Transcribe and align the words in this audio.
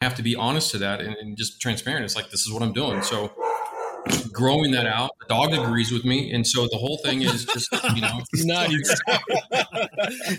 have 0.00 0.14
to 0.14 0.22
be 0.22 0.34
honest 0.34 0.70
to 0.70 0.78
that 0.78 1.00
and, 1.00 1.14
and 1.16 1.36
just 1.36 1.60
transparent. 1.60 2.04
It's 2.04 2.16
like, 2.16 2.30
this 2.30 2.46
is 2.46 2.52
what 2.52 2.62
I'm 2.62 2.72
doing. 2.72 3.02
So 3.02 3.32
growing 4.32 4.70
that 4.70 4.86
out, 4.86 5.10
the 5.20 5.26
dog 5.26 5.52
agrees 5.52 5.92
with 5.92 6.04
me. 6.04 6.32
And 6.32 6.46
so 6.46 6.66
the 6.70 6.78
whole 6.78 6.98
thing 7.04 7.20
is 7.22 7.44
just, 7.44 7.70
you 7.94 8.00
know, 8.00 8.20
nice. 8.34 9.00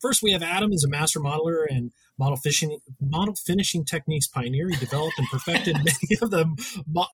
First, 0.00 0.22
we 0.22 0.32
have 0.32 0.42
Adam 0.42 0.72
as 0.72 0.84
a 0.84 0.88
master 0.88 1.20
modeler 1.20 1.64
and 1.68 1.92
model 2.18 2.36
fishing, 2.36 2.78
model 3.00 3.34
finishing 3.46 3.84
techniques 3.84 4.26
pioneer. 4.26 4.68
He 4.68 4.76
developed 4.76 5.18
and 5.18 5.28
perfected 5.28 5.76
many 5.84 6.18
of 6.20 6.30
them. 6.30 6.56
Mo- 6.86 7.06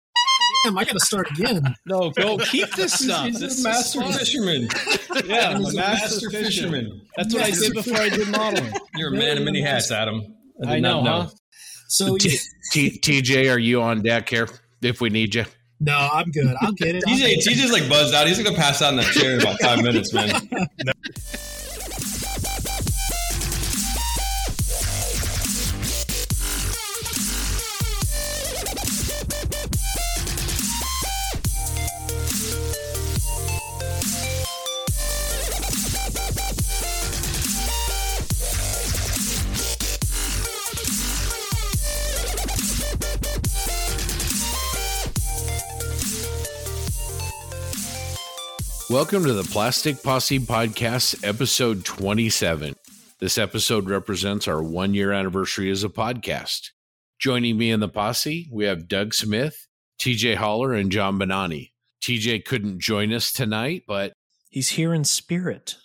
Damn, 0.64 0.78
I 0.78 0.84
got 0.84 0.92
to 0.92 1.00
start 1.00 1.30
again. 1.30 1.74
No, 1.86 2.10
go 2.10 2.38
keep 2.38 2.70
this 2.72 2.92
stuff. 2.94 3.26
He's 3.26 3.38
This 3.38 3.60
a 3.60 3.68
master 3.68 4.02
is 4.04 4.18
fisherman. 4.18 4.68
Yeah, 5.26 5.50
I'm 5.50 5.58
He's 5.58 5.74
a 5.74 5.76
master 5.76 6.30
fisherman. 6.30 7.02
That's 7.16 7.34
what 7.34 7.44
I 7.44 7.50
did 7.50 7.74
before 7.74 7.98
I 7.98 8.08
did 8.08 8.28
modeling. 8.28 8.72
You're 8.96 9.14
a 9.14 9.16
man 9.16 9.38
of 9.38 9.44
many 9.44 9.60
hats, 9.60 9.90
Adam. 9.92 10.34
Did 10.60 10.70
I 10.70 10.80
know, 10.80 11.02
not 11.02 11.26
huh? 11.26 11.30
So 11.88 12.16
T- 12.18 12.38
T- 12.72 12.98
TJ, 13.00 13.52
are 13.52 13.58
you 13.58 13.82
on 13.82 14.02
deck 14.02 14.28
here 14.28 14.48
if 14.82 15.00
we 15.00 15.10
need 15.10 15.34
you? 15.34 15.44
no, 15.80 15.96
I'm 15.96 16.30
good. 16.30 16.54
I'll 16.60 16.72
get 16.72 16.96
it. 16.96 17.04
I'll 17.06 17.14
TJ, 17.14 17.18
get 17.20 17.30
it. 17.30 17.58
TJ's 17.58 17.72
like 17.72 17.88
buzzed 17.88 18.14
out. 18.14 18.26
He's 18.26 18.42
gonna 18.42 18.56
pass 18.56 18.82
out 18.82 18.90
in 18.90 18.96
that 18.96 19.12
chair 19.12 19.34
in 19.34 19.40
about 19.40 19.60
five 19.60 19.82
minutes, 19.82 20.12
man. 20.12 20.30
Welcome 48.90 49.24
to 49.24 49.34
the 49.34 49.44
Plastic 49.44 50.02
Posse 50.02 50.38
Podcast, 50.40 51.22
episode 51.26 51.84
27. 51.84 52.74
This 53.20 53.36
episode 53.36 53.88
represents 53.90 54.48
our 54.48 54.62
one 54.62 54.94
year 54.94 55.12
anniversary 55.12 55.70
as 55.70 55.84
a 55.84 55.88
podcast. 55.90 56.70
Joining 57.18 57.58
me 57.58 57.70
in 57.70 57.80
the 57.80 57.88
posse, 57.88 58.48
we 58.50 58.64
have 58.64 58.88
Doug 58.88 59.12
Smith, 59.12 59.66
TJ 60.00 60.36
Holler, 60.36 60.72
and 60.72 60.90
John 60.90 61.18
Bonanni. 61.18 61.72
TJ 62.02 62.44
couldn't 62.46 62.80
join 62.80 63.12
us 63.12 63.32
tonight, 63.32 63.82
but 63.86 64.12
He's 64.50 64.70
here 64.70 64.94
in 64.94 65.04
spirit. 65.04 65.76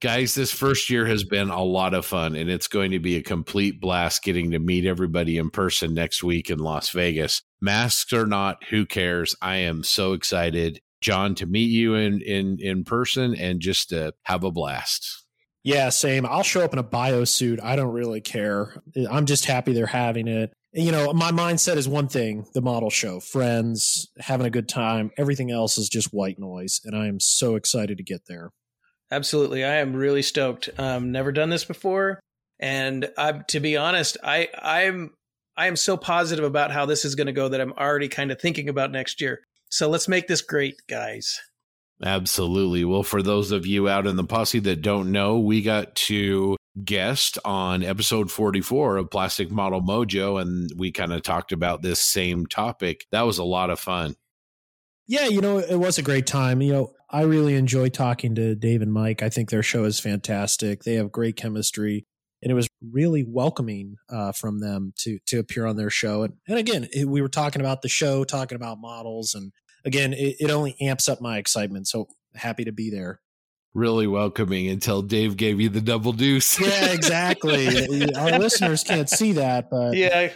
guys, 0.00 0.34
this 0.34 0.50
first 0.50 0.90
year 0.90 1.06
has 1.06 1.22
been 1.22 1.50
a 1.50 1.62
lot 1.62 1.94
of 1.94 2.04
fun, 2.04 2.34
and 2.34 2.50
it's 2.50 2.66
going 2.66 2.90
to 2.90 2.98
be 2.98 3.14
a 3.16 3.22
complete 3.22 3.80
blast 3.80 4.24
getting 4.24 4.50
to 4.50 4.58
meet 4.58 4.84
everybody 4.84 5.38
in 5.38 5.50
person 5.50 5.94
next 5.94 6.24
week 6.24 6.50
in 6.50 6.58
Las 6.58 6.90
Vegas. 6.90 7.42
Masks 7.60 8.12
or 8.12 8.26
not, 8.26 8.64
who 8.70 8.84
cares? 8.84 9.36
I 9.40 9.56
am 9.58 9.84
so 9.84 10.14
excited, 10.14 10.80
John, 11.02 11.34
to 11.36 11.46
meet 11.46 11.70
you 11.70 11.94
in 11.94 12.22
in 12.22 12.58
in 12.60 12.84
person 12.84 13.34
and 13.34 13.60
just 13.60 13.90
to 13.90 14.14
have 14.22 14.44
a 14.44 14.50
blast. 14.50 15.24
Yeah, 15.64 15.90
same. 15.90 16.26
I'll 16.26 16.42
show 16.42 16.62
up 16.62 16.72
in 16.72 16.78
a 16.78 16.84
bio 16.84 17.24
suit. 17.24 17.60
I 17.62 17.76
don't 17.76 17.92
really 17.92 18.20
care. 18.20 18.82
I'm 19.08 19.26
just 19.26 19.44
happy 19.44 19.72
they're 19.72 19.86
having 19.86 20.26
it. 20.26 20.52
You 20.72 20.90
know, 20.90 21.12
my 21.12 21.30
mindset 21.30 21.76
is 21.76 21.86
one 21.86 22.08
thing 22.08 22.46
the 22.54 22.62
model 22.62 22.90
show, 22.90 23.20
friends, 23.20 24.08
having 24.18 24.46
a 24.46 24.50
good 24.50 24.68
time. 24.68 25.10
Everything 25.18 25.50
else 25.50 25.78
is 25.78 25.88
just 25.88 26.08
white 26.12 26.38
noise. 26.38 26.80
And 26.84 26.96
I 26.96 27.06
am 27.06 27.20
so 27.20 27.54
excited 27.54 27.98
to 27.98 28.04
get 28.04 28.22
there. 28.26 28.50
Absolutely, 29.10 29.62
I 29.62 29.76
am 29.76 29.94
really 29.94 30.22
stoked. 30.22 30.70
Um, 30.78 31.12
never 31.12 31.32
done 31.32 31.50
this 31.50 31.66
before, 31.66 32.18
and 32.58 33.10
I, 33.18 33.32
to 33.48 33.60
be 33.60 33.76
honest, 33.76 34.16
I 34.24 34.48
I'm 34.60 35.10
I 35.54 35.66
am 35.66 35.76
so 35.76 35.98
positive 35.98 36.46
about 36.46 36.72
how 36.72 36.86
this 36.86 37.04
is 37.04 37.14
going 37.14 37.26
to 37.26 37.32
go 37.32 37.50
that 37.50 37.60
I'm 37.60 37.74
already 37.74 38.08
kind 38.08 38.32
of 38.32 38.40
thinking 38.40 38.70
about 38.70 38.90
next 38.90 39.20
year. 39.20 39.42
So 39.72 39.88
let's 39.88 40.06
make 40.06 40.28
this 40.28 40.42
great, 40.42 40.82
guys. 40.86 41.40
Absolutely. 42.04 42.84
Well, 42.84 43.02
for 43.02 43.22
those 43.22 43.52
of 43.52 43.66
you 43.66 43.88
out 43.88 44.06
in 44.06 44.16
the 44.16 44.24
posse 44.24 44.58
that 44.58 44.82
don't 44.82 45.10
know, 45.10 45.38
we 45.38 45.62
got 45.62 45.94
to 45.94 46.58
guest 46.84 47.38
on 47.42 47.82
episode 47.82 48.30
44 48.30 48.98
of 48.98 49.10
Plastic 49.10 49.50
Model 49.50 49.80
Mojo, 49.80 50.38
and 50.38 50.70
we 50.76 50.92
kind 50.92 51.10
of 51.10 51.22
talked 51.22 51.52
about 51.52 51.80
this 51.80 52.02
same 52.02 52.44
topic. 52.44 53.06
That 53.12 53.22
was 53.22 53.38
a 53.38 53.44
lot 53.44 53.70
of 53.70 53.80
fun. 53.80 54.14
Yeah, 55.06 55.28
you 55.28 55.40
know, 55.40 55.56
it 55.56 55.76
was 55.76 55.96
a 55.96 56.02
great 56.02 56.26
time. 56.26 56.60
You 56.60 56.72
know, 56.74 56.92
I 57.08 57.22
really 57.22 57.54
enjoy 57.54 57.88
talking 57.88 58.34
to 58.34 58.54
Dave 58.54 58.82
and 58.82 58.92
Mike. 58.92 59.22
I 59.22 59.30
think 59.30 59.48
their 59.48 59.62
show 59.62 59.84
is 59.84 59.98
fantastic. 59.98 60.82
They 60.82 60.94
have 60.94 61.10
great 61.10 61.36
chemistry. 61.36 62.04
And 62.42 62.50
it 62.50 62.54
was 62.54 62.68
really 62.90 63.24
welcoming 63.26 63.96
uh, 64.10 64.32
from 64.32 64.58
them 64.58 64.92
to 64.98 65.20
to 65.28 65.38
appear 65.38 65.64
on 65.64 65.76
their 65.76 65.90
show. 65.90 66.24
And, 66.24 66.34
and 66.48 66.58
again, 66.58 66.88
it, 66.92 67.08
we 67.08 67.22
were 67.22 67.28
talking 67.28 67.62
about 67.62 67.82
the 67.82 67.88
show, 67.88 68.24
talking 68.24 68.56
about 68.56 68.80
models, 68.80 69.34
and 69.34 69.52
again, 69.84 70.12
it, 70.12 70.36
it 70.40 70.50
only 70.50 70.76
amps 70.80 71.08
up 71.08 71.20
my 71.20 71.38
excitement. 71.38 71.88
So 71.88 72.08
happy 72.34 72.64
to 72.64 72.72
be 72.72 72.90
there. 72.90 73.20
Really 73.74 74.06
welcoming 74.06 74.68
until 74.68 75.00
Dave 75.00 75.36
gave 75.36 75.60
you 75.60 75.68
the 75.70 75.80
double 75.80 76.12
deuce. 76.12 76.60
Yeah, 76.60 76.92
exactly. 76.92 77.66
Our 78.14 78.38
listeners 78.38 78.84
can't 78.84 79.08
see 79.08 79.32
that, 79.32 79.70
but 79.70 79.96
Yeah, 79.96 80.30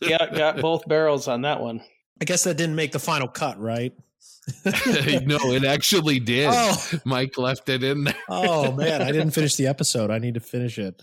yeah, 0.00 0.34
got 0.34 0.60
both 0.60 0.86
barrels 0.88 1.28
on 1.28 1.42
that 1.42 1.60
one. 1.60 1.80
I 2.20 2.24
guess 2.24 2.44
that 2.44 2.56
didn't 2.56 2.74
make 2.74 2.92
the 2.92 2.98
final 2.98 3.28
cut, 3.28 3.58
right? 3.60 3.92
no, 4.64 5.38
it 5.52 5.64
actually 5.64 6.18
did. 6.18 6.48
Oh, 6.52 6.76
Mike 7.04 7.38
left 7.38 7.68
it 7.68 7.84
in 7.84 8.04
there. 8.04 8.14
oh 8.28 8.72
man, 8.72 9.00
I 9.00 9.12
didn't 9.12 9.30
finish 9.30 9.54
the 9.54 9.66
episode. 9.68 10.10
I 10.10 10.18
need 10.18 10.34
to 10.34 10.40
finish 10.40 10.78
it. 10.78 11.02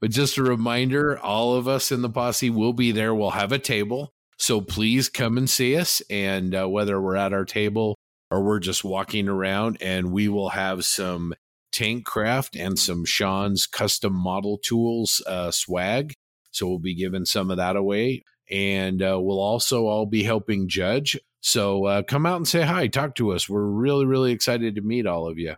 But 0.00 0.10
just 0.10 0.36
a 0.36 0.42
reminder 0.42 1.18
all 1.18 1.54
of 1.54 1.66
us 1.66 1.90
in 1.92 2.02
the 2.02 2.08
posse 2.10 2.50
will 2.50 2.72
be 2.72 2.92
there. 2.92 3.14
We'll 3.14 3.30
have 3.30 3.52
a 3.52 3.58
table. 3.58 4.14
So 4.42 4.60
please 4.60 5.08
come 5.08 5.38
and 5.38 5.48
see 5.48 5.76
us. 5.76 6.02
And 6.10 6.52
uh, 6.52 6.68
whether 6.68 7.00
we're 7.00 7.14
at 7.14 7.32
our 7.32 7.44
table 7.44 7.96
or 8.28 8.42
we're 8.42 8.58
just 8.58 8.82
walking 8.82 9.28
around, 9.28 9.78
and 9.80 10.10
we 10.10 10.26
will 10.26 10.48
have 10.48 10.84
some 10.84 11.32
tank 11.70 12.04
craft 12.04 12.56
and 12.56 12.76
some 12.76 13.04
Sean's 13.04 13.68
custom 13.68 14.12
model 14.12 14.58
tools 14.58 15.22
uh, 15.28 15.52
swag. 15.52 16.14
So 16.50 16.66
we'll 16.66 16.80
be 16.80 16.96
giving 16.96 17.24
some 17.24 17.52
of 17.52 17.58
that 17.58 17.76
away. 17.76 18.24
And 18.50 19.00
uh, 19.00 19.20
we'll 19.20 19.38
also 19.38 19.86
all 19.86 20.06
be 20.06 20.24
helping 20.24 20.66
judge. 20.66 21.16
So 21.40 21.84
uh, 21.84 22.02
come 22.02 22.26
out 22.26 22.38
and 22.38 22.48
say 22.48 22.62
hi, 22.62 22.88
talk 22.88 23.14
to 23.16 23.30
us. 23.30 23.48
We're 23.48 23.62
really, 23.62 24.06
really 24.06 24.32
excited 24.32 24.74
to 24.74 24.80
meet 24.80 25.06
all 25.06 25.28
of 25.28 25.38
you. 25.38 25.54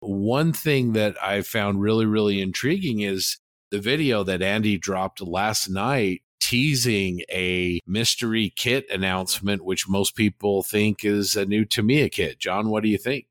One 0.00 0.52
thing 0.52 0.92
that 0.94 1.14
I 1.22 1.42
found 1.42 1.80
really, 1.80 2.06
really 2.06 2.40
intriguing 2.40 2.98
is 2.98 3.38
the 3.70 3.78
video 3.78 4.24
that 4.24 4.42
Andy 4.42 4.76
dropped 4.76 5.20
last 5.20 5.68
night 5.68 6.22
teasing 6.48 7.20
a 7.30 7.78
mystery 7.86 8.54
kit 8.56 8.86
announcement, 8.90 9.62
which 9.62 9.86
most 9.86 10.16
people 10.16 10.62
think 10.62 11.04
is 11.04 11.36
a 11.36 11.44
new 11.44 11.66
Tamiya 11.66 12.08
kit. 12.08 12.38
John, 12.38 12.70
what 12.70 12.82
do 12.82 12.88
you 12.88 12.96
think? 12.96 13.26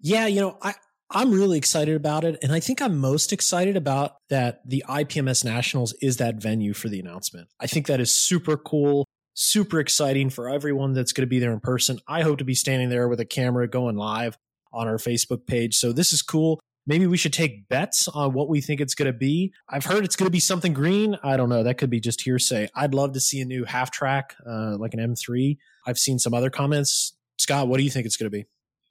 Yeah, 0.00 0.26
you 0.26 0.40
know, 0.40 0.56
I 0.62 0.74
I'm 1.10 1.32
really 1.32 1.58
excited 1.58 1.94
about 1.94 2.24
it, 2.24 2.38
and 2.42 2.52
I 2.52 2.60
think 2.60 2.80
I'm 2.80 2.98
most 2.98 3.32
excited 3.32 3.76
about 3.76 4.16
that 4.30 4.60
the 4.66 4.84
IPMS 4.88 5.44
Nationals 5.44 5.92
is 6.00 6.16
that 6.16 6.36
venue 6.36 6.72
for 6.72 6.88
the 6.88 6.98
announcement. 6.98 7.48
I 7.60 7.66
think 7.66 7.86
that 7.88 8.00
is 8.00 8.10
super 8.10 8.56
cool, 8.56 9.06
super 9.34 9.78
exciting 9.78 10.30
for 10.30 10.48
everyone 10.48 10.94
that's 10.94 11.12
going 11.12 11.26
to 11.26 11.30
be 11.30 11.38
there 11.38 11.52
in 11.52 11.60
person. 11.60 12.00
I 12.08 12.22
hope 12.22 12.38
to 12.38 12.44
be 12.44 12.54
standing 12.54 12.88
there 12.88 13.06
with 13.06 13.20
a 13.20 13.26
camera 13.26 13.68
going 13.68 13.96
live 13.96 14.36
on 14.72 14.88
our 14.88 14.96
Facebook 14.96 15.46
page. 15.46 15.76
So 15.76 15.92
this 15.92 16.12
is 16.12 16.22
cool. 16.22 16.58
Maybe 16.86 17.06
we 17.06 17.16
should 17.16 17.32
take 17.32 17.68
bets 17.68 18.06
on 18.08 18.32
what 18.32 18.48
we 18.48 18.60
think 18.60 18.80
it's 18.80 18.94
going 18.94 19.12
to 19.12 19.18
be. 19.18 19.52
I've 19.68 19.84
heard 19.84 20.04
it's 20.04 20.14
going 20.14 20.28
to 20.28 20.32
be 20.32 20.40
something 20.40 20.72
green. 20.72 21.18
I 21.22 21.36
don't 21.36 21.48
know. 21.48 21.64
That 21.64 21.78
could 21.78 21.90
be 21.90 21.98
just 21.98 22.20
hearsay. 22.20 22.68
I'd 22.76 22.94
love 22.94 23.12
to 23.12 23.20
see 23.20 23.40
a 23.40 23.44
new 23.44 23.64
half 23.64 23.90
track, 23.90 24.36
uh, 24.48 24.76
like 24.78 24.94
an 24.94 25.00
M3. 25.00 25.58
I've 25.86 25.98
seen 25.98 26.20
some 26.20 26.32
other 26.32 26.50
comments. 26.50 27.16
Scott, 27.38 27.66
what 27.66 27.78
do 27.78 27.84
you 27.84 27.90
think 27.90 28.06
it's 28.06 28.16
going 28.16 28.30
to 28.30 28.36
be? 28.36 28.46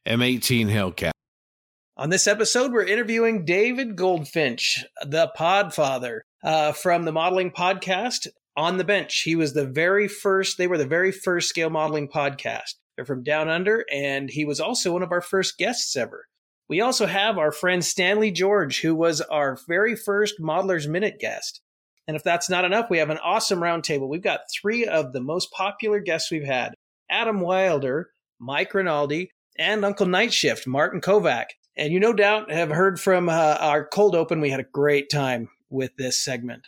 M18 0.06 0.70
Hellcat. 0.70 1.12
On 1.98 2.10
this 2.10 2.28
episode, 2.28 2.74
we're 2.74 2.84
interviewing 2.84 3.46
David 3.46 3.96
Goldfinch, 3.96 4.84
the 5.06 5.32
Podfather 5.38 6.20
uh, 6.44 6.74
from 6.74 7.06
the 7.06 7.14
modeling 7.14 7.52
podcast 7.52 8.28
On 8.58 8.76
the 8.76 8.84
Bench. 8.84 9.22
He 9.22 9.38
was 9.38 9.54
the 9.54 9.66
very 9.66 10.10
first, 10.10 10.58
they 10.58 10.68
were 10.68 10.78
the 10.78 10.86
very 10.86 11.14
first 11.14 11.48
scale 11.48 11.70
modeling 11.70 12.10
podcast. 12.10 12.74
They're 12.96 13.06
from 13.06 13.24
Down 13.24 13.48
Under, 13.48 13.86
and 13.90 14.30
he 14.30 14.44
was 14.44 14.60
also 14.60 14.92
one 14.92 15.04
of 15.04 15.14
our 15.14 15.22
first 15.22 15.58
guests 15.58 15.96
ever. 15.96 16.28
We 16.68 16.82
also 16.82 17.06
have 17.06 17.38
our 17.38 17.52
friend 17.52 17.86
Stanley 17.86 18.32
George, 18.32 18.82
who 18.82 18.96
was 18.96 19.22
our 19.22 19.58
very 19.68 19.96
first 19.96 20.36
Modelers 20.40 20.88
Minute 20.88 21.20
guest. 21.20 21.62
And 22.08 22.16
if 22.16 22.24
that's 22.24 22.50
not 22.50 22.66
enough, 22.66 22.90
we 22.90 23.00
have 23.00 23.10
an 23.10 23.20
awesome 23.20 23.60
roundtable. 23.60 24.08
We've 24.08 24.22
got 24.22 24.42
three 24.52 24.86
of 24.86 25.14
the 25.14 25.22
most 25.22 25.52
popular 25.52 26.00
guests 26.00 26.32
we've 26.32 26.46
had 26.46 26.74
Adam 27.10 27.40
Wilder, 27.40 28.10
Mike 28.40 28.74
Rinaldi, 28.74 29.32
and 29.58 29.86
Uncle 29.86 30.06
Night 30.06 30.34
Shift, 30.34 30.68
Martin 30.68 31.02
Kovac. 31.02 31.46
And 31.78 31.92
you 31.92 32.00
no 32.00 32.14
doubt 32.14 32.52
have 32.52 32.70
heard 32.70 33.00
from 33.00 33.30
uh, 33.30 33.58
our 33.60 33.86
cold 33.86 34.16
open. 34.16 34.40
We 34.40 34.50
had 34.50 34.60
a 34.60 34.64
great 34.64 35.10
time 35.10 35.50
with 35.70 35.96
this 35.98 36.24
segment. 36.24 36.66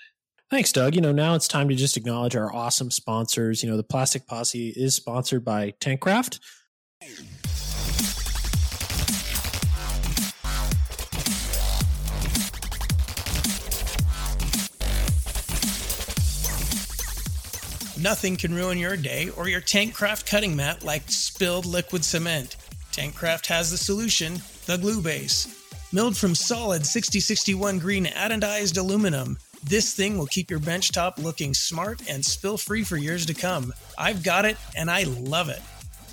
Thanks, 0.50 0.71
Doug. 0.71 0.95
You 0.95 1.01
know, 1.01 1.11
now 1.11 1.35
it's 1.35 1.47
time 1.47 1.69
to 1.69 1.75
just 1.75 1.97
acknowledge 1.97 2.35
our 2.35 2.53
awesome 2.53 2.91
sponsors. 2.91 3.63
You 3.63 3.69
know, 3.69 3.77
the 3.77 3.83
Plastic 3.83 4.27
Posse 4.27 4.69
is 4.75 4.95
sponsored 4.95 5.43
by 5.43 5.73
Tankcraft. 5.79 6.39
Nothing 17.99 18.35
can 18.35 18.53
ruin 18.53 18.77
your 18.77 18.95
day 18.95 19.31
or 19.35 19.49
your 19.49 19.61
Tankcraft 19.61 20.27
cutting 20.27 20.55
mat 20.55 20.83
like 20.83 21.09
spilled 21.09 21.65
liquid 21.65 22.05
cement. 22.05 22.55
Tankcraft 22.91 23.47
has 23.47 23.71
the 23.71 23.77
solution, 23.77 24.39
the 24.67 24.77
glue 24.77 25.01
base. 25.01 25.47
Milled 25.91 26.15
from 26.15 26.35
solid 26.35 26.85
6061 26.85 27.79
green 27.79 28.05
anodized 28.05 28.77
aluminum, 28.77 29.35
this 29.63 29.95
thing 29.95 30.15
will 30.15 30.27
keep 30.27 30.51
your 30.51 30.59
bench 30.59 30.91
top 30.91 31.17
looking 31.17 31.55
smart 31.55 32.07
and 32.07 32.23
spill 32.23 32.55
free 32.55 32.83
for 32.83 32.97
years 32.97 33.25
to 33.25 33.33
come. 33.33 33.73
I've 33.97 34.21
got 34.21 34.45
it 34.45 34.57
and 34.75 34.91
I 34.91 35.03
love 35.03 35.50
it. 35.50 35.61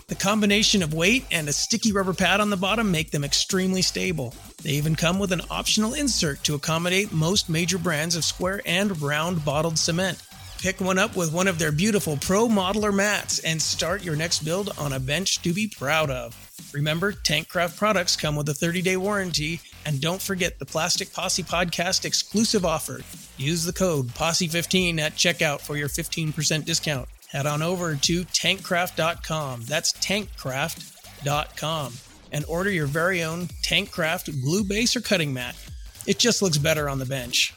The 0.07 0.15
combination 0.15 0.83
of 0.83 0.95
weight 0.95 1.27
and 1.31 1.51
a 1.51 1.53
sticky 1.53 1.93
rubber 1.93 2.15
pad 2.15 2.41
on 2.41 2.49
the 2.49 2.57
bottom 2.57 2.91
make 2.91 3.11
them 3.11 3.25
extremely 3.25 3.83
stable. 3.83 4.35
They 4.63 4.71
even 4.71 4.97
come 4.97 5.19
with 5.19 5.33
an 5.33 5.43
optional 5.51 5.93
insert 5.93 6.45
to 6.45 6.55
accommodate 6.55 7.13
most 7.13 7.51
major 7.51 7.77
brands 7.77 8.17
of 8.17 8.25
square 8.25 8.63
and 8.65 9.03
round 9.03 9.45
bottled 9.45 9.79
cement. 9.79 10.23
Pick 10.65 10.81
one 10.81 10.99
up 10.99 11.15
with 11.15 11.31
one 11.31 11.47
of 11.47 11.59
their 11.59 11.73
beautiful 11.73 12.17
Pro 12.17 12.49
Modeler 12.49 12.95
mats 12.95 13.39
and 13.41 13.61
start 13.61 14.03
your 14.03 14.17
next 14.17 14.47
build 14.47 14.73
on 14.79 14.95
a 14.95 14.99
bench 14.99 15.43
to 15.43 15.53
be 15.53 15.69
proud 15.69 16.09
of. 16.09 16.35
Remember, 16.73 17.13
Tankcraft 17.13 17.77
products 17.77 18.17
come 18.17 18.35
with 18.35 18.49
a 18.49 18.55
30 18.55 18.81
day 18.81 18.97
warranty, 18.97 19.61
and 19.85 20.01
don't 20.01 20.23
forget 20.23 20.59
the 20.59 20.65
Plastic 20.65 21.13
Posse 21.13 21.43
Podcast 21.43 22.07
exclusive 22.07 22.65
offer. 22.65 23.03
Use 23.37 23.67
the 23.67 23.75
code 23.75 24.09
POSSE15 24.15 24.99
at 25.01 25.17
checkout 25.17 25.61
for 25.61 25.77
your 25.77 25.89
15% 25.89 26.65
discount 26.65 27.11
head 27.29 27.45
on 27.45 27.61
over 27.61 27.95
to 27.97 28.25
tankcraft.com. 28.25 29.65
That's 29.67 29.93
tankcraft.com 29.93 31.93
and 32.33 32.45
order 32.47 32.71
your 32.71 32.87
very 32.87 33.23
own 33.23 33.49
Tankcraft 33.63 34.43
glue 34.43 34.65
base 34.65 34.97
or 34.97 35.03
cutting 35.03 35.35
mat. 35.35 35.57
It 36.07 36.19
just 36.19 36.41
looks 36.41 36.57
better 36.57 36.89
on 36.89 36.99
the 36.99 37.05
bench. 37.05 37.53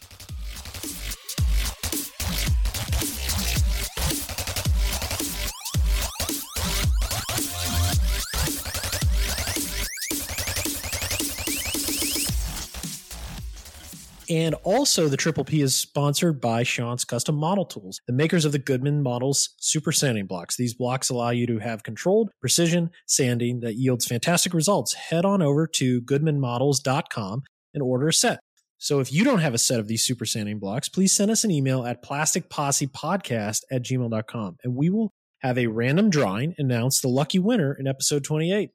And 14.29 14.55
also, 14.63 15.07
the 15.07 15.17
Triple 15.17 15.45
P 15.45 15.61
is 15.61 15.75
sponsored 15.75 16.41
by 16.41 16.63
Sean's 16.63 17.05
Custom 17.05 17.35
Model 17.35 17.65
Tools, 17.65 18.01
the 18.07 18.13
makers 18.13 18.43
of 18.43 18.51
the 18.51 18.59
Goodman 18.59 19.01
Models 19.01 19.55
Super 19.59 19.91
Sanding 19.91 20.25
Blocks. 20.25 20.57
These 20.57 20.73
blocks 20.73 21.09
allow 21.09 21.29
you 21.29 21.47
to 21.47 21.59
have 21.59 21.83
controlled 21.83 22.31
precision 22.41 22.89
sanding 23.05 23.61
that 23.61 23.75
yields 23.75 24.05
fantastic 24.05 24.53
results. 24.53 24.93
Head 24.93 25.23
on 25.23 25.41
over 25.41 25.65
to 25.75 26.01
goodmanmodels.com 26.01 27.43
and 27.73 27.83
order 27.83 28.09
a 28.09 28.13
set. 28.13 28.39
So 28.79 28.99
if 28.99 29.11
you 29.11 29.23
don't 29.23 29.39
have 29.39 29.53
a 29.53 29.59
set 29.59 29.79
of 29.79 29.87
these 29.87 30.03
super 30.03 30.25
sanding 30.25 30.59
blocks, 30.59 30.89
please 30.89 31.15
send 31.15 31.31
us 31.31 31.43
an 31.43 31.51
email 31.51 31.85
at 31.85 32.03
plasticpossepodcast 32.03 33.61
at 33.71 33.83
gmail.com 33.83 34.57
and 34.63 34.75
we 34.75 34.89
will 34.89 35.11
have 35.39 35.57
a 35.57 35.67
random 35.67 36.09
drawing 36.09 36.53
announce 36.57 37.01
the 37.01 37.07
lucky 37.07 37.39
winner 37.39 37.73
in 37.73 37.87
episode 37.87 38.23
28. 38.23 38.71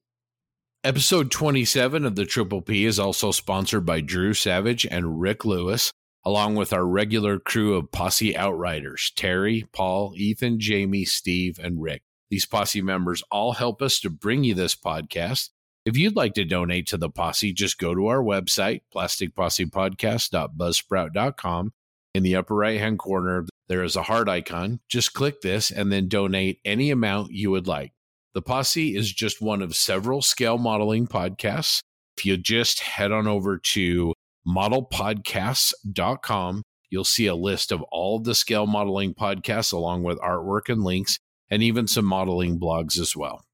Episode 0.85 1.31
27 1.31 2.05
of 2.05 2.17
the 2.17 2.27
Triple 2.27 2.61
P 2.61 2.87
is 2.87 2.99
also 2.99 3.31
sponsored 3.31 3.87
by 3.87 4.01
Drew 4.01 4.35
Savage 4.35 4.85
and 4.85 5.21
Rick 5.21 5.45
Lewis, 5.45 5.93
along 6.25 6.57
with 6.57 6.73
our 6.73 6.85
regular 6.85 7.39
crew 7.39 7.77
of 7.77 7.93
Posse 7.93 8.37
Outriders 8.37 9.13
Terry, 9.15 9.65
Paul, 9.73 10.13
Ethan, 10.17 10.59
Jamie, 10.59 11.05
Steve, 11.05 11.61
and 11.63 11.81
Rick. 11.81 12.03
These 12.31 12.47
Posse 12.47 12.83
members 12.83 13.23
all 13.31 13.53
help 13.53 13.81
us 13.81 14.01
to 14.01 14.11
bring 14.11 14.43
you 14.43 14.55
this 14.55 14.75
podcast. 14.75 15.51
If 15.85 15.97
you'd 15.97 16.17
like 16.17 16.35
to 16.35 16.45
donate 16.45 16.89
to 16.89 16.97
the 16.97 17.11
Posse, 17.11 17.53
just 17.53 17.79
go 17.79 17.95
to 17.95 18.09
our 18.09 18.21
website, 18.21 18.81
plasticpossepodcast.buzzsprout.com. 18.93 21.73
In 22.13 22.25
the 22.25 22.35
upper 22.35 22.57
right 22.57 22.81
hand 22.81 22.99
corner, 22.99 23.47
there 23.69 23.85
is 23.85 23.95
a 23.95 24.03
heart 24.03 24.29
icon. 24.29 24.81
Just 24.89 25.15
click 25.15 25.43
this 25.43 25.71
and 25.71 25.93
then 25.93 26.09
donate 26.09 26.59
any 26.65 26.91
amount 26.91 27.31
you 27.31 27.53
would 27.53 27.69
like. 27.69 27.93
The 28.35 28.43
Posse 28.43 28.97
is 28.97 29.13
just 29.13 29.43
one 29.43 29.61
of 29.61 29.77
several 29.77 30.23
scale 30.23 30.57
modeling 30.57 31.07
podcasts. 31.07 31.81
If 32.17 32.25
you 32.25 32.39
just 32.39 32.81
head 32.81 33.13
on 33.13 33.27
over 33.27 33.59
to 33.59 34.15
modelpodcasts.com, 34.49 36.63
you'll 36.89 37.05
see 37.05 37.27
a 37.27 37.35
list 37.35 37.73
of 37.73 37.83
all 37.93 38.21
the 38.21 38.35
scale 38.35 38.67
modeling 38.67 39.13
podcasts 39.13 39.75
along 39.75 40.05
with 40.05 40.19
artwork 40.21 40.71
and 40.71 40.83
links 40.83 41.19
and 41.51 41.63
even 41.63 41.87
some 41.87 42.07
modeling 42.07 42.59
blogs 42.59 42.99
as 42.99 43.15
well. 43.15 43.45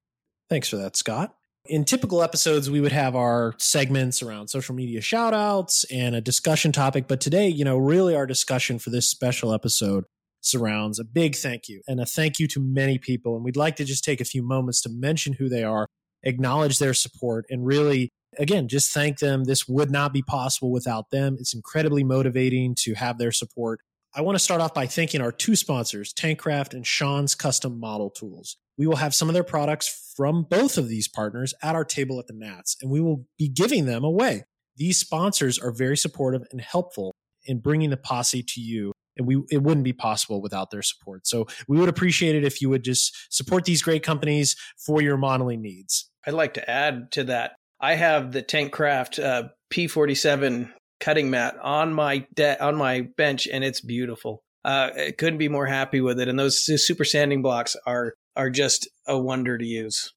Thanks 0.48 0.68
for 0.68 0.76
that, 0.76 0.96
Scott. 0.96 1.34
In 1.66 1.84
typical 1.84 2.22
episodes, 2.22 2.70
we 2.70 2.80
would 2.80 2.92
have 2.92 3.16
our 3.16 3.54
segments 3.58 4.22
around 4.22 4.46
social 4.48 4.76
media 4.76 5.00
shout 5.00 5.34
outs 5.34 5.82
and 5.90 6.14
a 6.14 6.20
discussion 6.20 6.70
topic. 6.70 7.08
But 7.08 7.20
today, 7.20 7.48
you 7.48 7.64
know, 7.64 7.76
really 7.76 8.14
our 8.14 8.26
discussion 8.26 8.78
for 8.78 8.90
this 8.90 9.08
special 9.08 9.52
episode 9.52 10.04
surrounds 10.40 10.98
a 10.98 11.04
big 11.04 11.36
thank 11.36 11.68
you 11.68 11.82
and 11.88 12.00
a 12.00 12.06
thank 12.06 12.38
you 12.38 12.46
to 12.48 12.60
many 12.60 12.98
people. 12.98 13.36
And 13.36 13.44
we'd 13.44 13.56
like 13.56 13.76
to 13.76 13.84
just 13.84 14.04
take 14.04 14.20
a 14.20 14.24
few 14.24 14.42
moments 14.42 14.80
to 14.82 14.88
mention 14.88 15.34
who 15.34 15.48
they 15.48 15.64
are, 15.64 15.86
acknowledge 16.22 16.78
their 16.78 16.94
support, 16.94 17.44
and 17.50 17.66
really, 17.66 18.10
again, 18.38 18.68
just 18.68 18.92
thank 18.92 19.18
them. 19.18 19.44
This 19.44 19.68
would 19.68 19.90
not 19.90 20.12
be 20.12 20.22
possible 20.22 20.70
without 20.70 21.10
them. 21.10 21.36
It's 21.38 21.54
incredibly 21.54 22.04
motivating 22.04 22.74
to 22.80 22.94
have 22.94 23.18
their 23.18 23.32
support. 23.32 23.80
I 24.14 24.22
want 24.22 24.36
to 24.36 24.42
start 24.42 24.60
off 24.60 24.72
by 24.72 24.86
thanking 24.86 25.20
our 25.20 25.32
two 25.32 25.54
sponsors, 25.54 26.14
Tankcraft 26.14 26.72
and 26.72 26.86
Sean's 26.86 27.34
Custom 27.34 27.78
Model 27.78 28.10
Tools. 28.10 28.56
We 28.78 28.86
will 28.86 28.96
have 28.96 29.14
some 29.14 29.28
of 29.28 29.34
their 29.34 29.44
products 29.44 30.12
from 30.16 30.44
both 30.48 30.78
of 30.78 30.88
these 30.88 31.08
partners 31.08 31.52
at 31.62 31.74
our 31.74 31.84
table 31.84 32.18
at 32.18 32.26
the 32.26 32.32
Nats, 32.32 32.76
and 32.80 32.90
we 32.90 33.00
will 33.00 33.26
be 33.38 33.48
giving 33.48 33.86
them 33.86 34.04
away. 34.04 34.44
These 34.76 34.98
sponsors 34.98 35.58
are 35.58 35.72
very 35.72 35.96
supportive 35.96 36.42
and 36.52 36.60
helpful 36.60 37.12
in 37.44 37.58
bringing 37.58 37.90
the 37.90 37.96
posse 37.96 38.42
to 38.42 38.60
you 38.60 38.92
and 39.18 39.26
we 39.26 39.42
it 39.50 39.62
wouldn't 39.62 39.84
be 39.84 39.92
possible 39.92 40.40
without 40.40 40.70
their 40.70 40.82
support. 40.82 41.26
So 41.26 41.46
we 41.66 41.78
would 41.78 41.88
appreciate 41.88 42.36
it 42.36 42.44
if 42.44 42.62
you 42.62 42.70
would 42.70 42.84
just 42.84 43.16
support 43.30 43.64
these 43.64 43.82
great 43.82 44.02
companies 44.02 44.56
for 44.86 45.02
your 45.02 45.16
modeling 45.16 45.60
needs. 45.60 46.10
I'd 46.26 46.34
like 46.34 46.54
to 46.54 46.70
add 46.70 47.12
to 47.12 47.24
that. 47.24 47.52
I 47.80 47.94
have 47.94 48.32
the 48.32 48.42
Tankcraft 48.42 49.22
uh, 49.22 49.48
P47 49.72 50.70
cutting 51.00 51.30
mat 51.30 51.56
on 51.62 51.92
my 51.92 52.26
de- 52.34 52.62
on 52.62 52.76
my 52.76 53.02
bench, 53.16 53.46
and 53.46 53.64
it's 53.64 53.80
beautiful. 53.80 54.42
Uh, 54.64 54.90
I 54.96 55.14
couldn't 55.16 55.38
be 55.38 55.48
more 55.48 55.66
happy 55.66 56.00
with 56.00 56.20
it. 56.20 56.28
And 56.28 56.38
those 56.38 56.64
super 56.84 57.04
sanding 57.04 57.42
blocks 57.42 57.76
are 57.86 58.14
are 58.36 58.50
just 58.50 58.88
a 59.06 59.18
wonder 59.18 59.58
to 59.58 59.64
use. 59.64 60.12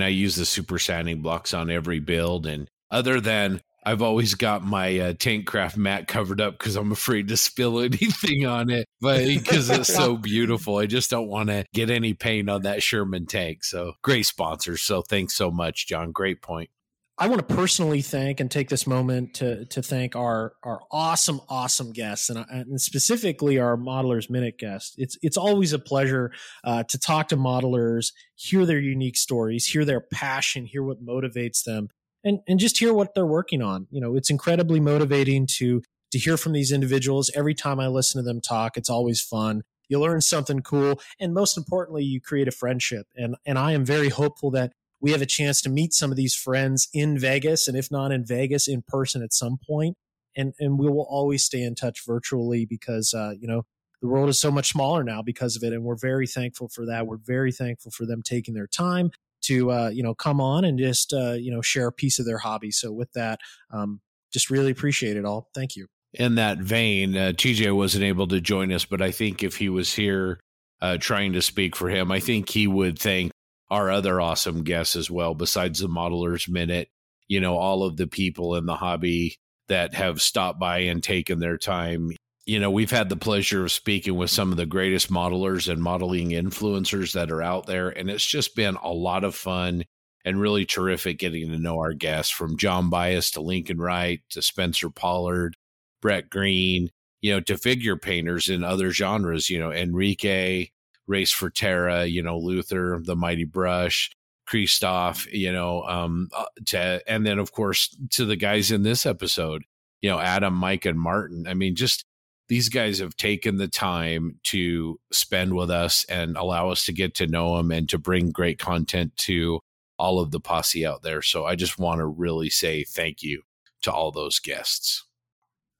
I 0.00 0.08
use 0.08 0.36
the 0.36 0.44
super 0.44 0.78
sanding 0.78 1.22
blocks 1.22 1.54
on 1.54 1.70
every 1.70 2.00
build, 2.00 2.46
and 2.46 2.68
other 2.90 3.20
than 3.20 3.60
I've 3.86 4.02
always 4.02 4.34
got 4.34 4.64
my 4.64 4.98
uh, 4.98 5.12
Tankcraft 5.12 5.76
mat 5.76 6.08
covered 6.08 6.40
up 6.40 6.58
because 6.58 6.76
I'm 6.76 6.92
afraid 6.92 7.28
to 7.28 7.36
spill 7.36 7.80
anything 7.80 8.46
on 8.46 8.70
it, 8.70 8.86
but 9.00 9.24
because 9.26 9.70
it's 9.70 9.92
so 9.92 10.16
beautiful, 10.18 10.78
I 10.78 10.86
just 10.86 11.10
don't 11.10 11.28
want 11.28 11.48
to 11.50 11.64
get 11.74 11.90
any 11.90 12.14
paint 12.14 12.48
on 12.48 12.62
that 12.62 12.82
Sherman 12.82 13.26
tank. 13.26 13.64
So 13.64 13.92
great 14.02 14.26
sponsors. 14.26 14.82
So 14.82 15.02
thanks 15.02 15.34
so 15.34 15.50
much, 15.50 15.86
John. 15.86 16.12
Great 16.12 16.42
point. 16.42 16.70
I 17.16 17.28
want 17.28 17.46
to 17.46 17.54
personally 17.54 18.02
thank 18.02 18.40
and 18.40 18.50
take 18.50 18.68
this 18.68 18.88
moment 18.88 19.34
to 19.34 19.66
to 19.66 19.82
thank 19.82 20.16
our 20.16 20.54
our 20.64 20.80
awesome 20.90 21.40
awesome 21.48 21.92
guests 21.92 22.28
and, 22.28 22.44
and 22.50 22.80
specifically 22.80 23.58
our 23.60 23.76
modelers 23.76 24.28
minute 24.28 24.58
guests. 24.58 24.96
It's 24.98 25.16
it's 25.22 25.36
always 25.36 25.72
a 25.72 25.78
pleasure 25.78 26.32
uh, 26.64 26.82
to 26.84 26.98
talk 26.98 27.28
to 27.28 27.36
modelers, 27.36 28.12
hear 28.34 28.66
their 28.66 28.80
unique 28.80 29.16
stories, 29.16 29.64
hear 29.64 29.84
their 29.84 30.00
passion, 30.00 30.64
hear 30.64 30.82
what 30.82 31.06
motivates 31.06 31.62
them, 31.62 31.88
and 32.24 32.40
and 32.48 32.58
just 32.58 32.78
hear 32.78 32.92
what 32.92 33.14
they're 33.14 33.26
working 33.26 33.62
on. 33.62 33.86
You 33.90 34.00
know, 34.00 34.16
it's 34.16 34.30
incredibly 34.30 34.80
motivating 34.80 35.46
to 35.58 35.82
to 36.10 36.18
hear 36.18 36.36
from 36.36 36.52
these 36.52 36.72
individuals. 36.72 37.30
Every 37.34 37.54
time 37.54 37.78
I 37.78 37.88
listen 37.88 38.20
to 38.20 38.24
them 38.24 38.40
talk, 38.40 38.76
it's 38.76 38.90
always 38.90 39.20
fun. 39.20 39.62
You 39.88 40.00
learn 40.00 40.22
something 40.22 40.62
cool, 40.62 41.00
and 41.20 41.34
most 41.34 41.56
importantly, 41.56 42.04
you 42.04 42.20
create 42.20 42.48
a 42.48 42.52
friendship. 42.52 43.06
And 43.14 43.36
and 43.44 43.58
I 43.58 43.72
am 43.72 43.84
very 43.84 44.08
hopeful 44.08 44.50
that 44.52 44.72
we 45.00 45.12
have 45.12 45.22
a 45.22 45.26
chance 45.26 45.60
to 45.62 45.68
meet 45.68 45.92
some 45.92 46.10
of 46.10 46.16
these 46.16 46.34
friends 46.34 46.88
in 46.94 47.18
Vegas, 47.18 47.68
and 47.68 47.76
if 47.76 47.90
not 47.90 48.10
in 48.10 48.24
Vegas, 48.24 48.66
in 48.66 48.82
person 48.82 49.22
at 49.22 49.34
some 49.34 49.58
point. 49.64 49.96
And 50.36 50.54
and 50.58 50.78
we 50.78 50.88
will 50.88 51.06
always 51.08 51.44
stay 51.44 51.62
in 51.62 51.74
touch 51.74 52.04
virtually 52.06 52.64
because 52.64 53.12
uh, 53.12 53.34
you 53.38 53.46
know 53.46 53.66
the 54.00 54.08
world 54.08 54.28
is 54.28 54.40
so 54.40 54.50
much 54.50 54.70
smaller 54.70 55.04
now 55.04 55.22
because 55.22 55.56
of 55.56 55.62
it, 55.62 55.72
and 55.72 55.84
we're 55.84 55.96
very 55.96 56.26
thankful 56.26 56.68
for 56.68 56.86
that. 56.86 57.06
We're 57.06 57.18
very 57.18 57.52
thankful 57.52 57.90
for 57.90 58.06
them 58.06 58.22
taking 58.22 58.54
their 58.54 58.66
time 58.66 59.10
to 59.46 59.70
uh, 59.70 59.88
you 59.88 60.02
know 60.02 60.14
come 60.14 60.40
on 60.40 60.64
and 60.64 60.78
just 60.78 61.12
uh, 61.12 61.32
you 61.32 61.50
know 61.50 61.62
share 61.62 61.86
a 61.86 61.92
piece 61.92 62.18
of 62.18 62.26
their 62.26 62.38
hobby. 62.38 62.70
So 62.70 62.92
with 62.92 63.12
that, 63.12 63.40
um, 63.72 64.00
just 64.32 64.50
really 64.50 64.70
appreciate 64.70 65.16
it 65.16 65.24
all. 65.24 65.48
Thank 65.54 65.76
you. 65.76 65.86
In 66.12 66.36
that 66.36 66.58
vein, 66.58 67.16
uh, 67.16 67.32
TJ 67.34 67.74
wasn't 67.74 68.04
able 68.04 68.28
to 68.28 68.40
join 68.40 68.72
us, 68.72 68.84
but 68.84 69.02
I 69.02 69.10
think 69.10 69.42
if 69.42 69.56
he 69.56 69.68
was 69.68 69.92
here 69.92 70.38
uh, 70.80 70.96
trying 70.98 71.32
to 71.32 71.42
speak 71.42 71.74
for 71.74 71.88
him, 71.88 72.12
I 72.12 72.20
think 72.20 72.48
he 72.48 72.66
would 72.66 72.98
thank 72.98 73.32
our 73.70 73.90
other 73.90 74.20
awesome 74.20 74.62
guests 74.62 74.94
as 74.94 75.10
well. 75.10 75.34
Besides 75.34 75.80
the 75.80 75.88
Modelers 75.88 76.48
Minute, 76.48 76.88
you 77.26 77.40
know, 77.40 77.56
all 77.56 77.82
of 77.82 77.96
the 77.96 78.06
people 78.06 78.54
in 78.54 78.66
the 78.66 78.76
hobby 78.76 79.36
that 79.68 79.94
have 79.94 80.20
stopped 80.22 80.60
by 80.60 80.80
and 80.80 81.02
taken 81.02 81.40
their 81.40 81.58
time 81.58 82.10
you 82.46 82.58
know, 82.60 82.70
we've 82.70 82.90
had 82.90 83.08
the 83.08 83.16
pleasure 83.16 83.64
of 83.64 83.72
speaking 83.72 84.16
with 84.16 84.30
some 84.30 84.50
of 84.50 84.56
the 84.56 84.66
greatest 84.66 85.10
modelers 85.10 85.70
and 85.70 85.82
modeling 85.82 86.30
influencers 86.30 87.12
that 87.12 87.30
are 87.30 87.42
out 87.42 87.66
there. 87.66 87.88
And 87.88 88.10
it's 88.10 88.26
just 88.26 88.54
been 88.54 88.76
a 88.82 88.92
lot 88.92 89.24
of 89.24 89.34
fun 89.34 89.84
and 90.24 90.40
really 90.40 90.66
terrific 90.66 91.18
getting 91.18 91.50
to 91.50 91.58
know 91.58 91.78
our 91.78 91.94
guests 91.94 92.32
from 92.32 92.58
John 92.58 92.90
Bias 92.90 93.30
to 93.32 93.40
Lincoln 93.40 93.78
Wright 93.78 94.20
to 94.30 94.42
Spencer 94.42 94.90
Pollard, 94.90 95.56
Brett 96.02 96.28
Green, 96.28 96.90
you 97.22 97.32
know, 97.32 97.40
to 97.40 97.56
figure 97.56 97.96
painters 97.96 98.48
in 98.48 98.62
other 98.62 98.90
genres, 98.90 99.48
you 99.48 99.58
know, 99.58 99.72
Enrique, 99.72 100.68
Race 101.06 101.32
for 101.32 101.50
Terra, 101.50 102.04
you 102.04 102.22
know, 102.22 102.38
Luther, 102.38 103.00
the 103.02 103.16
Mighty 103.16 103.44
Brush, 103.44 104.10
Christoph, 104.46 105.26
you 105.32 105.52
know, 105.52 105.82
um, 105.84 106.28
uh, 106.36 106.44
to, 106.66 107.02
and 107.06 107.26
then 107.26 107.38
of 107.38 107.52
course 107.52 107.96
to 108.10 108.26
the 108.26 108.36
guys 108.36 108.70
in 108.70 108.82
this 108.82 109.06
episode, 109.06 109.64
you 110.02 110.10
know, 110.10 110.18
Adam, 110.18 110.54
Mike, 110.54 110.84
and 110.84 111.00
Martin. 111.00 111.46
I 111.46 111.54
mean, 111.54 111.74
just 111.74 112.04
these 112.48 112.68
guys 112.68 112.98
have 112.98 113.16
taken 113.16 113.56
the 113.56 113.68
time 113.68 114.38
to 114.44 114.98
spend 115.12 115.54
with 115.54 115.70
us 115.70 116.04
and 116.08 116.36
allow 116.36 116.70
us 116.70 116.84
to 116.86 116.92
get 116.92 117.14
to 117.16 117.26
know 117.26 117.56
them 117.56 117.70
and 117.70 117.88
to 117.88 117.98
bring 117.98 118.30
great 118.30 118.58
content 118.58 119.16
to 119.16 119.60
all 119.98 120.20
of 120.20 120.30
the 120.30 120.40
posse 120.40 120.84
out 120.84 121.02
there. 121.02 121.22
So 121.22 121.46
I 121.46 121.54
just 121.54 121.78
want 121.78 122.00
to 122.00 122.06
really 122.06 122.50
say 122.50 122.84
thank 122.84 123.22
you 123.22 123.42
to 123.82 123.92
all 123.92 124.10
those 124.10 124.38
guests. 124.38 125.04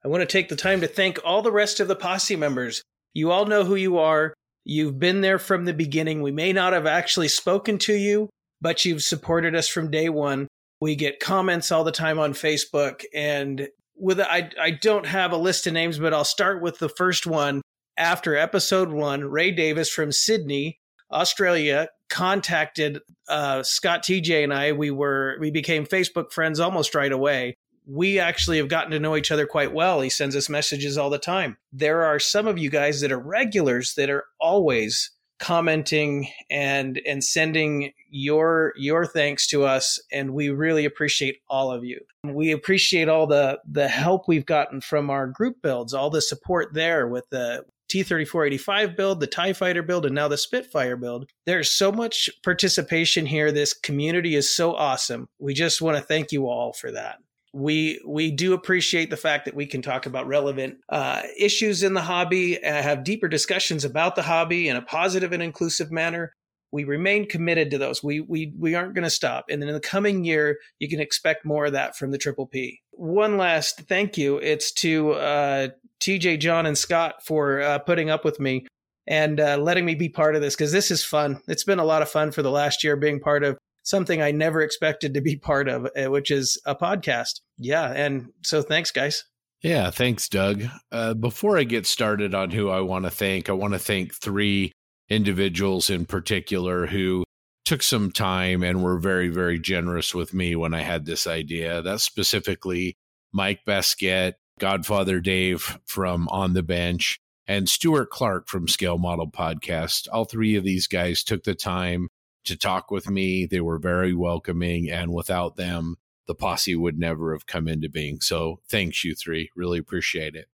I 0.04 0.08
want 0.08 0.20
to 0.22 0.26
take 0.26 0.48
the 0.48 0.56
time 0.56 0.80
to 0.80 0.86
thank 0.86 1.18
all 1.24 1.42
the 1.42 1.52
rest 1.52 1.80
of 1.80 1.88
the 1.88 1.96
posse 1.96 2.36
members. 2.36 2.82
You 3.12 3.30
all 3.30 3.46
know 3.46 3.64
who 3.64 3.74
you 3.74 3.98
are. 3.98 4.34
You've 4.64 4.98
been 4.98 5.20
there 5.20 5.38
from 5.38 5.64
the 5.64 5.74
beginning. 5.74 6.22
We 6.22 6.32
may 6.32 6.52
not 6.52 6.72
have 6.72 6.86
actually 6.86 7.28
spoken 7.28 7.78
to 7.78 7.94
you, 7.94 8.30
but 8.60 8.84
you've 8.84 9.02
supported 9.02 9.54
us 9.54 9.68
from 9.68 9.90
day 9.90 10.08
one. 10.08 10.48
We 10.80 10.96
get 10.96 11.20
comments 11.20 11.70
all 11.72 11.84
the 11.84 11.92
time 11.92 12.18
on 12.18 12.32
Facebook, 12.32 13.04
and 13.14 13.68
with 13.96 14.20
I 14.20 14.50
I 14.60 14.70
don't 14.70 15.06
have 15.06 15.32
a 15.32 15.36
list 15.36 15.66
of 15.66 15.72
names, 15.72 15.98
but 15.98 16.14
I'll 16.14 16.24
start 16.24 16.62
with 16.62 16.78
the 16.78 16.88
first 16.88 17.26
one. 17.26 17.62
After 17.96 18.36
episode 18.36 18.90
one, 18.90 19.24
Ray 19.24 19.52
Davis 19.52 19.88
from 19.88 20.10
Sydney, 20.10 20.80
Australia, 21.12 21.88
contacted 22.10 23.00
uh, 23.28 23.62
Scott 23.62 24.02
TJ 24.02 24.42
and 24.42 24.52
I. 24.52 24.72
We 24.72 24.90
were 24.90 25.36
we 25.40 25.50
became 25.50 25.86
Facebook 25.86 26.32
friends 26.32 26.60
almost 26.60 26.94
right 26.94 27.12
away. 27.12 27.56
We 27.86 28.18
actually 28.18 28.58
have 28.58 28.68
gotten 28.68 28.92
to 28.92 28.98
know 28.98 29.14
each 29.14 29.30
other 29.30 29.46
quite 29.46 29.74
well. 29.74 30.00
He 30.00 30.08
sends 30.08 30.34
us 30.34 30.48
messages 30.48 30.96
all 30.96 31.10
the 31.10 31.18
time. 31.18 31.58
There 31.72 32.02
are 32.04 32.18
some 32.18 32.46
of 32.46 32.58
you 32.58 32.70
guys 32.70 33.00
that 33.02 33.12
are 33.12 33.18
regulars 33.18 33.94
that 33.94 34.08
are 34.08 34.24
always 34.40 35.10
commenting 35.38 36.28
and 36.50 37.00
and 37.06 37.24
sending 37.24 37.92
your 38.08 38.72
your 38.76 39.04
thanks 39.04 39.46
to 39.48 39.64
us 39.64 40.00
and 40.12 40.32
we 40.32 40.48
really 40.48 40.84
appreciate 40.84 41.38
all 41.48 41.72
of 41.72 41.84
you 41.84 41.98
we 42.24 42.52
appreciate 42.52 43.08
all 43.08 43.26
the 43.26 43.58
the 43.68 43.88
help 43.88 44.28
we've 44.28 44.46
gotten 44.46 44.80
from 44.80 45.10
our 45.10 45.26
group 45.26 45.56
builds 45.62 45.92
all 45.92 46.08
the 46.08 46.22
support 46.22 46.72
there 46.72 47.08
with 47.08 47.28
the 47.30 47.64
T3485 47.92 48.96
build, 48.96 49.20
the 49.20 49.26
TIE 49.26 49.52
Fighter 49.52 49.82
build, 49.82 50.06
and 50.06 50.14
now 50.14 50.26
the 50.26 50.38
Spitfire 50.38 50.96
build. 50.96 51.28
There's 51.44 51.70
so 51.70 51.92
much 51.92 52.30
participation 52.42 53.26
here. 53.26 53.52
This 53.52 53.74
community 53.74 54.36
is 54.36 54.52
so 54.52 54.74
awesome. 54.74 55.28
We 55.38 55.52
just 55.52 55.82
want 55.82 55.98
to 55.98 56.02
thank 56.02 56.32
you 56.32 56.48
all 56.48 56.72
for 56.72 56.90
that 56.92 57.18
we 57.54 58.00
we 58.04 58.32
do 58.32 58.52
appreciate 58.52 59.10
the 59.10 59.16
fact 59.16 59.44
that 59.44 59.54
we 59.54 59.64
can 59.64 59.80
talk 59.80 60.06
about 60.06 60.26
relevant 60.26 60.78
uh, 60.88 61.22
issues 61.38 61.84
in 61.84 61.94
the 61.94 62.00
hobby, 62.02 62.62
uh, 62.62 62.82
have 62.82 63.04
deeper 63.04 63.28
discussions 63.28 63.84
about 63.84 64.16
the 64.16 64.22
hobby 64.22 64.68
in 64.68 64.76
a 64.76 64.82
positive 64.82 65.32
and 65.32 65.42
inclusive 65.42 65.92
manner. 65.92 66.32
We 66.72 66.82
remain 66.82 67.28
committed 67.28 67.70
to 67.70 67.78
those. 67.78 68.02
We 68.02 68.20
we 68.20 68.52
we 68.58 68.74
aren't 68.74 68.94
going 68.94 69.04
to 69.04 69.10
stop. 69.10 69.44
And 69.48 69.62
then 69.62 69.68
in 69.68 69.74
the 69.74 69.80
coming 69.80 70.24
year, 70.24 70.58
you 70.80 70.88
can 70.88 70.98
expect 70.98 71.44
more 71.44 71.66
of 71.66 71.72
that 71.72 71.96
from 71.96 72.10
the 72.10 72.18
Triple 72.18 72.48
P. 72.48 72.80
One 72.90 73.36
last 73.36 73.82
thank 73.88 74.18
you. 74.18 74.38
It's 74.38 74.72
to 74.72 75.12
uh, 75.12 75.68
TJ, 76.00 76.40
John, 76.40 76.66
and 76.66 76.76
Scott 76.76 77.24
for 77.24 77.62
uh, 77.62 77.78
putting 77.78 78.10
up 78.10 78.24
with 78.24 78.40
me 78.40 78.66
and 79.06 79.38
uh, 79.38 79.58
letting 79.58 79.84
me 79.84 79.94
be 79.94 80.08
part 80.08 80.34
of 80.34 80.42
this 80.42 80.56
because 80.56 80.72
this 80.72 80.90
is 80.90 81.04
fun. 81.04 81.40
It's 81.46 81.64
been 81.64 81.78
a 81.78 81.84
lot 81.84 82.02
of 82.02 82.10
fun 82.10 82.32
for 82.32 82.42
the 82.42 82.50
last 82.50 82.82
year 82.82 82.96
being 82.96 83.20
part 83.20 83.44
of 83.44 83.58
something 83.84 84.20
I 84.20 84.32
never 84.32 84.60
expected 84.60 85.14
to 85.14 85.20
be 85.20 85.36
part 85.42 85.68
of, 85.68 85.88
uh, 85.96 86.10
which 86.10 86.30
is 86.30 86.60
a 86.66 86.74
podcast. 86.74 87.40
Yeah. 87.58 87.90
And 87.92 88.30
so 88.42 88.62
thanks, 88.62 88.90
guys. 88.90 89.24
Yeah. 89.62 89.90
Thanks, 89.90 90.28
Doug. 90.28 90.64
Uh, 90.92 91.14
before 91.14 91.56
I 91.56 91.64
get 91.64 91.86
started 91.86 92.34
on 92.34 92.50
who 92.50 92.68
I 92.68 92.80
want 92.80 93.04
to 93.04 93.10
thank, 93.10 93.48
I 93.48 93.52
want 93.52 93.72
to 93.72 93.78
thank 93.78 94.12
three 94.14 94.72
individuals 95.08 95.88
in 95.88 96.04
particular 96.06 96.86
who 96.86 97.24
took 97.64 97.82
some 97.82 98.10
time 98.10 98.62
and 98.62 98.82
were 98.82 98.98
very, 98.98 99.28
very 99.28 99.58
generous 99.58 100.14
with 100.14 100.34
me 100.34 100.54
when 100.54 100.74
I 100.74 100.82
had 100.82 101.06
this 101.06 101.26
idea. 101.26 101.80
That's 101.80 102.02
specifically 102.02 102.96
Mike 103.32 103.60
Basquette, 103.66 104.34
Godfather 104.58 105.20
Dave 105.20 105.78
from 105.86 106.28
On 106.28 106.52
the 106.52 106.62
Bench, 106.62 107.18
and 107.46 107.68
Stuart 107.68 108.10
Clark 108.10 108.48
from 108.48 108.68
Scale 108.68 108.98
Model 108.98 109.30
Podcast. 109.30 110.08
All 110.12 110.24
three 110.24 110.56
of 110.56 110.64
these 110.64 110.86
guys 110.86 111.24
took 111.24 111.44
the 111.44 111.54
time 111.54 112.08
to 112.44 112.56
talk 112.56 112.90
with 112.90 113.08
me. 113.08 113.46
They 113.46 113.60
were 113.60 113.78
very 113.78 114.14
welcoming, 114.14 114.90
and 114.90 115.12
without 115.12 115.56
them, 115.56 115.96
the 116.26 116.34
posse 116.34 116.74
would 116.74 116.98
never 116.98 117.32
have 117.32 117.46
come 117.46 117.68
into 117.68 117.88
being. 117.88 118.20
So 118.20 118.60
thanks, 118.68 119.04
you 119.04 119.14
three. 119.14 119.50
Really 119.56 119.78
appreciate 119.78 120.34
it. 120.34 120.46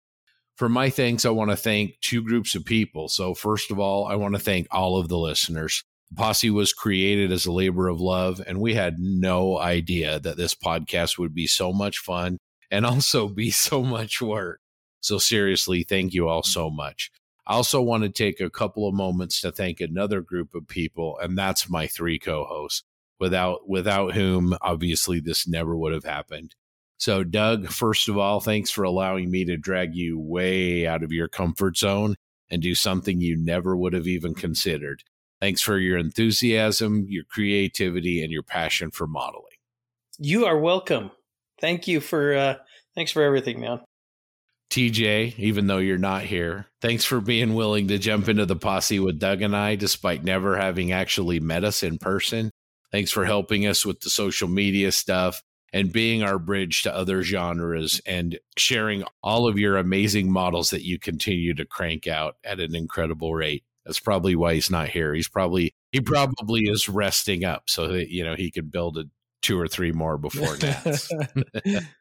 For 0.57 0.69
my 0.69 0.91
thanks, 0.91 1.25
I 1.25 1.31
want 1.31 1.51
to 1.51 1.57
thank 1.57 1.99
two 2.01 2.23
groups 2.23 2.55
of 2.55 2.67
people. 2.67 3.09
So, 3.09 3.33
first 3.35 3.71
of 3.71 3.79
all, 3.79 4.07
I 4.07 4.17
want 4.17 4.35
to 4.35 4.41
thank 4.41 4.67
all 4.71 4.99
of 4.99 5.09
the 5.09 5.17
listeners. 5.17 5.83
The 6.11 6.17
posse 6.17 6.51
was 6.51 6.75
created 6.75 7.33
as 7.33 7.47
a 7.47 7.53
labor 7.53 7.89
of 7.89 8.01
love, 8.01 8.43
and 8.47 8.61
we 8.61 8.75
had 8.75 8.99
no 8.99 9.59
idea 9.59 10.21
that 10.21 10.37
this 10.37 10.55
podcast 10.55 11.19
would 11.19 11.35
be 11.35 11.47
so 11.47 11.73
much 11.73 11.99
fun 11.99 12.37
and 12.71 12.85
also 12.87 13.27
be 13.29 13.51
so 13.51 13.83
much 13.83 14.21
work. 14.21 14.61
So, 15.01 15.17
seriously, 15.17 15.83
thank 15.83 16.13
you 16.13 16.29
all 16.29 16.43
so 16.43 16.69
much. 16.69 17.11
I 17.51 17.55
also 17.55 17.83
want 17.83 18.05
to 18.05 18.09
take 18.09 18.41
a 18.41 18.49
couple 18.49 18.87
of 18.87 18.95
moments 18.95 19.41
to 19.41 19.51
thank 19.51 19.81
another 19.81 20.21
group 20.21 20.55
of 20.55 20.69
people, 20.69 21.19
and 21.19 21.37
that's 21.37 21.69
my 21.69 21.89
three 21.89 22.17
co-hosts. 22.17 22.85
Without 23.19 23.69
without 23.69 24.15
whom, 24.15 24.57
obviously, 24.63 25.19
this 25.19 25.49
never 25.49 25.77
would 25.77 25.93
have 25.93 26.05
happened. 26.05 26.55
So, 26.97 27.25
Doug, 27.25 27.67
first 27.67 28.09
of 28.09 28.17
all, 28.17 28.39
thanks 28.39 28.71
for 28.71 28.85
allowing 28.85 29.33
me 29.33 29.45
to 29.47 29.57
drag 29.57 29.97
you 29.97 30.17
way 30.17 30.87
out 30.87 31.03
of 31.03 31.11
your 31.11 31.27
comfort 31.27 31.77
zone 31.77 32.15
and 32.49 32.63
do 32.63 32.77
something 32.77 33.21
you 33.21 33.37
never 33.37 33.77
would 33.77 33.95
have 33.95 34.07
even 34.07 34.33
considered. 34.33 35.03
Thanks 35.41 35.61
for 35.61 35.77
your 35.77 35.99
enthusiasm, 35.99 37.05
your 37.09 37.25
creativity, 37.25 38.23
and 38.23 38.31
your 38.31 38.45
passion 38.45 38.93
for 38.93 39.09
modeling. 39.09 39.59
You 40.19 40.47
are 40.47 40.59
welcome. 40.59 41.11
Thank 41.61 41.89
you 41.89 42.01
for 42.01 42.33
uh, 42.33 42.55
thanks 42.95 43.11
for 43.11 43.25
everything, 43.25 43.59
man. 43.59 43.81
TJ, 44.71 45.39
even 45.39 45.67
though 45.67 45.79
you're 45.79 45.99
not 45.99 46.23
here, 46.23 46.67
thanks 46.81 47.05
for 47.05 47.21
being 47.21 47.55
willing 47.55 47.89
to 47.89 47.99
jump 47.99 48.29
into 48.29 48.47
the 48.47 48.57
posse 48.57 49.01
with 49.01 49.19
Doug 49.19 49.43
and 49.43 49.55
I, 49.57 49.75
despite 49.75 50.23
never 50.23 50.57
having 50.57 50.93
actually 50.93 51.41
met 51.41 51.65
us 51.65 51.83
in 51.83 51.99
person. 51.99 52.51
Thanks 52.93 53.11
for 53.11 53.25
helping 53.25 53.67
us 53.67 53.85
with 53.85 54.01
the 54.01 54.11
social 54.11 54.49
media 54.49 54.93
stuff 54.93 55.43
and 55.73 55.93
being 55.93 56.23
our 56.23 56.39
bridge 56.39 56.83
to 56.83 56.95
other 56.95 57.23
genres 57.23 58.01
and 58.07 58.39
sharing 58.57 59.05
all 59.23 59.47
of 59.47 59.59
your 59.59 59.77
amazing 59.77 60.31
models 60.31 60.71
that 60.71 60.85
you 60.85 60.99
continue 60.99 61.55
to 61.55 61.65
crank 61.65 62.07
out 62.07 62.37
at 62.45 62.61
an 62.61 62.75
incredible 62.75 63.35
rate. 63.35 63.65
That's 63.85 64.01
probably 64.01 64.37
why 64.37 64.55
he's 64.55 64.71
not 64.71 64.89
here. 64.89 65.15
He's 65.15 65.29
probably 65.29 65.75
he 65.93 66.01
probably 66.01 66.63
is 66.63 66.89
resting 66.89 67.45
up 67.45 67.65
so 67.67 67.89
that 67.89 68.11
you 68.11 68.25
know 68.25 68.35
he 68.35 68.51
can 68.51 68.67
build 68.67 68.99
a 68.99 69.05
two 69.43 69.59
or 69.59 69.69
three 69.69 69.93
more 69.93 70.19
before 70.19 70.57
Nats. 70.63 71.11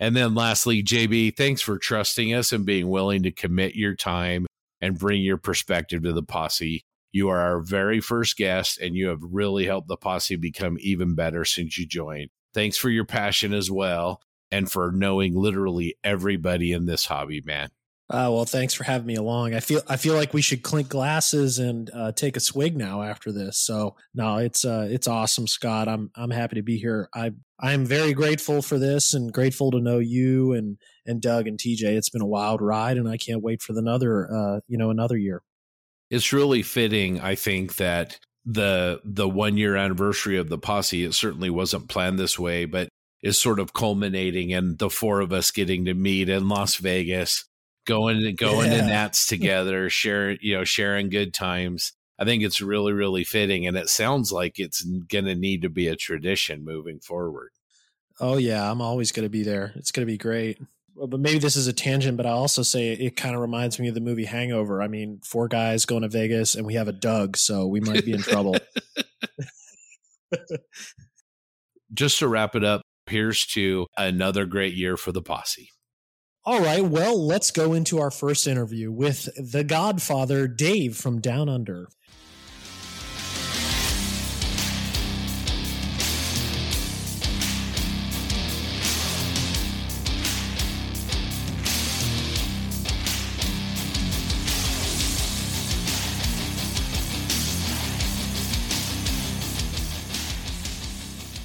And 0.00 0.14
then 0.14 0.34
lastly, 0.34 0.82
JB, 0.82 1.36
thanks 1.36 1.60
for 1.60 1.78
trusting 1.78 2.32
us 2.32 2.52
and 2.52 2.64
being 2.64 2.88
willing 2.88 3.24
to 3.24 3.32
commit 3.32 3.74
your 3.74 3.94
time 3.94 4.46
and 4.80 4.98
bring 4.98 5.22
your 5.22 5.38
perspective 5.38 6.02
to 6.04 6.12
the 6.12 6.22
posse. 6.22 6.82
You 7.10 7.30
are 7.30 7.38
our 7.40 7.60
very 7.60 8.00
first 8.00 8.36
guest, 8.36 8.78
and 8.78 8.94
you 8.94 9.08
have 9.08 9.20
really 9.22 9.66
helped 9.66 9.88
the 9.88 9.96
posse 9.96 10.36
become 10.36 10.76
even 10.80 11.14
better 11.14 11.44
since 11.44 11.78
you 11.78 11.86
joined. 11.86 12.30
Thanks 12.54 12.76
for 12.76 12.90
your 12.90 13.04
passion 13.04 13.52
as 13.52 13.70
well, 13.70 14.20
and 14.50 14.70
for 14.70 14.92
knowing 14.92 15.34
literally 15.34 15.96
everybody 16.04 16.72
in 16.72 16.86
this 16.86 17.06
hobby, 17.06 17.42
man. 17.44 17.70
Uh, 18.10 18.32
well, 18.32 18.46
thanks 18.46 18.72
for 18.72 18.84
having 18.84 19.06
me 19.06 19.16
along. 19.16 19.54
I 19.54 19.60
feel 19.60 19.82
I 19.86 19.98
feel 19.98 20.14
like 20.14 20.32
we 20.32 20.40
should 20.40 20.62
clink 20.62 20.88
glasses 20.88 21.58
and 21.58 21.90
uh, 21.92 22.12
take 22.12 22.38
a 22.38 22.40
swig 22.40 22.74
now 22.74 23.02
after 23.02 23.30
this. 23.30 23.58
So 23.58 23.96
no, 24.14 24.38
it's 24.38 24.64
uh, 24.64 24.88
it's 24.90 25.06
awesome, 25.06 25.46
Scott. 25.46 25.88
I'm 25.88 26.10
I'm 26.16 26.30
happy 26.30 26.56
to 26.56 26.62
be 26.62 26.78
here. 26.78 27.10
I 27.14 27.32
I'm 27.60 27.84
very 27.84 28.14
grateful 28.14 28.62
for 28.62 28.78
this 28.78 29.12
and 29.12 29.30
grateful 29.30 29.70
to 29.72 29.80
know 29.80 29.98
you 29.98 30.54
and 30.54 30.78
and 31.04 31.20
Doug 31.20 31.46
and 31.46 31.58
TJ. 31.58 31.82
It's 31.82 32.08
been 32.08 32.22
a 32.22 32.26
wild 32.26 32.62
ride, 32.62 32.96
and 32.96 33.06
I 33.06 33.18
can't 33.18 33.42
wait 33.42 33.60
for 33.60 33.74
another 33.78 34.32
uh, 34.32 34.60
you 34.68 34.78
know 34.78 34.88
another 34.88 35.18
year. 35.18 35.42
It's 36.10 36.32
really 36.32 36.62
fitting, 36.62 37.20
I 37.20 37.34
think, 37.34 37.76
that 37.76 38.18
the 38.46 39.02
the 39.04 39.28
one 39.28 39.58
year 39.58 39.76
anniversary 39.76 40.38
of 40.38 40.48
the 40.48 40.56
posse. 40.56 41.04
It 41.04 41.12
certainly 41.12 41.50
wasn't 41.50 41.90
planned 41.90 42.18
this 42.18 42.38
way, 42.38 42.64
but 42.64 42.88
is 43.22 43.38
sort 43.38 43.58
of 43.58 43.74
culminating 43.74 44.48
in 44.48 44.76
the 44.76 44.88
four 44.88 45.20
of 45.20 45.30
us 45.30 45.50
getting 45.50 45.84
to 45.84 45.92
meet 45.92 46.30
in 46.30 46.48
Las 46.48 46.76
Vegas 46.76 47.44
going 47.88 48.36
going 48.36 48.70
yeah. 48.70 48.82
to 48.82 48.86
Nats 48.86 49.26
together, 49.26 49.90
sharing 49.90 50.38
you 50.40 50.56
know 50.56 50.64
sharing 50.64 51.08
good 51.08 51.34
times. 51.34 51.92
I 52.18 52.24
think 52.24 52.42
it's 52.42 52.60
really 52.60 52.92
really 52.92 53.24
fitting, 53.24 53.66
and 53.66 53.76
it 53.76 53.88
sounds 53.88 54.30
like 54.30 54.58
it's 54.58 54.82
going 54.82 55.24
to 55.24 55.34
need 55.34 55.62
to 55.62 55.70
be 55.70 55.88
a 55.88 55.96
tradition 55.96 56.64
moving 56.64 57.00
forward. 57.00 57.50
Oh 58.20 58.36
yeah, 58.36 58.70
I'm 58.70 58.82
always 58.82 59.10
going 59.10 59.24
to 59.24 59.30
be 59.30 59.42
there. 59.42 59.72
It's 59.74 59.90
going 59.90 60.06
to 60.06 60.12
be 60.12 60.18
great. 60.18 60.60
But 61.00 61.20
maybe 61.20 61.38
this 61.38 61.54
is 61.54 61.68
a 61.68 61.72
tangent, 61.72 62.16
but 62.16 62.26
I 62.26 62.30
also 62.30 62.62
say 62.62 62.92
it 62.92 63.14
kind 63.14 63.36
of 63.36 63.40
reminds 63.40 63.78
me 63.78 63.86
of 63.86 63.94
the 63.94 64.00
movie 64.00 64.24
Hangover. 64.24 64.82
I 64.82 64.88
mean, 64.88 65.20
four 65.24 65.46
guys 65.46 65.86
going 65.86 66.02
to 66.02 66.08
Vegas, 66.08 66.56
and 66.56 66.66
we 66.66 66.74
have 66.74 66.88
a 66.88 66.92
Doug, 66.92 67.36
so 67.36 67.68
we 67.68 67.78
might 67.78 68.04
be 68.04 68.12
in 68.12 68.20
trouble. 68.20 68.56
Just 71.94 72.18
to 72.18 72.26
wrap 72.26 72.56
it 72.56 72.64
up, 72.64 72.82
here's 73.06 73.46
to 73.46 73.86
another 73.96 74.44
great 74.44 74.74
year 74.74 74.96
for 74.96 75.12
the 75.12 75.22
posse. 75.22 75.70
All 76.44 76.62
right, 76.62 76.82
well, 76.82 77.26
let's 77.26 77.50
go 77.50 77.74
into 77.74 77.98
our 77.98 78.10
first 78.10 78.46
interview 78.46 78.90
with 78.90 79.28
the 79.36 79.64
Godfather, 79.64 80.48
Dave 80.48 80.96
from 80.96 81.20
Down 81.20 81.48
Under. 81.48 81.88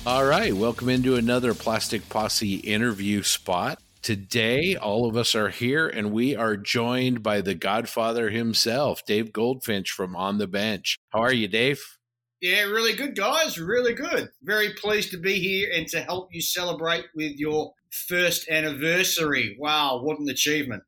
All 0.06 0.26
right, 0.26 0.54
welcome 0.54 0.88
into 0.90 1.16
another 1.16 1.54
Plastic 1.54 2.08
Posse 2.08 2.56
interview 2.56 3.24
spot. 3.24 3.83
Today, 4.04 4.76
all 4.76 5.08
of 5.08 5.16
us 5.16 5.34
are 5.34 5.48
here 5.48 5.88
and 5.88 6.12
we 6.12 6.36
are 6.36 6.58
joined 6.58 7.24
by 7.24 7.40
the 7.40 7.56
Godfather 7.56 8.30
himself, 8.30 9.06
Dave 9.06 9.32
Goldfinch 9.32 9.92
from 9.92 10.14
On 10.14 10.40
the 10.40 10.46
Bench. 10.46 11.00
How 11.14 11.22
are 11.22 11.32
you, 11.32 11.48
Dave? 11.48 11.82
Yeah, 12.42 12.64
really 12.64 12.98
good, 12.98 13.16
guys. 13.16 13.58
Really 13.58 13.94
good. 13.94 14.28
Very 14.42 14.74
pleased 14.74 15.12
to 15.12 15.18
be 15.18 15.36
here 15.36 15.70
and 15.74 15.88
to 15.88 16.02
help 16.02 16.28
you 16.34 16.42
celebrate 16.42 17.06
with 17.16 17.38
your 17.38 17.72
first 17.92 18.50
anniversary. 18.50 19.56
Wow, 19.58 20.02
what 20.04 20.20
an 20.20 20.28
achievement. 20.28 20.84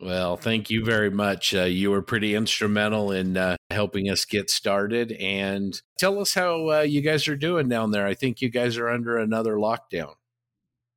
Well, 0.00 0.36
thank 0.36 0.70
you 0.70 0.84
very 0.84 1.10
much. 1.10 1.52
Uh, 1.52 1.64
you 1.64 1.90
were 1.90 2.00
pretty 2.00 2.36
instrumental 2.36 3.10
in 3.10 3.36
uh, 3.36 3.56
helping 3.70 4.08
us 4.08 4.24
get 4.24 4.50
started. 4.50 5.10
And 5.10 5.82
tell 5.98 6.20
us 6.20 6.34
how 6.34 6.70
uh, 6.70 6.80
you 6.82 7.00
guys 7.00 7.26
are 7.26 7.34
doing 7.34 7.68
down 7.68 7.90
there. 7.90 8.06
I 8.06 8.14
think 8.14 8.40
you 8.40 8.50
guys 8.50 8.76
are 8.76 8.88
under 8.88 9.18
another 9.18 9.56
lockdown. 9.56 10.14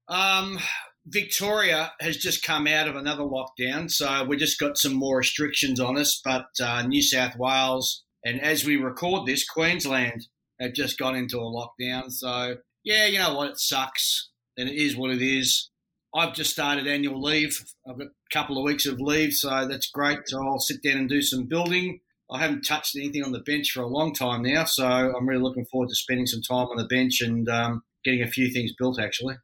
Um, 0.07 0.59
Victoria 1.05 1.91
has 1.99 2.17
just 2.17 2.43
come 2.43 2.65
out 2.65 2.87
of 2.87 2.95
another 2.95 3.23
lockdown, 3.23 3.91
so 3.91 4.23
we 4.23 4.37
just 4.37 4.59
got 4.59 4.77
some 4.77 4.93
more 4.93 5.17
restrictions 5.17 5.79
on 5.79 5.97
us. 5.97 6.21
But 6.23 6.47
uh, 6.61 6.83
New 6.83 7.01
South 7.01 7.35
Wales 7.37 8.03
and 8.23 8.41
as 8.41 8.65
we 8.65 8.77
record 8.77 9.27
this, 9.27 9.47
Queensland 9.47 10.27
have 10.59 10.73
just 10.73 10.97
gone 10.97 11.15
into 11.15 11.37
a 11.37 11.41
lockdown. 11.41 12.11
So 12.11 12.57
yeah, 12.83 13.05
you 13.05 13.19
know 13.19 13.35
what? 13.35 13.51
It 13.51 13.59
sucks, 13.59 14.29
and 14.57 14.69
it 14.69 14.75
is 14.75 14.95
what 14.95 15.11
it 15.11 15.21
is. 15.21 15.69
I've 16.15 16.35
just 16.35 16.51
started 16.51 16.87
annual 16.87 17.21
leave. 17.21 17.59
I've 17.87 17.97
got 17.97 18.07
a 18.07 18.33
couple 18.33 18.57
of 18.57 18.63
weeks 18.63 18.85
of 18.85 19.01
leave, 19.01 19.33
so 19.33 19.67
that's 19.67 19.89
great. 19.89 20.19
So 20.25 20.45
I'll 20.45 20.59
sit 20.59 20.83
down 20.83 20.97
and 20.97 21.09
do 21.09 21.21
some 21.21 21.45
building. 21.45 21.99
I 22.31 22.39
haven't 22.39 22.65
touched 22.65 22.95
anything 22.95 23.23
on 23.23 23.31
the 23.31 23.39
bench 23.39 23.71
for 23.71 23.81
a 23.81 23.87
long 23.87 24.13
time 24.13 24.43
now, 24.43 24.63
so 24.65 24.87
I'm 24.87 25.27
really 25.27 25.41
looking 25.41 25.65
forward 25.65 25.89
to 25.89 25.95
spending 25.95 26.25
some 26.25 26.41
time 26.41 26.67
on 26.67 26.77
the 26.77 26.85
bench 26.85 27.21
and 27.21 27.47
um, 27.49 27.83
getting 28.03 28.21
a 28.21 28.27
few 28.27 28.51
things 28.51 28.71
built. 28.77 28.99
Actually. 28.99 29.35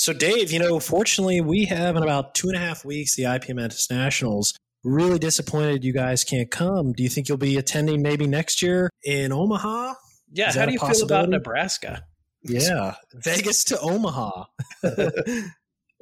So, 0.00 0.14
Dave, 0.14 0.50
you 0.50 0.58
know, 0.58 0.80
fortunately, 0.80 1.42
we 1.42 1.66
have 1.66 1.94
in 1.94 2.02
about 2.02 2.34
two 2.34 2.48
and 2.48 2.56
a 2.56 2.58
half 2.58 2.86
weeks 2.86 3.16
the 3.16 3.24
IPMS 3.24 3.90
Nationals. 3.90 4.54
Really 4.82 5.18
disappointed 5.18 5.84
you 5.84 5.92
guys 5.92 6.24
can't 6.24 6.50
come. 6.50 6.94
Do 6.94 7.02
you 7.02 7.10
think 7.10 7.28
you'll 7.28 7.36
be 7.36 7.58
attending 7.58 8.00
maybe 8.00 8.26
next 8.26 8.62
year 8.62 8.88
in 9.04 9.30
Omaha? 9.30 9.92
Yeah. 10.32 10.54
How 10.54 10.64
do 10.64 10.72
you 10.72 10.78
feel 10.78 11.04
about 11.04 11.28
Nebraska? 11.28 12.02
Yeah, 12.42 12.94
Vegas 13.12 13.62
to 13.64 13.78
Omaha. 13.78 14.44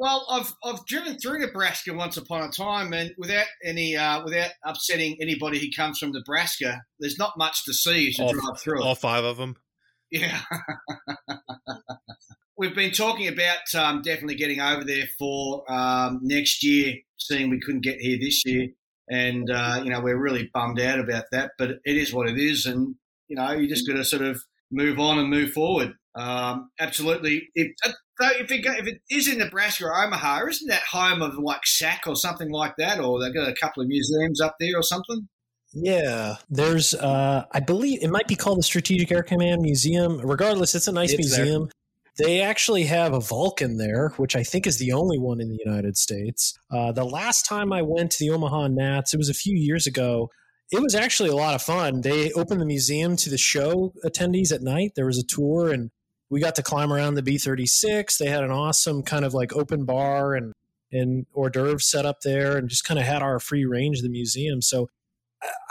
Well, 0.01 0.25
I've 0.31 0.55
I've 0.63 0.87
driven 0.87 1.19
through 1.19 1.41
Nebraska 1.41 1.93
once 1.93 2.17
upon 2.17 2.49
a 2.49 2.53
time, 2.53 2.93
and 2.93 3.11
without 3.19 3.47
any 3.65 3.97
uh, 3.97 4.23
without 4.23 4.53
upsetting 4.65 5.17
anybody 5.21 5.59
who 5.59 5.67
comes 5.77 5.99
from 5.99 6.13
Nebraska, 6.13 6.83
there's 7.01 7.19
not 7.19 7.33
much 7.37 7.65
to 7.65 7.75
see 7.75 8.07
as 8.07 8.17
you 8.17 8.27
all, 8.27 8.33
drive 8.33 8.61
through. 8.61 8.81
All 8.81 8.95
five 8.95 9.25
of 9.25 9.39
them. 9.39 9.57
Yeah. 10.13 10.41
We've 12.59 12.75
been 12.75 12.91
talking 12.91 13.29
about 13.29 13.73
um, 13.77 14.03
definitely 14.03 14.35
getting 14.35 14.61
over 14.61 14.83
there 14.85 15.05
for 15.19 15.63
um, 15.73 16.19
next 16.23 16.65
year, 16.65 16.97
seeing 17.17 17.51
we 17.51 17.61
couldn't 17.61 17.85
get 17.85 18.01
here 18.01 18.19
this 18.21 18.45
year, 18.45 18.69
and 19.09 19.49
uh, 19.49 19.81
you 19.85 19.91
know 19.91 20.01
we're 20.01 20.21
really 20.21 20.51
bummed 20.53 20.81
out 20.81 20.99
about 20.99 21.25
that. 21.31 21.53
But 21.57 21.71
it 21.85 21.97
is 21.97 22.13
what 22.13 22.29
it 22.29 22.37
is, 22.37 22.67
and 22.67 22.97
you 23.29 23.37
know 23.37 23.53
you 23.53 23.69
just 23.69 23.87
got 23.87 23.95
to 23.95 24.05
sort 24.05 24.23
of 24.23 24.43
move 24.73 24.99
on 24.99 25.19
and 25.19 25.31
move 25.31 25.53
forward. 25.53 25.95
Um, 26.15 26.71
absolutely. 26.81 27.49
If, 27.55 27.73
uh, 27.87 27.93
if 28.21 28.51
it, 28.51 28.67
if 28.67 28.87
it 28.89 29.01
is 29.09 29.29
in 29.29 29.39
Nebraska 29.39 29.85
or 29.85 30.05
Omaha, 30.05 30.47
isn't 30.47 30.69
that 30.69 30.83
home 30.83 31.23
of 31.23 31.39
like 31.39 31.65
SAC 31.65 32.09
or 32.09 32.17
something 32.17 32.51
like 32.51 32.75
that? 32.79 32.99
Or 32.99 33.21
they've 33.21 33.33
got 33.33 33.49
a 33.49 33.55
couple 33.55 33.83
of 33.83 33.89
museums 33.89 34.41
up 34.41 34.57
there 34.59 34.77
or 34.77 34.83
something? 34.83 35.29
Yeah, 35.73 36.37
there's, 36.51 36.95
uh, 36.95 37.45
I 37.53 37.61
believe 37.61 38.03
it 38.03 38.11
might 38.11 38.27
be 38.27 38.35
called 38.35 38.59
the 38.59 38.63
Strategic 38.65 39.13
Air 39.13 39.23
Command 39.23 39.63
Museum. 39.63 40.21
Regardless, 40.21 40.75
it's 40.75 40.89
a 40.89 40.93
nice 40.93 41.13
it's 41.13 41.19
museum. 41.19 41.65
There. 41.65 41.73
They 42.19 42.41
actually 42.41 42.85
have 42.85 43.15
a 43.15 43.21
Vulcan 43.21 43.77
there, 43.77 44.09
which 44.17 44.35
I 44.35 44.43
think 44.43 44.67
is 44.67 44.79
the 44.79 44.93
only 44.93 45.19
one 45.19 45.41
in 45.41 45.49
the 45.49 45.59
United 45.65 45.97
States. 45.97 46.59
Uh, 46.71 46.91
the 46.91 47.05
last 47.05 47.47
time 47.47 47.73
I 47.73 47.83
went 47.83 48.11
to 48.13 48.19
the 48.19 48.31
Omaha 48.31 48.69
Nats, 48.69 49.15
it 49.15 49.19
was 49.19 49.29
a 49.29 49.35
few 49.35 49.57
years 49.57 49.87
ago. 49.87 50.29
It 50.73 50.83
was 50.83 50.97
actually 50.97 51.31
a 51.31 51.37
lot 51.37 51.55
of 51.55 51.63
fun. 51.63 52.01
They 52.01 52.33
opened 52.33 52.61
the 52.61 52.67
museum 52.67 53.17
to 53.17 53.31
the 53.31 53.39
show 53.39 53.95
attendees 54.05 54.53
at 54.53 54.63
night. 54.63 54.93
There 54.97 55.07
was 55.07 55.19
a 55.19 55.27
tour, 55.27 55.73
and 55.73 55.91
we 56.29 56.41
got 56.41 56.57
to 56.57 56.63
climb 56.63 56.93
around 56.93 57.15
the 57.15 57.23
B 57.23 57.39
36. 57.39 58.19
They 58.19 58.29
had 58.29 58.43
an 58.43 58.51
awesome 58.51 59.03
kind 59.03 59.25
of 59.25 59.33
like 59.33 59.55
open 59.55 59.85
bar 59.85 60.35
and, 60.35 60.53
and 60.91 61.25
hors 61.33 61.51
d'oeuvres 61.51 61.89
set 61.89 62.05
up 62.05 62.23
there 62.23 62.57
and 62.57 62.69
just 62.69 62.85
kind 62.85 62.99
of 62.99 63.07
had 63.07 63.23
our 63.23 63.39
free 63.39 63.65
range 63.65 63.99
of 63.99 64.03
the 64.03 64.11
museum. 64.11 64.61
So 64.61 64.89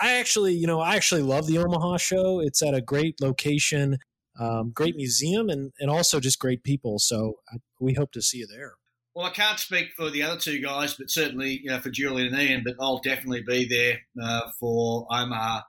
I 0.01 0.13
actually, 0.13 0.53
you 0.53 0.65
know, 0.65 0.79
I 0.79 0.95
actually 0.95 1.23
love 1.23 1.47
the 1.47 1.57
Omaha 1.57 1.97
show. 1.97 2.39
It's 2.39 2.61
at 2.61 2.73
a 2.73 2.81
great 2.81 3.19
location, 3.21 3.97
um, 4.39 4.71
great 4.71 4.95
museum, 4.95 5.49
and, 5.49 5.71
and 5.79 5.89
also 5.89 6.19
just 6.19 6.39
great 6.39 6.63
people. 6.63 6.99
So 6.99 7.35
I, 7.51 7.57
we 7.79 7.93
hope 7.93 8.11
to 8.13 8.21
see 8.21 8.39
you 8.39 8.47
there. 8.47 8.73
Well, 9.15 9.25
I 9.25 9.31
can't 9.31 9.57
speak 9.57 9.93
for 9.97 10.11
the 10.11 10.21
other 10.21 10.39
two 10.39 10.61
guys, 10.61 10.93
but 10.93 11.09
certainly, 11.09 11.59
you 11.63 11.71
know, 11.71 11.79
for 11.79 11.89
Julian 11.89 12.33
and 12.33 12.41
Ian, 12.41 12.61
but 12.63 12.75
I'll 12.79 12.99
definitely 12.99 13.41
be 13.41 13.67
there 13.67 14.01
uh, 14.21 14.51
for 14.59 15.07
Omaha. 15.09 15.61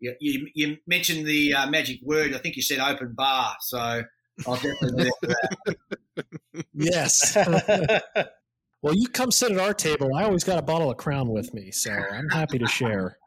You, 0.00 0.14
you, 0.18 0.48
you 0.54 0.76
mentioned 0.88 1.24
the 1.24 1.54
uh, 1.54 1.70
magic 1.70 2.00
word. 2.02 2.34
I 2.34 2.38
think 2.38 2.56
you 2.56 2.62
said 2.62 2.80
open 2.80 3.14
bar. 3.14 3.54
So 3.60 4.02
I'll 4.44 4.56
definitely 4.56 5.04
do 5.04 5.10
that. 5.22 5.76
yes. 6.74 7.36
well, 8.82 8.94
you 8.94 9.06
come 9.08 9.30
sit 9.30 9.52
at 9.52 9.58
our 9.58 9.72
table. 9.72 10.14
I 10.14 10.24
always 10.24 10.42
got 10.42 10.58
a 10.58 10.62
bottle 10.62 10.90
of 10.90 10.96
Crown 10.96 11.28
with 11.28 11.54
me, 11.54 11.70
so 11.70 11.92
I'm 11.92 12.28
happy 12.28 12.58
to 12.58 12.66
share. 12.66 13.18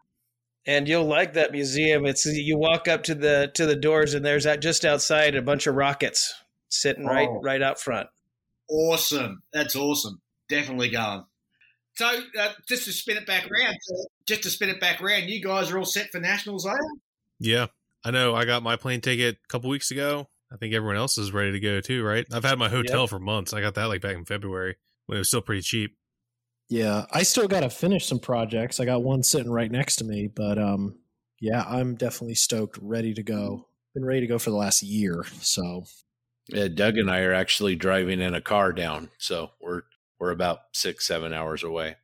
And 0.65 0.87
you'll 0.87 1.05
like 1.05 1.33
that 1.33 1.51
museum. 1.51 2.05
It's 2.05 2.25
you 2.25 2.57
walk 2.57 2.87
up 2.87 3.03
to 3.03 3.15
the 3.15 3.51
to 3.55 3.65
the 3.65 3.75
doors, 3.75 4.13
and 4.13 4.25
there's 4.25 4.43
that 4.43 4.61
just 4.61 4.85
outside 4.85 5.35
a 5.35 5.41
bunch 5.41 5.67
of 5.67 5.75
rockets 5.75 6.33
sitting 6.67 7.05
oh. 7.05 7.11
right 7.11 7.29
right 7.41 7.61
out 7.61 7.79
front. 7.79 8.07
Awesome! 8.69 9.41
That's 9.51 9.75
awesome. 9.75 10.21
Definitely 10.49 10.89
going. 10.89 11.23
So, 11.95 12.05
uh, 12.39 12.49
just 12.67 12.85
to 12.85 12.93
spin 12.93 13.17
it 13.17 13.25
back 13.25 13.49
around, 13.51 13.75
just 14.25 14.43
to 14.43 14.49
spin 14.49 14.69
it 14.69 14.79
back 14.79 15.01
around, 15.01 15.29
you 15.29 15.41
guys 15.41 15.69
are 15.71 15.77
all 15.77 15.85
set 15.85 16.11
for 16.11 16.19
nationals, 16.19 16.65
are 16.65 16.77
you? 16.77 16.99
Yeah, 17.39 17.67
I 18.05 18.11
know. 18.11 18.35
I 18.35 18.45
got 18.45 18.63
my 18.63 18.75
plane 18.75 19.01
ticket 19.01 19.37
a 19.43 19.47
couple 19.47 19.69
weeks 19.69 19.91
ago. 19.91 20.29
I 20.51 20.57
think 20.57 20.73
everyone 20.73 20.95
else 20.95 21.17
is 21.17 21.31
ready 21.31 21.51
to 21.51 21.59
go 21.59 21.81
too, 21.81 22.03
right? 22.03 22.25
I've 22.31 22.45
had 22.45 22.57
my 22.57 22.69
hotel 22.69 23.01
yep. 23.01 23.09
for 23.09 23.19
months. 23.19 23.53
I 23.53 23.61
got 23.61 23.75
that 23.75 23.85
like 23.85 24.01
back 24.01 24.15
in 24.15 24.25
February 24.25 24.77
when 25.05 25.17
it 25.17 25.19
was 25.19 25.27
still 25.27 25.41
pretty 25.41 25.61
cheap. 25.61 25.97
Yeah, 26.69 27.05
I 27.11 27.23
still 27.23 27.47
got 27.47 27.61
to 27.61 27.69
finish 27.69 28.05
some 28.05 28.19
projects. 28.19 28.79
I 28.79 28.85
got 28.85 29.03
one 29.03 29.23
sitting 29.23 29.51
right 29.51 29.71
next 29.71 29.97
to 29.97 30.03
me, 30.03 30.27
but 30.27 30.59
um, 30.59 30.99
yeah, 31.41 31.63
I'm 31.67 31.95
definitely 31.95 32.35
stoked, 32.35 32.77
ready 32.81 33.13
to 33.15 33.23
go. 33.23 33.67
Been 33.95 34.05
ready 34.05 34.21
to 34.21 34.27
go 34.27 34.37
for 34.37 34.51
the 34.51 34.55
last 34.55 34.83
year, 34.83 35.25
so. 35.41 35.85
Yeah, 36.47 36.67
Doug 36.67 36.97
and 36.97 37.09
I 37.09 37.21
are 37.21 37.33
actually 37.33 37.75
driving 37.75 38.21
in 38.21 38.33
a 38.35 38.41
car 38.41 38.71
down, 38.71 39.09
so 39.17 39.51
we're 39.59 39.81
we're 40.19 40.31
about 40.31 40.59
six 40.73 41.07
seven 41.07 41.33
hours 41.33 41.63
away. 41.63 41.95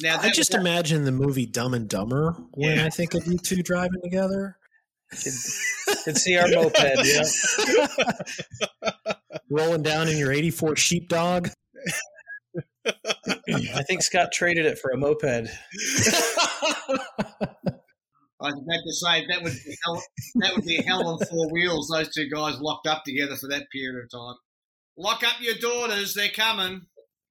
Now 0.00 0.18
I 0.20 0.30
just 0.30 0.54
imagine 0.54 1.04
the 1.04 1.12
movie 1.12 1.46
Dumb 1.46 1.74
and 1.74 1.88
Dumber 1.88 2.36
when 2.52 2.78
yeah. 2.78 2.86
I 2.86 2.90
think 2.90 3.14
of 3.14 3.26
you 3.26 3.36
two 3.36 3.62
driving 3.62 4.00
together. 4.02 4.56
Can, 5.10 5.32
can 6.04 6.14
see 6.14 6.36
our 6.36 6.48
moped, 6.48 6.78
yeah. 7.04 7.24
Rolling 9.50 9.82
down 9.82 10.08
in 10.08 10.18
your 10.18 10.32
84 10.32 10.76
sheepdog. 10.76 11.48
I 12.86 13.82
think 13.86 14.02
Scott 14.02 14.32
traded 14.32 14.66
it 14.66 14.78
for 14.78 14.90
a 14.90 14.96
moped. 14.96 15.24
I 18.40 18.50
was 18.50 18.54
about 18.54 18.82
to 18.84 18.92
say 18.92 19.26
that 19.26 19.42
would 19.42 19.52
be 19.52 19.76
hell, 19.84 20.02
that 20.36 20.54
would 20.54 20.64
be 20.64 20.82
hell 20.82 21.14
of 21.14 21.28
four 21.28 21.52
wheels. 21.52 21.88
Those 21.92 22.14
two 22.14 22.28
guys 22.28 22.60
locked 22.60 22.86
up 22.86 23.02
together 23.04 23.36
for 23.36 23.48
that 23.48 23.66
period 23.72 24.04
of 24.04 24.10
time. 24.10 24.36
Lock 24.96 25.24
up 25.24 25.40
your 25.40 25.54
daughters; 25.54 26.14
they're 26.14 26.28
coming. 26.28 26.82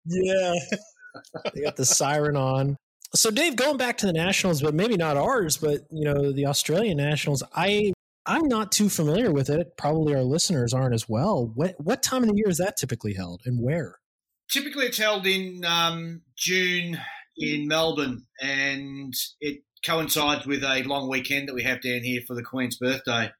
Yeah, 0.05 0.53
they 1.53 1.61
got 1.61 1.77
the 1.77 1.85
siren 1.85 2.35
on. 2.35 2.75
So, 3.15 3.31
Dave, 3.31 3.55
going 3.55 3.77
back 3.77 3.97
to 3.99 4.05
the 4.05 4.13
Nationals, 4.13 4.61
but 4.61 4.73
maybe 4.73 4.97
not 4.97 5.15
ours, 5.15 5.55
but 5.57 5.81
you 5.91 6.05
know 6.05 6.33
the 6.33 6.45
Australian 6.45 6.97
Nationals. 6.97 7.41
I 7.55 7.93
I'm 8.25 8.47
not 8.49 8.73
too 8.73 8.89
familiar 8.89 9.31
with 9.31 9.49
it. 9.49 9.77
Probably 9.77 10.13
our 10.13 10.23
listeners 10.23 10.73
aren't 10.73 10.93
as 10.93 11.07
well. 11.07 11.49
What 11.55 11.75
what 11.77 12.03
time 12.03 12.23
of 12.23 12.29
the 12.29 12.35
year 12.35 12.49
is 12.49 12.57
that 12.57 12.75
typically 12.75 13.13
held, 13.13 13.41
and 13.45 13.61
where? 13.61 13.99
Typically, 14.51 14.85
it's 14.85 14.97
held 14.97 15.25
in 15.27 15.65
um, 15.65 16.21
June 16.35 16.99
in 17.37 17.67
Melbourne, 17.67 18.25
and 18.41 19.13
it 19.41 19.63
coincides 19.85 20.45
with 20.45 20.63
a 20.63 20.83
long 20.83 21.09
weekend 21.09 21.47
that 21.47 21.55
we 21.55 21.63
have 21.63 21.81
down 21.81 22.01
here 22.03 22.21
for 22.25 22.33
the 22.35 22.43
Queen's 22.43 22.77
birthday. 22.77 23.31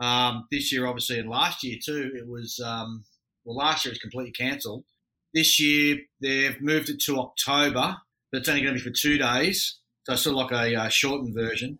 Um, 0.00 0.46
this 0.50 0.72
year, 0.72 0.86
obviously, 0.86 1.18
and 1.18 1.28
last 1.28 1.62
year 1.64 1.78
too, 1.84 2.12
it 2.14 2.26
was 2.28 2.60
um, 2.64 3.04
well, 3.44 3.56
last 3.56 3.84
year 3.84 3.90
it 3.90 3.94
was 3.94 4.00
completely 4.00 4.32
cancelled 4.32 4.84
This 5.32 5.60
year 5.60 5.98
they've 6.20 6.60
moved 6.60 6.88
it 6.88 7.00
to 7.02 7.18
October, 7.20 7.96
but 8.30 8.38
it's 8.38 8.48
only 8.48 8.62
going 8.62 8.76
to 8.76 8.82
be 8.82 8.88
for 8.88 8.94
two 8.94 9.18
days, 9.18 9.78
so 10.04 10.14
it's 10.14 10.22
sort 10.22 10.36
of 10.36 10.50
like 10.50 10.52
a 10.52 10.76
uh, 10.82 10.88
shortened 10.88 11.34
version. 11.34 11.78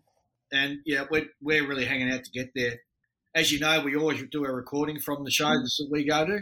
And 0.51 0.79
yeah, 0.85 1.05
we're 1.09 1.27
we're 1.41 1.67
really 1.67 1.85
hanging 1.85 2.11
out 2.11 2.23
to 2.23 2.31
get 2.31 2.51
there. 2.55 2.81
As 3.33 3.51
you 3.51 3.59
know, 3.59 3.81
we 3.81 3.95
always 3.95 4.23
do 4.31 4.45
a 4.45 4.51
recording 4.53 4.99
from 4.99 5.23
the 5.25 5.31
shows 5.31 5.75
that 5.79 5.89
we 5.91 6.05
go 6.05 6.25
to. 6.25 6.39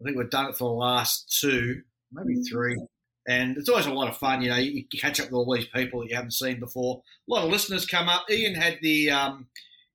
I 0.00 0.04
think 0.04 0.16
we've 0.16 0.30
done 0.30 0.50
it 0.50 0.56
for 0.56 0.64
the 0.64 0.74
last 0.74 1.38
two, 1.40 1.82
maybe 2.12 2.42
three. 2.42 2.76
And 3.28 3.56
it's 3.56 3.68
always 3.68 3.86
a 3.86 3.92
lot 3.92 4.08
of 4.08 4.16
fun, 4.16 4.42
you 4.42 4.50
know. 4.50 4.56
You, 4.56 4.84
you 4.90 5.00
catch 5.00 5.18
up 5.18 5.26
with 5.26 5.34
all 5.34 5.52
these 5.52 5.66
people 5.66 6.00
that 6.00 6.10
you 6.10 6.16
haven't 6.16 6.32
seen 6.32 6.60
before. 6.60 7.02
A 7.28 7.32
lot 7.32 7.44
of 7.44 7.50
listeners 7.50 7.86
come 7.86 8.08
up. 8.08 8.30
Ian 8.30 8.54
had 8.54 8.78
the 8.82 9.10
um, 9.10 9.48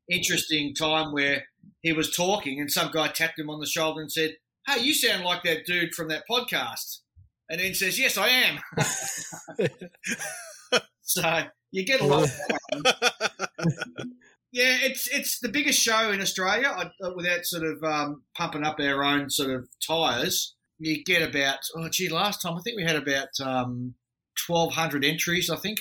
interesting 0.09 0.75
time 0.75 1.13
where 1.13 1.45
he 1.81 1.93
was 1.93 2.13
talking, 2.13 2.59
and 2.59 2.69
some 2.69 2.91
guy 2.91 3.07
tapped 3.07 3.39
him 3.39 3.49
on 3.49 3.59
the 3.59 3.65
shoulder 3.65 4.01
and 4.01 4.11
said, 4.11 4.35
"Hey, 4.67 4.81
you 4.81 4.93
sound 4.93 5.23
like 5.23 5.43
that 5.43 5.65
dude 5.65 5.95
from 5.95 6.09
that 6.09 6.23
podcast." 6.29 6.99
And 7.49 7.61
then 7.61 7.73
says, 7.73 7.97
"Yes, 7.97 8.17
I 8.17 8.27
am." 8.27 8.59
so 11.01 11.43
you 11.71 11.85
get 11.85 12.01
a 12.01 12.05
lot. 12.05 12.29
yeah, 14.51 14.77
it's 14.81 15.07
it's 15.07 15.39
the 15.39 15.49
biggest 15.49 15.81
show 15.81 16.11
in 16.11 16.21
Australia. 16.21 16.67
Uh, 16.67 17.11
without 17.15 17.45
sort 17.45 17.63
of 17.63 17.81
um, 17.83 18.23
pumping 18.35 18.63
up 18.63 18.79
our 18.79 19.03
own 19.03 19.29
sort 19.29 19.51
of 19.51 19.69
tires, 19.85 20.55
you 20.77 21.03
get 21.03 21.27
about 21.27 21.59
oh 21.75 21.87
gee, 21.89 22.09
last 22.09 22.41
time 22.41 22.55
I 22.57 22.61
think 22.61 22.77
we 22.77 22.83
had 22.83 22.97
about 22.97 23.29
um, 23.41 23.95
twelve 24.45 24.73
hundred 24.73 25.05
entries. 25.05 25.49
I 25.49 25.55
think 25.55 25.79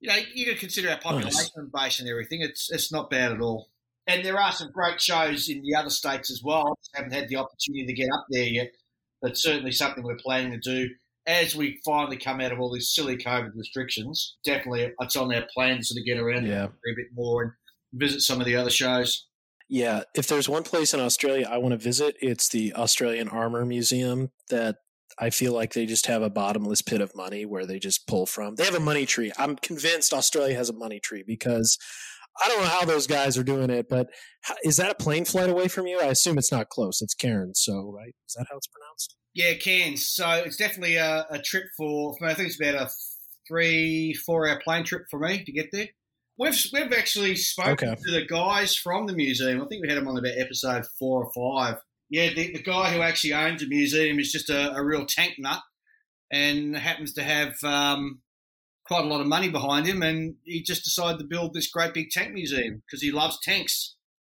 you 0.00 0.10
know 0.10 0.18
you 0.34 0.46
can 0.46 0.56
consider 0.56 0.90
our 0.90 0.98
population 0.98 1.50
nice. 1.56 1.70
base 1.72 2.00
and 2.00 2.08
everything. 2.08 2.42
It's 2.42 2.70
it's 2.70 2.92
not 2.92 3.10
bad 3.10 3.32
at 3.32 3.40
all. 3.40 3.68
And 4.06 4.24
there 4.24 4.38
are 4.38 4.52
some 4.52 4.72
great 4.72 5.00
shows 5.00 5.48
in 5.48 5.62
the 5.62 5.76
other 5.76 5.90
states 5.90 6.30
as 6.30 6.42
well. 6.42 6.76
I 6.94 6.98
haven't 6.98 7.14
had 7.14 7.28
the 7.28 7.36
opportunity 7.36 7.86
to 7.86 7.92
get 7.92 8.08
up 8.12 8.26
there 8.30 8.44
yet, 8.44 8.72
but 9.22 9.38
certainly 9.38 9.70
something 9.70 10.02
we're 10.02 10.16
planning 10.16 10.50
to 10.50 10.58
do 10.58 10.88
as 11.24 11.54
we 11.54 11.80
finally 11.84 12.16
come 12.16 12.40
out 12.40 12.50
of 12.50 12.58
all 12.58 12.72
these 12.72 12.92
silly 12.92 13.16
COVID 13.16 13.52
restrictions. 13.54 14.36
Definitely, 14.44 14.92
it's 14.98 15.16
on 15.16 15.32
our 15.32 15.46
plans 15.54 15.88
to 15.88 16.02
get 16.02 16.18
around 16.18 16.46
yeah. 16.46 16.64
a 16.64 16.94
bit 16.96 17.06
more 17.14 17.42
and 17.42 17.52
visit 17.92 18.20
some 18.20 18.40
of 18.40 18.46
the 18.46 18.56
other 18.56 18.70
shows. 18.70 19.26
Yeah, 19.68 20.02
if 20.14 20.26
there's 20.26 20.48
one 20.48 20.64
place 20.64 20.92
in 20.92 21.00
Australia 21.00 21.48
I 21.50 21.58
want 21.58 21.72
to 21.72 21.78
visit, 21.78 22.16
it's 22.20 22.48
the 22.48 22.74
Australian 22.74 23.28
Armor 23.28 23.64
Museum 23.64 24.30
that 24.50 24.76
I 25.18 25.30
feel 25.30 25.52
like 25.52 25.72
they 25.72 25.86
just 25.86 26.06
have 26.06 26.22
a 26.22 26.30
bottomless 26.30 26.82
pit 26.82 27.00
of 27.00 27.14
money 27.14 27.44
where 27.44 27.66
they 27.66 27.78
just 27.78 28.06
pull 28.06 28.26
from. 28.26 28.56
They 28.56 28.64
have 28.64 28.74
a 28.74 28.80
money 28.80 29.06
tree. 29.06 29.32
I'm 29.38 29.56
convinced 29.56 30.12
Australia 30.12 30.56
has 30.56 30.70
a 30.70 30.74
money 30.74 31.00
tree 31.00 31.24
because 31.26 31.78
I 32.42 32.48
don't 32.48 32.62
know 32.62 32.68
how 32.68 32.84
those 32.84 33.06
guys 33.06 33.36
are 33.36 33.42
doing 33.42 33.70
it, 33.70 33.86
but 33.88 34.08
is 34.64 34.76
that 34.76 34.90
a 34.90 34.94
plane 34.94 35.24
flight 35.24 35.50
away 35.50 35.68
from 35.68 35.86
you? 35.86 36.00
I 36.00 36.06
assume 36.06 36.38
it's 36.38 36.52
not 36.52 36.70
close. 36.70 37.02
It's 37.02 37.14
Cairns, 37.14 37.60
so 37.62 37.90
right? 37.90 38.14
Is 38.26 38.34
that 38.36 38.46
how 38.50 38.56
it's 38.56 38.68
pronounced? 38.68 39.16
Yeah, 39.34 39.54
Cairns. 39.54 40.08
So 40.08 40.28
it's 40.30 40.56
definitely 40.56 40.96
a, 40.96 41.26
a 41.30 41.38
trip 41.40 41.64
for, 41.76 42.14
for. 42.18 42.26
I 42.26 42.34
think 42.34 42.48
it's 42.48 42.60
about 42.60 42.74
a 42.74 42.90
three, 43.48 44.14
four 44.14 44.48
hour 44.48 44.60
plane 44.62 44.84
trip 44.84 45.02
for 45.10 45.20
me 45.20 45.44
to 45.44 45.52
get 45.52 45.68
there. 45.72 45.88
We've 46.42 46.66
we've 46.72 46.92
actually 46.92 47.36
spoken 47.36 47.90
okay. 47.90 48.02
to 48.02 48.10
the 48.10 48.26
guys 48.26 48.74
from 48.74 49.06
the 49.06 49.12
museum. 49.12 49.62
I 49.62 49.66
think 49.66 49.80
we 49.80 49.88
had 49.88 49.96
them 49.96 50.08
on 50.08 50.18
about 50.18 50.32
episode 50.36 50.84
four 50.98 51.24
or 51.24 51.32
five. 51.32 51.80
Yeah, 52.10 52.30
the, 52.34 52.54
the 52.54 52.62
guy 52.62 52.92
who 52.92 53.00
actually 53.00 53.34
owns 53.34 53.60
the 53.60 53.68
museum 53.68 54.18
is 54.18 54.32
just 54.32 54.50
a, 54.50 54.74
a 54.74 54.84
real 54.84 55.06
tank 55.06 55.34
nut, 55.38 55.60
and 56.32 56.76
happens 56.76 57.12
to 57.12 57.22
have 57.22 57.54
um, 57.62 58.22
quite 58.88 59.04
a 59.04 59.06
lot 59.06 59.20
of 59.20 59.28
money 59.28 59.50
behind 59.50 59.86
him, 59.86 60.02
and 60.02 60.34
he 60.42 60.64
just 60.64 60.82
decided 60.82 61.20
to 61.20 61.26
build 61.26 61.54
this 61.54 61.70
great 61.70 61.94
big 61.94 62.10
tank 62.10 62.34
museum 62.34 62.82
because 62.84 63.02
he 63.02 63.12
loves 63.12 63.38
tanks. 63.40 63.94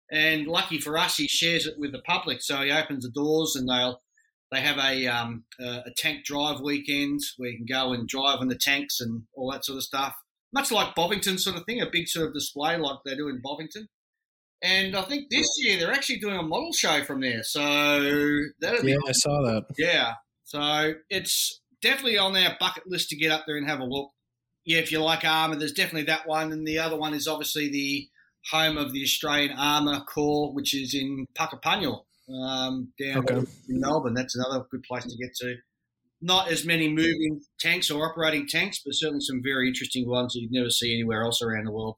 And 0.10 0.48
lucky 0.48 0.80
for 0.80 0.98
us, 0.98 1.18
he 1.18 1.28
shares 1.28 1.68
it 1.68 1.78
with 1.78 1.92
the 1.92 2.00
public. 2.00 2.42
So 2.42 2.62
he 2.62 2.72
opens 2.72 3.04
the 3.04 3.12
doors, 3.12 3.54
and 3.54 3.68
they'll 3.68 4.02
they 4.50 4.62
have 4.62 4.78
a 4.78 5.08
um, 5.08 5.44
a 5.60 5.92
tank 5.98 6.24
drive 6.24 6.62
weekend 6.62 7.20
where 7.36 7.50
you 7.50 7.58
can 7.58 7.66
go 7.66 7.92
and 7.92 8.08
drive 8.08 8.42
in 8.42 8.48
the 8.48 8.56
tanks 8.58 9.02
and 9.02 9.24
all 9.36 9.52
that 9.52 9.66
sort 9.66 9.76
of 9.76 9.84
stuff. 9.84 10.16
Much 10.54 10.72
like 10.72 10.96
Bovington 10.96 11.38
sort 11.38 11.58
of 11.58 11.64
thing, 11.66 11.82
a 11.82 11.90
big 11.92 12.08
sort 12.08 12.28
of 12.28 12.34
display 12.34 12.78
like 12.78 12.98
they 13.06 13.16
do 13.16 13.28
in 13.28 13.42
Bovington. 13.44 13.88
And 14.64 14.96
I 14.96 15.04
think 15.04 15.30
this 15.30 15.48
year 15.58 15.78
they're 15.78 15.94
actually 15.94 16.20
doing 16.20 16.38
a 16.38 16.44
model 16.44 16.74
show 16.74 17.04
from 17.04 17.22
there. 17.22 17.44
So 17.44 17.60
that'll 18.60 18.82
be 18.82 18.92
yeah, 18.92 18.98
I 19.08 19.12
saw 19.12 19.42
that. 19.44 19.66
Yeah, 19.78 20.14
so 20.46 20.94
it's 21.10 21.62
definitely 21.82 22.18
on 22.18 22.36
our 22.36 22.56
bucket 22.60 22.84
list 22.88 23.10
to 23.10 23.16
get 23.16 23.32
up 23.32 23.44
there 23.46 23.58
and 23.58 23.70
have 23.70 23.80
a 23.80 23.86
look 23.86 24.12
yeah, 24.68 24.80
if 24.80 24.92
you 24.92 25.02
like 25.02 25.24
armour, 25.24 25.56
there's 25.56 25.72
definitely 25.72 26.08
that 26.08 26.28
one, 26.28 26.52
and 26.52 26.68
the 26.68 26.80
other 26.80 26.98
one 26.98 27.14
is 27.14 27.26
obviously 27.26 27.70
the 27.70 28.10
home 28.52 28.78
of 28.78 28.92
the 28.92 29.02
Australian 29.02 29.58
Armour 29.58 30.02
Corps, 30.02 30.54
which 30.54 30.76
is 30.76 30.94
in 30.94 31.26
Puckapunyal, 31.36 32.06
um, 32.30 32.92
down 33.00 33.20
okay. 33.20 33.50
in 33.70 33.80
Melbourne. 33.80 34.14
That's 34.14 34.36
another 34.36 34.66
good 34.70 34.84
place 34.84 35.06
to 35.06 35.18
get 35.18 35.34
to. 35.36 35.56
Not 36.22 36.50
as 36.52 36.66
many 36.66 36.90
moving 36.90 37.42
tanks 37.60 37.92
or 37.92 38.10
operating 38.10 38.48
tanks, 38.48 38.82
but 38.84 38.94
certainly 38.94 39.22
some 39.22 39.42
very 39.44 39.68
interesting 39.68 40.08
ones 40.08 40.34
that 40.34 40.40
you'd 40.42 40.52
never 40.52 40.70
see 40.70 40.94
anywhere 40.94 41.24
else 41.24 41.42
around 41.42 41.66
the 41.66 41.72
world. 41.72 41.98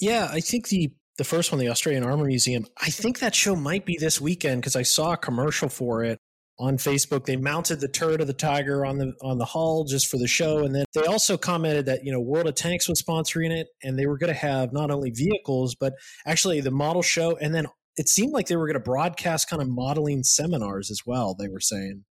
Yeah, 0.00 0.28
I 0.30 0.40
think 0.40 0.68
the 0.68 0.92
the 1.16 1.24
first 1.24 1.52
one, 1.52 1.60
the 1.60 1.68
Australian 1.68 2.02
Armour 2.02 2.24
Museum, 2.24 2.66
I 2.76 2.90
think 2.90 3.20
that 3.20 3.34
show 3.34 3.54
might 3.54 3.86
be 3.86 3.96
this 3.96 4.20
weekend 4.20 4.60
because 4.60 4.74
I 4.74 4.82
saw 4.82 5.12
a 5.12 5.16
commercial 5.16 5.68
for 5.68 6.02
it 6.02 6.18
on 6.58 6.76
Facebook. 6.76 7.24
They 7.24 7.36
mounted 7.36 7.80
the 7.80 7.88
turret 7.88 8.20
of 8.20 8.26
the 8.26 8.32
tiger 8.32 8.84
on 8.84 8.98
the 8.98 9.12
on 9.22 9.38
the 9.38 9.44
hull 9.44 9.84
just 9.84 10.08
for 10.08 10.18
the 10.18 10.26
show, 10.26 10.64
and 10.64 10.74
then 10.74 10.84
they 10.94 11.06
also 11.06 11.36
commented 11.36 11.86
that 11.86 12.04
you 12.04 12.12
know 12.12 12.20
World 12.20 12.48
of 12.48 12.54
Tanks 12.54 12.88
was 12.88 13.02
sponsoring 13.02 13.50
it, 13.50 13.68
and 13.82 13.98
they 13.98 14.06
were 14.06 14.18
going 14.18 14.32
to 14.32 14.38
have 14.38 14.72
not 14.72 14.90
only 14.90 15.10
vehicles 15.10 15.74
but 15.74 15.94
actually 16.26 16.60
the 16.60 16.70
model 16.70 17.02
show, 17.02 17.36
and 17.36 17.54
then 17.54 17.66
it 17.96 18.08
seemed 18.08 18.32
like 18.32 18.46
they 18.46 18.56
were 18.56 18.66
going 18.66 18.74
to 18.74 18.80
broadcast 18.80 19.48
kind 19.48 19.62
of 19.62 19.68
modeling 19.68 20.22
seminars 20.22 20.90
as 20.90 21.00
well. 21.06 21.34
They 21.34 21.48
were 21.48 21.60
saying. 21.60 22.04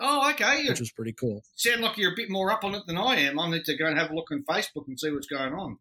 Oh, 0.00 0.30
okay. 0.30 0.66
Which 0.68 0.80
was 0.80 0.90
pretty 0.90 1.12
cool. 1.12 1.42
Sound 1.56 1.82
like 1.82 1.96
you're 1.98 2.12
a 2.12 2.16
bit 2.16 2.30
more 2.30 2.50
up 2.50 2.64
on 2.64 2.74
it 2.74 2.82
than 2.86 2.96
I 2.96 3.16
am. 3.16 3.38
I 3.38 3.50
need 3.50 3.64
to 3.64 3.76
go 3.76 3.86
and 3.86 3.98
have 3.98 4.10
a 4.10 4.14
look 4.14 4.30
on 4.32 4.44
Facebook 4.48 4.88
and 4.88 4.98
see 4.98 5.10
what's 5.10 5.26
going 5.26 5.52
on. 5.52 5.78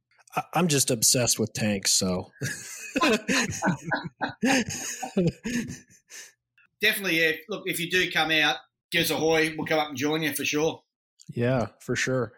I'm 0.54 0.68
just 0.68 0.92
obsessed 0.92 1.40
with 1.40 1.54
tanks, 1.54 1.92
so. 1.92 2.32
definitely, 6.82 7.20
yeah. 7.22 7.32
Look, 7.50 7.64
if 7.66 7.80
you 7.80 7.90
do 7.90 8.10
come 8.12 8.32
out, 8.32 8.58
give 8.92 9.04
us 9.04 9.10
a 9.10 9.16
hoy. 9.16 9.54
We'll 9.58 9.68
come 9.68 9.80
up 9.80 9.90
and 9.90 9.98
join 9.98 10.22
you 10.22 10.34
for 10.34 10.46
sure. 10.46 10.84
Yeah, 11.34 11.68
for 11.80 11.96
sure. 11.96 12.34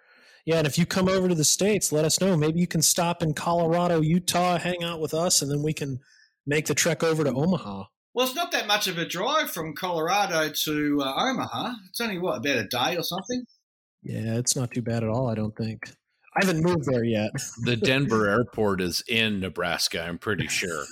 Yeah, 0.46 0.58
and 0.58 0.68
if 0.68 0.78
you 0.78 0.86
come 0.86 1.08
over 1.08 1.30
to 1.30 1.36
the 1.36 1.46
states, 1.46 1.92
let 1.92 2.04
us 2.04 2.20
know. 2.20 2.36
Maybe 2.36 2.60
you 2.60 2.68
can 2.68 2.82
stop 2.82 3.24
in 3.24 3.34
Colorado, 3.34 4.02
Utah, 4.02 4.58
hang 4.58 4.84
out 4.84 5.00
with 5.00 5.14
us, 5.14 5.42
and 5.42 5.50
then 5.50 5.64
we 5.64 5.74
can 5.74 6.00
make 6.46 6.66
the 6.66 6.76
trek 6.76 7.04
over 7.04 7.24
to 7.24 7.34
Omaha. 7.34 7.86
Well, 8.14 8.28
it's 8.28 8.36
not 8.36 8.52
that 8.52 8.68
much 8.68 8.88
of 8.88 8.98
a 8.98 9.06
drive 9.06 9.50
from 9.52 9.74
Colorado 9.74 10.50
to 10.66 11.02
uh, 11.02 11.30
Omaha. 11.32 11.74
It's 11.90 12.00
only 12.00 12.20
what 12.20 12.38
about 12.38 12.58
a 12.58 12.68
day 12.68 12.96
or 12.96 13.04
something. 13.04 13.44
Yeah, 14.04 14.36
it's 14.36 14.56
not 14.56 14.72
too 14.72 14.82
bad 14.82 15.04
at 15.04 15.10
all. 15.10 15.30
I 15.30 15.36
don't 15.36 15.56
think. 15.56 15.90
I 16.36 16.46
haven't 16.46 16.64
moved 16.64 16.86
there 16.86 17.04
yet. 17.04 17.32
the 17.64 17.76
Denver 17.76 18.28
airport 18.28 18.82
is 18.82 19.04
in 19.08 19.40
Nebraska, 19.40 20.04
I'm 20.04 20.18
pretty 20.18 20.48
sure. 20.48 20.84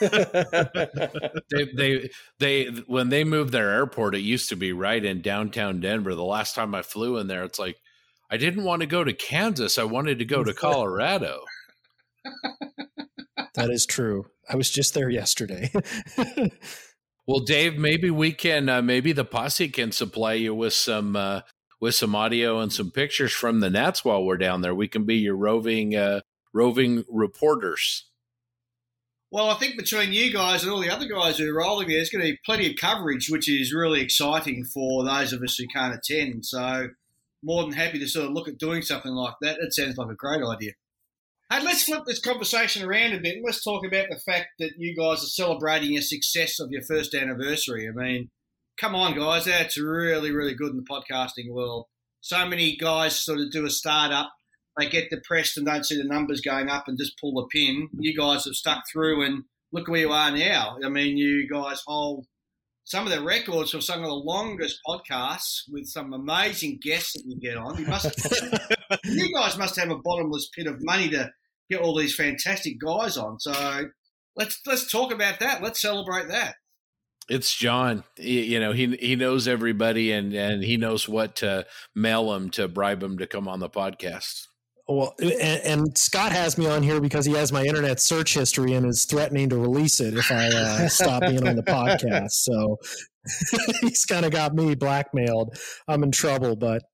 they, 0.00 1.64
they, 1.74 2.10
they, 2.38 2.64
when 2.86 3.08
they 3.08 3.24
moved 3.24 3.52
their 3.52 3.70
airport, 3.70 4.14
it 4.14 4.20
used 4.20 4.50
to 4.50 4.56
be 4.56 4.72
right 4.72 5.02
in 5.02 5.22
downtown 5.22 5.80
Denver. 5.80 6.14
The 6.14 6.22
last 6.22 6.54
time 6.54 6.74
I 6.74 6.82
flew 6.82 7.16
in 7.16 7.28
there, 7.28 7.44
it's 7.44 7.58
like, 7.58 7.76
I 8.30 8.36
didn't 8.36 8.64
want 8.64 8.80
to 8.80 8.86
go 8.86 9.04
to 9.04 9.14
Kansas. 9.14 9.78
I 9.78 9.84
wanted 9.84 10.18
to 10.18 10.26
go 10.26 10.44
to 10.44 10.52
Colorado. 10.54 11.40
that 13.54 13.70
is 13.70 13.86
true. 13.86 14.26
I 14.48 14.56
was 14.56 14.70
just 14.70 14.94
there 14.94 15.10
yesterday. 15.10 15.70
well, 17.26 17.40
Dave, 17.40 17.76
maybe 17.76 18.10
we 18.10 18.32
can, 18.32 18.68
uh, 18.68 18.82
maybe 18.82 19.12
the 19.12 19.24
posse 19.24 19.68
can 19.68 19.92
supply 19.92 20.34
you 20.34 20.54
with 20.54 20.72
some 20.72 21.16
uh, 21.16 21.42
with 21.80 21.94
some 21.94 22.14
audio 22.14 22.58
and 22.58 22.72
some 22.72 22.90
pictures 22.90 23.32
from 23.32 23.60
the 23.60 23.70
Nats 23.70 24.04
while 24.04 24.24
we're 24.24 24.36
down 24.36 24.62
there. 24.62 24.74
We 24.74 24.88
can 24.88 25.04
be 25.04 25.16
your 25.16 25.36
roving 25.36 25.94
uh, 25.94 26.20
roving 26.52 27.04
reporters. 27.08 28.06
Well, 29.30 29.50
I 29.50 29.54
think 29.54 29.76
between 29.76 30.12
you 30.12 30.32
guys 30.32 30.62
and 30.62 30.72
all 30.72 30.80
the 30.80 30.90
other 30.90 31.06
guys 31.06 31.36
who 31.36 31.50
are 31.50 31.58
rolling 31.58 31.88
there, 31.88 31.98
there's 31.98 32.08
going 32.08 32.24
to 32.24 32.32
be 32.32 32.38
plenty 32.46 32.70
of 32.70 32.76
coverage, 32.76 33.28
which 33.28 33.48
is 33.48 33.74
really 33.74 34.00
exciting 34.00 34.64
for 34.64 35.04
those 35.04 35.34
of 35.34 35.42
us 35.42 35.56
who 35.56 35.66
can't 35.66 35.94
attend. 35.94 36.46
So, 36.46 36.88
more 37.42 37.62
than 37.62 37.72
happy 37.72 37.98
to 37.98 38.08
sort 38.08 38.26
of 38.26 38.32
look 38.32 38.48
at 38.48 38.58
doing 38.58 38.80
something 38.80 39.12
like 39.12 39.34
that. 39.42 39.58
It 39.60 39.74
sounds 39.74 39.98
like 39.98 40.10
a 40.10 40.14
great 40.14 40.42
idea. 40.42 40.72
Hey, 41.50 41.62
let's 41.64 41.84
flip 41.84 42.04
this 42.06 42.20
conversation 42.20 42.86
around 42.86 43.14
a 43.14 43.20
bit 43.20 43.36
and 43.36 43.44
let's 43.44 43.64
talk 43.64 43.82
about 43.86 44.08
the 44.10 44.18
fact 44.18 44.48
that 44.58 44.72
you 44.76 44.94
guys 44.94 45.24
are 45.24 45.28
celebrating 45.28 45.96
a 45.96 46.02
success 46.02 46.60
of 46.60 46.70
your 46.70 46.82
first 46.82 47.14
anniversary. 47.14 47.88
I 47.88 47.92
mean, 47.92 48.28
come 48.78 48.94
on, 48.94 49.16
guys, 49.16 49.46
that's 49.46 49.80
really, 49.80 50.30
really 50.30 50.54
good 50.54 50.72
in 50.72 50.76
the 50.76 50.82
podcasting 50.82 51.50
world. 51.50 51.86
So 52.20 52.46
many 52.46 52.76
guys 52.76 53.18
sort 53.18 53.40
of 53.40 53.50
do 53.50 53.64
a 53.64 53.70
startup, 53.70 54.30
they 54.76 54.90
get 54.90 55.08
depressed 55.08 55.56
and 55.56 55.64
don't 55.64 55.86
see 55.86 55.96
the 55.96 56.04
numbers 56.04 56.42
going 56.42 56.68
up 56.68 56.84
and 56.86 56.98
just 56.98 57.18
pull 57.18 57.32
the 57.32 57.46
pin. 57.46 57.88
You 57.98 58.14
guys 58.14 58.44
have 58.44 58.54
stuck 58.54 58.84
through 58.92 59.24
and 59.24 59.44
look 59.72 59.88
where 59.88 60.00
you 60.00 60.12
are 60.12 60.30
now. 60.30 60.76
I 60.84 60.90
mean, 60.90 61.16
you 61.16 61.48
guys 61.48 61.82
hold 61.86 62.26
some 62.84 63.06
of 63.06 63.10
the 63.10 63.22
records 63.22 63.70
for 63.70 63.80
some 63.80 64.00
of 64.00 64.06
the 64.06 64.14
longest 64.14 64.80
podcasts 64.86 65.62
with 65.70 65.86
some 65.86 66.12
amazing 66.12 66.78
guests 66.82 67.14
that 67.14 67.24
you 67.26 67.40
get 67.40 67.56
on. 67.56 67.78
You 67.78 67.86
must, 67.86 68.04
you 69.04 69.34
guys 69.34 69.56
must 69.56 69.76
have 69.76 69.90
a 69.90 69.98
bottomless 69.98 70.50
pit 70.54 70.66
of 70.66 70.76
money 70.80 71.08
to 71.08 71.30
get 71.70 71.80
all 71.80 71.96
these 71.96 72.14
fantastic 72.14 72.80
guys 72.80 73.16
on. 73.16 73.38
So 73.40 73.88
let's 74.36 74.60
let's 74.66 74.90
talk 74.90 75.12
about 75.12 75.40
that. 75.40 75.62
Let's 75.62 75.80
celebrate 75.80 76.28
that. 76.28 76.56
It's 77.28 77.54
John. 77.54 78.04
He, 78.16 78.44
you 78.44 78.60
know, 78.60 78.72
he 78.72 78.96
he 78.96 79.16
knows 79.16 79.46
everybody 79.46 80.12
and 80.12 80.32
and 80.32 80.64
he 80.64 80.76
knows 80.76 81.08
what 81.08 81.36
to 81.36 81.66
mail 81.94 82.34
him 82.34 82.50
to 82.50 82.68
bribe 82.68 83.02
him 83.02 83.18
to 83.18 83.26
come 83.26 83.48
on 83.48 83.60
the 83.60 83.68
podcast. 83.68 84.46
Well, 84.90 85.14
and, 85.20 85.60
and, 85.64 85.98
Scott 85.98 86.32
has 86.32 86.56
me 86.56 86.66
on 86.66 86.82
here 86.82 86.98
because 86.98 87.26
he 87.26 87.34
has 87.34 87.52
my 87.52 87.62
internet 87.62 88.00
search 88.00 88.32
history 88.32 88.72
and 88.72 88.86
is 88.86 89.04
threatening 89.04 89.50
to 89.50 89.58
release 89.58 90.00
it 90.00 90.14
if 90.16 90.32
I 90.32 90.48
uh, 90.48 90.88
stop 90.88 91.20
being 91.20 91.46
on 91.46 91.56
the 91.56 91.62
podcast. 91.62 92.30
So 92.30 92.78
he's 93.82 94.06
kind 94.06 94.24
of 94.24 94.32
got 94.32 94.54
me 94.54 94.74
blackmailed. 94.74 95.58
I'm 95.86 96.02
in 96.02 96.10
trouble, 96.10 96.56
but 96.56 96.84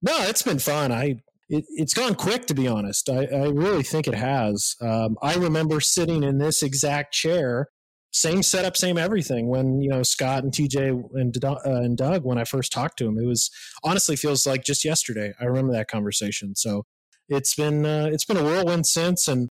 no, 0.00 0.16
it's 0.22 0.42
been 0.42 0.60
fun. 0.60 0.92
I 0.92 1.16
it, 1.50 1.64
has 1.78 1.92
gone 1.92 2.14
quick 2.14 2.46
to 2.46 2.54
be 2.54 2.68
honest. 2.68 3.10
I, 3.10 3.24
I 3.26 3.48
really 3.48 3.82
think 3.82 4.06
it 4.06 4.14
has. 4.14 4.76
Um, 4.80 5.18
I 5.20 5.34
remember 5.34 5.80
sitting 5.80 6.22
in 6.22 6.38
this 6.38 6.62
exact 6.62 7.12
chair, 7.12 7.68
same 8.12 8.42
setup, 8.42 8.76
same 8.76 8.96
everything. 8.96 9.48
When 9.48 9.82
you 9.82 9.90
know 9.90 10.02
Scott 10.02 10.44
and 10.44 10.52
TJ 10.52 11.02
and 11.14 11.44
uh, 11.44 11.58
and 11.64 11.96
Doug, 11.96 12.24
when 12.24 12.38
I 12.38 12.44
first 12.44 12.72
talked 12.72 12.98
to 12.98 13.06
him, 13.06 13.18
it 13.18 13.26
was 13.26 13.50
honestly 13.82 14.16
feels 14.16 14.46
like 14.46 14.64
just 14.64 14.84
yesterday. 14.84 15.32
I 15.40 15.44
remember 15.44 15.72
that 15.72 15.88
conversation. 15.88 16.54
So 16.54 16.86
it's 17.28 17.54
been 17.54 17.84
uh, 17.84 18.08
it's 18.12 18.24
been 18.24 18.36
a 18.36 18.44
whirlwind 18.44 18.86
since, 18.86 19.26
and 19.26 19.48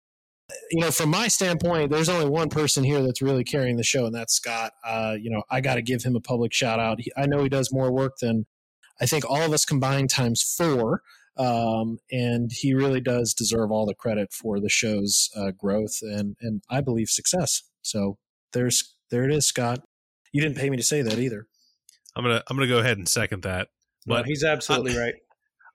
you 0.71 0.81
know, 0.81 0.91
from 0.91 1.11
my 1.11 1.29
standpoint, 1.29 1.91
there's 1.91 2.09
only 2.09 2.29
one 2.29 2.51
person 2.51 2.85
here 2.85 3.03
that's 3.03 3.23
really 3.23 3.45
carrying 3.45 3.77
the 3.77 3.85
show, 3.85 4.05
and 4.05 4.15
that's 4.15 4.35
Scott. 4.35 4.73
Uh, 4.85 5.15
you 5.19 5.31
know, 5.31 5.43
I 5.51 5.61
got 5.61 5.77
to 5.77 5.83
give 5.83 6.03
him 6.03 6.17
a 6.17 6.21
public 6.21 6.53
shout 6.53 6.81
out. 6.81 7.01
He, 7.01 7.13
I 7.17 7.27
know 7.27 7.43
he 7.43 7.49
does 7.49 7.73
more 7.73 7.93
work 7.93 8.19
than 8.21 8.47
I 9.01 9.07
think 9.07 9.25
all 9.29 9.43
of 9.43 9.53
us 9.53 9.65
combined 9.65 10.11
times 10.11 10.43
four. 10.43 11.03
Um, 11.37 11.99
and 12.13 12.51
he 12.53 12.75
really 12.75 13.01
does 13.01 13.35
deserve 13.35 13.71
all 13.71 13.87
the 13.87 13.95
credit 13.95 14.33
for 14.33 14.61
the 14.61 14.69
show's 14.69 15.31
uh, 15.37 15.51
growth 15.51 15.99
and 16.03 16.37
and 16.41 16.63
I 16.71 16.81
believe 16.81 17.09
success. 17.09 17.63
So 17.83 18.19
there's 18.53 18.95
there 19.11 19.25
it 19.25 19.35
is, 19.35 19.47
Scott. 19.47 19.81
You 20.33 20.43
didn't 20.43 20.57
pay 20.57 20.71
me 20.71 20.77
to 20.77 20.83
say 20.83 21.03
that 21.03 21.19
either. 21.19 21.47
I'm 22.17 22.25
gonna 22.25 22.43
I'm 22.49 22.57
gonna 22.57 22.69
go 22.69 22.79
ahead 22.79 22.99
and 22.99 23.09
second 23.09 23.43
that. 23.43 23.69
But 24.07 24.19
no, 24.19 24.23
he's 24.25 24.45
absolutely 24.45 24.97
I, 24.97 25.01
right. 25.01 25.15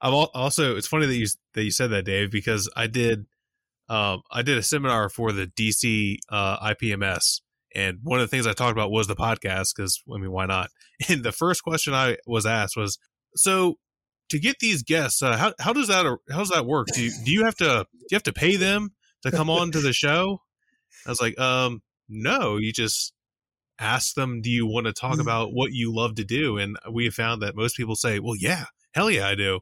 I'm 0.00 0.14
also 0.14 0.76
it's 0.76 0.86
funny 0.86 1.06
that 1.06 1.14
you 1.14 1.26
that 1.54 1.64
you 1.64 1.70
said 1.70 1.90
that, 1.90 2.04
Dave, 2.04 2.30
because 2.30 2.70
I 2.74 2.86
did 2.86 3.26
um, 3.88 4.22
I 4.30 4.42
did 4.42 4.56
a 4.56 4.62
seminar 4.62 5.08
for 5.08 5.32
the 5.32 5.46
DC 5.46 6.18
uh, 6.30 6.58
IPMS, 6.72 7.40
and 7.74 7.98
one 8.02 8.20
of 8.20 8.24
the 8.24 8.34
things 8.34 8.46
I 8.46 8.52
talked 8.52 8.72
about 8.72 8.90
was 8.90 9.08
the 9.08 9.16
podcast 9.16 9.74
because 9.76 10.02
I 10.12 10.18
mean, 10.18 10.32
why 10.32 10.46
not? 10.46 10.70
And 11.08 11.22
the 11.22 11.32
first 11.32 11.62
question 11.62 11.94
I 11.94 12.18
was 12.26 12.44
asked 12.44 12.76
was, 12.76 12.98
so 13.34 13.76
to 14.30 14.38
get 14.38 14.58
these 14.60 14.82
guests, 14.82 15.22
uh, 15.22 15.36
how 15.36 15.54
how 15.60 15.72
does 15.72 15.88
that 15.88 16.04
how 16.30 16.38
does 16.38 16.50
that 16.50 16.66
work? 16.66 16.88
Do 16.94 17.04
you, 17.04 17.12
do 17.24 17.30
you 17.30 17.44
have 17.44 17.56
to 17.56 17.86
do 17.92 18.06
you 18.10 18.14
have 18.14 18.22
to 18.24 18.32
pay 18.32 18.56
them 18.56 18.90
to 19.22 19.30
come 19.30 19.50
on 19.50 19.70
to 19.72 19.80
the 19.80 19.92
show? 19.92 20.40
I 21.06 21.10
was 21.10 21.20
like, 21.20 21.38
um, 21.38 21.82
no, 22.08 22.56
you 22.56 22.72
just 22.72 23.12
ask 23.78 24.14
them, 24.14 24.42
do 24.42 24.50
you 24.50 24.66
want 24.66 24.86
to 24.86 24.92
talk 24.92 25.16
mm. 25.16 25.20
about 25.20 25.52
what 25.52 25.72
you 25.72 25.94
love 25.94 26.16
to 26.16 26.24
do? 26.24 26.58
And 26.58 26.76
we 26.90 27.06
have 27.06 27.14
found 27.14 27.42
that 27.42 27.56
most 27.56 27.76
people 27.76 27.96
say, 27.96 28.18
well, 28.18 28.36
yeah, 28.36 28.64
hell 28.92 29.10
yeah, 29.10 29.26
I 29.26 29.34
do. 29.34 29.60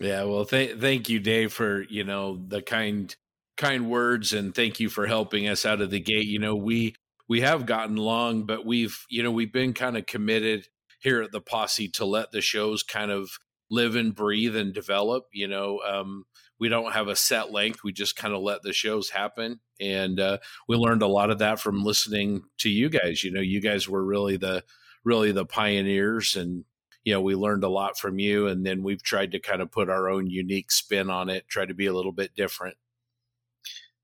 Yeah, 0.00 0.24
well, 0.24 0.44
th- 0.44 0.78
thank 0.78 1.08
you, 1.08 1.20
Dave, 1.20 1.52
for 1.52 1.82
you 1.82 2.04
know 2.04 2.40
the 2.48 2.62
kind 2.62 3.14
kind 3.56 3.88
words, 3.88 4.32
and 4.32 4.54
thank 4.54 4.80
you 4.80 4.88
for 4.88 5.06
helping 5.06 5.48
us 5.48 5.64
out 5.64 5.80
of 5.80 5.90
the 5.90 6.00
gate. 6.00 6.26
You 6.26 6.40
know, 6.40 6.56
we 6.56 6.96
we 7.28 7.42
have 7.42 7.64
gotten 7.64 7.96
long, 7.96 8.44
but 8.44 8.66
we've 8.66 8.98
you 9.08 9.22
know 9.22 9.30
we've 9.30 9.52
been 9.52 9.72
kind 9.72 9.96
of 9.96 10.06
committed 10.06 10.66
here 11.00 11.22
at 11.22 11.30
the 11.30 11.40
posse 11.40 11.88
to 11.90 12.04
let 12.04 12.32
the 12.32 12.40
shows 12.40 12.82
kind 12.82 13.12
of 13.12 13.30
live 13.70 13.96
and 13.96 14.14
breathe 14.14 14.56
and 14.56 14.72
develop. 14.72 15.26
You 15.32 15.48
know, 15.48 15.80
um, 15.86 16.24
we 16.58 16.68
don't 16.68 16.92
have 16.92 17.08
a 17.08 17.16
set 17.16 17.52
length; 17.52 17.84
we 17.84 17.92
just 17.92 18.16
kind 18.16 18.34
of 18.34 18.42
let 18.42 18.62
the 18.62 18.72
shows 18.72 19.10
happen, 19.10 19.60
and 19.80 20.18
uh, 20.20 20.38
we 20.68 20.76
learned 20.76 21.02
a 21.02 21.08
lot 21.08 21.30
of 21.30 21.38
that 21.38 21.60
from 21.60 21.84
listening 21.84 22.42
to 22.58 22.70
you 22.70 22.88
guys. 22.88 23.24
You 23.24 23.32
know, 23.32 23.40
you 23.40 23.60
guys 23.60 23.88
were 23.88 24.04
really 24.04 24.36
the 24.36 24.64
really 25.04 25.32
the 25.32 25.44
pioneers 25.44 26.34
and 26.34 26.64
you 27.04 27.12
know 27.12 27.20
we 27.20 27.34
learned 27.34 27.62
a 27.62 27.68
lot 27.68 27.98
from 27.98 28.18
you 28.18 28.46
and 28.48 28.66
then 28.66 28.82
we've 28.82 29.02
tried 29.02 29.32
to 29.32 29.38
kind 29.38 29.60
of 29.60 29.70
put 29.70 29.90
our 29.90 30.08
own 30.08 30.28
unique 30.28 30.72
spin 30.72 31.10
on 31.10 31.28
it 31.28 31.46
try 31.48 31.64
to 31.64 31.74
be 31.74 31.86
a 31.86 31.92
little 31.92 32.12
bit 32.12 32.34
different 32.34 32.76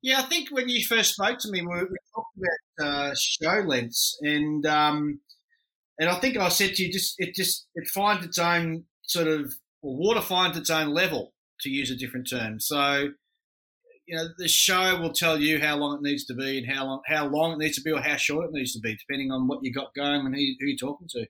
yeah 0.03 0.19
i 0.19 0.23
think 0.23 0.51
when 0.51 0.69
you 0.69 0.85
first 0.85 1.15
spoke 1.15 1.39
to 1.39 1.51
me 1.51 1.63
we, 1.63 1.75
we 1.75 1.97
talked 2.15 2.37
about 2.37 2.87
uh, 2.87 3.15
show 3.17 3.63
lengths 3.67 4.19
and 4.21 4.67
um, 4.67 5.21
and 5.99 6.09
i 6.09 6.15
think 6.17 6.37
i 6.37 6.49
said 6.49 6.75
to 6.75 6.85
you 6.85 6.93
just 6.93 7.15
it 7.19 7.35
just 7.35 7.67
it 7.75 7.89
finds 7.89 8.25
its 8.25 8.39
own 8.39 8.85
sort 9.11 9.27
of 9.27 9.55
water 9.83 10.21
finds 10.21 10.57
its 10.57 10.71
own 10.71 10.93
level 10.95 11.33
to 11.61 11.71
use 11.71 11.91
a 11.91 11.97
different 11.97 12.29
term 12.29 12.61
so 12.61 13.09
you 14.07 14.17
know 14.17 14.25
the 14.39 14.49
show 14.49 14.99
will 15.01 15.13
tell 15.13 15.39
you 15.39 15.61
how 15.61 15.77
long 15.77 15.97
it 15.97 16.03
needs 16.03 16.25
to 16.25 16.35
be 16.35 16.59
and 16.59 16.73
how 16.73 16.85
long 16.85 17.01
how 17.07 17.27
long 17.27 17.53
it 17.53 17.59
needs 17.59 17.77
to 17.77 17.83
be 17.83 17.93
or 17.93 18.01
how 18.01 18.17
short 18.17 18.47
it 18.47 18.53
needs 18.53 18.73
to 18.73 18.81
be 18.81 18.97
depending 18.97 19.31
on 19.31 19.47
what 19.47 19.61
you 19.63 19.73
got 19.73 19.95
going 19.95 20.27
and 20.27 20.35
who, 20.35 20.41
who 20.61 20.67
you're 20.67 20.77
talking 20.77 21.09
to 21.09 21.27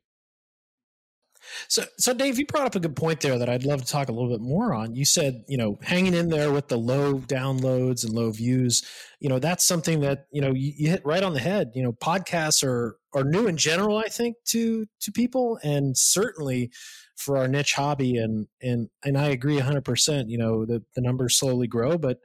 so, 1.68 1.84
so 1.98 2.12
Dave, 2.12 2.38
you 2.38 2.46
brought 2.46 2.66
up 2.66 2.74
a 2.74 2.80
good 2.80 2.96
point 2.96 3.20
there 3.20 3.38
that 3.38 3.48
I'd 3.48 3.64
love 3.64 3.80
to 3.80 3.86
talk 3.86 4.08
a 4.08 4.12
little 4.12 4.28
bit 4.28 4.40
more 4.40 4.74
on. 4.74 4.94
You 4.94 5.04
said, 5.04 5.44
you 5.48 5.56
know, 5.56 5.78
hanging 5.82 6.14
in 6.14 6.28
there 6.28 6.52
with 6.52 6.68
the 6.68 6.76
low 6.76 7.14
downloads 7.14 8.04
and 8.04 8.12
low 8.12 8.30
views. 8.30 8.84
You 9.20 9.28
know, 9.28 9.38
that's 9.38 9.64
something 9.64 10.00
that 10.00 10.26
you 10.30 10.40
know 10.40 10.52
you, 10.52 10.72
you 10.76 10.90
hit 10.90 11.02
right 11.04 11.22
on 11.22 11.32
the 11.32 11.40
head. 11.40 11.72
You 11.74 11.82
know, 11.82 11.92
podcasts 11.92 12.62
are 12.62 12.96
are 13.14 13.24
new 13.24 13.46
in 13.46 13.56
general, 13.56 13.96
I 13.96 14.08
think, 14.08 14.36
to 14.48 14.86
to 15.00 15.12
people, 15.12 15.58
and 15.62 15.96
certainly 15.96 16.70
for 17.20 17.36
our 17.36 17.48
niche 17.48 17.74
hobby. 17.74 18.16
And 18.16 18.48
and 18.60 18.88
and 19.04 19.16
I 19.16 19.28
agree 19.28 19.58
hundred 19.58 19.84
percent. 19.84 20.28
You 20.30 20.38
know, 20.38 20.64
the 20.64 20.82
the 20.94 21.02
numbers 21.02 21.38
slowly 21.38 21.66
grow, 21.66 21.98
but 21.98 22.18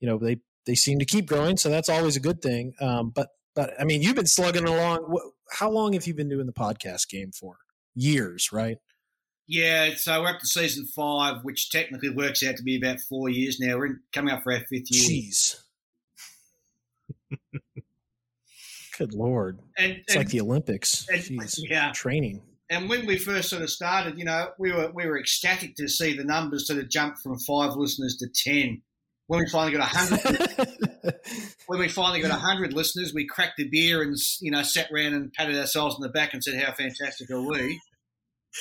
you 0.00 0.08
know 0.08 0.18
they 0.18 0.38
they 0.66 0.74
seem 0.74 0.98
to 0.98 1.04
keep 1.04 1.26
growing, 1.26 1.56
so 1.56 1.68
that's 1.68 1.88
always 1.88 2.16
a 2.16 2.20
good 2.20 2.42
thing. 2.42 2.74
Um, 2.80 3.10
but 3.14 3.28
but 3.54 3.72
I 3.80 3.84
mean, 3.84 4.02
you've 4.02 4.16
been 4.16 4.26
slugging 4.26 4.66
along. 4.66 5.18
How 5.50 5.70
long 5.70 5.94
have 5.94 6.06
you 6.06 6.14
been 6.14 6.28
doing 6.28 6.46
the 6.46 6.52
podcast 6.52 7.08
game 7.08 7.32
for? 7.32 7.58
years, 7.98 8.50
right? 8.52 8.78
Yeah, 9.46 9.94
so 9.96 10.20
we're 10.20 10.28
up 10.28 10.40
to 10.40 10.46
season 10.46 10.86
five, 10.86 11.42
which 11.42 11.70
technically 11.70 12.10
works 12.10 12.44
out 12.44 12.56
to 12.56 12.62
be 12.62 12.76
about 12.76 13.00
four 13.00 13.30
years 13.30 13.58
now. 13.58 13.78
We're 13.78 13.86
in, 13.86 14.00
coming 14.12 14.32
up 14.32 14.42
for 14.42 14.52
our 14.52 14.60
fifth 14.60 14.90
year. 14.90 15.22
Jeez. 15.22 15.56
Good 18.98 19.14
lord! 19.14 19.60
And, 19.78 19.92
it's 19.92 20.14
and, 20.14 20.24
like 20.24 20.28
the 20.28 20.40
Olympics. 20.40 21.06
And, 21.08 21.22
Jeez. 21.22 21.60
Yeah, 21.62 21.92
training. 21.92 22.42
And 22.70 22.88
when 22.88 23.06
we 23.06 23.16
first 23.16 23.48
sort 23.48 23.62
of 23.62 23.70
started, 23.70 24.18
you 24.18 24.24
know, 24.24 24.50
we 24.58 24.72
were 24.72 24.90
we 24.94 25.06
were 25.06 25.18
ecstatic 25.18 25.74
to 25.76 25.88
see 25.88 26.16
the 26.16 26.24
numbers 26.24 26.66
sort 26.66 26.78
of 26.78 26.90
jump 26.90 27.16
from 27.22 27.38
five 27.38 27.76
listeners 27.76 28.16
to 28.18 28.28
ten. 28.28 28.82
When 29.26 29.40
we 29.40 29.48
finally 29.48 29.72
got 29.72 29.82
a 29.82 29.98
hundred, 29.98 31.16
when 31.66 31.80
we 31.80 31.88
finally 31.88 32.20
got 32.20 32.30
a 32.30 32.34
hundred 32.34 32.72
listeners, 32.72 33.12
we 33.14 33.26
cracked 33.26 33.60
a 33.60 33.68
beer 33.68 34.02
and 34.02 34.16
you 34.40 34.50
know 34.50 34.62
sat 34.62 34.90
around 34.92 35.14
and 35.14 35.32
patted 35.32 35.56
ourselves 35.56 35.94
on 35.94 36.02
the 36.02 36.08
back 36.08 36.34
and 36.34 36.44
said, 36.44 36.62
"How 36.62 36.72
fantastic 36.72 37.30
are 37.30 37.40
we?" 37.40 37.80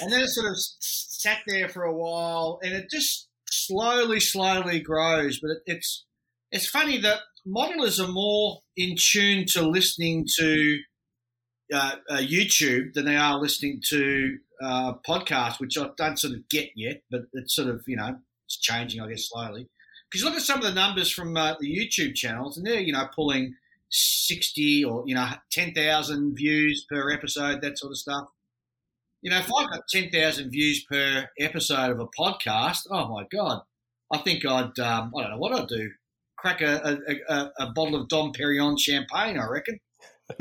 And 0.02 0.12
then 0.12 0.22
it 0.22 0.30
sort 0.30 0.52
of 0.52 0.58
sat 0.80 1.40
there 1.48 1.70
for 1.70 1.84
a 1.84 1.94
while, 1.94 2.60
and 2.62 2.74
it 2.74 2.90
just 2.90 3.28
slowly, 3.50 4.20
slowly 4.20 4.80
grows. 4.80 5.40
But 5.40 5.52
it, 5.52 5.58
it's 5.66 6.06
it's 6.52 6.68
funny 6.68 6.98
that 7.00 7.20
modelers 7.48 8.00
are 8.04 8.12
more 8.12 8.60
in 8.76 8.96
tune 8.98 9.46
to 9.48 9.68
listening 9.68 10.26
to 10.38 10.80
uh, 11.74 11.96
uh, 12.10 12.18
YouTube 12.18 12.94
than 12.94 13.06
they 13.06 13.18
are 13.18 13.40
listening 13.40 13.82
to 13.90 14.38
uh, 14.62 14.94
podcasts, 15.08 15.60
which 15.60 15.78
I 15.78 15.90
don't 15.98 16.18
sort 16.18 16.34
of 16.34 16.48
get 16.50 16.70
yet, 16.76 17.02
but 17.12 17.24
it's 17.34 17.56
sort 17.56 17.68
of 17.68 17.84
you 17.88 17.98
know 17.98 18.18
it's 18.46 18.58
changing, 18.58 19.02
I 19.02 19.10
guess, 19.10 19.30
slowly. 19.30 19.70
Because 20.10 20.24
look 20.24 20.36
at 20.36 20.42
some 20.42 20.60
of 20.60 20.64
the 20.64 20.74
numbers 20.74 21.12
from 21.12 21.36
uh, 21.36 21.56
the 21.60 21.68
YouTube 21.68 22.16
channels, 22.16 22.58
and 22.58 22.66
they're 22.66 22.80
you 22.80 22.94
know 22.94 23.08
pulling 23.14 23.56
sixty 23.90 24.84
or 24.84 25.04
you 25.06 25.16
know 25.16 25.30
ten 25.52 25.74
thousand 25.74 26.36
views 26.36 26.86
per 26.90 27.12
episode, 27.12 27.62
that 27.62 27.78
sort 27.78 27.92
of 27.92 27.98
stuff. 27.98 28.28
You 29.22 29.32
know, 29.32 29.40
if 29.40 29.52
I 29.54 29.66
got 29.66 29.88
ten 29.90 30.10
thousand 30.10 30.52
views 30.52 30.86
per 30.90 31.28
episode 31.40 31.92
of 31.92 32.00
a 32.00 32.08
podcast, 32.08 32.88
oh 32.90 33.08
my 33.10 33.26
god, 33.32 33.62
I 34.12 34.20
think 34.20 34.46
I'd 34.46 34.80
um, 34.80 35.12
I 35.16 35.22
don't 35.22 35.32
know 35.32 35.38
what 35.38 35.54
I'd 35.54 35.68
do. 35.68 35.92
Crack 36.38 36.62
a, 36.62 37.00
a, 37.08 37.34
a, 37.34 37.52
a 37.60 37.72
bottle 37.72 38.00
of 38.00 38.08
Dom 38.10 38.32
Perignon 38.32 38.78
champagne, 38.80 39.40
I 39.40 39.48
reckon. 39.48 39.80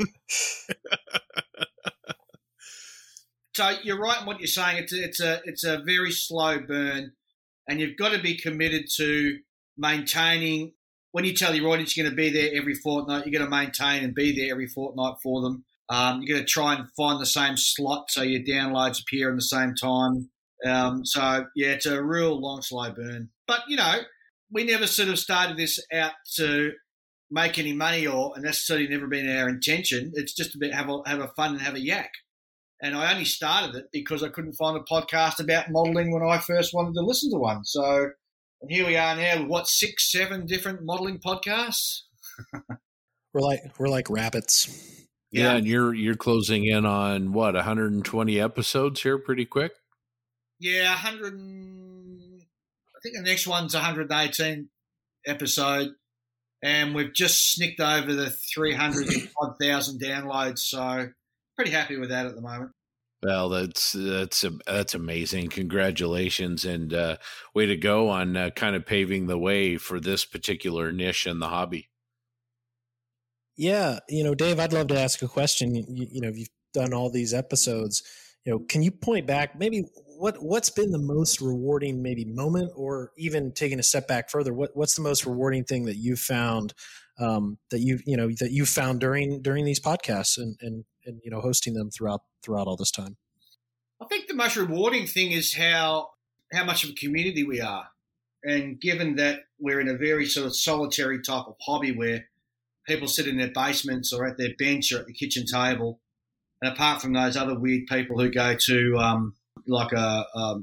so 3.53 3.71
you're 3.83 3.99
right 3.99 4.21
in 4.21 4.25
what 4.25 4.39
you're 4.39 4.47
saying. 4.47 4.77
It's 4.77 4.93
a, 4.93 5.03
it's 5.03 5.19
a 5.21 5.41
it's 5.45 5.63
a 5.63 5.79
very 5.85 6.11
slow 6.11 6.59
burn, 6.59 7.13
and 7.67 7.79
you've 7.79 7.97
got 7.97 8.13
to 8.13 8.19
be 8.21 8.37
committed 8.37 8.85
to 8.97 9.39
maintaining. 9.77 10.73
When 11.11 11.25
you 11.25 11.33
tell 11.33 11.55
your 11.55 11.69
audience 11.69 11.95
you're 11.95 12.05
going 12.05 12.15
to 12.15 12.21
be 12.21 12.29
there 12.29 12.51
every 12.53 12.75
fortnight, 12.75 13.25
you're 13.25 13.39
going 13.39 13.49
to 13.49 13.55
maintain 13.55 14.03
and 14.03 14.13
be 14.13 14.35
there 14.35 14.51
every 14.51 14.67
fortnight 14.67 15.15
for 15.23 15.41
them. 15.41 15.65
Um, 15.89 16.21
you're 16.21 16.35
going 16.35 16.45
to 16.45 16.51
try 16.51 16.75
and 16.75 16.87
find 16.97 17.19
the 17.19 17.25
same 17.25 17.55
slot 17.55 18.11
so 18.11 18.21
your 18.21 18.41
downloads 18.41 19.01
appear 19.01 19.29
in 19.29 19.37
the 19.37 19.41
same 19.41 19.73
time. 19.73 20.29
Um, 20.65 21.05
so 21.05 21.45
yeah, 21.55 21.69
it's 21.69 21.85
a 21.85 22.03
real 22.03 22.39
long, 22.39 22.61
slow 22.61 22.91
burn. 22.91 23.29
But 23.47 23.61
you 23.67 23.77
know, 23.77 23.99
we 24.51 24.63
never 24.63 24.87
sort 24.87 25.09
of 25.09 25.19
started 25.19 25.57
this 25.57 25.79
out 25.93 26.13
to 26.35 26.73
make 27.29 27.57
any 27.57 27.73
money, 27.73 28.07
or 28.07 28.33
and 28.35 28.45
that's 28.45 28.65
certainly 28.65 28.89
never 28.89 29.07
been 29.07 29.29
our 29.29 29.49
intention. 29.49 30.11
It's 30.13 30.33
just 30.33 30.55
a 30.55 30.57
bit 30.57 30.73
have 30.73 30.89
a 30.89 31.01
have 31.05 31.19
a 31.19 31.31
fun 31.35 31.53
and 31.53 31.61
have 31.61 31.75
a 31.75 31.83
yak. 31.83 32.11
And 32.81 32.95
I 32.95 33.11
only 33.11 33.25
started 33.25 33.75
it 33.75 33.85
because 33.91 34.21
I 34.21 34.29
couldn't 34.29 34.53
find 34.53 34.77
a 34.77 34.81
podcast 34.81 35.39
about 35.39 35.71
modelling 35.71 36.11
when 36.11 36.21
I 36.21 36.37
first 36.37 36.73
wanted 36.75 36.93
to 36.93 37.01
listen 37.01 37.31
to 37.31 37.39
one. 37.39 37.65
So, 37.65 38.09
and 38.61 38.71
here 38.71 38.85
we 38.85 38.95
are 38.95 39.15
now 39.15 39.41
with 39.41 39.49
what 39.49 39.67
six, 39.67 40.11
seven 40.11 40.45
different 40.45 40.83
modelling 40.83 41.19
podcasts. 41.19 42.01
we're 43.33 43.41
like 43.41 43.59
we're 43.79 43.87
like 43.87 44.09
rabbits. 44.09 45.05
Yeah. 45.31 45.55
and 45.55 45.67
you're 45.67 45.93
you're 45.93 46.15
closing 46.15 46.65
in 46.65 46.85
on 46.85 47.33
what 47.33 47.53
120 47.53 48.39
episodes 48.39 49.01
here 49.01 49.17
pretty 49.17 49.45
quick. 49.45 49.73
Yeah, 50.59 50.89
100. 50.91 51.33
I 51.33 52.99
think 53.03 53.15
the 53.15 53.21
next 53.21 53.45
one's 53.45 53.73
118 53.73 54.69
episode, 55.25 55.89
and 56.63 56.95
we've 56.95 57.13
just 57.13 57.53
snicked 57.53 57.79
over 57.79 58.13
the 58.13 58.29
300,000 58.29 60.01
downloads. 60.01 60.59
So 60.59 61.09
pretty 61.55 61.71
happy 61.71 61.97
with 61.97 62.09
that 62.09 62.25
at 62.25 62.35
the 62.35 62.41
moment. 62.41 62.71
Well, 63.23 63.49
that's 63.49 63.93
that's 63.93 64.45
that's 64.67 64.93
amazing. 64.93 65.49
Congratulations 65.49 66.65
and 66.65 66.93
uh, 66.93 67.17
way 67.55 67.65
to 67.65 67.75
go 67.75 68.09
on 68.09 68.37
uh, 68.37 68.51
kind 68.51 68.75
of 68.75 68.85
paving 68.85 69.25
the 69.25 69.39
way 69.39 69.77
for 69.77 69.99
this 69.99 70.23
particular 70.23 70.91
niche 70.91 71.25
in 71.25 71.39
the 71.39 71.47
hobby. 71.47 71.89
Yeah, 73.55 73.99
you 74.07 74.23
know, 74.23 74.35
Dave, 74.35 74.59
I'd 74.59 74.71
love 74.71 74.87
to 74.87 74.99
ask 74.99 75.23
a 75.23 75.27
question. 75.27 75.73
You, 75.73 75.83
you 75.87 76.21
know, 76.21 76.29
you've 76.29 76.49
done 76.75 76.93
all 76.93 77.09
these 77.09 77.33
episodes. 77.33 78.03
You 78.47 78.53
know, 78.53 78.59
can 78.59 78.81
you 78.81 78.91
point 78.91 79.27
back 79.27 79.59
maybe 79.59 79.83
what 80.17 80.41
what's 80.41 80.69
been 80.69 80.91
the 80.91 80.97
most 80.97 81.41
rewarding 81.41 82.01
maybe 82.01 82.23
moment, 82.23 82.71
or 82.77 83.11
even 83.17 83.51
taking 83.51 83.77
a 83.77 83.83
step 83.83 84.07
back 84.07 84.29
further, 84.29 84.53
what 84.53 84.71
what's 84.73 84.95
the 84.95 85.01
most 85.01 85.25
rewarding 85.25 85.65
thing 85.65 85.83
that 85.83 85.97
you've 85.97 86.21
found 86.21 86.73
um, 87.19 87.57
that 87.71 87.81
you 87.81 87.99
you 88.05 88.15
know 88.15 88.29
that 88.39 88.51
you 88.51 88.65
found 88.65 89.01
during 89.01 89.41
during 89.41 89.65
these 89.65 89.81
podcasts 89.81 90.37
and 90.37 90.55
and 90.61 90.85
and 91.05 91.19
you 91.25 91.29
know 91.29 91.41
hosting 91.41 91.73
them 91.73 91.91
throughout 91.91 92.21
throughout 92.41 92.67
all 92.67 92.77
this 92.77 92.89
time? 92.89 93.17
I 94.01 94.05
think 94.05 94.29
the 94.29 94.33
most 94.33 94.55
rewarding 94.55 95.07
thing 95.07 95.33
is 95.33 95.53
how 95.53 96.11
how 96.53 96.63
much 96.63 96.85
of 96.85 96.91
a 96.91 96.93
community 96.93 97.43
we 97.43 97.59
are, 97.59 97.89
and 98.45 98.79
given 98.79 99.17
that 99.17 99.41
we're 99.59 99.81
in 99.81 99.89
a 99.89 99.97
very 99.97 100.25
sort 100.25 100.45
of 100.45 100.55
solitary 100.55 101.21
type 101.21 101.47
of 101.47 101.55
hobby 101.59 101.91
where 101.91 102.29
people 102.87 103.09
sit 103.09 103.27
in 103.27 103.39
their 103.39 103.51
basements 103.51 104.13
or 104.13 104.25
at 104.25 104.37
their 104.37 104.55
bench 104.57 104.93
or 104.93 104.99
at 104.99 105.05
the 105.05 105.11
kitchen 105.11 105.45
table, 105.45 105.99
and 106.61 106.73
apart 106.73 107.01
from 107.01 107.13
those 107.13 107.37
other 107.37 107.57
weird 107.57 107.87
people 107.87 108.19
who 108.19 108.29
go 108.31 108.55
to 108.55 108.97
um, 108.97 109.35
like 109.67 109.91
a, 109.91 110.25
a, 110.33 110.55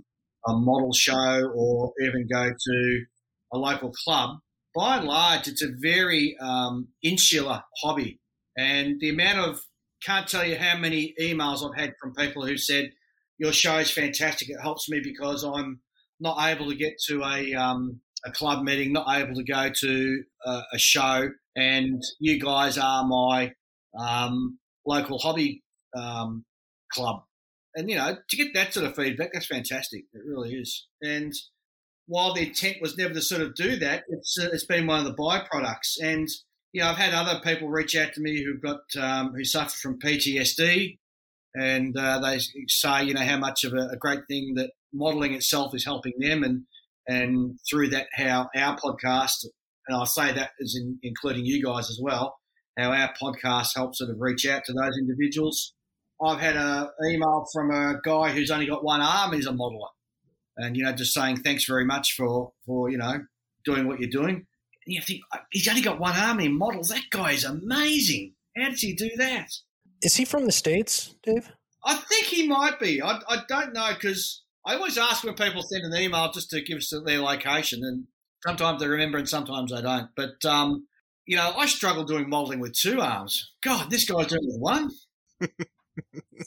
a 0.48 0.52
model 0.54 0.92
show 0.92 1.52
or 1.54 1.92
even 2.02 2.26
go 2.30 2.50
to 2.50 3.04
a 3.52 3.58
local 3.58 3.92
club, 3.92 4.38
by 4.74 4.96
and 4.96 5.06
large, 5.06 5.46
it's 5.46 5.62
a 5.62 5.68
very 5.80 6.36
um, 6.40 6.88
insular 7.02 7.62
hobby. 7.82 8.18
And 8.56 9.00
the 9.00 9.10
amount 9.10 9.38
of 9.38 9.60
can't 10.04 10.28
tell 10.28 10.44
you 10.44 10.56
how 10.56 10.76
many 10.76 11.14
emails 11.20 11.64
I've 11.64 11.78
had 11.80 11.94
from 12.00 12.14
people 12.14 12.44
who 12.44 12.56
said, 12.56 12.90
Your 13.38 13.52
show 13.52 13.78
is 13.78 13.90
fantastic. 13.90 14.50
It 14.50 14.60
helps 14.60 14.88
me 14.88 15.00
because 15.02 15.44
I'm 15.44 15.80
not 16.18 16.36
able 16.48 16.70
to 16.70 16.76
get 16.76 16.94
to 17.06 17.22
a, 17.22 17.54
um, 17.54 18.00
a 18.24 18.32
club 18.32 18.64
meeting, 18.64 18.92
not 18.92 19.16
able 19.16 19.34
to 19.34 19.44
go 19.44 19.70
to 19.70 20.22
a, 20.44 20.62
a 20.72 20.78
show. 20.78 21.30
And 21.56 22.02
you 22.18 22.40
guys 22.40 22.76
are 22.78 23.06
my 23.06 23.52
um, 23.98 24.58
local 24.84 25.18
hobby 25.18 25.63
um, 25.96 26.44
club. 26.92 27.22
And, 27.74 27.90
you 27.90 27.96
know, 27.96 28.16
to 28.28 28.36
get 28.36 28.54
that 28.54 28.72
sort 28.72 28.86
of 28.86 28.94
feedback, 28.94 29.30
that's 29.32 29.46
fantastic. 29.46 30.04
It 30.12 30.22
really 30.24 30.54
is. 30.54 30.86
And 31.02 31.32
while 32.06 32.34
the 32.34 32.46
intent 32.46 32.76
was 32.80 32.96
never 32.96 33.14
to 33.14 33.22
sort 33.22 33.42
of 33.42 33.54
do 33.54 33.76
that, 33.76 34.04
it's, 34.08 34.38
uh, 34.38 34.48
it's 34.52 34.64
been 34.64 34.86
one 34.86 35.00
of 35.00 35.06
the 35.06 35.14
byproducts. 35.14 36.00
And, 36.00 36.28
you 36.72 36.82
know, 36.82 36.88
I've 36.88 36.98
had 36.98 37.14
other 37.14 37.40
people 37.40 37.68
reach 37.68 37.96
out 37.96 38.12
to 38.14 38.20
me 38.20 38.44
who've 38.44 38.60
got 38.60 38.80
um, 39.00 39.32
who 39.32 39.44
suffer 39.44 39.76
from 39.76 39.98
PTSD, 39.98 40.98
and 41.54 41.96
uh, 41.96 42.18
they 42.18 42.40
say, 42.66 43.04
you 43.04 43.14
know, 43.14 43.22
how 43.22 43.38
much 43.38 43.62
of 43.62 43.72
a, 43.72 43.90
a, 43.92 43.96
great 43.96 44.26
thing 44.28 44.54
that 44.56 44.72
modelling 44.92 45.34
itself 45.34 45.72
is 45.72 45.84
helping 45.84 46.14
them, 46.18 46.42
and 46.42 46.64
and 47.06 47.60
through 47.70 47.90
that, 47.90 48.08
how 48.12 48.48
our 48.56 48.76
podcast, 48.76 49.46
and 49.86 49.96
I 49.96 50.04
say 50.04 50.32
that 50.32 50.50
as 50.60 50.74
in, 50.76 50.98
including 51.04 51.46
you 51.46 51.62
guys 51.64 51.90
as 51.90 52.00
well, 52.02 52.36
how 52.76 52.90
our 52.90 53.14
podcast 53.22 53.76
helps 53.76 53.98
sort 53.98 54.10
of 54.10 54.16
reach 54.18 54.44
out 54.44 54.64
to 54.64 54.72
those 54.72 54.98
individuals. 54.98 55.74
I've 56.24 56.40
had 56.40 56.56
an 56.56 56.88
email 57.06 57.46
from 57.52 57.70
a 57.70 58.00
guy 58.04 58.30
who's 58.30 58.50
only 58.50 58.66
got 58.66 58.84
one 58.84 59.00
arm. 59.00 59.32
He's 59.32 59.46
a 59.46 59.52
modeler, 59.52 59.88
and 60.56 60.76
you 60.76 60.84
know, 60.84 60.92
just 60.92 61.14
saying 61.14 61.38
thanks 61.38 61.64
very 61.64 61.84
much 61.84 62.14
for 62.16 62.52
for 62.66 62.90
you 62.90 62.98
know 62.98 63.24
doing 63.64 63.86
what 63.86 64.00
you're 64.00 64.10
doing 64.10 64.46
and 64.86 64.94
you 64.94 65.00
think 65.00 65.20
uh, 65.32 65.38
he's 65.50 65.68
only 65.68 65.80
got 65.80 66.00
one 66.00 66.16
arm 66.16 66.38
and 66.38 66.42
he 66.42 66.48
models. 66.48 66.88
That 66.88 67.04
guy 67.10 67.32
is 67.32 67.44
amazing. 67.44 68.34
How 68.56 68.70
does 68.70 68.80
he 68.80 68.94
do 68.94 69.10
that? 69.16 69.48
Is 70.02 70.16
he 70.16 70.24
from 70.24 70.46
the 70.46 70.52
states, 70.52 71.14
Dave? 71.22 71.50
I 71.84 71.96
think 71.96 72.26
he 72.26 72.46
might 72.46 72.78
be. 72.78 73.02
I, 73.02 73.20
I 73.28 73.42
don't 73.48 73.72
know 73.72 73.90
because 73.94 74.42
I 74.64 74.74
always 74.74 74.98
ask 74.98 75.24
when 75.24 75.34
people 75.34 75.62
send 75.62 75.84
an 75.84 76.00
email 76.00 76.30
just 76.32 76.50
to 76.50 76.62
give 76.62 76.78
us 76.78 76.92
their 77.04 77.20
location, 77.20 77.80
and 77.82 78.04
sometimes 78.46 78.80
they 78.80 78.88
remember 78.88 79.18
and 79.18 79.28
sometimes 79.28 79.72
they 79.72 79.82
don't. 79.82 80.08
But 80.14 80.44
um, 80.44 80.86
you 81.26 81.36
know, 81.36 81.52
I 81.56 81.66
struggle 81.66 82.04
doing 82.04 82.28
modeling 82.28 82.60
with 82.60 82.74
two 82.74 83.00
arms. 83.00 83.52
God, 83.62 83.90
this 83.90 84.08
guy's 84.08 84.28
doing 84.28 84.42
with 84.44 84.60
one. 84.60 84.90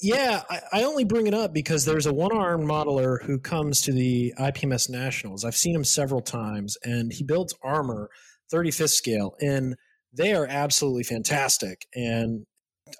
yeah, 0.01 0.43
I, 0.49 0.61
I, 0.73 0.83
only 0.83 1.03
bring 1.03 1.27
it 1.27 1.33
up 1.33 1.53
because 1.53 1.85
there's 1.85 2.05
a 2.05 2.13
one 2.13 2.35
armed 2.35 2.67
modeler 2.67 3.23
who 3.23 3.39
comes 3.39 3.81
to 3.83 3.91
the 3.91 4.33
IPMS 4.39 4.89
Nationals. 4.89 5.45
I've 5.45 5.55
seen 5.55 5.75
him 5.75 5.83
several 5.83 6.21
times, 6.21 6.77
and 6.83 7.11
he 7.11 7.23
builds 7.23 7.53
armor 7.63 8.09
35th 8.53 8.89
scale, 8.89 9.35
and 9.41 9.75
they 10.13 10.33
are 10.33 10.47
absolutely 10.47 11.03
fantastic. 11.03 11.85
And 11.95 12.45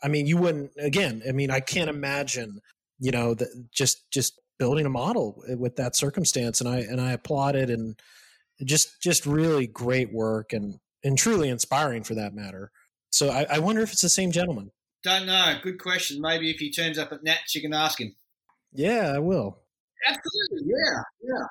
I 0.04 0.08
mean, 0.08 0.28
you 0.28 0.38
wouldn't 0.38 0.72
again. 0.78 1.22
I 1.28 1.32
mean, 1.32 1.52
I 1.52 1.60
can't 1.60 1.90
imagine, 1.90 2.60
you 3.00 3.12
know, 3.12 3.34
that 3.34 3.50
just 3.72 4.10
just 4.12 4.40
building 4.60 4.86
a 4.86 4.90
model 4.90 5.44
with 5.58 5.76
that 5.76 5.96
circumstance. 5.96 6.62
And 6.62 6.70
I 6.70 6.80
and 6.80 7.02
I 7.02 7.12
applaud 7.12 7.56
it, 7.56 7.70
and 7.70 8.00
just 8.64 9.02
just 9.02 9.26
really 9.26 9.68
great 9.68 10.14
work, 10.14 10.54
and 10.54 10.80
and 11.04 11.18
truly 11.18 11.50
inspiring 11.50 12.04
for 12.04 12.16
that 12.16 12.34
matter. 12.34 12.72
So 13.10 13.30
I, 13.30 13.46
I 13.50 13.60
wonder 13.60 13.82
if 13.82 13.92
it's 13.92 14.02
the 14.02 14.10
same 14.10 14.32
gentleman. 14.32 14.72
Don't 15.08 15.26
know. 15.26 15.56
Good 15.64 15.82
question. 15.82 16.20
Maybe 16.20 16.52
if 16.52 16.60
he 16.60 16.70
turns 16.70 16.98
up 16.98 17.14
at 17.14 17.24
Nats, 17.24 17.56
you 17.56 17.62
can 17.62 17.74
ask 17.74 17.98
him. 17.98 18.14
Yeah, 18.74 19.14
I 19.16 19.20
will. 19.20 19.58
Absolutely. 20.06 20.68
Yeah. 20.68 21.02
Yeah. 21.24 21.46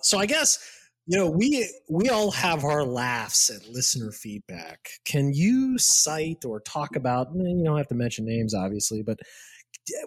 So 0.00 0.18
I 0.18 0.24
guess 0.24 0.58
you 1.06 1.18
know 1.18 1.28
we 1.28 1.70
we 1.90 2.08
all 2.08 2.30
have 2.30 2.64
our 2.64 2.84
laughs 2.84 3.50
at 3.50 3.68
listener 3.68 4.12
feedback. 4.12 4.88
Can 5.04 5.34
you 5.34 5.76
cite 5.76 6.46
or 6.46 6.58
talk 6.60 6.96
about? 6.96 7.28
You 7.34 7.62
don't 7.62 7.76
have 7.76 7.88
to 7.88 7.94
mention 7.94 8.24
names, 8.24 8.54
obviously, 8.54 9.02
but 9.02 9.18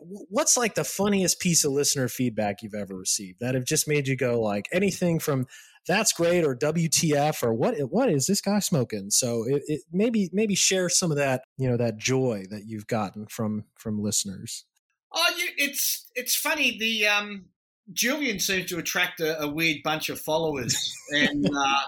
what's 0.02 0.58
like 0.58 0.74
the 0.74 0.84
funniest 0.84 1.40
piece 1.40 1.64
of 1.64 1.72
listener 1.72 2.08
feedback 2.08 2.64
you've 2.64 2.74
ever 2.74 2.96
received 2.96 3.40
that 3.40 3.54
have 3.54 3.66
just 3.66 3.88
made 3.88 4.08
you 4.08 4.16
go 4.16 4.42
like 4.42 4.68
anything 4.74 5.20
from 5.20 5.46
that's 5.90 6.14
great 6.14 6.46
or 6.46 6.56
WTF 6.56 7.42
or 7.42 7.52
what 7.52 7.76
what 7.90 8.10
is 8.10 8.28
this 8.28 8.42
guy 8.42 8.60
smoking? 8.60 9.10
So 9.10 9.44
it, 9.48 9.64
it 9.66 9.82
maybe 9.92 10.30
maybe 10.32 10.54
share 10.54 10.88
some 10.88 11.10
of 11.10 11.18
that 11.18 11.42
you 11.58 11.68
know 11.68 11.78
that 11.78 11.98
joy 11.98 12.46
that 12.52 12.68
you've 12.68 12.86
gotten 12.88 13.26
from 13.26 13.66
from 13.76 14.02
listeners. 14.02 14.66
Oh, 15.14 15.34
you, 15.36 15.50
it's 15.58 16.06
it's 16.14 16.36
funny. 16.36 16.78
The 16.80 17.08
um, 17.08 17.46
Julian 17.92 18.38
seems 18.40 18.70
to 18.70 18.78
attract 18.78 19.20
a, 19.20 19.42
a 19.42 19.48
weird 19.48 19.78
bunch 19.84 20.10
of 20.10 20.22
followers, 20.22 20.96
and 21.12 21.46
uh, 21.48 21.82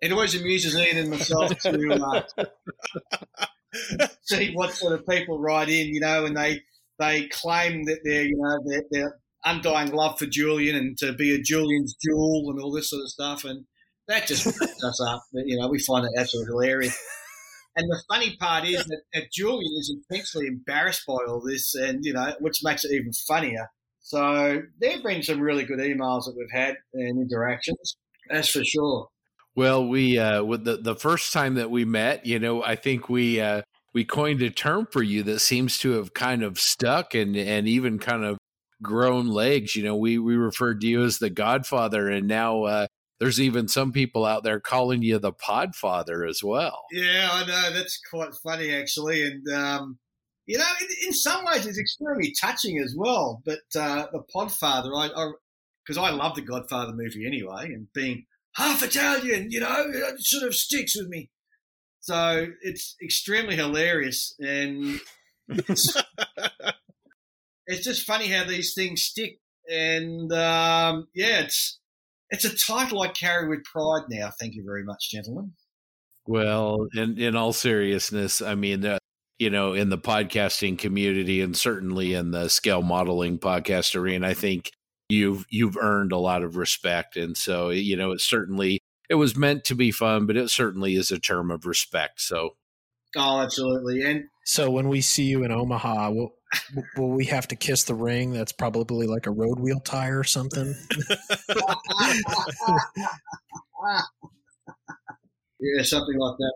it 0.00 0.12
always 0.12 0.40
amuses 0.40 0.76
Ian 0.76 0.98
and 0.98 1.10
myself 1.10 1.58
to 1.58 2.24
uh, 2.38 2.44
see 4.22 4.52
what 4.54 4.72
sort 4.72 4.92
of 4.92 5.04
people 5.04 5.40
write 5.40 5.68
in. 5.68 5.88
You 5.88 6.00
know, 6.00 6.26
and 6.26 6.36
they 6.36 6.62
they 7.00 7.26
claim 7.26 7.86
that 7.86 7.98
they're 8.04 8.22
you 8.22 8.36
know 8.36 8.60
they're, 8.64 8.84
they're 8.92 9.18
undying 9.44 9.92
love 9.92 10.18
for 10.18 10.26
Julian 10.26 10.76
and 10.76 10.98
to 10.98 11.12
be 11.12 11.34
a 11.34 11.40
Julian's 11.40 11.96
jewel 12.02 12.50
and 12.50 12.60
all 12.60 12.72
this 12.72 12.90
sort 12.90 13.02
of 13.02 13.10
stuff. 13.10 13.44
And 13.44 13.64
that 14.08 14.26
just 14.26 14.44
cracks 14.56 14.84
us 14.84 15.00
up. 15.08 15.22
You 15.32 15.58
know, 15.58 15.68
we 15.68 15.78
find 15.78 16.04
it 16.04 16.20
absolutely 16.20 16.52
hilarious. 16.52 16.98
And 17.76 17.88
the 17.88 18.02
funny 18.08 18.36
part 18.36 18.66
is 18.66 18.84
that, 18.84 19.00
that, 19.14 19.32
Julian 19.32 19.72
is 19.78 19.96
intensely 20.10 20.46
embarrassed 20.46 21.04
by 21.06 21.14
all 21.26 21.40
this, 21.40 21.74
and 21.74 22.04
you 22.04 22.12
know, 22.12 22.34
which 22.38 22.58
makes 22.62 22.84
it 22.84 22.92
even 22.92 23.12
funnier. 23.26 23.66
So 24.00 24.60
there 24.78 24.92
have 24.92 25.02
been 25.02 25.22
some 25.22 25.40
really 25.40 25.64
good 25.64 25.78
emails 25.78 26.24
that 26.24 26.34
we've 26.36 26.50
had 26.52 26.76
and 26.92 27.22
interactions. 27.22 27.96
That's 28.28 28.50
for 28.50 28.62
sure. 28.62 29.08
Well, 29.54 29.86
we 29.86 30.18
uh, 30.18 30.42
with 30.44 30.64
the 30.64 30.78
the 30.78 30.96
first 30.96 31.32
time 31.32 31.54
that 31.54 31.70
we 31.70 31.84
met, 31.84 32.26
you 32.26 32.38
know, 32.38 32.62
I 32.62 32.76
think 32.76 33.08
we 33.08 33.40
uh, 33.40 33.62
we 33.94 34.04
coined 34.04 34.42
a 34.42 34.50
term 34.50 34.86
for 34.90 35.02
you 35.02 35.22
that 35.24 35.40
seems 35.40 35.78
to 35.78 35.92
have 35.92 36.12
kind 36.12 36.42
of 36.42 36.58
stuck 36.58 37.14
and 37.14 37.36
and 37.36 37.66
even 37.66 37.98
kind 37.98 38.24
of 38.24 38.36
grown 38.82 39.28
legs. 39.28 39.76
You 39.76 39.84
know, 39.84 39.96
we 39.96 40.18
we 40.18 40.34
referred 40.36 40.80
to 40.80 40.86
you 40.86 41.02
as 41.04 41.18
the 41.18 41.30
Godfather, 41.30 42.08
and 42.08 42.26
now 42.26 42.64
uh, 42.64 42.86
there's 43.20 43.40
even 43.40 43.68
some 43.68 43.92
people 43.92 44.24
out 44.24 44.42
there 44.42 44.60
calling 44.60 45.02
you 45.02 45.18
the 45.18 45.32
Podfather 45.32 46.28
as 46.28 46.42
well. 46.42 46.82
Yeah, 46.90 47.28
I 47.32 47.46
know 47.46 47.72
that's 47.72 48.00
quite 48.10 48.34
funny 48.42 48.74
actually, 48.74 49.24
and 49.24 49.48
um, 49.54 49.98
you 50.46 50.58
know, 50.58 50.64
in, 50.80 51.08
in, 51.08 51.12
some 51.12 51.44
ways 51.44 51.66
it's 51.66 51.78
extremely 51.78 52.34
touching 52.40 52.78
as 52.80 52.94
well. 52.96 53.42
But 53.44 53.60
uh, 53.76 54.06
the 54.12 54.22
Podfather, 54.34 54.90
I 54.94 55.30
because 55.86 55.98
I, 55.98 56.08
I 56.08 56.10
love 56.10 56.34
the 56.34 56.42
Godfather 56.42 56.92
movie 56.94 57.26
anyway, 57.26 57.66
and 57.66 57.86
being 57.94 58.24
half 58.56 58.82
Italian, 58.82 59.50
you 59.50 59.60
know, 59.60 59.84
it 59.88 60.20
sort 60.20 60.46
of 60.46 60.54
sticks 60.54 60.96
with 60.96 61.08
me. 61.08 61.30
So 62.00 62.48
it's 62.62 62.96
extremely 63.02 63.56
hilarious 63.56 64.34
and. 64.40 65.00
it's 67.72 67.84
just 67.84 68.06
funny 68.06 68.28
how 68.28 68.44
these 68.44 68.74
things 68.74 69.02
stick. 69.02 69.38
And 69.70 70.32
um, 70.32 71.08
yeah, 71.14 71.40
it's 71.40 71.78
it's 72.30 72.44
a 72.44 72.56
title 72.56 73.02
I 73.02 73.08
carry 73.08 73.48
with 73.48 73.64
pride 73.64 74.04
now. 74.08 74.30
Thank 74.38 74.54
you 74.54 74.64
very 74.64 74.84
much, 74.84 75.10
gentlemen. 75.10 75.52
Well, 76.26 76.88
in 76.94 77.18
in 77.18 77.36
all 77.36 77.52
seriousness, 77.52 78.42
I 78.42 78.54
mean, 78.54 78.84
uh, 78.84 78.98
you 79.38 79.50
know, 79.50 79.72
in 79.72 79.88
the 79.88 79.98
podcasting 79.98 80.78
community 80.78 81.40
and 81.40 81.56
certainly 81.56 82.14
in 82.14 82.30
the 82.30 82.48
scale 82.48 82.82
modeling 82.82 83.38
podcast 83.38 83.94
arena. 83.96 84.28
I 84.28 84.34
think 84.34 84.70
you've 85.08 85.46
you've 85.50 85.76
earned 85.76 86.12
a 86.12 86.18
lot 86.18 86.42
of 86.42 86.56
respect, 86.56 87.16
and 87.16 87.36
so 87.36 87.70
you 87.70 87.96
know, 87.96 88.12
it 88.12 88.20
certainly 88.20 88.80
it 89.08 89.16
was 89.16 89.36
meant 89.36 89.64
to 89.64 89.74
be 89.74 89.90
fun, 89.90 90.26
but 90.26 90.36
it 90.36 90.50
certainly 90.50 90.94
is 90.94 91.10
a 91.10 91.18
term 91.18 91.50
of 91.50 91.66
respect. 91.66 92.20
So, 92.20 92.56
oh, 93.16 93.40
absolutely, 93.40 94.02
and 94.02 94.24
so 94.44 94.70
when 94.70 94.88
we 94.88 95.00
see 95.00 95.24
you 95.24 95.44
in 95.44 95.52
Omaha, 95.52 96.10
will, 96.10 96.34
will 96.96 97.10
we 97.10 97.24
have 97.26 97.48
to 97.48 97.56
kiss 97.56 97.84
the 97.84 97.94
ring? 97.94 98.32
That's 98.32 98.52
probably 98.52 99.06
like 99.06 99.26
a 99.26 99.30
road 99.30 99.58
wheel 99.58 99.80
tire 99.80 100.18
or 100.18 100.24
something. 100.24 100.74
yeah, 105.60 105.82
something 105.82 106.18
like 106.18 106.36
that. 106.38 106.54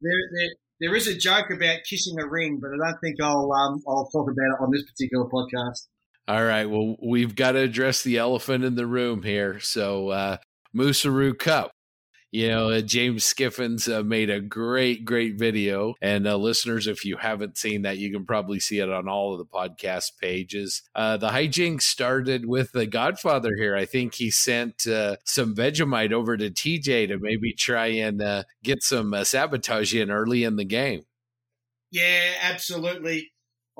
There, 0.00 0.12
there, 0.34 0.48
there 0.80 0.94
is 0.94 1.06
a 1.06 1.16
joke 1.16 1.50
about 1.50 1.78
kissing 1.88 2.18
a 2.20 2.26
ring, 2.26 2.60
but 2.60 2.70
I 2.72 2.90
don't 2.90 3.00
think 3.00 3.16
I'll 3.22 3.52
um, 3.52 3.82
I'll 3.88 4.08
talk 4.12 4.30
about 4.30 4.58
it 4.58 4.62
on 4.62 4.70
this 4.70 4.84
particular 4.84 5.26
podcast. 5.26 5.86
All 6.28 6.44
right. 6.44 6.68
Well, 6.68 6.96
we've 7.00 7.36
got 7.36 7.52
to 7.52 7.60
address 7.60 8.02
the 8.02 8.18
elephant 8.18 8.64
in 8.64 8.74
the 8.74 8.86
room 8.86 9.22
here. 9.22 9.60
So, 9.60 10.08
uh, 10.08 10.38
Moosaroo 10.74 11.38
Cup. 11.38 11.70
You 12.36 12.48
know, 12.48 12.68
uh, 12.68 12.82
James 12.82 13.24
Skiffins 13.24 13.90
uh, 13.90 14.02
made 14.02 14.28
a 14.28 14.42
great, 14.42 15.06
great 15.06 15.38
video. 15.38 15.94
And 16.02 16.28
uh, 16.28 16.36
listeners, 16.36 16.86
if 16.86 17.02
you 17.02 17.16
haven't 17.16 17.56
seen 17.56 17.80
that, 17.80 17.96
you 17.96 18.12
can 18.12 18.26
probably 18.26 18.60
see 18.60 18.78
it 18.78 18.92
on 18.92 19.08
all 19.08 19.32
of 19.32 19.38
the 19.38 19.46
podcast 19.46 20.18
pages. 20.20 20.82
Uh, 20.94 21.16
the 21.16 21.30
hijinks 21.30 21.84
started 21.84 22.44
with 22.44 22.72
the 22.72 22.84
Godfather 22.84 23.56
here. 23.56 23.74
I 23.74 23.86
think 23.86 24.16
he 24.16 24.30
sent 24.30 24.86
uh, 24.86 25.16
some 25.24 25.54
Vegemite 25.54 26.12
over 26.12 26.36
to 26.36 26.50
TJ 26.50 27.08
to 27.08 27.18
maybe 27.18 27.54
try 27.54 27.86
and 27.86 28.20
uh, 28.20 28.42
get 28.62 28.82
some 28.82 29.14
sabotage 29.24 29.94
in 29.94 30.10
early 30.10 30.44
in 30.44 30.56
the 30.56 30.66
game. 30.66 31.04
Yeah, 31.90 32.34
absolutely. 32.42 33.30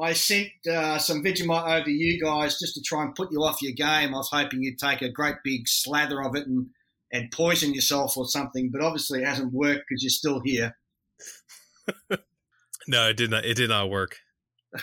I 0.00 0.14
sent 0.14 0.48
uh, 0.66 0.96
some 0.96 1.22
Vegemite 1.22 1.76
over 1.76 1.84
to 1.84 1.90
you 1.90 2.18
guys 2.24 2.58
just 2.58 2.72
to 2.76 2.80
try 2.80 3.02
and 3.02 3.14
put 3.14 3.30
you 3.32 3.44
off 3.44 3.60
your 3.60 3.74
game. 3.74 4.14
I 4.14 4.16
was 4.16 4.30
hoping 4.32 4.62
you'd 4.62 4.78
take 4.78 5.02
a 5.02 5.10
great 5.10 5.36
big 5.44 5.68
slather 5.68 6.22
of 6.22 6.34
it 6.34 6.46
and 6.46 6.68
and 7.12 7.30
poison 7.30 7.74
yourself 7.74 8.16
or 8.16 8.26
something. 8.26 8.70
But 8.72 8.82
obviously, 8.82 9.22
it 9.22 9.26
hasn't 9.26 9.52
worked 9.52 9.84
because 9.88 10.02
you're 10.02 10.10
still 10.10 10.40
here. 10.44 10.76
no, 12.88 13.08
it 13.08 13.16
did 13.16 13.30
not. 13.30 13.44
It 13.44 13.56
did 13.56 13.70
not 13.70 13.90
work. 13.90 14.16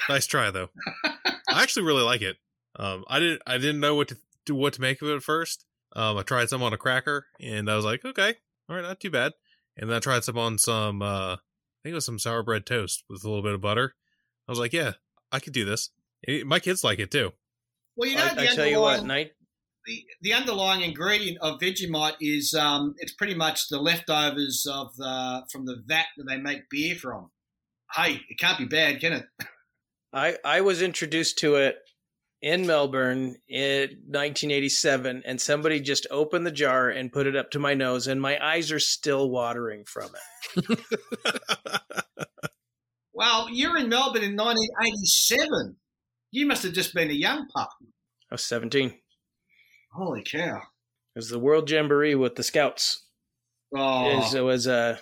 Nice 0.09 0.25
try 0.25 0.51
though. 0.51 0.69
I 1.03 1.61
actually 1.61 1.85
really 1.85 2.03
like 2.03 2.21
it. 2.21 2.37
Um, 2.75 3.03
I 3.07 3.19
didn't. 3.19 3.41
I 3.45 3.57
didn't 3.57 3.79
know 3.79 3.95
what 3.95 4.07
to 4.09 4.17
do, 4.45 4.55
what 4.55 4.73
to 4.73 4.81
make 4.81 5.01
of 5.01 5.09
it 5.09 5.15
at 5.15 5.23
first. 5.23 5.65
Um, 5.95 6.17
I 6.17 6.23
tried 6.23 6.49
some 6.49 6.63
on 6.63 6.73
a 6.73 6.77
cracker, 6.77 7.27
and 7.39 7.69
I 7.69 7.75
was 7.75 7.85
like, 7.85 8.03
okay, 8.03 8.35
all 8.67 8.75
right, 8.75 8.81
not 8.81 8.99
too 8.99 9.11
bad. 9.11 9.33
And 9.77 9.89
then 9.89 9.97
I 9.97 9.99
tried 9.99 10.23
some 10.23 10.37
on 10.37 10.57
some. 10.57 11.01
Uh, 11.01 11.35
I 11.35 11.37
think 11.83 11.91
it 11.91 11.95
was 11.95 12.05
some 12.05 12.19
sour 12.19 12.43
bread 12.43 12.65
toast 12.65 13.03
with 13.09 13.23
a 13.23 13.27
little 13.27 13.43
bit 13.43 13.53
of 13.53 13.61
butter. 13.61 13.93
I 14.47 14.51
was 14.51 14.59
like, 14.59 14.73
yeah, 14.73 14.93
I 15.31 15.39
could 15.39 15.53
do 15.53 15.65
this. 15.65 15.89
My 16.45 16.59
kids 16.59 16.83
like 16.83 16.99
it 16.99 17.11
too. 17.11 17.33
Well, 17.95 18.09
you 18.09 18.15
know, 18.15 18.23
I, 18.23 18.43
I 18.43 18.45
tell 18.47 18.65
you 18.65 18.79
what, 18.79 19.03
night 19.03 19.33
the, 19.85 20.05
the 20.21 20.33
underlying 20.33 20.81
ingredient 20.81 21.37
of 21.41 21.59
Vegemite 21.59 22.15
is 22.21 22.53
um, 22.53 22.95
it's 22.99 23.13
pretty 23.13 23.35
much 23.35 23.67
the 23.69 23.79
leftovers 23.79 24.67
of 24.69 24.95
the 24.95 25.43
from 25.51 25.65
the 25.65 25.81
vat 25.85 26.05
that 26.17 26.25
they 26.27 26.37
make 26.37 26.69
beer 26.69 26.95
from. 26.95 27.31
Hey, 27.93 28.21
it 28.29 28.39
can't 28.39 28.57
be 28.57 28.65
bad, 28.65 28.99
can 28.99 29.13
it? 29.13 29.25
I 30.13 30.37
I 30.45 30.61
was 30.61 30.81
introduced 30.81 31.39
to 31.39 31.55
it 31.55 31.77
in 32.41 32.67
Melbourne 32.67 33.37
in 33.47 33.81
1987, 34.07 35.23
and 35.25 35.39
somebody 35.39 35.79
just 35.79 36.05
opened 36.11 36.45
the 36.45 36.51
jar 36.51 36.89
and 36.89 37.11
put 37.11 37.25
it 37.25 37.35
up 37.35 37.51
to 37.51 37.59
my 37.59 37.73
nose, 37.73 38.07
and 38.07 38.21
my 38.21 38.37
eyes 38.43 38.71
are 38.71 38.79
still 38.79 39.29
watering 39.29 39.85
from 39.85 40.09
it. 40.57 40.79
well, 43.13 43.47
you're 43.49 43.77
in 43.77 43.89
Melbourne 43.89 44.23
in 44.23 44.35
1987. 44.35 45.77
You 46.31 46.45
must 46.45 46.63
have 46.63 46.73
just 46.73 46.93
been 46.93 47.09
a 47.09 47.13
young 47.13 47.47
pup. 47.47 47.69
I 48.29 48.35
was 48.35 48.43
17. 48.43 48.93
Holy 49.93 50.23
cow! 50.23 50.57
It 50.57 51.19
was 51.19 51.29
the 51.29 51.39
World 51.39 51.69
Jamboree 51.69 52.15
with 52.15 52.35
the 52.35 52.43
Scouts. 52.43 53.05
Oh, 53.75 54.09
it 54.09 54.15
was, 54.15 54.33
it 54.33 54.41
was 54.41 54.67
uh, 54.67 54.97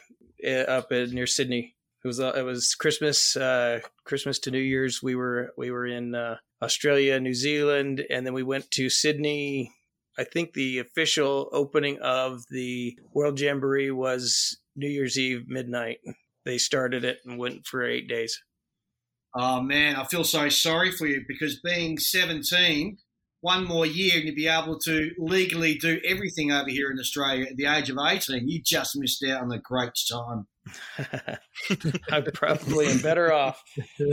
up 0.68 0.92
in, 0.92 1.12
near 1.12 1.28
Sydney. 1.28 1.76
It 2.04 2.08
was 2.08 2.20
uh, 2.20 2.34
it 2.36 2.42
was 2.42 2.76
Christmas 2.76 3.38
uh, 3.38 3.80
Christmas 4.06 4.39
to 4.39 4.52
New 4.52 4.60
Year's. 4.60 5.02
We 5.02 5.16
were 5.16 5.54
we 5.58 5.72
were 5.72 5.86
in 5.86 6.16
uh, 6.16 6.38
Australia, 6.62 7.20
New 7.20 7.34
Zealand, 7.34 8.04
and 8.10 8.26
then 8.26 8.34
we 8.34 8.44
went 8.44 8.70
to 8.72 8.89
Sydney. 8.89 9.74
I 10.18 10.24
think 10.26 10.54
the 10.54 10.80
official 10.80 11.50
opening 11.54 12.00
of 12.00 12.44
the 12.50 12.98
World 13.14 13.39
Jamboree 13.39 13.92
was 13.92 14.58
New 14.76 14.89
Year's 14.89 15.18
Eve 15.18 15.46
midnight. 15.48 16.00
They 16.44 16.58
started 16.58 17.06
it 17.06 17.20
and 17.24 17.38
went 17.38 17.66
for 17.66 17.84
eight 17.84 18.10
days. 18.10 18.42
Oh 19.34 19.62
man, 19.62 19.96
I 19.96 20.04
feel 20.06 20.24
so 20.24 20.50
sorry 20.50 20.92
for 20.92 21.08
you 21.08 21.24
because 21.28 21.62
being 21.62 21.98
17, 21.98 22.98
one 23.42 23.66
more 23.66 23.86
year 23.86 24.18
and 24.18 24.26
you'd 24.26 24.36
be 24.36 24.48
able 24.48 24.80
to 24.80 25.12
legally 25.18 25.76
do 25.76 26.00
everything 26.06 26.52
over 26.52 26.70
here 26.70 26.89
in 26.92 27.00
Australia 27.00 27.48
at 27.50 27.58
the 27.58 27.66
age 27.66 27.89
of 27.89 27.98
18. 27.98 28.48
You 28.48 28.62
just 28.64 28.96
missed 28.96 29.24
out 29.26 29.42
on 29.42 29.52
a 29.52 29.60
great 29.60 29.92
time. 30.10 30.48
I 32.12 32.22
probably 32.34 32.88
am 32.88 33.00
better 33.00 33.34
off. 33.34 33.62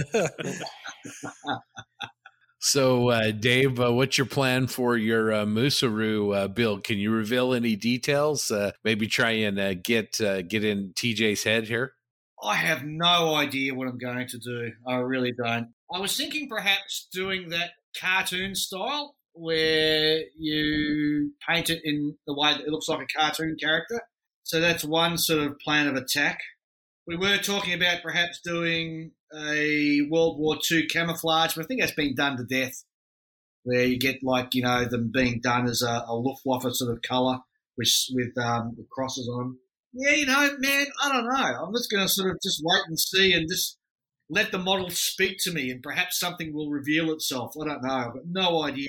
so, 2.58 3.10
uh, 3.10 3.30
Dave, 3.32 3.78
uh, 3.78 3.92
what's 3.92 4.16
your 4.16 4.26
plan 4.26 4.66
for 4.66 4.96
your 4.96 5.30
uh, 5.32 5.44
Moosaroo 5.44 6.34
uh, 6.34 6.48
build? 6.48 6.84
Can 6.84 6.96
you 6.96 7.10
reveal 7.10 7.52
any 7.52 7.76
details? 7.76 8.50
Uh, 8.50 8.72
maybe 8.82 9.06
try 9.06 9.30
and 9.30 9.58
uh, 9.58 9.74
get 9.74 10.20
uh, 10.22 10.40
get 10.40 10.64
in 10.64 10.92
TJ's 10.94 11.44
head 11.44 11.68
here. 11.68 11.92
I 12.42 12.54
have 12.54 12.84
no 12.84 13.34
idea 13.34 13.74
what 13.74 13.88
I'm 13.88 13.98
going 13.98 14.26
to 14.26 14.38
do. 14.38 14.72
I 14.86 14.94
really 14.96 15.32
don't. 15.32 15.68
I 15.92 16.00
was 16.00 16.16
thinking 16.16 16.48
perhaps 16.48 17.08
doing 17.12 17.50
that 17.50 17.72
cartoon 17.98 18.54
style 18.54 19.16
where 19.38 20.22
you 20.36 21.32
paint 21.48 21.70
it 21.70 21.80
in 21.84 22.16
the 22.26 22.34
way 22.34 22.52
that 22.52 22.62
it 22.62 22.68
looks 22.68 22.88
like 22.88 23.00
a 23.00 23.18
cartoon 23.18 23.56
character. 23.60 24.00
So 24.42 24.60
that's 24.60 24.84
one 24.84 25.18
sort 25.18 25.46
of 25.46 25.58
plan 25.58 25.86
of 25.86 25.94
attack. 25.94 26.40
We 27.06 27.16
were 27.16 27.38
talking 27.38 27.74
about 27.74 28.02
perhaps 28.02 28.40
doing 28.44 29.12
a 29.34 30.02
World 30.10 30.38
War 30.38 30.56
II 30.70 30.86
camouflage, 30.86 31.54
but 31.54 31.64
I 31.64 31.66
think 31.66 31.80
that's 31.80 31.92
been 31.92 32.14
done 32.14 32.36
to 32.36 32.44
death, 32.44 32.84
where 33.64 33.84
you 33.84 33.98
get 33.98 34.22
like 34.22 34.54
you 34.54 34.62
know 34.62 34.84
them 34.84 35.10
being 35.12 35.40
done 35.42 35.68
as 35.68 35.82
a, 35.82 36.04
a 36.06 36.14
Luftwaffe 36.14 36.72
sort 36.72 36.92
of 36.92 37.02
color 37.02 37.38
with 37.76 37.90
with, 38.12 38.36
um, 38.38 38.74
with 38.76 38.88
crosses 38.90 39.28
on. 39.28 39.56
Yeah, 39.92 40.10
you 40.10 40.26
know, 40.26 40.50
man, 40.58 40.86
I 41.02 41.12
don't 41.12 41.24
know. 41.24 41.64
I'm 41.64 41.72
just 41.74 41.90
going 41.90 42.06
to 42.06 42.12
sort 42.12 42.30
of 42.30 42.38
just 42.42 42.60
wait 42.62 42.82
and 42.88 42.98
see 42.98 43.32
and 43.32 43.48
just 43.48 43.78
let 44.28 44.52
the 44.52 44.58
model 44.58 44.90
speak 44.90 45.38
to 45.40 45.52
me, 45.52 45.70
and 45.70 45.82
perhaps 45.82 46.18
something 46.18 46.52
will 46.52 46.70
reveal 46.70 47.10
itself. 47.12 47.54
I 47.60 47.66
don't 47.66 47.82
know. 47.82 47.90
I've 47.90 48.12
got 48.12 48.26
no 48.26 48.62
idea. 48.62 48.86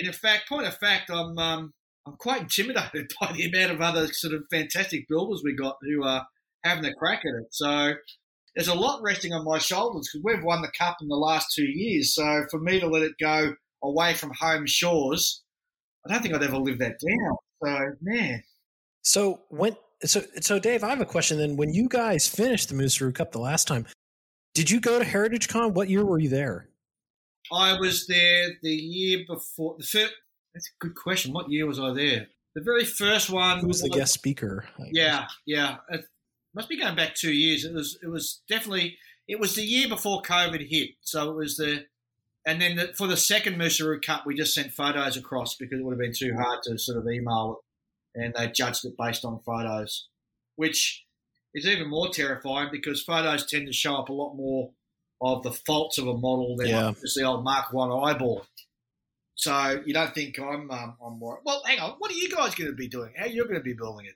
In 0.00 0.12
fact, 0.12 0.48
point 0.48 0.66
of 0.66 0.76
fact, 0.78 1.10
I'm 1.10 1.38
um, 1.38 1.72
I'm 2.06 2.16
quite 2.16 2.42
intimidated 2.42 3.12
by 3.20 3.32
the 3.32 3.44
amount 3.44 3.72
of 3.72 3.80
other 3.80 4.08
sort 4.12 4.34
of 4.34 4.44
fantastic 4.50 5.06
builders 5.08 5.42
we 5.44 5.54
got 5.54 5.76
who 5.82 6.04
are 6.04 6.26
having 6.64 6.84
a 6.84 6.94
crack 6.94 7.20
at 7.20 7.42
it. 7.42 7.48
So 7.50 7.92
there's 8.54 8.68
a 8.68 8.74
lot 8.74 9.02
resting 9.02 9.32
on 9.32 9.44
my 9.44 9.58
shoulders 9.58 10.08
because 10.12 10.24
we've 10.24 10.44
won 10.44 10.62
the 10.62 10.72
cup 10.78 10.96
in 11.00 11.08
the 11.08 11.16
last 11.16 11.54
two 11.54 11.66
years. 11.66 12.14
So 12.14 12.44
for 12.50 12.60
me 12.60 12.80
to 12.80 12.88
let 12.88 13.02
it 13.02 13.12
go 13.20 13.54
away 13.82 14.14
from 14.14 14.32
home 14.38 14.66
shores, 14.66 15.42
I 16.06 16.12
don't 16.12 16.22
think 16.22 16.34
I'd 16.34 16.42
ever 16.42 16.58
live 16.58 16.78
that 16.78 16.98
down. 17.00 17.36
So 17.62 17.96
man. 18.02 18.42
So 19.02 19.40
when 19.48 19.76
so 20.04 20.22
so 20.40 20.58
Dave, 20.58 20.82
I 20.82 20.90
have 20.90 21.00
a 21.00 21.06
question. 21.06 21.38
Then 21.38 21.56
when 21.56 21.72
you 21.72 21.88
guys 21.88 22.26
finished 22.26 22.68
the 22.68 22.74
Moosaroo 22.74 23.14
Cup 23.14 23.32
the 23.32 23.38
last 23.38 23.68
time, 23.68 23.86
did 24.54 24.70
you 24.70 24.80
go 24.80 24.98
to 24.98 25.04
Heritage 25.04 25.48
Con? 25.48 25.74
What 25.74 25.88
year 25.88 26.04
were 26.04 26.18
you 26.18 26.28
there? 26.28 26.69
I 27.52 27.78
was 27.78 28.06
there 28.06 28.50
the 28.62 28.70
year 28.70 29.24
before. 29.26 29.76
The 29.78 29.84
first, 29.84 30.14
that's 30.54 30.68
a 30.68 30.84
good 30.84 30.94
question. 30.94 31.32
What 31.32 31.50
year 31.50 31.66
was 31.66 31.78
I 31.78 31.92
there? 31.92 32.28
The 32.54 32.62
very 32.62 32.84
first 32.84 33.30
one. 33.30 33.60
Who 33.60 33.68
was 33.68 33.82
the 33.82 33.88
guest 33.88 34.12
speaker? 34.12 34.66
Yeah, 34.92 35.26
yeah. 35.46 35.76
It 35.90 36.04
must 36.54 36.68
be 36.68 36.80
going 36.80 36.96
back 36.96 37.14
two 37.14 37.32
years. 37.32 37.64
It 37.64 37.74
was. 37.74 37.98
It 38.02 38.08
was 38.08 38.42
definitely. 38.48 38.96
It 39.28 39.38
was 39.38 39.54
the 39.54 39.62
year 39.62 39.88
before 39.88 40.22
COVID 40.22 40.68
hit. 40.68 40.90
So 41.02 41.30
it 41.30 41.36
was 41.36 41.56
the. 41.56 41.86
And 42.46 42.60
then 42.60 42.76
the, 42.76 42.92
for 42.96 43.06
the 43.06 43.18
second 43.18 43.56
Moosaroo 43.56 44.02
Cup, 44.02 44.24
we 44.24 44.34
just 44.34 44.54
sent 44.54 44.72
photos 44.72 45.16
across 45.16 45.56
because 45.56 45.78
it 45.78 45.84
would 45.84 45.92
have 45.92 46.00
been 46.00 46.14
too 46.14 46.34
hard 46.34 46.60
to 46.64 46.78
sort 46.78 46.96
of 46.96 47.06
email 47.06 47.60
it, 48.16 48.22
and 48.22 48.34
they 48.34 48.50
judged 48.50 48.84
it 48.86 48.94
based 48.98 49.26
on 49.26 49.40
photos, 49.44 50.08
which 50.56 51.04
is 51.54 51.66
even 51.66 51.90
more 51.90 52.08
terrifying 52.08 52.70
because 52.72 53.02
photos 53.02 53.44
tend 53.44 53.66
to 53.66 53.72
show 53.72 53.96
up 53.96 54.08
a 54.08 54.12
lot 54.12 54.34
more 54.34 54.70
of 55.20 55.42
the 55.42 55.52
faults 55.52 55.98
of 55.98 56.06
a 56.06 56.14
model 56.14 56.56
than 56.56 56.68
yeah. 56.68 56.92
just 57.00 57.16
the 57.16 57.24
old 57.24 57.44
Mark 57.44 57.72
One 57.72 57.90
eyeball. 57.92 58.46
So 59.34 59.82
you 59.86 59.94
don't 59.94 60.14
think 60.14 60.38
I'm 60.38 60.70
um, 60.70 60.96
I'm 61.04 61.18
more 61.18 61.40
well? 61.44 61.62
Hang 61.64 61.80
on, 61.80 61.92
what 61.98 62.10
are 62.10 62.14
you 62.14 62.28
guys 62.28 62.54
going 62.54 62.70
to 62.70 62.76
be 62.76 62.88
doing? 62.88 63.12
How 63.16 63.26
you're 63.26 63.46
going 63.46 63.58
to 63.58 63.64
be 63.64 63.72
building 63.72 64.06
it? 64.06 64.14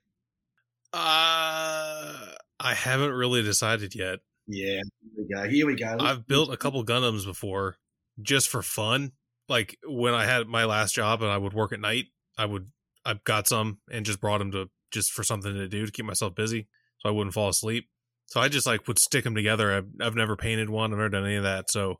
Uh, 0.93 2.35
I 2.61 2.75
haven't 2.75 3.13
really 3.13 3.43
decided 3.43 3.95
yet. 3.95 4.21
Yeah, 4.47 4.81
here 5.01 5.13
we 5.17 5.35
go. 5.35 5.49
Here 5.49 5.67
we 5.67 5.77
go. 5.77 5.97
I've 5.99 6.27
built 6.27 6.53
a 6.53 6.57
couple 6.57 6.85
Gundams 6.85 7.25
before, 7.25 7.77
just 8.21 8.49
for 8.49 8.63
fun. 8.63 9.13
Like 9.49 9.79
when 9.87 10.15
I 10.15 10.25
had 10.25 10.47
my 10.47 10.65
last 10.65 10.95
job 10.95 11.23
and 11.23 11.31
I 11.31 11.39
would 11.39 11.53
work 11.53 11.73
at 11.73 11.81
night, 11.81 12.07
I 12.37 12.47
would 12.47 12.69
I 13.05 13.15
got 13.25 13.49
some 13.49 13.79
and 13.91 14.05
just 14.05 14.21
brought 14.21 14.39
them 14.39 14.53
to 14.53 14.71
just 14.91 15.13
for 15.13 15.25
something 15.25 15.55
to 15.55 15.69
do 15.69 15.87
to 15.87 15.93
keep 15.93 16.05
myself 16.05 16.35
busy, 16.35 16.69
so 16.99 17.09
I 17.09 17.13
wouldn't 17.13 17.35
fall 17.35 17.49
asleep. 17.49 17.89
So 18.27 18.41
I 18.41 18.49
just 18.49 18.67
like 18.67 18.89
would 18.89 18.99
stick 18.99 19.25
them 19.25 19.35
together. 19.35 19.73
I've, 19.73 19.87
I've 20.01 20.15
never 20.15 20.37
painted 20.37 20.71
one. 20.71 20.93
I've 20.93 20.99
never 20.99 21.09
done 21.09 21.27
any 21.27 21.37
of 21.37 21.45
that. 21.45 21.71
So, 21.71 21.97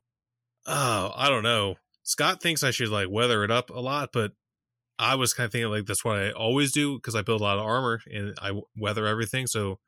oh, 0.67 1.13
I 1.15 1.29
don't 1.29 1.43
know. 1.43 1.77
Scott 2.03 2.43
thinks 2.43 2.63
I 2.63 2.71
should 2.71 2.89
like 2.89 3.09
weather 3.11 3.45
it 3.45 3.51
up 3.51 3.71
a 3.71 3.81
lot, 3.81 4.11
but 4.13 4.33
I 4.99 5.15
was 5.17 5.33
kind 5.33 5.47
of 5.47 5.53
thinking 5.53 5.71
like 5.71 5.87
that's 5.87 6.05
what 6.05 6.17
I 6.17 6.31
always 6.31 6.73
do 6.73 6.97
because 6.97 7.15
I 7.15 7.23
build 7.23 7.41
a 7.41 7.45
lot 7.45 7.59
of 7.59 7.65
armor 7.65 8.01
and 8.07 8.35
I 8.41 8.53
weather 8.77 9.07
everything. 9.07 9.47
So 9.47 9.79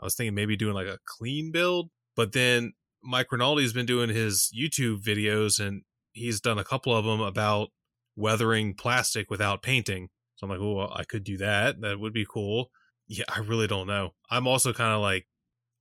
I 0.00 0.04
was 0.04 0.14
thinking 0.14 0.34
maybe 0.34 0.56
doing 0.56 0.74
like 0.74 0.86
a 0.86 0.98
clean 1.06 1.52
build, 1.52 1.90
but 2.16 2.32
then 2.32 2.72
Mike 3.02 3.28
Rinaldi's 3.32 3.72
been 3.72 3.86
doing 3.86 4.08
his 4.08 4.50
YouTube 4.58 5.02
videos 5.02 5.60
and 5.60 5.82
he's 6.12 6.40
done 6.40 6.58
a 6.58 6.64
couple 6.64 6.96
of 6.96 7.04
them 7.04 7.20
about 7.20 7.68
weathering 8.16 8.74
plastic 8.74 9.30
without 9.30 9.62
painting. 9.62 10.08
So 10.36 10.46
I'm 10.46 10.50
like, 10.50 10.60
oh, 10.60 10.74
well, 10.74 10.92
I 10.94 11.04
could 11.04 11.24
do 11.24 11.36
that. 11.38 11.80
That 11.80 12.00
would 12.00 12.12
be 12.12 12.26
cool. 12.28 12.70
Yeah, 13.06 13.24
I 13.28 13.40
really 13.40 13.66
don't 13.66 13.86
know. 13.86 14.14
I'm 14.30 14.46
also 14.46 14.72
kind 14.72 14.94
of 14.94 15.00
like, 15.00 15.26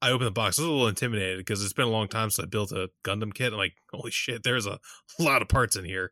I 0.04 0.12
opened 0.12 0.28
the 0.28 0.32
box. 0.32 0.60
I 0.60 0.64
was 0.64 0.68
a 0.68 0.72
little 0.72 0.88
intimidated 0.90 1.38
because 1.38 1.64
it's 1.64 1.72
been 1.72 1.88
a 1.88 1.90
long 1.92 2.10
time 2.10 2.30
since 2.30 2.46
I 2.46 2.50
built 2.50 2.74
a 2.74 2.90
Gundam 3.06 3.34
kit. 3.34 3.54
I'm 3.54 3.58
like, 3.58 3.76
holy 3.90 4.12
shit, 4.12 4.44
there's 4.44 4.68
a 4.68 4.80
lot 5.20 5.42
of 5.42 5.48
parts 5.48 5.78
in 5.78 5.86
here. 5.86 6.12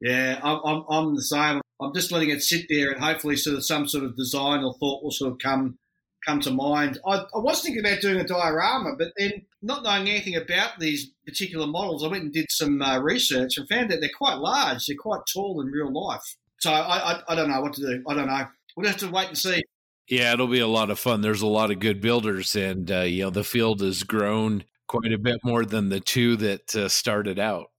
Yeah, 0.00 0.40
I'm, 0.42 0.60
I'm, 0.64 0.84
I'm 0.90 1.14
the 1.14 1.22
same. 1.22 1.60
I'm 1.80 1.94
just 1.94 2.10
letting 2.10 2.30
it 2.30 2.42
sit 2.42 2.66
there, 2.68 2.90
and 2.90 3.02
hopefully, 3.02 3.36
sort 3.36 3.56
of 3.56 3.64
some 3.64 3.86
sort 3.86 4.02
of 4.04 4.16
design 4.16 4.64
or 4.64 4.74
thought 4.74 5.04
will 5.04 5.12
sort 5.12 5.32
of 5.32 5.38
come 5.38 5.78
come 6.26 6.40
to 6.40 6.50
mind. 6.50 6.98
I, 7.06 7.18
I 7.18 7.38
was 7.38 7.62
thinking 7.62 7.84
about 7.84 8.00
doing 8.00 8.18
a 8.18 8.24
diorama, 8.24 8.96
but 8.98 9.12
then 9.16 9.42
not 9.62 9.84
knowing 9.84 10.08
anything 10.08 10.34
about 10.34 10.80
these 10.80 11.12
particular 11.24 11.66
models, 11.66 12.02
I 12.02 12.08
went 12.08 12.24
and 12.24 12.32
did 12.32 12.46
some 12.50 12.82
uh, 12.82 12.98
research 12.98 13.58
and 13.58 13.68
found 13.68 13.90
that 13.90 14.00
they're 14.00 14.10
quite 14.16 14.38
large. 14.38 14.86
They're 14.86 14.96
quite 14.98 15.20
tall 15.32 15.60
in 15.60 15.68
real 15.68 15.92
life. 15.92 16.22
So 16.58 16.72
I, 16.72 17.12
I, 17.12 17.22
I 17.28 17.34
don't 17.34 17.50
know 17.50 17.60
what 17.60 17.74
to 17.74 17.80
do. 17.80 18.02
I 18.08 18.14
don't 18.14 18.26
know. 18.26 18.46
We'll 18.76 18.88
have 18.88 18.96
to 18.98 19.10
wait 19.10 19.28
and 19.28 19.38
see. 19.38 19.62
Yeah, 20.08 20.32
it'll 20.32 20.46
be 20.46 20.60
a 20.60 20.66
lot 20.66 20.90
of 20.90 20.98
fun. 20.98 21.22
There's 21.22 21.42
a 21.42 21.46
lot 21.46 21.70
of 21.70 21.80
good 21.80 22.00
builders, 22.00 22.54
and 22.54 22.90
uh, 22.90 23.00
you 23.00 23.24
know 23.24 23.30
the 23.30 23.44
field 23.44 23.80
has 23.80 24.02
grown 24.02 24.64
quite 24.86 25.12
a 25.12 25.18
bit 25.18 25.40
more 25.42 25.64
than 25.64 25.88
the 25.88 26.00
two 26.00 26.36
that 26.36 26.76
uh, 26.76 26.88
started 26.88 27.38
out. 27.38 27.70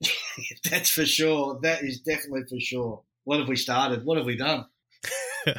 That's 0.70 0.90
for 0.90 1.04
sure. 1.04 1.58
That 1.62 1.82
is 1.82 2.00
definitely 2.00 2.44
for 2.48 2.60
sure. 2.60 3.02
What 3.24 3.40
have 3.40 3.48
we 3.48 3.56
started? 3.56 4.04
What 4.04 4.16
have 4.16 4.26
we 4.26 4.36
done? 4.36 4.64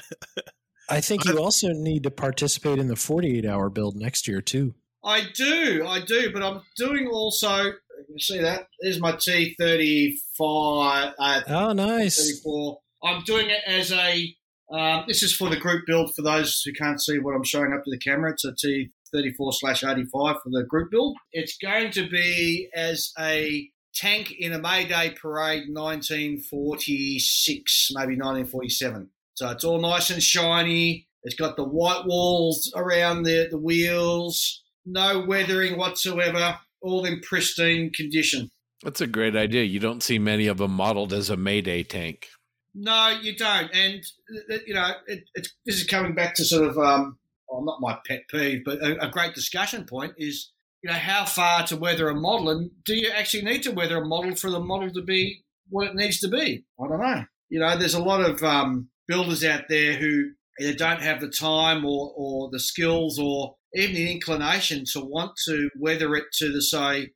I 0.90 1.02
think 1.02 1.26
you 1.26 1.38
also 1.38 1.70
need 1.70 2.04
to 2.04 2.12
participate 2.12 2.80
in 2.80 2.88
the 2.88 2.96
48 2.96 3.46
hour 3.46 3.70
build 3.70 3.96
next 3.96 4.28
year 4.28 4.42
too. 4.42 4.74
I 5.04 5.28
do, 5.36 5.86
I 5.88 6.02
do, 6.02 6.32
but 6.34 6.44
I'm 6.44 6.62
doing 6.76 7.08
also. 7.08 7.74
You 8.10 8.20
see 8.20 8.40
that? 8.40 8.68
There's 8.82 9.00
my 9.00 9.14
T35. 9.14 11.14
Uh, 11.20 11.42
oh, 11.48 11.74
nice. 11.74 12.42
34. 12.42 12.80
I'm 13.04 13.24
doing 13.24 13.50
it 13.50 13.62
as 13.68 13.92
a. 13.92 14.36
Um, 14.72 15.06
this 15.08 15.24
is 15.24 15.36
for 15.36 15.50
the 15.50 15.58
group 15.58 15.88
build. 15.88 16.14
For 16.16 16.22
those 16.22 16.62
who 16.62 16.72
can't 16.74 17.02
see 17.02 17.18
what 17.18 17.36
I'm 17.36 17.44
showing 17.44 17.74
up 17.74 17.84
to 17.84 17.92
the 17.92 17.98
camera, 17.98 18.34
it's 18.34 18.46
a 18.46 18.52
T34 18.52 19.54
slash 19.54 19.84
85 19.84 20.36
for 20.44 20.50
the 20.52 20.64
group 20.64 20.92
build. 20.92 21.18
It's 21.32 21.58
going 21.58 21.90
to 21.92 22.08
be 22.08 22.70
as 22.76 23.12
a 23.20 23.68
tank 23.96 24.32
in 24.32 24.54
a 24.54 24.60
May 24.60 24.86
Day 24.86 25.16
parade 25.20 25.64
1946, 25.70 27.90
maybe 27.94 28.16
1947. 28.16 29.10
So 29.34 29.50
it's 29.50 29.64
all 29.64 29.82
nice 29.82 30.12
and 30.12 30.22
shiny. 30.22 31.08
It's 31.24 31.36
got 31.36 31.56
the 31.56 31.64
white 31.64 32.06
walls 32.06 32.72
around 32.76 33.24
the, 33.24 33.48
the 33.50 33.58
wheels, 33.58 34.62
no 34.86 35.26
weathering 35.28 35.78
whatsoever, 35.78 36.60
all 36.82 37.06
in 37.06 37.22
pristine 37.22 37.92
condition. 37.94 38.50
That's 38.84 39.02
a 39.02 39.08
great 39.08 39.36
idea. 39.36 39.64
You 39.64 39.80
don't 39.80 40.04
see 40.04 40.20
many 40.20 40.48
of 40.48 40.58
them 40.58 40.72
modeled 40.72 41.12
as 41.12 41.30
a 41.30 41.36
Mayday 41.36 41.84
tank. 41.84 42.28
No, 42.82 43.10
you 43.22 43.36
don't. 43.36 43.70
And, 43.76 44.02
you 44.66 44.74
know, 44.74 44.92
it, 45.06 45.26
it's, 45.36 45.54
this 45.66 45.76
is 45.76 45.84
coming 45.84 46.16
back 46.16 46.34
to 46.36 46.46
sort 46.46 46.66
of, 46.66 46.78
um, 46.78 47.18
well, 47.50 47.66
not 47.66 47.82
my 47.82 47.98
pet 48.08 48.22
peeve, 48.32 48.62
but 48.64 48.82
a, 48.82 49.08
a 49.08 49.12
great 49.12 49.36
discussion 49.36 49.84
point 49.84 50.14
is, 50.18 50.52
you 50.82 50.90
know, 50.90 50.96
how 50.96 51.26
far 51.26 51.68
to 51.68 51.76
weather 51.76 52.08
a 52.08 52.16
model 52.16 52.50
and 52.50 52.72
do 52.86 52.96
you 52.96 53.10
actually 53.14 53.44
need 53.44 53.64
to 53.64 53.72
weather 53.72 53.98
a 53.98 54.06
model 54.06 54.34
for 54.34 54.50
the 54.50 54.62
model 54.62 54.90
to 54.92 55.02
be 55.02 55.44
what 55.70 55.88
it 55.88 55.96
needs 55.96 56.22
to 56.22 56.30
be? 56.30 56.64
I 56.82 56.88
don't 56.88 57.02
know. 57.02 57.26
You 57.50 57.60
know, 57.60 57.78
there's 57.78 57.96
a 57.96 58.04
lot 58.04 58.22
of 58.22 58.42
um, 58.44 58.88
builders 59.10 59.44
out 59.44 59.64
there 59.68 59.94
who 59.94 60.30
either 60.62 60.74
don't 60.74 61.02
have 61.02 61.20
the 61.20 61.28
time 61.28 61.84
or, 61.84 62.14
or 62.16 62.50
the 62.50 62.60
skills 62.60 63.20
or 63.20 63.56
even 63.74 63.96
the 63.96 64.10
inclination 64.10 64.86
to 64.94 65.02
want 65.02 65.32
to 65.48 65.70
weather 65.78 66.16
it 66.16 66.26
to 66.38 66.50
the 66.50 66.62
say 66.62 67.10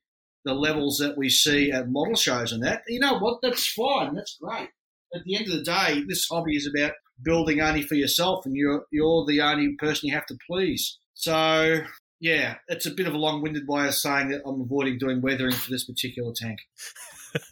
the 0.44 0.54
levels 0.54 0.98
that 0.98 1.18
we 1.18 1.30
see 1.30 1.72
at 1.72 1.90
model 1.90 2.16
shows 2.16 2.52
and 2.52 2.64
that. 2.64 2.82
You 2.90 3.00
know 3.00 3.18
what? 3.18 3.40
That's 3.42 3.66
fine. 3.66 4.16
That's 4.16 4.38
great. 4.42 4.68
At 5.14 5.24
the 5.26 5.36
end 5.36 5.48
of 5.48 5.54
the 5.54 5.64
day, 5.64 6.04
this 6.08 6.28
hobby 6.30 6.56
is 6.56 6.68
about 6.68 6.94
building 7.22 7.62
only 7.62 7.84
for 7.84 7.96
yourself, 7.96 8.46
and 8.46 8.56
you're 8.56 8.86
you're 8.92 9.26
the 9.26 9.42
only 9.42 9.76
person 9.76 10.10
you 10.10 10.16
have 10.16 10.26
to 10.28 10.38
please. 10.48 10.98
So 11.14 11.82
yeah, 12.20 12.56
it's 12.68 12.86
a 12.86 12.92
bit 12.92 13.06
of 13.06 13.14
a 13.14 13.18
long-winded 13.18 13.68
way 13.68 13.86
of 13.86 13.94
saying 13.96 14.30
that 14.30 14.44
I'm 14.46 14.62
avoiding 14.62 14.98
doing 14.98 15.22
weathering 15.22 15.52
for 15.52 15.70
this 15.70 15.84
particular 15.84 16.32
tank. 16.34 16.60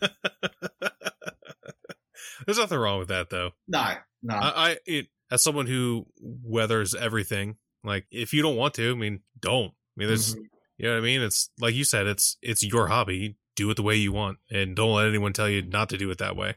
There's 2.45 2.57
nothing 2.57 2.77
wrong 2.77 2.99
with 2.99 3.09
that, 3.09 3.29
though. 3.29 3.51
No, 3.67 3.95
no. 4.23 4.35
I, 4.35 4.71
I 4.71 4.77
it, 4.85 5.07
as 5.29 5.43
someone 5.43 5.67
who 5.67 6.07
weathers 6.21 6.95
everything, 6.95 7.57
like 7.83 8.05
if 8.11 8.33
you 8.33 8.41
don't 8.41 8.55
want 8.55 8.73
to, 8.75 8.91
I 8.91 8.95
mean, 8.95 9.21
don't. 9.39 9.71
I 9.71 9.97
mean, 9.97 10.07
there's, 10.07 10.35
mm-hmm. 10.35 10.43
you 10.77 10.87
know 10.87 10.93
what 10.93 11.01
I 11.01 11.03
mean. 11.03 11.21
It's 11.21 11.49
like 11.59 11.75
you 11.75 11.83
said, 11.83 12.07
it's 12.07 12.37
it's 12.41 12.63
your 12.63 12.87
hobby. 12.87 13.35
Do 13.57 13.69
it 13.69 13.75
the 13.75 13.83
way 13.83 13.95
you 13.95 14.13
want, 14.13 14.37
and 14.49 14.75
don't 14.75 14.95
let 14.95 15.07
anyone 15.07 15.33
tell 15.33 15.49
you 15.49 15.61
not 15.61 15.89
to 15.89 15.97
do 15.97 16.09
it 16.09 16.19
that 16.19 16.37
way. 16.37 16.55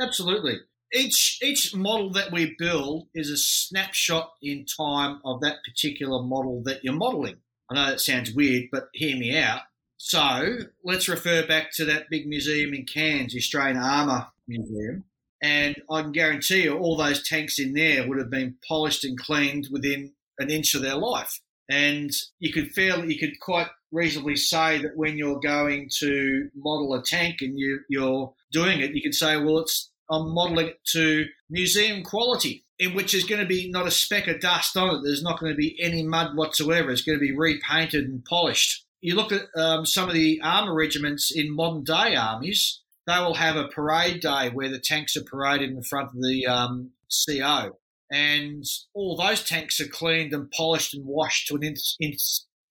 Absolutely. 0.00 0.60
Each 0.92 1.38
each 1.42 1.74
model 1.74 2.10
that 2.12 2.30
we 2.30 2.54
build 2.58 3.08
is 3.14 3.30
a 3.30 3.36
snapshot 3.36 4.32
in 4.40 4.64
time 4.64 5.20
of 5.24 5.40
that 5.40 5.58
particular 5.64 6.22
model 6.22 6.62
that 6.64 6.84
you're 6.84 6.94
modeling. 6.94 7.38
I 7.70 7.74
know 7.74 7.86
that 7.86 8.00
sounds 8.00 8.32
weird, 8.32 8.66
but 8.70 8.88
hear 8.92 9.16
me 9.16 9.36
out. 9.36 9.62
So 9.96 10.58
let's 10.84 11.08
refer 11.08 11.46
back 11.46 11.72
to 11.74 11.84
that 11.86 12.08
big 12.10 12.28
museum 12.28 12.74
in 12.74 12.84
Cairns, 12.84 13.32
the 13.32 13.38
Australian 13.38 13.78
Armour 13.78 14.28
Museum. 14.46 15.04
And 15.42 15.76
I 15.90 16.02
can 16.02 16.12
guarantee 16.12 16.64
you, 16.64 16.76
all 16.76 16.96
those 16.96 17.26
tanks 17.26 17.58
in 17.58 17.72
there 17.74 18.06
would 18.06 18.18
have 18.18 18.30
been 18.30 18.56
polished 18.66 19.04
and 19.04 19.18
cleaned 19.18 19.68
within 19.70 20.12
an 20.38 20.50
inch 20.50 20.74
of 20.74 20.82
their 20.82 20.96
life. 20.96 21.40
And 21.68 22.10
you 22.38 22.52
could 22.52 22.72
feel, 22.72 23.04
you 23.04 23.18
could 23.18 23.40
quite 23.40 23.68
reasonably 23.96 24.36
say 24.36 24.78
that 24.82 24.96
when 24.96 25.16
you're 25.16 25.40
going 25.40 25.88
to 25.98 26.48
model 26.54 26.94
a 26.94 27.02
tank 27.02 27.38
and 27.40 27.58
you, 27.58 27.80
you're 27.88 28.32
doing 28.52 28.80
it, 28.80 28.94
you 28.94 29.02
can 29.02 29.12
say, 29.12 29.36
well, 29.36 29.58
it's 29.58 29.90
I'm 30.10 30.32
modelling 30.34 30.68
it 30.68 30.84
to 30.92 31.24
museum 31.50 32.04
quality, 32.04 32.64
in 32.78 32.94
which 32.94 33.12
there's 33.12 33.24
going 33.24 33.40
to 33.40 33.46
be 33.46 33.70
not 33.70 33.86
a 33.86 33.90
speck 33.90 34.28
of 34.28 34.40
dust 34.40 34.76
on 34.76 34.94
it. 34.94 35.00
There's 35.02 35.22
not 35.22 35.40
going 35.40 35.52
to 35.52 35.56
be 35.56 35.76
any 35.80 36.04
mud 36.04 36.36
whatsoever. 36.36 36.90
It's 36.90 37.02
going 37.02 37.18
to 37.18 37.24
be 37.24 37.36
repainted 37.36 38.04
and 38.04 38.24
polished. 38.24 38.84
You 39.00 39.16
look 39.16 39.32
at 39.32 39.46
um, 39.56 39.84
some 39.86 40.08
of 40.08 40.14
the 40.14 40.40
armour 40.42 40.74
regiments 40.74 41.32
in 41.34 41.54
modern 41.54 41.82
day 41.82 42.14
armies, 42.14 42.82
they 43.06 43.18
will 43.18 43.34
have 43.34 43.56
a 43.56 43.68
parade 43.68 44.20
day 44.20 44.50
where 44.50 44.68
the 44.68 44.78
tanks 44.78 45.16
are 45.16 45.24
paraded 45.24 45.70
in 45.70 45.82
front 45.82 46.08
of 46.08 46.22
the 46.22 46.46
um, 46.46 46.90
CO. 47.26 47.78
And 48.10 48.64
all 48.94 49.16
those 49.16 49.42
tanks 49.42 49.80
are 49.80 49.88
cleaned 49.88 50.32
and 50.32 50.50
polished 50.50 50.94
and 50.94 51.04
washed 51.04 51.48
to 51.48 51.56
an 51.56 51.64
inch, 51.64 51.96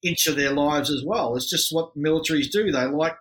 inch 0.05 0.27
of 0.27 0.35
their 0.35 0.51
lives 0.51 0.91
as 0.91 1.03
well. 1.05 1.35
It's 1.35 1.49
just 1.49 1.73
what 1.73 1.97
militaries 1.97 2.49
do. 2.49 2.71
They 2.71 2.85
like 2.85 3.15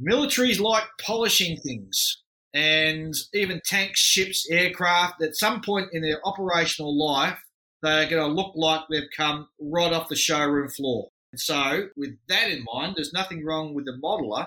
militaries 0.00 0.60
like 0.60 0.84
polishing 1.00 1.58
things. 1.58 2.22
And 2.54 3.14
even 3.34 3.60
tanks, 3.64 4.00
ships, 4.00 4.48
aircraft, 4.50 5.22
at 5.22 5.36
some 5.36 5.60
point 5.60 5.88
in 5.92 6.02
their 6.02 6.20
operational 6.24 6.96
life, 6.96 7.38
they're 7.82 8.08
going 8.08 8.26
to 8.26 8.34
look 8.34 8.52
like 8.54 8.80
they've 8.90 9.10
come 9.14 9.48
right 9.60 9.92
off 9.92 10.08
the 10.08 10.16
showroom 10.16 10.70
floor. 10.70 11.10
So, 11.34 11.88
with 11.96 12.16
that 12.28 12.50
in 12.50 12.64
mind, 12.72 12.94
there's 12.96 13.12
nothing 13.12 13.44
wrong 13.44 13.74
with 13.74 13.84
the 13.84 13.98
modeler 14.02 14.46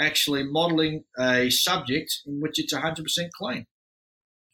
actually 0.00 0.44
modeling 0.44 1.04
a 1.18 1.50
subject 1.50 2.20
in 2.26 2.40
which 2.40 2.58
it's 2.58 2.72
100% 2.72 3.04
clean. 3.34 3.66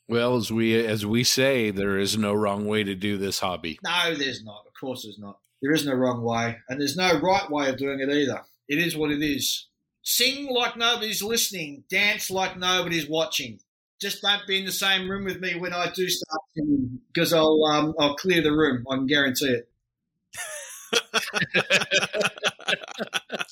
Well, 0.08 0.36
as 0.36 0.52
we 0.52 0.74
as 0.74 1.04
we 1.04 1.24
say, 1.24 1.70
there 1.70 1.98
is 1.98 2.16
no 2.16 2.32
wrong 2.32 2.66
way 2.66 2.84
to 2.84 2.94
do 2.94 3.16
this 3.16 3.40
hobby. 3.40 3.78
No, 3.82 4.14
there's 4.14 4.44
not. 4.44 4.64
Of 4.66 4.72
course, 4.80 5.02
there's 5.02 5.18
not. 5.18 5.38
There 5.66 5.74
is 5.74 5.84
no 5.84 5.94
wrong 5.94 6.22
way, 6.22 6.58
and 6.68 6.80
there's 6.80 6.96
no 6.96 7.18
right 7.18 7.50
way 7.50 7.68
of 7.68 7.76
doing 7.76 7.98
it 7.98 8.08
either. 8.08 8.42
It 8.68 8.78
is 8.78 8.96
what 8.96 9.10
it 9.10 9.20
is. 9.20 9.66
Sing 10.04 10.46
like 10.48 10.76
nobody's 10.76 11.24
listening. 11.24 11.82
Dance 11.90 12.30
like 12.30 12.56
nobody's 12.56 13.08
watching. 13.08 13.58
Just 14.00 14.22
don't 14.22 14.46
be 14.46 14.60
in 14.60 14.64
the 14.64 14.70
same 14.70 15.10
room 15.10 15.24
with 15.24 15.40
me 15.40 15.56
when 15.56 15.72
I 15.72 15.90
do 15.90 16.08
start 16.08 16.40
singing, 16.56 17.00
because 17.12 17.32
I'll 17.32 17.64
um, 17.64 17.94
I'll 17.98 18.14
clear 18.14 18.42
the 18.42 18.52
room. 18.52 18.84
I 18.88 18.94
can 18.94 19.06
guarantee 19.08 19.56
it. 19.56 19.68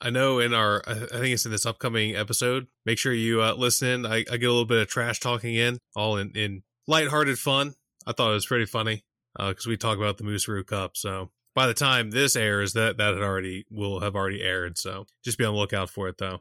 I 0.00 0.08
know 0.08 0.38
in 0.38 0.54
our, 0.54 0.82
I 0.88 0.94
think 0.94 1.34
it's 1.34 1.44
in 1.44 1.52
this 1.52 1.66
upcoming 1.66 2.16
episode. 2.16 2.66
Make 2.86 2.96
sure 2.96 3.12
you 3.12 3.42
uh, 3.42 3.52
listen. 3.52 4.06
I, 4.06 4.24
I, 4.32 4.38
get 4.38 4.44
a 4.44 4.52
little 4.52 4.64
bit 4.64 4.80
of 4.80 4.88
trash 4.88 5.20
talking 5.20 5.54
in, 5.54 5.80
all 5.94 6.16
in, 6.16 6.30
in 6.30 6.62
lighthearted 6.86 7.38
fun. 7.38 7.74
I 8.06 8.12
thought 8.12 8.30
it 8.30 8.34
was 8.34 8.46
pretty 8.46 8.64
funny 8.64 9.04
because 9.38 9.66
uh, 9.66 9.70
we 9.70 9.76
talk 9.76 9.96
about 9.96 10.18
the 10.18 10.24
Moosaroo 10.24 10.66
Cup. 10.66 10.96
So 10.96 11.30
by 11.54 11.66
the 11.66 11.74
time 11.74 12.10
this 12.10 12.36
airs, 12.36 12.72
that 12.74 12.96
that 12.98 13.14
had 13.14 13.22
already 13.22 13.64
will 13.70 14.00
have 14.00 14.14
already 14.14 14.42
aired. 14.42 14.78
So 14.78 15.06
just 15.24 15.38
be 15.38 15.44
on 15.44 15.54
the 15.54 15.60
lookout 15.60 15.90
for 15.90 16.08
it, 16.08 16.18
though. 16.18 16.40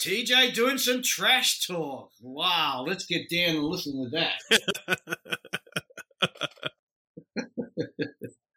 TJ 0.00 0.54
doing 0.54 0.78
some 0.78 1.02
trash 1.02 1.66
talk. 1.66 2.10
Wow, 2.20 2.84
let's 2.86 3.06
get 3.06 3.30
down 3.30 3.56
and 3.56 3.64
listen 3.64 4.04
to 4.04 4.10
that. 4.10 5.08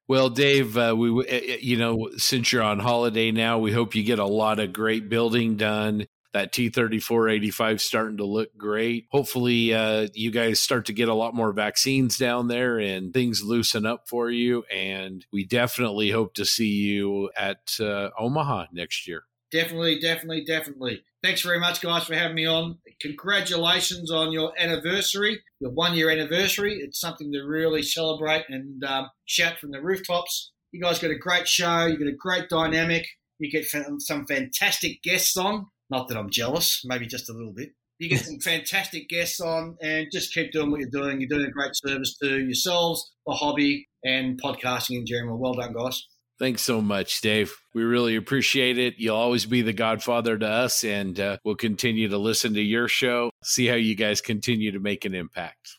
Well, 0.10 0.30
Dave, 0.30 0.78
uh, 0.78 0.96
we 0.98 1.26
eh, 1.28 1.58
you 1.60 1.76
know 1.76 2.10
since 2.16 2.52
you're 2.54 2.64
on 2.64 2.80
holiday 2.80 3.32
now, 3.32 3.60
we 3.60 3.74
hope 3.74 3.94
you 3.94 4.04
get 4.04 4.20
a 4.20 4.26
lot 4.26 4.60
of 4.60 4.72
great 4.72 5.10
building 5.10 5.58
done. 5.58 6.08
That 6.38 6.54
T3485 6.54 7.80
starting 7.80 8.18
to 8.18 8.24
look 8.24 8.56
great. 8.56 9.08
Hopefully, 9.10 9.74
uh, 9.74 10.08
you 10.14 10.30
guys 10.30 10.60
start 10.60 10.86
to 10.86 10.94
get 10.94 11.10
a 11.10 11.14
lot 11.16 11.34
more 11.34 11.52
vaccines 11.52 12.16
down 12.16 12.48
there 12.48 12.78
and 12.78 13.12
things 13.12 13.42
loosen 13.42 13.88
up 13.88 14.08
for 14.08 14.30
you. 14.30 14.64
And 14.72 15.26
we 15.34 15.46
definitely 15.46 16.12
hope 16.12 16.36
to 16.36 16.46
see 16.46 16.68
you 16.68 17.32
at 17.36 17.80
uh, 17.80 18.10
Omaha 18.20 18.68
next 18.72 19.08
year. 19.08 19.24
Definitely, 19.52 20.00
definitely, 20.00 20.46
definitely. 20.46 21.02
Thanks 21.24 21.42
very 21.42 21.60
much, 21.60 21.82
guys, 21.82 22.04
for 22.04 22.14
having 22.14 22.36
me 22.36 22.46
on. 22.46 22.78
Congratulations 23.02 24.12
on 24.12 24.32
your 24.32 24.54
anniversary, 24.60 25.42
your 25.60 25.72
one 25.72 25.96
year 25.96 26.12
anniversary. 26.12 26.76
It's 26.76 27.00
something 27.00 27.34
to 27.34 27.42
really 27.42 27.82
celebrate 27.82 28.46
and 28.48 28.84
um, 28.84 29.10
shout 29.26 29.58
from 29.58 29.72
the 29.72 29.82
rooftops. 29.82 30.52
You 30.72 30.82
guys 30.84 31.00
got 31.00 31.10
a 31.10 31.18
great 31.18 31.48
show. 31.48 31.88
You 31.88 31.98
got 31.98 32.08
a 32.08 32.16
great 32.16 32.48
dynamic. 32.48 33.08
You 33.40 33.50
get 33.50 33.66
some 33.66 34.28
fantastic 34.28 35.02
guests 35.02 35.36
on. 35.36 35.66
Not 35.90 36.08
that 36.08 36.18
I'm 36.18 36.30
jealous, 36.30 36.82
maybe 36.86 37.08
just 37.08 37.30
a 37.30 37.34
little 37.34 37.54
bit. 37.54 37.70
You 38.00 38.10
get 38.10 38.26
some 38.26 38.40
fantastic 38.44 39.10
guests 39.10 39.40
on 39.40 39.78
and 39.82 40.08
just 40.12 40.34
keep 40.34 40.52
doing 40.52 40.72
what 40.72 40.80
you're 40.80 40.90
doing. 40.90 41.22
You're 41.22 41.30
doing 41.30 41.48
a 41.48 41.52
great 41.52 41.76
service 41.76 42.18
to 42.22 42.40
yourselves, 42.40 43.12
the 43.26 43.34
hobby, 43.34 43.88
and 44.04 44.40
podcasting 44.42 44.98
in 44.98 45.06
general. 45.06 45.40
Well 45.40 45.54
done, 45.54 45.74
guys. 45.74 46.06
Thanks 46.40 46.62
so 46.62 46.82
much, 46.82 47.22
Dave. 47.22 47.56
We 47.74 47.84
really 47.84 48.16
appreciate 48.16 48.78
it. 48.78 48.96
You'll 48.98 49.16
always 49.16 49.48
be 49.48 49.64
the 49.64 49.74
godfather 49.74 50.38
to 50.38 50.48
us, 50.48 50.84
and 50.84 51.20
uh, 51.20 51.38
we'll 51.44 51.56
continue 51.56 52.10
to 52.10 52.18
listen 52.20 52.54
to 52.54 52.62
your 52.62 52.88
show, 52.88 53.32
see 53.44 53.66
how 53.66 53.76
you 53.76 53.96
guys 53.96 54.22
continue 54.22 54.72
to 54.72 54.80
make 54.80 55.04
an 55.06 55.16
impact. 55.16 55.78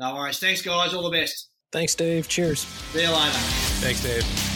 No 0.00 0.14
worries. 0.14 0.40
Thanks, 0.40 0.62
guys. 0.62 0.94
All 0.94 1.08
the 1.08 1.16
best. 1.16 1.50
Thanks, 1.70 1.94
Dave. 1.94 2.26
Cheers. 2.26 2.60
See 2.60 3.02
you 3.02 3.10
later. 3.10 3.38
Thanks, 3.78 4.02
Dave. 4.02 4.49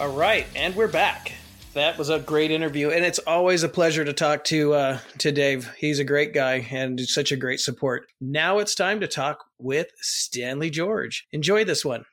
All 0.00 0.10
right, 0.10 0.46
and 0.54 0.76
we're 0.76 0.86
back. 0.86 1.32
That 1.74 1.98
was 1.98 2.08
a 2.08 2.20
great 2.20 2.52
interview, 2.52 2.90
and 2.90 3.04
it's 3.04 3.18
always 3.18 3.64
a 3.64 3.68
pleasure 3.68 4.04
to 4.04 4.12
talk 4.12 4.44
to 4.44 4.72
uh, 4.72 4.98
to 5.18 5.32
Dave. 5.32 5.72
He's 5.76 5.98
a 5.98 6.04
great 6.04 6.32
guy 6.32 6.68
and 6.70 7.00
such 7.00 7.32
a 7.32 7.36
great 7.36 7.58
support. 7.58 8.06
Now 8.20 8.60
it's 8.60 8.76
time 8.76 9.00
to 9.00 9.08
talk 9.08 9.46
with 9.58 9.88
Stanley 9.96 10.70
George. 10.70 11.26
Enjoy 11.32 11.64
this 11.64 11.84
one. 11.84 12.04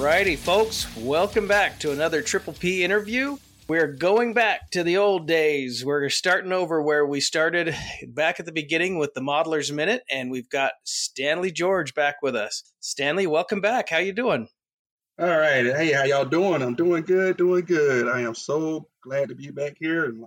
Alrighty, 0.00 0.38
folks, 0.38 0.86
welcome 0.96 1.46
back 1.46 1.78
to 1.80 1.92
another 1.92 2.22
Triple 2.22 2.54
P 2.54 2.82
interview. 2.82 3.36
We're 3.68 3.86
going 3.86 4.32
back 4.32 4.70
to 4.70 4.82
the 4.82 4.96
old 4.96 5.26
days. 5.26 5.84
We're 5.84 6.08
starting 6.08 6.52
over 6.52 6.80
where 6.80 7.04
we 7.04 7.20
started 7.20 7.76
back 8.08 8.40
at 8.40 8.46
the 8.46 8.50
beginning 8.50 8.96
with 8.96 9.12
the 9.12 9.20
Modelers 9.20 9.70
Minute, 9.70 10.02
and 10.10 10.30
we've 10.30 10.48
got 10.48 10.72
Stanley 10.84 11.52
George 11.52 11.94
back 11.94 12.22
with 12.22 12.34
us. 12.34 12.62
Stanley, 12.80 13.26
welcome 13.26 13.60
back. 13.60 13.90
How 13.90 13.98
you 13.98 14.14
doing? 14.14 14.48
All 15.18 15.28
right. 15.28 15.66
Hey, 15.66 15.92
how 15.92 16.04
y'all 16.04 16.24
doing? 16.24 16.62
I'm 16.62 16.76
doing 16.76 17.02
good, 17.02 17.36
doing 17.36 17.66
good. 17.66 18.08
I 18.08 18.22
am 18.22 18.34
so 18.34 18.88
glad 19.02 19.28
to 19.28 19.34
be 19.34 19.50
back 19.50 19.76
here. 19.78 20.06
And, 20.06 20.24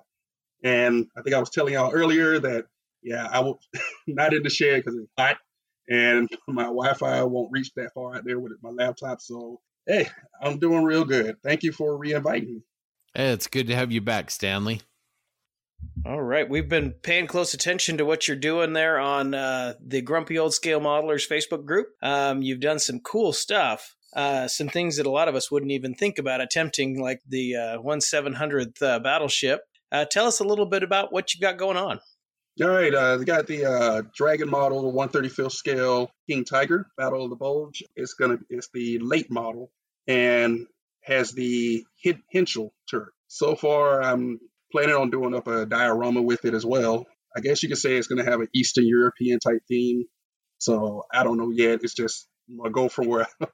and 0.63 1.07
I 1.17 1.23
think 1.23 1.35
I 1.35 1.39
was 1.39 1.49
telling 1.49 1.73
y'all 1.73 1.91
earlier 1.91 2.37
that, 2.37 2.67
yeah, 3.01 3.27
I 3.27 3.39
was 3.39 3.57
not 4.07 4.35
in 4.35 4.43
the 4.43 4.51
shed 4.51 4.83
because 4.83 4.99
it's 4.99 5.11
hot 5.17 5.37
and 5.89 6.29
my 6.47 6.63
Wi-Fi 6.63 7.23
won't 7.23 7.51
reach 7.51 7.71
that 7.75 7.93
far 7.93 8.15
out 8.15 8.25
there 8.25 8.39
with 8.39 8.53
my 8.61 8.69
laptop. 8.69 9.21
So 9.21 9.61
hey, 9.85 10.09
I'm 10.41 10.59
doing 10.59 10.83
real 10.83 11.05
good. 11.05 11.37
Thank 11.43 11.63
you 11.63 11.71
for 11.71 11.97
re-inviting 11.97 12.55
me. 12.55 12.61
Hey, 13.13 13.31
it's 13.31 13.47
good 13.47 13.67
to 13.67 13.75
have 13.75 13.91
you 13.91 14.01
back, 14.01 14.31
Stanley. 14.31 14.81
All 16.05 16.21
right, 16.21 16.49
we've 16.49 16.69
been 16.69 16.91
paying 16.91 17.27
close 17.27 17.53
attention 17.53 17.97
to 17.97 18.05
what 18.05 18.27
you're 18.27 18.37
doing 18.37 18.73
there 18.73 18.99
on 18.99 19.33
uh, 19.33 19.73
the 19.85 20.01
Grumpy 20.01 20.39
Old 20.39 20.53
Scale 20.53 20.79
Modelers 20.79 21.27
Facebook 21.27 21.65
group. 21.65 21.87
Um, 22.01 22.41
you've 22.41 22.61
done 22.61 22.79
some 22.79 22.99
cool 22.99 23.33
stuff. 23.33 23.95
Uh, 24.15 24.47
some 24.47 24.69
things 24.69 24.97
that 24.97 25.05
a 25.05 25.11
lot 25.11 25.27
of 25.27 25.35
us 25.35 25.51
wouldn't 25.51 25.71
even 25.71 25.93
think 25.93 26.19
about 26.19 26.41
attempting, 26.41 27.01
like 27.01 27.21
the 27.27 27.55
uh, 27.55 27.81
1 27.81 27.99
700th 27.99 28.81
uh, 28.81 28.99
battleship. 28.99 29.61
Uh, 29.91 30.05
tell 30.05 30.25
us 30.25 30.39
a 30.39 30.43
little 30.43 30.65
bit 30.65 30.83
about 30.83 31.11
what 31.11 31.33
you've 31.33 31.41
got 31.41 31.57
going 31.57 31.77
on. 31.77 31.99
All 32.61 32.69
right, 32.69 32.93
uh, 32.93 33.17
got 33.17 33.47
the 33.47 33.65
uh, 33.65 34.03
Dragon 34.15 34.47
model, 34.47 34.83
the 34.83 34.95
135th 34.95 35.53
scale 35.53 36.11
King 36.29 36.45
Tiger 36.45 36.85
Battle 36.95 37.23
of 37.23 37.31
the 37.31 37.35
Bulge. 37.35 37.81
It's 37.95 38.13
gonna, 38.13 38.37
it's 38.47 38.69
the 38.71 38.99
late 38.99 39.31
model 39.31 39.71
and 40.07 40.67
has 41.01 41.31
the 41.31 41.83
Henschel 42.31 42.71
turret. 42.87 43.13
So 43.27 43.55
far, 43.55 44.03
I'm 44.03 44.39
planning 44.71 44.93
on 44.93 45.09
doing 45.09 45.33
up 45.33 45.47
a 45.47 45.65
diorama 45.65 46.21
with 46.21 46.45
it 46.45 46.53
as 46.53 46.63
well. 46.63 47.07
I 47.35 47.39
guess 47.39 47.63
you 47.63 47.69
could 47.69 47.79
say 47.79 47.95
it's 47.95 48.05
gonna 48.05 48.23
have 48.23 48.39
an 48.39 48.49
Eastern 48.53 48.85
European 48.85 49.39
type 49.39 49.63
theme. 49.67 50.03
So 50.59 51.05
I 51.11 51.23
don't 51.23 51.37
know 51.37 51.49
yet. 51.49 51.79
It's 51.81 51.95
just 51.95 52.27
I'm 52.47 52.57
gonna 52.57 52.69
go 52.69 52.87
from 52.87 53.07
where 53.07 53.25
I'm 53.41 53.47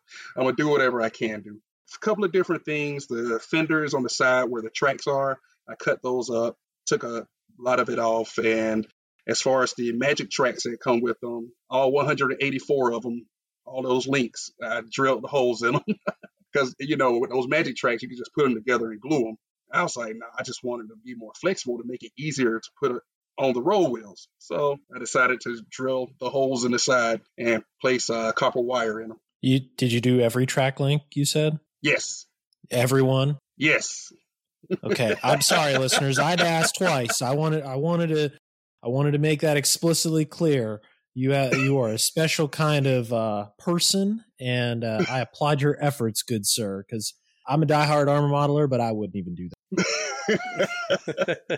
gonna 0.43 0.57
do 0.57 0.67
whatever 0.67 1.01
I 1.01 1.09
can 1.09 1.41
do. 1.41 1.57
A 1.95 2.05
couple 2.05 2.25
of 2.25 2.33
different 2.33 2.65
things. 2.65 3.07
The 3.07 3.39
fenders 3.39 3.93
on 3.93 4.03
the 4.03 4.09
side 4.09 4.49
where 4.49 4.61
the 4.61 4.69
tracks 4.69 5.07
are, 5.07 5.39
I 5.69 5.75
cut 5.75 6.03
those 6.03 6.29
up. 6.29 6.57
Took 6.85 7.05
a 7.05 7.25
a 7.59 7.63
lot 7.63 7.79
of 7.79 7.89
it 7.89 7.99
off. 7.99 8.37
And 8.37 8.87
as 9.27 9.41
far 9.41 9.63
as 9.63 9.73
the 9.73 9.91
magic 9.91 10.31
tracks 10.31 10.63
that 10.63 10.79
come 10.79 11.01
with 11.01 11.19
them, 11.19 11.51
all 11.69 11.91
184 11.91 12.93
of 12.93 13.03
them, 13.03 13.27
all 13.65 13.83
those 13.83 14.07
links, 14.07 14.51
I 14.63 14.81
drilled 14.89 15.23
the 15.23 15.27
holes 15.27 15.61
in 15.61 15.73
them 15.73 15.83
because 16.51 16.75
you 16.79 16.97
know 16.97 17.19
with 17.19 17.29
those 17.29 17.47
magic 17.47 17.75
tracks 17.75 18.01
you 18.01 18.09
can 18.09 18.17
just 18.17 18.33
put 18.33 18.43
them 18.43 18.55
together 18.55 18.91
and 18.91 18.99
glue 18.99 19.23
them. 19.23 19.37
I 19.71 19.83
was 19.83 19.95
like, 19.95 20.15
nah, 20.15 20.25
I 20.37 20.41
just 20.41 20.63
wanted 20.63 20.87
to 20.87 20.95
be 21.03 21.13
more 21.13 21.33
flexible 21.39 21.77
to 21.77 21.83
make 21.85 22.03
it 22.03 22.11
easier 22.17 22.59
to 22.59 22.69
put 22.81 22.95
it 22.95 23.03
on 23.37 23.53
the 23.53 23.61
roll 23.61 23.91
wheels. 23.91 24.27
So 24.39 24.77
I 24.93 24.97
decided 24.97 25.41
to 25.41 25.61
drill 25.69 26.09
the 26.19 26.29
holes 26.29 26.65
in 26.65 26.71
the 26.71 26.79
side 26.79 27.21
and 27.37 27.63
place 27.79 28.09
uh, 28.09 28.31
copper 28.31 28.61
wire 28.61 28.99
in 28.99 29.09
them. 29.09 29.19
You 29.41 29.59
did 29.59 29.91
you 29.91 30.01
do 30.01 30.19
every 30.19 30.45
track 30.45 30.79
link? 30.79 31.03
You 31.13 31.25
said 31.25 31.59
yes. 31.81 32.25
Everyone. 32.71 33.37
Yes. 33.57 34.11
Okay, 34.83 35.15
I'm 35.23 35.41
sorry, 35.41 35.77
listeners. 35.77 36.19
I'd 36.19 36.41
asked 36.41 36.77
twice. 36.77 37.21
I 37.21 37.33
wanted, 37.33 37.63
I 37.63 37.75
wanted 37.75 38.09
to, 38.09 38.31
I 38.83 38.89
wanted 38.89 39.11
to 39.11 39.19
make 39.19 39.41
that 39.41 39.57
explicitly 39.57 40.25
clear. 40.25 40.81
You, 41.15 41.33
uh, 41.33 41.51
you 41.53 41.79
are 41.79 41.89
a 41.89 41.97
special 41.97 42.47
kind 42.47 42.87
of 42.87 43.11
uh, 43.11 43.47
person, 43.57 44.23
and 44.39 44.83
uh, 44.83 45.03
I 45.09 45.19
applaud 45.19 45.61
your 45.61 45.77
efforts, 45.83 46.21
good 46.21 46.45
sir. 46.45 46.85
Because 46.87 47.13
I'm 47.47 47.63
a 47.63 47.65
diehard 47.65 48.07
armor 48.07 48.29
modeler, 48.29 48.69
but 48.69 48.79
I 48.79 48.91
wouldn't 48.91 49.15
even 49.15 49.35
do 49.35 49.49
that. 49.49 49.59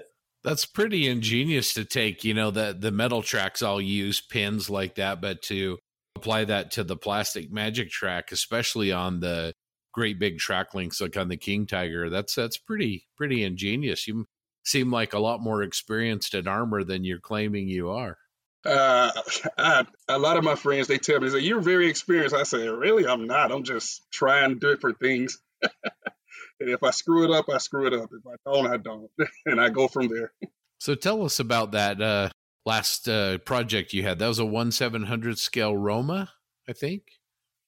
That's 0.43 0.65
pretty 0.65 1.07
ingenious 1.07 1.73
to 1.75 1.85
take, 1.85 2.23
you 2.23 2.33
know, 2.33 2.49
the 2.49 2.75
the 2.77 2.91
metal 2.91 3.21
tracks 3.21 3.61
all 3.61 3.79
use 3.79 4.21
pins 4.21 4.69
like 4.69 4.95
that, 4.95 5.21
but 5.21 5.41
to 5.43 5.77
apply 6.15 6.45
that 6.45 6.71
to 6.71 6.83
the 6.83 6.97
plastic 6.97 7.51
magic 7.51 7.89
track, 7.89 8.31
especially 8.31 8.91
on 8.91 9.19
the 9.19 9.53
great 9.91 10.19
big 10.19 10.37
track 10.37 10.73
links 10.73 11.01
like 11.01 11.17
on 11.17 11.27
the 11.27 11.37
King 11.37 11.65
Tiger. 11.65 12.09
That's 12.09 12.35
that's 12.35 12.57
pretty 12.57 13.07
pretty 13.15 13.43
ingenious. 13.43 14.07
You 14.07 14.27
seem 14.63 14.91
like 14.91 15.13
a 15.13 15.19
lot 15.19 15.41
more 15.41 15.63
experienced 15.63 16.33
at 16.35 16.47
armor 16.47 16.83
than 16.83 17.03
you're 17.03 17.19
claiming 17.19 17.67
you 17.67 17.89
are. 17.89 18.17
Uh, 18.65 19.11
I, 19.57 19.85
a 20.07 20.19
lot 20.19 20.37
of 20.37 20.43
my 20.43 20.55
friends 20.55 20.87
they 20.87 20.97
tell 20.97 21.19
me 21.19 21.29
they 21.29 21.39
say 21.39 21.45
you're 21.45 21.61
very 21.61 21.87
experienced. 21.87 22.35
I 22.35 22.43
say 22.43 22.67
really, 22.67 23.07
I'm 23.07 23.27
not. 23.27 23.51
I'm 23.51 23.63
just 23.63 24.09
trying 24.11 24.59
different 24.59 24.99
things. 24.99 25.39
and 25.61 26.69
if 26.69 26.83
I 26.83 26.91
screw 26.91 27.23
it 27.23 27.31
up, 27.31 27.45
I 27.49 27.57
screw 27.57 27.87
it 27.87 27.93
up. 27.93 28.09
If 28.11 28.25
I 28.27 28.35
don't, 28.51 28.67
I 28.67 28.77
don't, 28.77 29.09
and 29.45 29.59
I 29.59 29.69
go 29.69 29.87
from 29.87 30.07
there. 30.07 30.31
So 30.79 30.95
tell 30.95 31.23
us 31.23 31.39
about 31.39 31.73
that 31.73 32.01
uh, 32.01 32.29
last 32.65 33.07
uh, 33.07 33.37
project 33.39 33.93
you 33.93 34.03
had. 34.03 34.19
That 34.19 34.27
was 34.27 34.39
a 34.39 34.45
one 34.45 34.71
seven 34.71 35.03
hundred 35.03 35.37
scale 35.37 35.75
Roma, 35.75 36.31
I 36.67 36.73
think. 36.73 37.03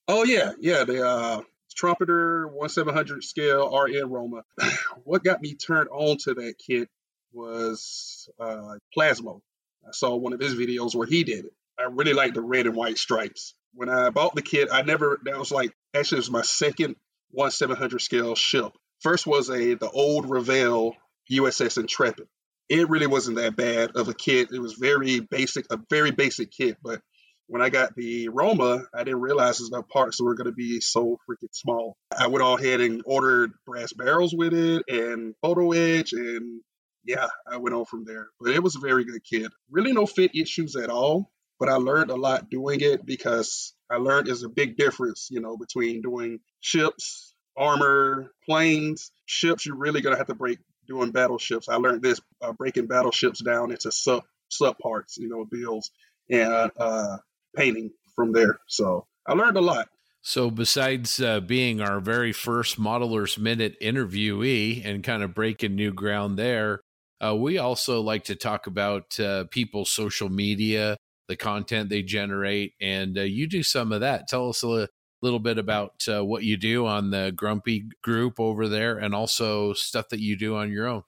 Oh 0.08 0.24
yeah, 0.24 0.54
yeah. 0.60 0.84
The 0.84 1.08
uh, 1.08 1.42
trumpeter, 1.74 2.48
1700 2.48 3.24
scale, 3.24 3.76
RN 3.76 4.10
Roma. 4.10 4.44
what 5.04 5.24
got 5.24 5.42
me 5.42 5.56
turned 5.56 5.90
on 5.90 6.18
to 6.24 6.34
that 6.36 6.56
kit 6.58 6.90
was 7.32 8.30
uh, 8.40 8.76
Plasmo. 8.98 9.42
I 9.86 9.92
saw 9.92 10.16
one 10.16 10.34
of 10.34 10.40
his 10.40 10.56
videos 10.56 10.96
where 10.96 11.08
he 11.08 11.24
did 11.24 11.46
it. 11.46 11.54
I 11.78 11.84
really 11.84 12.14
like 12.14 12.34
the 12.34 12.42
red 12.42 12.68
and 12.68 12.76
white 12.76 12.98
stripes. 12.98 13.56
When 13.74 13.90
I 13.90 14.12
bought 14.12 14.36
the 14.36 14.42
kit, 14.42 14.70
I 14.72 14.84
never, 14.84 15.20
that 15.24 15.38
was 15.38 15.52
like, 15.52 15.76
actually, 15.94 16.18
it 16.18 16.20
was 16.20 16.32
my 16.32 16.44
second 16.44 16.96
1700 17.32 18.00
scale 18.00 18.36
ship. 18.36 18.72
First 19.02 19.26
was 19.28 19.50
a 19.50 19.74
the 19.74 19.90
old 19.90 20.30
Revell 20.30 20.96
USS 21.32 21.78
Intrepid. 21.78 22.28
It 22.70 22.90
really 22.90 23.08
wasn't 23.08 23.38
that 23.38 23.56
bad 23.56 23.92
of 23.96 24.08
a 24.08 24.14
kit. 24.14 24.50
It 24.52 24.60
was 24.60 24.74
very 24.74 25.20
basic, 25.20 25.66
a 25.70 25.80
very 25.90 26.12
basic 26.12 26.52
kit, 26.52 26.78
but 26.82 27.02
when 27.48 27.62
I 27.62 27.70
got 27.70 27.96
the 27.96 28.30
Roma, 28.30 28.84
I 28.94 29.04
didn't 29.04 29.22
realize 29.22 29.58
the 29.58 29.84
parts 29.84 30.22
were 30.22 30.36
going 30.36 30.48
to 30.48 30.54
be 30.54 30.80
so 30.80 31.18
freaking 31.30 31.54
small. 31.54 31.98
I 32.18 32.28
went 32.28 32.44
all 32.44 32.58
ahead 32.58 32.82
and 32.82 33.02
ordered 33.06 33.52
brass 33.66 33.94
barrels 33.94 34.34
with 34.34 34.54
it 34.54 34.84
and 34.88 35.36
photo 35.42 35.72
etch, 35.72 36.14
and 36.14 36.62
yeah, 37.06 37.28
I 37.50 37.58
went 37.58 37.76
on 37.76 37.86
from 37.86 38.06
there. 38.06 38.28
But 38.40 38.52
it 38.52 38.64
was 38.64 38.76
a 38.76 38.80
very 38.80 39.04
good 39.06 39.24
kit. 39.24 39.52
Really 39.70 39.92
no 39.92 40.06
fit 40.06 40.36
issues 40.36 40.76
at 40.76 40.90
all, 40.90 41.32
but 41.60 41.70
I 41.70 41.76
learned 41.76 42.12
a 42.12 42.16
lot 42.16 42.50
doing 42.50 42.80
it 42.82 43.06
because 43.06 43.74
I 43.90 43.98
learned 43.98 44.28
there's 44.28 44.44
a 44.44 44.50
big 44.50 44.78
difference, 44.78 45.28
you 45.30 45.42
know, 45.42 45.58
between 45.58 46.02
doing 46.02 46.40
ships, 46.62 47.36
armor, 47.58 48.32
planes. 48.46 49.12
Ships, 49.26 49.66
you're 49.66 49.78
really 49.78 50.02
going 50.02 50.14
to 50.14 50.18
have 50.18 50.28
to 50.28 50.36
break 50.36 50.60
doing 50.88 51.12
battleships. 51.12 51.70
I 51.70 51.76
learned 51.76 52.02
this 52.02 52.20
uh, 52.42 52.54
breaking 52.54 52.88
battleships 52.88 53.42
down 53.42 53.72
into 53.72 53.92
sub 53.92 54.24
sub 54.50 54.78
parts, 54.78 55.18
you 55.18 55.30
know, 55.30 55.46
builds 55.46 55.92
and 56.30 56.72
uh, 56.78 57.18
painting 57.56 57.92
from 58.16 58.32
there. 58.32 58.60
So 58.68 59.08
I 59.28 59.34
learned 59.34 59.58
a 59.58 59.62
lot. 59.62 59.88
So, 60.26 60.50
besides 60.50 61.20
uh, 61.20 61.42
being 61.42 61.82
our 61.82 62.00
very 62.00 62.32
first 62.32 62.80
Modelers 62.80 63.38
Minute 63.38 63.76
interviewee 63.82 64.86
and 64.86 65.04
kind 65.04 65.22
of 65.22 65.34
breaking 65.34 65.76
new 65.76 65.92
ground 65.92 66.40
there, 66.40 66.80
uh, 67.24 67.36
we 67.36 67.58
also 67.58 68.00
like 68.00 68.24
to 68.26 68.36
talk 68.36 68.66
about 68.66 69.20
uh, 69.20 69.44
people's 69.52 69.90
social 69.90 70.30
media, 70.30 70.96
the 71.28 71.36
content 71.36 71.90
they 71.90 72.04
generate, 72.04 72.72
and 72.80 73.18
uh, 73.18 73.22
you 73.22 73.48
do 73.48 73.64
some 73.64 73.92
of 73.92 74.00
that. 74.00 74.30
Tell 74.30 74.48
us 74.48 74.64
a 74.64 74.88
little 75.22 75.40
bit 75.40 75.58
about 75.58 76.06
uh, 76.08 76.24
what 76.24 76.44
you 76.44 76.56
do 76.56 76.86
on 76.86 77.12
the 77.12 77.34
Grumpy 77.36 77.86
group 78.02 78.40
over 78.40 78.70
there 78.70 78.98
and 78.98 79.14
also 79.14 79.74
stuff 79.74 80.08
that 80.10 80.22
you 80.22 80.38
do 80.38 80.56
on 80.56 80.72
your 80.72 80.88
own. 80.88 81.04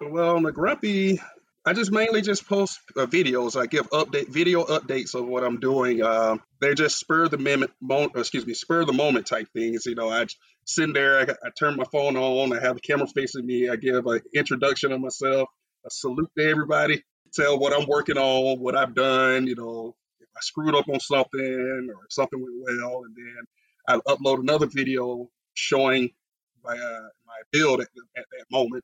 Well, 0.00 0.36
on 0.36 0.42
the 0.42 0.52
Grumpy, 0.52 1.20
I 1.64 1.74
just 1.74 1.92
mainly 1.92 2.22
just 2.22 2.48
post 2.48 2.80
uh, 2.96 3.06
videos. 3.06 3.60
I 3.60 3.66
give 3.66 3.88
update 3.90 4.28
video 4.28 4.64
updates 4.64 5.14
of 5.14 5.26
what 5.26 5.44
I'm 5.44 5.60
doing. 5.60 6.02
Uh, 6.02 6.38
they're 6.60 6.74
just 6.74 6.98
spur 6.98 7.28
the 7.28 7.38
moment, 7.38 7.70
mo- 7.80 8.10
excuse 8.16 8.44
me, 8.44 8.54
spur 8.54 8.84
the 8.84 8.92
moment 8.92 9.28
type 9.28 9.46
things. 9.52 9.86
You 9.86 9.94
know, 9.94 10.10
I 10.10 10.26
sit 10.64 10.92
there, 10.92 11.20
I, 11.20 11.22
I, 11.22 11.50
turn 11.56 11.76
my 11.76 11.84
phone 11.92 12.16
on, 12.16 12.52
I 12.52 12.60
have 12.60 12.74
the 12.74 12.80
camera 12.80 13.06
facing 13.06 13.46
me, 13.46 13.68
I 13.68 13.76
give 13.76 14.06
an 14.06 14.20
introduction 14.34 14.90
of 14.90 15.00
myself, 15.00 15.48
a 15.86 15.90
salute 15.90 16.32
to 16.36 16.44
everybody, 16.44 17.04
tell 17.32 17.60
what 17.60 17.72
I'm 17.72 17.86
working 17.86 18.18
on, 18.18 18.58
what 18.58 18.74
I've 18.74 18.96
done. 18.96 19.46
You 19.46 19.54
know, 19.54 19.94
if 20.18 20.28
I 20.36 20.40
screwed 20.40 20.74
up 20.74 20.88
on 20.88 20.98
something 20.98 21.88
or 21.94 22.06
something 22.10 22.40
went 22.40 22.80
well, 22.80 23.02
and 23.04 23.14
then 23.16 23.44
I 23.86 24.12
upload 24.12 24.40
another 24.40 24.66
video 24.66 25.28
showing 25.54 26.10
my 26.64 26.72
uh, 26.72 27.08
my 27.24 27.40
build 27.52 27.82
at, 27.82 27.88
at 28.16 28.24
that 28.36 28.46
moment 28.50 28.82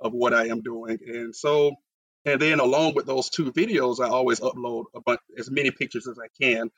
of 0.00 0.12
what 0.12 0.34
I 0.34 0.48
am 0.48 0.62
doing, 0.62 0.98
and 1.06 1.34
so 1.34 1.76
and 2.26 2.42
then 2.42 2.58
along 2.58 2.94
with 2.94 3.06
those 3.06 3.30
two 3.30 3.52
videos, 3.52 4.00
I 4.00 4.08
always 4.08 4.40
upload 4.40 4.86
bunch, 5.06 5.20
as 5.38 5.50
many 5.50 5.70
pictures 5.70 6.08
as 6.08 6.18
I 6.18 6.26
can 6.42 6.70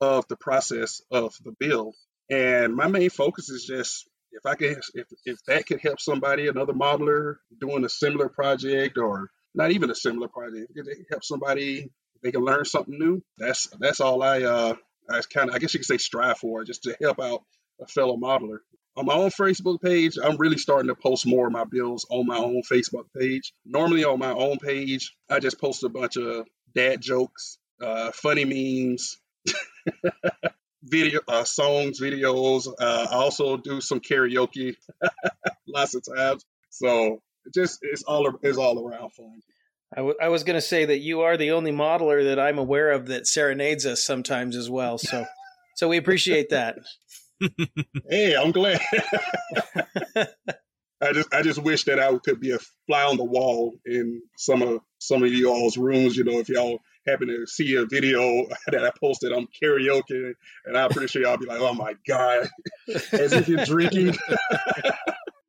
of 0.00 0.28
the 0.28 0.36
process 0.36 1.00
of 1.10 1.34
the 1.42 1.52
build. 1.58 1.96
And 2.30 2.76
my 2.76 2.86
main 2.86 3.10
focus 3.10 3.48
is 3.48 3.64
just 3.64 4.08
if 4.32 4.46
I 4.46 4.54
can, 4.54 4.76
if, 4.94 5.06
if 5.24 5.44
that 5.46 5.66
could 5.66 5.80
help 5.80 6.00
somebody, 6.00 6.46
another 6.46 6.74
modeler 6.74 7.36
doing 7.58 7.84
a 7.84 7.88
similar 7.88 8.28
project 8.28 8.98
or 8.98 9.30
not 9.54 9.72
even 9.72 9.90
a 9.90 9.94
similar 9.94 10.28
project, 10.28 10.70
if 10.76 10.86
it 10.86 11.06
help 11.10 11.24
somebody, 11.24 11.90
they 12.22 12.30
can 12.30 12.44
learn 12.44 12.64
something 12.64 12.96
new. 12.96 13.22
That's 13.38 13.68
that's 13.80 14.00
all 14.00 14.22
I 14.22 14.42
uh 14.42 14.74
I 15.08 15.22
kind 15.32 15.48
of 15.48 15.56
I 15.56 15.58
guess 15.58 15.74
you 15.74 15.80
could 15.80 15.86
say 15.86 15.98
strive 15.98 16.38
for, 16.38 16.62
just 16.64 16.84
to 16.84 16.96
help 17.00 17.18
out 17.20 17.42
a 17.80 17.86
fellow 17.86 18.16
modeler 18.16 18.58
on 19.00 19.06
my 19.06 19.14
own 19.14 19.30
Facebook 19.30 19.80
page, 19.80 20.18
I'm 20.22 20.36
really 20.36 20.58
starting 20.58 20.88
to 20.88 20.94
post 20.94 21.26
more 21.26 21.46
of 21.46 21.52
my 21.52 21.64
bills 21.64 22.04
on 22.10 22.26
my 22.26 22.36
own 22.36 22.62
Facebook 22.70 23.06
page. 23.18 23.54
Normally 23.64 24.04
on 24.04 24.18
my 24.18 24.30
own 24.32 24.58
page, 24.58 25.16
I 25.28 25.38
just 25.40 25.58
post 25.58 25.82
a 25.84 25.88
bunch 25.88 26.18
of 26.18 26.46
dad 26.74 27.00
jokes, 27.00 27.56
uh, 27.80 28.12
funny 28.12 28.44
memes, 28.44 29.16
video 30.82 31.20
uh, 31.26 31.44
songs, 31.44 31.98
videos. 31.98 32.68
Uh, 32.68 33.06
I 33.10 33.14
also 33.14 33.56
do 33.56 33.80
some 33.80 34.00
karaoke 34.00 34.76
lots 35.66 35.94
of 35.94 36.04
times. 36.04 36.44
So 36.68 37.22
just 37.54 37.78
it's 37.80 38.02
all 38.02 38.30
it's 38.42 38.58
all 38.58 38.86
around 38.86 39.14
fun. 39.14 39.40
I, 39.94 39.96
w- 39.96 40.16
I 40.20 40.28
was 40.28 40.44
going 40.44 40.58
to 40.58 40.60
say 40.60 40.84
that 40.84 40.98
you 40.98 41.22
are 41.22 41.38
the 41.38 41.52
only 41.52 41.72
modeler 41.72 42.24
that 42.24 42.38
I'm 42.38 42.58
aware 42.58 42.90
of 42.90 43.06
that 43.06 43.26
serenades 43.26 43.86
us 43.86 44.04
sometimes 44.04 44.56
as 44.56 44.68
well. 44.68 44.98
So 44.98 45.24
so 45.74 45.88
we 45.88 45.96
appreciate 45.96 46.50
that 46.50 46.76
hey, 48.08 48.36
I'm 48.36 48.52
glad. 48.52 48.80
I 51.02 51.12
just 51.12 51.32
I 51.32 51.42
just 51.42 51.62
wish 51.62 51.84
that 51.84 51.98
I 51.98 52.16
could 52.18 52.40
be 52.40 52.50
a 52.50 52.58
fly 52.86 53.04
on 53.04 53.16
the 53.16 53.24
wall 53.24 53.74
in 53.86 54.20
some 54.36 54.62
of 54.62 54.80
some 54.98 55.22
of 55.22 55.32
y'all's 55.32 55.78
rooms. 55.78 56.16
You 56.16 56.24
know, 56.24 56.38
if 56.38 56.48
y'all 56.48 56.78
happen 57.06 57.28
to 57.28 57.46
see 57.46 57.74
a 57.76 57.86
video 57.86 58.46
that 58.68 58.84
I 58.84 58.90
posted 59.00 59.32
on 59.32 59.48
karaoke, 59.62 60.34
and 60.66 60.76
I'm 60.76 60.90
pretty 60.90 61.08
sure 61.08 61.22
y'all 61.22 61.38
be 61.38 61.46
like, 61.46 61.60
"Oh 61.60 61.72
my 61.72 61.94
god," 62.06 62.48
as 63.12 63.32
if 63.32 63.48
you're 63.48 63.64
drinking. 63.64 64.14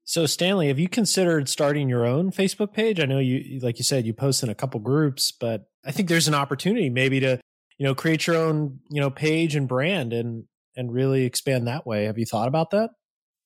so, 0.05 0.25
Stanley, 0.25 0.69
have 0.69 0.79
you 0.79 0.87
considered 0.87 1.49
starting 1.49 1.89
your 1.89 2.05
own 2.05 2.31
Facebook 2.31 2.73
page? 2.73 3.01
I 3.01 3.05
know 3.05 3.19
you, 3.19 3.59
like 3.59 3.77
you 3.77 3.83
said, 3.83 4.05
you 4.05 4.13
post 4.13 4.43
in 4.43 4.49
a 4.49 4.55
couple 4.55 4.79
groups, 4.79 5.33
but 5.33 5.65
I 5.85 5.91
think 5.91 6.07
there's 6.07 6.29
an 6.29 6.35
opportunity 6.35 6.89
maybe 6.89 7.19
to, 7.19 7.41
you 7.77 7.85
know, 7.85 7.93
create 7.93 8.25
your 8.25 8.37
own, 8.37 8.79
you 8.89 9.01
know, 9.01 9.09
page 9.09 9.55
and 9.55 9.67
brand 9.67 10.13
and 10.13 10.45
and 10.75 10.93
really 10.93 11.25
expand 11.25 11.67
that 11.67 11.85
way. 11.85 12.05
Have 12.05 12.17
you 12.17 12.25
thought 12.25 12.47
about 12.47 12.71
that? 12.71 12.91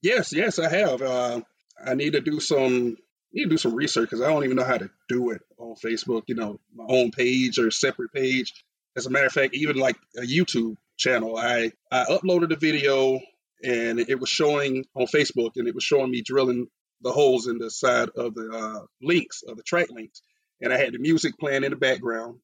Yes, 0.02 0.34
yes, 0.34 0.60
I 0.60 0.70
have. 0.70 1.02
Uh, 1.02 1.42
I 1.84 1.96
need 1.96 2.14
to 2.14 2.22
do 2.22 2.40
some 2.40 2.98
need 3.34 3.44
to 3.44 3.50
do 3.50 3.58
some 3.58 3.76
research 3.76 4.10
because 4.10 4.22
I 4.22 4.30
don't 4.30 4.46
even 4.46 4.56
know 4.56 4.64
how 4.64 4.78
to 4.78 4.90
do 5.10 5.32
it 5.32 5.42
on 5.58 5.76
Facebook. 5.76 6.24
You 6.28 6.36
know, 6.36 6.60
my 6.74 6.86
own 6.88 7.12
page 7.12 7.60
or 7.60 7.72
separate 7.72 8.14
page. 8.14 8.54
As 8.96 9.06
a 9.06 9.10
matter 9.10 9.26
of 9.26 9.34
fact, 9.34 9.54
even 9.54 9.76
like 9.76 9.98
a 10.18 10.22
YouTube 10.22 10.78
channel, 10.98 11.38
I 11.38 11.72
I 11.92 12.06
uploaded 12.06 12.52
a 12.54 12.56
video 12.56 13.20
and 13.64 14.00
it 14.00 14.20
was 14.20 14.30
showing 14.30 14.86
on 14.96 15.08
Facebook 15.08 15.52
and 15.56 15.68
it 15.68 15.76
was 15.76 15.84
showing 15.84 16.12
me 16.12 16.22
drilling 16.22 16.68
the 17.02 17.12
holes 17.12 17.48
in 17.48 17.58
the 17.58 17.70
side 17.70 18.10
of 18.16 18.36
the 18.36 18.50
uh, 18.50 18.86
links 19.02 19.44
of 19.44 19.58
the 19.58 19.64
track 19.64 19.90
links, 19.92 20.22
and 20.62 20.74
I 20.74 20.78
had 20.78 20.94
the 20.94 21.00
music 21.00 21.38
playing 21.38 21.64
in 21.64 21.72
the 21.72 21.78
background 21.78 22.40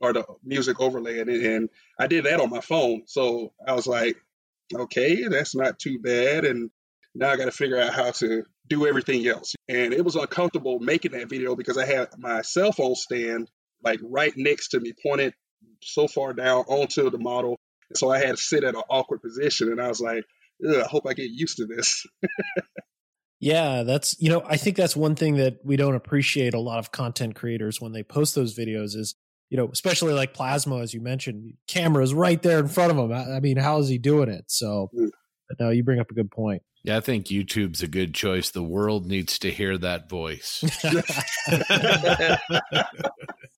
or 0.00 0.12
the 0.12 0.24
music 0.44 0.80
overlay 0.80 1.20
and, 1.20 1.30
and 1.30 1.68
I 1.98 2.06
did 2.06 2.24
that 2.24 2.40
on 2.40 2.50
my 2.50 2.60
phone. 2.60 3.02
So 3.06 3.52
I 3.66 3.72
was 3.72 3.86
like, 3.86 4.16
okay, 4.74 5.26
that's 5.28 5.54
not 5.54 5.78
too 5.78 5.98
bad. 5.98 6.44
And 6.44 6.70
now 7.14 7.30
I 7.30 7.36
got 7.36 7.46
to 7.46 7.52
figure 7.52 7.80
out 7.80 7.94
how 7.94 8.10
to 8.12 8.44
do 8.68 8.86
everything 8.86 9.26
else. 9.26 9.54
And 9.68 9.92
it 9.92 10.04
was 10.04 10.16
uncomfortable 10.16 10.78
making 10.78 11.12
that 11.12 11.28
video 11.28 11.56
because 11.56 11.78
I 11.78 11.86
had 11.86 12.08
my 12.18 12.42
cell 12.42 12.72
phone 12.72 12.94
stand 12.94 13.50
like 13.82 14.00
right 14.02 14.32
next 14.36 14.68
to 14.68 14.80
me, 14.80 14.92
pointed 15.02 15.34
so 15.82 16.08
far 16.08 16.32
down 16.32 16.64
onto 16.68 17.10
the 17.10 17.18
model. 17.18 17.58
So 17.94 18.10
I 18.10 18.18
had 18.18 18.36
to 18.36 18.42
sit 18.42 18.64
at 18.64 18.74
an 18.74 18.82
awkward 18.90 19.22
position. 19.22 19.70
And 19.70 19.80
I 19.80 19.88
was 19.88 20.00
like, 20.00 20.24
I 20.64 20.82
hope 20.82 21.04
I 21.06 21.14
get 21.14 21.30
used 21.30 21.56
to 21.58 21.66
this. 21.66 22.06
yeah, 23.40 23.84
that's, 23.84 24.16
you 24.20 24.28
know, 24.28 24.42
I 24.46 24.56
think 24.56 24.76
that's 24.76 24.96
one 24.96 25.14
thing 25.14 25.36
that 25.36 25.58
we 25.64 25.76
don't 25.76 25.94
appreciate 25.94 26.54
a 26.54 26.60
lot 26.60 26.78
of 26.78 26.92
content 26.92 27.34
creators 27.36 27.80
when 27.80 27.92
they 27.92 28.02
post 28.02 28.34
those 28.34 28.56
videos 28.56 28.96
is 28.96 29.14
you 29.50 29.56
know, 29.56 29.68
especially 29.72 30.12
like 30.12 30.34
Plasmo, 30.34 30.82
as 30.82 30.92
you 30.92 31.00
mentioned, 31.00 31.54
cameras 31.66 32.12
right 32.12 32.40
there 32.42 32.58
in 32.58 32.68
front 32.68 32.90
of 32.92 32.98
him. 32.98 33.12
I 33.12 33.40
mean, 33.40 33.56
how 33.56 33.78
is 33.78 33.88
he 33.88 33.98
doing 33.98 34.28
it? 34.28 34.44
So, 34.48 34.90
mm. 34.94 35.10
no, 35.58 35.70
you 35.70 35.82
bring 35.82 36.00
up 36.00 36.10
a 36.10 36.14
good 36.14 36.30
point. 36.30 36.62
Yeah, 36.84 36.96
I 36.96 37.00
think 37.00 37.26
YouTube's 37.26 37.82
a 37.82 37.88
good 37.88 38.14
choice. 38.14 38.50
The 38.50 38.62
world 38.62 39.06
needs 39.06 39.38
to 39.40 39.50
hear 39.50 39.76
that 39.78 40.08
voice. 40.08 40.64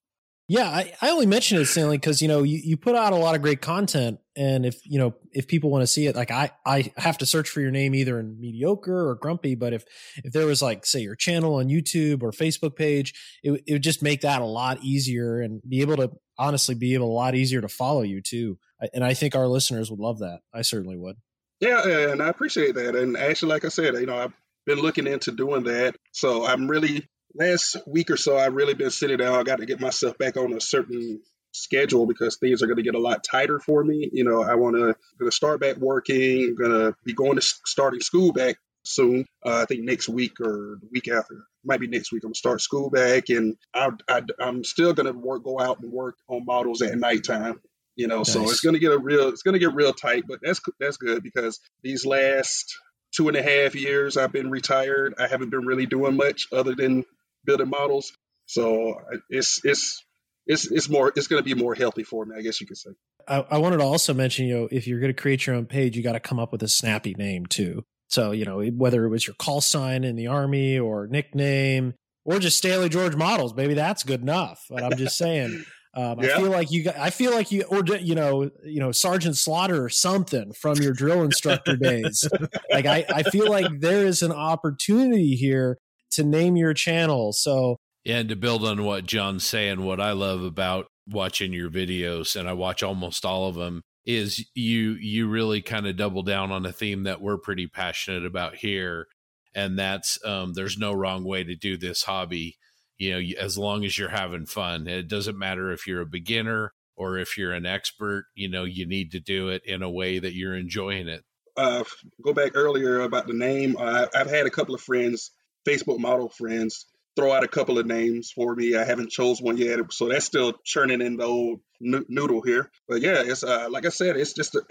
Yeah, 0.50 0.68
I, 0.68 0.92
I 1.00 1.10
only 1.10 1.26
mention 1.26 1.58
it, 1.58 1.66
Stanley, 1.66 1.96
because 1.96 2.20
you 2.20 2.26
know 2.26 2.42
you, 2.42 2.60
you 2.64 2.76
put 2.76 2.96
out 2.96 3.12
a 3.12 3.16
lot 3.16 3.36
of 3.36 3.40
great 3.40 3.60
content, 3.62 4.18
and 4.34 4.66
if 4.66 4.84
you 4.84 4.98
know 4.98 5.14
if 5.30 5.46
people 5.46 5.70
want 5.70 5.82
to 5.82 5.86
see 5.86 6.08
it, 6.08 6.16
like 6.16 6.32
I 6.32 6.50
I 6.66 6.92
have 6.96 7.18
to 7.18 7.26
search 7.26 7.48
for 7.48 7.60
your 7.60 7.70
name 7.70 7.94
either 7.94 8.18
in 8.18 8.40
mediocre 8.40 9.08
or 9.10 9.14
grumpy. 9.14 9.54
But 9.54 9.74
if 9.74 9.84
if 10.24 10.32
there 10.32 10.46
was 10.46 10.60
like 10.60 10.84
say 10.84 11.02
your 11.02 11.14
channel 11.14 11.54
on 11.54 11.68
YouTube 11.68 12.24
or 12.24 12.32
Facebook 12.32 12.74
page, 12.74 13.14
it, 13.44 13.62
it 13.64 13.74
would 13.74 13.84
just 13.84 14.02
make 14.02 14.22
that 14.22 14.42
a 14.42 14.44
lot 14.44 14.82
easier 14.82 15.40
and 15.40 15.62
be 15.68 15.82
able 15.82 15.96
to 15.98 16.10
honestly 16.36 16.74
be 16.74 16.94
able 16.94 17.12
a 17.12 17.14
lot 17.14 17.36
easier 17.36 17.60
to 17.60 17.68
follow 17.68 18.02
you 18.02 18.20
too. 18.20 18.58
And 18.92 19.04
I 19.04 19.14
think 19.14 19.36
our 19.36 19.46
listeners 19.46 19.88
would 19.88 20.00
love 20.00 20.18
that. 20.18 20.40
I 20.52 20.62
certainly 20.62 20.96
would. 20.96 21.14
Yeah, 21.60 22.10
and 22.10 22.20
I 22.20 22.26
appreciate 22.26 22.74
that. 22.74 22.96
And 22.96 23.16
actually, 23.16 23.50
like 23.50 23.64
I 23.64 23.68
said, 23.68 23.94
you 23.94 24.06
know, 24.06 24.18
I've 24.18 24.34
been 24.66 24.80
looking 24.80 25.06
into 25.06 25.30
doing 25.30 25.62
that, 25.62 25.94
so 26.10 26.44
I'm 26.44 26.66
really 26.66 27.06
last 27.34 27.76
week 27.86 28.10
or 28.10 28.16
so, 28.16 28.36
I've 28.36 28.54
really 28.54 28.74
been 28.74 28.90
sitting 28.90 29.18
down. 29.18 29.34
I 29.34 29.42
got 29.42 29.60
to 29.60 29.66
get 29.66 29.80
myself 29.80 30.18
back 30.18 30.36
on 30.36 30.52
a 30.52 30.60
certain 30.60 31.20
schedule 31.52 32.06
because 32.06 32.36
things 32.36 32.62
are 32.62 32.66
going 32.66 32.76
to 32.76 32.82
get 32.82 32.94
a 32.94 33.00
lot 33.00 33.24
tighter 33.24 33.58
for 33.58 33.82
me. 33.82 34.08
You 34.12 34.24
know, 34.24 34.42
I 34.42 34.54
want 34.54 34.76
to 34.76 34.94
going 35.18 35.30
to 35.30 35.32
start 35.32 35.60
back 35.60 35.76
working. 35.76 36.44
I'm 36.44 36.54
going 36.54 36.70
to 36.70 36.94
be 37.04 37.12
going 37.12 37.36
to 37.36 37.42
starting 37.42 38.00
school 38.00 38.32
back 38.32 38.56
soon. 38.84 39.26
Uh, 39.44 39.62
I 39.62 39.64
think 39.64 39.82
next 39.84 40.08
week 40.08 40.40
or 40.40 40.78
the 40.80 40.88
week 40.90 41.08
after. 41.08 41.44
Might 41.64 41.80
be 41.80 41.86
next 41.86 42.12
week. 42.12 42.24
I'm 42.24 42.28
gonna 42.28 42.34
start 42.34 42.60
school 42.60 42.90
back, 42.90 43.28
and 43.28 43.56
I, 43.74 43.90
I, 44.08 44.22
I'm 44.38 44.64
still 44.64 44.94
gonna 44.94 45.12
work, 45.12 45.44
go 45.44 45.60
out 45.60 45.80
and 45.80 45.92
work 45.92 46.16
on 46.28 46.44
models 46.44 46.80
at 46.82 46.96
nighttime. 46.96 47.60
You 47.96 48.08
know, 48.08 48.18
nice. 48.18 48.32
so 48.32 48.42
it's 48.44 48.60
gonna 48.60 48.78
get 48.78 48.92
a 48.92 48.98
real, 48.98 49.28
it's 49.28 49.42
gonna 49.42 49.58
get 49.58 49.74
real 49.74 49.92
tight. 49.92 50.24
But 50.26 50.40
that's 50.42 50.60
that's 50.78 50.96
good 50.96 51.22
because 51.22 51.60
these 51.82 52.06
last 52.06 52.74
two 53.12 53.28
and 53.28 53.36
a 53.36 53.42
half 53.42 53.74
years 53.74 54.16
I've 54.16 54.32
been 54.32 54.50
retired. 54.50 55.14
I 55.18 55.26
haven't 55.26 55.50
been 55.50 55.66
really 55.66 55.86
doing 55.86 56.16
much 56.16 56.46
other 56.52 56.74
than 56.74 57.04
building 57.44 57.68
models. 57.68 58.12
So 58.46 58.96
it's 59.28 59.60
it's 59.64 60.04
it's 60.46 60.70
it's 60.70 60.88
more 60.88 61.12
it's 61.14 61.28
going 61.28 61.42
to 61.42 61.54
be 61.54 61.60
more 61.60 61.74
healthy 61.74 62.02
for 62.02 62.24
me, 62.24 62.34
I 62.36 62.42
guess 62.42 62.60
you 62.60 62.66
could 62.66 62.76
say. 62.76 62.90
I, 63.28 63.46
I 63.50 63.58
wanted 63.58 63.78
to 63.78 63.84
also 63.84 64.14
mention, 64.14 64.46
you 64.46 64.58
know, 64.58 64.68
if 64.70 64.86
you're 64.86 65.00
going 65.00 65.14
to 65.14 65.20
create 65.20 65.46
your 65.46 65.56
own 65.56 65.66
page, 65.66 65.96
you 65.96 66.02
got 66.02 66.12
to 66.12 66.20
come 66.20 66.40
up 66.40 66.52
with 66.52 66.62
a 66.62 66.68
snappy 66.68 67.14
name 67.14 67.46
too. 67.46 67.84
So, 68.08 68.32
you 68.32 68.44
know, 68.44 68.60
whether 68.64 69.04
it 69.04 69.08
was 69.08 69.26
your 69.26 69.36
call 69.38 69.60
sign 69.60 70.02
in 70.02 70.16
the 70.16 70.26
army 70.26 70.78
or 70.78 71.06
nickname 71.06 71.94
or 72.24 72.40
just 72.40 72.58
Stanley 72.58 72.88
George 72.88 73.14
models, 73.14 73.54
maybe 73.54 73.74
that's 73.74 74.02
good 74.02 74.20
enough. 74.20 74.64
But 74.68 74.82
I'm 74.82 74.96
just 74.96 75.16
saying, 75.16 75.64
um, 75.94 76.18
yeah. 76.18 76.34
I 76.34 76.36
feel 76.40 76.50
like 76.50 76.72
you, 76.72 76.82
got, 76.82 76.98
I 76.98 77.10
feel 77.10 77.32
like 77.32 77.52
you, 77.52 77.62
or 77.62 77.84
you 77.84 78.16
know, 78.16 78.50
you 78.64 78.80
know, 78.80 78.90
Sergeant 78.90 79.36
Slaughter 79.36 79.84
or 79.84 79.88
something 79.88 80.52
from 80.52 80.78
your 80.78 80.92
drill 80.92 81.22
instructor 81.22 81.76
days. 81.76 82.28
like 82.72 82.86
I, 82.86 83.04
I 83.08 83.22
feel 83.22 83.48
like 83.48 83.66
there 83.78 84.04
is 84.04 84.22
an 84.22 84.32
opportunity 84.32 85.36
here 85.36 85.78
to 86.12 86.24
name 86.24 86.56
your 86.56 86.74
channel. 86.74 87.32
So 87.32 87.76
yeah, 88.04 88.18
and 88.18 88.28
to 88.30 88.36
build 88.36 88.64
on 88.64 88.84
what 88.84 89.06
John's 89.06 89.44
saying, 89.44 89.84
what 89.84 90.00
I 90.00 90.12
love 90.12 90.42
about 90.42 90.86
watching 91.06 91.52
your 91.52 91.70
videos, 91.70 92.34
and 92.38 92.48
I 92.48 92.54
watch 92.54 92.82
almost 92.82 93.24
all 93.24 93.48
of 93.48 93.56
them, 93.56 93.82
is 94.06 94.46
you 94.54 94.92
you 94.92 95.28
really 95.28 95.60
kind 95.62 95.86
of 95.86 95.96
double 95.96 96.22
down 96.22 96.50
on 96.50 96.64
a 96.64 96.72
theme 96.72 97.02
that 97.04 97.20
we're 97.20 97.38
pretty 97.38 97.66
passionate 97.66 98.24
about 98.24 98.56
here, 98.56 99.06
and 99.54 99.78
that's 99.78 100.18
um, 100.24 100.54
there's 100.54 100.78
no 100.78 100.92
wrong 100.92 101.24
way 101.24 101.44
to 101.44 101.54
do 101.54 101.76
this 101.76 102.02
hobby. 102.04 102.56
You 102.96 103.12
know, 103.12 103.40
as 103.40 103.56
long 103.56 103.84
as 103.84 103.96
you're 103.98 104.10
having 104.10 104.46
fun, 104.46 104.86
it 104.86 105.08
doesn't 105.08 105.38
matter 105.38 105.70
if 105.72 105.86
you're 105.86 106.02
a 106.02 106.06
beginner 106.06 106.72
or 106.96 107.18
if 107.18 107.38
you're 107.38 107.52
an 107.52 107.66
expert. 107.66 108.24
You 108.34 108.50
know, 108.50 108.64
you 108.64 108.86
need 108.86 109.12
to 109.12 109.20
do 109.20 109.48
it 109.48 109.62
in 109.64 109.82
a 109.82 109.90
way 109.90 110.18
that 110.18 110.34
you're 110.34 110.56
enjoying 110.56 111.08
it. 111.08 111.22
Uh, 111.56 111.84
go 112.22 112.32
back 112.32 112.52
earlier 112.54 113.00
about 113.00 113.26
the 113.26 113.34
name. 113.34 113.76
Uh, 113.78 114.06
I've 114.14 114.30
had 114.30 114.46
a 114.46 114.50
couple 114.50 114.74
of 114.74 114.80
friends, 114.80 115.32
Facebook 115.66 115.98
model 115.98 116.28
friends, 116.28 116.86
throw 117.16 117.32
out 117.32 117.44
a 117.44 117.48
couple 117.48 117.78
of 117.78 117.86
names 117.86 118.30
for 118.30 118.54
me. 118.54 118.76
I 118.76 118.84
haven't 118.84 119.10
chose 119.10 119.40
one 119.40 119.56
yet, 119.56 119.78
so 119.92 120.08
that's 120.08 120.24
still 120.24 120.54
churning 120.64 121.00
in 121.00 121.16
the 121.16 121.24
old 121.24 121.60
noodle 121.80 122.42
here. 122.42 122.70
But 122.88 123.02
yeah, 123.02 123.22
it's 123.24 123.42
uh, 123.42 123.68
like 123.70 123.86
I 123.86 123.90
said, 123.90 124.16
it's 124.16 124.32
just 124.32 124.54
a, 124.54 124.62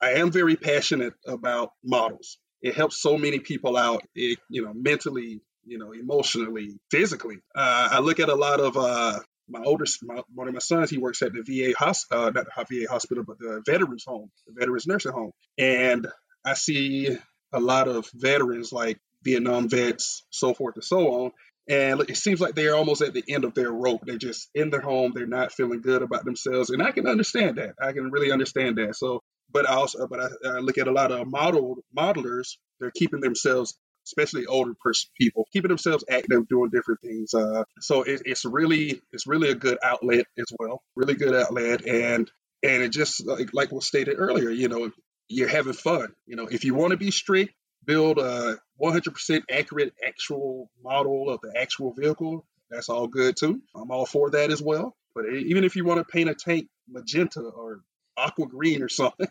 I 0.00 0.14
am 0.14 0.30
very 0.32 0.56
passionate 0.56 1.14
about 1.26 1.72
models. 1.84 2.38
It 2.60 2.74
helps 2.74 3.00
so 3.00 3.18
many 3.18 3.38
people 3.38 3.76
out, 3.76 4.02
it, 4.14 4.38
you 4.48 4.64
know, 4.64 4.72
mentally, 4.74 5.40
you 5.64 5.78
know, 5.78 5.92
emotionally, 5.92 6.78
physically. 6.90 7.38
Uh, 7.54 7.88
I 7.92 8.00
look 8.00 8.20
at 8.20 8.28
a 8.28 8.34
lot 8.34 8.60
of 8.60 8.76
uh, 8.76 9.18
my 9.48 9.62
oldest, 9.64 10.00
my, 10.02 10.22
one 10.34 10.48
of 10.48 10.54
my 10.54 10.60
sons, 10.60 10.90
he 10.90 10.98
works 10.98 11.22
at 11.22 11.32
the 11.32 11.42
VA 11.42 11.76
hospital, 11.76 12.24
uh, 12.24 12.30
not 12.30 12.46
the 12.46 12.80
VA 12.80 12.90
hospital, 12.90 13.24
but 13.24 13.38
the 13.38 13.62
veterans 13.66 14.04
home, 14.06 14.30
the 14.46 14.54
veterans 14.58 14.86
nursing 14.86 15.12
home, 15.12 15.32
and 15.58 16.06
I 16.44 16.54
see 16.54 17.16
a 17.52 17.60
lot 17.60 17.88
of 17.88 18.08
veterans 18.14 18.72
like 18.72 18.98
Vietnam 19.24 19.68
vets, 19.68 20.24
so 20.30 20.54
forth 20.54 20.74
and 20.76 20.84
so 20.84 21.08
on, 21.12 21.30
and 21.68 22.00
it 22.08 22.16
seems 22.16 22.40
like 22.40 22.54
they're 22.54 22.74
almost 22.74 23.02
at 23.02 23.14
the 23.14 23.24
end 23.28 23.44
of 23.44 23.54
their 23.54 23.70
rope. 23.70 24.02
They're 24.04 24.18
just 24.18 24.48
in 24.54 24.70
their 24.70 24.80
home. 24.80 25.12
They're 25.14 25.26
not 25.26 25.52
feeling 25.52 25.80
good 25.80 26.02
about 26.02 26.24
themselves, 26.24 26.70
and 26.70 26.82
I 26.82 26.90
can 26.90 27.06
understand 27.06 27.58
that. 27.58 27.74
I 27.80 27.92
can 27.92 28.10
really 28.10 28.32
understand 28.32 28.78
that. 28.78 28.96
So, 28.96 29.20
but 29.50 29.68
I 29.68 29.74
also, 29.74 30.06
but 30.08 30.20
I, 30.20 30.28
I 30.44 30.58
look 30.58 30.78
at 30.78 30.88
a 30.88 30.92
lot 30.92 31.12
of 31.12 31.26
model 31.28 31.76
modelers. 31.96 32.56
They're 32.80 32.90
keeping 32.90 33.20
themselves, 33.20 33.78
especially 34.06 34.46
older 34.46 34.74
person 34.82 35.10
people, 35.16 35.46
keeping 35.52 35.68
themselves 35.68 36.04
active, 36.10 36.48
doing 36.48 36.70
different 36.70 37.00
things. 37.00 37.32
Uh, 37.32 37.62
so 37.80 38.02
it, 38.02 38.22
it's 38.24 38.44
really, 38.44 39.00
it's 39.12 39.28
really 39.28 39.50
a 39.50 39.54
good 39.54 39.78
outlet 39.84 40.26
as 40.36 40.46
well. 40.58 40.82
Really 40.96 41.14
good 41.14 41.34
outlet, 41.34 41.86
and 41.86 42.28
and 42.64 42.82
it 42.82 42.90
just 42.90 43.24
like, 43.24 43.50
like 43.54 43.70
was 43.70 43.86
stated 43.86 44.16
earlier. 44.18 44.50
You 44.50 44.68
know, 44.68 44.90
you're 45.28 45.48
having 45.48 45.74
fun. 45.74 46.12
You 46.26 46.34
know, 46.34 46.48
if 46.50 46.64
you 46.64 46.74
want 46.74 46.90
to 46.90 46.96
be 46.96 47.12
strict, 47.12 47.54
build 47.84 48.18
a 48.18 48.58
100% 48.82 49.42
accurate 49.50 49.94
actual 50.06 50.70
model 50.82 51.30
of 51.30 51.40
the 51.40 51.52
actual 51.58 51.92
vehicle, 51.92 52.44
that's 52.70 52.88
all 52.88 53.06
good 53.06 53.36
too. 53.36 53.60
I'm 53.74 53.90
all 53.90 54.06
for 54.06 54.30
that 54.30 54.50
as 54.50 54.60
well. 54.60 54.96
But 55.14 55.26
even 55.32 55.64
if 55.64 55.76
you 55.76 55.84
want 55.84 55.98
to 55.98 56.04
paint 56.04 56.30
a 56.30 56.34
tank 56.34 56.68
magenta 56.88 57.40
or 57.40 57.80
aqua 58.16 58.46
green 58.46 58.82
or 58.82 58.88
something, 58.88 59.28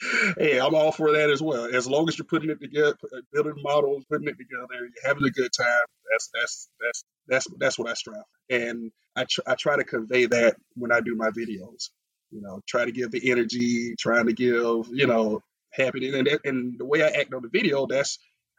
hey, 0.38 0.60
I'm 0.60 0.74
all 0.74 0.92
for 0.92 1.12
that 1.12 1.30
as 1.30 1.40
well. 1.40 1.64
As 1.64 1.86
long 1.86 2.08
as 2.08 2.18
you're 2.18 2.26
putting 2.26 2.50
it 2.50 2.60
together, 2.60 2.96
uh, 3.14 3.20
building 3.32 3.62
models, 3.62 4.04
putting 4.10 4.28
it 4.28 4.36
together, 4.38 4.66
you're 4.72 4.88
having 5.04 5.24
a 5.24 5.30
good 5.30 5.50
time. 5.56 5.86
That's 6.10 6.30
that's 6.34 6.68
that's 6.80 7.04
that's 7.26 7.46
that's 7.58 7.78
what 7.78 7.88
I 7.88 7.94
strive. 7.94 8.22
And 8.50 8.92
I 9.16 9.24
tr- 9.24 9.40
I 9.46 9.54
try 9.54 9.76
to 9.76 9.84
convey 9.84 10.26
that 10.26 10.56
when 10.74 10.92
I 10.92 11.00
do 11.00 11.16
my 11.16 11.30
videos. 11.30 11.90
You 12.30 12.42
know, 12.42 12.60
try 12.66 12.84
to 12.84 12.92
give 12.92 13.10
the 13.10 13.30
energy, 13.30 13.94
trying 13.98 14.26
to 14.26 14.32
give 14.32 14.88
you 14.92 15.06
know 15.06 15.42
happiness, 15.72 16.14
and 16.14 16.28
and 16.44 16.78
the 16.78 16.84
way 16.84 17.02
I 17.02 17.08
act 17.08 17.32
on 17.32 17.42
the 17.42 17.48
video, 17.48 17.86
that's 17.86 18.18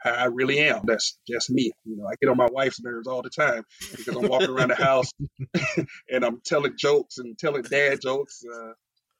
I 0.10 0.26
really 0.26 0.60
am. 0.60 0.82
That's 0.86 1.18
just 1.28 1.49
me. 1.49 1.72
You 1.86 1.97
know, 1.97 2.05
I 2.05 2.14
get 2.22 2.30
on 2.30 2.38
my 2.38 2.49
wife's 2.51 2.82
nerves 2.82 3.08
all 3.08 3.22
the 3.22 3.30
time 3.30 3.64
because 3.95 4.16
I'm 4.16 4.28
walking 4.28 4.49
around 4.49 4.70
the 4.70 4.76
house 4.76 5.12
and 6.10 6.24
I'm 6.24 6.41
telling 6.43 6.74
jokes 6.78 7.18
and 7.18 7.38
telling 7.38 7.64
dad 7.64 7.99
jokes. 8.01 8.43
Uh, 8.45 8.72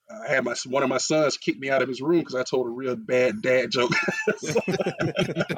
I 0.10 0.32
had 0.32 0.46
my 0.46 0.56
one 0.68 0.84
of 0.84 0.90
my 0.90 1.00
sons 1.00 1.38
kick 1.38 1.60
me 1.60 1.70
out 1.70 1.82
of 1.82 1.90
his 1.90 2.02
room 2.02 2.20
because 2.20 2.36
I 2.36 2.44
told 2.44 2.66
a 2.66 2.70
real 2.70 2.96
bad 2.96 3.42
dad 3.42 3.72
joke. 3.72 3.92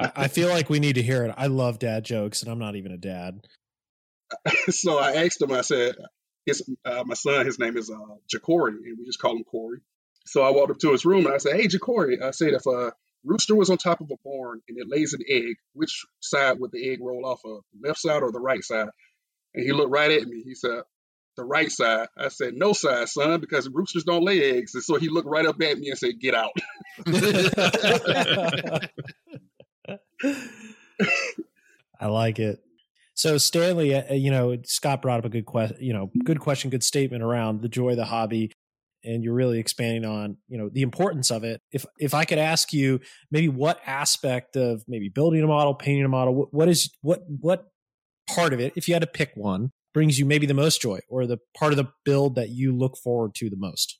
I 0.16 0.28
feel 0.28 0.48
like 0.48 0.68
we 0.68 0.80
need 0.80 0.94
to 0.94 1.02
hear 1.02 1.24
it. 1.24 1.34
I 1.36 1.46
love 1.46 1.78
dad 1.78 2.04
jokes, 2.04 2.42
and 2.42 2.50
I'm 2.50 2.58
not 2.58 2.74
even 2.74 2.90
a 2.90 2.96
dad. 2.96 3.46
so 4.70 4.98
I 4.98 5.24
asked 5.24 5.40
him. 5.40 5.52
I 5.52 5.60
said, 5.60 5.94
"His 6.46 6.68
uh, 6.84 7.04
my 7.06 7.14
son. 7.14 7.46
His 7.46 7.58
name 7.58 7.76
is 7.76 7.90
uh, 7.90 8.16
Jacory, 8.32 8.74
and 8.84 8.98
we 8.98 9.04
just 9.04 9.20
call 9.20 9.36
him 9.36 9.44
Corey." 9.44 9.80
So 10.26 10.42
I 10.42 10.50
walked 10.50 10.70
up 10.70 10.78
to 10.80 10.92
his 10.92 11.04
room 11.04 11.26
and 11.26 11.34
I 11.34 11.38
said, 11.38 11.54
"Hey, 11.54 11.66
Jacory," 11.66 12.20
I 12.22 12.32
said, 12.32 12.54
"If 12.54 12.66
a 12.66 12.92
rooster 13.24 13.54
was 13.54 13.70
on 13.70 13.78
top 13.78 14.00
of 14.00 14.10
a 14.10 14.16
barn 14.24 14.60
and 14.68 14.78
it 14.78 14.88
lays 14.88 15.12
an 15.12 15.20
egg, 15.28 15.56
which 15.72 16.04
side 16.20 16.58
would 16.58 16.72
the 16.72 16.90
egg 16.90 16.98
roll 17.00 17.26
off 17.26 17.40
of, 17.44 17.62
the 17.72 17.88
left 17.88 18.00
side 18.00 18.22
or 18.22 18.32
the 18.32 18.40
right 18.40 18.62
side?" 18.62 18.88
And 19.54 19.64
he 19.64 19.72
looked 19.72 19.90
right 19.90 20.10
at 20.10 20.26
me. 20.26 20.42
He 20.42 20.54
said, 20.54 20.82
"The 21.36 21.44
right 21.44 21.70
side." 21.70 22.08
I 22.16 22.28
said, 22.28 22.54
"No 22.54 22.72
side, 22.72 23.08
son, 23.08 23.40
because 23.40 23.68
roosters 23.68 24.04
don't 24.04 24.24
lay 24.24 24.56
eggs." 24.56 24.74
And 24.74 24.84
so 24.84 24.96
he 24.96 25.08
looked 25.08 25.28
right 25.28 25.46
up 25.46 25.60
at 25.60 25.78
me 25.78 25.90
and 25.90 25.98
said, 25.98 26.20
"Get 26.20 26.34
out." 26.34 26.52
I 32.00 32.06
like 32.06 32.38
it. 32.38 32.62
So 33.14 33.36
Stanley, 33.36 33.94
uh, 33.94 34.14
you 34.14 34.30
know, 34.30 34.56
Scott 34.64 35.02
brought 35.02 35.18
up 35.18 35.26
a 35.26 35.28
good 35.28 35.44
question, 35.44 35.76
you 35.80 35.92
know, 35.92 36.10
good 36.24 36.40
question, 36.40 36.70
good 36.70 36.82
statement 36.82 37.22
around 37.22 37.60
the 37.60 37.68
joy 37.68 37.90
of 37.90 37.96
the 37.96 38.06
hobby 38.06 38.50
and 39.04 39.24
you're 39.24 39.34
really 39.34 39.58
expanding 39.58 40.04
on 40.04 40.36
you 40.48 40.58
know 40.58 40.68
the 40.68 40.82
importance 40.82 41.30
of 41.30 41.44
it. 41.44 41.60
If 41.72 41.86
if 41.98 42.14
i 42.14 42.24
could 42.24 42.38
ask 42.38 42.72
you 42.72 43.00
maybe 43.30 43.48
what 43.48 43.80
aspect 43.86 44.56
of 44.56 44.84
maybe 44.88 45.08
building 45.08 45.42
a 45.42 45.46
model 45.46 45.74
painting 45.74 46.04
a 46.04 46.08
model 46.08 46.34
what, 46.34 46.54
what 46.54 46.68
is 46.68 46.90
what 47.02 47.22
what 47.28 47.66
part 48.28 48.52
of 48.52 48.60
it 48.60 48.72
if 48.76 48.86
you 48.86 48.94
had 48.94 49.02
to 49.02 49.08
pick 49.08 49.32
one 49.34 49.72
brings 49.92 50.18
you 50.18 50.24
maybe 50.24 50.46
the 50.46 50.54
most 50.54 50.80
joy 50.80 51.00
or 51.08 51.26
the 51.26 51.38
part 51.56 51.72
of 51.72 51.76
the 51.76 51.88
build 52.04 52.36
that 52.36 52.50
you 52.50 52.76
look 52.76 52.96
forward 52.96 53.34
to 53.34 53.50
the 53.50 53.56
most? 53.56 53.98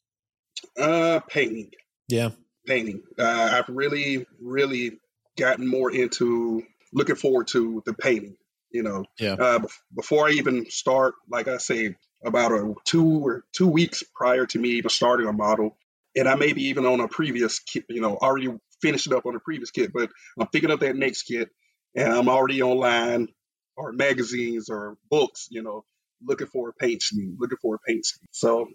Uh 0.79 1.21
painting. 1.29 1.71
Yeah. 2.09 2.31
Painting. 2.67 3.03
Uh, 3.19 3.51
i've 3.53 3.69
really 3.69 4.27
really 4.41 4.99
gotten 5.39 5.67
more 5.67 5.91
into 5.91 6.63
looking 6.93 7.17
forward 7.17 7.47
to 7.49 7.83
the 7.87 7.95
painting 7.95 8.37
you 8.73 8.85
know. 8.85 9.05
Yeah. 9.19 9.33
Uh, 9.33 9.61
before 9.97 10.29
i 10.29 10.31
even 10.31 10.71
start 10.71 11.15
like 11.29 11.49
i 11.49 11.57
say 11.57 11.97
about 12.25 12.53
a 12.53 12.75
two 12.85 13.27
or 13.27 13.45
two 13.53 13.69
weeks 13.69 14.03
prior 14.15 14.47
to 14.47 14.59
me 14.59 14.71
even 14.71 14.91
starting 14.91 15.27
a 15.27 15.33
model. 15.33 15.77
And 16.17 16.29
I 16.29 16.35
may 16.35 16.53
be 16.53 16.65
even 16.65 16.87
on 16.87 17.01
a 17.01 17.09
previous 17.09 17.61
kit, 17.61 17.85
you 17.89 18.01
know, 18.01 18.17
already 18.17 18.49
finishing 18.83 19.15
up 19.15 19.27
on 19.27 19.37
a 19.37 19.41
previous 19.41 19.71
kit, 19.71 19.93
but 19.93 20.11
I'm 20.39 20.49
thinking 20.49 20.71
of 20.71 20.81
that 20.81 20.97
next 20.97 21.23
kit 21.23 21.51
and 21.95 22.13
I'm 22.13 22.29
already 22.29 22.63
online 22.63 23.29
or 23.77 23.93
magazines 23.93 24.69
or 24.69 24.97
books, 25.09 25.49
you 25.51 25.63
know, 25.63 25.85
looking 26.23 26.49
for 26.49 26.71
a 26.71 26.73
paint 26.73 27.03
scheme, 27.03 27.37
looking 27.39 27.59
for 27.63 27.77
a 27.77 27.79
paint 27.79 28.05
scheme. 28.05 28.29
So 28.33 28.69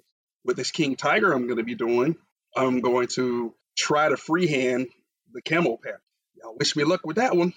with 0.43 0.57
this 0.57 0.71
King 0.71 0.95
Tiger 0.95 1.33
I'm 1.33 1.45
going 1.45 1.57
to 1.57 1.63
be 1.63 1.75
doing, 1.75 2.15
I'm 2.55 2.79
going 2.79 3.07
to 3.09 3.53
try 3.77 4.09
to 4.09 4.17
freehand 4.17 4.87
the 5.33 5.41
camo 5.41 5.77
pattern. 5.77 5.99
Y'all 6.41 6.55
wish 6.57 6.75
me 6.75 6.83
luck 6.83 7.05
with 7.05 7.17
that 7.17 7.35
one. 7.35 7.53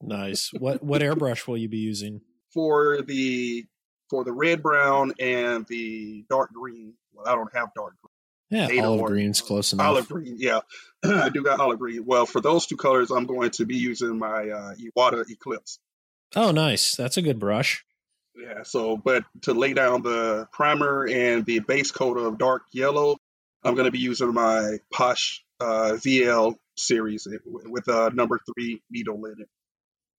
Nice. 0.00 0.50
What 0.52 0.82
what 0.82 1.02
airbrush 1.02 1.46
will 1.46 1.56
you 1.56 1.68
be 1.68 1.78
using? 1.78 2.20
For 2.52 3.02
the 3.02 3.66
for 4.10 4.24
the 4.24 4.32
red 4.32 4.62
brown 4.62 5.12
and 5.18 5.66
the 5.66 6.24
dark 6.28 6.52
green. 6.52 6.94
Well, 7.12 7.26
I 7.26 7.34
don't 7.34 7.54
have 7.54 7.68
dark 7.74 7.94
green. 8.02 8.12
Yeah, 8.50 8.82
olive 8.82 9.00
or, 9.02 9.08
green's 9.08 9.42
close 9.42 9.72
enough. 9.72 9.86
Olive 9.86 10.08
green, 10.08 10.36
yeah, 10.38 10.60
I 11.04 11.28
do 11.28 11.42
got 11.42 11.60
olive 11.60 11.78
green. 11.78 12.06
Well, 12.06 12.24
for 12.24 12.40
those 12.40 12.66
two 12.66 12.76
colors, 12.76 13.10
I'm 13.10 13.26
going 13.26 13.50
to 13.52 13.66
be 13.66 13.76
using 13.76 14.18
my 14.18 14.48
uh, 14.48 14.74
Iwata 14.74 15.28
Eclipse. 15.28 15.78
Oh, 16.34 16.50
nice. 16.50 16.94
That's 16.96 17.16
a 17.16 17.22
good 17.22 17.38
brush. 17.38 17.84
Yeah. 18.36 18.62
So, 18.62 18.96
but 18.96 19.24
to 19.42 19.54
lay 19.54 19.74
down 19.74 20.02
the 20.02 20.48
primer 20.52 21.06
and 21.06 21.44
the 21.44 21.58
base 21.60 21.90
coat 21.90 22.16
of 22.16 22.38
dark 22.38 22.62
yellow, 22.72 23.18
I'm 23.64 23.74
going 23.74 23.86
to 23.86 23.90
be 23.90 23.98
using 23.98 24.32
my 24.32 24.78
Paasche 24.94 25.40
uh, 25.60 25.96
VL 25.96 26.54
series 26.76 27.26
with 27.44 27.88
a 27.88 28.10
number 28.14 28.38
three 28.46 28.82
needle 28.90 29.24
in 29.26 29.40
it. 29.40 29.48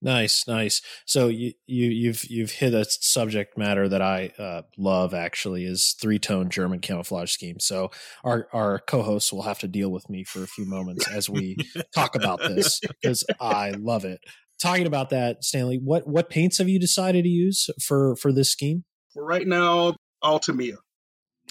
Nice, 0.02 0.48
nice. 0.48 0.82
So 1.06 1.28
you 1.28 1.54
you 1.68 1.90
you've 1.90 2.24
you've 2.30 2.52
hit 2.52 2.74
a 2.74 2.86
subject 2.86 3.58
matter 3.58 3.90
that 3.90 4.02
I 4.02 4.32
uh, 4.40 4.62
love. 4.78 5.14
Actually, 5.14 5.66
is 5.66 5.96
three 6.00 6.20
tone 6.20 6.50
German 6.50 6.80
camouflage 6.80 7.32
scheme. 7.32 7.60
So 7.60 7.92
our 8.24 8.48
our 8.54 8.80
co-hosts 8.80 9.34
will 9.34 9.42
have 9.42 9.60
to 9.60 9.68
deal 9.68 9.90
with 9.90 10.10
me 10.10 10.24
for 10.24 10.42
a 10.42 10.48
few 10.48 10.66
moments 10.66 11.10
as 11.10 11.30
we 11.30 11.58
talk 11.94 12.16
about 12.16 12.40
this 12.40 12.80
because 13.02 13.26
I 13.42 13.72
love 13.72 14.06
it. 14.06 14.22
Talking 14.62 14.88
about 14.88 15.10
that, 15.10 15.44
Stanley, 15.44 15.80
what 15.84 16.08
what 16.08 16.30
paints 16.30 16.60
have 16.60 16.70
you 16.70 16.80
decided 16.80 17.24
to 17.24 17.30
use 17.30 17.70
for 17.82 18.16
for 18.16 18.32
this 18.32 18.50
scheme? 18.50 18.86
For 19.14 19.26
right 19.26 19.48
now, 19.48 19.96
all 20.22 20.40
Tamiya. 20.40 20.78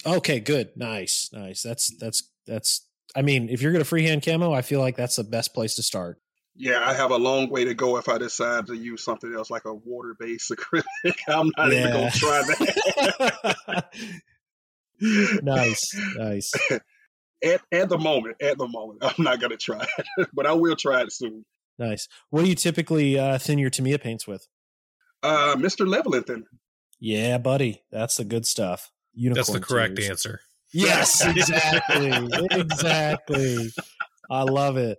Okay, 0.06 0.40
good. 0.40 0.70
Nice. 0.74 1.28
Nice. 1.34 1.62
That's 1.62 1.94
that's 1.98 2.30
that's 2.46 2.86
I 3.14 3.20
mean, 3.20 3.50
if 3.50 3.60
you're 3.60 3.72
gonna 3.72 3.84
freehand 3.84 4.24
camo, 4.24 4.52
I 4.52 4.62
feel 4.62 4.80
like 4.80 4.96
that's 4.96 5.16
the 5.16 5.24
best 5.24 5.52
place 5.52 5.74
to 5.76 5.82
start. 5.82 6.18
Yeah, 6.60 6.82
I 6.84 6.92
have 6.92 7.12
a 7.12 7.16
long 7.16 7.50
way 7.50 7.64
to 7.66 7.74
go 7.74 7.98
if 7.98 8.08
I 8.08 8.18
decide 8.18 8.66
to 8.66 8.74
use 8.74 9.04
something 9.04 9.32
else 9.32 9.48
like 9.48 9.64
a 9.64 9.72
water 9.72 10.16
based 10.18 10.50
acrylic. 10.56 10.82
I'm 11.28 11.52
not 11.56 11.72
even 11.72 11.92
gonna 11.92 12.10
try 12.10 12.42
that. 12.42 13.84
nice, 15.42 15.96
nice. 16.16 16.52
At, 17.44 17.60
at 17.70 17.88
the 17.88 17.98
moment, 17.98 18.34
at 18.42 18.58
the 18.58 18.66
moment, 18.66 18.98
I'm 19.00 19.22
not 19.22 19.40
gonna 19.40 19.56
try 19.56 19.86
it, 20.18 20.28
but 20.32 20.44
I 20.44 20.54
will 20.54 20.74
try 20.74 21.02
it 21.02 21.12
soon. 21.12 21.44
Nice. 21.78 22.08
What 22.30 22.42
do 22.42 22.48
you 22.48 22.56
typically 22.56 23.16
uh, 23.16 23.38
thin 23.38 23.60
your 23.60 23.70
Tamiya 23.70 24.00
paints 24.00 24.26
with? 24.26 24.48
Uh, 25.22 25.54
Mr. 25.54 25.86
Leveling 25.86 26.24
thin. 26.24 26.46
Yeah, 26.98 27.38
buddy, 27.38 27.84
that's 27.92 28.16
the 28.16 28.24
good 28.24 28.44
stuff. 28.44 28.90
Unicorn 29.14 29.36
That's 29.36 29.52
the 29.52 29.60
correct 29.60 29.94
tears. 29.94 30.10
answer. 30.10 30.40
Yes, 30.72 31.24
exactly, 31.24 32.28
exactly. 32.50 33.70
I 34.28 34.42
love 34.42 34.76
it. 34.76 34.98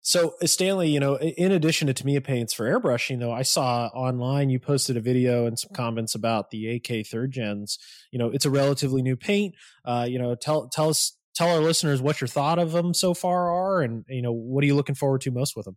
So 0.00 0.34
uh, 0.42 0.46
Stanley, 0.46 0.90
you 0.90 1.00
know, 1.00 1.18
in 1.18 1.52
addition 1.52 1.86
to 1.88 1.94
Tamiya 1.94 2.20
paints 2.20 2.52
for 2.52 2.68
airbrushing, 2.68 3.18
though, 3.20 3.32
I 3.32 3.42
saw 3.42 3.86
online 3.88 4.50
you 4.50 4.58
posted 4.58 4.96
a 4.96 5.00
video 5.00 5.46
and 5.46 5.58
some 5.58 5.70
comments 5.74 6.14
about 6.14 6.50
the 6.50 6.76
AK 6.76 7.06
third 7.06 7.32
gens. 7.32 7.78
You 8.10 8.18
know, 8.18 8.30
it's 8.30 8.44
a 8.44 8.50
relatively 8.50 9.02
new 9.02 9.16
paint. 9.16 9.54
Uh, 9.84 10.06
you 10.08 10.18
know, 10.18 10.34
tell 10.34 10.68
tell 10.68 10.88
us 10.90 11.16
tell 11.34 11.50
our 11.50 11.60
listeners 11.60 12.00
what 12.00 12.20
your 12.20 12.28
thought 12.28 12.58
of 12.58 12.72
them 12.72 12.94
so 12.94 13.14
far 13.14 13.52
are, 13.52 13.82
and 13.82 14.04
you 14.08 14.22
know, 14.22 14.32
what 14.32 14.64
are 14.64 14.66
you 14.66 14.74
looking 14.74 14.94
forward 14.94 15.20
to 15.22 15.30
most 15.30 15.56
with 15.56 15.66
them? 15.66 15.76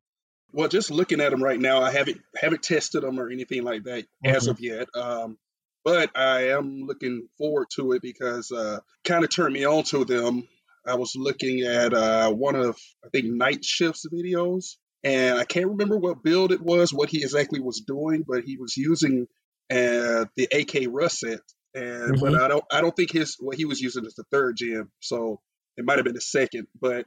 Well, 0.54 0.68
just 0.68 0.92
looking 0.92 1.22
at 1.22 1.32
them 1.32 1.44
right 1.44 1.60
now, 1.60 1.82
I 1.82 1.92
haven't 1.92 2.22
haven't 2.36 2.64
tested 2.64 3.04
them 3.04 3.20
or 3.20 3.30
anything 3.30 3.64
like 3.64 3.84
that 3.84 4.04
mm-hmm. 4.04 4.36
as 4.36 4.48
of 4.48 4.60
yet. 4.60 4.88
Um, 4.96 5.38
but 5.84 6.16
I 6.16 6.50
am 6.50 6.84
looking 6.86 7.28
forward 7.38 7.68
to 7.76 7.94
it 7.94 8.02
because 8.02 8.52
uh, 8.52 8.80
kind 9.04 9.24
of 9.24 9.30
turned 9.30 9.54
me 9.54 9.66
on 9.66 9.84
to 9.86 10.06
them. 10.06 10.48
I 10.86 10.96
was 10.96 11.14
looking 11.16 11.62
at 11.62 11.94
uh, 11.94 12.32
one 12.32 12.56
of 12.56 12.78
I 13.06 13.10
think 13.10 13.26
Night 13.28 13.64
Shift's 13.64 14.06
videos, 14.12 14.76
and 15.04 15.38
I 15.38 15.46
can't 15.46 15.68
remember 15.68 15.98
what 15.98 16.24
build 16.24 16.52
it 16.52 16.62
was, 16.62 16.94
what 16.94 17.10
he 17.10 17.24
exactly 17.24 17.60
was 17.60 17.84
doing, 17.86 18.24
but 18.28 18.44
he 18.44 18.58
was 18.58 18.78
using 18.78 19.28
uh, 19.70 20.26
the 20.36 20.48
AK 20.52 20.88
Rust 20.90 21.20
set, 21.20 21.40
and 21.74 22.16
mm-hmm. 22.16 22.20
but 22.20 22.42
I 22.42 22.48
don't 22.48 22.64
I 22.72 22.82
don't 22.82 22.96
think 22.96 23.12
his 23.12 23.38
what 23.40 23.58
he 23.58 23.66
was 23.66 23.80
using 23.80 24.06
is 24.06 24.16
the 24.16 24.26
third 24.32 24.58
gen, 24.58 24.90
so 25.00 25.40
it 25.78 25.86
might 25.86 25.98
have 25.98 26.06
been 26.06 26.16
the 26.16 26.22
second. 26.22 26.68
But 26.80 27.06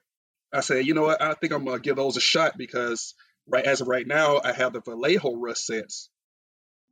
I 0.52 0.60
said, 0.60 0.86
you 0.86 0.94
know 0.94 1.02
what, 1.02 1.20
I 1.20 1.34
think 1.34 1.52
I'm 1.52 1.64
gonna 1.64 1.80
give 1.80 1.96
those 1.96 2.16
a 2.16 2.20
shot 2.20 2.56
because 2.56 3.14
right 3.46 3.64
as 3.64 3.80
of 3.80 3.88
right 3.88 4.06
now, 4.06 4.40
I 4.42 4.52
have 4.52 4.72
the 4.72 4.80
Vallejo 4.80 5.34
Rust 5.36 5.66
sets, 5.66 6.08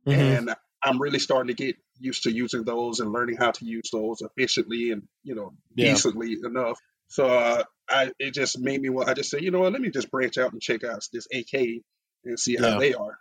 mm-hmm. 0.05 0.19
and 0.19 0.55
I'm 0.83 1.01
really 1.01 1.19
starting 1.19 1.55
to 1.55 1.63
get 1.63 1.77
used 2.03 2.23
to 2.23 2.31
using 2.31 2.63
those 2.63 2.99
and 2.99 3.11
learning 3.11 3.37
how 3.37 3.51
to 3.51 3.65
use 3.65 3.89
those 3.91 4.21
efficiently 4.21 4.91
and 4.91 5.03
you 5.23 5.35
know 5.35 5.53
yeah. 5.75 5.91
decently 5.91 6.37
enough. 6.43 6.77
So 7.07 7.25
uh, 7.25 7.63
I 7.89 8.11
it 8.19 8.33
just 8.33 8.59
made 8.59 8.81
me 8.81 8.89
want. 8.89 9.09
I 9.09 9.13
just 9.13 9.29
said, 9.29 9.41
you 9.41 9.51
know 9.51 9.61
what, 9.61 9.73
let 9.73 9.81
me 9.81 9.89
just 9.89 10.11
branch 10.11 10.37
out 10.37 10.51
and 10.51 10.61
check 10.61 10.83
out 10.83 11.05
this 11.11 11.27
AK 11.33 11.81
and 12.25 12.39
see 12.39 12.55
how 12.55 12.69
yeah. 12.69 12.79
they 12.79 12.93
are. 12.93 13.17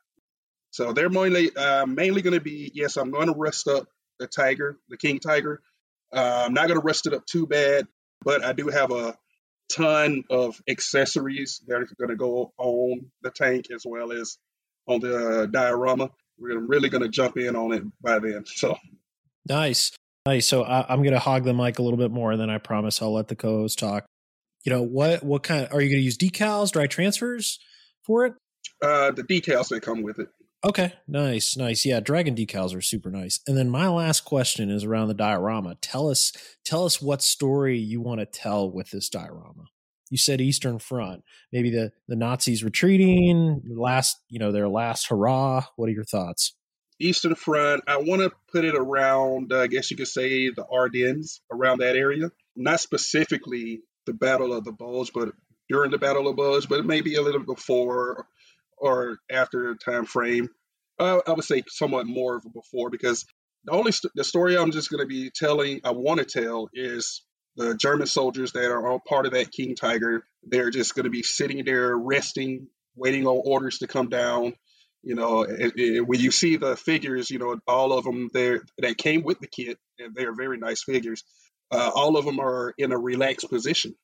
So 0.71 0.93
they're 0.93 1.11
mainly 1.11 1.55
uh, 1.55 1.87
mainly 1.87 2.23
going 2.23 2.35
to 2.35 2.41
be 2.41 2.71
yes, 2.75 2.97
I'm 2.97 3.11
going 3.11 3.29
to 3.29 3.35
rust 3.35 3.69
up 3.69 3.87
the 4.19 4.27
Tiger, 4.27 4.79
the 4.89 4.97
King 4.97 5.19
Tiger. 5.19 5.61
Uh, 6.13 6.45
I'm 6.47 6.55
not 6.55 6.69
going 6.69 6.81
to 6.81 6.85
rust 6.85 7.07
it 7.07 7.15
up 7.15 7.25
too 7.27 7.47
bad, 7.47 7.87
but 8.25 8.45
I 8.45 8.53
do 8.53 8.69
have 8.69 8.91
a 8.91 9.17
ton 9.71 10.25
of 10.31 10.61
accessories 10.69 11.63
that 11.67 11.77
are 11.77 11.89
going 11.99 12.11
to 12.11 12.17
go 12.17 12.53
on 12.59 13.11
the 13.23 13.31
tank 13.31 13.67
as 13.75 13.83
well 13.87 14.13
as 14.13 14.37
on 14.87 15.01
the 15.01 15.49
diorama. 15.51 16.11
We're 16.39 16.59
really 16.59 16.89
going 16.89 17.03
to 17.03 17.09
jump 17.09 17.37
in 17.37 17.57
on 17.57 17.73
it 17.73 17.83
by 18.03 18.19
then. 18.19 18.45
So 18.47 18.77
nice, 19.49 19.93
nice. 20.27 20.47
So 20.47 20.63
I, 20.63 20.93
am 20.93 21.03
going 21.03 21.13
to 21.13 21.19
hog 21.19 21.45
the 21.45 21.55
mic 21.55 21.79
a 21.79 21.83
little 21.83 21.99
bit 21.99 22.11
more, 22.11 22.33
and 22.33 22.41
then 22.41 22.51
I 22.51 22.59
promise 22.59 23.01
I'll 23.01 23.13
let 23.13 23.29
the 23.29 23.37
co-host 23.37 23.79
talk. 23.79 24.05
You 24.65 24.73
know 24.73 24.83
what? 24.83 25.23
What 25.23 25.43
kind? 25.43 25.67
Of, 25.67 25.73
are 25.73 25.81
you 25.81 25.89
going 25.89 26.01
to 26.01 26.05
use 26.05 26.19
decals, 26.19 26.73
dry 26.73 26.87
transfers 26.87 27.59
for 28.05 28.27
it? 28.27 28.35
Uh, 28.81 29.11
the 29.11 29.23
decals 29.23 29.69
that 29.69 29.83
come 29.83 30.03
with 30.03 30.19
it. 30.19 30.29
Okay, 30.65 30.93
nice, 31.09 31.57
nice. 31.57 31.85
Yeah, 31.85 31.99
dragon 31.99 32.37
decals 32.37 32.77
are 32.77 32.81
super 32.81 33.11
nice. 33.11 33.41
And 33.49 33.59
then 33.59 33.69
my 33.69 33.89
last 33.89 34.21
question 34.21 34.71
is 34.71 34.85
around 34.85 35.09
the 35.09 35.15
diorama. 35.15 35.75
Tell 35.81 36.09
us, 36.09 36.33
tell 36.65 36.85
us 36.85 37.03
what 37.03 37.21
story 37.21 37.79
you 37.79 38.01
want 38.01 38.21
to 38.21 38.27
tell 38.27 38.71
with 38.71 38.91
this 38.91 39.09
diorama. 39.09 39.65
You 40.13 40.19
said 40.19 40.43
Eastern 40.43 40.79
Front, 40.79 41.25
maybe 41.53 41.71
the 41.71 41.91
the 42.07 42.17
Nazis 42.17 42.63
retreating, 42.63 43.63
last, 43.67 44.19
you 44.29 44.39
know, 44.39 44.53
their 44.53 44.69
last 44.69 45.09
hurrah. 45.09 45.65
What 45.77 45.89
are 45.89 45.93
your 45.93 46.05
thoughts? 46.05 46.55
Eastern 47.01 47.35
Front. 47.35 47.85
I 47.87 47.97
want 47.97 48.21
to 48.21 48.31
put 48.53 48.67
it 48.67 48.75
around, 48.75 49.55
uh, 49.55 49.61
I 49.61 49.69
guess 49.69 49.91
you 49.91 49.97
could 49.97 50.07
say, 50.07 50.51
the 50.51 50.67
Ardennes, 50.71 51.41
around 51.51 51.79
that 51.79 51.97
area. 51.97 52.31
Not 52.55 52.81
specifically 52.81 53.81
the 54.05 54.13
Battle 54.13 54.53
of 54.53 54.65
the 54.65 54.73
Bulge, 54.73 55.15
but 55.15 55.31
during 55.71 55.91
the 55.91 55.97
Battle 55.97 56.29
of 56.29 56.37
the 56.37 56.43
Bulge, 56.43 56.69
but 56.69 56.85
maybe 56.85 57.15
a 57.15 57.23
little 57.23 57.47
before 57.47 58.27
or 58.77 59.17
after 59.31 59.75
time 59.77 60.05
frame. 60.05 60.51
Uh, 60.99 61.21
I 61.27 61.33
would 61.33 61.45
say 61.45 61.63
somewhat 61.69 62.07
more 62.07 62.37
of 62.37 62.45
a 62.45 62.51
before 62.51 62.91
because 62.91 63.25
the 63.65 63.73
only 63.73 63.93
st- 63.93 64.13
the 64.15 64.25
story 64.25 64.59
I'm 64.59 64.73
just 64.73 64.91
going 64.91 65.01
to 65.01 65.07
be 65.07 65.31
telling, 65.35 65.81
I 65.85 65.93
want 65.93 66.19
to 66.19 66.27
tell, 66.27 66.69
is 66.75 67.23
the 67.57 67.75
German 67.77 68.07
soldiers 68.07 68.53
that 68.53 68.71
are 68.71 68.87
all 68.87 69.01
part 69.01 69.27
of 69.27 69.33
that 69.33 69.53
King 69.53 69.75
Tiger. 69.75 70.25
They're 70.45 70.71
just 70.71 70.95
going 70.95 71.05
to 71.05 71.11
be 71.11 71.23
sitting 71.23 71.65
there 71.65 71.97
resting, 71.97 72.69
waiting 72.97 73.27
on 73.27 73.43
orders 73.45 73.79
to 73.79 73.87
come 73.87 74.09
down. 74.09 74.55
You 75.03 75.17
know, 75.17 75.45
when 75.45 76.21
you 76.21 76.31
see 76.31 76.57
the 76.57 76.77
figures, 76.77 77.29
you 77.29 77.39
know, 77.39 77.59
all 77.67 77.93
of 77.93 78.05
them 78.05 78.31
there 78.33 78.63
that 78.79 78.97
came 78.99 79.25
with 79.25 79.41
the 79.41 79.49
kit, 79.49 79.79
and 79.99 80.15
they're 80.15 80.35
very 80.35 80.59
nice 80.59 80.85
figures. 80.85 81.25
Uh, 81.73 81.91
all 81.95 82.17
of 82.17 82.25
them 82.25 82.39
are 82.39 82.73
in 82.79 82.93
a 82.93 82.99
relaxed 82.99 83.49
position. 83.51 83.95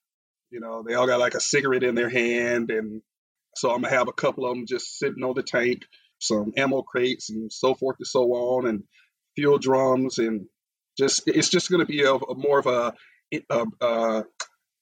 You 0.51 0.61
know, 0.61 0.83
they 0.83 0.95
all 0.95 1.07
got 1.07 1.21
like 1.21 1.35
a 1.35 1.41
cigarette 1.41 1.85
in 1.85 1.95
their 1.95 2.09
hand, 2.09 2.71
and 2.71 3.03
so 3.55 3.71
I'm 3.71 3.83
gonna 3.83 3.95
have 3.95 4.09
a 4.09 4.13
couple 4.13 4.47
of 4.47 4.57
them 4.57 4.67
just 4.67 4.99
sitting 4.99 5.23
on 5.23 5.35
the 5.35 5.43
tank, 5.43 5.83
some 6.19 6.53
ammo 6.57 6.83
crates 6.83 7.31
and 7.31 7.53
so 7.53 7.75
forth 7.75 7.97
and 7.99 8.07
so 8.07 8.33
on, 8.33 8.67
and 8.67 8.83
fuel 9.37 9.59
drums, 9.59 10.19
and 10.19 10.47
just 10.97 11.23
it's 11.27 11.49
just 11.49 11.71
gonna 11.71 11.87
be 11.87 12.03
a, 12.03 12.15
a 12.15 12.35
more 12.35 12.59
of 12.59 12.67
a, 12.67 12.95
a, 13.33 13.41
a 13.51 13.61
um, 13.61 13.73
uh, 13.81 14.23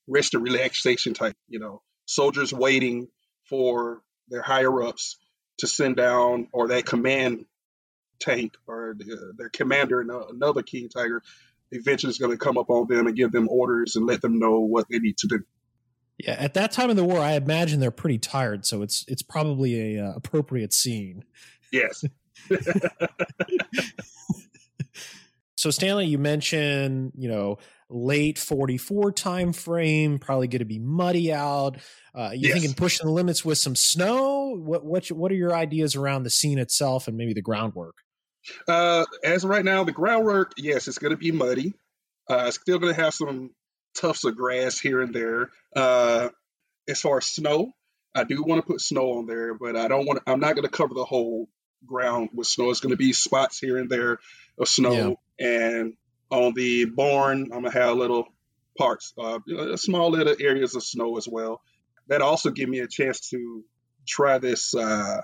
rest 0.06 0.34
and 0.34 0.42
relaxation 0.42 1.14
type. 1.14 1.36
You 1.48 1.58
know, 1.58 1.82
soldiers 2.06 2.52
waiting 2.52 3.08
for 3.48 4.02
their 4.28 4.42
higher 4.42 4.82
ups 4.82 5.16
to 5.58 5.66
send 5.66 5.96
down 5.96 6.48
or 6.52 6.68
that 6.68 6.86
command 6.86 7.46
tank 8.20 8.56
or 8.66 8.94
the, 8.98 9.32
their 9.36 9.48
commander, 9.48 10.04
uh, 10.10 10.28
another 10.28 10.62
King 10.62 10.88
Tiger, 10.88 11.22
eventually 11.70 12.10
is 12.10 12.18
going 12.18 12.32
to 12.32 12.38
come 12.38 12.58
up 12.58 12.70
on 12.70 12.86
them 12.88 13.06
and 13.06 13.16
give 13.16 13.32
them 13.32 13.48
orders 13.48 13.96
and 13.96 14.06
let 14.06 14.22
them 14.22 14.38
know 14.38 14.60
what 14.60 14.86
they 14.90 14.98
need 14.98 15.18
to 15.18 15.28
do. 15.28 15.44
Yeah, 16.18 16.32
at 16.32 16.54
that 16.54 16.72
time 16.72 16.88
of 16.88 16.96
the 16.96 17.04
war, 17.04 17.18
I 17.18 17.32
imagine 17.32 17.80
they're 17.80 17.90
pretty 17.90 18.18
tired, 18.18 18.64
so 18.64 18.80
it's 18.80 19.04
it's 19.06 19.20
probably 19.20 19.96
a 19.96 20.06
uh, 20.06 20.12
appropriate 20.16 20.72
scene. 20.72 21.24
Yes. 21.70 22.04
so 25.56 25.70
Stanley, 25.70 26.06
you 26.06 26.16
mentioned 26.16 27.12
you 27.18 27.28
know 27.28 27.58
late 27.88 28.38
forty 28.38 28.76
four 28.78 29.12
time 29.12 29.52
frame, 29.52 30.18
probably 30.18 30.48
going 30.48 30.60
to 30.60 30.64
be 30.64 30.78
muddy 30.78 31.32
out. 31.32 31.78
Uh, 32.14 32.30
you 32.32 32.48
yes. 32.48 32.54
thinking 32.54 32.74
pushing 32.74 33.06
the 33.06 33.12
limits 33.12 33.44
with 33.44 33.58
some 33.58 33.76
snow? 33.76 34.56
What 34.56 34.84
what 34.84 35.06
what 35.08 35.30
are 35.32 35.36
your 35.36 35.54
ideas 35.54 35.96
around 35.96 36.22
the 36.22 36.30
scene 36.30 36.58
itself 36.58 37.08
and 37.08 37.16
maybe 37.16 37.34
the 37.34 37.42
groundwork? 37.42 37.96
Uh, 38.68 39.04
as 39.24 39.44
right 39.44 39.64
now, 39.64 39.84
the 39.84 39.92
groundwork, 39.92 40.52
yes, 40.56 40.88
it's 40.88 40.98
going 40.98 41.10
to 41.10 41.16
be 41.16 41.32
muddy. 41.32 41.74
Uh, 42.28 42.44
it's 42.46 42.60
still 42.60 42.78
going 42.78 42.94
to 42.94 43.00
have 43.00 43.14
some 43.14 43.50
tufts 43.96 44.24
of 44.24 44.36
grass 44.36 44.78
here 44.78 45.00
and 45.00 45.14
there. 45.14 45.50
Uh, 45.74 46.28
as 46.88 47.00
far 47.00 47.18
as 47.18 47.26
snow, 47.26 47.72
I 48.14 48.24
do 48.24 48.42
want 48.42 48.60
to 48.60 48.66
put 48.66 48.80
snow 48.80 49.18
on 49.18 49.26
there, 49.26 49.54
but 49.54 49.76
I 49.76 49.88
don't 49.88 50.06
want. 50.06 50.22
I'm 50.26 50.40
not 50.40 50.54
going 50.54 50.64
to 50.64 50.70
cover 50.70 50.94
the 50.94 51.04
whole 51.04 51.48
ground 51.84 52.30
with 52.32 52.46
snow. 52.46 52.70
It's 52.70 52.80
going 52.80 52.92
to 52.92 52.96
be 52.96 53.12
spots 53.12 53.58
here 53.58 53.76
and 53.76 53.90
there 53.90 54.18
of 54.58 54.68
snow, 54.68 55.18
yeah. 55.38 55.46
and 55.46 55.94
on 56.30 56.54
the 56.54 56.86
barn, 56.86 57.50
I'm 57.52 57.62
gonna 57.62 57.70
have 57.70 57.96
little 57.96 58.28
parts, 58.76 59.14
uh, 59.18 59.38
small 59.76 60.10
little 60.10 60.36
areas 60.40 60.74
of 60.74 60.82
snow 60.82 61.16
as 61.16 61.28
well. 61.28 61.60
That 62.08 62.22
also 62.22 62.50
give 62.50 62.68
me 62.68 62.80
a 62.80 62.88
chance 62.88 63.30
to 63.30 63.64
try 64.06 64.38
this. 64.38 64.74
Uh, 64.74 65.22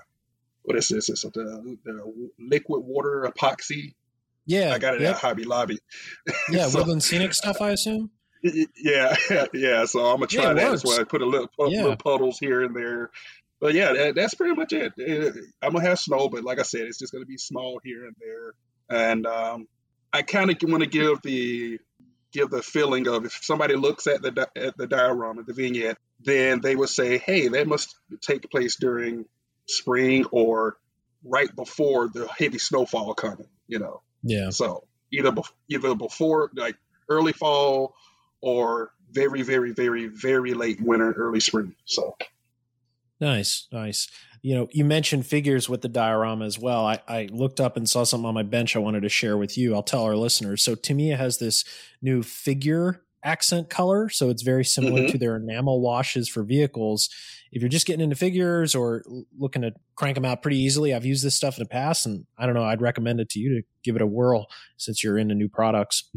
what 0.63 0.77
is 0.77 0.87
this? 0.87 1.09
It's 1.09 1.21
the, 1.23 1.77
the 1.83 2.31
liquid 2.39 2.83
water 2.83 3.29
epoxy. 3.29 3.93
Yeah, 4.45 4.73
I 4.73 4.79
got 4.79 4.95
it 4.95 5.01
yep. 5.01 5.15
at 5.15 5.21
Hobby 5.21 5.45
Lobby. 5.45 5.79
Yeah, 6.49 6.67
so, 6.67 6.79
woodland 6.79 7.03
scenic 7.03 7.33
stuff, 7.33 7.61
I 7.61 7.71
assume. 7.71 8.11
Yeah, 8.43 9.15
yeah. 9.53 9.85
So 9.85 10.05
I'm 10.05 10.17
gonna 10.17 10.27
try 10.27 10.43
yeah, 10.43 10.53
that 10.53 10.71
works. 10.71 10.83
as 10.83 10.85
well. 10.85 10.99
I 10.99 11.03
put 11.05 11.21
a 11.21 11.25
little, 11.25 11.49
yeah. 11.59 11.83
little 11.83 11.95
puddles 11.95 12.39
here 12.39 12.61
and 12.63 12.75
there. 12.75 13.09
But 13.61 13.73
yeah, 13.73 13.93
that, 13.93 14.15
that's 14.15 14.33
pretty 14.33 14.53
much 14.53 14.73
it. 14.73 14.91
I'm 15.61 15.71
gonna 15.71 15.87
have 15.87 15.99
snow, 15.99 16.27
but 16.27 16.43
like 16.43 16.59
I 16.59 16.63
said, 16.63 16.81
it's 16.81 16.99
just 16.99 17.13
gonna 17.13 17.25
be 17.25 17.37
small 17.37 17.79
here 17.81 18.05
and 18.05 18.15
there. 18.19 18.53
And 18.89 19.25
um, 19.25 19.67
I 20.13 20.21
kind 20.21 20.51
of 20.51 20.57
want 20.69 20.83
to 20.83 20.89
give 20.89 21.21
the 21.23 21.79
give 22.31 22.49
the 22.49 22.61
feeling 22.61 23.07
of 23.07 23.25
if 23.25 23.39
somebody 23.41 23.75
looks 23.75 24.07
at 24.07 24.21
the 24.21 24.47
at 24.55 24.77
the 24.77 24.87
diorama, 24.87 25.43
the 25.43 25.53
vignette, 25.53 25.97
then 26.23 26.61
they 26.61 26.75
would 26.75 26.89
say, 26.89 27.17
"Hey, 27.17 27.47
that 27.47 27.67
must 27.67 27.95
take 28.21 28.49
place 28.49 28.75
during 28.75 29.25
spring 29.67 30.25
or 30.31 30.77
right 31.23 31.53
before 31.55 32.09
the 32.13 32.27
heavy 32.27 32.59
snowfall 32.59 33.13
coming." 33.15 33.47
You 33.67 33.79
know. 33.79 34.01
Yeah. 34.21 34.51
So 34.51 34.85
either 35.11 35.33
either 35.67 35.95
before 35.95 36.51
like 36.55 36.75
early 37.09 37.33
fall 37.33 37.95
or 38.41 38.91
very, 39.11 39.43
very, 39.43 39.71
very, 39.71 40.07
very 40.07 40.53
late 40.53 40.81
winter, 40.81 41.11
early 41.11 41.39
spring. 41.39 41.75
So 41.85 42.17
nice, 43.19 43.67
nice. 43.71 44.09
You 44.43 44.55
know, 44.55 44.67
you 44.71 44.85
mentioned 44.85 45.25
figures 45.25 45.67
with 45.67 45.81
the 45.81 45.89
diorama 45.89 46.45
as 46.45 46.59
well. 46.59 46.85
I, 46.85 47.01
I 47.07 47.29
looked 47.31 47.59
up 47.59 47.77
and 47.77 47.89
saw 47.89 48.03
something 48.03 48.27
on 48.27 48.35
my 48.35 48.43
bench 48.43 48.75
I 48.75 48.79
wanted 48.79 49.01
to 49.01 49.09
share 49.09 49.37
with 49.37 49.57
you. 49.57 49.73
I'll 49.73 49.83
tell 49.83 50.03
our 50.03 50.15
listeners. 50.15 50.61
So 50.61 50.75
Tamiya 50.75 51.17
has 51.17 51.39
this 51.39 51.63
new 52.01 52.21
figure 52.21 53.01
accent 53.23 53.69
color. 53.69 54.09
So 54.09 54.29
it's 54.29 54.41
very 54.41 54.65
similar 54.65 55.01
mm-hmm. 55.01 55.11
to 55.11 55.17
their 55.17 55.37
enamel 55.37 55.81
washes 55.81 56.27
for 56.27 56.43
vehicles. 56.43 57.09
If 57.51 57.61
you're 57.61 57.69
just 57.69 57.85
getting 57.85 58.03
into 58.03 58.15
figures 58.15 58.75
or 58.75 59.03
looking 59.37 59.61
to 59.61 59.73
crank 59.95 60.15
them 60.15 60.25
out 60.25 60.41
pretty 60.41 60.57
easily, 60.57 60.93
I've 60.93 61.05
used 61.05 61.23
this 61.23 61.35
stuff 61.35 61.57
in 61.57 61.63
the 61.63 61.69
past 61.69 62.05
and 62.05 62.25
I 62.37 62.45
don't 62.45 62.55
know, 62.55 62.63
I'd 62.63 62.81
recommend 62.81 63.19
it 63.19 63.29
to 63.29 63.39
you 63.39 63.61
to 63.61 63.67
give 63.83 63.95
it 63.95 64.01
a 64.01 64.07
whirl 64.07 64.47
since 64.77 65.03
you're 65.03 65.17
into 65.17 65.35
new 65.35 65.49
products. 65.49 66.09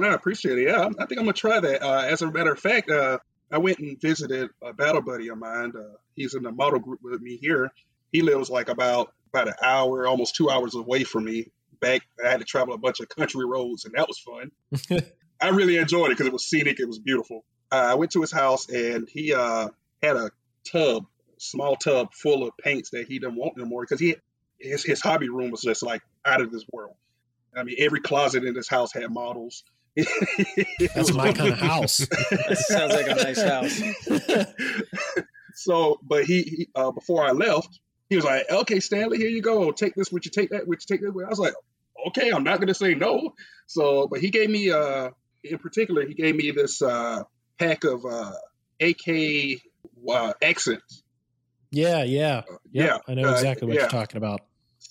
I 0.00 0.14
appreciate 0.14 0.58
it. 0.58 0.68
Yeah, 0.68 0.88
I 0.98 1.06
think 1.06 1.18
I'm 1.18 1.26
gonna 1.26 1.32
try 1.32 1.58
that. 1.58 1.82
Uh, 1.82 2.06
as 2.08 2.22
a 2.22 2.30
matter 2.30 2.52
of 2.52 2.60
fact, 2.60 2.90
uh, 2.90 3.18
I 3.50 3.58
went 3.58 3.78
and 3.78 4.00
visited 4.00 4.50
a 4.62 4.72
battle 4.72 5.02
buddy 5.02 5.28
of 5.28 5.38
mine. 5.38 5.72
Uh, 5.76 5.96
he's 6.14 6.34
in 6.34 6.42
the 6.42 6.52
model 6.52 6.78
group 6.78 7.00
with 7.02 7.20
me 7.20 7.36
here. 7.36 7.72
He 8.12 8.22
lives 8.22 8.50
like 8.50 8.68
about 8.68 9.12
about 9.32 9.48
an 9.48 9.54
hour, 9.62 10.06
almost 10.06 10.34
two 10.36 10.50
hours 10.50 10.74
away 10.74 11.04
from 11.04 11.24
me. 11.24 11.46
Back, 11.80 12.02
I 12.22 12.28
had 12.28 12.40
to 12.40 12.44
travel 12.44 12.74
a 12.74 12.78
bunch 12.78 13.00
of 13.00 13.08
country 13.08 13.44
roads, 13.46 13.86
and 13.86 13.94
that 13.94 14.06
was 14.06 14.18
fun. 14.18 15.00
I 15.40 15.48
really 15.48 15.78
enjoyed 15.78 16.06
it 16.06 16.10
because 16.10 16.26
it 16.26 16.32
was 16.32 16.46
scenic. 16.46 16.78
It 16.78 16.86
was 16.86 16.98
beautiful. 16.98 17.44
Uh, 17.72 17.86
I 17.90 17.94
went 17.94 18.12
to 18.12 18.20
his 18.20 18.32
house, 18.32 18.68
and 18.68 19.08
he 19.08 19.32
uh, 19.32 19.68
had 20.02 20.16
a 20.16 20.30
tub, 20.70 21.06
small 21.38 21.76
tub 21.76 22.12
full 22.12 22.46
of 22.46 22.56
paints 22.58 22.90
that 22.90 23.06
he 23.06 23.18
didn't 23.18 23.36
want 23.36 23.56
no 23.56 23.64
more 23.64 23.82
because 23.82 24.00
he 24.00 24.16
his 24.58 24.84
his 24.84 25.00
hobby 25.00 25.30
room 25.30 25.50
was 25.50 25.62
just 25.62 25.82
like 25.82 26.02
out 26.24 26.42
of 26.42 26.52
this 26.52 26.64
world. 26.70 26.94
I 27.56 27.64
mean, 27.64 27.76
every 27.78 28.00
closet 28.00 28.44
in 28.44 28.54
this 28.54 28.68
house 28.68 28.92
had 28.92 29.10
models. 29.10 29.64
That's 30.94 31.12
my 31.12 31.32
kind 31.32 31.52
of 31.52 31.58
house. 31.58 31.98
That 32.30 32.58
sounds 32.58 32.92
like 32.92 33.08
a 33.08 33.14
nice 33.14 33.42
house. 33.42 34.46
so, 35.54 35.98
but 36.02 36.24
he, 36.24 36.42
he 36.42 36.68
uh, 36.74 36.90
before 36.92 37.24
I 37.24 37.32
left, 37.32 37.80
he 38.08 38.16
was 38.16 38.24
like, 38.24 38.44
"Okay, 38.50 38.80
Stanley, 38.80 39.18
here 39.18 39.28
you 39.28 39.42
go. 39.42 39.72
Take 39.72 39.94
this. 39.94 40.10
Would 40.12 40.24
you 40.24 40.30
take 40.30 40.50
that? 40.50 40.66
Would 40.66 40.80
you 40.80 40.96
take 40.96 41.00
that?" 41.02 41.08
I 41.08 41.28
was 41.28 41.38
like, 41.38 41.54
"Okay, 42.08 42.30
I'm 42.30 42.44
not 42.44 42.58
going 42.58 42.68
to 42.68 42.74
say 42.74 42.94
no." 42.94 43.34
So, 43.66 44.06
but 44.08 44.20
he 44.20 44.30
gave 44.30 44.50
me, 44.50 44.70
uh, 44.70 45.10
in 45.44 45.58
particular, 45.58 46.06
he 46.06 46.14
gave 46.14 46.36
me 46.36 46.50
this 46.50 46.82
uh, 46.82 47.24
pack 47.58 47.84
of 47.84 48.04
uh, 48.04 48.32
AK 48.80 49.60
uh, 50.08 50.32
accents. 50.42 51.02
Yeah, 51.70 52.02
yeah, 52.04 52.42
uh, 52.50 52.56
yeah. 52.72 52.98
I 53.06 53.14
know 53.14 53.28
uh, 53.28 53.32
exactly 53.32 53.68
what 53.68 53.74
yeah. 53.74 53.82
you're 53.82 53.90
talking 53.90 54.16
about. 54.16 54.40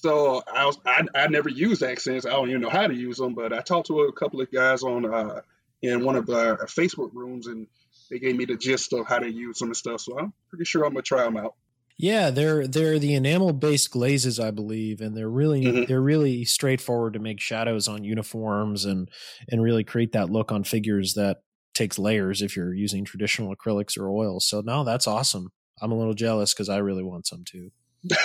So 0.01 0.41
I 0.47 0.65
was 0.65 0.79
I, 0.85 1.03
I 1.13 1.27
never 1.27 1.49
used 1.49 1.83
accents. 1.83 2.25
I 2.25 2.29
don't 2.29 2.49
even 2.49 2.61
know 2.61 2.69
how 2.69 2.87
to 2.87 2.93
use 2.93 3.17
them, 3.17 3.33
but 3.33 3.51
I 3.51 3.59
talked 3.59 3.87
to 3.87 4.01
a 4.01 4.13
couple 4.13 4.39
of 4.39 4.49
guys 4.49 4.81
on 4.81 5.05
uh, 5.13 5.41
in 5.81 6.05
one 6.05 6.15
of 6.15 6.25
the 6.25 6.57
Facebook 6.67 7.13
rooms, 7.13 7.47
and 7.47 7.67
they 8.09 8.17
gave 8.17 8.37
me 8.37 8.45
the 8.45 8.55
gist 8.55 8.93
of 8.93 9.07
how 9.07 9.19
to 9.19 9.29
use 9.29 9.59
them 9.59 9.69
and 9.69 9.77
stuff. 9.77 9.99
So 9.99 10.17
I'm 10.17 10.31
pretty 10.49 10.63
sure 10.63 10.85
I'm 10.85 10.93
gonna 10.93 11.01
try 11.01 11.23
them 11.23 11.35
out. 11.35 11.55
Yeah, 11.97 12.29
they're 12.29 12.65
they're 12.65 12.97
the 12.97 13.13
enamel 13.13 13.51
based 13.51 13.91
glazes, 13.91 14.39
I 14.39 14.51
believe, 14.51 15.01
and 15.01 15.17
they're 15.17 15.29
really 15.29 15.65
mm-hmm. 15.65 15.83
they're 15.89 16.01
really 16.01 16.45
straightforward 16.45 17.11
to 17.13 17.19
make 17.19 17.41
shadows 17.41 17.89
on 17.89 18.05
uniforms 18.05 18.85
and 18.85 19.09
and 19.49 19.61
really 19.61 19.83
create 19.83 20.13
that 20.13 20.29
look 20.29 20.49
on 20.49 20.63
figures 20.63 21.15
that 21.15 21.41
takes 21.73 21.99
layers 21.99 22.41
if 22.41 22.55
you're 22.55 22.73
using 22.73 23.03
traditional 23.03 23.53
acrylics 23.53 23.97
or 23.97 24.09
oils. 24.09 24.47
So 24.47 24.61
no, 24.61 24.85
that's 24.85 25.07
awesome. 25.07 25.51
I'm 25.81 25.91
a 25.91 25.97
little 25.97 26.13
jealous 26.13 26.53
because 26.53 26.69
I 26.69 26.77
really 26.77 27.03
want 27.03 27.27
some 27.27 27.43
too. 27.43 27.71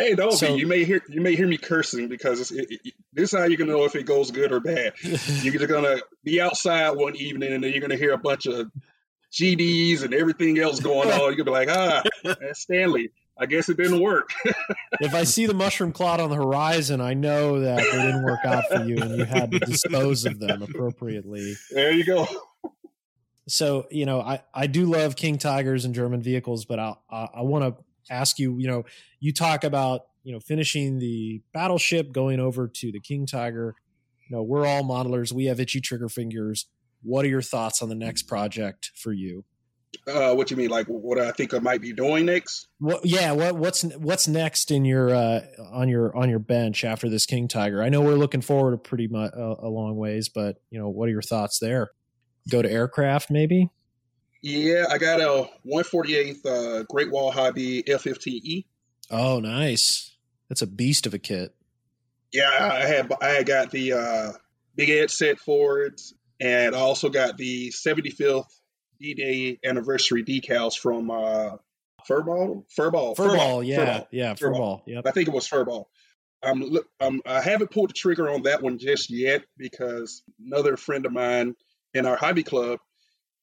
hey, 0.00 0.14
don't 0.14 0.32
so, 0.32 0.54
be. 0.54 0.60
You 0.60 0.66
may 0.66 0.84
hear 0.84 1.02
you 1.08 1.20
may 1.20 1.36
hear 1.36 1.46
me 1.46 1.58
cursing 1.58 2.08
because 2.08 2.50
it, 2.50 2.66
it, 2.70 2.94
this 3.12 3.32
is 3.32 3.38
how 3.38 3.44
you're 3.46 3.58
gonna 3.58 3.72
know 3.72 3.84
if 3.84 3.94
it 3.94 4.04
goes 4.04 4.30
good 4.30 4.52
or 4.52 4.60
bad. 4.60 4.94
You're 5.02 5.54
just 5.54 5.68
gonna 5.68 5.98
be 6.24 6.40
outside 6.40 6.90
one 6.90 7.16
evening 7.16 7.52
and 7.52 7.62
then 7.62 7.72
you're 7.72 7.80
gonna 7.80 7.96
hear 7.96 8.12
a 8.12 8.18
bunch 8.18 8.46
of 8.46 8.70
GDs 9.32 10.02
and 10.02 10.14
everything 10.14 10.58
else 10.58 10.80
going 10.80 11.08
on. 11.12 11.20
You're 11.20 11.36
gonna 11.36 11.44
be 11.44 11.50
like, 11.50 11.68
ah, 11.70 12.02
that's 12.24 12.60
Stanley. 12.60 13.10
I 13.38 13.46
guess 13.46 13.70
it 13.70 13.78
didn't 13.78 14.00
work. 14.00 14.30
if 15.00 15.14
I 15.14 15.24
see 15.24 15.46
the 15.46 15.54
mushroom 15.54 15.92
cloud 15.92 16.20
on 16.20 16.28
the 16.28 16.36
horizon, 16.36 17.00
I 17.00 17.14
know 17.14 17.60
that 17.60 17.78
they 17.78 18.02
didn't 18.02 18.22
work 18.22 18.44
out 18.44 18.64
for 18.68 18.84
you 18.84 18.98
and 18.98 19.16
you 19.16 19.24
had 19.24 19.52
to 19.52 19.60
dispose 19.60 20.26
of 20.26 20.38
them 20.38 20.60
appropriately. 20.60 21.54
There 21.70 21.90
you 21.90 22.04
go 22.04 22.26
so 23.50 23.86
you 23.90 24.06
know 24.06 24.20
i 24.20 24.40
i 24.54 24.66
do 24.66 24.86
love 24.86 25.16
king 25.16 25.38
tigers 25.38 25.84
and 25.84 25.94
german 25.94 26.22
vehicles 26.22 26.64
but 26.64 26.78
i 26.78 26.94
i, 27.10 27.28
I 27.36 27.42
want 27.42 27.64
to 27.64 27.84
ask 28.10 28.38
you 28.38 28.58
you 28.58 28.66
know 28.66 28.84
you 29.20 29.32
talk 29.32 29.64
about 29.64 30.02
you 30.22 30.32
know 30.32 30.40
finishing 30.40 30.98
the 30.98 31.42
battleship 31.52 32.12
going 32.12 32.40
over 32.40 32.68
to 32.68 32.92
the 32.92 33.00
king 33.00 33.26
tiger. 33.26 33.74
You 34.28 34.36
know 34.36 34.42
we're 34.42 34.66
all 34.66 34.82
modelers. 34.82 35.32
We 35.32 35.46
have 35.46 35.60
itchy 35.60 35.80
trigger 35.80 36.08
fingers. 36.08 36.66
What 37.02 37.24
are 37.24 37.28
your 37.28 37.42
thoughts 37.42 37.82
on 37.82 37.88
the 37.88 37.94
next 37.94 38.24
project 38.24 38.92
for 38.94 39.12
you? 39.12 39.44
Uh, 40.06 40.34
what 40.34 40.50
you 40.50 40.56
mean 40.56 40.70
like 40.70 40.86
what 40.86 41.18
i 41.18 41.32
think 41.32 41.52
i 41.52 41.58
might 41.58 41.80
be 41.80 41.92
doing 41.92 42.26
next? 42.26 42.68
What 42.78 43.04
yeah 43.04 43.32
what 43.32 43.56
what's 43.56 43.82
what's 43.82 44.28
next 44.28 44.70
in 44.70 44.84
your 44.84 45.12
uh 45.12 45.40
on 45.72 45.88
your 45.88 46.16
on 46.16 46.30
your 46.30 46.38
bench 46.38 46.84
after 46.84 47.08
this 47.08 47.26
king 47.26 47.48
tiger? 47.48 47.82
I 47.82 47.88
know 47.88 48.00
we're 48.00 48.14
looking 48.14 48.40
forward 48.40 48.74
a 48.74 48.78
pretty 48.78 49.08
much 49.08 49.32
uh, 49.36 49.56
a 49.58 49.68
long 49.68 49.96
ways 49.96 50.28
but 50.28 50.56
you 50.70 50.78
know 50.78 50.88
what 50.88 51.08
are 51.08 51.12
your 51.12 51.22
thoughts 51.22 51.58
there 51.58 51.90
go 52.48 52.62
to 52.62 52.70
aircraft 52.70 53.30
maybe? 53.30 53.70
Yeah, 54.42 54.86
I 54.90 54.98
got 54.98 55.20
a 55.20 55.50
148th 55.66 56.46
uh, 56.46 56.82
Great 56.84 57.10
Wall 57.10 57.30
Hobby 57.30 57.82
F15E. 57.82 58.64
Oh, 59.10 59.40
nice. 59.40 60.16
That's 60.48 60.62
a 60.62 60.66
beast 60.66 61.06
of 61.06 61.14
a 61.14 61.18
kit. 61.18 61.54
Yeah, 62.32 62.48
I 62.50 62.86
had 62.86 63.12
I 63.20 63.28
had 63.28 63.46
got 63.46 63.70
the 63.70 63.92
uh, 63.92 64.32
Big 64.76 64.88
Ed 64.88 65.10
set 65.10 65.40
forwards, 65.40 66.14
and 66.40 66.74
I 66.74 66.78
also 66.78 67.08
got 67.08 67.36
the 67.36 67.70
75th 67.70 68.46
D-Day 69.00 69.58
anniversary 69.64 70.24
decals 70.24 70.78
from 70.78 71.10
uh, 71.10 71.56
Furball, 72.08 72.64
Furball, 72.78 73.16
Furball, 73.16 73.16
Furball 73.16 73.66
yeah, 73.66 73.78
Furball. 73.78 74.06
yeah, 74.10 74.34
Furball. 74.34 74.54
Furball. 74.54 74.82
Yep. 74.86 75.06
I 75.06 75.10
think 75.10 75.28
it 75.28 75.34
was 75.34 75.48
Furball. 75.48 75.86
I'm, 76.42 76.78
I'm, 77.00 77.20
I 77.26 77.40
haven't 77.40 77.70
pulled 77.70 77.90
the 77.90 77.94
trigger 77.94 78.30
on 78.30 78.42
that 78.44 78.62
one 78.62 78.78
just 78.78 79.10
yet 79.10 79.42
because 79.58 80.22
another 80.44 80.76
friend 80.76 81.04
of 81.04 81.12
mine 81.12 81.54
in 81.94 82.06
our 82.06 82.16
hobby 82.16 82.42
club, 82.42 82.78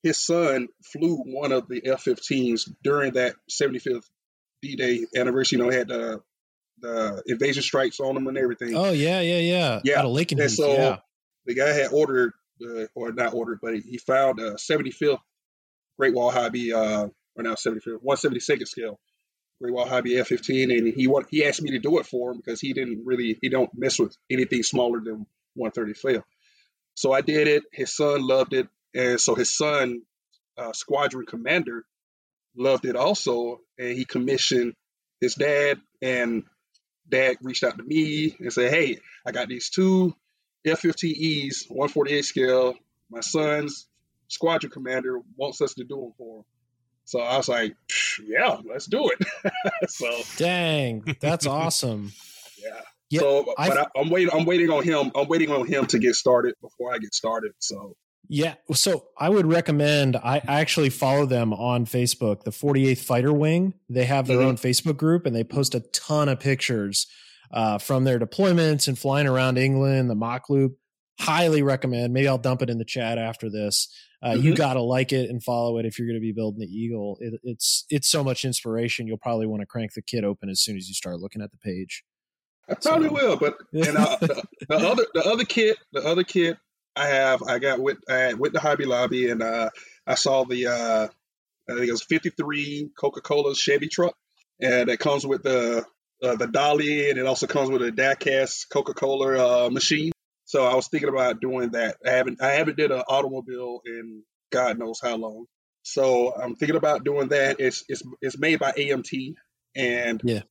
his 0.03 0.23
son 0.23 0.67
flew 0.83 1.17
one 1.17 1.51
of 1.51 1.67
the 1.67 1.81
F-15s 1.85 2.69
during 2.83 3.13
that 3.13 3.35
75th 3.49 4.05
D-Day 4.61 5.05
anniversary. 5.15 5.59
You 5.59 5.65
know, 5.65 5.71
had 5.71 5.87
the 5.87 6.21
the 6.79 7.23
invasion 7.25 7.63
strikes 7.63 7.99
on 7.99 8.13
them 8.13 8.27
and 8.27 8.37
everything. 8.37 8.75
Oh 8.75 8.91
yeah, 8.91 9.19
yeah, 9.21 9.39
yeah. 9.39 9.79
Yeah, 9.83 9.99
Out 9.99 10.05
of 10.05 10.11
Lincoln. 10.11 10.39
And 10.39 10.51
so 10.51 10.73
yeah. 10.73 10.97
the 11.45 11.55
guy 11.55 11.69
had 11.69 11.91
ordered, 11.91 12.33
uh, 12.63 12.85
or 12.93 13.11
not 13.11 13.33
ordered, 13.33 13.59
but 13.61 13.75
he 13.75 13.97
found 13.97 14.39
a 14.39 14.53
75th 14.53 15.19
Great 15.97 16.13
Wall 16.13 16.29
Hobby, 16.29 16.73
uh, 16.73 17.07
or 17.35 17.43
now 17.43 17.53
75th, 17.53 18.03
172nd 18.05 18.67
scale 18.67 18.99
Great 19.59 19.73
Wall 19.73 19.87
Hobby 19.87 20.17
F-15, 20.17 20.77
and 20.77 20.93
he 20.93 21.07
want, 21.07 21.27
he 21.31 21.45
asked 21.45 21.63
me 21.63 21.71
to 21.71 21.79
do 21.79 21.97
it 21.97 22.05
for 22.05 22.31
him 22.31 22.37
because 22.37 22.61
he 22.61 22.73
didn't 22.73 23.03
really 23.05 23.37
he 23.41 23.49
don't 23.49 23.71
mess 23.73 23.97
with 23.97 24.15
anything 24.29 24.61
smaller 24.61 24.99
than 24.99 25.25
135th. 25.57 26.23
So 26.97 27.13
I 27.13 27.21
did 27.21 27.47
it. 27.47 27.63
His 27.71 27.95
son 27.95 28.25
loved 28.25 28.53
it, 28.53 28.67
and 28.95 29.21
so 29.21 29.35
his 29.35 29.55
son, 29.55 30.01
uh, 30.57 30.73
squadron 30.73 31.27
commander, 31.27 31.85
loved 32.55 32.85
it 32.85 32.95
also, 32.95 33.59
and 33.77 33.95
he 33.95 34.03
commissioned 34.03 34.73
his 35.21 35.35
dad. 35.35 35.79
And 36.01 36.45
dad 37.07 37.37
reached 37.43 37.63
out 37.63 37.77
to 37.77 37.83
me 37.83 38.35
and 38.39 38.51
said, 38.51 38.73
"Hey, 38.73 38.97
I 39.23 39.31
got 39.31 39.47
these 39.47 39.69
two 39.69 40.15
F-15Es, 40.65 41.69
148 41.69 42.25
scale. 42.25 42.73
My 43.11 43.19
son's 43.19 43.87
squadron 44.27 44.71
commander 44.71 45.19
wants 45.35 45.61
us 45.61 45.75
to 45.75 45.83
do 45.83 45.97
them 45.97 46.13
for 46.17 46.39
him." 46.39 46.45
So 47.05 47.19
I 47.19 47.37
was 47.37 47.47
like, 47.47 47.75
"Yeah, 48.25 48.57
let's 48.65 48.87
do 48.87 49.11
it." 49.11 49.51
so 49.91 50.23
dang, 50.37 51.15
that's 51.19 51.45
awesome. 51.61 52.11
Yeah. 52.57 52.81
Yeah, 53.09 53.21
so, 53.21 53.53
but 53.57 53.77
I, 53.77 53.85
I'm 53.95 54.09
waiting. 54.09 54.33
I'm 54.33 54.45
waiting 54.45 54.69
on 54.69 54.83
him. 54.83 55.11
I'm 55.15 55.27
waiting 55.27 55.51
on 55.51 55.65
him 55.65 55.85
to 55.87 55.99
get 55.99 56.15
started 56.15 56.55
before 56.61 56.93
I 56.93 56.97
get 56.97 57.13
started. 57.13 57.53
So, 57.59 57.95
yeah. 58.27 58.55
So 58.73 59.05
I 59.17 59.29
would 59.29 59.45
recommend. 59.45 60.17
I 60.17 60.41
actually 60.45 60.89
follow 60.89 61.25
them 61.25 61.53
on 61.53 61.85
Facebook. 61.85 62.43
The 62.43 62.51
48th 62.51 62.99
Fighter 62.99 63.33
Wing. 63.33 63.73
They 63.89 64.05
have 64.05 64.27
their 64.27 64.37
mm-hmm. 64.37 64.47
own 64.47 64.57
Facebook 64.57 64.97
group, 64.97 65.25
and 65.25 65.35
they 65.35 65.45
post 65.45 65.75
a 65.75 65.79
ton 65.79 66.27
of 66.27 66.39
pictures 66.39 67.07
uh, 67.51 67.77
from 67.77 68.03
their 68.03 68.19
deployments 68.19 68.87
and 68.87 68.99
flying 68.99 69.27
around 69.27 69.57
England, 69.57 70.09
the 70.09 70.15
Mach 70.15 70.49
Loop. 70.49 70.77
Highly 71.19 71.63
recommend. 71.63 72.13
Maybe 72.13 72.27
I'll 72.27 72.37
dump 72.37 72.61
it 72.61 72.69
in 72.69 72.77
the 72.77 72.85
chat 72.85 73.17
after 73.17 73.49
this. 73.49 73.87
Uh, 74.21 74.31
mm-hmm. 74.31 74.47
You 74.47 74.55
gotta 74.55 74.81
like 74.81 75.13
it 75.13 75.29
and 75.29 75.41
follow 75.41 75.77
it 75.77 75.85
if 75.85 75.97
you're 75.97 76.07
going 76.07 76.19
to 76.19 76.21
be 76.21 76.31
building 76.31 76.59
the 76.59 76.67
Eagle. 76.67 77.17
It, 77.21 77.39
it's 77.43 77.85
it's 77.89 78.07
so 78.07 78.23
much 78.23 78.45
inspiration. 78.45 79.07
You'll 79.07 79.17
probably 79.17 79.47
want 79.47 79.61
to 79.61 79.65
crank 79.65 79.93
the 79.93 80.01
kit 80.01 80.23
open 80.23 80.49
as 80.49 80.61
soon 80.61 80.75
as 80.75 80.87
you 80.87 80.93
start 80.93 81.19
looking 81.19 81.41
at 81.41 81.51
the 81.51 81.57
page. 81.57 82.03
I 82.69 82.73
probably 82.75 83.09
will, 83.09 83.37
but 83.37 83.57
and 83.73 83.97
uh, 83.97 84.17
the, 84.19 84.43
the, 84.67 84.75
other 84.75 85.05
the 85.13 85.25
other 85.25 85.45
kit, 85.45 85.77
the 85.93 86.05
other 86.05 86.23
kit 86.23 86.57
I 86.95 87.07
have, 87.07 87.43
I 87.43 87.59
got 87.59 87.79
with 87.79 87.97
I 88.09 88.33
went 88.33 88.53
to 88.55 88.59
Hobby 88.59 88.85
Lobby 88.85 89.29
and 89.29 89.41
uh, 89.41 89.69
I 90.05 90.15
saw 90.15 90.43
the 90.43 90.67
uh, 90.67 91.07
I 91.69 91.73
think 91.73 91.87
it 91.87 91.91
was 91.91 92.03
53 92.03 92.91
Coca 92.97 93.21
Cola 93.21 93.55
Chevy 93.55 93.87
truck, 93.87 94.15
and 94.61 94.89
it 94.89 94.99
comes 94.99 95.25
with 95.25 95.43
the 95.43 95.85
uh, 96.23 96.35
the 96.35 96.47
dolly, 96.47 97.09
and 97.09 97.19
it 97.19 97.25
also 97.25 97.47
comes 97.47 97.69
with 97.69 97.81
a 97.83 97.91
Diecast 97.91 98.69
Coca 98.71 98.93
Cola 98.93 99.67
uh, 99.67 99.69
machine. 99.69 100.11
So 100.45 100.65
I 100.65 100.75
was 100.75 100.87
thinking 100.87 101.09
about 101.09 101.41
doing 101.41 101.71
that. 101.71 101.97
I 102.05 102.11
haven't 102.11 102.41
I 102.41 102.51
haven't 102.51 102.77
did 102.77 102.91
an 102.91 103.03
automobile 103.07 103.81
in 103.85 104.23
God 104.51 104.79
knows 104.79 104.99
how 105.01 105.15
long. 105.17 105.45
So 105.83 106.33
I'm 106.33 106.55
thinking 106.55 106.77
about 106.77 107.03
doing 107.03 107.29
that. 107.29 107.59
It's 107.59 107.83
it's 107.87 108.03
it's 108.21 108.37
made 108.37 108.59
by 108.59 108.71
AMT, 108.71 109.35
and 109.75 110.21
Yeah. 110.23 110.41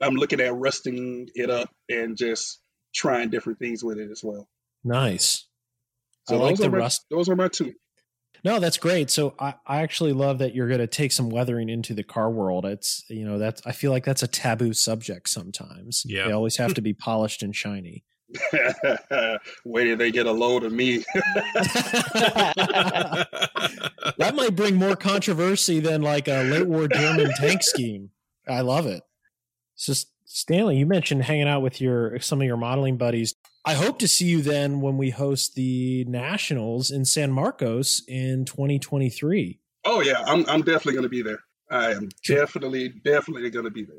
I'm 0.00 0.14
looking 0.14 0.40
at 0.40 0.54
rusting 0.54 1.28
it 1.34 1.50
up 1.50 1.70
and 1.88 2.16
just 2.16 2.60
trying 2.94 3.30
different 3.30 3.58
things 3.58 3.82
with 3.82 3.98
it 3.98 4.10
as 4.10 4.22
well. 4.22 4.48
Nice. 4.84 5.46
So 6.28 6.36
I 6.36 6.38
like 6.38 6.50
those 6.52 6.58
the 6.58 6.66
are 6.66 6.70
my, 6.70 6.78
rust. 6.78 7.04
Those 7.10 7.28
are 7.28 7.36
my 7.36 7.48
two. 7.48 7.74
No, 8.44 8.60
that's 8.60 8.78
great. 8.78 9.10
So 9.10 9.34
I, 9.38 9.54
I 9.66 9.82
actually 9.82 10.12
love 10.12 10.38
that 10.38 10.54
you're 10.54 10.68
going 10.68 10.78
to 10.80 10.86
take 10.86 11.12
some 11.12 11.28
weathering 11.28 11.68
into 11.68 11.94
the 11.94 12.04
car 12.04 12.30
world. 12.30 12.64
It's 12.64 13.04
you 13.08 13.24
know 13.24 13.38
that's 13.38 13.60
I 13.66 13.72
feel 13.72 13.90
like 13.90 14.04
that's 14.04 14.22
a 14.22 14.28
taboo 14.28 14.72
subject 14.72 15.28
sometimes. 15.28 16.02
Yeah. 16.06 16.26
they 16.26 16.32
always 16.32 16.56
have 16.56 16.74
to 16.74 16.80
be 16.80 16.92
polished 16.98 17.42
and 17.42 17.54
shiny. 17.54 18.04
Wait 19.64 19.84
till 19.84 19.96
they 19.96 20.10
get 20.10 20.26
a 20.26 20.32
load 20.32 20.62
of 20.62 20.72
me. 20.72 20.98
that 24.18 24.34
might 24.34 24.54
bring 24.54 24.76
more 24.76 24.96
controversy 24.96 25.80
than 25.80 26.02
like 26.02 26.28
a 26.28 26.42
late 26.42 26.66
war 26.66 26.88
German 26.88 27.32
tank 27.38 27.62
scheme. 27.62 28.10
I 28.46 28.60
love 28.60 28.86
it. 28.86 29.02
So 29.78 29.94
Stanley, 30.24 30.76
you 30.76 30.86
mentioned 30.86 31.22
hanging 31.22 31.46
out 31.48 31.62
with 31.62 31.80
your 31.80 32.18
some 32.18 32.40
of 32.40 32.46
your 32.46 32.56
modeling 32.56 32.96
buddies. 32.98 33.34
I 33.64 33.74
hope 33.74 34.00
to 34.00 34.08
see 34.08 34.26
you 34.26 34.42
then 34.42 34.80
when 34.80 34.96
we 34.96 35.10
host 35.10 35.54
the 35.54 36.04
nationals 36.06 36.90
in 36.90 37.04
San 37.04 37.30
Marcos 37.30 38.02
in 38.08 38.44
2023. 38.44 39.60
oh 39.84 40.00
yeah, 40.00 40.22
I'm 40.26 40.44
I'm 40.48 40.62
definitely 40.62 40.94
going 40.94 41.04
to 41.04 41.08
be 41.08 41.22
there. 41.22 41.38
I 41.70 41.92
am 41.92 42.08
definitely 42.26 42.88
definitely 42.88 43.50
going 43.50 43.66
to 43.66 43.70
be 43.70 43.84
there. 43.84 43.98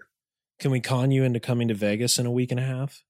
Can 0.59 0.71
we 0.71 0.81
con 0.81 1.11
you 1.11 1.23
into 1.23 1.39
coming 1.39 1.69
to 1.69 1.73
Vegas 1.73 2.19
in 2.19 2.25
a 2.25 2.31
week 2.31 2.51
and 2.51 2.59
a 2.59 2.63
half? 2.63 3.01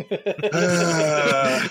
Uh, 0.00 0.08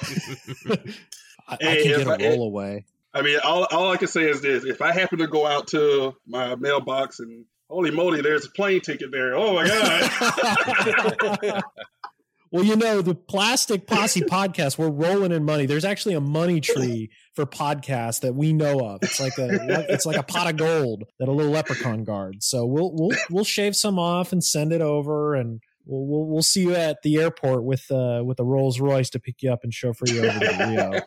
I, 1.47 1.53
I 1.53 1.57
can 1.57 1.83
get 1.83 2.07
a 2.07 2.11
I- 2.11 2.29
roll 2.29 2.45
away. 2.45 2.85
I 3.13 3.23
mean, 3.23 3.39
all, 3.43 3.65
all 3.71 3.91
I 3.91 3.97
can 3.97 4.07
say 4.07 4.29
is 4.29 4.41
this: 4.41 4.63
if 4.63 4.81
I 4.81 4.93
happen 4.93 5.17
to 5.19 5.27
go 5.27 5.45
out 5.45 5.67
to 5.69 6.15
my 6.27 6.55
mailbox 6.55 7.19
and 7.19 7.45
holy 7.69 7.91
moly, 7.91 8.21
there's 8.21 8.45
a 8.45 8.49
plane 8.49 8.81
ticket 8.81 9.11
there. 9.11 9.35
Oh 9.35 9.53
my 9.53 9.67
god! 9.67 11.63
well, 12.51 12.63
you 12.63 12.75
know, 12.75 13.01
the 13.01 13.15
Plastic 13.15 13.87
Posse 13.87 14.21
podcast, 14.21 14.77
we're 14.77 14.89
rolling 14.89 15.31
in 15.31 15.45
money. 15.45 15.65
There's 15.65 15.85
actually 15.85 16.15
a 16.15 16.21
money 16.21 16.61
tree 16.61 17.11
for 17.33 17.45
podcasts 17.45 18.21
that 18.21 18.35
we 18.35 18.53
know 18.53 18.79
of. 18.79 19.03
It's 19.03 19.19
like 19.19 19.37
a 19.37 19.85
it's 19.89 20.05
like 20.05 20.17
a 20.17 20.23
pot 20.23 20.49
of 20.49 20.57
gold 20.57 21.03
that 21.19 21.29
a 21.29 21.31
little 21.31 21.51
leprechaun 21.51 22.03
guards. 22.03 22.47
So 22.47 22.65
we'll 22.65 22.91
we'll 22.93 23.17
we'll 23.29 23.43
shave 23.43 23.75
some 23.75 23.99
off 23.99 24.31
and 24.31 24.43
send 24.43 24.73
it 24.73 24.81
over 24.81 25.35
and 25.35 25.61
We'll, 25.85 26.05
we'll, 26.05 26.25
we'll 26.25 26.43
see 26.43 26.61
you 26.61 26.75
at 26.75 27.01
the 27.03 27.17
airport 27.17 27.63
with 27.63 27.89
uh, 27.91 28.21
with 28.23 28.39
a 28.39 28.43
Rolls 28.43 28.79
Royce 28.79 29.09
to 29.11 29.19
pick 29.19 29.41
you 29.41 29.51
up 29.51 29.63
and 29.63 29.73
chauffeur 29.73 30.07
you 30.07 30.25
over 30.25 30.39
to 30.39 31.01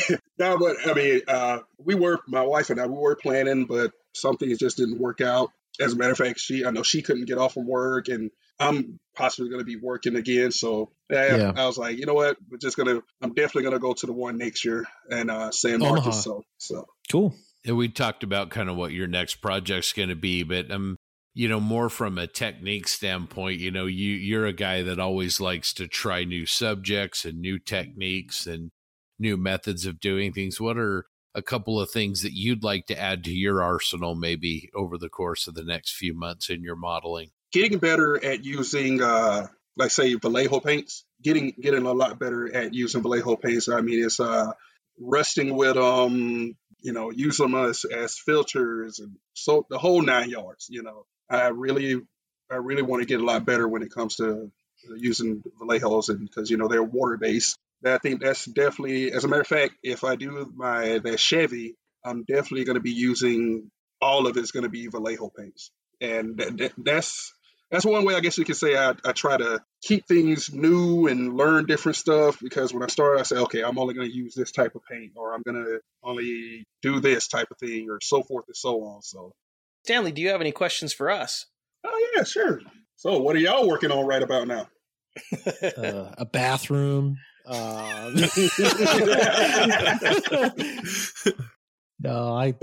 Rio. 0.00 0.18
no, 0.38 0.58
but 0.58 0.76
I 0.86 0.94
mean, 0.94 1.20
uh, 1.28 1.58
we 1.78 1.94
were 1.94 2.20
my 2.26 2.42
wife 2.42 2.70
and 2.70 2.80
I 2.80 2.86
we 2.86 2.96
were 2.96 3.16
planning, 3.16 3.66
but 3.66 3.92
some 4.14 4.36
things 4.36 4.58
just 4.58 4.76
didn't 4.76 5.00
work 5.00 5.20
out. 5.20 5.50
As 5.80 5.92
a 5.92 5.96
matter 5.96 6.12
of 6.12 6.18
fact, 6.18 6.40
she 6.40 6.64
I 6.64 6.70
know 6.70 6.82
she 6.82 7.02
couldn't 7.02 7.26
get 7.26 7.38
off 7.38 7.54
from 7.54 7.66
work, 7.66 8.08
and 8.08 8.30
I'm 8.58 8.98
possibly 9.16 9.50
going 9.50 9.60
to 9.60 9.66
be 9.66 9.76
working 9.76 10.16
again. 10.16 10.50
So 10.52 10.90
yeah, 11.10 11.36
Yeah. 11.36 11.52
I 11.56 11.66
was 11.66 11.78
like, 11.78 11.98
you 11.98 12.06
know 12.06 12.14
what, 12.14 12.36
we're 12.50 12.58
just 12.58 12.76
gonna. 12.76 13.00
I'm 13.20 13.34
definitely 13.34 13.62
going 13.62 13.74
to 13.74 13.80
go 13.80 13.92
to 13.92 14.06
the 14.06 14.12
one 14.12 14.38
next 14.38 14.64
year 14.64 14.86
and 15.10 15.30
uh, 15.30 15.50
San 15.50 15.76
Omaha. 15.76 15.94
Marcos. 15.94 16.24
So 16.24 16.42
so 16.58 16.86
Cool. 17.10 17.34
And 17.66 17.76
we 17.76 17.88
talked 17.88 18.22
about 18.22 18.50
kind 18.50 18.70
of 18.70 18.76
what 18.76 18.92
your 18.92 19.06
next 19.06 19.36
project's 19.36 19.92
going 19.92 20.08
to 20.08 20.16
be, 20.16 20.44
but 20.44 20.70
um, 20.70 20.96
you 21.34 21.48
know, 21.48 21.60
more 21.60 21.88
from 21.88 22.18
a 22.18 22.26
technique 22.26 22.88
standpoint. 22.88 23.60
You 23.60 23.70
know, 23.70 23.86
you 23.86 24.12
you're 24.12 24.46
a 24.46 24.52
guy 24.52 24.82
that 24.82 24.98
always 24.98 25.40
likes 25.40 25.72
to 25.74 25.88
try 25.88 26.24
new 26.24 26.46
subjects 26.46 27.24
and 27.24 27.40
new 27.40 27.58
techniques 27.58 28.46
and 28.46 28.70
new 29.18 29.36
methods 29.36 29.86
of 29.86 30.00
doing 30.00 30.32
things. 30.32 30.60
What 30.60 30.78
are 30.78 31.06
a 31.34 31.42
couple 31.42 31.80
of 31.80 31.90
things 31.90 32.22
that 32.22 32.32
you'd 32.32 32.64
like 32.64 32.86
to 32.86 32.98
add 32.98 33.22
to 33.24 33.32
your 33.32 33.62
arsenal, 33.62 34.14
maybe 34.14 34.70
over 34.74 34.98
the 34.98 35.08
course 35.08 35.46
of 35.46 35.54
the 35.54 35.64
next 35.64 35.94
few 35.94 36.12
months 36.12 36.50
in 36.50 36.62
your 36.62 36.76
modeling? 36.76 37.30
getting 37.52 37.78
better 37.78 38.22
at 38.24 38.44
using, 38.44 39.02
uh, 39.02 39.46
like 39.76 39.90
say 39.90 40.14
Vallejo 40.14 40.60
paints. 40.60 41.04
Getting 41.22 41.52
getting 41.60 41.84
a 41.84 41.92
lot 41.92 42.18
better 42.18 42.54
at 42.54 42.74
using 42.74 43.02
Vallejo 43.02 43.36
paints. 43.36 43.68
I 43.68 43.82
mean, 43.82 44.04
it's 44.04 44.20
uh, 44.20 44.52
rusting 44.98 45.54
with 45.54 45.76
um, 45.76 46.56
you 46.80 46.92
know, 46.92 47.10
use 47.10 47.36
them 47.36 47.54
as 47.54 47.84
as 47.84 48.18
filters 48.18 49.00
and 49.00 49.16
so 49.34 49.66
the 49.68 49.78
whole 49.78 50.02
nine 50.02 50.30
yards. 50.30 50.68
You 50.70 50.82
know, 50.82 51.04
I 51.30 51.48
really 51.48 52.00
I 52.50 52.56
really 52.56 52.82
want 52.82 53.02
to 53.02 53.06
get 53.06 53.20
a 53.20 53.24
lot 53.24 53.46
better 53.46 53.68
when 53.68 53.82
it 53.82 53.92
comes 53.92 54.16
to 54.16 54.50
uh, 54.90 54.94
using 54.94 55.42
Vallejos 55.60 56.08
and 56.08 56.20
because 56.20 56.50
you 56.50 56.56
know 56.56 56.68
they're 56.68 56.82
water 56.82 57.16
based. 57.16 57.56
I 57.84 57.98
think 57.98 58.20
that's 58.20 58.44
definitely, 58.44 59.10
as 59.12 59.24
a 59.24 59.28
matter 59.28 59.40
of 59.40 59.46
fact, 59.46 59.74
if 59.82 60.04
I 60.04 60.16
do 60.16 60.52
my 60.54 60.98
that 60.98 61.20
Chevy, 61.20 61.76
I'm 62.04 62.24
definitely 62.24 62.64
going 62.64 62.74
to 62.74 62.82
be 62.82 62.92
using 62.92 63.70
all 64.02 64.26
of 64.26 64.36
it's 64.36 64.50
going 64.50 64.64
to 64.64 64.68
be 64.68 64.88
Vallejo 64.88 65.30
paints, 65.30 65.70
and 66.00 66.36
that, 66.38 66.56
that, 66.58 66.72
that's 66.76 67.32
that's 67.70 67.84
one 67.84 68.04
way 68.04 68.16
I 68.16 68.20
guess 68.20 68.36
you 68.36 68.44
could 68.44 68.56
say 68.56 68.76
I, 68.76 68.94
I 69.04 69.12
try 69.12 69.36
to 69.36 69.60
keep 69.82 70.06
things 70.06 70.52
new 70.52 71.06
and 71.06 71.36
learn 71.36 71.66
different 71.66 71.96
stuff 71.96 72.38
because 72.40 72.74
when 72.74 72.82
I 72.82 72.88
start, 72.88 73.20
I 73.20 73.22
say, 73.22 73.36
okay, 73.36 73.62
I'm 73.62 73.78
only 73.78 73.94
going 73.94 74.10
to 74.10 74.14
use 74.14 74.34
this 74.34 74.50
type 74.50 74.74
of 74.74 74.82
paint, 74.90 75.12
or 75.14 75.32
I'm 75.32 75.42
going 75.42 75.64
to 75.64 75.80
only 76.02 76.64
do 76.82 77.00
this 77.00 77.28
type 77.28 77.48
of 77.50 77.58
thing, 77.58 77.88
or 77.88 78.00
so 78.02 78.22
forth 78.22 78.46
and 78.48 78.56
so 78.56 78.82
on. 78.82 79.02
So, 79.02 79.32
Stanley, 79.84 80.12
do 80.12 80.22
you 80.22 80.28
have 80.30 80.40
any 80.40 80.52
questions 80.52 80.92
for 80.92 81.10
us? 81.10 81.46
oh 81.84 82.08
yeah, 82.14 82.24
sure. 82.24 82.60
So, 82.96 83.18
what 83.20 83.34
are 83.36 83.38
y'all 83.38 83.66
working 83.66 83.90
on 83.90 84.06
right 84.06 84.22
about 84.22 84.48
now? 84.48 84.68
Uh, 85.76 86.12
a 86.18 86.24
bathroom. 86.24 87.16
Uh, 87.46 88.10
no, 92.00 92.34
I. 92.34 92.54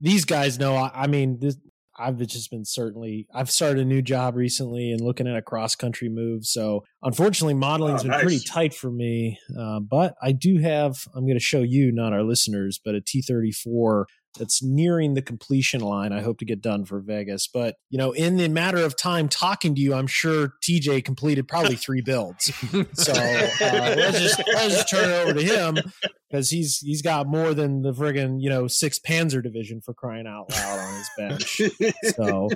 These 0.00 0.24
guys 0.24 0.58
know. 0.58 0.74
I, 0.74 0.90
I 0.94 1.06
mean, 1.06 1.38
this, 1.40 1.56
I've 1.96 2.18
just 2.18 2.50
been 2.50 2.64
certainly. 2.64 3.26
I've 3.32 3.50
started 3.50 3.82
a 3.82 3.84
new 3.84 4.02
job 4.02 4.36
recently 4.36 4.90
and 4.90 5.00
looking 5.00 5.26
at 5.28 5.36
a 5.36 5.42
cross 5.42 5.76
country 5.76 6.08
move. 6.08 6.44
So 6.44 6.84
unfortunately, 7.02 7.54
modeling's 7.54 8.04
Oh, 8.04 8.08
been 8.08 8.20
pretty 8.20 8.40
tight 8.40 8.74
for 8.74 8.90
me. 8.90 9.38
Uh, 9.58 9.80
but 9.80 10.14
I 10.22 10.32
do 10.32 10.58
have. 10.58 10.96
I'm 11.14 11.24
going 11.24 11.38
to 11.38 11.44
show 11.44 11.62
you, 11.62 11.92
not 11.92 12.12
our 12.12 12.22
listeners, 12.22 12.80
but 12.84 12.94
a 12.94 13.00
T34 13.00 14.04
that's 14.38 14.62
nearing 14.62 15.14
the 15.14 15.22
completion 15.22 15.80
line. 15.80 16.12
I 16.12 16.20
hope 16.22 16.38
to 16.38 16.44
get 16.44 16.60
done 16.60 16.84
for 16.84 17.00
Vegas. 17.00 17.46
But 17.46 17.76
you 17.90 17.98
know, 17.98 18.12
in 18.12 18.36
the 18.36 18.48
matter 18.48 18.78
of 18.78 18.96
time 18.96 19.28
talking 19.28 19.74
to 19.74 19.80
you, 19.80 19.94
I'm 19.94 20.06
sure 20.06 20.54
TJ 20.62 21.04
completed 21.04 21.46
probably 21.48 21.76
three 21.76 22.00
builds. 22.00 22.52
So 22.94 23.12
uh, 23.12 23.94
let's 23.96 24.18
just 24.20 24.42
let's 24.54 24.74
just 24.74 24.88
turn 24.90 25.08
it 25.10 25.12
over 25.28 25.34
to 25.34 25.42
him 25.42 25.76
because 26.30 26.50
he's 26.50 26.78
he's 26.78 27.02
got 27.02 27.26
more 27.26 27.54
than 27.54 27.82
the 27.82 27.92
friggin' 27.92 28.40
you 28.40 28.50
know 28.50 28.66
six 28.66 28.98
Panzer 28.98 29.42
division 29.42 29.80
for 29.80 29.94
crying 29.94 30.26
out 30.26 30.50
loud 30.50 30.78
on 30.78 30.94
his 30.94 31.10
bench. 31.16 31.60
So 32.16 32.48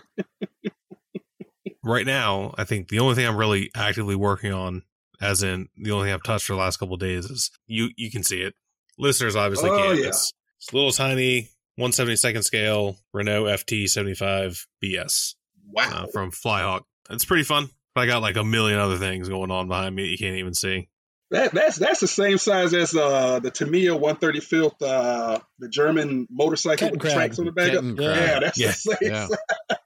right 1.85 2.07
now, 2.07 2.55
I 2.59 2.65
think 2.65 2.89
the 2.89 2.99
only 3.01 3.15
thing 3.15 3.27
I'm 3.27 3.37
really 3.37 3.71
actively 3.75 4.15
working 4.17 4.53
on, 4.53 4.83
as 5.21 5.43
in 5.43 5.69
the 5.77 5.91
only 5.93 6.07
thing 6.07 6.15
I've 6.15 6.23
touched 6.23 6.47
for 6.47 6.55
the 6.55 6.59
last 6.59 6.79
couple 6.79 6.95
of 6.95 7.01
days, 7.01 7.27
is 7.27 7.51
you. 7.67 7.91
You 7.97 8.11
can 8.11 8.23
see 8.23 8.41
it. 8.43 8.55
Listeners 8.99 9.37
obviously 9.37 9.71
Oh, 9.71 9.77
can't. 9.79 9.99
yeah. 10.01 10.09
It's, 10.09 10.33
it's 10.59 10.73
a 10.73 10.77
little 10.77 10.91
tiny, 10.93 11.51
172nd 11.79 12.45
scale 12.45 12.97
Renault 13.13 13.45
FT 13.45 13.89
75 13.89 14.67
BS 14.83 15.35
wow. 15.67 15.91
uh, 15.93 16.07
from 16.13 16.31
Flyhawk. 16.31 16.85
It's 17.11 17.25
pretty 17.25 17.45
fun. 17.45 17.71
But 17.95 18.03
I 18.03 18.07
got 18.07 18.23
like 18.23 18.37
a 18.37 18.45
million 18.45 18.79
other 18.79 18.97
things 18.97 19.29
going 19.29 19.51
on 19.51 19.69
behind 19.69 19.95
me 19.95 20.03
that 20.03 20.09
you 20.09 20.19
can't 20.19 20.37
even 20.37 20.55
see. 20.55 20.89
That, 21.31 21.53
that's 21.53 21.77
that's 21.77 22.01
the 22.01 22.09
same 22.09 22.39
size 22.39 22.73
as 22.73 22.95
uh, 22.95 23.39
the 23.41 23.51
Tamiya 23.51 23.91
135th, 23.91 24.81
uh, 24.81 25.41
the 25.59 25.69
German 25.69 26.27
motorcycle 26.31 26.91
with 26.91 27.01
the 27.01 27.11
tracks 27.11 27.39
on 27.39 27.45
the 27.45 27.53
back. 27.53 27.73
of 27.73 27.85
Yeah, 27.99 28.41
that's 28.41 28.59
Yeah. 28.59 28.69
the 28.69 28.73
same. 28.73 28.97
Yeah. 29.03 29.27
size. 29.27 29.39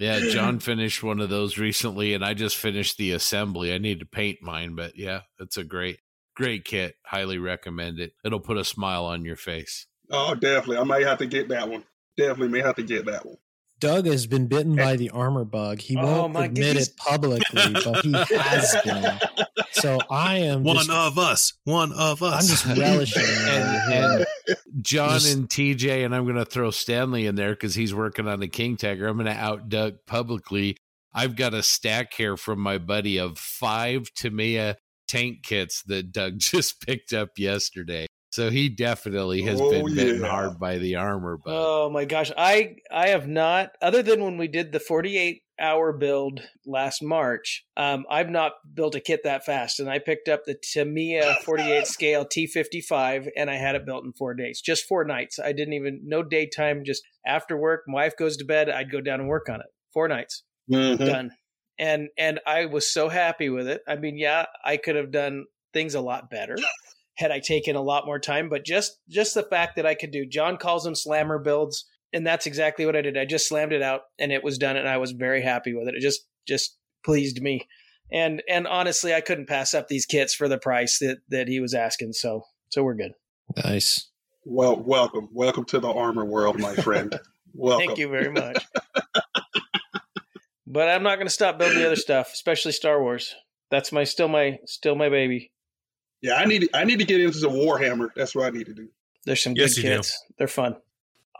Yeah, 0.00 0.20
John 0.30 0.60
finished 0.60 1.02
one 1.02 1.18
of 1.18 1.28
those 1.28 1.58
recently, 1.58 2.14
and 2.14 2.24
I 2.24 2.32
just 2.32 2.56
finished 2.56 2.98
the 2.98 3.10
assembly. 3.10 3.74
I 3.74 3.78
need 3.78 3.98
to 3.98 4.06
paint 4.06 4.38
mine, 4.40 4.76
but 4.76 4.96
yeah, 4.96 5.22
it's 5.40 5.56
a 5.56 5.64
great, 5.64 5.98
great 6.36 6.64
kit. 6.64 6.94
Highly 7.04 7.38
recommend 7.38 7.98
it. 7.98 8.12
It'll 8.24 8.38
put 8.38 8.58
a 8.58 8.64
smile 8.64 9.06
on 9.06 9.24
your 9.24 9.34
face. 9.34 9.87
Oh, 10.10 10.34
definitely. 10.34 10.78
I 10.78 10.84
may 10.84 11.04
have 11.04 11.18
to 11.18 11.26
get 11.26 11.48
that 11.48 11.68
one. 11.68 11.84
Definitely 12.16 12.48
may 12.48 12.60
have 12.60 12.76
to 12.76 12.82
get 12.82 13.06
that 13.06 13.24
one. 13.26 13.36
Doug 13.80 14.06
has 14.06 14.26
been 14.26 14.48
bitten 14.48 14.74
by 14.74 14.96
the 14.96 15.10
armor 15.10 15.44
bug. 15.44 15.78
He 15.80 15.96
Oh, 15.96 16.02
won't 16.04 16.32
my 16.32 16.46
admit 16.46 16.64
goodness. 16.64 16.88
it 16.88 16.96
publicly, 16.96 17.72
but 17.84 18.04
he 18.04 18.12
has 18.12 18.76
been. 18.84 19.18
So 19.70 20.00
I 20.10 20.38
am 20.38 20.64
One 20.64 20.76
just, 20.78 20.90
of 20.90 21.16
us. 21.16 21.52
One 21.62 21.92
of 21.92 22.20
us. 22.20 22.42
I'm 22.42 22.48
just 22.74 22.80
relishing 22.80 23.22
it 23.24 23.92
And, 23.92 24.26
and 24.48 24.56
John 24.82 25.10
Just- 25.20 25.32
and 25.36 25.48
TJ, 25.48 26.04
and 26.04 26.12
I'm 26.12 26.24
going 26.24 26.34
to 26.36 26.44
throw 26.44 26.72
Stanley 26.72 27.26
in 27.26 27.36
there 27.36 27.50
because 27.50 27.76
he's 27.76 27.94
working 27.94 28.26
on 28.26 28.40
the 28.40 28.48
King 28.48 28.76
Tiger. 28.76 29.06
I'm 29.06 29.16
going 29.16 29.26
to 29.32 29.32
out 29.40 29.68
Doug 29.68 29.98
publicly. 30.06 30.76
I've 31.14 31.36
got 31.36 31.54
a 31.54 31.62
stack 31.62 32.12
here 32.14 32.36
from 32.36 32.58
my 32.58 32.78
buddy 32.78 33.18
of 33.18 33.38
five 33.38 34.12
Tamiya 34.14 34.76
tank 35.06 35.44
kits 35.44 35.82
that 35.84 36.10
Doug 36.10 36.38
just 36.38 36.84
picked 36.84 37.12
up 37.12 37.38
yesterday. 37.38 38.06
So 38.30 38.50
he 38.50 38.68
definitely 38.68 39.42
has 39.42 39.60
Oh, 39.60 39.70
been 39.70 39.94
bitten 39.94 40.22
yeah. 40.22 40.28
hard 40.28 40.60
by 40.60 40.78
the 40.78 40.96
armor 40.96 41.36
bug. 41.38 41.54
Oh 41.54 41.90
my 41.90 42.04
gosh, 42.04 42.30
I 42.36 42.76
I 42.90 43.08
have 43.08 43.26
not. 43.26 43.72
Other 43.80 44.02
than 44.02 44.22
when 44.22 44.36
we 44.36 44.48
did 44.48 44.72
the 44.72 44.80
48 44.80 45.42
hour 45.60 45.92
build 45.92 46.40
last 46.66 47.02
March. 47.02 47.64
Um, 47.76 48.04
I've 48.08 48.30
not 48.30 48.52
built 48.74 48.94
a 48.94 49.00
kit 49.00 49.22
that 49.24 49.44
fast, 49.44 49.80
and 49.80 49.90
I 49.90 49.98
picked 49.98 50.28
up 50.28 50.44
the 50.44 50.54
Tamiya 50.72 51.36
48 51.44 51.86
scale 51.86 52.24
T55, 52.24 53.28
and 53.36 53.50
I 53.50 53.54
had 53.56 53.74
it 53.74 53.84
built 53.86 54.04
in 54.04 54.12
four 54.12 54.34
days, 54.34 54.60
just 54.60 54.84
four 54.84 55.04
nights. 55.04 55.38
I 55.38 55.52
didn't 55.52 55.74
even 55.74 56.02
no 56.04 56.22
daytime. 56.22 56.84
Just 56.84 57.02
after 57.26 57.56
work, 57.56 57.84
my 57.88 57.94
wife 58.04 58.16
goes 58.16 58.36
to 58.36 58.44
bed, 58.44 58.68
I'd 58.68 58.92
go 58.92 59.00
down 59.00 59.20
and 59.20 59.28
work 59.28 59.48
on 59.48 59.60
it. 59.60 59.66
Four 59.92 60.06
nights 60.06 60.44
Mhm. 60.70 60.98
done, 61.04 61.30
and 61.78 62.08
and 62.18 62.40
I 62.46 62.66
was 62.66 62.92
so 62.92 63.08
happy 63.08 63.48
with 63.48 63.68
it. 63.68 63.80
I 63.88 63.96
mean, 63.96 64.18
yeah, 64.18 64.46
I 64.64 64.76
could 64.76 64.96
have 64.96 65.10
done 65.10 65.46
things 65.72 65.94
a 65.94 66.00
lot 66.00 66.30
better 66.30 66.56
had 67.18 67.32
I 67.32 67.40
taken 67.40 67.74
a 67.74 67.82
lot 67.82 68.06
more 68.06 68.20
time, 68.20 68.48
but 68.48 68.64
just 68.64 68.98
just 69.08 69.34
the 69.34 69.42
fact 69.42 69.76
that 69.76 69.86
I 69.86 69.94
could 69.94 70.12
do. 70.12 70.24
John 70.24 70.56
calls 70.56 70.84
them 70.84 70.94
slammer 70.94 71.38
builds 71.38 71.84
and 72.12 72.26
that's 72.26 72.46
exactly 72.46 72.86
what 72.86 72.96
I 72.96 73.02
did. 73.02 73.18
I 73.18 73.24
just 73.24 73.48
slammed 73.48 73.72
it 73.72 73.82
out 73.82 74.02
and 74.18 74.32
it 74.32 74.44
was 74.44 74.56
done 74.56 74.76
and 74.76 74.88
I 74.88 74.98
was 74.98 75.10
very 75.10 75.42
happy 75.42 75.74
with 75.74 75.88
it. 75.88 75.94
It 75.94 76.00
just 76.00 76.26
just 76.46 76.76
pleased 77.04 77.42
me. 77.42 77.66
And 78.12 78.42
and 78.48 78.66
honestly, 78.66 79.12
I 79.12 79.20
couldn't 79.20 79.48
pass 79.48 79.74
up 79.74 79.88
these 79.88 80.06
kits 80.06 80.32
for 80.32 80.48
the 80.48 80.58
price 80.58 80.98
that 81.00 81.18
that 81.28 81.48
he 81.48 81.58
was 81.60 81.74
asking. 81.74 82.12
So 82.12 82.44
so 82.70 82.84
we're 82.84 82.94
good. 82.94 83.12
Nice. 83.64 84.10
Well, 84.44 84.76
welcome, 84.76 85.28
welcome 85.32 85.64
to 85.66 85.80
the 85.80 85.90
armor 85.90 86.24
world, 86.24 86.58
my 86.58 86.74
friend. 86.74 87.18
Welcome. 87.54 87.86
Thank 87.86 87.98
you 87.98 88.08
very 88.08 88.30
much. 88.30 88.64
but 90.66 90.88
I'm 90.88 91.02
not 91.02 91.16
going 91.16 91.26
to 91.26 91.32
stop 91.32 91.58
building 91.58 91.78
the 91.78 91.86
other 91.86 91.96
stuff, 91.96 92.30
especially 92.32 92.72
Star 92.72 93.02
Wars. 93.02 93.34
That's 93.70 93.90
my 93.90 94.04
still 94.04 94.28
my 94.28 94.58
still 94.64 94.94
my 94.94 95.08
baby. 95.08 95.50
Yeah, 96.22 96.34
I 96.34 96.44
need 96.46 96.68
I 96.74 96.84
need 96.84 96.98
to 96.98 97.04
get 97.04 97.20
into 97.20 97.38
the 97.38 97.48
Warhammer. 97.48 98.08
That's 98.16 98.34
what 98.34 98.46
I 98.46 98.50
need 98.50 98.66
to 98.66 98.74
do. 98.74 98.88
There's 99.24 99.42
some 99.42 99.54
Yes, 99.56 99.74
good 99.74 99.82
you 99.84 99.90
do. 99.90 99.96
kits. 99.96 100.24
They're 100.38 100.48
fun. 100.48 100.76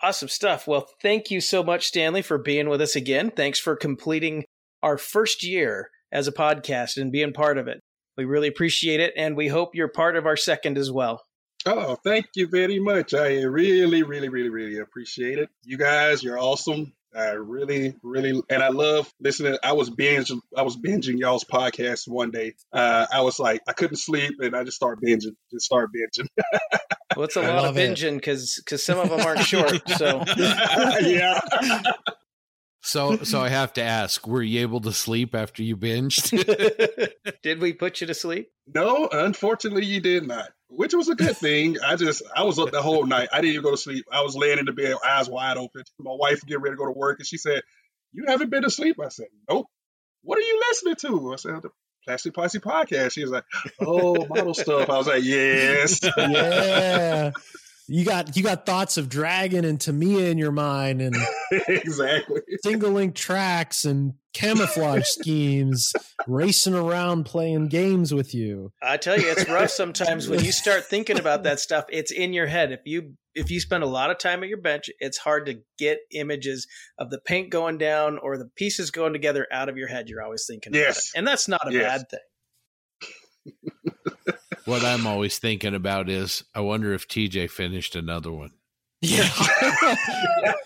Awesome 0.02 0.28
stuff. 0.28 0.66
Well, 0.68 0.88
thank 1.02 1.30
you 1.30 1.40
so 1.40 1.64
much, 1.64 1.86
Stanley, 1.86 2.22
for 2.22 2.38
being 2.38 2.68
with 2.68 2.80
us 2.80 2.94
again. 2.94 3.30
Thanks 3.30 3.58
for 3.58 3.74
completing 3.74 4.44
our 4.82 4.96
first 4.96 5.42
year 5.42 5.90
as 6.12 6.28
a 6.28 6.32
podcast 6.32 6.96
and 6.96 7.10
being 7.10 7.32
part 7.32 7.58
of 7.58 7.66
it. 7.66 7.80
We 8.16 8.24
really 8.24 8.46
appreciate 8.48 9.00
it, 9.00 9.12
and 9.16 9.36
we 9.36 9.48
hope 9.48 9.74
you're 9.74 9.88
part 9.88 10.16
of 10.16 10.26
our 10.26 10.36
second 10.36 10.78
as 10.78 10.90
well. 10.92 11.22
Oh, 11.66 11.96
thank 12.04 12.26
you 12.36 12.46
very 12.46 12.78
much. 12.78 13.14
I 13.14 13.40
really, 13.42 14.02
really, 14.04 14.28
really, 14.28 14.48
really 14.48 14.78
appreciate 14.78 15.38
it. 15.38 15.48
You 15.64 15.76
guys, 15.76 16.22
you're 16.22 16.38
awesome. 16.38 16.92
I 17.18 17.30
really, 17.32 17.94
really, 18.02 18.40
and 18.48 18.62
I 18.62 18.68
love 18.68 19.12
listening. 19.20 19.58
I 19.62 19.72
was 19.72 19.90
binging, 19.90 20.40
I 20.56 20.62
was 20.62 20.76
binging 20.76 21.18
y'all's 21.18 21.44
podcast 21.44 22.06
one 22.06 22.30
day. 22.30 22.54
Uh, 22.72 23.06
I 23.12 23.22
was 23.22 23.38
like, 23.38 23.60
I 23.66 23.72
couldn't 23.72 23.96
sleep, 23.96 24.34
and 24.40 24.54
I 24.54 24.64
just 24.64 24.76
started 24.76 25.02
binging, 25.04 25.34
just 25.50 25.66
started 25.66 25.90
binging. 25.94 26.28
Well, 27.16 27.24
it's 27.24 27.36
a 27.36 27.42
lot 27.42 27.64
of 27.64 27.74
binging 27.74 28.16
because 28.16 28.60
because 28.64 28.84
some 28.84 28.98
of 28.98 29.08
them 29.08 29.20
aren't 29.20 29.40
short. 29.40 29.72
So 29.98 30.22
yeah. 31.00 31.40
So, 32.80 33.16
so 33.18 33.40
I 33.40 33.48
have 33.48 33.72
to 33.74 33.82
ask: 33.82 34.26
Were 34.26 34.42
you 34.42 34.60
able 34.60 34.80
to 34.82 34.92
sleep 34.92 35.34
after 35.34 35.62
you 35.62 35.76
binged? 35.76 36.30
did 37.42 37.60
we 37.60 37.72
put 37.72 38.00
you 38.00 38.06
to 38.06 38.14
sleep? 38.14 38.50
No, 38.72 39.08
unfortunately, 39.10 39.84
you 39.84 40.00
did 40.00 40.26
not, 40.26 40.50
which 40.68 40.94
was 40.94 41.08
a 41.08 41.14
good 41.14 41.36
thing. 41.36 41.76
I 41.84 41.96
just, 41.96 42.22
I 42.34 42.44
was 42.44 42.58
up 42.58 42.70
the 42.70 42.82
whole 42.82 43.06
night. 43.06 43.28
I 43.32 43.40
didn't 43.40 43.52
even 43.52 43.62
go 43.62 43.70
to 43.70 43.76
sleep. 43.76 44.06
I 44.12 44.22
was 44.22 44.36
laying 44.36 44.58
in 44.58 44.66
the 44.66 44.72
bed, 44.72 44.96
eyes 45.06 45.28
wide 45.28 45.56
open. 45.56 45.84
My 45.98 46.12
wife 46.12 46.44
getting 46.46 46.62
ready 46.62 46.74
to 46.74 46.78
go 46.78 46.86
to 46.86 46.92
work, 46.92 47.18
and 47.18 47.26
she 47.26 47.38
said, 47.38 47.62
"You 48.12 48.26
haven't 48.26 48.50
been 48.50 48.62
to 48.62 48.70
sleep." 48.70 48.96
I 49.02 49.08
said, 49.08 49.26
"Nope." 49.48 49.66
What 50.22 50.38
are 50.38 50.42
you 50.42 50.60
listening 50.68 50.96
to? 50.96 51.32
I 51.32 51.36
said, 51.36 51.62
"The 51.62 51.70
Plastic 52.04 52.34
Posse 52.34 52.58
podcast." 52.58 53.12
She 53.12 53.22
was 53.22 53.30
like, 53.30 53.44
"Oh, 53.80 54.26
model 54.26 54.54
stuff." 54.54 54.90
I 54.90 54.98
was 54.98 55.06
like, 55.06 55.24
"Yes." 55.24 56.00
yeah. 56.16 57.32
You 57.90 58.04
got 58.04 58.36
you 58.36 58.42
got 58.42 58.66
thoughts 58.66 58.98
of 58.98 59.08
Dragon 59.08 59.64
and 59.64 59.80
Tamiya 59.80 60.28
in 60.28 60.36
your 60.36 60.52
mind 60.52 61.00
and 61.00 61.16
exactly. 61.68 62.42
single 62.62 62.90
link 62.90 63.14
tracks 63.14 63.86
and 63.86 64.12
camouflage 64.38 65.04
schemes 65.06 65.92
racing 66.26 66.74
around 66.74 67.24
playing 67.24 67.68
games 67.68 68.14
with 68.14 68.34
you. 68.34 68.72
I 68.82 68.96
tell 68.96 69.18
you, 69.18 69.30
it's 69.30 69.48
rough 69.48 69.70
sometimes 69.70 70.28
when 70.28 70.44
you 70.44 70.52
start 70.52 70.84
thinking 70.84 71.18
about 71.18 71.42
that 71.44 71.60
stuff. 71.60 71.84
It's 71.90 72.12
in 72.12 72.32
your 72.32 72.46
head. 72.46 72.72
If 72.72 72.80
you 72.84 73.14
if 73.34 73.50
you 73.50 73.60
spend 73.60 73.82
a 73.84 73.86
lot 73.86 74.10
of 74.10 74.18
time 74.18 74.42
at 74.42 74.48
your 74.48 74.60
bench, 74.60 74.90
it's 74.98 75.18
hard 75.18 75.46
to 75.46 75.60
get 75.78 75.98
images 76.12 76.66
of 76.98 77.10
the 77.10 77.18
paint 77.20 77.50
going 77.50 77.78
down 77.78 78.18
or 78.18 78.36
the 78.38 78.48
pieces 78.56 78.90
going 78.90 79.12
together 79.12 79.46
out 79.52 79.68
of 79.68 79.76
your 79.76 79.88
head. 79.88 80.08
You're 80.08 80.22
always 80.22 80.44
thinking 80.48 80.72
about 80.72 80.80
it, 80.80 80.86
Yes. 80.86 81.12
and 81.14 81.26
that's 81.26 81.46
not 81.48 81.66
a 81.68 81.72
Yes. 81.72 81.82
bad 81.82 82.10
thing. 82.10 82.20
what 84.64 84.84
I'm 84.84 85.06
always 85.06 85.38
thinking 85.38 85.74
about 85.74 86.08
is, 86.10 86.44
I 86.54 86.60
wonder 86.60 86.92
if 86.92 87.08
TJ 87.08 87.48
finished 87.50 87.96
another 87.96 88.32
one. 88.32 88.50
Yeah. 89.00 89.28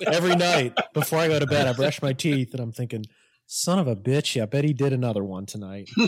Every 0.06 0.34
night 0.34 0.74
before 0.94 1.18
I 1.18 1.28
go 1.28 1.38
to 1.38 1.46
bed, 1.46 1.66
I 1.68 1.74
brush 1.74 2.00
my 2.02 2.12
teeth 2.14 2.52
and 2.52 2.60
I'm 2.60 2.72
thinking, 2.72 3.04
son 3.46 3.78
of 3.78 3.86
a 3.88 3.96
bitch, 3.96 4.34
yeah, 4.36 4.44
I 4.44 4.46
bet 4.46 4.64
he 4.64 4.72
did 4.72 4.92
another 4.92 5.22
one 5.24 5.46
tonight. 5.46 5.88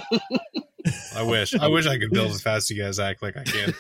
I 1.17 1.23
wish. 1.23 1.55
I 1.55 1.69
wish 1.69 1.87
I 1.87 1.99
could 1.99 2.11
build 2.11 2.31
as 2.31 2.43
fast 2.43 2.71
as 2.71 2.77
you 2.77 2.83
guys 2.83 2.99
act 2.99 3.23
like 3.23 3.37
I 3.39 3.45
can. 3.45 3.73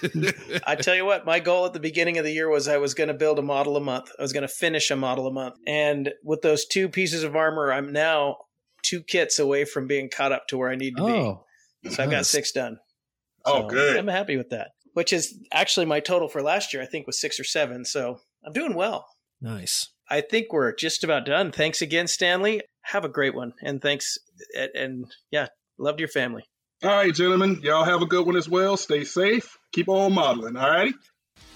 I 0.66 0.74
tell 0.74 0.94
you 0.94 1.04
what, 1.04 1.26
my 1.26 1.38
goal 1.38 1.66
at 1.66 1.74
the 1.74 1.80
beginning 1.80 2.16
of 2.16 2.24
the 2.24 2.32
year 2.32 2.48
was 2.48 2.66
I 2.66 2.78
was 2.78 2.94
going 2.94 3.08
to 3.08 3.14
build 3.14 3.38
a 3.38 3.42
model 3.42 3.76
a 3.76 3.80
month. 3.80 4.10
I 4.18 4.22
was 4.22 4.32
going 4.32 4.42
to 4.42 4.48
finish 4.48 4.90
a 4.90 4.96
model 4.96 5.26
a 5.26 5.32
month, 5.32 5.56
and 5.66 6.12
with 6.22 6.40
those 6.40 6.64
two 6.64 6.88
pieces 6.88 7.22
of 7.22 7.36
armor, 7.36 7.72
I'm 7.72 7.92
now 7.92 8.36
two 8.82 9.02
kits 9.02 9.38
away 9.38 9.64
from 9.66 9.86
being 9.86 10.08
caught 10.10 10.32
up 10.32 10.46
to 10.48 10.56
where 10.58 10.70
I 10.70 10.76
need 10.76 10.96
to 10.96 11.02
Oh, 11.02 11.44
be. 11.82 11.90
So 11.90 12.02
I've 12.02 12.10
got 12.10 12.24
six 12.26 12.52
done. 12.52 12.78
Oh, 13.44 13.62
So 13.62 13.68
good. 13.68 13.96
I'm 13.98 14.08
happy 14.08 14.36
with 14.38 14.50
that. 14.50 14.68
Which 14.94 15.12
is 15.12 15.36
actually 15.52 15.86
my 15.86 16.00
total 16.00 16.28
for 16.28 16.40
last 16.42 16.72
year. 16.72 16.82
I 16.82 16.86
think 16.86 17.06
was 17.06 17.20
six 17.20 17.38
or 17.40 17.44
seven. 17.44 17.84
So 17.84 18.18
I'm 18.46 18.52
doing 18.52 18.74
well. 18.74 19.06
nice. 19.40 19.90
I 20.08 20.20
think 20.20 20.52
we're 20.52 20.74
just 20.74 21.02
about 21.02 21.24
done. 21.24 21.50
Thanks 21.50 21.80
again, 21.82 22.06
Stanley. 22.06 22.60
Have 22.84 23.04
a 23.04 23.08
great 23.08 23.34
one, 23.34 23.52
and 23.62 23.80
thanks. 23.80 24.18
And, 24.56 24.70
and 24.74 25.04
yeah, 25.30 25.48
loved 25.78 26.00
your 26.00 26.08
family. 26.08 26.44
All 26.82 26.90
right, 26.90 27.14
gentlemen, 27.14 27.60
y'all 27.62 27.84
have 27.84 28.02
a 28.02 28.06
good 28.06 28.26
one 28.26 28.36
as 28.36 28.48
well. 28.48 28.76
Stay 28.76 29.04
safe. 29.04 29.56
Keep 29.72 29.88
on 29.88 30.12
modeling. 30.12 30.56
All 30.56 30.68
righty. 30.70 30.92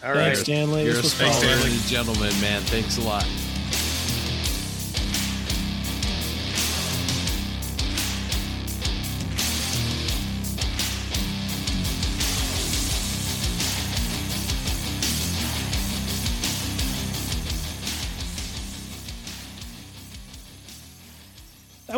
All 0.02 0.14
Thanks, 0.14 0.38
right. 0.38 0.44
Stanley. 0.44 0.84
You're 0.84 0.94
This 0.94 1.00
a 1.00 1.02
was 1.02 1.14
Thanks. 1.14 1.36
Stanley. 1.36 1.70
Stanley 1.70 1.88
gentleman, 1.88 2.40
man. 2.40 2.62
Thanks 2.62 2.98
a 2.98 3.02
lot. 3.02 3.26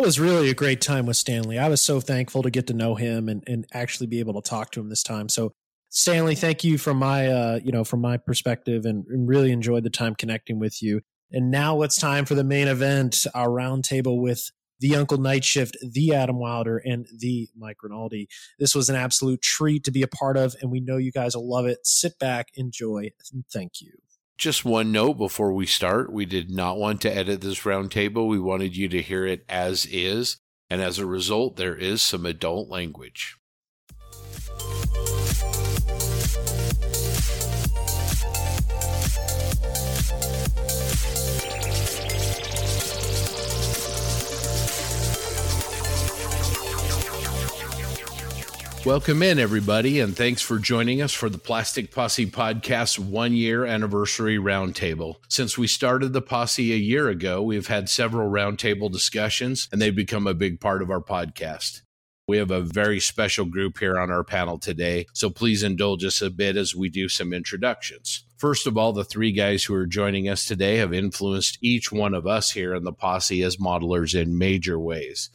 That 0.01 0.07
was 0.07 0.19
really 0.19 0.49
a 0.49 0.55
great 0.55 0.81
time 0.81 1.05
with 1.05 1.19
Stanley. 1.19 1.59
I 1.59 1.69
was 1.69 1.83
so 1.83 2.01
thankful 2.01 2.43
to 2.45 2.51
get 2.51 2.69
to 2.69 2.73
know 2.73 2.95
him 2.95 3.29
and, 3.29 3.45
and 3.47 3.67
actually 3.75 4.07
be 4.07 4.19
able 4.19 4.33
to 4.41 4.49
talk 4.49 4.71
to 4.71 4.81
him 4.81 4.89
this 4.89 5.03
time. 5.03 5.29
So 5.29 5.53
Stanley, 5.91 6.35
thank 6.35 6.65
you 6.65 6.79
from 6.79 6.97
my 6.97 7.29
uh, 7.29 7.61
you 7.63 7.71
know, 7.71 7.85
from 7.85 8.01
my 8.01 8.17
perspective 8.17 8.87
and, 8.87 9.05
and 9.09 9.29
really 9.29 9.53
enjoyed 9.53 9.85
the 9.85 9.91
time 9.91 10.15
connecting 10.15 10.59
with 10.59 10.83
you. 10.83 11.03
And 11.31 11.51
now 11.51 11.83
it's 11.83 11.99
time 11.99 12.25
for 12.25 12.35
the 12.35 12.43
main 12.43 12.67
event, 12.67 13.27
our 13.35 13.49
roundtable 13.49 14.23
with 14.23 14.51
the 14.79 14.97
Uncle 14.97 15.19
Night 15.19 15.45
Shift, 15.45 15.77
the 15.83 16.15
Adam 16.15 16.39
Wilder, 16.39 16.79
and 16.79 17.07
the 17.19 17.51
Mike 17.55 17.83
Rinaldi. 17.83 18.27
This 18.59 18.75
was 18.75 18.89
an 18.89 18.97
absolute 18.97 19.43
treat 19.43 19.85
to 19.85 19.91
be 19.91 20.01
a 20.01 20.09
part 20.09 20.39
of, 20.39 20.57
and 20.63 20.71
we 20.71 20.81
know 20.81 20.97
you 20.97 21.13
guys 21.13 21.37
will 21.37 21.47
love 21.47 21.67
it. 21.67 21.81
Sit 21.87 22.19
back, 22.19 22.49
enjoy, 22.55 23.11
and 23.35 23.45
thank 23.53 23.83
you. 23.83 23.93
Just 24.41 24.65
one 24.65 24.91
note 24.91 25.19
before 25.19 25.53
we 25.53 25.67
start. 25.67 26.11
We 26.11 26.25
did 26.25 26.51
not 26.51 26.79
want 26.79 27.03
to 27.03 27.15
edit 27.15 27.43
this 27.43 27.61
roundtable. 27.61 28.27
We 28.27 28.39
wanted 28.41 28.75
you 28.75 28.89
to 28.89 29.03
hear 29.03 29.27
it 29.27 29.45
as 29.51 29.85
is. 29.85 30.39
And 30.71 30.81
as 30.81 30.99
a 30.99 31.05
result, 31.05 31.57
there 31.57 31.77
is 31.77 32.01
some 32.01 32.25
adult 32.25 32.71
language. 32.71 33.37
Welcome 48.87 49.23
in, 49.23 49.39
everybody, 49.39 50.01
and 50.01 50.17
thanks 50.17 50.41
for 50.41 50.59
joining 50.59 51.03
us 51.03 51.13
for 51.13 51.29
the 51.29 51.37
Plastic 51.37 51.93
Posse 51.93 52.31
Podcast 52.31 52.99
one 52.99 53.35
year 53.35 53.67
anniversary 53.67 54.39
roundtable. 54.39 55.17
Since 55.29 55.59
we 55.59 55.67
started 55.67 56.15
the 56.15 56.23
posse 56.23 56.73
a 56.73 56.77
year 56.77 57.11
ago, 57.11 57.43
we've 57.43 57.67
had 57.67 57.91
several 57.91 58.31
roundtable 58.31 58.91
discussions, 58.91 59.69
and 59.71 59.83
they've 59.83 59.95
become 59.95 60.27
a 60.27 60.33
big 60.33 60.61
part 60.61 60.81
of 60.81 60.91
our 60.91 61.03
podcast. 61.03 61.83
We 62.27 62.39
have 62.39 62.51
a 62.51 62.63
very 62.63 63.01
special 63.01 63.45
group 63.45 63.79
here 63.79 63.99
on 63.99 64.11
our 64.11 64.25
panel 64.25 64.59
today, 64.59 65.07
so 65.13 65.29
please 65.29 65.63
indulge 65.63 66.03
us 66.03 66.23
a 66.23 66.31
bit 66.31 66.57
as 66.57 66.75
we 66.75 66.89
do 66.89 67.11
some 67.11 67.35
introductions. 67.35 68.25
First 68.39 68.67
of 68.67 68.79
all, 68.79 68.95
the 68.95 69.05
three 69.05 69.33
guys 69.33 69.65
who 69.65 69.75
are 69.75 69.87
joining 69.87 70.27
us 70.27 70.47
today 70.47 70.77
have 70.79 70.95
influenced 70.95 71.59
each 71.61 71.93
one 71.93 72.15
of 72.15 72.27
us 72.27 72.53
here 72.53 72.75
in 72.75 72.85
the 72.85 72.95
posse 72.95 73.43
as 73.43 73.59
modelers 73.59 74.19
in 74.19 74.39
major 74.39 74.81
ways. 74.81 75.29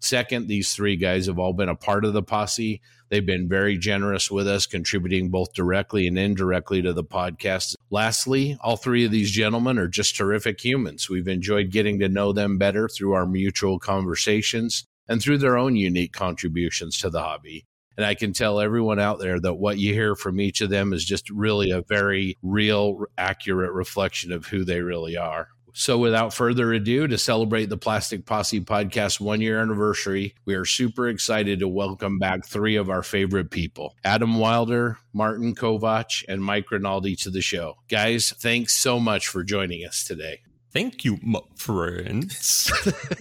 Second, 0.00 0.46
these 0.46 0.74
three 0.74 0.96
guys 0.96 1.26
have 1.26 1.38
all 1.38 1.52
been 1.52 1.68
a 1.68 1.74
part 1.74 2.04
of 2.04 2.12
the 2.12 2.22
posse. 2.22 2.80
They've 3.08 3.24
been 3.24 3.48
very 3.48 3.78
generous 3.78 4.30
with 4.30 4.46
us, 4.46 4.66
contributing 4.66 5.30
both 5.30 5.54
directly 5.54 6.06
and 6.06 6.18
indirectly 6.18 6.82
to 6.82 6.92
the 6.92 7.04
podcast. 7.04 7.74
Lastly, 7.90 8.56
all 8.60 8.76
three 8.76 9.04
of 9.04 9.10
these 9.10 9.30
gentlemen 9.30 9.78
are 9.78 9.88
just 9.88 10.16
terrific 10.16 10.62
humans. 10.62 11.08
We've 11.08 11.28
enjoyed 11.28 11.70
getting 11.70 11.98
to 12.00 12.08
know 12.08 12.32
them 12.32 12.58
better 12.58 12.88
through 12.88 13.12
our 13.12 13.26
mutual 13.26 13.78
conversations 13.78 14.84
and 15.08 15.22
through 15.22 15.38
their 15.38 15.56
own 15.56 15.74
unique 15.74 16.12
contributions 16.12 16.98
to 16.98 17.10
the 17.10 17.22
hobby. 17.22 17.64
And 17.96 18.06
I 18.06 18.14
can 18.14 18.32
tell 18.32 18.60
everyone 18.60 19.00
out 19.00 19.18
there 19.18 19.40
that 19.40 19.54
what 19.54 19.78
you 19.78 19.92
hear 19.92 20.14
from 20.14 20.40
each 20.40 20.60
of 20.60 20.70
them 20.70 20.92
is 20.92 21.04
just 21.04 21.28
really 21.30 21.72
a 21.72 21.82
very 21.82 22.36
real, 22.42 23.06
accurate 23.16 23.72
reflection 23.72 24.30
of 24.30 24.46
who 24.46 24.64
they 24.64 24.82
really 24.82 25.16
are. 25.16 25.48
So, 25.72 25.98
without 25.98 26.34
further 26.34 26.72
ado, 26.72 27.06
to 27.06 27.18
celebrate 27.18 27.66
the 27.66 27.76
Plastic 27.76 28.26
Posse 28.26 28.60
podcast 28.60 29.20
one 29.20 29.40
year 29.40 29.60
anniversary, 29.60 30.34
we 30.44 30.54
are 30.54 30.64
super 30.64 31.08
excited 31.08 31.60
to 31.60 31.68
welcome 31.68 32.18
back 32.18 32.46
three 32.46 32.76
of 32.76 32.90
our 32.90 33.02
favorite 33.02 33.50
people 33.50 33.94
Adam 34.04 34.38
Wilder, 34.38 34.98
Martin 35.12 35.54
Kovac, 35.54 36.24
and 36.28 36.42
Mike 36.42 36.70
Rinaldi 36.70 37.16
to 37.16 37.30
the 37.30 37.40
show. 37.40 37.76
Guys, 37.88 38.32
thanks 38.38 38.74
so 38.74 38.98
much 38.98 39.28
for 39.28 39.44
joining 39.44 39.86
us 39.86 40.04
today. 40.04 40.40
Thank 40.72 41.04
you, 41.04 41.18
my 41.22 41.40
friends. 41.56 42.70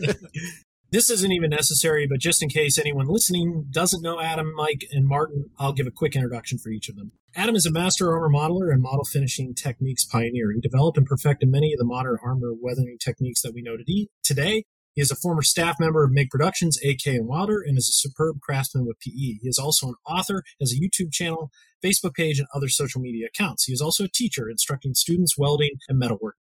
This 0.98 1.12
isn't 1.12 1.32
even 1.32 1.52
necessary, 1.52 2.08
but 2.08 2.18
just 2.18 2.42
in 2.42 2.50
case 2.50 2.80
anyone 2.80 3.06
listening 3.06 3.68
doesn't 3.70 4.02
know 4.02 4.20
Adam, 4.20 4.52
Mike, 4.56 4.88
and 4.92 5.08
Martin, 5.08 5.52
I'll 5.60 5.72
give 5.72 5.86
a 5.86 5.92
quick 5.92 6.16
introduction 6.16 6.58
for 6.58 6.72
each 6.72 6.90
of 6.90 6.96
them. 6.96 7.12
Adam 7.36 7.56
is 7.56 7.68
a 7.68 7.72
master 7.72 8.12
armor 8.12 8.36
modeler 8.36 8.74
and 8.74 8.82
model 8.82 9.04
finishing 9.04 9.54
techniques 9.54 10.04
pioneer. 10.04 10.52
He 10.52 10.60
developed 10.60 10.98
and 10.98 11.06
perfected 11.06 11.50
many 11.50 11.72
of 11.72 11.78
the 11.78 11.86
modern 11.86 12.18
armor 12.26 12.52
weathering 12.60 12.98
techniques 13.00 13.44
that 13.44 13.54
we 13.54 13.62
know 13.62 13.78
today. 14.24 14.64
He 14.96 15.02
is 15.04 15.12
a 15.12 15.16
former 15.16 15.44
staff 15.44 15.76
member 15.80 16.04
of 16.04 16.12
MIG 16.12 16.32
Productions, 16.32 16.80
AK 16.84 17.06
and 17.06 17.28
Wilder, 17.28 17.62
and 17.62 17.78
is 17.78 17.88
a 17.88 17.94
superb 17.94 18.42
craftsman 18.42 18.88
with 18.88 19.00
PE. 19.00 19.12
He 19.12 19.40
is 19.44 19.60
also 19.60 19.90
an 19.90 19.96
author, 20.04 20.42
has 20.60 20.74
a 20.74 20.82
YouTube 20.84 21.14
channel, 21.14 21.52
Facebook 21.86 22.16
page, 22.16 22.40
and 22.40 22.48
other 22.56 22.70
social 22.70 23.02
media 23.02 23.28
accounts. 23.28 23.66
He 23.66 23.72
is 23.72 23.82
also 23.82 24.06
a 24.06 24.12
teacher 24.12 24.50
instructing 24.50 24.96
students 24.96 25.38
welding 25.38 25.74
and 25.88 26.02
metalworking. 26.02 26.42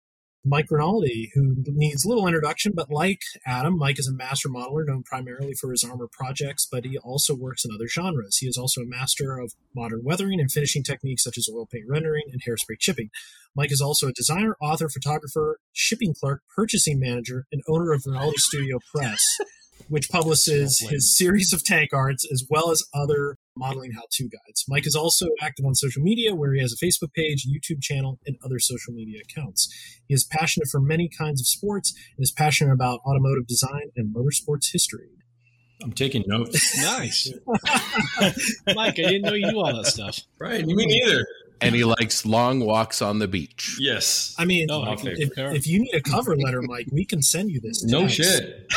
Mike 0.44 0.66
Rinaldi, 0.70 1.30
who 1.34 1.54
needs 1.66 2.06
little 2.06 2.26
introduction, 2.26 2.72
but 2.74 2.90
like 2.90 3.20
Adam, 3.46 3.76
Mike 3.76 3.98
is 3.98 4.08
a 4.08 4.12
master 4.12 4.48
modeler 4.48 4.86
known 4.86 5.02
primarily 5.02 5.52
for 5.52 5.70
his 5.70 5.84
armor 5.84 6.08
projects, 6.10 6.66
but 6.70 6.86
he 6.86 6.96
also 6.96 7.34
works 7.34 7.64
in 7.64 7.70
other 7.74 7.86
genres. 7.86 8.38
He 8.38 8.46
is 8.46 8.56
also 8.56 8.80
a 8.80 8.86
master 8.86 9.38
of 9.38 9.52
modern 9.74 10.00
weathering 10.02 10.40
and 10.40 10.50
finishing 10.50 10.82
techniques 10.82 11.24
such 11.24 11.36
as 11.36 11.48
oil 11.52 11.66
paint 11.70 11.84
rendering 11.88 12.24
and 12.32 12.40
hairspray 12.42 12.78
chipping. 12.78 13.10
Mike 13.54 13.70
is 13.70 13.82
also 13.82 14.08
a 14.08 14.12
designer, 14.12 14.56
author, 14.62 14.88
photographer, 14.88 15.58
shipping 15.72 16.14
clerk, 16.18 16.42
purchasing 16.56 16.98
manager, 16.98 17.46
and 17.52 17.62
owner 17.68 17.92
of 17.92 18.04
Rinaldi 18.06 18.38
Studio 18.38 18.78
Press, 18.94 19.22
which 19.90 20.08
publishes 20.08 20.78
his 20.78 21.16
series 21.16 21.52
of 21.52 21.64
tank 21.64 21.90
arts 21.92 22.24
as 22.32 22.44
well 22.48 22.70
as 22.70 22.84
other 22.94 23.36
modeling 23.56 23.90
how 23.92 24.04
to 24.10 24.28
guides. 24.28 24.64
Mike 24.68 24.86
is 24.86 24.94
also 24.94 25.26
active 25.42 25.66
on 25.66 25.74
social 25.74 26.00
media 26.00 26.34
where 26.34 26.54
he 26.54 26.60
has 26.60 26.72
a 26.72 26.84
Facebook 26.84 27.12
page, 27.12 27.44
YouTube 27.44 27.82
channel, 27.82 28.20
and 28.24 28.36
other 28.44 28.60
social 28.60 28.94
media 28.94 29.20
accounts. 29.20 29.68
He 30.06 30.14
is 30.14 30.24
passionate 30.24 30.68
for 30.68 30.80
many 30.80 31.08
kinds 31.08 31.40
of 31.40 31.46
sports 31.48 31.92
and 32.16 32.22
is 32.22 32.30
passionate 32.30 32.72
about 32.72 33.00
automotive 33.04 33.48
design 33.48 33.90
and 33.96 34.14
motorsports 34.14 34.72
history. 34.72 35.08
I'm 35.82 35.92
taking 35.92 36.22
notes. 36.26 36.78
nice. 36.82 37.32
Mike, 38.74 38.98
I 38.98 39.02
didn't 39.02 39.22
know 39.22 39.32
you 39.32 39.50
knew 39.50 39.58
all 39.58 39.74
that 39.74 39.86
stuff. 39.86 40.20
Right. 40.38 40.64
Me 40.64 40.86
neither 40.86 41.26
and 41.60 41.74
he 41.74 41.84
likes 41.84 42.24
long 42.24 42.60
walks 42.60 43.02
on 43.02 43.18
the 43.18 43.28
beach. 43.28 43.76
Yes. 43.78 44.34
I 44.38 44.44
mean, 44.44 44.70
oh, 44.70 44.92
if, 44.92 45.30
if, 45.36 45.66
you 45.66 45.80
need 45.80 45.94
a 45.94 46.00
cover 46.00 46.36
letter, 46.36 46.62
Mike, 46.62 46.86
we 46.90 47.04
can 47.04 47.22
send 47.22 47.50
you 47.50 47.60
this. 47.60 47.84
No 47.84 48.08
shit. 48.08 48.70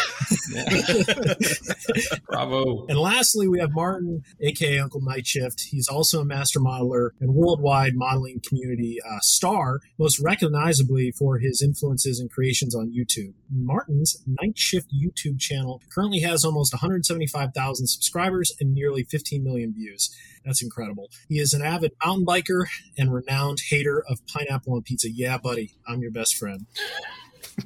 Bravo. 2.26 2.85
And 2.88 2.97
lastly, 2.97 3.47
we 3.47 3.60
have 3.60 3.72
Martin, 3.73 4.23
aka 4.41 4.80
Uncle 4.80 5.01
Night 5.01 5.26
Shift. 5.26 5.61
He's 5.69 5.88
also 5.88 6.22
a 6.22 6.26
master 6.26 6.60
modeler 6.60 7.11
and 7.19 7.34
worldwide 7.34 7.95
modeling 7.95 8.41
community 8.47 8.97
uh, 9.01 9.19
star, 9.22 9.80
most 9.97 10.19
recognizably 10.19 11.11
for 11.11 11.38
his 11.38 11.61
influences 11.61 12.19
and 12.19 12.30
creations 12.31 12.76
on 12.76 12.91
YouTube. 12.91 13.34
Martin's 13.49 14.22
Night 14.26 14.57
Shift 14.57 14.88
YouTube 14.93 15.39
channel 15.39 15.81
currently 15.93 16.19
has 16.22 16.43
almost 16.43 16.73
175,000 16.73 17.88
subscribers 17.88 18.51
and 18.60 18.73
nearly 18.73 19.03
15 19.03 19.43
million 19.43 19.73
views. 19.73 20.15
That's 20.45 20.61
incredible. 20.61 21.10
He 21.30 21.40
is 21.40 21.53
an 21.53 21.61
avid 21.61 21.94
mountain 22.03 22.26
biker 22.26 22.65
and 22.98 23.14
renowned 23.14 23.60
hater 23.70 24.03
of 24.07 24.26
pineapple 24.28 24.74
on 24.74 24.82
pizza. 24.82 25.10
Yeah, 25.10 25.38
buddy, 25.38 25.72
I'm 25.88 26.02
your 26.02 26.11
best 26.11 26.36
friend. 26.36 26.65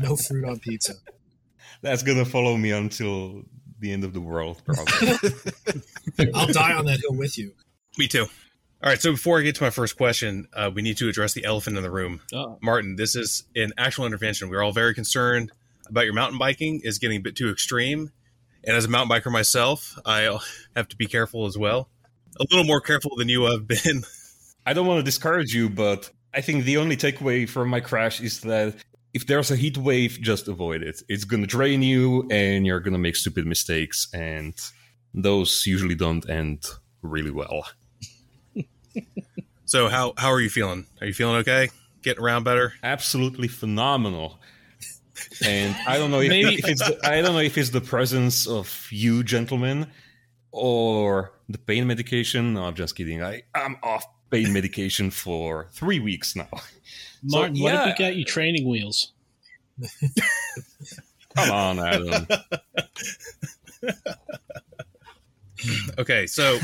no 0.00 0.16
fruit 0.16 0.44
on 0.44 0.58
pizza. 0.60 0.94
That's 1.82 2.02
gonna 2.02 2.24
follow 2.24 2.56
me 2.56 2.72
until 2.72 3.42
the 3.78 3.92
end 3.92 4.04
of 4.04 4.12
the 4.12 4.20
world, 4.20 4.62
probably. 4.64 6.30
I'll 6.34 6.46
die 6.46 6.74
on 6.74 6.86
that 6.86 7.00
hill 7.00 7.16
with 7.16 7.38
you. 7.38 7.52
Me 7.96 8.08
too. 8.08 8.26
All 8.80 8.90
right, 8.90 9.00
so 9.00 9.12
before 9.12 9.38
I 9.38 9.42
get 9.42 9.56
to 9.56 9.64
my 9.64 9.70
first 9.70 9.96
question, 9.96 10.46
uh, 10.52 10.70
we 10.72 10.82
need 10.82 10.96
to 10.98 11.08
address 11.08 11.32
the 11.32 11.44
elephant 11.44 11.76
in 11.76 11.82
the 11.82 11.90
room. 11.90 12.20
Oh. 12.32 12.58
Martin, 12.62 12.94
this 12.94 13.16
is 13.16 13.44
an 13.56 13.72
actual 13.76 14.06
intervention. 14.06 14.48
We're 14.50 14.62
all 14.62 14.72
very 14.72 14.94
concerned 14.94 15.50
about 15.88 16.04
your 16.04 16.14
mountain 16.14 16.38
biking 16.38 16.80
is 16.84 16.98
getting 16.98 17.18
a 17.18 17.20
bit 17.20 17.34
too 17.34 17.50
extreme. 17.50 18.12
And 18.64 18.76
as 18.76 18.84
a 18.84 18.88
mountain 18.88 19.16
biker 19.16 19.32
myself, 19.32 19.98
I 20.04 20.38
have 20.76 20.88
to 20.88 20.96
be 20.96 21.06
careful 21.06 21.46
as 21.46 21.58
well 21.58 21.88
a 22.40 22.44
little 22.50 22.64
more 22.64 22.80
careful 22.80 23.16
than 23.16 23.28
you 23.28 23.44
have 23.44 23.66
been. 23.66 24.04
I 24.66 24.72
don't 24.72 24.86
want 24.86 24.98
to 24.98 25.02
discourage 25.02 25.54
you, 25.54 25.70
but 25.70 26.10
I 26.34 26.40
think 26.40 26.64
the 26.64 26.76
only 26.76 26.96
takeaway 26.96 27.48
from 27.48 27.68
my 27.68 27.80
crash 27.80 28.20
is 28.20 28.40
that 28.42 28.74
if 29.14 29.26
there's 29.26 29.50
a 29.50 29.56
heat 29.56 29.78
wave, 29.78 30.18
just 30.20 30.48
avoid 30.48 30.82
it. 30.82 31.02
It's 31.08 31.24
going 31.24 31.42
to 31.42 31.46
drain 31.46 31.82
you 31.82 32.28
and 32.30 32.66
you're 32.66 32.80
going 32.80 32.92
to 32.92 32.98
make 32.98 33.16
stupid 33.16 33.46
mistakes. 33.46 34.08
And 34.12 34.54
those 35.14 35.64
usually 35.66 35.94
don't 35.94 36.28
end 36.28 36.66
really 37.02 37.30
well. 37.30 37.64
so, 39.64 39.88
how, 39.88 40.12
how 40.16 40.30
are 40.30 40.40
you 40.40 40.50
feeling? 40.50 40.86
Are 41.00 41.06
you 41.06 41.14
feeling 41.14 41.36
okay? 41.36 41.70
Getting 42.02 42.22
around 42.22 42.44
better? 42.44 42.74
Absolutely 42.82 43.48
phenomenal. 43.48 44.38
And 45.44 45.74
I 45.86 45.98
don't 45.98 46.10
know 46.10 46.20
if, 46.20 46.30
if 46.30 46.68
it's 46.68 46.86
the, 46.86 46.98
I 47.02 47.22
don't 47.22 47.32
know 47.32 47.40
if 47.40 47.58
it's 47.58 47.70
the 47.70 47.80
presence 47.80 48.46
of 48.46 48.86
you 48.90 49.24
gentlemen 49.24 49.88
or 50.50 51.32
the 51.48 51.58
pain 51.58 51.86
medication. 51.86 52.54
No, 52.54 52.64
I'm 52.64 52.74
just 52.74 52.96
kidding. 52.96 53.22
I, 53.22 53.42
I'm 53.54 53.76
off 53.82 54.04
pain 54.30 54.52
medication 54.52 55.10
for 55.10 55.68
three 55.72 56.00
weeks 56.00 56.36
now. 56.36 56.48
Martin, 57.22 57.56
so, 57.56 57.62
yeah. 57.62 57.74
what 57.74 57.88
if 57.88 57.98
we 57.98 58.04
got 58.04 58.16
you 58.16 58.24
training 58.24 58.68
wheels? 58.68 59.12
Come 61.36 61.50
on, 61.50 61.78
Adam. 61.78 62.26
okay, 65.98 66.26
so 66.26 66.58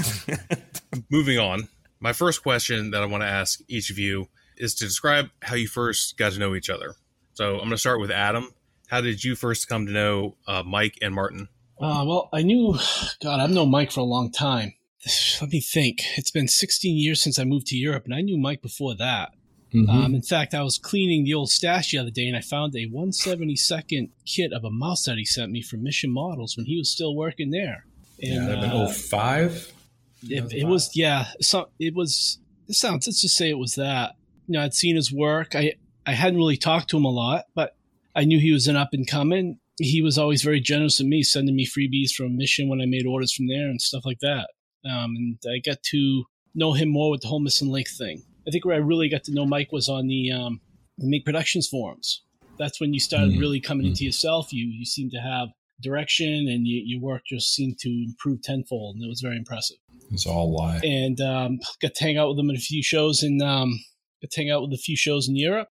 moving 1.11 1.39
on. 1.39 1.69
My 2.01 2.13
first 2.13 2.43
question 2.43 2.91
that 2.91 3.03
I 3.03 3.07
want 3.07 3.23
to 3.23 3.29
ask 3.29 3.61
each 3.69 3.91
of 3.91 3.99
you 3.99 4.29
is 4.57 4.75
to 4.77 4.85
describe 4.85 5.31
how 5.43 5.55
you 5.55 5.69
first 5.69 6.17
got 6.17 6.33
to 6.33 6.39
know 6.39 6.55
each 6.55 6.71
other. 6.71 6.95
So 7.35 7.55
I'm 7.55 7.61
going 7.61 7.71
to 7.71 7.79
start 7.79 8.01
with 8.01 8.11
Adam. 8.11 8.51
How 8.89 9.01
did 9.01 9.25
you 9.25 9.35
first 9.35 9.69
come 9.69 9.87
to 9.87 9.93
know 9.93 10.37
uh, 10.47 10.63
Mike 10.65 10.99
and 11.03 11.15
Martin? 11.15 11.49
Uh, 11.81 12.05
well, 12.07 12.29
I 12.33 12.43
knew, 12.43 12.79
God, 13.23 13.41
I've 13.41 13.51
known 13.51 13.71
Mike 13.71 13.93
for 13.93 14.01
a 14.01 14.05
long 14.05 14.31
time. 14.31 14.75
Let 15.41 15.51
me 15.51 15.61
think. 15.61 16.03
It's 16.17 16.31
been 16.31 16.49
16 16.49 16.97
years 16.97 17.21
since 17.21 17.39
I 17.39 17.45
moved 17.45 17.67
to 17.69 17.77
Europe, 17.77 18.05
and 18.05 18.15
I 18.15 18.21
knew 18.21 18.39
Mike 18.39 18.63
before 18.63 18.95
that. 18.97 19.31
Mm-hmm. 19.75 19.91
Um, 19.91 20.15
in 20.15 20.23
fact, 20.23 20.55
I 20.55 20.63
was 20.63 20.79
cleaning 20.79 21.25
the 21.25 21.35
old 21.35 21.51
stash 21.51 21.91
the 21.91 21.99
other 21.99 22.11
day, 22.11 22.29
and 22.29 22.37
I 22.37 22.41
found 22.41 22.75
a 22.77 22.89
172nd 22.89 24.11
kit 24.25 24.53
of 24.53 24.65
a 24.65 24.71
mouse 24.71 25.05
that 25.05 25.19
he 25.19 25.25
sent 25.25 25.51
me 25.51 25.63
from 25.63 25.83
Mission 25.83 26.13
Models 26.13 26.57
when 26.57 26.67
he 26.67 26.79
was 26.79 26.91
still 26.91 27.17
working 27.17 27.51
there. 27.51 27.85
And, 28.23 28.63
yeah, 28.63 28.73
uh, 28.73 28.89
05? 28.89 29.73
It, 30.29 30.53
it, 30.53 30.65
was, 30.65 30.97
yeah. 30.97 31.27
So 31.41 31.71
it 31.79 31.95
was. 31.95 32.39
It 32.69 32.75
sounds. 32.75 33.07
Let's 33.07 33.21
just 33.21 33.37
say 33.37 33.51
it 33.51 33.59
was 33.59 33.75
that. 33.75 34.15
You 34.47 34.55
know, 34.55 34.63
I'd 34.63 34.75
seen 34.75 34.97
his 34.97 35.13
work. 35.13 35.55
I 35.55 35.75
I 36.07 36.13
hadn't 36.13 36.39
really 36.39 36.57
talked 36.57 36.89
to 36.91 36.97
him 36.97 37.05
a 37.05 37.11
lot, 37.11 37.45
but 37.55 37.77
I 38.15 38.25
knew 38.25 38.39
he 38.39 38.53
was 38.53 38.69
an 38.69 38.77
up 38.77 38.91
and 38.93 39.07
coming 39.07 39.59
he 39.79 40.03
was 40.03 40.19
always 40.19 40.43
very 40.43 40.61
generous 40.61 40.99
to 40.99 41.05
me, 41.05 41.23
sending 41.23 41.57
me 41.57 41.67
freebies 41.67 42.13
from 42.13 42.37
Mission 42.37 42.69
when 42.69 42.81
I 42.81 42.87
made 42.87 43.07
orders 43.07 43.33
from 43.33 43.49
there 43.49 43.69
and 43.69 43.81
stuff 43.81 44.05
like 44.05 44.21
that. 44.21 44.49
Um, 44.85 45.15
and 45.17 45.39
I 45.47 45.59
got 45.65 45.83
to 45.91 46.25
know 46.55 46.73
him 46.73 46.91
more 46.91 47.11
with 47.11 47.23
the 47.23 47.29
whole 47.29 47.41
Missing 47.41 47.71
Link 47.71 47.89
thing. 47.89 48.23
I 48.47 48.51
think 48.51 48.65
where 48.65 48.77
I 48.77 48.79
really 48.79 49.09
got 49.09 49.25
to 49.25 49.35
know 49.35 49.47
Mike 49.47 49.73
was 49.73 49.89
on 49.89 50.07
the, 50.07 50.31
um, 50.31 50.61
the 50.99 51.09
MIG 51.09 51.25
Productions 51.25 51.67
forums. 51.67 52.23
That's 52.59 52.81
when 52.81 52.93
you 52.95 53.01
started 53.01 53.33
mm-hmm. 53.33 53.41
really 53.41 53.61
coming 53.61 53.87
into 53.87 53.99
mm-hmm. 53.99 54.07
yourself. 54.07 54.53
You 54.53 54.67
you 54.67 54.85
seemed 54.85 55.11
to 55.13 55.19
have 55.19 55.49
direction, 55.83 56.47
and 56.49 56.67
you, 56.67 56.83
your 56.85 57.01
work 57.01 57.23
just 57.27 57.53
seemed 57.53 57.79
to 57.81 57.89
improve 57.89 58.43
tenfold, 58.43 58.95
and 58.95 59.05
it 59.05 59.09
was 59.09 59.21
very 59.21 59.37
impressive. 59.37 59.77
It's 60.13 60.27
all 60.27 60.53
why. 60.53 60.81
And 60.85 61.21
um, 61.21 61.59
got 61.83 61.95
to 61.95 62.05
hang 62.05 62.17
out 62.17 62.29
with 62.29 62.39
him 62.39 62.51
in 62.51 62.57
a 62.57 62.61
few 62.61 62.83
shows, 62.83 63.25
and 63.25 63.43
um, 63.43 63.81
got 64.23 64.31
to 64.31 64.41
hang 64.41 64.51
out 64.51 64.63
with 64.63 64.73
a 64.73 64.79
few 64.79 64.97
shows 64.97 65.29
in 65.29 65.35
Europe. 65.35 65.69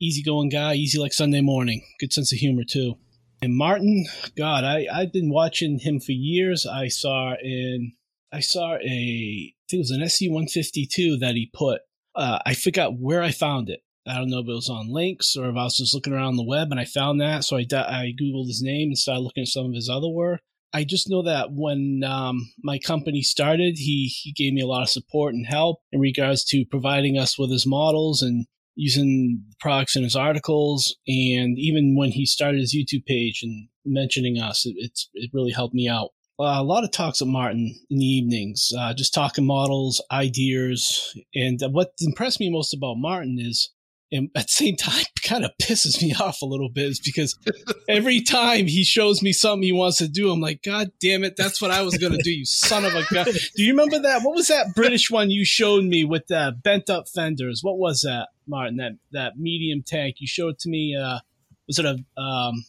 Easygoing 0.00 0.48
guy, 0.48 0.74
easy 0.74 0.98
like 0.98 1.12
Sunday 1.12 1.42
morning. 1.42 1.82
Good 2.00 2.12
sense 2.12 2.32
of 2.32 2.38
humor 2.38 2.62
too. 2.68 2.96
And 3.44 3.54
Martin, 3.54 4.06
God, 4.36 4.64
I 4.64 4.86
I've 4.90 5.12
been 5.12 5.28
watching 5.28 5.78
him 5.78 6.00
for 6.00 6.12
years. 6.12 6.64
I 6.64 6.88
saw 6.88 7.34
in 7.42 7.92
I 8.32 8.40
saw 8.40 8.76
a 8.76 8.78
I 8.78 9.52
think 9.68 9.80
it 9.80 9.90
was 9.90 9.90
an 9.90 10.08
SC 10.08 10.30
one 10.30 10.48
fifty 10.48 10.86
two 10.90 11.18
that 11.18 11.34
he 11.34 11.50
put. 11.52 11.82
Uh, 12.14 12.38
I 12.46 12.54
forgot 12.54 12.98
where 12.98 13.22
I 13.22 13.32
found 13.32 13.68
it. 13.68 13.80
I 14.06 14.16
don't 14.16 14.30
know 14.30 14.38
if 14.38 14.48
it 14.48 14.52
was 14.52 14.70
on 14.70 14.90
links 14.90 15.36
or 15.36 15.50
if 15.50 15.56
I 15.56 15.64
was 15.64 15.76
just 15.76 15.94
looking 15.94 16.14
around 16.14 16.36
the 16.36 16.42
web 16.42 16.68
and 16.70 16.80
I 16.80 16.86
found 16.86 17.20
that. 17.20 17.44
So 17.44 17.58
I, 17.58 17.66
I 17.70 18.14
Googled 18.18 18.46
his 18.46 18.62
name 18.62 18.88
and 18.88 18.98
started 18.98 19.20
looking 19.20 19.42
at 19.42 19.48
some 19.48 19.66
of 19.66 19.74
his 19.74 19.90
other 19.90 20.08
work. 20.08 20.40
I 20.72 20.84
just 20.84 21.10
know 21.10 21.22
that 21.22 21.52
when 21.52 22.02
um, 22.04 22.50
my 22.62 22.78
company 22.78 23.22
started, 23.22 23.76
he, 23.76 24.06
he 24.06 24.32
gave 24.32 24.52
me 24.52 24.60
a 24.60 24.66
lot 24.66 24.82
of 24.82 24.90
support 24.90 25.34
and 25.34 25.46
help 25.46 25.80
in 25.92 26.00
regards 26.00 26.44
to 26.46 26.64
providing 26.64 27.18
us 27.18 27.38
with 27.38 27.50
his 27.50 27.66
models 27.66 28.22
and 28.22 28.46
using 28.74 29.42
products 29.60 29.96
in 29.96 30.02
his 30.02 30.16
articles. 30.16 30.96
And 31.06 31.58
even 31.58 31.96
when 31.96 32.10
he 32.10 32.26
started 32.26 32.60
his 32.60 32.74
YouTube 32.74 33.06
page 33.06 33.42
and 33.42 33.68
mentioning 33.84 34.40
us, 34.40 34.66
it, 34.66 34.74
it's, 34.76 35.08
it 35.14 35.30
really 35.32 35.52
helped 35.52 35.74
me 35.74 35.88
out. 35.88 36.10
Uh, 36.38 36.58
a 36.58 36.64
lot 36.64 36.82
of 36.82 36.90
talks 36.90 37.20
with 37.20 37.28
Martin 37.28 37.78
in 37.90 37.98
the 37.98 38.04
evenings, 38.04 38.72
uh, 38.76 38.92
just 38.92 39.14
talking 39.14 39.46
models, 39.46 40.02
ideas. 40.10 41.16
And 41.34 41.60
what 41.70 41.92
impressed 42.00 42.40
me 42.40 42.50
most 42.50 42.74
about 42.74 42.96
Martin 42.96 43.36
is 43.38 43.70
and 44.14 44.30
at 44.36 44.46
the 44.46 44.52
same 44.52 44.76
time 44.76 45.04
kind 45.24 45.44
of 45.44 45.50
pisses 45.60 46.02
me 46.02 46.14
off 46.14 46.42
a 46.42 46.46
little 46.46 46.68
bit 46.68 46.86
is 46.86 47.00
because 47.00 47.38
every 47.88 48.20
time 48.20 48.66
he 48.66 48.84
shows 48.84 49.22
me 49.22 49.32
something 49.32 49.62
he 49.62 49.72
wants 49.72 49.96
to 49.96 50.08
do 50.08 50.30
i'm 50.30 50.40
like 50.40 50.62
god 50.62 50.90
damn 51.00 51.24
it 51.24 51.34
that's 51.36 51.60
what 51.62 51.70
i 51.70 51.82
was 51.82 51.94
to 51.94 52.18
do 52.22 52.30
you 52.30 52.44
son 52.44 52.84
of 52.84 52.94
a 52.94 53.02
gun 53.12 53.24
do 53.56 53.62
you 53.62 53.72
remember 53.72 53.98
that 53.98 54.22
what 54.22 54.34
was 54.34 54.48
that 54.48 54.74
british 54.74 55.10
one 55.10 55.30
you 55.30 55.44
showed 55.44 55.84
me 55.84 56.04
with 56.04 56.26
the 56.28 56.54
bent 56.62 56.90
up 56.90 57.08
fenders 57.08 57.60
what 57.62 57.78
was 57.78 58.02
that 58.02 58.28
martin 58.46 58.76
that 58.76 58.92
that 59.12 59.38
medium 59.38 59.82
tank 59.82 60.16
you 60.18 60.26
showed 60.26 60.58
to 60.58 60.68
me 60.68 60.96
uh 60.96 61.18
was 61.66 61.78
it 61.78 61.84
a 61.84 62.20
um 62.20 62.64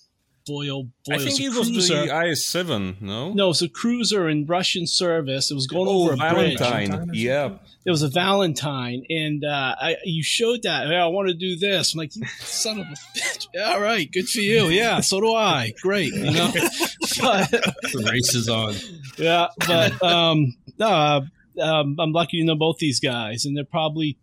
Boyle, 0.46 0.84
Boyle 1.08 1.16
I 1.16 1.18
think 1.18 1.40
it 1.40 1.50
was 1.50 1.70
the 1.88 2.04
IS-7, 2.04 3.02
no? 3.02 3.34
No, 3.34 3.46
it 3.46 3.48
was 3.48 3.62
a 3.64 3.70
cruiser 3.70 4.30
in 4.30 4.46
Russian 4.46 4.86
service. 4.86 5.50
It 5.50 5.56
was 5.56 5.66
going 5.66 5.88
oh, 5.88 6.04
over 6.04 6.14
a 6.14 6.18
Valentine. 6.18 7.06
bridge. 7.08 7.18
Yeah. 7.18 7.58
It 7.84 7.90
was 7.90 8.04
a 8.04 8.10
Valentine, 8.10 9.06
and 9.10 9.44
uh, 9.44 9.76
I, 9.80 9.96
you 10.04 10.24
showed 10.24 10.64
that. 10.64 10.94
I 10.94 11.08
want 11.08 11.30
to 11.30 11.34
do 11.34 11.56
this. 11.56 11.94
I'm 11.94 11.98
like, 11.98 12.12
son 12.40 12.80
of 12.80 12.86
a 12.86 13.18
bitch. 13.18 13.48
All 13.64 13.82
right, 13.82 14.12
good 14.12 14.30
for 14.30 14.40
you. 14.40 14.66
Yeah, 14.68 15.00
so 15.02 15.20
do 15.20 15.34
I. 15.34 15.74
Great. 15.82 16.14
You 16.14 16.32
know, 16.32 16.52
but, 17.22 17.50
the 17.52 18.08
race 18.12 18.36
is 18.36 18.48
on. 18.48 18.76
Yeah, 19.18 19.48
but 19.68 20.02
um, 20.04 20.56
uh, 20.80 21.22
um, 21.60 21.96
I'm 22.00 22.12
lucky 22.12 22.40
to 22.40 22.46
know 22.46 22.56
both 22.56 22.78
these 22.78 23.00
guys, 23.00 23.46
and 23.46 23.58
they're 23.58 23.66
probably 23.66 24.18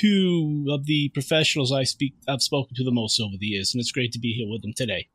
two 0.00 0.66
of 0.70 0.86
the 0.86 1.10
professionals 1.10 1.72
I 1.72 1.84
speak 1.84 2.14
I've 2.28 2.42
spoken 2.42 2.74
to 2.76 2.84
the 2.84 2.90
most 2.90 3.20
over 3.20 3.36
the 3.38 3.46
years, 3.46 3.74
and 3.74 3.80
it's 3.80 3.92
great 3.92 4.12
to 4.12 4.18
be 4.18 4.32
here 4.32 4.48
with 4.48 4.62
them 4.62 4.72
today. 4.74 5.08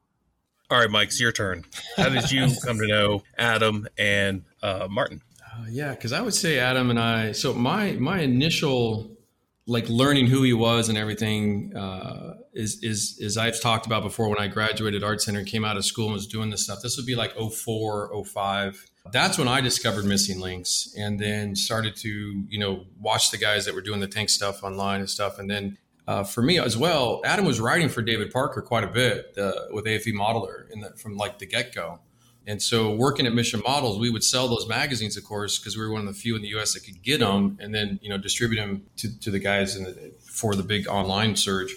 All 0.72 0.80
right, 0.80 0.90
Mike, 0.90 1.08
it's 1.08 1.20
your 1.20 1.32
turn. 1.32 1.66
How 1.98 2.10
did 2.10 2.32
you 2.32 2.48
come 2.66 2.78
to 2.78 2.88
know 2.88 3.24
Adam 3.38 3.88
and 3.98 4.44
uh, 4.62 4.88
Martin? 4.90 5.22
Uh, 5.44 5.66
yeah, 5.70 5.92
because 5.92 6.14
I 6.14 6.22
would 6.22 6.34
say 6.34 6.60
Adam 6.60 6.90
and 6.90 7.00
I. 7.00 7.32
So 7.32 7.54
my 7.54 7.94
my 7.94 8.20
initial 8.20 9.18
like 9.66 9.88
learning 9.90 10.28
who 10.28 10.44
he 10.44 10.54
was 10.54 10.90
and 10.90 10.98
everything 10.98 11.76
uh, 11.76 12.36
is 12.54 12.84
is 12.84 13.18
is 13.20 13.38
I've 13.38 13.60
talked 13.62 13.86
about 13.86 14.04
before 14.04 14.30
when 14.30 14.40
I 14.40 14.48
graduated 14.48 15.04
art 15.04 15.22
center 15.22 15.40
and 15.40 15.48
came 15.48 15.66
out 15.66 15.78
of 15.78 15.86
school 15.86 16.06
and 16.06 16.14
was 16.14 16.28
doing 16.28 16.50
this 16.50 16.64
stuff. 16.64 16.80
This 16.82 16.98
would 16.98 17.06
be 17.06 17.16
like 17.16 17.34
04, 17.34 18.24
05. 18.26 18.89
That's 19.12 19.38
when 19.38 19.48
I 19.48 19.62
discovered 19.62 20.06
Missing 20.06 20.40
Lynx 20.40 20.94
and 20.98 21.20
then 21.20 21.56
started 21.56 21.96
to 21.98 22.10
you 22.50 22.60
know 22.60 22.86
watch 23.00 23.32
the 23.32 23.38
guys 23.38 23.66
that 23.66 23.74
were 23.74 23.82
doing 23.82 24.00
the 24.00 24.08
tank 24.08 24.30
stuff 24.30 24.64
online 24.64 25.00
and 25.00 25.10
stuff. 25.10 25.40
And 25.40 25.50
then 25.50 25.78
uh, 26.08 26.24
for 26.24 26.42
me 26.42 26.58
as 26.58 26.76
well, 26.76 27.22
Adam 27.24 27.46
was 27.46 27.60
writing 27.60 27.88
for 27.88 28.02
David 28.02 28.32
Parker 28.32 28.62
quite 28.62 28.84
a 28.84 28.88
bit 28.88 29.38
uh, 29.38 29.52
with 29.72 29.86
AFV 29.86 30.14
Modeller 30.14 30.68
the, 30.70 30.98
from 30.98 31.18
like 31.18 31.40
the 31.40 31.46
get 31.46 31.74
go. 31.74 32.00
And 32.48 32.60
so 32.60 32.96
working 32.96 33.28
at 33.28 33.34
Mission 33.34 33.62
Models, 33.64 34.00
we 34.00 34.10
would 34.10 34.24
sell 34.24 34.48
those 34.48 34.68
magazines, 34.68 35.16
of 35.18 35.24
course, 35.24 35.60
because 35.60 35.78
we 35.78 35.84
were 35.84 35.92
one 35.92 36.02
of 36.02 36.08
the 36.08 36.20
few 36.20 36.36
in 36.36 36.42
the 36.42 36.48
U.S. 36.50 36.74
that 36.74 36.84
could 36.84 37.04
get 37.04 37.20
them, 37.20 37.60
and 37.62 37.76
then 37.76 38.00
you 38.02 38.10
know 38.10 38.18
distribute 38.18 38.60
them 38.60 38.88
to, 38.98 39.20
to 39.20 39.30
the 39.30 39.38
guys 39.38 39.76
the, 39.76 40.14
for 40.20 40.56
the 40.56 40.64
big 40.64 40.88
online 40.88 41.36
surge. 41.36 41.76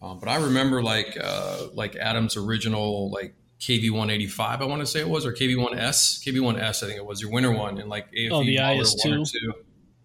Um, 0.00 0.18
but 0.18 0.30
I 0.30 0.36
remember 0.36 0.82
like 0.82 1.18
uh, 1.20 1.66
like 1.74 1.96
Adam's 1.96 2.38
original 2.38 3.10
like 3.10 3.34
KV 3.64 3.90
185, 3.90 4.60
I 4.60 4.64
want 4.66 4.80
to 4.80 4.86
say 4.86 5.00
it 5.00 5.08
was, 5.08 5.24
or 5.24 5.32
KV 5.32 5.56
1S, 5.56 6.22
KV 6.22 6.36
1S, 6.36 6.82
I 6.82 6.86
think 6.86 6.98
it 6.98 7.06
was 7.06 7.22
your 7.22 7.30
winter 7.30 7.50
one, 7.50 7.78
and 7.78 7.88
like 7.88 8.12
AFE 8.12 8.30
oh, 8.30 8.44
the 8.44 8.56
IS2. 8.56 9.24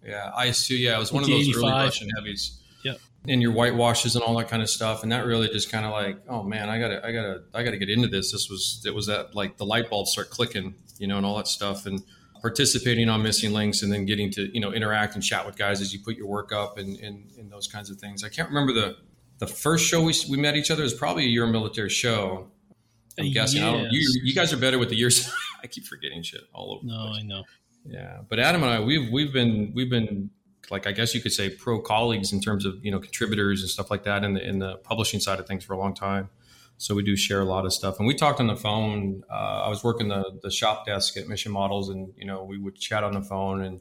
Yeah, 0.02 0.30
IS2. 0.34 0.78
Yeah, 0.78 0.96
it 0.96 0.98
was 0.98 1.12
one 1.12 1.22
of 1.22 1.28
those 1.28 1.42
85. 1.42 1.62
early 1.62 1.72
Russian 1.72 2.08
heavies 2.16 2.58
Yeah. 2.82 2.94
and 3.28 3.42
your 3.42 3.52
whitewashes 3.52 4.14
and 4.14 4.24
all 4.24 4.34
that 4.38 4.48
kind 4.48 4.62
of 4.62 4.70
stuff 4.70 5.02
and 5.02 5.12
that 5.12 5.26
really 5.26 5.48
just 5.48 5.70
kind 5.70 5.84
of 5.84 5.92
like 5.92 6.22
oh 6.26 6.42
man 6.42 6.70
i 6.70 6.78
gotta 6.80 7.06
i 7.06 7.12
gotta 7.12 7.42
i 7.52 7.62
gotta 7.62 7.76
get 7.76 7.90
into 7.90 8.08
this 8.08 8.32
this 8.32 8.48
was 8.48 8.82
it 8.86 8.94
was 8.94 9.06
that 9.08 9.34
like 9.34 9.58
the 9.58 9.66
light 9.66 9.90
bulbs 9.90 10.12
start 10.12 10.30
clicking 10.30 10.74
you 10.98 11.06
know 11.06 11.18
and 11.18 11.26
all 11.26 11.36
that 11.36 11.46
stuff 11.46 11.84
and 11.84 12.02
participating 12.40 13.10
on 13.10 13.22
Missing 13.22 13.52
Lynx 13.52 13.82
and 13.82 13.92
then 13.92 14.06
getting 14.06 14.30
to 14.30 14.50
you 14.54 14.60
know 14.60 14.72
interact 14.72 15.14
and 15.16 15.22
chat 15.22 15.44
with 15.44 15.58
guys 15.58 15.82
as 15.82 15.92
you 15.92 16.00
put 16.02 16.16
your 16.16 16.28
work 16.28 16.50
up 16.50 16.78
and, 16.78 16.98
and, 17.00 17.30
and 17.36 17.52
those 17.52 17.66
kinds 17.66 17.90
of 17.90 17.98
things 17.98 18.24
i 18.24 18.30
can't 18.30 18.48
remember 18.48 18.72
the 18.72 18.96
the 19.36 19.46
first 19.46 19.84
show 19.84 20.02
we, 20.02 20.14
we 20.30 20.38
met 20.38 20.56
each 20.56 20.70
other 20.70 20.82
was 20.82 20.94
probably 20.94 21.24
a 21.24 21.28
year 21.28 21.46
military 21.46 21.90
show 21.90 22.50
i'm 23.20 23.32
guessing 23.32 23.62
yes. 23.62 23.88
you, 23.90 24.20
you 24.24 24.34
guys 24.34 24.52
are 24.52 24.56
better 24.56 24.78
with 24.78 24.88
the 24.88 24.96
years 24.96 25.32
i 25.62 25.66
keep 25.66 25.84
forgetting 25.84 26.22
shit 26.22 26.42
all 26.52 26.74
over 26.74 26.86
no 26.86 27.12
i 27.14 27.22
know 27.22 27.42
yeah 27.84 28.18
but 28.28 28.38
adam 28.38 28.62
and 28.62 28.72
i 28.72 28.80
we've 28.80 29.10
we've 29.10 29.32
been 29.32 29.72
we've 29.74 29.90
been 29.90 30.30
like 30.70 30.86
I 30.86 30.92
guess 30.92 31.14
you 31.14 31.20
could 31.20 31.32
say 31.32 31.50
pro 31.50 31.80
colleagues 31.80 32.32
in 32.32 32.40
terms 32.40 32.64
of 32.64 32.84
you 32.84 32.90
know 32.90 33.00
contributors 33.00 33.60
and 33.60 33.70
stuff 33.70 33.90
like 33.90 34.04
that 34.04 34.24
in 34.24 34.34
the 34.34 34.46
in 34.46 34.58
the 34.58 34.76
publishing 34.78 35.20
side 35.20 35.40
of 35.40 35.46
things 35.46 35.64
for 35.64 35.74
a 35.74 35.78
long 35.78 35.94
time. 35.94 36.30
So 36.78 36.94
we 36.94 37.02
do 37.02 37.14
share 37.14 37.40
a 37.42 37.44
lot 37.44 37.66
of 37.66 37.74
stuff, 37.74 37.98
and 37.98 38.06
we 38.06 38.14
talked 38.14 38.40
on 38.40 38.46
the 38.46 38.56
phone. 38.56 39.22
Uh, 39.30 39.64
I 39.64 39.68
was 39.68 39.84
working 39.84 40.08
the 40.08 40.38
the 40.42 40.50
shop 40.50 40.86
desk 40.86 41.16
at 41.16 41.28
Mission 41.28 41.52
Models, 41.52 41.90
and 41.90 42.12
you 42.16 42.24
know 42.24 42.44
we 42.44 42.58
would 42.58 42.76
chat 42.76 43.04
on 43.04 43.12
the 43.12 43.20
phone, 43.20 43.62
and 43.62 43.80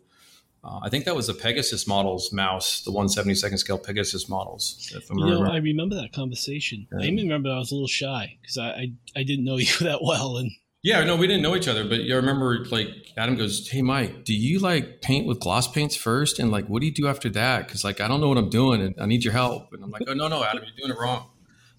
uh, 0.64 0.80
I 0.84 0.90
think 0.90 1.06
that 1.06 1.16
was 1.16 1.28
the 1.28 1.34
Pegasus 1.34 1.88
models 1.88 2.34
mouse, 2.34 2.82
the 2.82 2.92
172nd 2.92 3.60
scale 3.60 3.78
Pegasus 3.78 4.28
models. 4.28 4.92
If 4.94 5.10
I'm 5.10 5.20
you 5.20 5.28
know, 5.28 5.44
I 5.44 5.58
remember 5.58 5.96
that 5.96 6.12
conversation. 6.12 6.88
Yeah. 6.92 7.06
I 7.06 7.08
even 7.08 7.26
remember 7.26 7.50
I 7.50 7.60
was 7.60 7.72
a 7.72 7.76
little 7.76 7.88
shy 7.88 8.38
because 8.42 8.58
I, 8.58 8.68
I 8.68 8.92
I 9.16 9.24
didn't 9.24 9.46
know 9.46 9.58
you 9.58 9.74
that 9.82 10.04
well, 10.04 10.38
and 10.38 10.52
yeah, 10.82 11.04
no, 11.04 11.18
we 11.18 11.28
didn't 11.28 11.44
know 11.44 11.56
each 11.56 11.68
other, 11.68 11.84
but 11.84 12.00
I 12.00 12.14
remember 12.14 12.66
like 12.72 12.88
Adam 13.18 13.36
goes, 13.36 13.70
"Hey, 13.70 13.82
Mike, 13.82 14.26
do 14.26 14.34
you 14.34 14.60
like 14.60 15.02
paint 15.02 15.28
with 15.28 15.40
gloss 15.40 15.70
paints 15.70 15.96
first, 15.96 16.40
and 16.40 16.52
like 16.52 16.68
what 16.68 16.82
do 16.82 16.88
you 16.88 16.94
do 16.94 17.08
after 17.08 17.30
that? 17.30 17.68
Because 17.68 17.84
like 17.84 18.02
I 18.02 18.08
don't 18.08 18.22
know 18.22 18.30
what 18.30 18.38
I'm 18.38 18.50
doing, 18.50 18.82
and 18.82 18.96
I 19.00 19.06
need 19.06 19.24
your 19.24 19.34
help." 19.34 19.74
And 19.74 19.84
I'm 19.84 19.92
like, 19.92 20.04
"Oh 20.08 20.14
no, 20.14 20.28
no, 20.28 20.44
Adam, 20.44 20.64
you're 20.64 20.88
doing 20.88 20.98
it 20.98 21.02
wrong." 21.02 21.26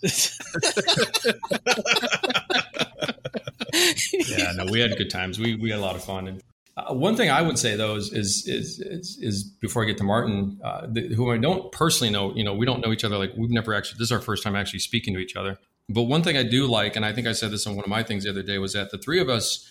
yeah, 4.28 4.52
no, 4.56 4.66
we 4.70 4.80
had 4.80 4.96
good 4.96 5.10
times. 5.10 5.38
We 5.38 5.56
we 5.56 5.70
had 5.70 5.78
a 5.78 5.82
lot 5.82 5.96
of 5.96 6.04
fun. 6.04 6.28
And 6.28 6.42
uh, 6.76 6.94
one 6.94 7.16
thing 7.16 7.30
I 7.30 7.42
would 7.42 7.58
say 7.58 7.76
though 7.76 7.96
is 7.96 8.12
is 8.12 8.46
is 8.46 8.80
is, 8.80 9.18
is 9.20 9.44
before 9.44 9.82
I 9.82 9.86
get 9.86 9.98
to 9.98 10.04
Martin, 10.04 10.60
uh, 10.62 10.86
the, 10.88 11.14
who 11.14 11.30
I 11.30 11.38
don't 11.38 11.70
personally 11.72 12.12
know, 12.12 12.34
you 12.34 12.44
know, 12.44 12.54
we 12.54 12.66
don't 12.66 12.80
know 12.84 12.92
each 12.92 13.04
other. 13.04 13.18
Like 13.18 13.32
we've 13.36 13.50
never 13.50 13.74
actually. 13.74 13.98
This 13.98 14.08
is 14.08 14.12
our 14.12 14.20
first 14.20 14.42
time 14.42 14.56
actually 14.56 14.78
speaking 14.78 15.14
to 15.14 15.20
each 15.20 15.36
other. 15.36 15.58
But 15.88 16.02
one 16.02 16.22
thing 16.22 16.36
I 16.36 16.44
do 16.44 16.66
like, 16.66 16.94
and 16.94 17.04
I 17.04 17.12
think 17.12 17.26
I 17.26 17.32
said 17.32 17.50
this 17.50 17.66
on 17.66 17.74
one 17.74 17.84
of 17.84 17.90
my 17.90 18.04
things 18.04 18.24
the 18.24 18.30
other 18.30 18.44
day, 18.44 18.58
was 18.58 18.74
that 18.74 18.92
the 18.92 18.98
three 18.98 19.20
of 19.20 19.28
us, 19.28 19.68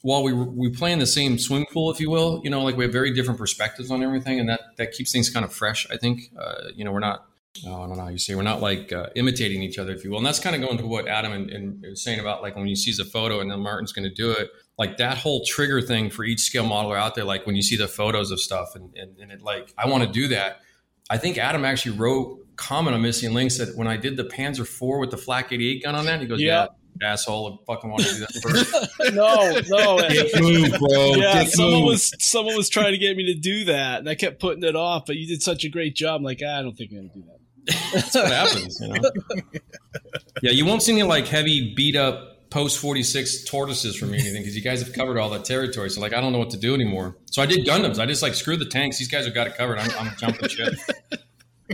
while 0.00 0.22
we 0.22 0.32
we 0.32 0.70
play 0.70 0.92
in 0.92 0.98
the 0.98 1.06
same 1.06 1.38
swimming 1.38 1.66
pool, 1.72 1.90
if 1.90 2.00
you 2.00 2.10
will, 2.10 2.40
you 2.42 2.50
know, 2.50 2.62
like 2.62 2.76
we 2.76 2.84
have 2.84 2.92
very 2.92 3.12
different 3.12 3.38
perspectives 3.38 3.90
on 3.90 4.02
everything, 4.02 4.40
and 4.40 4.48
that 4.48 4.60
that 4.78 4.92
keeps 4.92 5.12
things 5.12 5.28
kind 5.28 5.44
of 5.44 5.52
fresh. 5.52 5.86
I 5.90 5.98
think, 5.98 6.30
uh, 6.38 6.70
you 6.74 6.84
know, 6.84 6.92
we're 6.92 7.00
not. 7.00 7.26
Oh, 7.66 7.82
I 7.82 7.86
don't 7.86 7.96
know 7.96 8.04
how 8.04 8.08
you 8.08 8.18
say 8.18 8.34
we're 8.34 8.42
not 8.42 8.60
like 8.60 8.92
uh, 8.92 9.08
imitating 9.16 9.62
each 9.62 9.78
other, 9.78 9.92
if 9.92 10.04
you 10.04 10.10
will, 10.10 10.18
and 10.18 10.26
that's 10.26 10.38
kind 10.38 10.54
of 10.54 10.62
going 10.62 10.78
to 10.78 10.86
what 10.86 11.08
Adam 11.08 11.32
and, 11.32 11.50
and 11.50 11.98
saying 11.98 12.20
about 12.20 12.40
like 12.40 12.56
when 12.56 12.66
you 12.66 12.76
sees 12.76 12.98
a 12.98 13.04
photo 13.04 13.40
and 13.40 13.50
then 13.50 13.60
Martin's 13.60 13.92
going 13.92 14.08
to 14.08 14.14
do 14.14 14.30
it, 14.30 14.50
like 14.78 14.96
that 14.98 15.18
whole 15.18 15.44
trigger 15.44 15.80
thing 15.80 16.10
for 16.10 16.24
each 16.24 16.40
scale 16.40 16.64
modeler 16.64 16.96
out 16.96 17.14
there. 17.14 17.24
Like 17.24 17.46
when 17.46 17.56
you 17.56 17.62
see 17.62 17.76
the 17.76 17.88
photos 17.88 18.30
of 18.30 18.40
stuff 18.40 18.74
and 18.74 18.96
and, 18.96 19.18
and 19.18 19.32
it 19.32 19.42
like 19.42 19.72
I 19.76 19.88
want 19.88 20.04
to 20.04 20.10
do 20.10 20.28
that. 20.28 20.60
I 21.10 21.16
think 21.16 21.38
Adam 21.38 21.64
actually 21.64 21.96
wrote 21.96 22.38
comment 22.56 22.94
on 22.94 23.00
Missing 23.00 23.32
Lynx 23.32 23.56
that 23.58 23.76
when 23.76 23.88
I 23.88 23.96
did 23.96 24.16
the 24.16 24.24
Panzer 24.24 24.60
IV 24.60 25.00
with 25.00 25.10
the 25.10 25.16
flak 25.16 25.52
88 25.52 25.82
gun 25.82 25.94
on 25.94 26.04
that, 26.04 26.20
he 26.20 26.26
goes, 26.26 26.40
yeah. 26.40 26.62
yeah 26.62 26.66
asshole, 27.02 27.60
I 27.62 27.72
fucking 27.72 27.90
want 27.90 28.02
to 28.04 28.14
do 28.14 28.20
that 28.20 28.42
first. 28.42 29.14
no, 29.14 29.60
no. 29.68 30.08
Get 30.08 30.40
moved, 30.40 30.78
bro. 30.78 31.14
Yeah, 31.14 31.44
Get 31.44 31.52
someone 31.52 31.80
moved. 31.80 31.86
was 31.86 32.14
someone 32.18 32.56
was 32.56 32.68
trying 32.68 32.92
to 32.92 32.98
get 32.98 33.16
me 33.16 33.32
to 33.32 33.34
do 33.34 33.64
that, 33.64 34.00
and 34.00 34.08
I 34.08 34.14
kept 34.14 34.40
putting 34.40 34.62
it 34.62 34.76
off. 34.76 35.06
But 35.06 35.16
you 35.16 35.26
did 35.26 35.42
such 35.42 35.64
a 35.64 35.68
great 35.68 35.94
job. 35.94 36.16
I'm 36.16 36.22
like, 36.24 36.40
ah, 36.44 36.58
I 36.58 36.62
don't 36.62 36.76
think 36.76 36.92
I'm 36.92 36.98
gonna 36.98 37.08
do 37.14 37.22
that. 37.22 37.38
That's 37.92 38.14
what 38.14 38.28
happens, 38.28 38.80
you 38.80 38.88
know. 38.88 39.10
yeah, 40.42 40.50
you 40.50 40.64
won't 40.64 40.82
see 40.82 40.92
any 40.92 41.02
like 41.02 41.26
heavy 41.26 41.74
beat 41.74 41.96
up 41.96 42.37
post 42.50 42.78
46 42.78 43.44
tortoises 43.44 43.96
from 43.96 44.10
me 44.10 44.18
anything 44.18 44.42
because 44.42 44.56
you 44.56 44.62
guys 44.62 44.82
have 44.82 44.92
covered 44.92 45.18
all 45.18 45.30
that 45.30 45.44
territory. 45.44 45.90
So 45.90 46.00
like, 46.00 46.12
I 46.12 46.20
don't 46.20 46.32
know 46.32 46.38
what 46.38 46.50
to 46.50 46.56
do 46.56 46.74
anymore. 46.74 47.16
So 47.26 47.42
I 47.42 47.46
did 47.46 47.66
Gundams. 47.66 47.98
I 47.98 48.06
just 48.06 48.22
like 48.22 48.34
screw 48.34 48.56
the 48.56 48.64
tanks. 48.64 48.98
These 48.98 49.08
guys 49.08 49.26
have 49.26 49.34
got 49.34 49.46
it 49.46 49.56
covered. 49.56 49.78
I'm, 49.78 49.90
I'm 49.98 50.16
jumping 50.16 50.48
shit. 50.48 50.74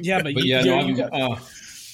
Yeah, 0.03 0.23
but, 0.23 0.35
but 0.35 0.43
you, 0.43 0.57
yeah, 0.57 0.63
no, 0.63 0.93
got- 0.93 1.13
uh, 1.13 1.37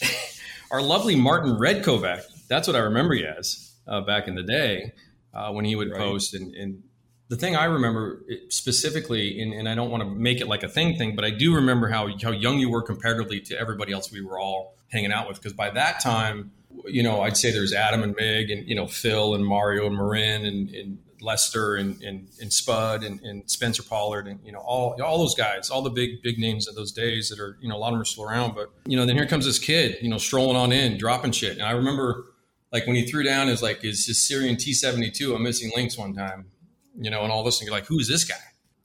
our 0.70 0.81
lovely 0.81 1.16
Martin 1.16 1.57
Redkovac. 1.57 2.23
That's 2.48 2.66
what 2.66 2.74
I 2.74 2.81
remember 2.81 3.12
you 3.12 3.27
as 3.27 3.73
uh, 3.86 4.01
back 4.01 4.27
in 4.27 4.36
the 4.36 4.43
day 4.43 4.93
uh, 5.35 5.52
when 5.52 5.66
he 5.66 5.77
would 5.77 5.90
right. 5.90 6.01
post. 6.01 6.32
And, 6.32 6.55
and, 6.55 6.82
the 7.28 7.36
thing 7.36 7.55
I 7.55 7.66
remember 7.66 8.24
specifically, 8.48 9.40
and, 9.40 9.52
and 9.52 9.69
I 9.69 9.77
don't 9.77 9.89
want 9.89 10.02
to 10.02 10.09
make 10.11 10.40
it 10.40 10.48
like 10.48 10.65
a 10.65 10.69
thing 10.69 10.97
thing, 10.97 11.15
but 11.15 11.24
I 11.24 11.31
do 11.31 11.55
remember 11.55 11.89
how 11.89 12.09
how 12.20 12.32
young 12.32 12.59
you 12.59 12.69
were 12.69 12.82
comparatively 12.82 13.39
to 13.43 13.57
everybody 13.57 13.93
else 13.93 14.11
we 14.11 14.20
were 14.20 14.36
all 14.36 14.74
hanging 14.89 15.12
out 15.12 15.28
with. 15.28 15.36
Because 15.36 15.52
by 15.52 15.70
that 15.70 16.01
time, 16.01 16.51
you 16.86 17.02
know, 17.02 17.20
I'd 17.22 17.36
say 17.36 17.51
there's 17.51 17.72
Adam 17.72 18.02
and 18.02 18.14
Mig 18.16 18.51
and 18.51 18.68
you 18.68 18.74
know 18.74 18.86
Phil 18.86 19.34
and 19.34 19.44
Mario 19.44 19.86
and 19.86 19.97
Marin, 19.97 20.44
and, 20.44 20.70
and 20.70 20.98
Lester 21.22 21.76
and, 21.76 22.01
and, 22.02 22.28
and 22.40 22.52
Spud 22.52 23.02
and, 23.02 23.20
and, 23.20 23.48
Spencer 23.51 23.82
Pollard 23.82 24.26
and 24.26 24.40
you 24.44 24.52
know 24.52 24.60
all 24.60 25.01
all 25.02 25.18
those 25.18 25.34
guys, 25.34 25.70
all 25.70 25.82
the 25.82 25.90
big 25.90 26.22
big 26.22 26.38
names 26.38 26.68
of 26.68 26.74
those 26.74 26.92
days 26.92 27.28
that 27.28 27.38
are 27.38 27.59
you 27.60 27.68
know 27.68 27.76
a 27.76 27.78
lot 27.78 27.88
of 27.88 27.94
them 27.94 28.02
are 28.02 28.06
still 28.06 28.24
around. 28.24 28.55
But 28.55 28.70
you 28.86 28.97
know 28.97 29.06
then 29.06 29.16
here 29.16 29.26
comes 29.26 29.47
this 29.47 29.59
kid, 29.59 29.98
you 30.01 30.09
know, 30.09 30.18
strolling 30.18 30.56
on 30.56 30.72
in, 30.72 30.98
dropping 30.98 31.32
shit. 31.32 31.52
And 31.52 31.62
I 31.62 31.72
remember 31.72 32.26
like 32.72 32.86
when 32.86 32.97
he 32.97 33.06
threw 33.06 33.22
down 33.22 33.48
his 33.48 33.62
like 33.62 33.82
his, 33.82 34.06
his 34.06 34.26
Syrian 34.26 34.56
T 34.56 34.72
seventy 34.72 35.10
two 35.10 35.34
on 35.34 35.42
Missing 35.42 35.72
Lynx 35.76 35.98
one 35.98 36.14
time, 36.14 36.47
you 36.98 37.10
know, 37.10 37.22
and 37.22 37.32
all 37.32 37.44
this, 37.44 37.60
and 37.60 37.66
you're 37.66 37.76
like, 37.76 37.86
who 37.86 37.98
is 37.98 38.09
this 38.09 38.24
guy? 38.24 38.36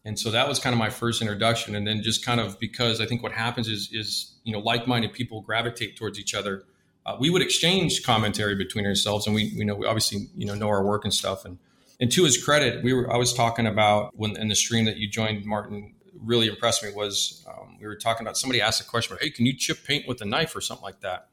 And 0.04 0.20
so 0.20 0.30
that 0.32 0.48
was 0.48 0.60
kind 0.60 0.74
of 0.74 0.78
my 0.78 0.92
first 0.92 1.22
introduction. 1.22 1.76
And 1.76 1.88
then 1.88 2.04
just 2.04 2.24
kind 2.24 2.40
of 2.40 2.60
because 2.60 3.02
I 3.02 3.08
think 3.08 3.24
what 3.24 3.32
happens 3.32 3.68
is 3.68 3.90
is 3.92 4.38
you 4.44 4.54
know 4.54 4.60
like 4.60 4.88
minded 4.88 5.14
people 5.14 5.42
gravitate 5.42 5.98
towards 5.98 6.20
each 6.20 6.36
other 6.36 6.66
uh, 7.06 7.16
we 7.20 7.30
would 7.30 7.42
exchange 7.42 8.04
commentary 8.04 8.56
between 8.56 8.86
ourselves, 8.86 9.28
and 9.28 9.36
we 9.36 9.54
we 9.58 9.64
know 9.64 9.76
we 9.76 9.86
obviously 9.86 10.28
you 10.36 10.46
know 10.46 10.56
know 10.56 10.68
our 10.68 10.84
work 10.84 11.04
and 11.04 11.14
stuff. 11.14 11.46
And 11.46 11.60
and 12.00 12.12
to 12.12 12.24
his 12.24 12.44
credit, 12.44 12.84
we 12.84 12.94
were 12.94 13.12
I 13.14 13.18
was 13.18 13.34
talking 13.34 13.68
about 13.68 14.12
when 14.16 14.36
in 14.38 14.48
the 14.48 14.56
stream 14.56 14.86
that 14.86 14.98
you 14.98 15.08
joined, 15.08 15.46
Martin. 15.46 15.94
Really 16.18 16.48
impressed 16.48 16.82
me 16.82 16.92
was 16.92 17.46
um, 17.48 17.78
we 17.80 17.86
were 17.86 17.98
talking 17.98 18.26
about 18.26 18.38
somebody 18.38 18.62
asked 18.62 18.82
a 18.82 18.86
question, 18.86 19.14
about 19.14 19.22
hey, 19.22 19.30
can 19.30 19.46
you 19.46 19.54
chip 19.54 19.80
paint 19.86 20.08
with 20.08 20.22
a 20.22 20.26
knife 20.26 20.56
or 20.56 20.62
something 20.62 20.84
like 20.84 21.02
that? 21.02 21.28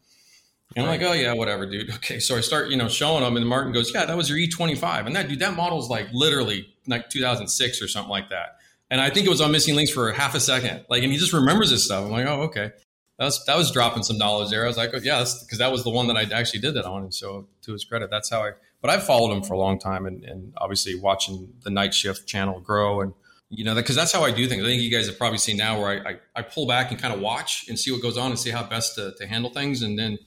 And 0.75 0.85
I'm 0.85 0.91
like, 0.91 1.03
oh 1.03 1.13
yeah, 1.13 1.33
whatever, 1.33 1.67
dude. 1.67 1.91
Okay, 1.95 2.19
so 2.19 2.37
I 2.37 2.41
start, 2.41 2.69
you 2.69 2.77
know, 2.77 2.89
showing 2.89 3.23
them, 3.23 3.37
and 3.37 3.47
Martin 3.47 3.73
goes, 3.73 3.95
yeah, 3.95 4.05
that 4.05 4.17
was 4.17 4.29
your 4.29 4.39
E25, 4.39 5.07
and 5.07 5.15
that 5.15 5.29
dude, 5.29 5.39
that 5.39 5.55
model's 5.55 5.89
like 5.89 6.09
literally 6.13 6.75
like 6.89 7.09
2006 7.11 7.81
or 7.81 7.89
something 7.89 8.11
like 8.11 8.31
that. 8.31 8.57
And 8.91 9.01
I 9.01 9.09
think 9.09 9.25
it 9.25 9.31
was 9.31 9.41
on 9.41 9.53
Missing 9.53 9.77
Lynx 9.77 9.93
for 9.93 10.13
half 10.13 10.35
a 10.35 10.41
second, 10.41 10.85
like, 10.91 11.05
and 11.05 11.13
he 11.13 11.17
just 11.17 11.33
remembers 11.33 11.71
this 11.71 11.85
stuff. 11.85 12.05
I'm 12.05 12.11
like, 12.11 12.27
oh, 12.27 12.43
okay 12.43 12.73
that 13.23 13.27
was 13.27 13.45
that 13.45 13.57
was 13.57 13.71
dropping 13.71 14.03
some 14.03 14.19
knowledge 14.19 14.51
there. 14.51 14.65
I 14.65 14.67
was 14.67 14.77
like, 14.77 14.91
oh, 14.93 14.99
yeah, 15.01 15.19
because 15.19 15.59
that 15.59 15.71
was 15.71 15.85
the 15.85 15.91
one 15.91 16.09
that 16.09 16.17
I 16.17 16.23
actually 16.37 16.59
did 16.59 16.75
that 16.75 16.85
on. 16.85 17.03
And 17.05 17.15
so 17.15 17.47
to 17.63 17.73
his 17.73 17.85
credit, 17.85 18.11
that's 18.11 18.29
how 18.29 18.43
I. 18.43 18.51
But 18.81 18.91
I've 18.91 19.05
followed 19.05 19.33
him 19.33 19.45
for 19.45 19.55
a 19.55 19.59
long 19.59 19.79
time, 19.79 20.07
and, 20.07 20.25
and 20.25 20.53
obviously 20.57 20.99
watching 20.99 21.53
the 21.63 21.71
night 21.71 21.95
shift 21.95 22.27
channel 22.27 22.59
grow, 22.59 23.01
and 23.01 23.15
you 23.49 23.65
know, 23.65 23.77
because 23.77 23.95
that's 23.95 24.11
how 24.11 24.25
I 24.25 24.33
do 24.33 24.49
things. 24.49 24.65
I 24.65 24.67
think 24.67 24.83
you 24.83 24.91
guys 24.91 25.07
have 25.07 25.19
probably 25.19 25.39
seen 25.39 25.57
now 25.57 25.81
where 25.81 26.05
I, 26.05 26.11
I, 26.11 26.17
I 26.35 26.43
pull 26.43 26.67
back 26.67 26.91
and 26.91 27.01
kind 27.01 27.15
of 27.15 27.21
watch 27.21 27.67
and 27.69 27.79
see 27.79 27.93
what 27.93 28.03
goes 28.03 28.19
on 28.19 28.31
and 28.33 28.41
see 28.41 28.51
how 28.51 28.65
best 28.65 28.97
to, 28.97 29.15
to 29.17 29.27
handle 29.29 29.53
things, 29.53 29.83
and 29.83 29.97
then 29.97 30.19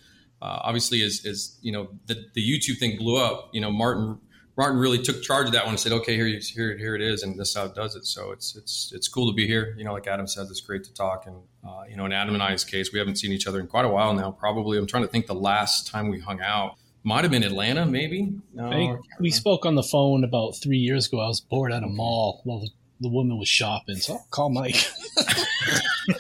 uh, 0.42 0.60
obviously 0.62 1.02
as, 1.02 1.26
as 1.26 1.58
you 1.62 1.74
know 1.74 1.90
the, 2.06 2.24
the 2.34 2.42
YouTube 2.42 2.78
thing 2.80 2.98
blew 2.98 3.22
up, 3.22 3.50
you 3.52 3.60
know, 3.60 3.72
Martin 3.72 4.20
Martin 4.58 4.80
really 4.80 5.02
took 5.02 5.22
charge 5.22 5.48
of 5.48 5.54
that 5.54 5.66
one 5.66 5.74
and 5.74 5.80
said, 5.80 5.92
okay, 5.92 6.16
here, 6.16 6.28
here, 6.28 6.78
here 6.78 6.96
it 6.96 7.02
is, 7.02 7.24
and 7.24 7.38
this 7.38 7.50
is 7.50 7.56
how 7.56 7.66
it 7.66 7.76
does 7.76 7.96
it. 7.96 8.06
So 8.06 8.32
it's 8.32 8.56
it's 8.56 8.94
it's 8.96 9.08
cool 9.08 9.30
to 9.30 9.36
be 9.36 9.46
here. 9.46 9.76
You 9.78 9.84
know, 9.84 9.94
like 9.94 10.08
Adam 10.08 10.28
said, 10.28 10.48
it's 10.50 10.62
great 10.62 10.86
to 10.86 10.94
talk. 10.94 11.26
And 11.26 11.36
uh, 11.68 11.84
you 11.90 11.98
know, 11.98 12.06
in 12.06 12.14
Adam 12.14 12.34
and 12.34 12.44
I's 12.44 12.64
case, 12.64 12.94
we 12.94 13.00
haven't 13.00 13.18
seen 13.18 13.32
each 13.32 13.48
other 13.48 13.60
in 13.60 13.68
quite 13.68 13.86
a 13.86 13.90
while 13.90 14.14
now. 14.14 14.32
Probably, 14.32 14.78
I'm 14.78 14.88
trying 14.88 15.04
to 15.04 15.10
think 15.10 15.28
the 15.28 15.36
last 15.36 15.88
time 15.88 16.10
we 16.10 16.20
hung 16.20 16.42
out 16.42 16.78
might 17.04 17.24
have 17.24 17.32
been 17.32 17.44
Atlanta, 17.44 17.86
maybe. 17.86 18.34
No, 18.54 19.00
we 19.20 19.30
spoke 19.30 19.66
on 19.66 19.76
the 19.76 19.84
phone 19.84 20.24
about 20.24 20.52
three 20.52 20.78
years 20.78 21.08
ago. 21.08 21.20
I 21.20 21.28
was 21.28 21.42
bored 21.42 21.74
at 21.74 21.84
a 21.84 21.88
mall 21.88 22.42
while 22.46 22.62
the, 22.62 22.70
the 23.02 23.10
woman 23.10 23.38
was 23.38 23.50
shopping, 23.50 23.98
so 23.98 24.14
I'll 24.14 24.28
call 24.32 24.50
Mike. 24.50 24.76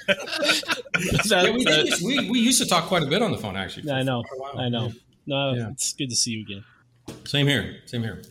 that, 0.08 0.76
yeah, 1.26 1.52
we, 1.52 1.64
that, 1.64 2.02
we, 2.04 2.30
we 2.30 2.40
used 2.40 2.62
to 2.62 2.68
talk 2.68 2.86
quite 2.86 3.02
a 3.02 3.08
bit 3.08 3.22
on 3.22 3.32
the 3.32 3.38
phone, 3.38 3.56
actually. 3.56 3.90
I 3.92 4.04
know, 4.04 4.24
I 4.56 4.70
know. 4.70 4.92
No, 5.26 5.54
yeah. 5.54 5.70
it's 5.72 5.94
good 5.94 6.10
to 6.12 6.16
see 6.16 6.32
you 6.32 6.42
again. 6.42 6.64
Same 7.26 7.48
here. 7.48 7.78
Same 7.86 8.04
here. 8.04 8.22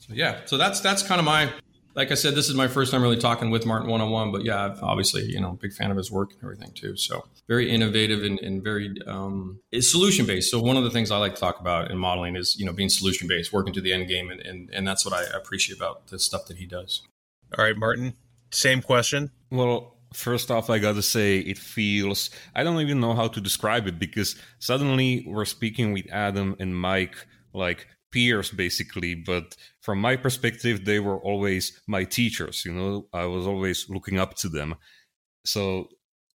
So, 0.00 0.12
yeah. 0.12 0.40
So 0.44 0.56
that's 0.56 0.80
that's 0.80 1.02
kind 1.02 1.18
of 1.18 1.24
my 1.24 1.50
like 1.94 2.10
I 2.10 2.14
said, 2.14 2.34
this 2.34 2.48
is 2.48 2.56
my 2.56 2.66
first 2.66 2.90
time 2.90 3.02
really 3.02 3.16
talking 3.16 3.50
with 3.50 3.66
Martin 3.66 3.88
one 3.88 4.00
on 4.00 4.10
one. 4.10 4.32
But 4.32 4.44
yeah, 4.44 4.76
obviously, 4.82 5.22
you 5.24 5.40
know, 5.40 5.52
big 5.52 5.72
fan 5.72 5.90
of 5.90 5.96
his 5.96 6.10
work 6.10 6.32
and 6.32 6.42
everything 6.42 6.72
too. 6.72 6.96
So 6.96 7.24
very 7.46 7.70
innovative 7.70 8.22
and, 8.22 8.38
and 8.40 8.62
very 8.62 8.94
um, 9.06 9.60
solution 9.80 10.26
based. 10.26 10.50
So 10.50 10.60
one 10.60 10.76
of 10.76 10.84
the 10.84 10.90
things 10.90 11.10
I 11.10 11.18
like 11.18 11.34
to 11.34 11.40
talk 11.40 11.60
about 11.60 11.90
in 11.90 11.98
modeling 11.98 12.36
is 12.36 12.56
you 12.58 12.66
know 12.66 12.72
being 12.72 12.88
solution 12.88 13.28
based, 13.28 13.52
working 13.52 13.72
to 13.74 13.80
the 13.80 13.92
end 13.92 14.08
game, 14.08 14.30
and, 14.30 14.40
and 14.40 14.70
and 14.72 14.86
that's 14.86 15.04
what 15.04 15.14
I 15.14 15.24
appreciate 15.36 15.76
about 15.76 16.08
the 16.08 16.18
stuff 16.18 16.46
that 16.46 16.56
he 16.56 16.66
does. 16.66 17.02
All 17.56 17.64
right, 17.64 17.76
Martin. 17.76 18.14
Same 18.50 18.82
question. 18.82 19.30
Well, 19.50 19.92
First 20.12 20.52
off, 20.52 20.70
I 20.70 20.78
gotta 20.78 21.02
say, 21.02 21.40
it 21.40 21.58
feels, 21.58 22.30
I 22.54 22.62
don't 22.62 22.80
even 22.80 23.00
know 23.00 23.14
how 23.14 23.26
to 23.26 23.40
describe 23.40 23.88
it 23.88 23.98
because 23.98 24.36
suddenly 24.60 25.24
we're 25.26 25.44
speaking 25.44 25.92
with 25.92 26.06
Adam 26.08 26.54
and 26.60 26.76
Mike 26.76 27.16
like 27.52 27.88
peers 28.14 28.50
basically 28.52 29.14
but 29.14 29.56
from 29.80 29.98
my 30.00 30.14
perspective 30.16 30.84
they 30.84 31.00
were 31.00 31.18
always 31.18 31.82
my 31.88 32.04
teachers 32.04 32.64
you 32.64 32.72
know? 32.72 33.06
I 33.12 33.26
was 33.26 33.44
always 33.46 33.90
looking 33.90 34.18
up 34.20 34.34
to 34.36 34.48
them. 34.48 34.76
So 35.44 35.88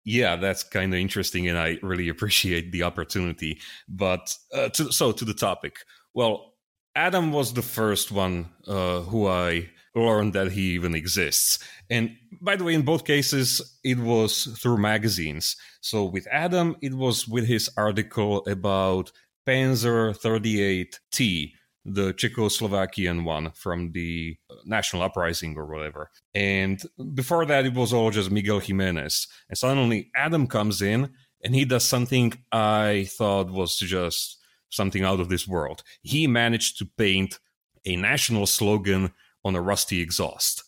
yeah 0.03 0.35
that's 0.35 0.63
kind 0.63 0.93
of 0.93 0.99
interesting 0.99 1.47
and 1.47 1.57
i 1.57 1.77
really 1.81 2.09
appreciate 2.13 2.71
the 2.71 2.83
opportunity. 2.83 3.59
But 3.87 4.35
uh, 4.53 4.69
to, 4.75 4.91
so 4.91 5.11
to 5.13 5.25
the 5.25 5.33
topic. 5.33 5.77
Well 6.13 6.53
adam 6.95 7.31
was 7.31 7.53
the 7.53 7.61
first 7.61 8.11
one 8.11 8.49
uh, 8.67 8.99
who 9.01 9.27
i 9.27 9.69
learned 9.95 10.33
that 10.33 10.51
he 10.51 10.61
even 10.77 10.93
exists. 10.93 11.59
And 11.89 12.15
by 12.41 12.55
the 12.55 12.63
way 12.63 12.73
in 12.73 12.83
both 12.83 13.05
cases 13.05 13.79
it 13.83 13.97
was 13.97 14.45
through 14.61 14.77
magazines. 14.77 15.55
So 15.81 16.03
with 16.03 16.27
adam 16.27 16.75
it 16.81 16.93
was 16.93 17.27
with 17.27 17.45
his 17.47 17.69
article 17.77 18.45
about 18.47 19.11
panzer 19.47 20.15
38t 20.25 21.53
the 21.93 22.13
Czechoslovakian 22.13 23.23
one 23.23 23.51
from 23.51 23.91
the 23.91 24.37
uh, 24.49 24.55
national 24.65 25.01
uprising 25.01 25.57
or 25.57 25.65
whatever. 25.65 26.11
And 26.33 26.81
before 27.13 27.45
that, 27.45 27.65
it 27.65 27.73
was 27.73 27.93
all 27.93 28.11
just 28.11 28.31
Miguel 28.31 28.59
Jimenez. 28.59 29.27
And 29.49 29.57
suddenly 29.57 30.09
Adam 30.15 30.47
comes 30.47 30.81
in 30.81 31.09
and 31.43 31.55
he 31.55 31.65
does 31.65 31.85
something 31.85 32.33
I 32.51 33.07
thought 33.11 33.51
was 33.51 33.77
just 33.77 34.37
something 34.69 35.03
out 35.03 35.19
of 35.19 35.29
this 35.29 35.47
world. 35.47 35.83
He 36.01 36.27
managed 36.27 36.77
to 36.77 36.85
paint 36.97 37.39
a 37.85 37.95
national 37.95 38.45
slogan 38.45 39.11
on 39.43 39.55
a 39.55 39.61
rusty 39.61 40.01
exhaust. 40.01 40.63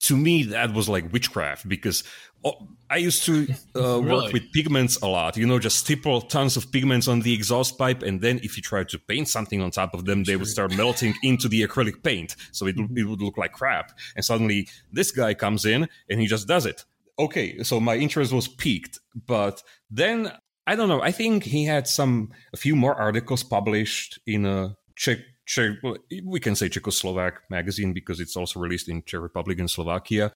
To 0.00 0.16
me, 0.16 0.42
that 0.44 0.74
was 0.74 0.88
like 0.88 1.12
witchcraft 1.12 1.68
because 1.68 2.04
Oh, 2.46 2.68
I 2.88 2.98
used 2.98 3.24
to 3.24 3.48
uh, 3.74 4.00
really? 4.00 4.12
work 4.12 4.32
with 4.32 4.52
pigments 4.52 4.98
a 5.02 5.08
lot. 5.08 5.36
You 5.36 5.48
know, 5.48 5.58
just 5.58 5.78
stipple 5.78 6.20
tons 6.20 6.56
of 6.56 6.70
pigments 6.70 7.08
on 7.08 7.20
the 7.20 7.34
exhaust 7.34 7.76
pipe, 7.76 8.04
and 8.04 8.20
then 8.20 8.38
if 8.44 8.56
you 8.56 8.62
try 8.62 8.84
to 8.84 8.98
paint 9.00 9.26
something 9.26 9.60
on 9.60 9.72
top 9.72 9.94
of 9.94 10.04
them, 10.04 10.22
they 10.22 10.36
would 10.36 10.46
start 10.46 10.76
melting 10.76 11.14
into 11.24 11.48
the 11.48 11.66
acrylic 11.66 12.04
paint, 12.04 12.36
so 12.52 12.66
it, 12.66 12.76
mm-hmm. 12.76 12.96
it 12.96 13.02
would 13.02 13.20
look 13.20 13.36
like 13.36 13.52
crap. 13.52 13.98
And 14.14 14.24
suddenly, 14.24 14.68
this 14.92 15.10
guy 15.10 15.34
comes 15.34 15.64
in 15.64 15.88
and 16.08 16.20
he 16.20 16.28
just 16.28 16.46
does 16.46 16.66
it. 16.66 16.84
Okay, 17.18 17.64
so 17.64 17.80
my 17.80 17.96
interest 17.96 18.32
was 18.32 18.46
peaked, 18.46 19.00
but 19.26 19.62
then 19.90 20.30
I 20.68 20.76
don't 20.76 20.88
know. 20.88 21.02
I 21.02 21.10
think 21.10 21.42
he 21.42 21.64
had 21.64 21.88
some 21.88 22.30
a 22.52 22.56
few 22.56 22.76
more 22.76 22.94
articles 22.94 23.42
published 23.42 24.20
in 24.24 24.46
a 24.46 24.76
Czech 24.94 25.18
Czech, 25.46 25.78
we 26.24 26.40
can 26.40 26.56
say 26.56 26.68
Czechoslovak 26.68 27.48
magazine 27.50 27.92
because 27.92 28.20
it's 28.20 28.36
also 28.36 28.60
released 28.60 28.88
in 28.88 29.02
Czech 29.02 29.20
Republic 29.20 29.60
and 29.60 29.70
Slovakia. 29.70 30.32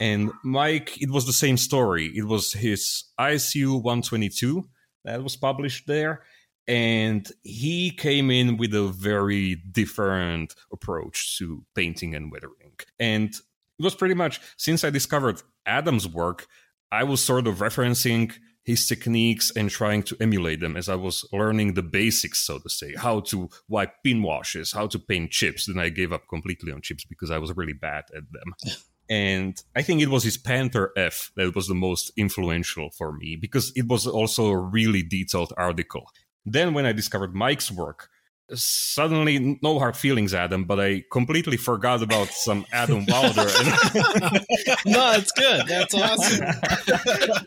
And 0.00 0.32
Mike, 0.42 1.00
it 1.00 1.10
was 1.10 1.26
the 1.26 1.32
same 1.32 1.56
story. 1.56 2.10
It 2.14 2.24
was 2.24 2.52
his 2.52 3.04
ISU 3.20 3.74
122 3.74 4.68
that 5.04 5.22
was 5.22 5.36
published 5.36 5.86
there. 5.86 6.22
And 6.68 7.28
he 7.42 7.90
came 7.90 8.30
in 8.30 8.56
with 8.56 8.74
a 8.74 8.88
very 8.88 9.56
different 9.56 10.54
approach 10.72 11.36
to 11.38 11.64
painting 11.74 12.14
and 12.14 12.30
weathering. 12.30 12.78
And 13.00 13.30
it 13.30 13.82
was 13.82 13.94
pretty 13.94 14.14
much 14.14 14.40
since 14.56 14.84
I 14.84 14.90
discovered 14.90 15.42
Adam's 15.66 16.08
work, 16.08 16.46
I 16.92 17.04
was 17.04 17.22
sort 17.22 17.46
of 17.46 17.58
referencing 17.58 18.32
his 18.64 18.86
techniques 18.86 19.50
and 19.56 19.70
trying 19.70 20.04
to 20.04 20.16
emulate 20.20 20.60
them 20.60 20.76
as 20.76 20.88
I 20.88 20.94
was 20.94 21.26
learning 21.32 21.74
the 21.74 21.82
basics, 21.82 22.46
so 22.46 22.58
to 22.60 22.68
say, 22.68 22.94
how 22.94 23.20
to 23.20 23.50
wipe 23.68 23.94
pin 24.04 24.22
washes, 24.22 24.70
how 24.70 24.86
to 24.86 25.00
paint 25.00 25.32
chips. 25.32 25.66
Then 25.66 25.78
I 25.78 25.88
gave 25.88 26.12
up 26.12 26.28
completely 26.28 26.70
on 26.70 26.80
chips 26.80 27.04
because 27.04 27.32
I 27.32 27.38
was 27.38 27.56
really 27.56 27.72
bad 27.72 28.04
at 28.16 28.30
them. 28.30 28.54
and 29.12 29.62
I 29.76 29.82
think 29.82 30.00
it 30.00 30.08
was 30.08 30.24
his 30.24 30.38
Panther 30.38 30.90
F 30.96 31.32
that 31.36 31.54
was 31.54 31.68
the 31.68 31.74
most 31.74 32.12
influential 32.16 32.88
for 32.88 33.12
me 33.12 33.36
because 33.36 33.70
it 33.76 33.86
was 33.86 34.06
also 34.06 34.46
a 34.48 34.56
really 34.56 35.02
detailed 35.02 35.52
article. 35.58 36.08
Then, 36.46 36.72
when 36.72 36.86
I 36.86 36.92
discovered 36.92 37.34
Mike's 37.34 37.70
work, 37.70 38.08
suddenly 38.54 39.58
no 39.62 39.78
hard 39.78 39.98
feelings, 39.98 40.32
Adam, 40.32 40.64
but 40.64 40.80
I 40.80 41.04
completely 41.12 41.58
forgot 41.58 42.02
about 42.02 42.28
some 42.28 42.64
Adam 42.72 43.04
Wilder. 43.08 43.42
no, 44.86 45.12
it's 45.12 45.32
good. 45.32 45.66
That's 45.68 45.94
awesome. 45.94 46.46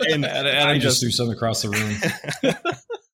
and, 0.02 0.24
and 0.24 0.70
I 0.70 0.78
just 0.78 1.02
threw 1.02 1.10
something 1.10 1.36
across 1.36 1.64
the 1.64 1.70
room. 1.70 2.54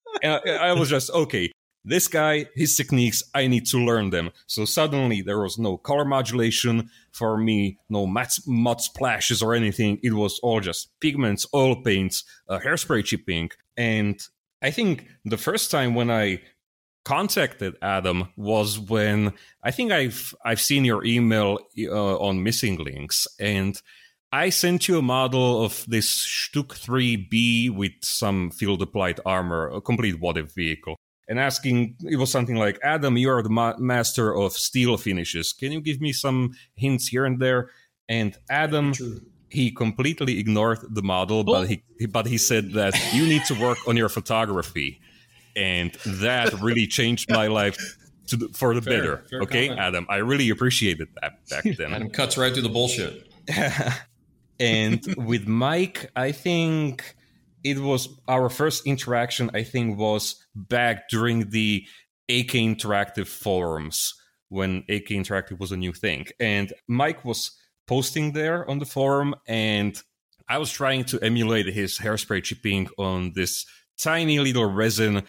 and 0.23 0.41
I, 0.45 0.71
I 0.71 0.73
was 0.73 0.89
just 0.89 1.09
okay 1.11 1.53
this 1.83 2.07
guy, 2.07 2.45
his 2.55 2.75
techniques, 2.75 3.23
I 3.33 3.47
need 3.47 3.65
to 3.67 3.77
learn 3.77 4.11
them. 4.11 4.31
So 4.47 4.65
suddenly 4.65 5.21
there 5.21 5.39
was 5.39 5.57
no 5.57 5.77
color 5.77 6.05
modulation 6.05 6.89
for 7.11 7.37
me, 7.37 7.79
no 7.89 8.05
matte, 8.05 8.37
mud 8.45 8.81
splashes 8.81 9.41
or 9.41 9.55
anything. 9.55 9.99
It 10.03 10.13
was 10.13 10.39
all 10.43 10.59
just 10.59 10.89
pigments, 10.99 11.47
oil 11.53 11.81
paints, 11.81 12.23
uh, 12.47 12.59
hairspray 12.59 13.03
chipping. 13.03 13.49
And 13.75 14.21
I 14.61 14.71
think 14.71 15.07
the 15.25 15.37
first 15.37 15.71
time 15.71 15.95
when 15.95 16.11
I 16.11 16.41
contacted 17.03 17.75
Adam 17.81 18.29
was 18.35 18.77
when 18.77 19.33
I 19.63 19.71
think 19.71 19.91
I've 19.91 20.35
I've 20.45 20.61
seen 20.61 20.85
your 20.85 21.03
email 21.03 21.57
uh, 21.87 22.17
on 22.17 22.43
Missing 22.43 22.77
Lynx 22.77 23.27
and 23.39 23.81
I 24.33 24.49
sent 24.49 24.87
you 24.87 24.97
a 24.97 25.01
model 25.01 25.65
of 25.65 25.83
this 25.89 26.07
StuG 26.25 26.69
3B 26.69 27.69
with 27.69 27.91
some 28.01 28.49
field 28.49 28.81
applied 28.81 29.19
armor, 29.25 29.67
a 29.67 29.81
complete 29.81 30.21
what 30.21 30.37
if 30.37 30.53
vehicle. 30.53 30.95
And 31.31 31.39
asking. 31.39 31.95
It 32.03 32.17
was 32.17 32.29
something 32.29 32.57
like, 32.57 32.77
"Adam, 32.83 33.17
you 33.17 33.31
are 33.31 33.41
the 33.41 33.49
ma- 33.49 33.77
master 33.79 34.35
of 34.35 34.53
steel 34.53 34.97
finishes. 34.97 35.53
Can 35.53 35.71
you 35.71 35.81
give 35.81 36.01
me 36.01 36.11
some 36.13 36.51
hints 36.75 37.07
here 37.07 37.25
and 37.25 37.39
there?" 37.39 37.71
And 38.07 38.37
Adam. 38.49 38.93
He 39.49 39.69
completely 39.69 40.39
ignored 40.39 40.79
the 40.89 41.01
model, 41.01 41.43
but 41.43 41.63
oh. 41.63 41.67
he 41.67 41.83
but 42.09 42.25
he 42.25 42.37
said 42.37 42.71
that 42.71 42.93
you 43.13 43.25
need 43.25 43.43
to 43.47 43.53
work 43.53 43.79
on 43.85 43.97
your 43.97 44.07
photography, 44.07 45.01
and 45.57 45.91
that 46.05 46.53
really 46.61 46.87
changed 46.87 47.29
my 47.29 47.47
life 47.47 47.97
to 48.27 48.37
the, 48.37 48.47
for 48.53 48.73
the 48.73 48.81
Fair, 48.81 49.01
better. 49.01 49.17
fair 49.29 49.41
okay, 49.41 49.67
comment. 49.67 49.85
Adam, 49.85 50.05
I 50.07 50.17
really 50.17 50.49
appreciated 50.51 51.09
that 51.21 51.33
back 51.49 51.65
then. 51.77 51.93
Adam 51.93 52.09
cuts 52.09 52.37
right 52.37 52.53
through 52.53 52.61
the 52.61 52.69
bullshit. 52.69 53.27
and 54.59 55.15
with 55.17 55.47
Mike, 55.47 56.09
I 56.15 56.31
think 56.31 57.15
it 57.61 57.77
was 57.77 58.07
our 58.29 58.49
first 58.49 58.87
interaction. 58.87 59.51
I 59.53 59.63
think 59.63 59.97
was 59.97 60.40
back 60.55 61.09
during 61.09 61.49
the 61.49 61.85
AK 62.29 62.53
Interactive 62.53 63.27
forums 63.27 64.13
when 64.49 64.83
AK 64.89 65.07
Interactive 65.07 65.59
was 65.59 65.71
a 65.71 65.77
new 65.77 65.93
thing, 65.93 66.27
and 66.39 66.73
Mike 66.87 67.23
was 67.23 67.51
posting 67.87 68.33
there 68.33 68.69
on 68.69 68.79
the 68.79 68.85
forum, 68.85 69.35
and 69.47 70.01
I 70.47 70.57
was 70.57 70.71
trying 70.71 71.05
to 71.05 71.19
emulate 71.21 71.67
his 71.67 71.97
hairspray 71.97 72.43
chipping 72.43 72.89
on 72.97 73.33
this 73.33 73.65
tiny 73.97 74.39
little 74.39 74.65
resin 74.65 75.23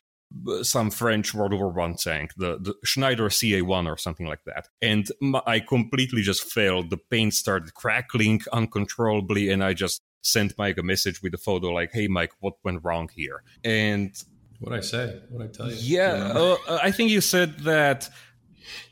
some 0.62 0.90
French 0.90 1.34
World 1.34 1.52
War 1.52 1.70
One 1.70 1.94
tank, 1.94 2.32
the, 2.36 2.58
the 2.58 2.74
Schneider 2.84 3.28
CA1 3.28 3.86
or 3.86 3.96
something 3.96 4.26
like 4.26 4.44
that. 4.46 4.68
And 4.80 5.06
I 5.46 5.60
completely 5.60 6.22
just 6.22 6.44
failed. 6.44 6.90
The 6.90 6.96
paint 6.96 7.34
started 7.34 7.74
crackling 7.74 8.40
uncontrollably, 8.52 9.50
and 9.50 9.62
I 9.62 9.74
just 9.74 10.00
sent 10.22 10.56
Mike 10.56 10.78
a 10.78 10.82
message 10.82 11.22
with 11.22 11.34
a 11.34 11.38
photo 11.38 11.68
like, 11.68 11.90
"Hey, 11.92 12.08
Mike, 12.08 12.32
what 12.40 12.54
went 12.64 12.80
wrong 12.82 13.08
here?" 13.14 13.42
And 13.64 14.14
What 14.62 14.72
I 14.72 14.80
say? 14.80 15.20
What 15.28 15.42
I 15.44 15.48
tell 15.48 15.68
you? 15.70 15.76
yeah, 15.78 16.32
uh, 16.34 16.56
I 16.82 16.90
think 16.92 17.10
you 17.10 17.20
said 17.20 17.58
that. 17.60 18.08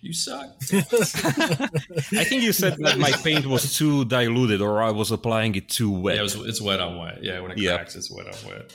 You 0.02 0.12
suck. 0.12 0.48
I 0.72 2.24
think 2.24 2.42
you 2.42 2.52
said 2.52 2.76
that 2.78 2.98
my 2.98 3.12
paint 3.12 3.46
was 3.46 3.76
too 3.76 4.04
diluted, 4.04 4.60
or 4.60 4.82
I 4.82 4.90
was 4.90 5.10
applying 5.12 5.54
it 5.54 5.68
too 5.68 5.90
wet. 5.90 6.14
Yeah, 6.16 6.20
it 6.20 6.24
was, 6.24 6.34
it's 6.50 6.60
wet 6.60 6.80
on 6.80 6.98
wet. 6.98 7.22
Yeah, 7.22 7.40
when 7.40 7.52
it 7.52 7.58
Yeah. 7.58 7.76
cracks, 7.76 7.94
it's 7.96 8.10
wet 8.10 8.26
on 8.26 8.50
wet. 8.50 8.72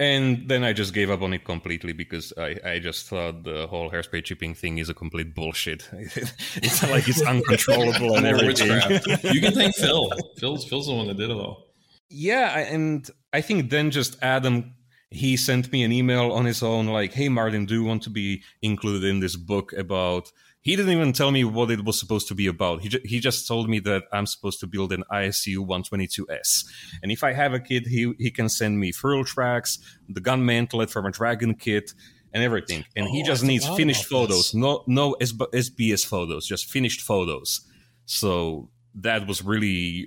And 0.00 0.48
then 0.48 0.62
I 0.64 0.72
just 0.72 0.94
gave 0.94 1.10
up 1.10 1.22
on 1.22 1.32
it 1.34 1.44
completely 1.44 1.92
because 1.92 2.32
I, 2.38 2.56
I 2.64 2.78
just 2.78 3.06
thought 3.08 3.42
the 3.42 3.66
whole 3.66 3.90
hairspray 3.90 4.22
chipping 4.24 4.54
thing 4.54 4.78
is 4.78 4.88
a 4.88 4.94
complete 4.94 5.34
bullshit. 5.34 5.88
it's 5.92 6.82
like 6.88 7.08
it's 7.08 7.20
uncontrollable 7.22 8.14
and 8.16 8.22
More 8.24 8.36
everything. 8.36 8.70
you 9.34 9.40
can 9.40 9.52
thank 9.54 9.74
Phil. 9.74 10.08
Phil's 10.38 10.64
Phil's 10.68 10.86
the 10.86 10.94
one 10.94 11.08
that 11.08 11.16
did 11.16 11.30
it 11.30 11.36
all. 11.36 11.66
Yeah, 12.08 12.52
I- 12.54 12.60
and 12.60 13.08
I 13.32 13.40
think 13.42 13.70
then 13.70 13.90
just 13.90 14.16
Adam 14.22 14.72
he 15.10 15.36
sent 15.36 15.72
me 15.72 15.82
an 15.84 15.92
email 15.92 16.32
on 16.32 16.44
his 16.44 16.62
own 16.62 16.86
like, 16.86 17.12
"Hey 17.14 17.28
Martin, 17.28 17.66
do 17.66 17.74
you 17.74 17.84
want 17.84 18.02
to 18.02 18.10
be 18.10 18.42
included 18.62 19.04
in 19.08 19.20
this 19.20 19.36
book 19.36 19.72
about?" 19.72 20.30
He 20.60 20.76
didn't 20.76 20.92
even 20.92 21.12
tell 21.12 21.30
me 21.30 21.44
what 21.44 21.70
it 21.70 21.84
was 21.84 21.98
supposed 21.98 22.28
to 22.28 22.34
be 22.34 22.46
about. 22.46 22.82
He 22.82 22.88
ju- 22.90 23.00
he 23.04 23.20
just 23.20 23.46
told 23.46 23.68
me 23.70 23.78
that 23.80 24.02
I'm 24.12 24.26
supposed 24.26 24.60
to 24.60 24.66
build 24.66 24.92
an 24.92 25.04
ISU 25.10 25.58
122S, 25.66 26.64
and 27.02 27.10
if 27.12 27.22
I 27.24 27.32
have 27.32 27.54
a 27.54 27.60
kid, 27.60 27.86
he 27.86 28.12
he 28.18 28.30
can 28.30 28.48
send 28.48 28.78
me 28.78 28.92
Friul 28.92 29.24
tracks, 29.24 29.78
the 30.08 30.20
gun 30.20 30.42
mantlet 30.42 30.90
from 30.90 31.06
a 31.06 31.10
dragon 31.10 31.54
kit, 31.54 31.94
and 32.34 32.42
everything. 32.42 32.84
And 32.96 33.06
he 33.08 33.22
Oh, 33.22 33.26
just 33.26 33.44
I 33.44 33.46
needs 33.46 33.66
finished 33.76 34.04
photos, 34.04 34.46
this. 34.52 34.54
no 34.54 34.84
no 34.86 35.16
SB- 35.20 35.50
SBS 35.54 36.04
photos, 36.04 36.46
just 36.46 36.66
finished 36.66 37.00
photos. 37.00 37.60
So 38.04 38.68
that 39.00 39.26
was 39.26 39.42
really 39.44 40.06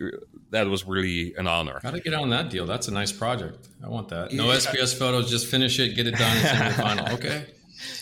that 0.51 0.67
was 0.67 0.85
really 0.85 1.33
an 1.35 1.47
honor. 1.47 1.79
Got 1.81 1.93
to 1.93 1.99
get 1.99 2.13
on 2.13 2.29
that 2.29 2.49
deal. 2.49 2.65
That's 2.65 2.87
a 2.87 2.91
nice 2.93 3.11
project. 3.11 3.69
I 3.83 3.87
want 3.87 4.09
that. 4.09 4.33
No 4.33 4.45
SBS 4.47 4.97
photos. 4.97 5.29
Just 5.29 5.47
finish 5.47 5.79
it, 5.79 5.95
get 5.95 6.07
it 6.07 6.15
done, 6.15 6.37
and 6.37 6.47
send 6.47 6.73
the 6.73 6.81
final. 6.81 7.13
Okay. 7.15 7.45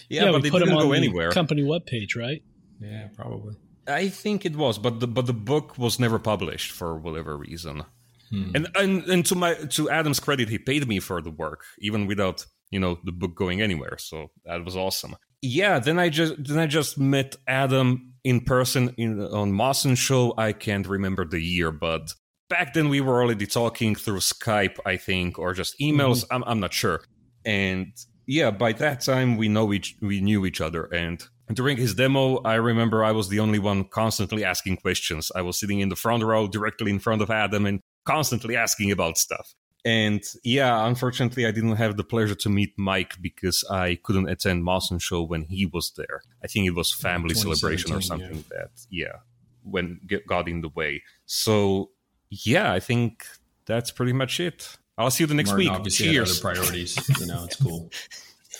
Yeah, 0.09 0.31
but 0.31 0.41
we 0.41 0.49
it 0.49 0.51
put 0.51 0.59
didn't 0.59 0.69
them 0.69 0.77
on 0.77 0.87
go 0.87 0.91
anywhere. 0.93 1.31
company 1.31 1.63
webpage, 1.63 2.15
right? 2.17 2.41
Yeah, 2.81 3.07
probably. 3.15 3.55
I 3.87 4.09
think 4.09 4.45
it 4.45 4.55
was, 4.55 4.77
but 4.77 4.99
the 4.99 5.07
but 5.07 5.25
the 5.25 5.33
book 5.33 5.77
was 5.77 5.99
never 5.99 6.19
published 6.19 6.71
for 6.71 6.97
whatever 6.97 7.37
reason. 7.37 7.83
Hmm. 8.29 8.51
And 8.55 8.67
and 8.75 9.03
and 9.05 9.25
to 9.27 9.35
my 9.35 9.53
to 9.53 9.89
Adam's 9.89 10.19
credit, 10.19 10.49
he 10.49 10.57
paid 10.57 10.87
me 10.87 10.99
for 10.99 11.21
the 11.21 11.31
work, 11.31 11.63
even 11.79 12.07
without 12.07 12.45
you 12.71 12.79
know 12.79 12.99
the 13.03 13.11
book 13.11 13.35
going 13.35 13.61
anywhere. 13.61 13.97
So 13.97 14.31
that 14.45 14.63
was 14.65 14.75
awesome. 14.75 15.15
Yeah, 15.41 15.79
then 15.79 15.99
I 15.99 16.09
just 16.09 16.35
then 16.43 16.59
I 16.59 16.67
just 16.67 16.97
met 16.97 17.35
Adam 17.47 18.08
in 18.23 18.41
person 18.41 18.93
in 18.97 19.21
on 19.21 19.51
Moson 19.51 19.97
show. 19.97 20.33
I 20.37 20.53
can't 20.53 20.87
remember 20.87 21.25
the 21.25 21.41
year, 21.41 21.71
but 21.71 22.13
back 22.49 22.73
then 22.73 22.89
we 22.89 23.01
were 23.01 23.21
already 23.21 23.45
talking 23.45 23.95
through 23.95 24.19
Skype, 24.19 24.77
I 24.85 24.97
think, 24.97 25.39
or 25.39 25.53
just 25.53 25.79
emails. 25.79 26.23
Mm-hmm. 26.23 26.35
I'm 26.35 26.43
I'm 26.45 26.59
not 26.59 26.73
sure. 26.73 27.01
And 27.45 27.87
yeah, 28.27 28.51
by 28.51 28.73
that 28.73 29.01
time 29.01 29.37
we 29.37 29.47
know 29.47 29.73
each 29.73 29.95
we 30.01 30.21
knew 30.21 30.45
each 30.45 30.61
other. 30.61 30.85
And 30.85 31.25
during 31.53 31.77
his 31.77 31.95
demo, 31.95 32.37
I 32.43 32.55
remember 32.55 33.03
I 33.03 33.11
was 33.11 33.29
the 33.29 33.39
only 33.39 33.59
one 33.59 33.85
constantly 33.85 34.43
asking 34.43 34.77
questions. 34.77 35.31
I 35.35 35.41
was 35.41 35.59
sitting 35.59 35.79
in 35.79 35.89
the 35.89 35.95
front 35.95 36.23
row, 36.23 36.47
directly 36.47 36.91
in 36.91 36.99
front 36.99 37.21
of 37.21 37.31
Adam, 37.31 37.65
and 37.65 37.79
constantly 38.05 38.55
asking 38.55 38.91
about 38.91 39.17
stuff. 39.17 39.53
And 39.85 40.21
yeah, 40.43 40.85
unfortunately, 40.85 41.45
I 41.45 41.51
didn't 41.51 41.77
have 41.77 41.95
the 41.95 42.03
pleasure 42.03 42.35
to 42.35 42.49
meet 42.49 42.73
Mike 42.77 43.15
because 43.21 43.63
I 43.71 43.99
couldn't 44.03 44.27
attend 44.27 44.63
Moson 44.63 45.01
show 45.01 45.23
when 45.23 45.43
he 45.43 45.65
was 45.65 45.91
there. 45.95 46.21
I 46.43 46.47
think 46.47 46.67
it 46.67 46.75
was 46.75 46.93
family 46.93 47.33
celebration 47.33 47.91
or 47.91 48.01
2017, 48.01 48.03
something 48.03 48.45
that 48.49 48.71
yeah, 48.89 49.19
when 49.63 50.01
got 50.27 50.49
in 50.49 50.61
the 50.61 50.69
way. 50.69 51.03
So 51.25 51.91
yeah, 52.29 52.73
I 52.73 52.79
think 52.79 53.25
that's 53.65 53.91
pretty 53.91 54.13
much 54.13 54.39
it. 54.39 54.77
I'll 54.97 55.11
see 55.11 55.23
you 55.23 55.27
the 55.27 55.33
next 55.33 55.51
Martin 55.51 55.67
week. 55.67 55.73
obviously 55.73 56.07
Cheers. 56.07 56.31
other 56.31 56.41
priorities. 56.41 57.19
You 57.19 57.27
know, 57.27 57.45
it's 57.45 57.55
cool. 57.55 57.89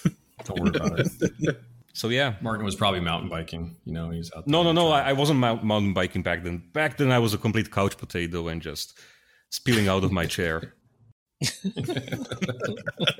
Don't 0.45 0.59
worry 0.59 0.69
about 0.75 0.99
it. 0.99 1.57
So 1.93 2.07
yeah, 2.07 2.35
Martin 2.39 2.63
was 2.63 2.75
probably 2.75 3.01
mountain 3.01 3.27
biking. 3.29 3.75
You 3.83 3.91
know, 3.91 4.09
he's 4.09 4.31
out. 4.33 4.47
No, 4.47 4.63
no, 4.63 4.71
no. 4.71 4.89
I, 4.89 5.09
I 5.09 5.13
wasn't 5.13 5.39
mount, 5.39 5.65
mountain 5.65 5.93
biking 5.93 6.21
back 6.21 6.43
then. 6.43 6.63
Back 6.71 6.95
then, 6.95 7.11
I 7.11 7.19
was 7.19 7.33
a 7.33 7.37
complete 7.37 7.71
couch 7.71 7.97
potato 7.97 8.47
and 8.47 8.61
just 8.61 8.97
spilling 9.49 9.89
out 9.89 10.05
of 10.05 10.11
my 10.13 10.25
chair. 10.25 10.75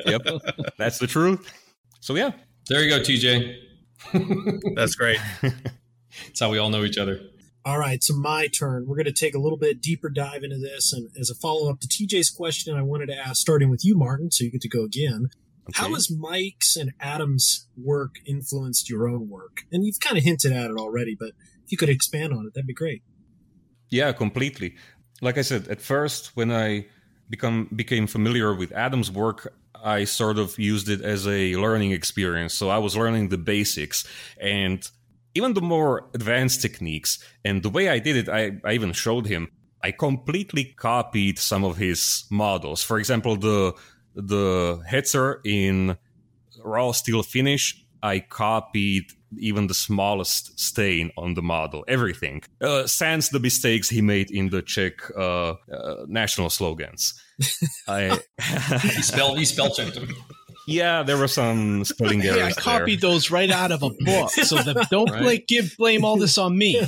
Yep, 0.05 0.21
that's 0.77 0.99
the 0.99 1.07
truth. 1.07 1.51
So 1.99 2.15
yeah, 2.15 2.31
There 2.67 2.83
you 2.83 2.89
go, 2.89 2.99
TJ. 2.99 3.55
That's 4.75 4.95
great. 4.95 5.19
That's 6.25 6.39
how 6.39 6.49
we 6.49 6.57
all 6.57 6.69
know 6.69 6.83
each 6.83 6.97
other. 6.97 7.19
All 7.65 7.77
right, 7.77 8.01
so 8.03 8.15
my 8.15 8.47
turn. 8.47 8.87
We're 8.87 8.95
going 8.95 9.05
to 9.05 9.11
take 9.13 9.35
a 9.35 9.39
little 9.39 9.57
bit 9.59 9.79
deeper 9.81 10.09
dive 10.09 10.43
into 10.43 10.57
this. 10.57 10.91
And 10.91 11.09
as 11.19 11.29
a 11.29 11.35
follow 11.35 11.69
up 11.69 11.79
to 11.81 11.87
TJ's 11.87 12.29
question, 12.31 12.75
I 12.75 12.81
wanted 12.81 13.07
to 13.07 13.15
ask, 13.15 13.35
starting 13.41 13.69
with 13.69 13.85
you, 13.85 13.95
Martin, 13.95 14.31
so 14.31 14.43
you 14.43 14.51
get 14.51 14.61
to 14.61 14.69
go 14.69 14.83
again. 14.83 15.29
How 15.75 15.85
Okay. 15.85 15.93
has 15.93 16.09
Mike's 16.09 16.75
and 16.75 16.93
Adam's 16.99 17.67
work 17.77 18.15
influenced 18.25 18.89
your 18.89 19.07
own 19.07 19.29
work? 19.29 19.63
And 19.71 19.85
you've 19.85 19.99
kind 19.99 20.17
of 20.17 20.23
hinted 20.23 20.51
at 20.51 20.71
it 20.71 20.77
already, 20.77 21.15
but 21.19 21.29
if 21.63 21.71
you 21.71 21.77
could 21.77 21.89
expand 21.89 22.33
on 22.33 22.47
it, 22.47 22.53
that'd 22.55 22.65
be 22.65 22.73
great. 22.73 23.03
Yeah, 23.89 24.11
completely. 24.13 24.75
Like 25.21 25.37
I 25.37 25.41
said, 25.43 25.67
at 25.67 25.79
first 25.81 26.35
when 26.35 26.51
I 26.51 26.87
become 27.29 27.69
became 27.75 28.07
familiar 28.07 28.53
with 28.53 28.71
Adam's 28.71 29.11
work, 29.11 29.53
I 29.83 30.03
sort 30.05 30.37
of 30.37 30.57
used 30.57 30.89
it 30.89 31.01
as 31.01 31.27
a 31.27 31.55
learning 31.55 31.91
experience. 31.91 32.53
So 32.53 32.69
I 32.69 32.77
was 32.77 32.95
learning 32.95 33.29
the 33.29 33.37
basics 33.37 34.05
and 34.39 34.89
even 35.35 35.53
the 35.53 35.61
more 35.61 36.09
advanced 36.13 36.61
techniques. 36.61 37.19
And 37.45 37.63
the 37.63 37.69
way 37.69 37.89
I 37.89 37.99
did 37.99 38.17
it, 38.17 38.29
I, 38.29 38.57
I 38.63 38.73
even 38.73 38.93
showed 38.93 39.27
him. 39.27 39.51
I 39.81 39.91
completely 39.91 40.65
copied 40.75 41.39
some 41.39 41.63
of 41.63 41.77
his 41.77 42.25
models. 42.29 42.83
For 42.83 42.99
example, 42.99 43.37
the 43.37 43.73
the 44.15 44.81
Hetzer 44.89 45.39
in 45.45 45.97
raw 46.63 46.91
steel 46.91 47.23
finish, 47.23 47.85
I 48.01 48.19
copied 48.19 49.05
even 49.37 49.67
the 49.67 49.73
smallest 49.73 50.59
stain 50.59 51.11
on 51.17 51.35
the 51.35 51.41
model, 51.41 51.85
everything. 51.87 52.41
Uh, 52.61 52.87
sans 52.87 53.29
the 53.29 53.39
mistakes 53.39 53.89
he 53.89 54.01
made 54.01 54.31
in 54.31 54.49
the 54.49 54.61
Czech 54.61 54.93
uh, 55.15 55.53
uh, 55.71 56.05
national 56.07 56.49
slogans. 56.49 57.13
I, 57.87 58.19
He 58.95 59.01
spelled 59.01 59.37
he 59.37 59.45
spell 59.45 59.69
checked 59.73 59.95
him. 59.97 60.15
yeah, 60.67 61.03
there 61.03 61.17
were 61.17 61.27
some 61.27 61.83
spelling 61.85 62.23
errors. 62.23 62.35
Hey, 62.37 62.41
I 62.41 62.45
there. 62.53 62.53
copied 62.79 63.01
those 63.01 63.29
right 63.31 63.51
out 63.51 63.71
of 63.71 63.83
a 63.83 63.89
book, 63.99 64.31
so 64.31 64.55
that 64.63 64.87
don't 64.89 65.09
Right. 65.11 65.21
blame, 65.21 65.41
give 65.47 65.75
blame 65.77 66.03
all 66.05 66.17
this 66.17 66.37
on 66.37 66.57
me. 66.57 66.81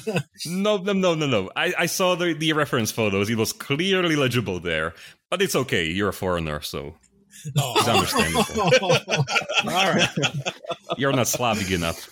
No, 0.47 0.77
no, 0.77 0.93
no, 0.93 1.13
no, 1.15 1.27
no. 1.27 1.49
I, 1.55 1.73
I 1.77 1.85
saw 1.85 2.15
the, 2.15 2.33
the 2.33 2.53
reference 2.53 2.91
photos. 2.91 3.29
It 3.29 3.37
was 3.37 3.53
clearly 3.53 4.15
legible 4.15 4.59
there. 4.59 4.93
But 5.29 5.41
it's 5.41 5.55
okay. 5.55 5.85
You're 5.85 6.09
a 6.09 6.13
foreigner, 6.13 6.59
so 6.61 6.95
it's 7.45 7.87
understandable. 7.87 8.45
Oh. 9.07 9.23
All 9.65 9.93
right, 9.93 10.09
You're 10.97 11.13
not 11.13 11.27
Slavic 11.27 11.71
enough. 11.71 12.09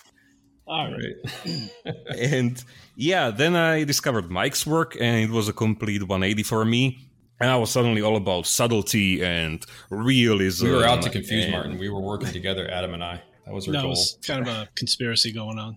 all 0.66 0.90
right. 0.92 1.92
and 2.18 2.62
yeah, 2.96 3.30
then 3.30 3.56
I 3.56 3.84
discovered 3.84 4.30
Mike's 4.30 4.66
work, 4.66 4.96
and 5.00 5.18
it 5.24 5.30
was 5.30 5.48
a 5.48 5.52
complete 5.52 6.02
180 6.02 6.42
for 6.44 6.64
me. 6.64 7.06
And 7.40 7.50
I 7.50 7.56
was 7.56 7.70
suddenly 7.70 8.02
all 8.02 8.16
about 8.16 8.44
subtlety 8.46 9.22
and 9.24 9.64
realism. 9.90 10.66
We 10.66 10.72
were 10.72 10.84
out 10.84 11.00
to 11.02 11.10
confuse 11.10 11.44
and- 11.44 11.52
Martin. 11.52 11.78
We 11.78 11.88
were 11.88 12.00
working 12.00 12.28
together, 12.32 12.70
Adam 12.70 12.92
and 12.94 13.02
I. 13.02 13.22
That 13.46 13.54
was 13.54 13.66
our 13.66 13.72
No, 13.72 13.78
it 13.78 13.82
goal. 13.82 13.90
was 13.90 14.18
kind 14.26 14.46
of 14.46 14.48
a 14.48 14.68
conspiracy 14.76 15.32
going 15.32 15.58
on. 15.58 15.76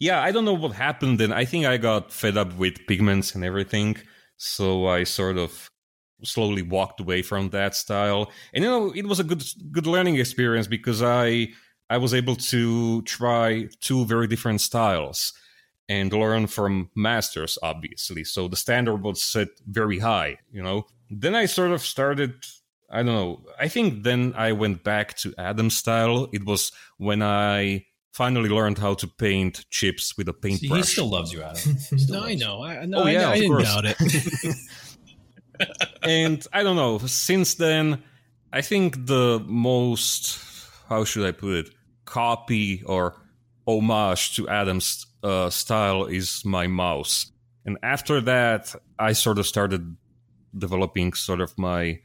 Yeah, 0.00 0.20
I 0.20 0.32
don't 0.32 0.44
know 0.44 0.54
what 0.54 0.72
happened. 0.72 1.20
And 1.20 1.32
I 1.32 1.44
think 1.44 1.66
I 1.66 1.76
got 1.76 2.10
fed 2.10 2.36
up 2.36 2.56
with 2.56 2.74
pigments 2.88 3.34
and 3.34 3.44
everything. 3.44 3.96
So 4.38 4.86
I 4.88 5.04
sort 5.04 5.38
of 5.38 5.70
slowly 6.24 6.62
walked 6.62 7.00
away 7.00 7.22
from 7.22 7.50
that 7.50 7.74
style. 7.74 8.30
And 8.52 8.64
you 8.64 8.70
know, 8.70 8.90
it 8.94 9.06
was 9.06 9.20
a 9.20 9.24
good 9.24 9.42
good 9.70 9.86
learning 9.86 10.16
experience 10.16 10.66
because 10.66 11.02
I 11.02 11.48
I 11.90 11.98
was 11.98 12.14
able 12.14 12.36
to 12.36 13.02
try 13.02 13.68
two 13.80 14.04
very 14.06 14.26
different 14.26 14.60
styles 14.60 15.32
and 15.88 16.12
learn 16.12 16.46
from 16.46 16.90
masters, 16.94 17.58
obviously. 17.62 18.24
So 18.24 18.48
the 18.48 18.56
standard 18.56 19.02
was 19.02 19.22
set 19.22 19.48
very 19.66 19.98
high, 19.98 20.38
you 20.50 20.62
know. 20.62 20.86
Then 21.10 21.34
I 21.34 21.46
sort 21.46 21.72
of 21.72 21.82
started 21.82 22.34
I 22.90 23.02
don't 23.02 23.06
know. 23.06 23.40
I 23.58 23.68
think 23.68 24.04
then 24.04 24.34
I 24.36 24.52
went 24.52 24.84
back 24.84 25.16
to 25.18 25.32
Adam's 25.38 25.76
style. 25.76 26.28
It 26.32 26.44
was 26.44 26.72
when 26.98 27.22
I 27.22 27.86
finally 28.12 28.50
learned 28.50 28.78
how 28.78 28.94
to 28.94 29.06
paint 29.06 29.64
chips 29.70 30.16
with 30.16 30.28
a 30.28 30.34
paintbrush. 30.34 30.80
he 30.80 30.82
still 30.82 31.08
loves 31.08 31.32
you, 31.32 31.42
Adam. 31.42 31.76
no, 32.08 32.22
I 32.22 32.34
know. 32.34 32.62
I, 32.62 32.84
no, 32.84 33.04
oh, 33.04 33.06
yeah, 33.06 33.30
I, 33.30 33.32
I 33.32 33.40
didn't 33.40 33.62
doubt 33.62 33.84
it. 33.86 33.96
and 36.02 36.46
I 36.52 36.62
don't 36.62 36.76
know. 36.76 36.98
Since 36.98 37.54
then, 37.54 38.02
I 38.52 38.60
think 38.60 39.06
the 39.06 39.42
most 39.46 40.38
how 40.88 41.04
should 41.04 41.26
I 41.26 41.32
put 41.32 41.66
it 41.66 41.70
copy 42.04 42.82
or 42.84 43.16
homage 43.66 44.36
to 44.36 44.48
Adam's 44.48 45.06
uh, 45.22 45.48
style 45.50 46.04
is 46.04 46.44
my 46.44 46.66
Maus. 46.66 47.30
And 47.64 47.78
after 47.82 48.20
that, 48.22 48.74
I 48.98 49.12
sort 49.12 49.38
of 49.38 49.46
started 49.46 49.96
developing 50.56 51.12
sort 51.14 51.40
of 51.40 51.56
my 51.58 52.00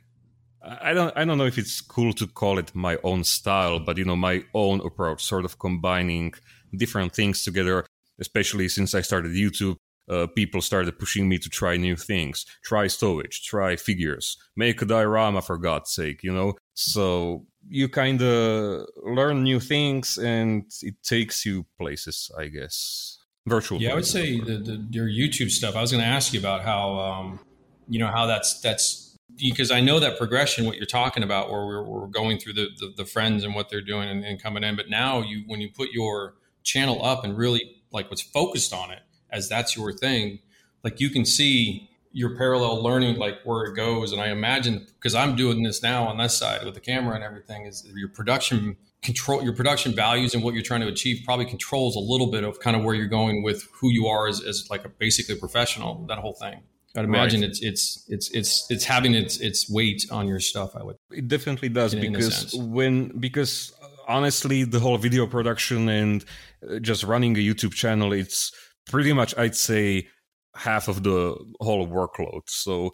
I 0.61 0.93
don't 0.93 1.15
I 1.15 1.23
don't 1.25 1.37
know 1.37 1.45
if 1.45 1.57
it's 1.57 1.81
cool 1.81 2.13
to 2.13 2.27
call 2.27 2.59
it 2.59 2.75
my 2.75 2.97
own 3.03 3.23
style, 3.23 3.79
but 3.79 3.97
you 3.97 4.05
know 4.05 4.15
my 4.15 4.43
own 4.53 4.81
approach, 4.81 5.23
sort 5.23 5.45
of 5.45 5.59
combining 5.59 6.33
different 6.75 7.13
things 7.13 7.43
together. 7.43 7.85
Especially 8.19 8.67
since 8.67 8.95
I 8.95 9.01
started 9.01 9.31
YouTube, 9.33 9.77
uh, 10.09 10.27
people 10.27 10.61
started 10.61 10.97
pushing 10.97 11.27
me 11.27 11.37
to 11.39 11.49
try 11.49 11.77
new 11.77 11.95
things, 11.95 12.45
try 12.63 12.85
stowage, 12.85 13.43
try 13.43 13.75
figures, 13.75 14.37
make 14.55 14.81
a 14.81 14.85
diorama 14.85 15.41
for 15.41 15.57
God's 15.57 15.91
sake, 15.91 16.23
you 16.23 16.33
know. 16.33 16.53
So 16.73 17.45
you 17.69 17.89
kind 17.89 18.21
of 18.21 18.87
learn 19.03 19.43
new 19.43 19.59
things, 19.59 20.17
and 20.17 20.63
it 20.81 20.95
takes 21.03 21.45
you 21.45 21.65
places, 21.79 22.31
I 22.37 22.47
guess. 22.47 23.19
Virtual. 23.45 23.81
Yeah, 23.81 23.91
I 23.91 23.95
would 23.95 24.05
say 24.05 24.39
the, 24.39 24.57
the, 24.57 24.85
your 24.91 25.07
YouTube 25.07 25.51
stuff. 25.51 25.75
I 25.75 25.81
was 25.81 25.91
going 25.91 26.03
to 26.03 26.09
ask 26.09 26.33
you 26.33 26.39
about 26.39 26.63
how, 26.63 26.99
um, 26.99 27.39
you 27.87 27.97
know, 27.97 28.07
how 28.07 28.25
that's 28.25 28.59
that's 28.59 29.07
because 29.37 29.71
I 29.71 29.79
know 29.79 29.99
that 29.99 30.17
progression, 30.17 30.65
what 30.65 30.77
you're 30.77 30.85
talking 30.85 31.23
about, 31.23 31.49
where 31.49 31.65
we're, 31.65 31.83
we're 31.83 32.07
going 32.07 32.39
through 32.39 32.53
the, 32.53 32.67
the, 32.79 32.93
the 32.97 33.05
friends 33.05 33.43
and 33.43 33.55
what 33.55 33.69
they're 33.69 33.81
doing 33.81 34.09
and, 34.09 34.25
and, 34.25 34.41
coming 34.41 34.63
in. 34.63 34.75
But 34.75 34.89
now 34.89 35.21
you, 35.21 35.43
when 35.45 35.61
you 35.61 35.69
put 35.69 35.91
your 35.91 36.35
channel 36.63 37.05
up 37.05 37.23
and 37.23 37.37
really 37.37 37.83
like 37.91 38.09
what's 38.09 38.21
focused 38.21 38.73
on 38.73 38.91
it 38.91 38.99
as 39.37 39.47
that's 39.47 39.77
your 39.77 39.93
thing, 39.93 40.39
like 40.83 40.99
you 40.99 41.09
can 41.09 41.25
see 41.25 41.89
your 42.11 42.35
parallel 42.35 42.81
learning, 42.81 43.17
like 43.17 43.35
where 43.43 43.65
it 43.65 43.75
goes. 43.75 44.11
And 44.11 44.19
I 44.19 44.29
imagine 44.29 44.87
because 44.95 45.13
I'm 45.15 45.35
doing 45.35 45.63
this 45.63 45.83
now 45.83 46.07
on 46.07 46.17
this 46.17 46.37
side 46.37 46.65
with 46.65 46.73
the 46.73 46.79
camera 46.79 47.15
and 47.15 47.23
everything 47.23 47.65
is 47.65 47.87
your 47.95 48.09
production 48.09 48.77
control, 49.03 49.43
your 49.43 49.53
production 49.53 49.93
values 49.93 50.33
and 50.33 50.43
what 50.43 50.53
you're 50.53 50.63
trying 50.63 50.81
to 50.81 50.87
achieve 50.87 51.21
probably 51.25 51.45
controls 51.45 51.95
a 51.95 51.99
little 51.99 52.31
bit 52.31 52.43
of 52.43 52.59
kind 52.59 52.75
of 52.75 52.83
where 52.83 52.95
you're 52.95 53.07
going 53.07 53.43
with 53.43 53.67
who 53.79 53.91
you 53.91 54.07
are 54.07 54.27
as, 54.27 54.43
as 54.43 54.67
like 54.69 54.83
a 54.85 54.89
basically 54.89 55.35
professional, 55.35 56.05
that 56.07 56.17
whole 56.17 56.33
thing. 56.33 56.61
I'd 56.95 57.05
imagine 57.05 57.41
right. 57.41 57.49
it's 57.49 57.61
it's 57.61 58.05
it's 58.09 58.31
it's 58.31 58.71
it's 58.71 58.85
having 58.85 59.13
its 59.13 59.39
its 59.39 59.69
weight 59.69 60.07
on 60.09 60.27
your 60.27 60.39
stuff. 60.39 60.75
I 60.75 60.81
would. 60.83 60.95
It 61.11 61.27
definitely 61.27 61.69
does 61.69 61.93
in, 61.93 62.01
because 62.01 62.55
in 62.55 62.71
when 62.71 63.19
because 63.19 63.71
honestly, 64.07 64.63
the 64.63 64.79
whole 64.79 64.97
video 64.97 65.27
production 65.27 65.89
and 65.89 66.25
uh, 66.67 66.79
just 66.79 67.03
running 67.03 67.37
a 67.37 67.39
YouTube 67.39 67.73
channel, 67.73 68.13
it's 68.13 68.51
pretty 68.89 69.13
much 69.13 69.37
I'd 69.37 69.55
say 69.55 70.07
half 70.55 70.87
of 70.87 71.03
the 71.03 71.35
whole 71.59 71.87
workload. 71.87 72.43
So 72.47 72.93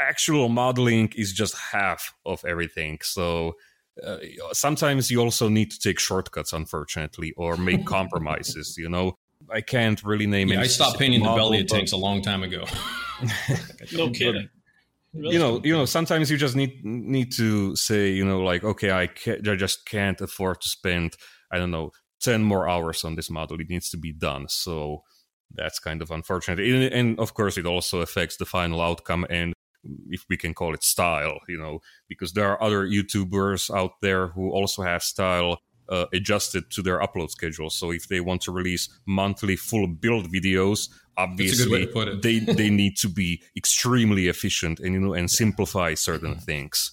actual 0.00 0.48
modeling 0.48 1.12
is 1.16 1.32
just 1.32 1.56
half 1.56 2.12
of 2.24 2.44
everything. 2.44 2.98
So. 3.02 3.54
Uh, 4.06 4.18
sometimes 4.52 5.10
you 5.10 5.22
also 5.22 5.48
need 5.48 5.70
to 5.70 5.78
take 5.78 5.98
shortcuts, 5.98 6.52
unfortunately, 6.52 7.32
or 7.38 7.56
make 7.56 7.86
compromises. 7.96 8.76
You 8.76 8.90
know, 8.90 9.16
I 9.50 9.60
can't 9.60 10.02
really 10.02 10.26
name 10.26 10.48
yeah, 10.48 10.60
I 10.60 10.66
stopped 10.66 10.98
painting 10.98 11.22
the 11.22 11.34
belly 11.34 11.60
of 11.60 11.66
tanks 11.66 11.92
a 11.92 11.96
long 11.96 12.22
time 12.22 12.42
ago. 12.42 12.64
no 13.92 14.10
kidding. 14.10 14.48
Really 15.14 15.32
you 15.34 15.38
know, 15.38 15.60
you 15.62 15.72
know. 15.72 15.84
Sometimes 15.84 16.30
you 16.30 16.36
just 16.36 16.56
need 16.56 16.84
need 16.84 17.32
to 17.32 17.76
say, 17.76 18.10
you 18.10 18.24
know, 18.24 18.42
like, 18.42 18.64
okay, 18.64 18.90
I 18.90 19.06
can't, 19.06 19.46
I 19.46 19.56
just 19.56 19.86
can't 19.86 20.20
afford 20.20 20.60
to 20.62 20.68
spend, 20.68 21.16
I 21.50 21.58
don't 21.58 21.70
know, 21.70 21.92
ten 22.20 22.42
more 22.42 22.68
hours 22.68 23.04
on 23.04 23.14
this 23.14 23.30
model. 23.30 23.60
It 23.60 23.70
needs 23.70 23.90
to 23.90 23.96
be 23.96 24.12
done. 24.12 24.48
So 24.48 25.04
that's 25.54 25.78
kind 25.78 26.02
of 26.02 26.10
unfortunate. 26.10 26.60
And, 26.60 26.92
and 26.92 27.20
of 27.20 27.34
course, 27.34 27.56
it 27.56 27.66
also 27.66 28.00
affects 28.00 28.36
the 28.36 28.44
final 28.44 28.80
outcome 28.80 29.26
and 29.30 29.52
if 30.08 30.24
we 30.28 30.36
can 30.36 30.54
call 30.54 30.74
it 30.74 30.82
style, 30.82 31.38
you 31.48 31.58
know, 31.58 31.80
because 32.08 32.32
there 32.32 32.50
are 32.50 32.62
other 32.62 32.86
YouTubers 32.86 33.74
out 33.74 33.92
there 34.02 34.28
who 34.28 34.50
also 34.50 34.82
have 34.82 35.02
style 35.02 35.60
uh, 35.88 36.06
adjusted 36.12 36.70
to 36.72 36.82
their 36.82 36.98
upload 36.98 37.30
schedule. 37.30 37.70
So 37.70 37.92
if 37.92 38.08
they 38.08 38.20
want 38.20 38.42
to 38.42 38.52
release 38.52 38.88
monthly 39.06 39.56
full 39.56 39.86
build 39.86 40.32
videos, 40.32 40.88
obviously 41.16 41.86
they 42.22 42.40
they 42.40 42.70
need 42.82 42.96
to 42.98 43.08
be 43.08 43.42
extremely 43.56 44.28
efficient 44.28 44.80
and 44.80 44.94
you 44.94 45.00
know 45.00 45.14
and 45.14 45.30
simplify 45.30 45.94
certain 45.94 46.32
mm-hmm. 46.32 46.40
things. 46.40 46.92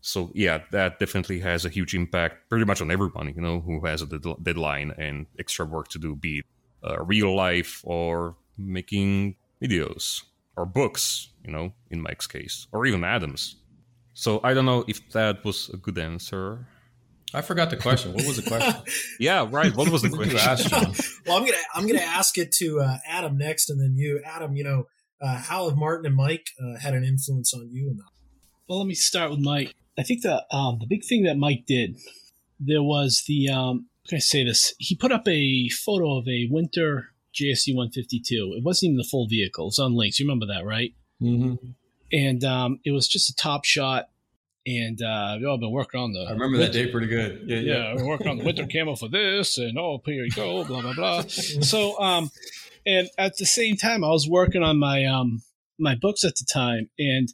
So 0.00 0.30
yeah, 0.34 0.60
that 0.70 0.98
definitely 0.98 1.40
has 1.40 1.66
a 1.66 1.68
huge 1.68 1.94
impact, 1.94 2.48
pretty 2.48 2.64
much 2.64 2.80
on 2.80 2.90
everybody 2.90 3.32
you 3.32 3.42
know 3.42 3.60
who 3.60 3.84
has 3.84 4.00
a 4.00 4.06
deadline 4.42 4.92
and 4.96 5.26
extra 5.38 5.66
work 5.66 5.88
to 5.88 5.98
do, 5.98 6.16
be 6.16 6.38
it 6.38 6.46
uh, 6.84 7.02
real 7.02 7.34
life 7.34 7.80
or 7.84 8.36
making 8.56 9.36
videos 9.62 10.22
or 10.56 10.66
books, 10.66 11.30
you 11.44 11.50
know, 11.50 11.72
in 11.90 12.02
Mike's 12.02 12.26
case, 12.26 12.66
or 12.72 12.86
even 12.86 13.04
Adam's. 13.04 13.56
So 14.14 14.40
I 14.42 14.54
don't 14.54 14.66
know 14.66 14.84
if 14.86 15.10
that 15.10 15.44
was 15.44 15.70
a 15.70 15.76
good 15.76 15.98
answer. 15.98 16.66
I 17.32 17.42
forgot 17.42 17.70
the 17.70 17.76
question. 17.76 18.12
What 18.12 18.26
was 18.26 18.36
the 18.36 18.48
question? 18.48 18.74
yeah, 19.20 19.46
right. 19.48 19.74
What 19.74 19.88
was 19.88 20.02
the 20.02 20.08
question? 20.10 20.36
ask, 20.36 20.70
well, 21.26 21.36
I'm 21.36 21.44
gonna 21.44 21.56
I'm 21.74 21.86
gonna 21.86 22.00
ask 22.00 22.36
it 22.36 22.52
to 22.52 22.80
uh, 22.80 22.98
Adam 23.06 23.38
next, 23.38 23.70
and 23.70 23.80
then 23.80 23.94
you, 23.96 24.20
Adam. 24.24 24.56
You 24.56 24.64
know, 24.64 24.84
uh, 25.22 25.36
how 25.36 25.68
have 25.68 25.78
Martin 25.78 26.06
and 26.06 26.16
Mike 26.16 26.48
uh, 26.60 26.78
had 26.78 26.94
an 26.94 27.04
influence 27.04 27.54
on 27.54 27.70
you? 27.70 27.96
Well, 28.68 28.78
let 28.78 28.88
me 28.88 28.94
start 28.94 29.30
with 29.30 29.40
Mike. 29.40 29.74
I 29.96 30.02
think 30.02 30.22
the 30.22 30.44
um, 30.50 30.78
the 30.80 30.86
big 30.86 31.04
thing 31.04 31.22
that 31.22 31.36
Mike 31.36 31.64
did 31.66 31.96
there 32.60 32.82
was 32.82 33.24
the 33.26 33.48
um, 33.48 33.86
can 34.10 34.16
I 34.16 34.20
say 34.20 34.44
this? 34.44 34.74
He 34.78 34.96
put 34.96 35.12
up 35.12 35.26
a 35.26 35.68
photo 35.68 36.18
of 36.18 36.28
a 36.28 36.48
winter 36.50 37.10
JSU 37.32 37.74
152. 37.74 38.54
It 38.56 38.64
wasn't 38.64 38.90
even 38.90 38.96
the 38.98 39.04
full 39.04 39.28
vehicle. 39.28 39.68
It's 39.68 39.78
on 39.78 39.94
Lynx. 39.94 40.18
You 40.18 40.26
remember 40.26 40.46
that, 40.52 40.66
right? 40.66 40.92
Mm-hmm. 41.22 41.54
And 42.12 42.44
um, 42.44 42.80
it 42.84 42.90
was 42.90 43.06
just 43.06 43.30
a 43.30 43.36
top 43.36 43.64
shot 43.64 44.08
and 44.66 45.00
uh, 45.00 45.36
we 45.40 45.46
all 45.46 45.58
been 45.58 45.70
working 45.70 46.00
on 46.00 46.12
the. 46.12 46.20
I 46.20 46.32
remember 46.32 46.58
winter, 46.58 46.72
that 46.72 46.72
day 46.72 46.90
pretty 46.90 47.06
good. 47.06 47.44
Yeah, 47.46 47.58
yeah, 47.58 47.72
yeah. 47.72 47.94
we're 47.94 48.06
working 48.06 48.28
on 48.28 48.38
the 48.38 48.44
winter 48.44 48.66
camo 48.66 48.94
for 48.94 49.08
this, 49.08 49.56
and 49.58 49.78
oh, 49.78 50.02
here 50.04 50.24
you 50.24 50.30
go, 50.30 50.64
blah 50.64 50.82
blah 50.82 50.92
blah. 50.92 51.22
so, 51.28 51.98
um, 51.98 52.30
and 52.84 53.08
at 53.16 53.36
the 53.38 53.46
same 53.46 53.76
time, 53.76 54.04
I 54.04 54.08
was 54.08 54.28
working 54.28 54.62
on 54.62 54.78
my 54.78 55.06
um 55.06 55.42
my 55.78 55.94
books 55.94 56.24
at 56.24 56.36
the 56.36 56.46
time, 56.52 56.90
and 56.98 57.28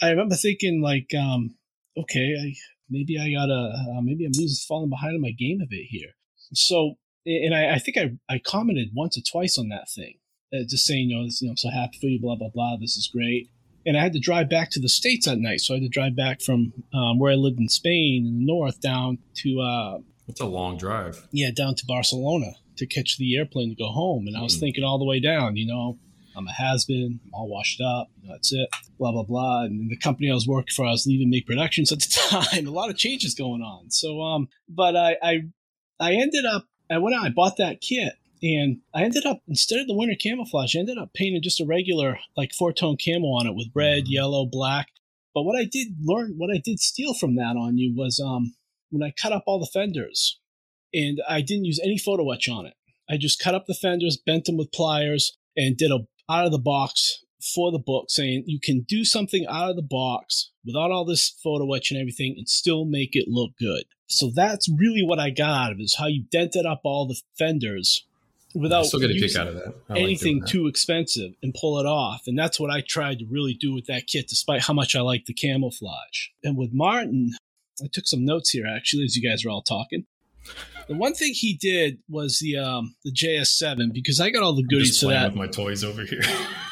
I 0.00 0.10
remember 0.10 0.36
thinking 0.36 0.80
like, 0.80 1.12
um, 1.18 1.56
okay, 1.96 2.34
I, 2.40 2.54
maybe 2.88 3.18
I 3.18 3.32
gotta, 3.32 3.72
uh, 3.96 4.00
maybe 4.00 4.24
I'm 4.24 4.32
losing, 4.36 4.64
falling 4.68 4.90
behind 4.90 5.14
on 5.14 5.20
my 5.20 5.32
game 5.32 5.58
a 5.60 5.66
bit 5.68 5.86
here. 5.88 6.14
So, 6.52 6.94
and 7.26 7.54
I, 7.54 7.74
I 7.74 7.78
think 7.78 7.96
I 7.96 8.12
I 8.28 8.38
commented 8.38 8.90
once 8.94 9.18
or 9.18 9.22
twice 9.22 9.58
on 9.58 9.68
that 9.68 9.88
thing, 9.88 10.18
uh, 10.52 10.64
just 10.68 10.86
saying, 10.86 11.10
you 11.10 11.16
know, 11.16 11.24
this, 11.24 11.40
you 11.42 11.48
know, 11.48 11.52
I'm 11.52 11.56
so 11.56 11.70
happy 11.70 11.98
for 12.00 12.06
you, 12.06 12.20
blah 12.20 12.36
blah 12.36 12.50
blah. 12.52 12.76
This 12.80 12.96
is 12.96 13.10
great 13.12 13.50
and 13.88 13.96
I 13.96 14.02
had 14.02 14.12
to 14.12 14.20
drive 14.20 14.50
back 14.50 14.70
to 14.72 14.80
the 14.80 14.88
states 14.88 15.26
at 15.26 15.38
night. 15.38 15.60
So 15.60 15.72
I 15.72 15.78
had 15.78 15.84
to 15.84 15.88
drive 15.88 16.14
back 16.14 16.42
from 16.42 16.74
um, 16.92 17.18
where 17.18 17.32
I 17.32 17.36
lived 17.36 17.58
in 17.58 17.68
Spain 17.68 18.26
in 18.26 18.38
the 18.40 18.46
north 18.46 18.80
down 18.82 19.18
to. 19.36 19.60
Uh, 19.60 19.98
That's 20.26 20.40
a 20.40 20.46
long 20.46 20.76
drive. 20.76 21.26
Yeah, 21.32 21.50
down 21.56 21.74
to 21.76 21.86
Barcelona 21.86 22.52
to 22.76 22.86
catch 22.86 23.16
the 23.16 23.36
airplane 23.36 23.70
to 23.70 23.74
go 23.74 23.88
home. 23.88 24.26
And 24.26 24.36
I 24.36 24.42
was 24.42 24.56
mm. 24.56 24.60
thinking 24.60 24.84
all 24.84 24.98
the 24.98 25.06
way 25.06 25.20
down, 25.20 25.56
you 25.56 25.66
know, 25.66 25.98
I'm 26.36 26.46
a 26.46 26.52
has 26.52 26.84
been, 26.84 27.18
I'm 27.24 27.34
all 27.34 27.48
washed 27.48 27.80
up, 27.80 28.08
you 28.20 28.28
know, 28.28 28.34
that's 28.34 28.52
it, 28.52 28.68
blah, 28.98 29.10
blah, 29.10 29.24
blah. 29.24 29.62
And 29.64 29.90
the 29.90 29.96
company 29.96 30.30
I 30.30 30.34
was 30.34 30.46
working 30.46 30.72
for, 30.76 30.84
I 30.84 30.90
was 30.90 31.06
leaving 31.06 31.30
Mig 31.30 31.46
Productions 31.46 31.90
at 31.90 32.00
the 32.00 32.28
time. 32.28 32.66
a 32.66 32.70
lot 32.70 32.90
of 32.90 32.96
changes 32.96 33.34
going 33.34 33.62
on. 33.62 33.90
So, 33.90 34.20
um, 34.20 34.48
but 34.68 34.96
I, 34.96 35.16
I, 35.22 35.40
I 36.00 36.12
ended 36.12 36.44
up, 36.44 36.66
I 36.90 36.98
went 36.98 37.16
out, 37.16 37.26
I 37.26 37.30
bought 37.30 37.56
that 37.58 37.80
kit 37.80 38.14
and 38.42 38.78
I 38.94 39.02
ended 39.02 39.26
up 39.26 39.42
instead 39.48 39.80
of 39.80 39.86
the 39.86 39.94
winter 39.94 40.14
camouflage, 40.18 40.76
I 40.76 40.80
ended 40.80 40.98
up 40.98 41.12
painting 41.14 41.42
just 41.42 41.60
a 41.60 41.66
regular 41.66 42.18
like 42.36 42.52
four 42.52 42.72
tone 42.72 42.96
camo 43.02 43.28
on 43.28 43.46
it 43.46 43.54
with 43.54 43.68
red, 43.74 44.04
mm-hmm. 44.04 44.12
yellow, 44.12 44.46
black. 44.46 44.88
But 45.34 45.42
what 45.42 45.58
I 45.58 45.64
did 45.64 45.88
learn, 46.02 46.34
what 46.36 46.50
I 46.54 46.60
did 46.62 46.80
steal 46.80 47.14
from 47.14 47.36
that 47.36 47.56
on 47.56 47.78
you 47.78 47.94
was 47.94 48.20
um, 48.24 48.54
when 48.90 49.02
I 49.02 49.12
cut 49.20 49.32
up 49.32 49.44
all 49.46 49.60
the 49.60 49.70
fenders, 49.72 50.40
and 50.92 51.20
I 51.28 51.42
didn't 51.42 51.66
use 51.66 51.80
any 51.82 51.98
photo 51.98 52.30
etch 52.30 52.48
on 52.48 52.66
it. 52.66 52.74
I 53.10 53.16
just 53.16 53.38
cut 53.38 53.54
up 53.54 53.66
the 53.66 53.74
fenders, 53.74 54.16
bent 54.16 54.46
them 54.46 54.56
with 54.56 54.72
pliers, 54.72 55.36
and 55.56 55.76
did 55.76 55.90
a 55.90 56.06
out 56.30 56.44
of 56.44 56.52
the 56.52 56.58
box 56.58 57.24
for 57.54 57.70
the 57.70 57.78
book, 57.78 58.06
saying 58.08 58.44
you 58.46 58.58
can 58.60 58.82
do 58.82 59.04
something 59.04 59.46
out 59.48 59.70
of 59.70 59.76
the 59.76 59.82
box 59.82 60.50
without 60.64 60.90
all 60.90 61.04
this 61.04 61.28
photo 61.42 61.72
etch 61.72 61.90
and 61.90 62.00
everything, 62.00 62.34
and 62.36 62.48
still 62.48 62.84
make 62.84 63.10
it 63.14 63.28
look 63.28 63.52
good. 63.58 63.84
So 64.08 64.30
that's 64.34 64.68
really 64.68 65.02
what 65.02 65.18
I 65.18 65.30
got 65.30 65.50
out 65.50 65.72
of 65.72 65.80
it, 65.80 65.84
is 65.84 65.94
how 65.94 66.06
you 66.06 66.24
dented 66.30 66.66
up 66.66 66.80
all 66.84 67.06
the 67.06 67.20
fenders 67.38 68.04
without 68.54 68.86
still 68.86 69.00
get 69.00 69.10
a 69.10 69.14
kick 69.14 69.36
out 69.36 69.46
of 69.46 69.54
that. 69.54 69.74
anything 69.90 70.40
like 70.40 70.48
too 70.48 70.66
expensive 70.66 71.34
and 71.42 71.54
pull 71.54 71.78
it 71.78 71.86
off. 71.86 72.22
And 72.26 72.38
that's 72.38 72.58
what 72.58 72.70
I 72.70 72.80
tried 72.80 73.18
to 73.20 73.26
really 73.26 73.54
do 73.54 73.74
with 73.74 73.86
that 73.86 74.06
kit, 74.06 74.28
despite 74.28 74.62
how 74.62 74.74
much 74.74 74.96
I 74.96 75.00
like 75.00 75.26
the 75.26 75.34
camouflage. 75.34 76.28
And 76.42 76.56
with 76.56 76.70
Martin, 76.72 77.32
I 77.82 77.86
took 77.92 78.06
some 78.06 78.24
notes 78.24 78.50
here 78.50 78.66
actually 78.66 79.04
as 79.04 79.16
you 79.16 79.28
guys 79.28 79.44
are 79.44 79.50
all 79.50 79.62
talking. 79.62 80.06
The 80.88 80.94
one 80.94 81.12
thing 81.12 81.34
he 81.34 81.54
did 81.54 81.98
was 82.08 82.38
the 82.38 82.56
um, 82.56 82.94
the 83.04 83.12
JS7 83.12 83.92
because 83.92 84.20
I 84.20 84.30
got 84.30 84.42
all 84.42 84.54
the 84.54 84.62
goodies 84.62 84.98
playing 84.98 85.20
that. 85.20 85.32
with 85.32 85.36
my 85.36 85.46
toys 85.46 85.84
over 85.84 86.02
here. 86.02 86.22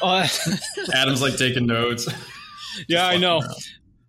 Oh, 0.01 0.25
Adam's 0.93 1.21
like 1.21 1.37
taking 1.37 1.67
notes. 1.67 2.07
yeah, 2.87 3.05
I 3.05 3.17
know. 3.17 3.43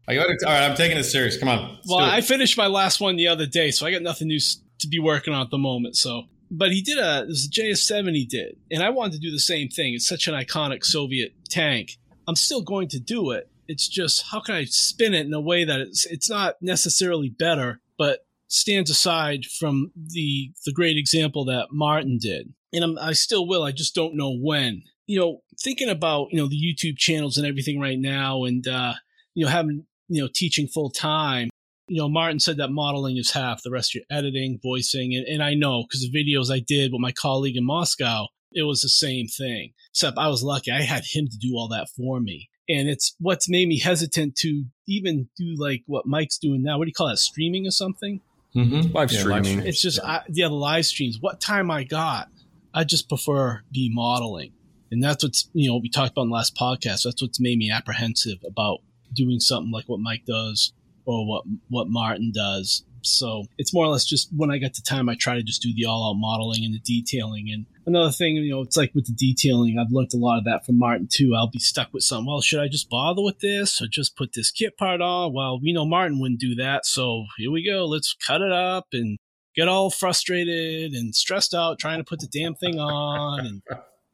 I 0.08 0.14
got 0.14 0.30
it. 0.30 0.38
All 0.44 0.52
right, 0.52 0.62
I'm 0.62 0.76
taking 0.76 0.96
it 0.96 1.04
serious. 1.04 1.38
Come 1.38 1.50
on. 1.50 1.78
Well. 1.86 1.98
I 1.98 2.22
finished 2.22 2.56
my 2.56 2.66
last 2.66 3.00
one 3.00 3.16
the 3.16 3.28
other 3.28 3.46
day, 3.46 3.70
so 3.70 3.86
I 3.86 3.92
got 3.92 4.02
nothing 4.02 4.28
new 4.28 4.38
to 4.78 4.88
be 4.88 4.98
working 4.98 5.34
on 5.34 5.42
at 5.42 5.50
the 5.50 5.58
moment. 5.58 5.96
So, 5.96 6.24
but 6.50 6.72
he 6.72 6.80
did 6.80 6.96
a 6.98 7.26
this 7.26 7.46
a 7.46 7.50
JS7 7.50 8.14
he 8.14 8.24
did, 8.24 8.56
and 8.70 8.82
I 8.82 8.88
wanted 8.90 9.12
to 9.14 9.18
do 9.18 9.30
the 9.30 9.38
same 9.38 9.68
thing. 9.68 9.94
It's 9.94 10.08
such 10.08 10.26
an 10.26 10.34
iconic 10.34 10.84
Soviet 10.84 11.34
tank. 11.50 11.98
I'm 12.26 12.36
still 12.36 12.62
going 12.62 12.88
to 12.88 12.98
do 12.98 13.32
it. 13.32 13.50
It's 13.68 13.86
just 13.86 14.24
how 14.30 14.40
can 14.40 14.54
I 14.54 14.64
spin 14.64 15.12
it 15.12 15.26
in 15.26 15.34
a 15.34 15.40
way 15.40 15.64
that 15.64 15.80
it's 15.80 16.06
it's 16.06 16.30
not 16.30 16.54
necessarily 16.62 17.28
better, 17.28 17.80
but 17.98 18.20
stands 18.48 18.88
aside 18.88 19.44
from 19.44 19.92
the 19.94 20.52
the 20.64 20.72
great 20.72 20.96
example 20.96 21.44
that 21.44 21.68
Martin 21.70 22.18
did. 22.18 22.54
And 22.72 22.84
I'm, 22.84 22.98
I 22.98 23.12
still 23.12 23.46
will. 23.46 23.62
I 23.62 23.72
just 23.72 23.94
don't 23.94 24.16
know 24.16 24.34
when. 24.34 24.82
You 25.06 25.18
know, 25.18 25.42
thinking 25.62 25.90
about 25.90 26.28
you 26.30 26.38
know 26.38 26.48
the 26.48 26.56
YouTube 26.56 26.96
channels 26.96 27.36
and 27.36 27.46
everything 27.46 27.78
right 27.78 27.98
now, 27.98 28.44
and 28.44 28.66
uh, 28.66 28.94
you 29.34 29.44
know 29.44 29.50
having 29.50 29.84
you 30.08 30.22
know 30.22 30.28
teaching 30.32 30.66
full 30.66 30.90
time 30.90 31.48
you 31.88 32.02
know, 32.02 32.08
Martin 32.08 32.38
said 32.38 32.58
that 32.58 32.70
modeling 32.70 33.16
is 33.16 33.32
half, 33.32 33.62
the 33.62 33.70
rest 33.70 33.94
you're 33.94 34.04
editing, 34.10 34.60
voicing, 34.62 35.14
and, 35.14 35.26
and 35.26 35.42
I 35.42 35.54
know 35.54 35.84
because 35.84 36.02
the 36.02 36.12
videos 36.12 36.52
I 36.52 36.60
did 36.60 36.92
with 36.92 37.00
my 37.00 37.12
colleague 37.12 37.56
in 37.56 37.64
Moscow, 37.64 38.26
it 38.52 38.62
was 38.62 38.82
the 38.82 38.88
same 38.88 39.26
thing. 39.26 39.72
Except 39.90 40.18
I 40.18 40.28
was 40.28 40.42
lucky; 40.42 40.70
I 40.70 40.82
had 40.82 41.04
him 41.04 41.26
to 41.28 41.38
do 41.38 41.54
all 41.54 41.68
that 41.68 41.88
for 41.96 42.20
me, 42.20 42.50
and 42.68 42.88
it's 42.88 43.16
what's 43.18 43.48
made 43.48 43.68
me 43.68 43.80
hesitant 43.80 44.36
to 44.36 44.64
even 44.86 45.28
do 45.36 45.54
like 45.56 45.82
what 45.86 46.06
Mike's 46.06 46.38
doing 46.38 46.62
now. 46.62 46.78
What 46.78 46.84
do 46.84 46.88
you 46.88 46.94
call 46.94 47.08
that? 47.08 47.18
Streaming 47.18 47.66
or 47.66 47.70
something? 47.70 48.20
Mhm. 48.54 48.92
Live 48.94 49.10
Yeah, 49.12 49.20
streaming. 49.20 49.44
stream. 49.44 49.66
It's 49.66 49.82
just 49.82 50.00
I, 50.00 50.22
yeah, 50.28 50.48
the 50.48 50.54
live 50.54 50.86
streams. 50.86 51.18
What 51.20 51.40
time 51.40 51.70
I 51.70 51.84
got, 51.84 52.28
I 52.74 52.84
just 52.84 53.08
prefer 53.08 53.62
be 53.72 53.90
modeling, 53.92 54.52
and 54.90 55.02
that's 55.02 55.24
what's 55.24 55.48
you 55.54 55.70
know 55.70 55.78
we 55.78 55.88
talked 55.88 56.12
about 56.12 56.22
in 56.22 56.28
the 56.28 56.34
last 56.34 56.54
podcast. 56.54 57.04
That's 57.04 57.22
what's 57.22 57.40
made 57.40 57.56
me 57.58 57.70
apprehensive 57.70 58.38
about 58.46 58.80
doing 59.12 59.40
something 59.40 59.70
like 59.70 59.88
what 59.88 60.00
Mike 60.00 60.24
does 60.26 60.72
or 61.04 61.26
what 61.26 61.44
what 61.68 61.88
Martin 61.88 62.32
does. 62.34 62.84
So 63.02 63.44
it's 63.56 63.72
more 63.72 63.84
or 63.84 63.88
less 63.88 64.04
just 64.04 64.28
when 64.36 64.50
I 64.50 64.58
get 64.58 64.74
the 64.74 64.82
time, 64.82 65.08
I 65.08 65.14
try 65.14 65.34
to 65.34 65.42
just 65.42 65.62
do 65.62 65.72
the 65.74 65.86
all 65.86 66.10
out 66.10 66.18
modeling 66.18 66.64
and 66.64 66.74
the 66.74 66.80
detailing. 66.80 67.48
And 67.50 67.66
another 67.86 68.10
thing, 68.10 68.36
you 68.36 68.50
know, 68.50 68.60
it's 68.62 68.76
like 68.76 68.92
with 68.94 69.06
the 69.06 69.12
detailing, 69.12 69.78
I've 69.78 69.92
learned 69.92 70.12
a 70.14 70.18
lot 70.18 70.38
of 70.38 70.44
that 70.44 70.66
from 70.66 70.78
Martin 70.78 71.08
too. 71.10 71.34
I'll 71.36 71.50
be 71.50 71.58
stuck 71.58 71.92
with 71.92 72.02
something. 72.02 72.26
Well, 72.26 72.40
should 72.40 72.60
I 72.60 72.68
just 72.68 72.90
bother 72.90 73.22
with 73.22 73.38
this 73.40 73.80
or 73.80 73.86
just 73.86 74.16
put 74.16 74.32
this 74.34 74.50
kit 74.50 74.76
part 74.76 75.00
on? 75.00 75.32
Well, 75.32 75.60
we 75.60 75.72
know 75.72 75.86
Martin 75.86 76.20
wouldn't 76.20 76.40
do 76.40 76.54
that. 76.56 76.84
So 76.86 77.24
here 77.38 77.50
we 77.50 77.64
go. 77.64 77.86
Let's 77.86 78.14
cut 78.14 78.42
it 78.42 78.52
up 78.52 78.88
and 78.92 79.18
get 79.56 79.68
all 79.68 79.90
frustrated 79.90 80.92
and 80.92 81.14
stressed 81.14 81.54
out 81.54 81.78
trying 81.78 81.98
to 81.98 82.04
put 82.04 82.20
the 82.20 82.28
damn 82.28 82.54
thing 82.54 82.78
on 82.78 83.40
and 83.40 83.62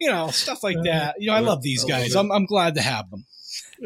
you 0.01 0.09
know 0.09 0.29
stuff 0.29 0.63
like 0.63 0.77
that. 0.85 1.17
You 1.19 1.29
know, 1.29 1.35
I 1.35 1.41
love 1.41 1.63
these 1.63 1.85
guys. 1.85 2.15
I'm 2.15 2.31
I'm 2.31 2.47
glad 2.47 2.75
to 2.75 2.83
have 2.83 3.11
them. 3.11 3.27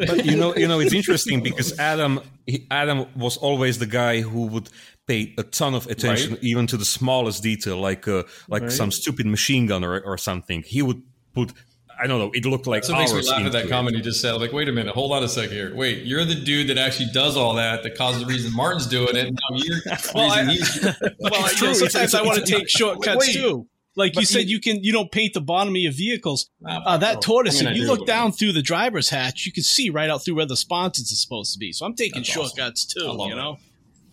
But 0.07 0.25
you 0.25 0.37
know, 0.37 0.55
you 0.57 0.69
know, 0.69 0.81
it's 0.81 0.93
interesting 0.95 1.43
because 1.43 1.79
Adam, 1.79 2.21
he, 2.47 2.67
Adam 2.71 3.07
was 3.17 3.37
always 3.37 3.79
the 3.79 3.87
guy 3.87 4.21
who 4.21 4.47
would 4.47 4.69
pay 5.07 5.35
a 5.39 5.43
ton 5.43 5.75
of 5.75 5.87
attention, 5.87 6.33
Right. 6.33 6.43
even 6.45 6.67
to 6.69 6.77
the 6.77 6.85
smallest 6.85 7.43
detail, 7.43 7.79
like 7.81 8.07
uh, 8.09 8.23
like 8.49 8.63
Right. 8.63 8.73
some 8.73 8.91
stupid 8.91 9.27
machine 9.27 9.67
gun 9.67 9.85
or, 9.85 10.01
or 10.01 10.19
something. 10.19 10.63
He 10.63 10.83
would 10.83 11.03
put, 11.35 11.53
I 12.01 12.07
don't 12.07 12.19
know, 12.19 12.31
it 12.35 12.45
looked 12.45 12.67
like 12.67 12.83
That's 12.83 12.93
what 12.93 12.99
makes 12.99 13.13
me 13.13 13.23
laugh 13.33 13.47
at 13.47 13.53
that 13.53 13.65
it. 13.67 13.71
comment 13.71 13.97
you 13.97 14.03
just 14.03 14.21
said. 14.21 14.35
I'm 14.35 14.41
like, 14.41 14.53
wait 14.53 14.69
a 14.69 14.73
minute, 14.73 14.95
hold 14.95 15.13
on 15.13 15.23
a 15.25 15.29
second 15.29 15.57
here. 15.57 15.75
Wait, 15.75 16.05
you're 16.05 16.25
the 16.25 16.35
dude 16.35 16.69
that 16.69 16.79
actually 16.79 17.09
does 17.13 17.37
all 17.37 17.55
that, 17.55 17.83
that 17.83 17.97
causes 17.97 18.21
the 18.21 18.27
reason 18.27 18.55
Martin's 18.55 18.87
doing 18.87 19.17
it. 19.17 19.33
Now 19.33 19.57
you're 19.57 19.79
Well, 20.15 20.31
I- 20.31 20.45
he's 20.45 20.85
well, 20.85 20.95
It's 21.01 21.53
you 21.53 21.57
true. 21.59 21.67
know, 21.69 21.73
It's- 21.73 21.79
sometimes 21.79 21.97
it's- 21.97 22.15
I 22.15 22.23
want 22.23 22.45
to 22.45 22.53
take 22.53 22.69
shortcuts 22.69 23.27
Wait. 23.27 23.33
too. 23.35 23.67
Like 23.99 24.17
you 24.17 24.25
said, 24.25 24.45
you- 24.49 24.57
you 24.57 24.61
can 24.61 24.83
you 24.85 24.93
don't 24.93 25.11
paint 25.13 25.35
the 25.35 25.41
bottom 25.41 25.75
of 25.75 25.81
your 25.81 25.93
vehicles. 25.93 26.49
Nah, 26.61 26.79
Uh, 26.87 26.97
that 26.99 27.15
bro. 27.15 27.21
tortoise, 27.21 27.61
I 27.63 27.71
if 27.73 27.77
you 27.77 27.87
look 27.87 28.07
down 28.07 28.33
through 28.33 28.53
the 28.53 28.63
driver's 28.63 29.09
hatch, 29.11 29.45
you 29.45 29.53
can 29.53 29.65
see 29.65 29.91
right 29.91 30.09
out 30.09 30.25
through 30.25 30.37
where 30.37 30.47
the 30.47 30.57
sponsons 30.57 31.13
are 31.13 31.17
supposed 31.17 31.53
to 31.55 31.59
be. 31.59 31.73
So 31.73 31.85
I'm 31.85 31.95
taking 31.95 32.23
That's 32.23 32.31
awesome. 32.31 32.57
shortcuts 32.57 32.85
too. 32.87 33.01
You 33.29 33.35
know, 33.35 33.59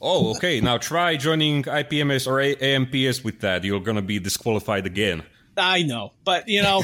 Oh, 0.02 0.36
okay. 0.36 0.60
Now 0.60 0.78
try 0.78 1.16
joining 1.16 1.64
IPMS 1.64 2.28
or 2.28 2.41
AMPS 2.41 3.24
with 3.24 3.40
that. 3.40 3.64
You're 3.64 3.80
gonna 3.80 4.02
be 4.02 4.20
disqualified 4.20 4.86
again. 4.86 5.24
I 5.57 5.84
know, 5.84 6.11
but 6.23 6.48
you 6.48 6.61
know, 6.61 6.84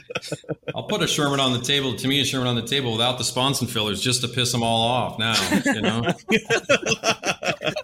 I'll 0.74 0.84
put 0.84 1.02
a 1.02 1.06
Sherman 1.06 1.40
on 1.40 1.52
the 1.52 1.60
table. 1.60 1.94
To 1.94 2.08
me, 2.08 2.20
a 2.20 2.24
Sherman 2.24 2.46
on 2.48 2.56
the 2.56 2.66
table 2.66 2.92
without 2.92 3.18
the 3.18 3.24
sponson 3.24 3.66
fillers, 3.66 4.00
just 4.00 4.22
to 4.22 4.28
piss 4.28 4.52
them 4.52 4.62
all 4.62 4.82
off. 4.88 5.18
Now, 5.18 5.34
you 5.66 5.82
know, 5.82 6.02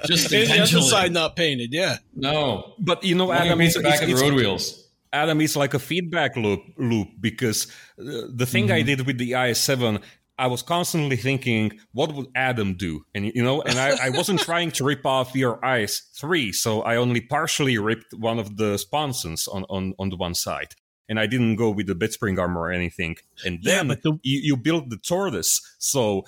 just 0.06 0.30
the 0.30 0.46
other 0.60 0.80
side 0.82 1.12
not 1.12 1.36
painted. 1.36 1.72
Yeah, 1.72 1.98
No, 2.14 2.74
But 2.78 3.04
you 3.04 3.14
know, 3.14 3.32
Adam 3.32 3.46
Adam, 3.46 3.58
meets 3.58 3.76
it's, 3.76 3.82
back 3.84 4.02
of 4.02 4.08
it's- 4.08 4.20
the 4.20 4.26
road 4.26 4.34
wheels. 4.34 4.82
Adam 5.12 5.40
is 5.40 5.56
like 5.56 5.72
a 5.72 5.78
feedback 5.78 6.36
loop 6.36 6.60
loop 6.76 7.08
because 7.20 7.68
uh, 7.98 8.26
the 8.28 8.44
thing 8.44 8.70
I 8.70 8.82
did 8.82 9.06
with 9.06 9.16
the 9.18 9.32
IS7, 9.32 10.02
I 10.38 10.48
was 10.48 10.62
constantly 10.62 11.16
thinking, 11.16 11.72
what 11.92 12.12
would 12.14 12.26
Adam 12.34 12.74
do? 12.74 13.04
And 13.14 13.32
you 13.34 13.42
know, 13.42 13.62
and 13.62 13.78
I, 13.78 14.06
I 14.06 14.10
wasn't 14.10 14.40
trying 14.50 14.70
to 14.72 14.84
rip 14.84 15.06
off 15.06 15.34
your 15.34 15.58
IS3, 15.60 16.54
so 16.54 16.82
I 16.82 16.96
only 16.96 17.20
partially 17.22 17.78
ripped 17.78 18.12
one 18.12 18.38
of 18.38 18.56
the 18.56 18.76
sponsons 18.78 19.48
on 19.48 19.64
on 19.70 19.94
on 19.98 20.10
the 20.10 20.16
one 20.16 20.34
side. 20.34 20.74
And 21.08 21.20
I 21.20 21.26
didn't 21.26 21.54
go 21.56 21.70
with 21.70 21.86
the 21.86 21.94
bed 21.94 22.12
spring 22.12 22.38
armor 22.38 22.60
or 22.62 22.72
anything. 22.72 23.16
And 23.44 23.60
then 23.62 23.88
but 23.88 24.02
the- 24.02 24.18
you, 24.22 24.40
you 24.42 24.56
built 24.56 24.90
the 24.90 24.96
tortoise. 24.98 25.60
So 25.78 26.24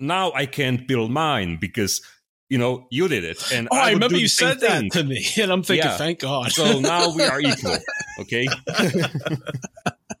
now 0.00 0.32
I 0.32 0.46
can't 0.46 0.86
build 0.88 1.10
mine 1.12 1.58
because 1.60 2.02
you 2.50 2.58
know 2.58 2.86
you 2.90 3.08
did 3.08 3.24
it. 3.24 3.40
And 3.52 3.68
Oh, 3.70 3.76
I, 3.76 3.84
would 3.86 3.94
remember 3.94 4.18
you 4.18 4.28
said 4.28 4.60
that 4.60 4.80
thing. 4.80 4.90
to 4.90 5.04
me, 5.04 5.24
and 5.40 5.50
I'm 5.52 5.62
thinking, 5.62 5.88
Yeah. 5.90 5.96
thank 5.96 6.18
God. 6.20 6.50
So 6.52 6.80
now 6.80 7.14
we 7.14 7.22
are 7.22 7.40
equal, 7.50 7.78
okay? 8.20 8.46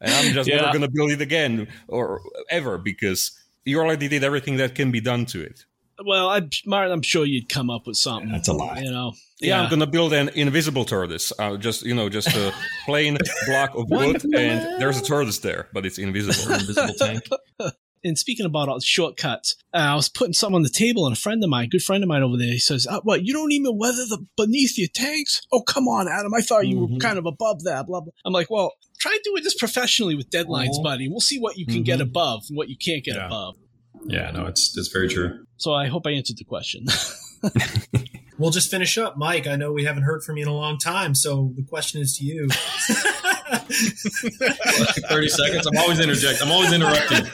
and 0.00 0.12
I'm 0.12 0.32
just 0.32 0.48
Yeah. 0.48 0.56
never 0.56 0.68
going 0.68 0.82
to 0.82 0.90
build 0.90 1.10
it 1.12 1.20
again 1.20 1.68
or 1.88 2.20
ever 2.50 2.78
because 2.78 3.32
you 3.64 3.78
already 3.78 4.08
did 4.08 4.24
everything 4.24 4.56
that 4.56 4.74
can 4.74 4.90
be 4.90 5.00
done 5.00 5.26
to 5.26 5.42
it. 5.42 5.64
well, 6.04 6.30
I, 6.30 6.40
Martin, 6.64 6.92
I'm 6.92 7.02
sure 7.02 7.26
you'd 7.26 7.50
come 7.50 7.68
up 7.68 7.86
with 7.86 7.96
something. 7.98 8.32
That's 8.32 8.48
a 8.48 8.54
lie. 8.54 8.80
You 8.80 8.90
know, 8.90 9.12
Yeah, 9.40 9.60
I'm 9.60 9.68
going 9.68 9.80
to 9.80 9.86
build 9.86 10.12
an 10.14 10.30
invisible 10.30 10.86
tortoise. 10.86 11.30
Uh, 11.38 11.58
just 11.58 11.84
you 11.84 11.94
know, 11.94 12.08
just 12.08 12.28
a 12.28 12.54
plain 12.86 13.18
block 13.46 13.74
of 13.74 13.84
wood, 13.90 14.22
and 14.34 14.80
there's 14.80 14.98
a 14.98 15.02
tortoise 15.04 15.40
there, 15.40 15.68
but 15.74 15.84
it's 15.84 15.98
invisible. 15.98 16.52
Invisible 16.54 16.94
tank. 16.94 17.24
and 18.02 18.18
speaking 18.18 18.46
about 18.46 18.70
all 18.70 18.76
the 18.76 18.80
shortcuts, 18.84 19.56
uh, 19.74 19.92
I 19.92 19.94
was 19.94 20.08
putting 20.08 20.32
something 20.32 20.56
on 20.56 20.62
the 20.62 20.70
table, 20.70 21.06
and 21.06 21.14
a 21.14 21.20
friend 21.20 21.44
of 21.44 21.50
mine, 21.50 21.68
good 21.68 21.82
friend 21.82 22.02
of 22.02 22.08
mine 22.08 22.22
over 22.22 22.38
there, 22.38 22.46
he 22.52 22.58
says, 22.58 22.86
uh, 22.86 23.00
"What? 23.02 23.24
You 23.26 23.34
don't 23.34 23.52
even 23.52 23.76
weather 23.76 24.06
the 24.08 24.24
beneath 24.38 24.78
your 24.78 24.88
tanks? 24.94 25.42
Oh, 25.52 25.60
come 25.60 25.86
on, 25.86 26.08
Adam! 26.08 26.32
I 26.32 26.40
thought 26.40 26.66
you 26.66 26.78
were 26.78 26.88
Mhm. 26.88 27.00
kind 27.00 27.18
of 27.18 27.26
above 27.26 27.64
that." 27.64 27.86
Blah 27.86 28.00
blah. 28.00 28.12
I'm 28.24 28.32
like, 28.32 28.48
"Well, 28.50 28.72
try 29.00 29.16
doing 29.24 29.42
this 29.42 29.54
professionally 29.54 30.14
with 30.14 30.30
deadlines, 30.30 30.78
Mhm. 30.78 30.82
buddy. 30.84 31.08
We'll 31.08 31.20
see 31.20 31.38
what 31.38 31.58
you 31.58 31.66
can 31.66 31.82
get 31.82 31.98
Mhm. 31.98 32.02
above 32.02 32.44
and 32.48 32.56
what 32.56 32.68
you 32.68 32.76
can't 32.76 33.02
get 33.04 33.16
Yeah. 33.16 33.26
above." 33.26 33.56
Yeah, 34.06 34.30
no, 34.30 34.46
it's 34.46 34.76
it's 34.76 34.88
very 34.88 35.08
true. 35.08 35.44
So 35.56 35.72
I 35.72 35.88
hope 35.88 36.06
I 36.06 36.10
answered 36.12 36.36
the 36.38 36.44
question. 36.44 36.86
We'll 38.40 38.50
just 38.50 38.70
finish 38.70 38.96
up. 38.96 39.18
Mike, 39.18 39.46
I 39.46 39.56
know 39.56 39.70
we 39.70 39.84
haven't 39.84 40.04
heard 40.04 40.24
from 40.24 40.38
you 40.38 40.44
in 40.44 40.48
a 40.48 40.54
long 40.54 40.78
time, 40.78 41.14
so 41.14 41.52
the 41.56 41.62
question 41.62 42.00
is 42.00 42.16
to 42.16 42.24
you. 42.24 42.48
Thirty 45.08 45.28
seconds. 45.28 45.66
I'm 45.66 45.76
always 45.76 46.00
interjecting. 46.00 46.46
I'm 46.46 46.52
always 46.52 46.72
interrupting. 46.72 47.26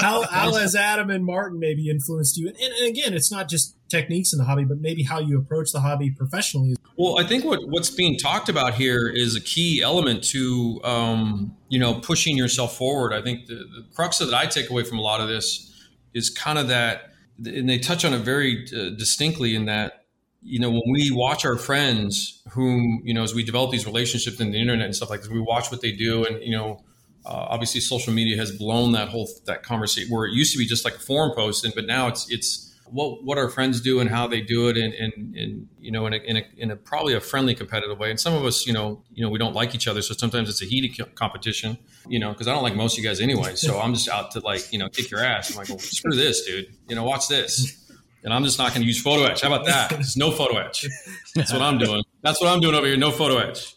how, 0.00 0.22
how 0.22 0.54
has 0.54 0.76
Adam 0.76 1.10
and 1.10 1.24
Martin 1.24 1.58
maybe 1.58 1.90
influenced 1.90 2.36
you? 2.36 2.46
And, 2.48 2.56
and 2.56 2.88
again, 2.88 3.14
it's 3.14 3.32
not 3.32 3.48
just 3.48 3.76
techniques 3.88 4.32
in 4.32 4.38
the 4.38 4.44
hobby, 4.44 4.64
but 4.64 4.80
maybe 4.80 5.02
how 5.02 5.18
you 5.18 5.38
approach 5.38 5.72
the 5.72 5.80
hobby 5.80 6.10
professionally. 6.10 6.76
Well, 6.96 7.18
I 7.18 7.24
think 7.24 7.44
what 7.44 7.66
what's 7.66 7.90
being 7.90 8.16
talked 8.18 8.48
about 8.48 8.74
here 8.74 9.08
is 9.08 9.34
a 9.34 9.40
key 9.40 9.82
element 9.82 10.22
to 10.24 10.80
um, 10.84 11.56
you 11.68 11.80
know 11.80 11.94
pushing 11.94 12.36
yourself 12.36 12.76
forward. 12.76 13.12
I 13.12 13.22
think 13.22 13.46
the, 13.46 13.54
the 13.54 13.84
crux 13.92 14.20
of 14.20 14.30
that 14.30 14.36
I 14.36 14.46
take 14.46 14.70
away 14.70 14.84
from 14.84 14.98
a 14.98 15.02
lot 15.02 15.20
of 15.20 15.26
this 15.26 15.68
is 16.14 16.30
kind 16.30 16.58
of 16.58 16.68
that, 16.68 17.11
and 17.46 17.68
they 17.68 17.78
touch 17.78 18.04
on 18.04 18.12
it 18.12 18.18
very 18.18 18.66
uh, 18.76 18.90
distinctly 18.90 19.54
in 19.54 19.66
that 19.66 20.04
you 20.42 20.58
know 20.58 20.70
when 20.70 20.92
we 20.92 21.10
watch 21.10 21.44
our 21.44 21.56
friends, 21.56 22.42
whom 22.50 23.02
you 23.04 23.14
know 23.14 23.22
as 23.22 23.34
we 23.34 23.42
develop 23.42 23.70
these 23.70 23.86
relationships 23.86 24.40
in 24.40 24.52
the 24.52 24.60
internet 24.60 24.86
and 24.86 24.96
stuff 24.96 25.10
like 25.10 25.20
this, 25.20 25.30
we 25.30 25.40
watch 25.40 25.70
what 25.70 25.80
they 25.80 25.92
do, 25.92 26.24
and 26.24 26.42
you 26.42 26.56
know. 26.56 26.82
Uh, 27.24 27.46
obviously, 27.50 27.80
social 27.80 28.12
media 28.12 28.36
has 28.36 28.50
blown 28.50 28.90
that 28.90 29.08
whole 29.08 29.28
that 29.46 29.62
conversation 29.62 30.10
where 30.12 30.26
it 30.26 30.32
used 30.32 30.50
to 30.50 30.58
be 30.58 30.66
just 30.66 30.84
like 30.84 30.96
a 30.96 30.98
forum 30.98 31.30
post, 31.36 31.64
and 31.64 31.72
but 31.72 31.86
now 31.86 32.08
it's 32.08 32.28
it's 32.28 32.71
what 32.92 33.24
what 33.24 33.38
our 33.38 33.48
friends 33.48 33.80
do 33.80 34.00
and 34.00 34.10
how 34.10 34.26
they 34.26 34.40
do 34.40 34.68
it, 34.68 34.76
and 34.76 34.92
and, 34.94 35.34
and 35.34 35.68
you 35.80 35.90
know 35.90 36.06
in 36.06 36.12
a, 36.12 36.16
in 36.16 36.36
a 36.36 36.42
in 36.56 36.70
a 36.70 36.76
probably 36.76 37.14
a 37.14 37.20
friendly 37.20 37.54
competitive 37.54 37.98
way. 37.98 38.10
And 38.10 38.20
some 38.20 38.34
of 38.34 38.44
us, 38.44 38.66
you 38.66 38.72
know, 38.72 39.02
you 39.12 39.24
know, 39.24 39.30
we 39.30 39.38
don't 39.38 39.54
like 39.54 39.74
each 39.74 39.88
other, 39.88 40.02
so 40.02 40.14
sometimes 40.14 40.48
it's 40.48 40.62
a 40.62 40.66
heated 40.66 41.14
competition. 41.14 41.78
You 42.06 42.18
know, 42.18 42.32
because 42.32 42.48
I 42.48 42.52
don't 42.52 42.62
like 42.62 42.76
most 42.76 42.98
of 42.98 43.02
you 43.02 43.08
guys 43.08 43.20
anyway, 43.20 43.54
so 43.54 43.80
I'm 43.80 43.94
just 43.94 44.08
out 44.08 44.30
to 44.32 44.40
like 44.40 44.72
you 44.72 44.78
know 44.78 44.88
kick 44.88 45.10
your 45.10 45.20
ass. 45.20 45.50
I'm 45.50 45.56
like, 45.56 45.68
well, 45.68 45.78
screw 45.78 46.14
this, 46.14 46.44
dude. 46.44 46.66
You 46.88 46.96
know, 46.96 47.04
watch 47.04 47.28
this. 47.28 47.78
And 48.24 48.32
I'm 48.32 48.44
just 48.44 48.56
not 48.56 48.68
going 48.68 48.82
to 48.82 48.86
use 48.86 49.02
photo 49.02 49.24
etch. 49.24 49.40
How 49.40 49.48
about 49.52 49.66
that? 49.66 49.90
There's 49.90 50.16
no 50.16 50.30
photo 50.30 50.58
etch. 50.58 50.86
That's 51.34 51.52
what 51.52 51.60
I'm 51.60 51.78
doing. 51.78 52.04
That's 52.22 52.40
what 52.40 52.48
I'm 52.50 52.60
doing 52.60 52.76
over 52.76 52.86
here. 52.86 52.96
No 52.96 53.10
photo 53.10 53.38
etch. 53.38 53.74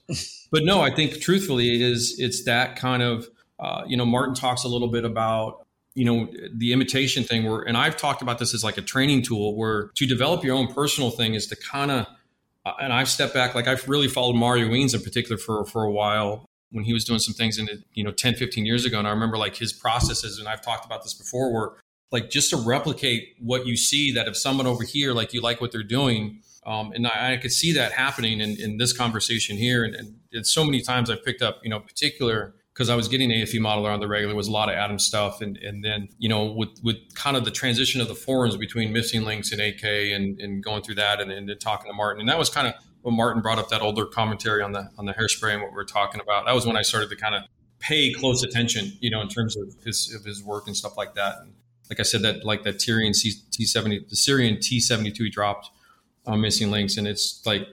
But 0.52 0.64
no, 0.64 0.82
I 0.82 0.94
think 0.94 1.20
truthfully, 1.20 1.82
is 1.82 2.18
it's 2.20 2.44
that 2.44 2.76
kind 2.76 3.02
of 3.02 3.28
uh, 3.60 3.84
you 3.88 3.98
know. 3.98 4.06
Martin 4.06 4.36
talks 4.36 4.64
a 4.64 4.68
little 4.68 4.90
bit 4.90 5.04
about 5.04 5.65
you 5.96 6.06
know 6.06 6.28
the 6.54 6.72
imitation 6.74 7.24
thing 7.24 7.46
where 7.50 7.62
and 7.62 7.76
i've 7.78 7.98
talked 7.98 8.22
about 8.22 8.38
this 8.38 8.54
as 8.54 8.64
like 8.64 8.78
a 8.78 8.82
training 8.82 9.24
tool 9.24 9.56
where 9.56 9.90
to 9.96 10.06
develop 10.06 10.44
your 10.44 10.56
own 10.56 10.72
personal 10.72 11.10
thing 11.10 11.34
is 11.34 11.48
to 11.48 11.56
kind 11.56 11.90
of 11.90 12.06
uh, 12.66 12.74
and 12.82 12.94
i've 12.94 13.10
stepped 13.10 13.34
back 13.34 13.56
like 13.56 13.68
i've 13.68 13.88
really 13.88 14.08
followed 14.08 14.36
mario 14.36 14.68
weens 14.68 14.94
in 14.94 15.02
particular 15.02 15.38
for 15.38 15.66
for 15.66 15.84
a 15.84 15.92
while 15.92 16.46
when 16.72 16.84
he 16.84 16.94
was 16.94 17.06
doing 17.06 17.20
some 17.20 17.34
things 17.34 17.58
in 17.58 17.68
you 17.94 18.04
know 18.04 18.12
10 18.12 18.36
15 18.36 18.66
years 18.66 18.86
ago. 18.86 19.00
And 19.00 19.08
i 19.08 19.12
remember 19.12 19.38
like 19.38 19.56
his 19.56 19.74
processes 19.74 20.38
and 20.38 20.48
i've 20.48 20.62
talked 20.62 20.86
about 20.86 21.04
this 21.04 21.14
before 21.14 21.52
where 21.54 21.72
like 22.12 22.30
just 22.30 22.50
to 22.52 22.58
replicate 22.58 23.36
what 23.40 23.66
you 23.66 23.76
see 23.76 24.12
that 24.12 24.28
if 24.28 24.38
someone 24.38 24.68
over 24.68 24.84
here 24.84 25.14
like 25.14 25.34
you 25.34 25.42
like 25.42 25.62
what 25.62 25.72
they're 25.72 25.84
doing 25.84 26.42
um, 26.66 26.94
and 26.94 27.06
I, 27.06 27.34
I, 27.34 27.38
could 27.38 27.52
see 27.52 27.74
that 27.74 27.92
happening 27.92 28.42
in, 28.42 28.60
in 28.60 28.78
this 28.78 28.92
conversation 28.92 29.56
here. 29.56 29.84
And, 29.84 29.94
and, 29.94 30.16
and 30.34 30.48
so 30.48 30.66
many 30.66 30.82
times 30.82 31.10
i've 31.10 31.24
picked 31.24 31.42
up 31.42 31.60
you 31.64 31.70
know 31.70 31.80
particular 31.80 32.56
because 32.76 32.90
I 32.90 32.96
was 32.96 33.08
getting 33.08 33.30
AFV 33.30 33.62
Modeller 33.62 33.94
on 33.94 34.02
the 34.02 34.08
regular 34.08 34.36
was 34.36 34.50
a 34.50 34.52
lot 34.52 34.68
of 34.68 34.76
Adam 34.76 35.00
stuff, 35.00 35.40
and 35.40 35.56
and 35.58 35.84
then 35.84 36.10
you 36.20 36.28
know 36.28 36.46
with 36.46 36.70
with 36.84 36.98
kind 37.16 37.38
of 37.38 37.46
the 37.46 37.52
transition 37.52 38.02
of 38.02 38.10
the 38.10 38.16
forums 38.16 38.58
between 38.58 38.92
Missing 38.92 39.24
Lynx 39.24 39.54
and 39.54 39.62
AK 39.62 39.84
and, 39.84 40.40
and 40.42 40.62
going 40.62 40.84
through 40.84 40.96
that, 40.96 41.22
and, 41.22 41.32
and 41.32 41.50
talking 41.60 41.90
to 41.90 41.96
Martin, 41.96 42.20
and 42.20 42.30
that 42.30 42.38
was 42.38 42.50
kind 42.50 42.68
of 42.68 42.74
when 43.02 43.16
Martin 43.16 43.42
brought 43.42 43.60
up 43.60 43.70
that 43.70 43.82
older 43.82 44.06
commentary 44.06 44.62
on 44.62 44.74
the 44.74 44.90
on 44.98 45.06
the 45.06 45.14
hairspray 45.14 45.54
and 45.54 45.62
what 45.62 45.72
we 45.72 45.78
are 45.78 45.86
talking 45.86 46.20
about. 46.20 46.46
That 46.46 46.54
was 46.54 46.66
when 46.66 46.76
I 46.76 46.82
started 46.82 47.10
to 47.12 47.16
kind 47.16 47.34
of 47.34 47.44
pay 47.80 48.12
close 48.12 48.44
attention, 48.44 48.92
you 49.00 49.10
know, 49.10 49.22
in 49.22 49.30
terms 49.30 49.56
of 49.56 49.74
his 49.86 50.14
of 50.14 50.26
his 50.26 50.44
work 50.44 50.68
and 50.68 50.76
stuff 50.76 50.98
like 50.98 51.16
that. 51.16 51.38
And 51.40 51.54
like 51.90 52.02
I 52.02 52.04
said, 52.04 52.24
that 52.24 52.44
like 52.44 52.64
that 52.64 52.78
Tyrian 52.80 53.14
T 53.14 53.66
seventy, 53.66 54.06
the 54.10 54.18
Syrian 54.18 54.60
T 54.60 54.82
seventy 54.82 55.12
two 55.12 55.24
he 55.24 55.30
dropped 55.30 55.70
on 56.26 56.42
Missing 56.42 56.72
Lynx, 56.72 56.98
and 56.98 57.08
it's 57.08 57.42
like 57.46 57.66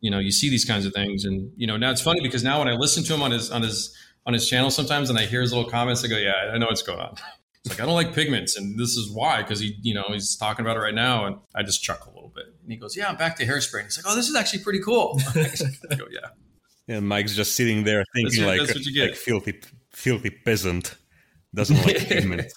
you 0.00 0.10
know 0.10 0.18
you 0.18 0.32
see 0.32 0.50
these 0.50 0.64
kinds 0.64 0.84
of 0.84 0.92
things, 0.92 1.24
and 1.24 1.52
you 1.56 1.68
know 1.68 1.76
now 1.76 1.92
it's 1.92 2.02
funny 2.02 2.20
because 2.20 2.42
now 2.42 2.58
when 2.58 2.66
I 2.66 2.72
listen 2.72 3.04
to 3.04 3.14
him 3.14 3.22
on 3.22 3.30
his 3.30 3.52
on 3.52 3.62
his 3.62 3.94
on 4.28 4.34
his 4.34 4.46
channel 4.46 4.70
sometimes 4.70 5.08
and 5.10 5.18
I 5.18 5.24
hear 5.24 5.40
his 5.40 5.52
little 5.52 5.68
comments. 5.68 6.04
I 6.04 6.08
go, 6.08 6.18
yeah, 6.18 6.50
I 6.52 6.58
know 6.58 6.66
what's 6.66 6.82
going 6.82 7.00
on. 7.00 7.16
It's 7.64 7.70
like 7.70 7.80
I 7.82 7.86
don't 7.86 7.96
like 7.96 8.14
pigments, 8.14 8.56
and 8.56 8.78
this 8.78 8.96
is 8.96 9.10
why 9.10 9.42
because 9.42 9.58
he, 9.58 9.76
you 9.82 9.92
know, 9.92 10.04
he's 10.10 10.36
talking 10.36 10.64
about 10.64 10.76
it 10.76 10.80
right 10.80 10.94
now, 10.94 11.26
and 11.26 11.38
I 11.56 11.64
just 11.64 11.82
chuckle 11.82 12.12
a 12.12 12.14
little 12.14 12.32
bit. 12.32 12.44
And 12.62 12.70
he 12.70 12.78
goes, 12.78 12.96
"Yeah, 12.96 13.08
I'm 13.08 13.16
back 13.16 13.34
to 13.38 13.44
hairspray." 13.44 13.80
And 13.80 13.84
he's 13.86 13.98
like, 13.98 14.06
"Oh, 14.06 14.14
this 14.14 14.28
is 14.28 14.36
actually 14.36 14.62
pretty 14.62 14.78
cool." 14.78 15.20
I 15.34 15.96
go, 15.96 16.04
"Yeah." 16.08 16.28
And 16.86 17.08
Mike's 17.08 17.34
just 17.34 17.56
sitting 17.56 17.82
there 17.82 18.04
thinking 18.14 18.46
like, 18.46 18.60
like 18.60 19.16
filthy, 19.16 19.60
filthy 19.90 20.30
peasant 20.30 20.94
doesn't 21.52 21.84
like 21.84 21.98
pigments. 22.08 22.54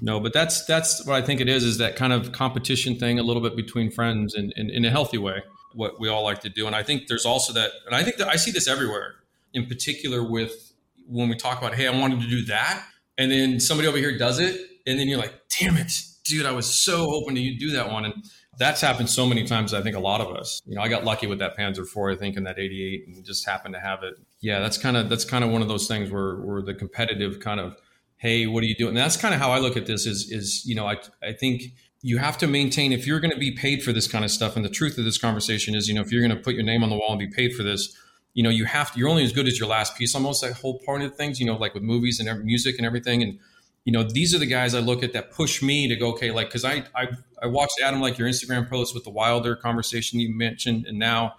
no, 0.00 0.20
but 0.20 0.32
that's 0.32 0.64
that's 0.64 1.04
what 1.04 1.22
I 1.22 1.22
think 1.22 1.42
it 1.42 1.48
is. 1.50 1.62
Is 1.62 1.76
that 1.76 1.96
kind 1.96 2.14
of 2.14 2.32
competition 2.32 2.98
thing 2.98 3.18
a 3.18 3.22
little 3.22 3.42
bit 3.42 3.56
between 3.56 3.90
friends 3.90 4.34
and 4.34 4.54
in 4.56 4.86
a 4.86 4.90
healthy 4.90 5.18
way. 5.18 5.42
What 5.74 6.00
we 6.00 6.08
all 6.08 6.24
like 6.24 6.40
to 6.40 6.48
do, 6.48 6.66
and 6.66 6.74
I 6.74 6.82
think 6.82 7.08
there's 7.08 7.26
also 7.26 7.52
that, 7.52 7.72
and 7.84 7.94
I 7.94 8.02
think 8.04 8.16
that 8.16 8.28
I 8.28 8.36
see 8.36 8.52
this 8.52 8.66
everywhere. 8.66 9.16
In 9.52 9.66
particular, 9.66 10.22
with 10.22 10.69
when 11.10 11.28
we 11.28 11.36
talk 11.36 11.58
about, 11.58 11.74
hey, 11.74 11.86
I 11.86 11.98
wanted 11.98 12.20
to 12.20 12.28
do 12.28 12.44
that, 12.46 12.84
and 13.18 13.30
then 13.30 13.60
somebody 13.60 13.88
over 13.88 13.98
here 13.98 14.16
does 14.16 14.38
it, 14.38 14.60
and 14.86 14.98
then 14.98 15.08
you're 15.08 15.18
like, 15.18 15.34
damn 15.58 15.76
it, 15.76 15.92
dude, 16.24 16.46
I 16.46 16.52
was 16.52 16.72
so 16.72 17.10
hoping 17.10 17.34
to 17.34 17.40
you 17.40 17.58
do 17.58 17.72
that 17.72 17.90
one. 17.90 18.04
And 18.04 18.14
that's 18.58 18.80
happened 18.80 19.10
so 19.10 19.26
many 19.26 19.44
times. 19.44 19.74
I 19.74 19.82
think 19.82 19.96
a 19.96 20.00
lot 20.00 20.20
of 20.20 20.34
us, 20.34 20.60
you 20.66 20.74
know, 20.76 20.82
I 20.82 20.88
got 20.88 21.04
lucky 21.04 21.26
with 21.26 21.38
that 21.40 21.56
Panzer 21.56 21.80
IV, 21.80 22.16
I 22.16 22.18
think, 22.18 22.36
in 22.36 22.44
that 22.44 22.58
'88, 22.58 23.04
and 23.06 23.24
just 23.24 23.46
happened 23.46 23.74
to 23.74 23.80
have 23.80 24.02
it. 24.02 24.14
Yeah, 24.40 24.60
that's 24.60 24.78
kind 24.78 24.96
of 24.96 25.08
that's 25.08 25.24
kind 25.24 25.44
of 25.44 25.50
one 25.50 25.62
of 25.62 25.68
those 25.68 25.88
things 25.88 26.10
where 26.10 26.36
where 26.36 26.62
the 26.62 26.74
competitive 26.74 27.40
kind 27.40 27.60
of, 27.60 27.76
hey, 28.16 28.46
what 28.46 28.62
are 28.62 28.66
you 28.66 28.76
doing? 28.76 28.90
And 28.90 28.98
that's 28.98 29.16
kind 29.16 29.34
of 29.34 29.40
how 29.40 29.50
I 29.50 29.58
look 29.58 29.76
at 29.76 29.86
this. 29.86 30.06
Is 30.06 30.30
is 30.30 30.64
you 30.66 30.74
know, 30.74 30.86
I 30.86 30.96
I 31.22 31.32
think 31.32 31.62
you 32.02 32.18
have 32.18 32.38
to 32.38 32.46
maintain 32.46 32.92
if 32.92 33.06
you're 33.06 33.20
going 33.20 33.32
to 33.32 33.38
be 33.38 33.52
paid 33.52 33.82
for 33.82 33.92
this 33.92 34.08
kind 34.08 34.24
of 34.24 34.30
stuff. 34.30 34.56
And 34.56 34.64
the 34.64 34.70
truth 34.70 34.96
of 34.98 35.04
this 35.04 35.18
conversation 35.18 35.74
is, 35.74 35.88
you 35.88 35.94
know, 35.94 36.00
if 36.00 36.10
you're 36.10 36.26
going 36.26 36.36
to 36.36 36.42
put 36.42 36.54
your 36.54 36.64
name 36.64 36.82
on 36.82 36.88
the 36.88 36.96
wall 36.96 37.10
and 37.10 37.18
be 37.18 37.28
paid 37.28 37.54
for 37.54 37.62
this, 37.62 37.94
you 38.34 38.42
know 38.42 38.50
you 38.50 38.64
have 38.64 38.92
to 38.92 38.98
you're 38.98 39.08
only 39.08 39.24
as 39.24 39.32
good 39.32 39.46
as 39.46 39.58
your 39.58 39.68
last 39.68 39.96
piece 39.96 40.14
almost 40.14 40.42
that 40.42 40.52
whole 40.54 40.78
part 40.80 41.02
of 41.02 41.16
things 41.16 41.40
you 41.40 41.46
know 41.46 41.56
like 41.56 41.74
with 41.74 41.82
movies 41.82 42.20
and 42.20 42.44
music 42.44 42.76
and 42.78 42.86
everything. 42.86 43.22
And 43.22 43.38
you 43.84 43.92
know 43.92 44.02
these 44.02 44.34
are 44.34 44.38
the 44.38 44.46
guys 44.46 44.74
i 44.74 44.78
look 44.78 45.02
at 45.02 45.14
that 45.14 45.32
push 45.32 45.62
me 45.62 45.88
to 45.88 45.96
go 45.96 46.10
okay 46.10 46.30
like 46.30 46.48
because 46.48 46.66
I, 46.66 46.84
I 46.94 47.08
i 47.42 47.46
watched 47.46 47.80
adam 47.82 47.98
like 47.98 48.18
your 48.18 48.28
instagram 48.28 48.68
post 48.68 48.94
with 48.94 49.04
the 49.04 49.10
wilder 49.10 49.56
conversation 49.56 50.20
you 50.20 50.36
mentioned 50.36 50.84
and 50.84 50.98
now 50.98 51.36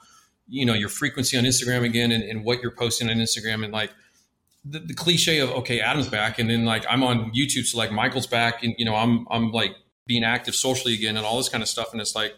you 0.47 0.65
know 0.65 0.73
your 0.73 0.89
frequency 0.89 1.37
on 1.37 1.43
instagram 1.43 1.85
again 1.85 2.11
and, 2.11 2.23
and 2.23 2.43
what 2.43 2.63
you're 2.63 2.71
posting 2.71 3.11
on 3.11 3.17
instagram 3.17 3.63
and 3.63 3.71
like 3.71 3.91
the, 4.65 4.79
the, 4.79 4.95
cliche 4.95 5.37
of 5.37 5.51
okay 5.51 5.81
adam's 5.81 6.09
back 6.09 6.39
and 6.39 6.49
then 6.49 6.65
like 6.65 6.83
i'm 6.89 7.03
on 7.03 7.31
youtube 7.31 7.65
so 7.65 7.77
like 7.77 7.91
michael's 7.91 8.25
back 8.25 8.63
and 8.63 8.73
you 8.79 8.85
know 8.85 8.95
i'm 8.95 9.27
i'm 9.29 9.51
like 9.51 9.75
being 10.11 10.23
active 10.25 10.55
socially 10.55 10.93
again 10.93 11.15
and 11.15 11.25
all 11.25 11.37
this 11.37 11.47
kind 11.47 11.61
of 11.61 11.69
stuff. 11.69 11.93
And 11.93 12.01
it's 12.01 12.15
like 12.15 12.35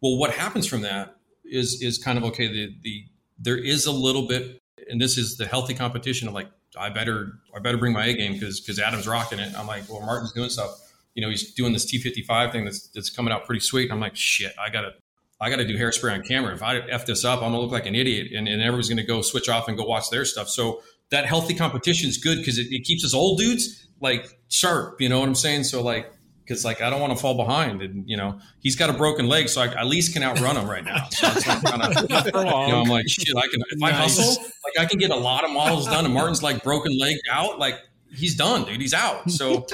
well 0.00 0.16
what 0.16 0.30
happens 0.30 0.66
from 0.66 0.82
that 0.82 1.16
is 1.44 1.82
is 1.82 1.98
kind 1.98 2.16
of 2.16 2.24
okay 2.24 2.46
the 2.46 2.74
the 2.82 3.04
there 3.40 3.56
is 3.56 3.86
a 3.86 3.92
little 3.92 4.26
bit, 4.26 4.60
and 4.88 5.00
this 5.00 5.18
is 5.18 5.36
the 5.36 5.46
healthy 5.46 5.74
competition 5.74 6.28
of 6.28 6.34
like, 6.34 6.48
I 6.78 6.90
better, 6.90 7.40
I 7.54 7.58
better 7.58 7.78
bring 7.78 7.92
my 7.92 8.06
A 8.06 8.14
game 8.14 8.34
because 8.34 8.60
because 8.60 8.78
Adam's 8.78 9.08
rocking 9.08 9.38
it. 9.38 9.52
I'm 9.56 9.66
like, 9.66 9.88
well, 9.88 10.00
Martin's 10.02 10.32
doing 10.32 10.50
stuff. 10.50 10.70
You 11.14 11.22
know, 11.22 11.30
he's 11.30 11.52
doing 11.54 11.72
this 11.72 11.90
T55 11.92 12.52
thing 12.52 12.64
that's 12.64 12.88
that's 12.88 13.10
coming 13.10 13.32
out 13.32 13.44
pretty 13.44 13.60
sweet. 13.60 13.90
I'm 13.90 13.98
like, 13.98 14.14
shit, 14.14 14.52
I 14.58 14.70
gotta, 14.70 14.92
I 15.40 15.50
gotta 15.50 15.66
do 15.66 15.76
hairspray 15.76 16.14
on 16.14 16.22
camera. 16.22 16.54
If 16.54 16.62
I 16.62 16.78
f 16.78 17.06
this 17.06 17.24
up, 17.24 17.38
I'm 17.42 17.50
gonna 17.50 17.60
look 17.60 17.72
like 17.72 17.86
an 17.86 17.96
idiot, 17.96 18.32
and, 18.32 18.46
and 18.46 18.62
everyone's 18.62 18.88
gonna 18.88 19.02
go 19.02 19.20
switch 19.22 19.48
off 19.48 19.66
and 19.66 19.76
go 19.76 19.84
watch 19.84 20.10
their 20.10 20.24
stuff. 20.24 20.48
So 20.48 20.82
that 21.10 21.26
healthy 21.26 21.54
competition 21.54 22.08
is 22.08 22.18
good 22.18 22.38
because 22.38 22.58
it, 22.58 22.68
it 22.70 22.84
keeps 22.84 23.04
us 23.04 23.14
old 23.14 23.38
dudes 23.38 23.88
like 24.00 24.38
sharp. 24.48 25.00
You 25.00 25.08
know 25.08 25.20
what 25.20 25.28
I'm 25.28 25.34
saying? 25.34 25.64
So 25.64 25.82
like 25.82 26.12
because 26.50 26.64
like 26.64 26.82
I 26.82 26.90
don't 26.90 27.00
want 27.00 27.12
to 27.12 27.18
fall 27.18 27.36
behind, 27.36 27.80
and 27.80 28.08
you 28.10 28.16
know 28.16 28.40
he's 28.58 28.74
got 28.74 28.90
a 28.90 28.92
broken 28.92 29.28
leg, 29.28 29.48
so 29.48 29.62
I 29.62 29.66
at 29.66 29.86
least 29.86 30.12
can 30.12 30.24
outrun 30.24 30.56
him 30.56 30.68
right 30.68 30.84
now. 30.84 31.06
So 31.10 31.28
like 31.28 31.44
kinda, 31.44 32.06
you 32.34 32.44
know, 32.44 32.82
I'm 32.82 32.88
like 32.88 33.08
shit. 33.08 33.36
I 33.36 33.42
can 33.42 33.62
if 33.70 33.78
nice. 33.78 33.92
I 33.92 33.96
hustle, 33.96 34.42
like 34.64 34.80
I 34.80 34.84
can 34.86 34.98
get 34.98 35.12
a 35.12 35.16
lot 35.16 35.44
of 35.44 35.52
models 35.52 35.86
done. 35.86 36.04
And 36.04 36.12
Martin's 36.12 36.42
like 36.42 36.64
broken 36.64 36.98
leg 36.98 37.16
out, 37.30 37.60
like 37.60 37.76
he's 38.12 38.34
done, 38.34 38.64
dude. 38.64 38.80
He's 38.80 38.92
out. 38.92 39.30
So, 39.30 39.64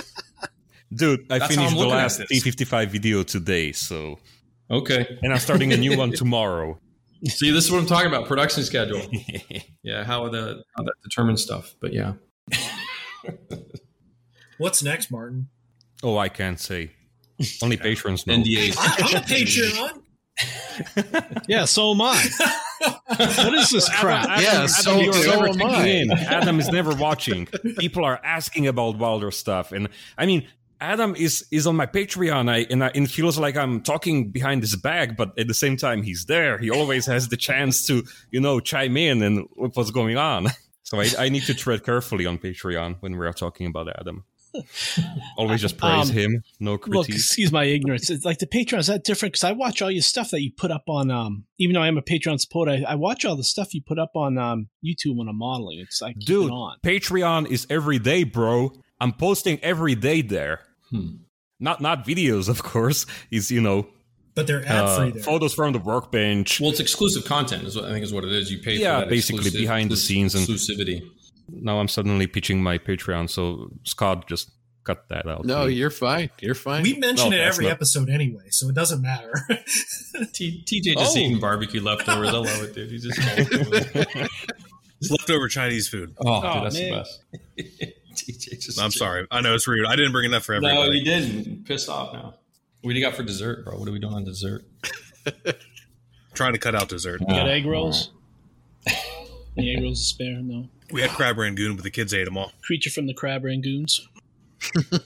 dude, 0.95 1.33
I 1.33 1.39
finished 1.49 1.77
the 1.77 1.87
last 1.87 2.21
T55 2.21 2.89
video 2.89 3.23
today. 3.23 3.73
So 3.73 4.19
okay, 4.71 5.19
and 5.23 5.33
I'm 5.33 5.39
starting 5.39 5.73
a 5.73 5.79
new 5.79 5.97
one 5.97 6.13
tomorrow. 6.13 6.79
See, 7.25 7.51
this 7.51 7.65
is 7.65 7.73
what 7.73 7.79
I'm 7.79 7.87
talking 7.87 8.09
about: 8.09 8.29
production 8.29 8.65
schedule. 8.65 9.01
yeah, 9.83 10.05
how 10.05 10.29
the 10.29 10.63
how 10.77 10.83
that 10.83 10.95
determines 11.03 11.43
stuff. 11.43 11.75
But 11.81 11.95
yeah. 11.95 12.13
What's 14.59 14.83
next, 14.83 15.11
Martin? 15.11 15.49
Oh, 16.07 16.19
I 16.19 16.29
can't 16.29 16.61
say. 16.61 16.93
Only 17.61 17.77
patrons 17.77 18.29
know. 18.29 18.35
NDAs. 18.37 18.77
I'm 18.79 19.17
a 19.17 19.25
Patreon. 19.27 20.03
yeah, 21.49 21.65
so 21.65 21.91
am 21.91 22.01
I. 22.01 22.25
what 23.17 23.55
is 23.55 23.71
this 23.71 23.89
crap? 23.89 24.29
Adam, 24.29 24.45
yeah, 24.45 24.67
so, 24.67 25.01
Adam, 25.01 25.13
so 25.13 25.47
am 25.47 25.63
I. 25.63 25.87
In. 25.89 26.13
Adam 26.13 26.61
is 26.61 26.69
never 26.69 26.95
watching. 26.95 27.47
People 27.79 28.05
are 28.05 28.21
asking 28.23 28.69
about 28.69 28.99
Wilder 28.99 29.33
stuff, 29.33 29.73
and 29.73 29.89
I 30.17 30.27
mean, 30.27 30.47
Adam 30.81 31.17
is 31.17 31.45
is 31.51 31.67
on 31.67 31.75
my 31.75 31.87
Patreon, 31.87 32.49
I, 32.49 32.67
and 32.71 32.85
I, 32.85 32.93
and 32.95 33.07
it 33.07 33.11
feels 33.11 33.37
like 33.37 33.57
I'm 33.57 33.81
talking 33.81 34.31
behind 34.31 34.63
his 34.63 34.77
back, 34.77 35.17
but 35.17 35.37
at 35.37 35.49
the 35.49 35.55
same 35.55 35.77
time, 35.77 36.05
he's 36.05 36.27
there. 36.27 36.57
He 36.57 36.71
always 36.71 37.07
has 37.07 37.27
the 37.31 37.37
chance 37.37 37.85
to, 37.89 38.05
you 38.31 38.41
know, 38.41 38.61
chime 38.61 38.97
in 38.97 39.25
and 39.25 39.49
what's 39.57 39.91
going 39.91 40.17
on. 40.17 40.47
So 40.87 41.01
I, 41.01 41.09
I 41.19 41.29
need 41.31 41.43
to 41.47 41.55
tread 41.55 41.83
carefully 41.83 42.27
on 42.27 42.39
Patreon 42.39 42.99
when 43.01 43.17
we're 43.17 43.33
talking 43.33 43.67
about 43.67 43.89
Adam. 43.99 44.25
Always 45.37 45.61
just 45.61 45.79
praise 45.79 46.11
um, 46.11 46.17
him, 46.17 46.43
no 46.61 46.79
critique. 46.79 46.97
Look, 46.97 47.09
excuse 47.09 47.53
my 47.53 47.65
ignorance. 47.65 48.11
It's 48.11 48.25
like 48.25 48.39
the 48.39 48.47
Patreon 48.47 48.79
is 48.79 48.87
that 48.87 49.05
different 49.05 49.35
because 49.35 49.45
I 49.45 49.53
watch 49.53 49.83
all 49.83 49.91
your 49.91 50.03
stuff 50.03 50.31
that 50.31 50.43
you 50.43 50.53
put 50.57 50.71
up 50.71 50.85
on. 50.89 51.11
Um, 51.11 51.45
even 51.59 51.75
though 51.75 51.83
I 51.83 51.89
am 51.89 51.99
a 51.99 52.03
Patreon 52.03 52.41
supporter, 52.41 52.73
I, 52.73 52.93
I 52.93 52.95
watch 52.95 53.25
all 53.25 53.37
the 53.37 53.45
stuff 53.45 53.75
you 53.75 53.83
put 53.83 53.99
up 53.99 54.13
on 54.15 54.39
um, 54.39 54.69
YouTube 54.85 55.17
when 55.17 55.29
I'm 55.29 55.39
modeling. 55.39 55.81
It's 55.81 56.01
like 56.01 56.19
dude, 56.19 56.51
on. 56.51 56.77
Patreon 56.85 57.49
is 57.51 57.67
every 57.71 57.99
day, 57.99 58.25
bro. 58.25 58.73
I'm 59.01 59.13
posting 59.13 59.59
every 59.63 59.95
day 59.95 60.23
there. 60.23 60.61
Hmm. 60.91 61.17
Not 61.61 61.81
not 61.81 62.07
videos, 62.07 62.49
of 62.51 62.63
course. 62.63 63.07
Is 63.31 63.51
you 63.51 63.61
know 63.61 63.89
but 64.35 64.47
they're 64.47 64.67
ad 64.67 64.97
free. 64.97 65.21
Uh, 65.21 65.25
photos 65.25 65.55
from 65.55 65.73
the 65.73 65.79
workbench. 65.79 66.61
Well, 66.61 66.71
it's 66.71 66.81
exclusive 66.81 67.25
content. 67.25 67.65
Is 67.65 67.75
what 67.75 67.87
I 67.87 67.93
think 67.93 68.05
is 68.05 68.13
what 68.13 68.25
it 68.25 68.33
is. 68.33 68.53
You 68.53 68.59
pay. 68.59 68.77
For 68.77 68.85
that. 68.85 69.01
Yeah, 69.01 69.05
basically 69.07 69.51
behind 69.51 69.91
the 69.91 69.97
scenes 69.97 70.35
and 70.35 70.47
exclusivity 70.47 71.03
now 71.49 71.81
I'm 71.81 71.89
suddenly 71.89 72.27
pitching 72.27 72.63
my 72.63 72.79
Patreon. 72.79 73.31
So 73.31 73.71
Scott, 73.85 74.27
just 74.29 74.51
cut 74.87 75.09
that 75.09 75.27
out. 75.27 75.45
No, 75.45 75.67
you're 75.67 75.91
fine. 75.91 76.31
You're 76.41 76.55
fine. 76.55 76.83
We 76.83 76.97
mention 76.97 77.31
no, 77.31 77.37
it 77.37 77.41
every 77.41 77.65
not... 77.65 77.73
episode 77.73 78.09
anyway, 78.09 78.47
so 78.51 78.69
it 78.69 78.75
doesn't 78.75 79.03
matter. 79.03 79.33
T- 80.33 80.63
TJ 80.65 80.97
just 80.97 81.17
oh. 81.17 81.21
eating 81.21 81.41
barbecue 81.41 81.83
leftovers. 81.83 82.29
I 82.29 82.33
love 82.33 82.63
it, 82.63 82.75
dude. 82.75 82.91
He's 82.91 83.05
just 83.05 83.19
it's 83.21 85.11
leftover 85.11 85.49
Chinese 85.49 85.89
food. 85.89 86.15
Oh, 86.19 86.41
oh 86.43 86.55
dude, 86.55 86.65
that's 86.65 86.79
man. 86.79 86.91
the 86.91 86.97
best. 86.97 87.23
TJ 88.15 88.61
just 88.61 88.81
I'm 88.81 88.93
sorry. 88.93 89.27
I 89.31 89.41
know 89.43 89.55
it's 89.55 89.69
rude. 89.69 89.87
I 89.87 89.97
didn't 89.97 90.13
bring 90.13 90.25
enough 90.25 90.45
for 90.45 90.55
everybody. 90.55 90.75
No, 90.77 90.91
you 90.91 91.05
didn't. 91.05 91.67
Pissed 91.67 91.89
off 91.89 92.13
now. 92.13 92.35
What 92.81 92.93
do 92.93 92.99
you 92.99 93.05
got 93.05 93.15
for 93.15 93.25
dessert, 93.25 93.65
bro? 93.65 93.79
What 93.79 93.89
are 93.89 93.93
we 93.93 93.99
doing 93.99 94.15
on 94.15 94.25
dessert? 94.25 94.65
Trying 96.35 96.53
to 96.53 96.59
cut 96.59 96.75
out 96.75 96.89
dessert. 96.89 97.21
You 97.21 97.27
got 97.27 97.49
egg 97.49 97.67
rolls? 97.67 98.13
Any 99.57 99.75
egg 99.75 99.83
rolls 99.83 100.01
to 100.01 100.05
spare? 100.07 100.43
No. 100.43 100.69
We 100.93 101.01
had 101.01 101.11
crab 101.11 101.39
rangoon, 101.39 101.77
but 101.77 101.83
the 101.83 101.91
kids 101.91 102.13
ate 102.15 102.25
them 102.25 102.37
all. 102.37 102.53
Creature 102.63 102.91
from 102.91 103.07
the 103.07 103.15
crab 103.15 103.43
rangoons. 103.43 104.01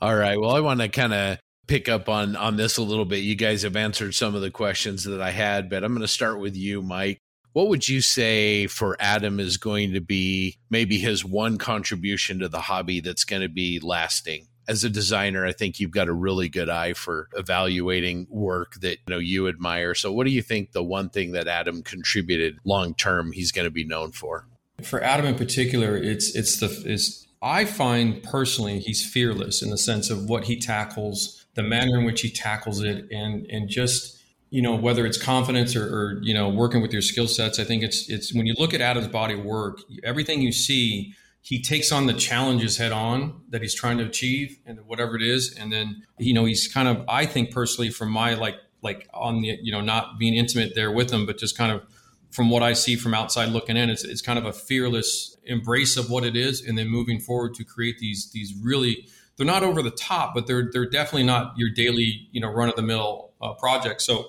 all 0.00 0.16
right. 0.16 0.40
Well, 0.40 0.50
I 0.50 0.60
want 0.60 0.80
to 0.80 0.88
kind 0.88 1.12
of 1.12 1.38
pick 1.66 1.88
up 1.88 2.08
on 2.08 2.34
on 2.36 2.56
this 2.56 2.76
a 2.78 2.82
little 2.82 3.04
bit. 3.04 3.18
You 3.18 3.36
guys 3.36 3.62
have 3.62 3.76
answered 3.76 4.14
some 4.14 4.34
of 4.34 4.40
the 4.40 4.50
questions 4.50 5.04
that 5.04 5.20
I 5.20 5.30
had, 5.30 5.70
but 5.70 5.84
I'm 5.84 5.92
going 5.92 6.00
to 6.00 6.08
start 6.08 6.40
with 6.40 6.56
you, 6.56 6.82
Mike. 6.82 7.18
what 7.52 7.68
would 7.68 7.88
you 7.88 8.00
say 8.00 8.66
for 8.66 8.96
Adam 9.00 9.38
is 9.40 9.56
going 9.56 9.92
to 9.94 10.00
be 10.00 10.58
maybe 10.70 10.98
his 10.98 11.24
one 11.24 11.58
contribution 11.58 12.38
to 12.40 12.48
the 12.48 12.60
hobby 12.60 13.00
that's 13.00 13.24
going 13.24 13.42
to 13.42 13.48
be 13.48 13.78
lasting? 13.80 14.46
As 14.70 14.84
a 14.84 14.88
designer, 14.88 15.44
I 15.44 15.52
think 15.52 15.80
you've 15.80 15.90
got 15.90 16.06
a 16.06 16.12
really 16.12 16.48
good 16.48 16.68
eye 16.68 16.92
for 16.92 17.28
evaluating 17.34 18.28
work 18.30 18.74
that 18.82 18.98
you 19.06 19.10
know 19.14 19.18
you 19.18 19.48
admire. 19.48 19.96
So 19.96 20.12
what 20.12 20.26
do 20.26 20.32
you 20.32 20.42
think 20.42 20.70
the 20.70 20.84
one 20.84 21.10
thing 21.10 21.32
that 21.32 21.48
Adam 21.48 21.82
contributed 21.82 22.58
long 22.64 22.94
term 22.94 23.32
he's 23.32 23.50
going 23.50 23.64
to 23.64 23.70
be 23.70 23.84
known 23.84 24.12
for? 24.12 24.46
For 24.82 25.02
Adam 25.02 25.26
in 25.26 25.34
particular, 25.34 25.96
it's 25.96 26.36
it's 26.36 26.58
the 26.58 26.66
is 26.86 27.26
I 27.42 27.64
find 27.64 28.22
personally 28.22 28.78
he's 28.78 29.04
fearless 29.04 29.60
in 29.60 29.70
the 29.70 29.78
sense 29.78 30.08
of 30.08 30.28
what 30.28 30.44
he 30.44 30.56
tackles, 30.56 31.44
the 31.54 31.64
manner 31.64 31.98
in 31.98 32.04
which 32.04 32.20
he 32.20 32.30
tackles 32.30 32.80
it 32.80 33.10
and 33.10 33.46
and 33.50 33.68
just 33.68 34.20
you 34.50 34.62
know 34.62 34.76
whether 34.76 35.06
it's 35.06 35.20
confidence 35.20 35.74
or, 35.74 35.84
or 35.84 36.20
you 36.22 36.34
know 36.34 36.48
working 36.48 36.82
with 36.82 36.92
your 36.92 37.02
skill 37.02 37.28
sets 37.28 37.58
i 37.58 37.64
think 37.64 37.82
it's 37.82 38.10
it's 38.10 38.34
when 38.34 38.46
you 38.46 38.54
look 38.58 38.74
at 38.74 38.80
adam's 38.80 39.06
body 39.06 39.34
of 39.34 39.44
work 39.44 39.78
everything 40.02 40.42
you 40.42 40.52
see 40.52 41.14
he 41.42 41.62
takes 41.62 41.90
on 41.90 42.06
the 42.06 42.12
challenges 42.12 42.76
head 42.76 42.92
on 42.92 43.42
that 43.48 43.62
he's 43.62 43.74
trying 43.74 43.98
to 43.98 44.04
achieve 44.04 44.58
and 44.66 44.78
whatever 44.86 45.16
it 45.16 45.22
is. 45.22 45.56
And 45.56 45.72
then 45.72 46.02
you 46.20 46.34
know 46.34 46.44
he's 46.44 46.68
kind 46.68 46.86
of 46.86 47.04
i 47.08 47.26
think 47.26 47.50
personally 47.50 47.90
from 47.90 48.10
my 48.10 48.34
like 48.34 48.56
like 48.82 49.08
on 49.12 49.40
the 49.40 49.58
you 49.62 49.72
know 49.72 49.80
not 49.80 50.18
being 50.18 50.34
intimate 50.34 50.74
there 50.74 50.92
with 50.92 51.10
him 51.10 51.26
but 51.26 51.38
just 51.38 51.56
kind 51.56 51.72
of 51.72 51.82
from 52.30 52.50
what 52.50 52.62
i 52.62 52.72
see 52.72 52.94
from 52.94 53.14
outside 53.14 53.48
looking 53.48 53.76
in 53.76 53.90
it's, 53.90 54.04
it's 54.04 54.22
kind 54.22 54.38
of 54.38 54.44
a 54.44 54.52
fearless 54.52 55.36
embrace 55.44 55.96
of 55.96 56.10
what 56.10 56.24
it 56.24 56.36
is 56.36 56.64
and 56.64 56.78
then 56.78 56.86
moving 56.88 57.18
forward 57.18 57.54
to 57.54 57.64
create 57.64 57.98
these 57.98 58.30
these 58.32 58.54
really 58.62 59.06
they're 59.36 59.46
not 59.46 59.62
over 59.62 59.82
the 59.82 59.90
top 59.90 60.34
but 60.34 60.46
they're 60.46 60.68
they're 60.72 60.88
definitely 60.88 61.24
not 61.24 61.52
your 61.56 61.70
daily 61.70 62.28
you 62.30 62.40
know 62.40 62.48
run 62.48 62.68
of 62.68 62.76
the 62.76 62.82
mill 62.82 63.30
uh, 63.40 63.52
project 63.54 64.02
so 64.02 64.26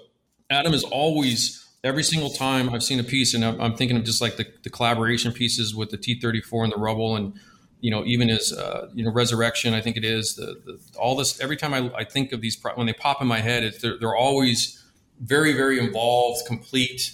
Adam 0.49 0.73
is 0.73 0.83
always 0.83 1.65
every 1.83 2.03
single 2.03 2.29
time 2.29 2.69
I've 2.69 2.83
seen 2.83 2.99
a 2.99 3.03
piece, 3.03 3.33
and 3.33 3.43
I'm, 3.43 3.75
thinking 3.75 3.97
of 3.97 4.03
just 4.03 4.21
like 4.21 4.37
the, 4.37 4.45
the, 4.63 4.69
collaboration 4.69 5.31
pieces 5.31 5.75
with 5.75 5.89
the 5.89 5.97
T34 5.97 6.63
and 6.63 6.73
the 6.73 6.77
Rubble, 6.77 7.15
and 7.15 7.33
you 7.79 7.89
know 7.89 8.03
even 8.05 8.29
as 8.29 8.53
uh, 8.53 8.89
you 8.93 9.03
know 9.03 9.11
Resurrection. 9.11 9.73
I 9.73 9.81
think 9.81 9.97
it 9.97 10.05
is 10.05 10.35
the, 10.35 10.61
the 10.65 10.79
all 10.97 11.15
this. 11.15 11.39
Every 11.39 11.57
time 11.57 11.73
I, 11.73 11.91
I, 11.95 12.03
think 12.03 12.31
of 12.31 12.41
these 12.41 12.61
when 12.75 12.87
they 12.87 12.93
pop 12.93 13.21
in 13.21 13.27
my 13.27 13.39
head, 13.39 13.63
it's, 13.63 13.81
they're, 13.81 13.97
they're 13.97 14.15
always 14.15 14.83
very 15.19 15.53
very 15.53 15.79
involved, 15.79 16.45
complete. 16.45 17.13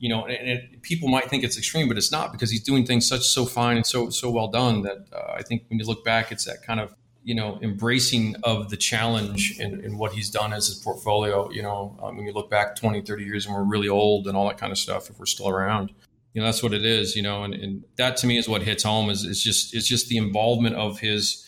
You 0.00 0.08
know, 0.08 0.26
and, 0.26 0.48
and, 0.48 0.82
people 0.82 1.08
might 1.08 1.28
think 1.28 1.42
it's 1.42 1.58
extreme, 1.58 1.88
but 1.88 1.98
it's 1.98 2.12
not 2.12 2.30
because 2.30 2.52
he's 2.52 2.62
doing 2.62 2.86
things 2.86 3.08
such 3.08 3.22
so 3.22 3.44
fine 3.44 3.76
and 3.76 3.86
so 3.86 4.10
so 4.10 4.30
well 4.30 4.48
done 4.48 4.82
that 4.82 5.06
uh, 5.12 5.32
I 5.36 5.42
think 5.42 5.64
when 5.68 5.78
you 5.78 5.86
look 5.86 6.04
back, 6.04 6.30
it's 6.32 6.44
that 6.44 6.62
kind 6.62 6.80
of 6.80 6.94
you 7.28 7.34
know, 7.34 7.58
embracing 7.60 8.34
of 8.42 8.70
the 8.70 8.76
challenge 8.78 9.58
and, 9.60 9.84
and, 9.84 9.98
what 9.98 10.12
he's 10.12 10.30
done 10.30 10.54
as 10.54 10.66
his 10.68 10.76
portfolio. 10.76 11.50
You 11.50 11.60
know, 11.60 11.94
um, 12.02 12.16
when 12.16 12.24
you 12.24 12.32
look 12.32 12.48
back 12.48 12.74
20, 12.74 13.02
30 13.02 13.22
years 13.22 13.44
and 13.44 13.54
we're 13.54 13.64
really 13.64 13.86
old 13.86 14.26
and 14.26 14.34
all 14.34 14.48
that 14.48 14.56
kind 14.56 14.72
of 14.72 14.78
stuff, 14.78 15.10
if 15.10 15.18
we're 15.18 15.26
still 15.26 15.50
around, 15.50 15.92
you 16.32 16.40
know, 16.40 16.46
that's 16.46 16.62
what 16.62 16.72
it 16.72 16.86
is, 16.86 17.14
you 17.14 17.20
know, 17.20 17.44
and, 17.44 17.52
and 17.52 17.84
that 17.98 18.16
to 18.16 18.26
me 18.26 18.38
is 18.38 18.48
what 18.48 18.62
hits 18.62 18.82
home 18.82 19.10
is 19.10 19.26
it's 19.26 19.42
just, 19.42 19.74
it's 19.74 19.86
just 19.86 20.08
the 20.08 20.16
involvement 20.16 20.76
of 20.76 21.00
his 21.00 21.46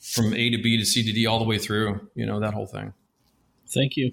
from 0.00 0.34
A 0.34 0.50
to 0.50 0.60
B 0.60 0.76
to 0.76 0.84
C 0.84 1.04
to 1.04 1.12
D 1.12 1.26
all 1.26 1.38
the 1.38 1.44
way 1.44 1.58
through, 1.58 2.08
you 2.16 2.26
know, 2.26 2.40
that 2.40 2.52
whole 2.52 2.66
thing. 2.66 2.92
Thank 3.72 3.96
you. 3.96 4.10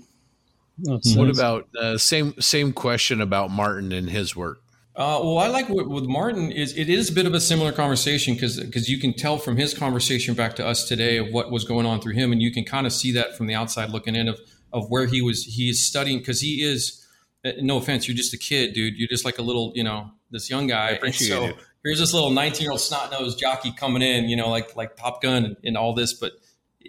what 0.77 1.31
about 1.31 1.68
uh, 1.81 1.98
same, 1.98 2.39
same 2.39 2.73
question 2.73 3.22
about 3.22 3.49
Martin 3.49 3.91
and 3.91 4.07
his 4.07 4.35
work? 4.35 4.61
Uh, 4.98 5.19
well, 5.22 5.38
I 5.38 5.45
like 5.48 5.69
what 5.69 5.88
with 5.88 6.06
Martin 6.06 6.52
is 6.52 6.76
it 6.76 6.90
is 6.90 7.11
a 7.11 7.14
bit 7.14 7.28
of 7.28 7.36
a 7.36 7.40
similar 7.40 7.72
conversation 7.72 8.34
because 8.34 8.60
because 8.60 8.90
you 8.90 8.99
can 8.99 9.14
tell 9.14 9.38
from 9.38 9.56
his 9.56 9.76
conversation 9.76 10.34
back 10.34 10.56
to 10.56 10.65
us 10.65 10.88
today 10.88 11.18
of 11.18 11.32
what 11.32 11.52
was 11.52 11.64
going 11.65 11.86
on 11.86 12.02
through 12.02 12.14
him, 12.14 12.32
and 12.32 12.41
you 12.41 12.52
can 12.52 12.65
kind 12.65 12.88
of 12.88 12.91
see 12.91 13.11
that 13.11 13.38
from 13.38 13.45
the 13.45 13.53
outside 13.53 13.91
looking 13.91 14.15
in 14.15 14.28
of 14.28 14.40
of 14.74 14.90
where 14.90 15.06
he 15.06 15.22
was. 15.22 15.44
He 15.44 15.69
is 15.69 15.86
studying 15.86 16.18
because 16.18 16.41
he 16.41 16.64
is. 16.64 17.06
Uh, 17.45 17.52
no 17.61 17.78
offense, 17.78 18.07
you're 18.07 18.18
just 18.18 18.34
a 18.34 18.38
kid, 18.38 18.74
dude. 18.74 18.95
You're 18.98 19.07
just 19.07 19.24
like 19.24 19.38
a 19.38 19.44
little, 19.44 19.72
you 19.76 19.84
know, 19.84 20.10
this 20.32 20.49
young 20.49 20.65
guy. 20.65 20.90
appreciate 20.90 21.28
so 21.28 21.45
it. 21.45 21.56
here's 21.84 21.99
this 21.99 22.11
little 22.11 22.32
19 22.32 22.64
year 22.64 22.72
old 22.72 22.82
snot 22.82 23.11
nosed 23.11 23.38
jockey 23.38 23.72
coming 23.72 24.02
in, 24.02 24.28
you 24.28 24.36
know, 24.36 24.49
like 24.49 24.76
like 24.76 24.98
Top 24.98 25.22
Gun 25.22 25.45
and, 25.45 25.57
and 25.64 25.78
all 25.78 25.94
this, 25.94 26.14
but 26.14 26.32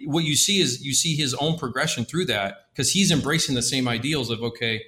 what 0.05 0.23
you 0.23 0.35
see 0.35 0.59
is 0.59 0.83
you 0.83 0.95
see 0.95 1.15
his 1.15 1.35
own 1.35 1.59
progression 1.59 2.05
through 2.05 2.25
that 2.25 2.69
because 2.71 2.91
he's 2.91 3.11
embracing 3.11 3.53
the 3.53 3.61
same 3.61 3.87
ideals 3.87 4.31
of 4.31 4.41
okay, 4.41 4.81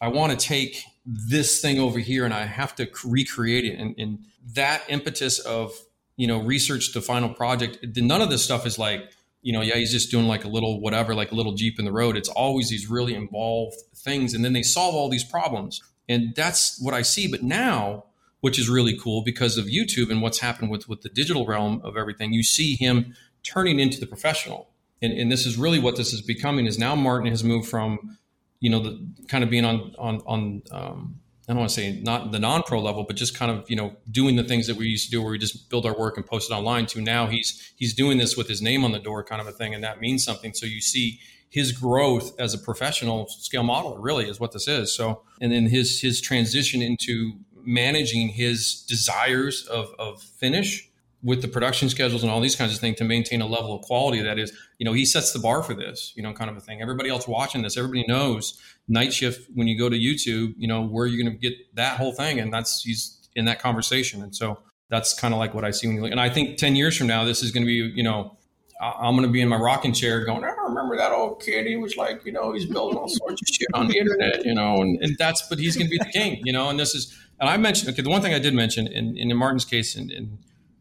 I 0.00 0.08
want 0.08 0.32
to 0.32 0.46
take 0.46 0.82
this 1.10 1.62
thing 1.62 1.80
over 1.80 1.98
here 1.98 2.26
and 2.26 2.34
I 2.34 2.44
have 2.44 2.74
to 2.76 2.88
recreate 3.02 3.64
it. 3.64 3.78
And, 3.78 3.94
and 3.96 4.18
that 4.52 4.82
impetus 4.88 5.38
of, 5.38 5.72
you 6.16 6.26
know, 6.26 6.38
research 6.38 6.92
to 6.92 7.00
final 7.00 7.30
project, 7.30 7.78
none 7.96 8.20
of 8.20 8.28
this 8.28 8.44
stuff 8.44 8.66
is 8.66 8.78
like, 8.78 9.10
you 9.40 9.54
know, 9.54 9.62
yeah, 9.62 9.76
he's 9.76 9.90
just 9.90 10.10
doing 10.10 10.26
like 10.26 10.44
a 10.44 10.48
little 10.48 10.82
whatever, 10.82 11.14
like 11.14 11.32
a 11.32 11.34
little 11.34 11.54
Jeep 11.54 11.78
in 11.78 11.86
the 11.86 11.92
road. 11.92 12.14
It's 12.16 12.28
always 12.28 12.68
these 12.68 12.90
really 12.90 13.14
involved 13.14 13.76
things. 13.96 14.34
And 14.34 14.44
then 14.44 14.52
they 14.52 14.62
solve 14.62 14.94
all 14.94 15.08
these 15.08 15.24
problems. 15.24 15.80
And 16.10 16.34
that's 16.34 16.78
what 16.82 16.92
I 16.92 17.00
see. 17.00 17.26
But 17.26 17.42
now, 17.42 18.04
which 18.40 18.58
is 18.58 18.68
really 18.68 18.98
cool 18.98 19.22
because 19.22 19.56
of 19.56 19.64
YouTube 19.66 20.10
and 20.10 20.20
what's 20.20 20.40
happened 20.40 20.70
with, 20.70 20.88
with 20.90 21.00
the 21.00 21.08
digital 21.08 21.46
realm 21.46 21.80
of 21.84 21.96
everything, 21.96 22.34
you 22.34 22.42
see 22.42 22.74
him 22.74 23.14
turning 23.42 23.80
into 23.80 23.98
the 23.98 24.06
professional. 24.06 24.68
And, 25.00 25.12
and 25.12 25.32
this 25.32 25.46
is 25.46 25.56
really 25.56 25.78
what 25.78 25.96
this 25.96 26.12
is 26.12 26.20
becoming 26.20 26.66
is 26.66 26.78
now 26.78 26.94
Martin 26.94 27.30
has 27.30 27.42
moved 27.42 27.68
from 27.68 28.17
you 28.60 28.70
know, 28.70 28.80
the 28.80 29.08
kind 29.28 29.44
of 29.44 29.50
being 29.50 29.64
on 29.64 29.94
on 29.98 30.20
on 30.26 30.62
um, 30.70 31.20
I 31.48 31.52
don't 31.52 31.60
want 31.60 31.70
to 31.70 31.74
say 31.74 32.00
not 32.02 32.30
the 32.30 32.38
non-pro 32.38 32.80
level, 32.80 33.04
but 33.04 33.16
just 33.16 33.36
kind 33.36 33.50
of 33.50 33.68
you 33.70 33.76
know 33.76 33.96
doing 34.10 34.36
the 34.36 34.44
things 34.44 34.66
that 34.66 34.76
we 34.76 34.86
used 34.86 35.06
to 35.06 35.10
do, 35.10 35.22
where 35.22 35.30
we 35.30 35.38
just 35.38 35.70
build 35.70 35.86
our 35.86 35.98
work 35.98 36.16
and 36.16 36.26
post 36.26 36.50
it 36.50 36.54
online. 36.54 36.86
To 36.86 37.00
now 37.00 37.26
he's 37.26 37.72
he's 37.76 37.94
doing 37.94 38.18
this 38.18 38.36
with 38.36 38.48
his 38.48 38.60
name 38.60 38.84
on 38.84 38.92
the 38.92 38.98
door, 38.98 39.24
kind 39.24 39.40
of 39.40 39.46
a 39.46 39.52
thing, 39.52 39.74
and 39.74 39.82
that 39.82 40.00
means 40.00 40.24
something. 40.24 40.52
So 40.52 40.66
you 40.66 40.80
see 40.80 41.20
his 41.48 41.72
growth 41.72 42.38
as 42.38 42.52
a 42.52 42.58
professional 42.58 43.26
scale 43.28 43.62
modeler 43.62 43.96
really 43.98 44.28
is 44.28 44.38
what 44.38 44.52
this 44.52 44.68
is. 44.68 44.94
So 44.94 45.22
and 45.40 45.50
then 45.52 45.66
his 45.66 46.00
his 46.00 46.20
transition 46.20 46.82
into 46.82 47.38
managing 47.54 48.28
his 48.28 48.84
desires 48.86 49.66
of 49.66 49.94
of 49.98 50.20
finish 50.22 50.87
with 51.22 51.42
the 51.42 51.48
production 51.48 51.88
schedules 51.88 52.22
and 52.22 52.30
all 52.30 52.40
these 52.40 52.54
kinds 52.54 52.72
of 52.72 52.78
things 52.78 52.96
to 52.96 53.04
maintain 53.04 53.40
a 53.40 53.46
level 53.46 53.74
of 53.74 53.82
quality 53.82 54.22
that 54.22 54.38
is, 54.38 54.52
you 54.78 54.84
know, 54.84 54.92
he 54.92 55.04
sets 55.04 55.32
the 55.32 55.38
bar 55.38 55.62
for 55.62 55.74
this, 55.74 56.12
you 56.16 56.22
know, 56.22 56.32
kind 56.32 56.48
of 56.48 56.56
a 56.56 56.60
thing. 56.60 56.80
Everybody 56.80 57.10
else 57.10 57.26
watching 57.26 57.62
this, 57.62 57.76
everybody 57.76 58.04
knows 58.06 58.60
night 58.86 59.12
shift 59.12 59.48
when 59.54 59.66
you 59.66 59.76
go 59.76 59.88
to 59.88 59.96
YouTube, 59.96 60.54
you 60.56 60.68
know, 60.68 60.82
where 60.82 61.06
you're 61.06 61.22
going 61.22 61.36
to 61.36 61.38
get 61.38 61.56
that 61.74 61.96
whole 61.96 62.12
thing. 62.12 62.38
And 62.38 62.52
that's, 62.52 62.82
he's 62.82 63.28
in 63.34 63.46
that 63.46 63.60
conversation. 63.60 64.22
And 64.22 64.34
so 64.34 64.60
that's 64.90 65.18
kind 65.18 65.34
of 65.34 65.38
like 65.38 65.54
what 65.54 65.64
I 65.64 65.72
see 65.72 65.88
when 65.88 65.96
you 65.96 66.02
look. 66.02 66.12
And 66.12 66.20
I 66.20 66.30
think 66.30 66.56
10 66.56 66.76
years 66.76 66.96
from 66.96 67.08
now, 67.08 67.24
this 67.24 67.42
is 67.42 67.50
going 67.50 67.64
to 67.64 67.66
be, 67.66 67.92
you 67.96 68.04
know, 68.04 68.36
I'm 68.80 69.16
going 69.16 69.26
to 69.26 69.32
be 69.32 69.40
in 69.40 69.48
my 69.48 69.56
rocking 69.56 69.92
chair 69.92 70.24
going, 70.24 70.44
I 70.44 70.54
remember 70.68 70.96
that 70.96 71.10
old 71.10 71.42
kid. 71.42 71.66
He 71.66 71.76
was 71.76 71.96
like, 71.96 72.24
you 72.24 72.30
know, 72.30 72.52
he's 72.52 72.64
building 72.64 72.96
all 72.96 73.08
sorts 73.08 73.42
of 73.42 73.48
shit 73.48 73.66
on 73.74 73.88
the 73.88 73.98
internet, 73.98 74.44
you 74.44 74.54
know, 74.54 74.76
and, 74.76 75.02
and 75.02 75.16
that's, 75.18 75.42
but 75.48 75.58
he's 75.58 75.76
going 75.76 75.88
to 75.88 75.90
be 75.90 75.98
the 75.98 76.12
king, 76.12 76.40
you 76.44 76.52
know, 76.52 76.70
and 76.70 76.78
this 76.78 76.94
is, 76.94 77.12
and 77.40 77.50
I 77.50 77.56
mentioned, 77.56 77.90
okay, 77.90 78.02
the 78.02 78.10
one 78.10 78.22
thing 78.22 78.34
I 78.34 78.38
did 78.38 78.54
mention 78.54 78.86
in, 78.86 79.16
in 79.16 79.36
Martin's 79.36 79.64
case, 79.64 79.96
and, 79.96 80.12
and 80.12 80.38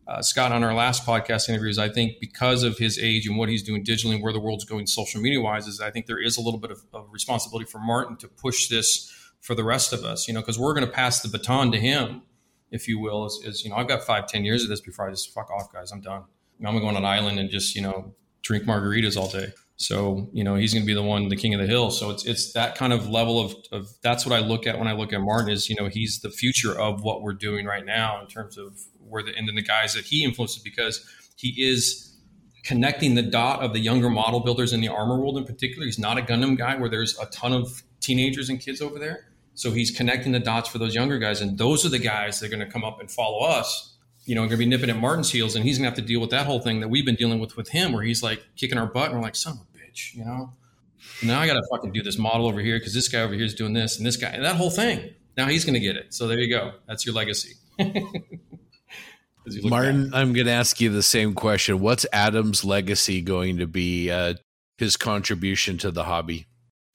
uh, 0.08 0.22
Scott 0.22 0.52
on 0.52 0.64
our 0.64 0.74
last 0.74 1.06
podcast 1.06 1.50
interviews, 1.50 1.78
I 1.78 1.90
think 1.90 2.20
because 2.22 2.64
of 2.64 2.78
his 2.78 2.98
age 2.98 3.28
and 3.28 3.38
what 3.38 3.50
he's 3.50 3.64
doing 3.64 3.84
digitally 3.84 4.16
and 4.16 4.24
where 4.24 4.34
the 4.34 4.40
world's 4.40 4.66
going 4.66 4.88
social 4.88 5.22
media 5.22 5.42
wise, 5.42 5.68
is 5.68 5.82
I 5.82 5.92
think 5.92 6.06
there 6.06 6.22
is 6.22 6.38
a 6.38 6.42
little 6.42 6.60
bit 6.60 6.72
of, 6.72 6.82
of 6.94 7.08
responsibility 7.12 7.70
for 7.70 7.80
Martin 7.80 8.16
to 8.18 8.28
push 8.28 8.70
this 8.70 9.14
for 9.42 9.54
the 9.54 9.64
rest 9.64 9.94
of 9.94 10.04
us, 10.04 10.28
you 10.28 10.34
know, 10.34 10.40
because 10.40 10.58
we're 10.58 10.74
going 10.74 10.86
to 10.86 10.92
pass 10.92 11.22
the 11.22 11.30
baton 11.30 11.72
to 11.72 11.80
him, 11.80 12.22
if 12.72 12.88
you 12.88 13.00
will. 13.00 13.26
Is, 13.26 13.64
you 13.64 13.70
know, 13.70 13.76
I've 13.76 13.88
got 13.88 14.04
five, 14.04 14.28
ten 14.28 14.46
years 14.46 14.64
of 14.64 14.70
this 14.70 14.82
before 14.82 15.08
I 15.08 15.12
just 15.12 15.34
fuck 15.34 15.52
off, 15.52 15.72
guys. 15.72 15.92
I'm 15.92 16.02
done. 16.02 16.24
I'm 16.60 16.64
going 16.64 16.76
to 16.76 16.82
go 16.82 16.88
on 16.88 16.98
an 16.98 17.06
island 17.06 17.40
and 17.40 17.50
just, 17.50 17.76
you 17.76 17.82
know, 17.82 18.16
drink 18.42 18.64
margaritas 18.64 19.18
all 19.18 19.30
day. 19.30 19.54
So, 19.76 20.28
you 20.34 20.44
know, 20.44 20.56
he's 20.56 20.74
going 20.74 20.82
to 20.82 20.88
be 20.88 20.96
the 20.96 21.04
one, 21.04 21.30
the 21.30 21.36
king 21.36 21.54
of 21.54 21.60
the 21.60 21.68
hill. 21.68 21.92
So 21.92 22.10
it's, 22.10 22.26
it's 22.26 22.54
that 22.54 22.76
kind 22.76 22.92
of 22.92 23.08
level 23.08 23.40
of, 23.40 23.56
of, 23.72 23.88
that's 24.02 24.26
what 24.26 24.34
I 24.34 24.44
look 24.44 24.66
at 24.66 24.80
when 24.80 24.88
I 24.88 24.94
look 24.94 25.14
at 25.14 25.22
Martin 25.22 25.50
is, 25.50 25.70
you 25.70 25.76
know, 25.76 25.88
he's 25.88 26.22
the 26.22 26.32
future 26.32 26.78
of 26.80 27.04
what 27.04 27.22
we're 27.22 27.34
doing 27.34 27.68
right 27.68 27.86
now 27.86 28.20
in 28.20 28.26
terms 28.26 28.58
of 28.58 28.80
where 29.10 29.24
the, 29.24 29.36
and 29.36 29.48
then 29.48 29.56
the 29.56 29.62
guys 29.62 29.94
that 29.94 30.06
he 30.06 30.24
influences 30.24 30.62
because 30.62 31.06
he 31.36 31.50
is 31.58 32.16
connecting 32.64 33.16
the 33.16 33.22
dot 33.22 33.64
of 33.64 33.74
the 33.74 33.80
younger 33.80 34.10
model 34.10 34.40
builders 34.40 34.74
in 34.74 34.82
the 34.82 34.88
armor 34.88 35.18
world 35.18 35.38
in 35.38 35.46
particular. 35.46 35.86
He's 35.86 36.00
not 36.00 36.18
a 36.18 36.22
Gundam 36.22 36.58
guy 36.58 36.76
where 36.76 36.90
there's 36.90 37.18
a 37.20 37.26
ton 37.28 37.54
of 37.54 37.84
teenagers 38.02 38.50
and 38.50 38.60
kids 38.60 38.82
over 38.82 39.00
there. 39.00 39.30
So 39.54 39.72
he's 39.72 39.90
connecting 39.90 40.34
the 40.34 40.40
dots 40.40 40.70
for 40.70 40.78
those 40.78 40.94
younger 40.94 41.18
guys. 41.18 41.42
And 41.42 41.58
those 41.58 41.86
are 41.86 41.90
the 41.90 42.00
guys 42.00 42.40
that 42.40 42.48
are 42.48 42.56
going 42.56 42.66
to 42.66 42.72
come 42.72 42.84
up 42.84 43.00
and 43.00 43.10
follow 43.10 43.46
us 43.46 43.98
you 44.28 44.36
know, 44.36 44.42
going 44.42 44.52
to 44.52 44.58
be 44.58 44.66
nipping 44.66 44.90
at 44.90 44.98
Martin's 44.98 45.32
heels, 45.32 45.56
and 45.56 45.64
he's 45.64 45.78
going 45.78 45.86
to 45.86 45.90
have 45.90 45.96
to 45.96 46.06
deal 46.06 46.20
with 46.20 46.32
that 46.32 46.46
whole 46.46 46.60
thing 46.60 46.82
that 46.82 46.90
we've 46.90 47.06
been 47.06 47.16
dealing 47.16 47.40
with 47.40 47.56
with 47.56 47.70
him, 47.70 47.94
where 47.94 48.04
he's 48.04 48.22
like 48.22 48.46
kicking 48.58 48.78
our 48.78 48.86
butt, 48.86 49.06
and 49.06 49.16
we're 49.16 49.22
like, 49.22 49.38
son 49.38 49.54
of 49.54 49.60
a 49.60 49.78
bitch, 49.80 50.14
you 50.14 50.26
know. 50.26 50.52
Now 51.24 51.40
I 51.40 51.48
got 51.48 51.54
to 51.54 51.64
fucking 51.72 51.94
do 51.94 52.04
this 52.04 52.18
model 52.18 52.46
over 52.46 52.60
here 52.60 52.78
because 52.78 52.94
this 52.94 53.08
guy 53.08 53.22
over 53.22 53.34
here 53.34 53.46
is 53.46 53.56
doing 53.56 53.72
this, 53.72 53.98
and 53.98 54.06
this 54.06 54.18
guy, 54.18 54.28
and 54.28 54.44
that 54.44 54.58
whole 54.58 54.70
thing. 54.70 55.14
Now 55.38 55.46
he's 55.46 55.64
going 55.64 55.76
to 55.76 55.80
get 55.80 55.96
it. 55.96 56.14
So 56.14 56.28
there 56.28 56.40
you 56.40 56.50
go. 56.50 56.74
That's 56.88 57.06
your 57.06 57.16
legacy. 57.16 57.54
Martin, 59.64 60.10
back. 60.10 60.20
I'm 60.20 60.34
going 60.34 60.48
to 60.48 60.52
ask 60.52 60.80
you 60.82 60.90
the 60.90 61.04
same 61.04 61.34
question. 61.34 61.80
What's 61.80 62.06
Adam's 62.12 62.64
legacy 62.64 63.22
going 63.22 63.58
to 63.58 63.68
be? 63.68 64.12
Uh, 64.12 64.36
his 64.78 64.98
contribution 64.98 65.78
to 65.80 65.92
the 65.92 66.04
hobby. 66.04 66.46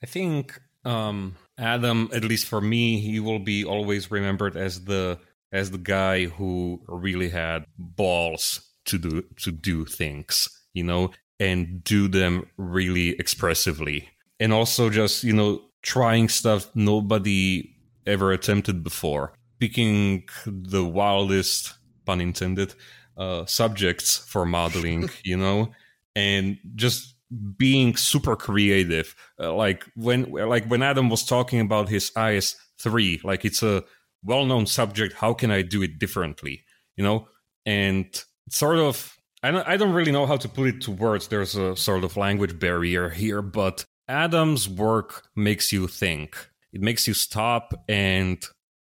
I 0.03 0.07
think 0.07 0.59
um, 0.85 1.37
Adam, 1.59 2.11
at 2.13 2.25
least 2.25 2.47
for 2.47 2.61
me, 2.61 3.01
he 3.01 3.21
will 3.21 3.39
be 3.39 3.65
always 3.65 4.11
remembered 4.11 4.57
as 4.57 4.85
the 4.85 5.19
as 5.53 5.71
the 5.71 5.79
guy 5.79 6.25
who 6.27 6.81
really 6.89 7.29
had 7.29 7.67
balls 7.79 8.61
to 8.87 8.99
do 8.99 9.23
to 9.39 9.51
do 9.51 9.85
things, 9.85 10.49
you 10.75 10.83
know, 10.83 11.11
and 11.39 11.85
do 11.85 12.09
them 12.09 12.49
really 12.57 13.11
expressively. 13.11 14.09
And 14.41 14.53
also 14.53 14.91
just, 14.91 15.23
you 15.23 15.33
know, 15.33 15.63
trying 15.83 16.29
stuff 16.29 16.71
nobody 16.75 17.71
ever 18.07 18.33
attempted 18.33 18.83
before. 18.83 19.35
Picking 19.61 20.25
the 20.45 20.85
wildest, 20.85 21.75
pun 22.05 22.21
intended, 22.21 22.75
uh, 23.17 23.45
subjects 23.47 24.17
for 24.19 24.45
modeling, 24.47 25.09
you 25.25 25.37
know, 25.37 25.73
and 26.15 26.59
just 26.75 27.15
being 27.57 27.97
super 27.97 28.37
creative. 28.37 29.15
Uh, 29.41 29.53
like 29.55 29.85
when, 29.95 30.31
like 30.31 30.67
when 30.67 30.83
Adam 30.83 31.09
was 31.09 31.25
talking 31.25 31.61
about 31.61 31.89
his 31.89 32.13
IS 32.17 32.57
three, 32.79 33.21
like 33.25 33.45
it's 33.45 33.63
a 33.63 33.85
well-known 34.25 34.67
subject. 34.67 35.15
How 35.15 35.33
can 35.33 35.51
I 35.51 35.63
do 35.63 35.83
it 35.83 35.99
differently? 35.99 36.65
You 36.97 37.05
know, 37.05 37.29
and 37.65 38.07
sort 38.51 38.79
of 38.79 39.17
I 39.43 39.51
don't, 39.51 39.67
I 39.67 39.77
don't 39.77 39.93
really 39.93 40.13
know 40.13 40.27
how 40.27 40.37
to 40.37 40.49
put 40.49 40.69
it 40.69 40.81
to 40.83 40.93
words. 40.93 41.29
There's 41.29 41.57
a 41.57 41.77
sort 41.77 42.05
of 42.05 42.17
language 42.17 42.59
barrier 42.59 43.09
here, 43.09 43.43
but 43.43 43.85
Adam's 44.09 44.69
work 44.69 45.25
makes 45.35 45.73
you 45.73 45.89
think. 45.89 46.37
It 46.73 46.81
makes 46.81 47.09
you 47.09 47.15
stop 47.15 47.75
and 47.89 48.43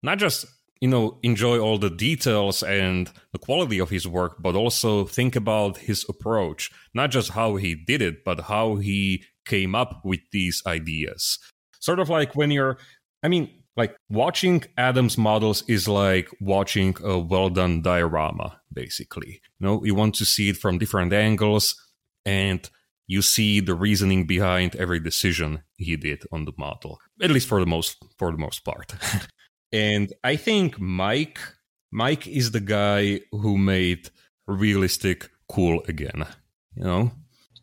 not 0.04 0.20
just, 0.20 0.46
you 0.84 0.90
know, 0.90 1.18
enjoy 1.24 1.58
all 1.60 1.78
the 1.78 1.90
details 1.90 2.62
and 2.62 3.10
the 3.32 3.40
quality 3.40 3.80
of 3.80 3.90
his 3.90 4.06
work, 4.06 4.36
but 4.42 4.54
also 4.54 5.06
think 5.06 5.34
about 5.34 5.78
his 5.78 6.06
approach. 6.10 6.70
Not 6.94 7.10
just 7.10 7.30
how 7.30 7.56
he 7.56 7.74
did 7.74 8.02
it, 8.02 8.26
but 8.26 8.42
how 8.42 8.76
he 8.76 9.24
came 9.46 9.76
up 9.76 10.02
with 10.04 10.20
these 10.34 10.62
ideas. 10.68 11.40
Sort 11.80 12.02
of 12.02 12.10
like 12.10 12.36
when 12.36 12.52
you're, 12.52 12.78
I 13.24 13.30
mean, 13.30 13.50
like 13.78 13.96
watching 14.10 14.66
Adam's 14.78 15.18
models 15.18 15.64
is 15.70 15.88
like 15.88 16.28
watching 16.42 16.98
a 17.02 17.18
well 17.18 17.48
done 17.48 17.82
diorama, 17.82 18.60
basically. 18.74 19.40
You 19.60 19.66
know, 19.66 19.86
you 19.86 19.96
want 19.96 20.16
to 20.16 20.26
see 20.26 20.50
it 20.50 20.58
from 20.58 20.80
different 20.80 21.14
angles 21.14 21.76
and 22.26 22.70
you 23.08 23.22
see 23.22 23.62
the 23.62 23.74
reasoning 23.74 24.28
behind 24.28 24.76
every 24.76 25.00
decision 25.00 25.64
he 25.78 25.96
did 25.96 26.24
on 26.34 26.44
the 26.44 26.54
model, 26.58 27.00
at 27.22 27.32
least 27.32 27.48
for 27.48 27.62
the 27.62 27.66
most 27.66 28.04
for 28.18 28.34
the 28.34 28.38
most 28.38 28.66
part. 28.66 28.96
and 29.74 30.14
I 30.24 30.36
think 30.36 30.80
Mike 30.80 31.40
Mike 31.92 32.28
is 32.28 32.52
the 32.52 32.60
guy 32.60 33.22
who 33.32 33.58
made 33.58 34.10
realistic 34.48 35.30
cool 35.52 35.84
again. 35.88 36.26
You 36.76 36.84
know, 36.84 37.12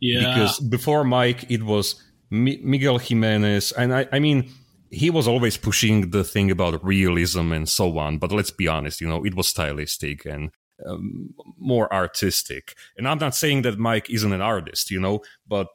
yeah. 0.00 0.34
Because 0.34 0.60
before 0.60 1.04
Mike, 1.04 1.50
it 1.50 1.62
was 1.62 2.02
Miguel 2.30 2.98
Jimenez, 2.98 3.72
and 3.72 3.94
I, 3.94 4.06
I 4.12 4.18
mean 4.18 4.50
he 4.90 5.08
was 5.08 5.28
always 5.28 5.56
pushing 5.56 6.10
the 6.10 6.24
thing 6.24 6.50
about 6.50 6.84
realism 6.84 7.52
and 7.52 7.68
so 7.68 7.96
on. 7.98 8.18
But 8.18 8.32
let's 8.32 8.50
be 8.50 8.66
honest, 8.66 9.00
you 9.00 9.06
know, 9.06 9.24
it 9.24 9.36
was 9.36 9.46
stylistic 9.46 10.26
and 10.26 10.50
um, 10.84 11.32
more 11.58 11.92
artistic. 11.92 12.74
And 12.96 13.06
I'm 13.06 13.18
not 13.18 13.36
saying 13.36 13.62
that 13.62 13.78
Mike 13.78 14.10
isn't 14.10 14.32
an 14.32 14.40
artist, 14.40 14.90
you 14.90 14.98
know, 14.98 15.20
but 15.46 15.68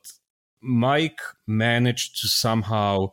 Mike 0.61 1.21
managed 1.47 2.19
to 2.21 2.27
somehow 2.27 3.11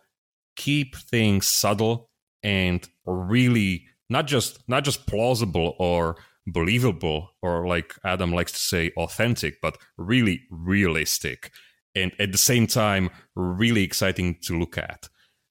keep 0.57 0.97
things 0.97 1.47
subtle 1.47 2.11
and 2.43 2.89
really 3.07 3.87
not 4.09 4.27
just 4.27 4.63
not 4.69 4.85
just 4.85 5.07
plausible 5.07 5.75
or 5.79 6.17
believable 6.47 7.31
or 7.41 7.67
like 7.67 7.95
Adam 8.05 8.33
likes 8.33 8.53
to 8.53 8.59
say 8.59 8.91
authentic, 8.97 9.61
but 9.61 9.79
really 9.97 10.43
realistic 10.51 11.51
and 11.95 12.13
at 12.19 12.33
the 12.33 12.39
same 12.39 12.67
time 12.67 13.11
really 13.35 13.83
exciting 13.83 14.37
to 14.43 14.59
look 14.59 14.79
at. 14.79 15.09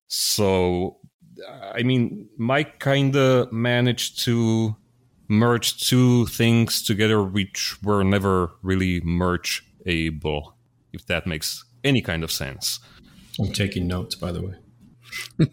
So, 0.07 0.97
uh, 1.47 1.71
I 1.73 1.83
mean, 1.83 2.27
Mike 2.37 2.79
kind 2.79 3.15
of 3.15 3.51
managed 3.51 4.23
to 4.25 4.75
merge 5.27 5.87
two 5.87 6.25
things 6.25 6.83
together 6.83 7.23
which 7.23 7.77
were 7.83 8.03
never 8.03 8.51
really 8.61 9.01
merge 9.01 9.63
able, 9.85 10.57
if 10.91 11.05
that 11.05 11.25
makes 11.25 11.63
any 11.83 12.01
kind 12.01 12.23
of 12.23 12.31
sense. 12.31 12.79
I'm 13.39 13.53
taking 13.53 13.87
notes, 13.87 14.15
by 14.15 14.31
the 14.31 14.41
way. 14.41 14.55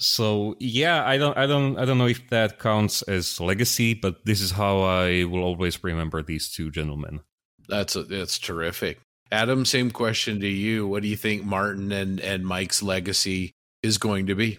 so 0.00 0.56
yeah, 0.58 1.04
I 1.04 1.18
don't, 1.18 1.36
I 1.36 1.46
don't, 1.46 1.78
I 1.78 1.84
don't 1.84 1.98
know 1.98 2.08
if 2.08 2.28
that 2.30 2.58
counts 2.58 3.02
as 3.02 3.38
legacy, 3.38 3.94
but 3.94 4.24
this 4.24 4.40
is 4.40 4.52
how 4.52 4.80
I 4.80 5.24
will 5.24 5.42
always 5.42 5.84
remember 5.84 6.22
these 6.22 6.50
two 6.50 6.70
gentlemen. 6.70 7.20
That's 7.68 7.94
a, 7.96 8.02
that's 8.02 8.38
terrific. 8.38 8.98
Adam, 9.30 9.64
same 9.64 9.90
question 9.90 10.40
to 10.40 10.48
you. 10.48 10.88
What 10.88 11.02
do 11.02 11.08
you 11.08 11.16
think 11.16 11.44
Martin 11.44 11.92
and 11.92 12.18
and 12.20 12.44
Mike's 12.44 12.82
legacy 12.82 13.52
is 13.82 13.98
going 13.98 14.26
to 14.26 14.34
be? 14.34 14.58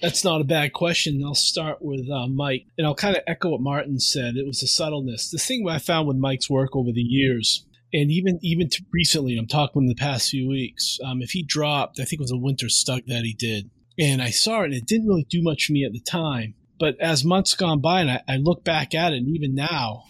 That's 0.00 0.22
not 0.22 0.40
a 0.40 0.44
bad 0.44 0.72
question. 0.72 1.22
I'll 1.24 1.34
start 1.34 1.78
with 1.80 2.08
uh, 2.10 2.26
Mike, 2.28 2.66
and 2.76 2.86
I'll 2.86 2.94
kind 2.94 3.16
of 3.16 3.22
echo 3.26 3.50
what 3.50 3.60
Martin 3.60 3.98
said. 3.98 4.36
It 4.36 4.46
was 4.46 4.60
the 4.60 4.66
subtleness. 4.66 5.30
The 5.30 5.38
thing 5.38 5.66
I 5.68 5.78
found 5.78 6.06
with 6.06 6.16
Mike's 6.16 6.50
work 6.50 6.76
over 6.76 6.92
the 6.92 7.00
years, 7.00 7.64
and 7.92 8.10
even 8.10 8.38
even 8.42 8.68
recently, 8.92 9.38
I'm 9.38 9.46
talking 9.46 9.82
in 9.82 9.88
the 9.88 9.94
past 9.94 10.30
few 10.30 10.48
weeks. 10.48 10.98
Um, 11.02 11.22
if 11.22 11.30
he 11.30 11.42
dropped, 11.42 11.98
I 11.98 12.04
think 12.04 12.20
it 12.20 12.24
was 12.24 12.32
a 12.32 12.36
winter 12.36 12.68
stuck 12.68 13.06
that 13.06 13.24
he 13.24 13.32
did, 13.32 13.70
and 13.98 14.20
I 14.22 14.30
saw 14.30 14.62
it, 14.62 14.66
and 14.66 14.74
it 14.74 14.86
didn't 14.86 15.08
really 15.08 15.26
do 15.28 15.42
much 15.42 15.66
for 15.66 15.72
me 15.72 15.84
at 15.84 15.92
the 15.92 16.00
time. 16.00 16.54
But 16.78 17.00
as 17.00 17.24
months 17.24 17.54
gone 17.54 17.80
by, 17.80 18.00
and 18.00 18.10
I, 18.10 18.22
I 18.28 18.36
look 18.36 18.64
back 18.64 18.94
at 18.94 19.12
it, 19.12 19.18
and 19.18 19.28
even 19.28 19.54
now, 19.54 20.04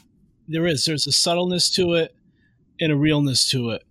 there 0.48 0.66
is 0.66 0.85
there's 0.85 1.06
a 1.06 1.12
subtleness 1.12 1.70
to 1.74 1.94
it 1.94 2.15
and 2.81 2.93
a 2.93 2.97
realness 2.97 3.48
to 3.51 3.70
it 3.70 3.85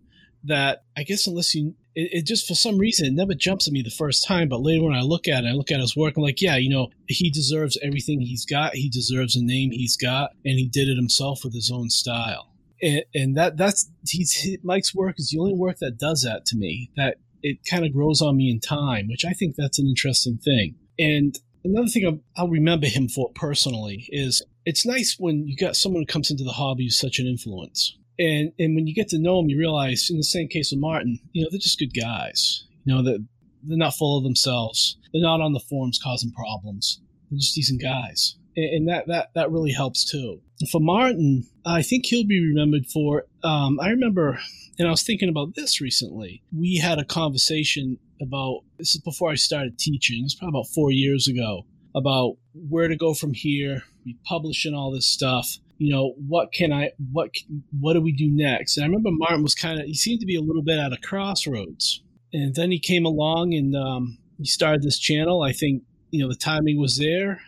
that 0.43 0.83
I 0.97 1.03
guess 1.03 1.27
unless 1.27 1.55
you 1.55 1.75
it, 1.95 2.09
it, 2.11 2.25
just 2.25 2.47
for 2.47 2.55
some 2.55 2.77
reason 2.77 3.05
it 3.05 3.13
never 3.13 3.33
jumps 3.33 3.67
at 3.67 3.73
me 3.73 3.81
the 3.81 3.89
first 3.89 4.27
time 4.27 4.49
but 4.49 4.61
later 4.61 4.83
when 4.83 4.95
i 4.95 5.01
look 5.01 5.27
at 5.27 5.43
it 5.43 5.47
i 5.47 5.51
look 5.51 5.71
at 5.71 5.79
his 5.79 5.95
work 5.95 6.17
i'm 6.17 6.23
like 6.23 6.41
yeah 6.41 6.55
you 6.55 6.69
know 6.69 6.89
he 7.07 7.29
deserves 7.29 7.77
everything 7.83 8.19
he's 8.19 8.45
got 8.45 8.75
he 8.75 8.89
deserves 8.89 9.35
a 9.35 9.43
name 9.43 9.71
he's 9.71 9.95
got 9.95 10.31
and 10.43 10.57
he 10.57 10.67
did 10.67 10.89
it 10.89 10.97
himself 10.97 11.43
with 11.43 11.53
his 11.53 11.71
own 11.71 11.89
style 11.89 12.49
and, 12.81 13.03
and 13.13 13.37
that 13.37 13.57
that's 13.57 13.91
he's 14.07 14.57
mike's 14.63 14.93
work 14.93 15.19
is 15.19 15.29
the 15.29 15.39
only 15.39 15.53
work 15.53 15.77
that 15.79 15.97
does 15.97 16.23
that 16.23 16.45
to 16.45 16.57
me 16.57 16.89
that 16.95 17.17
it 17.43 17.57
kind 17.69 17.85
of 17.85 17.93
grows 17.93 18.21
on 18.21 18.37
me 18.37 18.49
in 18.49 18.59
time 18.59 19.07
which 19.07 19.25
i 19.25 19.33
think 19.33 19.55
that's 19.55 19.79
an 19.79 19.87
interesting 19.87 20.37
thing 20.37 20.75
and 20.97 21.39
another 21.63 21.87
thing 21.87 22.05
I'll, 22.05 22.19
I'll 22.43 22.49
remember 22.49 22.87
him 22.87 23.07
for 23.07 23.31
personally 23.35 24.07
is 24.09 24.41
it's 24.65 24.85
nice 24.85 25.15
when 25.19 25.47
you 25.47 25.55
got 25.55 25.75
someone 25.75 26.01
who 26.01 26.07
comes 26.07 26.31
into 26.31 26.43
the 26.43 26.51
hobby 26.51 26.85
who's 26.85 26.99
such 26.99 27.19
an 27.19 27.27
influence 27.27 27.97
and 28.19 28.51
and 28.59 28.75
when 28.75 28.87
you 28.87 28.93
get 28.93 29.09
to 29.09 29.19
know 29.19 29.37
them, 29.37 29.49
you 29.49 29.57
realize 29.57 30.09
in 30.09 30.17
the 30.17 30.23
same 30.23 30.47
case 30.47 30.71
with 30.71 30.79
Martin, 30.79 31.19
you 31.31 31.43
know, 31.43 31.49
they're 31.51 31.59
just 31.59 31.79
good 31.79 31.93
guys. 31.99 32.65
You 32.85 32.95
know, 32.95 33.03
that 33.03 33.25
they're 33.63 33.77
not 33.77 33.95
full 33.95 34.17
of 34.17 34.23
themselves. 34.23 34.97
They're 35.11 35.21
not 35.21 35.41
on 35.41 35.53
the 35.53 35.59
forums 35.59 35.99
causing 36.03 36.31
problems. 36.31 37.01
They're 37.29 37.39
just 37.39 37.55
decent 37.55 37.81
guys, 37.81 38.35
and, 38.55 38.87
that 38.87 39.07
that 39.07 39.29
that 39.35 39.51
really 39.51 39.71
helps 39.71 40.09
too. 40.09 40.41
For 40.71 40.79
Martin, 40.79 41.45
I 41.65 41.81
think 41.81 42.05
he'll 42.05 42.25
be 42.25 42.39
remembered 42.39 42.87
for. 42.87 43.25
Um, 43.43 43.79
I 43.79 43.89
remember, 43.89 44.39
and 44.79 44.87
I 44.87 44.91
was 44.91 45.03
thinking 45.03 45.29
about 45.29 45.55
this 45.55 45.81
recently. 45.81 46.43
We 46.55 46.77
had 46.77 46.99
a 46.99 47.05
conversation 47.05 47.99
about 48.21 48.61
this 48.77 48.95
is 48.95 49.01
before 49.01 49.31
I 49.31 49.35
started 49.35 49.77
teaching. 49.77 50.23
It's 50.23 50.35
probably 50.35 50.59
about 50.59 50.73
four 50.73 50.91
years 50.91 51.27
ago 51.27 51.65
about 51.95 52.37
where 52.53 52.87
to 52.87 52.95
go 52.95 53.13
from 53.13 53.33
here. 53.33 53.83
We 54.05 54.17
publishing 54.25 54.73
all 54.73 54.91
this 54.91 55.07
stuff 55.07 55.57
you 55.83 55.91
know, 55.91 56.13
what 56.27 56.53
can 56.53 56.71
I, 56.71 56.91
what, 57.11 57.31
what 57.79 57.93
do 57.93 58.01
we 58.01 58.13
do 58.13 58.29
next? 58.31 58.77
And 58.77 58.85
I 58.85 58.87
remember 58.87 59.09
Martin 59.11 59.43
was 59.43 59.53
kind 59.53 59.81
of, 59.81 59.85
he 59.85 59.93
seemed 59.93 60.21
to 60.21 60.25
be 60.25 60.37
a 60.37 60.41
little 60.41 60.63
bit 60.63 60.79
at 60.79 60.93
a 60.93 60.97
crossroads. 60.97 62.01
And 62.31 62.55
then 62.55 62.71
he 62.71 62.79
came 62.79 63.05
along 63.05 63.53
and 63.53 63.75
um, 63.75 64.17
he 64.37 64.45
started 64.45 64.81
this 64.81 64.97
channel. 64.97 65.43
I 65.43 65.51
think, 65.51 65.83
you 66.09 66.21
know, 66.21 66.29
the 66.29 66.37
timing 66.37 66.79
was 66.79 66.97
there, 66.97 67.41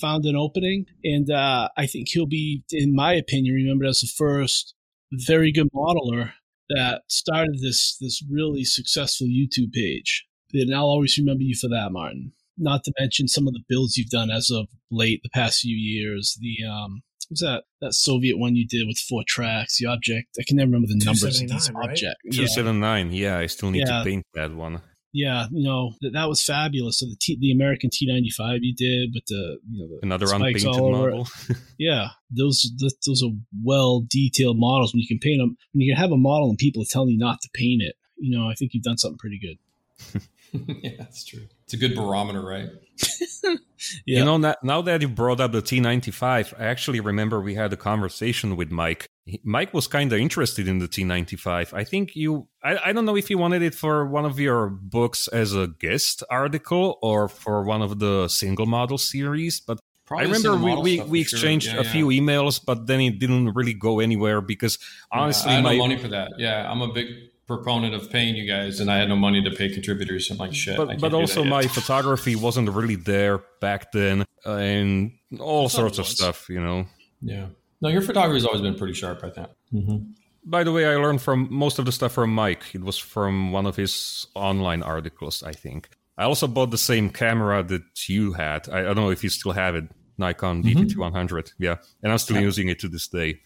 found 0.00 0.24
an 0.24 0.36
opening. 0.36 0.86
And 1.04 1.30
uh, 1.30 1.68
I 1.76 1.86
think 1.86 2.08
he'll 2.08 2.26
be, 2.26 2.62
in 2.70 2.94
my 2.94 3.14
opinion, 3.14 3.54
remembered 3.54 3.88
as 3.88 4.00
the 4.00 4.08
first 4.08 4.74
very 5.12 5.52
good 5.52 5.68
modeler 5.74 6.32
that 6.70 7.02
started 7.08 7.58
this, 7.60 7.96
this 8.00 8.22
really 8.30 8.64
successful 8.64 9.26
YouTube 9.26 9.72
page. 9.72 10.26
And 10.52 10.74
I'll 10.74 10.84
always 10.84 11.18
remember 11.18 11.42
you 11.42 11.54
for 11.54 11.68
that, 11.68 11.92
Martin. 11.92 12.32
Not 12.56 12.84
to 12.84 12.92
mention 12.98 13.28
some 13.28 13.46
of 13.46 13.54
the 13.54 13.62
builds 13.68 13.96
you've 13.96 14.10
done 14.10 14.30
as 14.30 14.50
of 14.50 14.66
late, 14.90 15.22
the 15.22 15.30
past 15.30 15.60
few 15.60 15.76
years. 15.76 16.36
The 16.40 16.66
um, 16.68 17.02
was 17.30 17.40
that 17.40 17.64
that 17.80 17.94
Soviet 17.94 18.36
one 18.36 18.56
you 18.56 18.66
did 18.66 18.86
with 18.86 18.98
four 18.98 19.22
tracks? 19.26 19.78
The 19.78 19.86
object 19.86 20.36
I 20.38 20.42
can 20.46 20.56
never 20.56 20.66
remember 20.66 20.88
the 20.88 21.02
numbers 21.02 21.40
of 21.40 21.48
these 21.48 21.70
right? 21.72 21.90
objects. 21.90 22.36
Two 22.36 22.46
seven 22.48 22.80
nine. 22.80 23.12
Yeah, 23.12 23.38
I 23.38 23.46
still 23.46 23.70
need 23.70 23.84
yeah. 23.86 23.98
to 23.98 24.04
paint 24.04 24.26
that 24.34 24.52
one. 24.52 24.82
Yeah, 25.12 25.46
you 25.50 25.64
know 25.64 25.94
that, 26.02 26.12
that 26.12 26.28
was 26.28 26.44
fabulous. 26.44 27.00
So 27.00 27.06
the 27.06 27.16
T, 27.20 27.36
the 27.40 27.50
American 27.50 27.90
T 27.92 28.06
ninety 28.06 28.30
five 28.30 28.60
you 28.62 28.74
did, 28.74 29.12
but 29.12 29.22
the 29.26 29.58
you 29.68 29.82
know 29.82 29.88
the 29.88 29.98
another 30.02 30.26
unpainted 30.32 30.66
model. 30.66 31.26
yeah, 31.78 32.08
those 32.30 32.70
those 32.78 33.22
are 33.22 33.30
well 33.64 34.04
detailed 34.08 34.58
models. 34.58 34.92
When 34.92 35.00
you 35.00 35.08
can 35.08 35.18
paint 35.18 35.40
them, 35.40 35.56
when 35.72 35.80
you 35.80 35.92
can 35.92 36.00
have 36.00 36.12
a 36.12 36.16
model 36.16 36.48
and 36.48 36.58
people 36.58 36.82
are 36.82 36.90
telling 36.90 37.10
you 37.10 37.18
not 37.18 37.40
to 37.40 37.48
paint 37.54 37.82
it, 37.82 37.96
you 38.18 38.36
know, 38.36 38.48
I 38.48 38.54
think 38.54 38.72
you've 38.72 38.84
done 38.84 38.98
something 38.98 39.18
pretty 39.18 39.40
good. 39.40 40.22
yeah, 40.82 40.92
that's 40.98 41.24
true. 41.24 41.46
It's 41.64 41.74
a 41.74 41.76
good 41.76 41.94
barometer, 41.94 42.42
right? 42.44 42.68
yeah. 43.44 43.58
You 44.04 44.24
know, 44.24 44.54
now 44.62 44.82
that 44.82 45.00
you 45.00 45.08
brought 45.08 45.40
up 45.40 45.52
the 45.52 45.62
T95, 45.62 46.54
I 46.58 46.64
actually 46.64 47.00
remember 47.00 47.40
we 47.40 47.54
had 47.54 47.72
a 47.72 47.76
conversation 47.76 48.56
with 48.56 48.70
Mike. 48.70 49.06
Mike 49.44 49.72
was 49.72 49.86
kind 49.86 50.12
of 50.12 50.18
interested 50.18 50.66
in 50.66 50.78
the 50.78 50.88
T95. 50.88 51.72
I 51.72 51.84
think 51.84 52.16
you, 52.16 52.48
I, 52.62 52.78
I 52.86 52.92
don't 52.92 53.04
know 53.04 53.16
if 53.16 53.30
you 53.30 53.38
wanted 53.38 53.62
it 53.62 53.74
for 53.74 54.06
one 54.06 54.24
of 54.24 54.40
your 54.40 54.68
books 54.68 55.28
as 55.28 55.54
a 55.54 55.68
guest 55.68 56.24
article 56.30 56.98
or 57.02 57.28
for 57.28 57.62
one 57.62 57.82
of 57.82 58.00
the 58.00 58.28
single 58.28 58.66
model 58.66 58.98
series, 58.98 59.60
but 59.60 59.78
Probably 60.10 60.26
I 60.26 60.32
remember 60.32 60.56
we, 60.82 60.98
we, 60.98 61.00
we 61.02 61.20
exchanged 61.20 61.66
sure. 61.66 61.76
yeah, 61.76 61.82
a 61.82 61.84
yeah. 61.84 61.92
few 61.92 62.08
emails, 62.08 62.60
but 62.64 62.88
then 62.88 63.00
it 63.00 63.20
didn't 63.20 63.54
really 63.54 63.74
go 63.74 64.00
anywhere 64.00 64.40
because 64.40 64.76
honestly, 65.12 65.52
yeah, 65.52 65.52
I 65.52 65.56
have 65.58 65.64
my, 65.64 65.76
no 65.76 65.78
money 65.78 65.98
for 65.98 66.08
that. 66.08 66.32
Yeah, 66.36 66.68
I'm 66.68 66.82
a 66.82 66.92
big 66.92 67.29
proponent 67.54 67.94
of 67.94 68.10
paying 68.10 68.36
you 68.36 68.46
guys, 68.46 68.78
and 68.80 68.88
I 68.90 68.98
had 68.98 69.08
no 69.08 69.16
money 69.16 69.42
to 69.42 69.50
pay 69.50 69.68
contributors. 69.68 70.30
I'm 70.30 70.36
like, 70.38 70.54
shit. 70.54 70.76
But, 70.76 71.00
but 71.00 71.12
also, 71.14 71.42
my 71.44 71.62
photography 71.66 72.36
wasn't 72.36 72.68
really 72.70 72.96
there 72.96 73.38
back 73.60 73.90
then, 73.92 74.24
uh, 74.46 74.54
and 74.54 75.12
all 75.40 75.68
sorts 75.68 75.98
of 75.98 76.06
stuff, 76.06 76.48
you 76.48 76.60
know. 76.60 76.86
yeah. 77.20 77.46
No, 77.82 77.88
your 77.88 78.02
photography's 78.02 78.44
always 78.44 78.60
been 78.60 78.74
pretty 78.76 78.94
sharp. 78.94 79.24
I 79.24 79.30
think. 79.30 79.48
Mm-hmm. 79.72 79.96
By 80.44 80.64
the 80.64 80.72
way, 80.72 80.84
I 80.86 80.96
learned 80.96 81.20
from 81.22 81.48
most 81.50 81.78
of 81.78 81.84
the 81.86 81.92
stuff 81.92 82.12
from 82.12 82.30
Mike. 82.34 82.64
It 82.74 82.82
was 82.82 82.98
from 82.98 83.52
one 83.52 83.66
of 83.66 83.76
his 83.76 84.26
online 84.34 84.82
articles, 84.82 85.42
I 85.42 85.52
think. 85.52 85.88
I 86.18 86.24
also 86.24 86.46
bought 86.46 86.70
the 86.70 86.78
same 86.92 87.08
camera 87.10 87.62
that 87.62 88.08
you 88.08 88.32
had. 88.34 88.68
I, 88.68 88.80
I 88.80 88.82
don't 88.94 88.96
know 89.06 89.10
if 89.10 89.24
you 89.24 89.30
still 89.30 89.52
have 89.52 89.74
it, 89.76 89.84
Nikon 90.18 90.62
DT100. 90.62 91.52
Yeah, 91.58 91.76
and 92.02 92.12
I'm 92.12 92.18
still 92.18 92.36
Yeah. 92.36 92.42
using 92.50 92.68
it 92.68 92.78
to 92.80 92.88
this 92.88 93.08
day. 93.08 93.40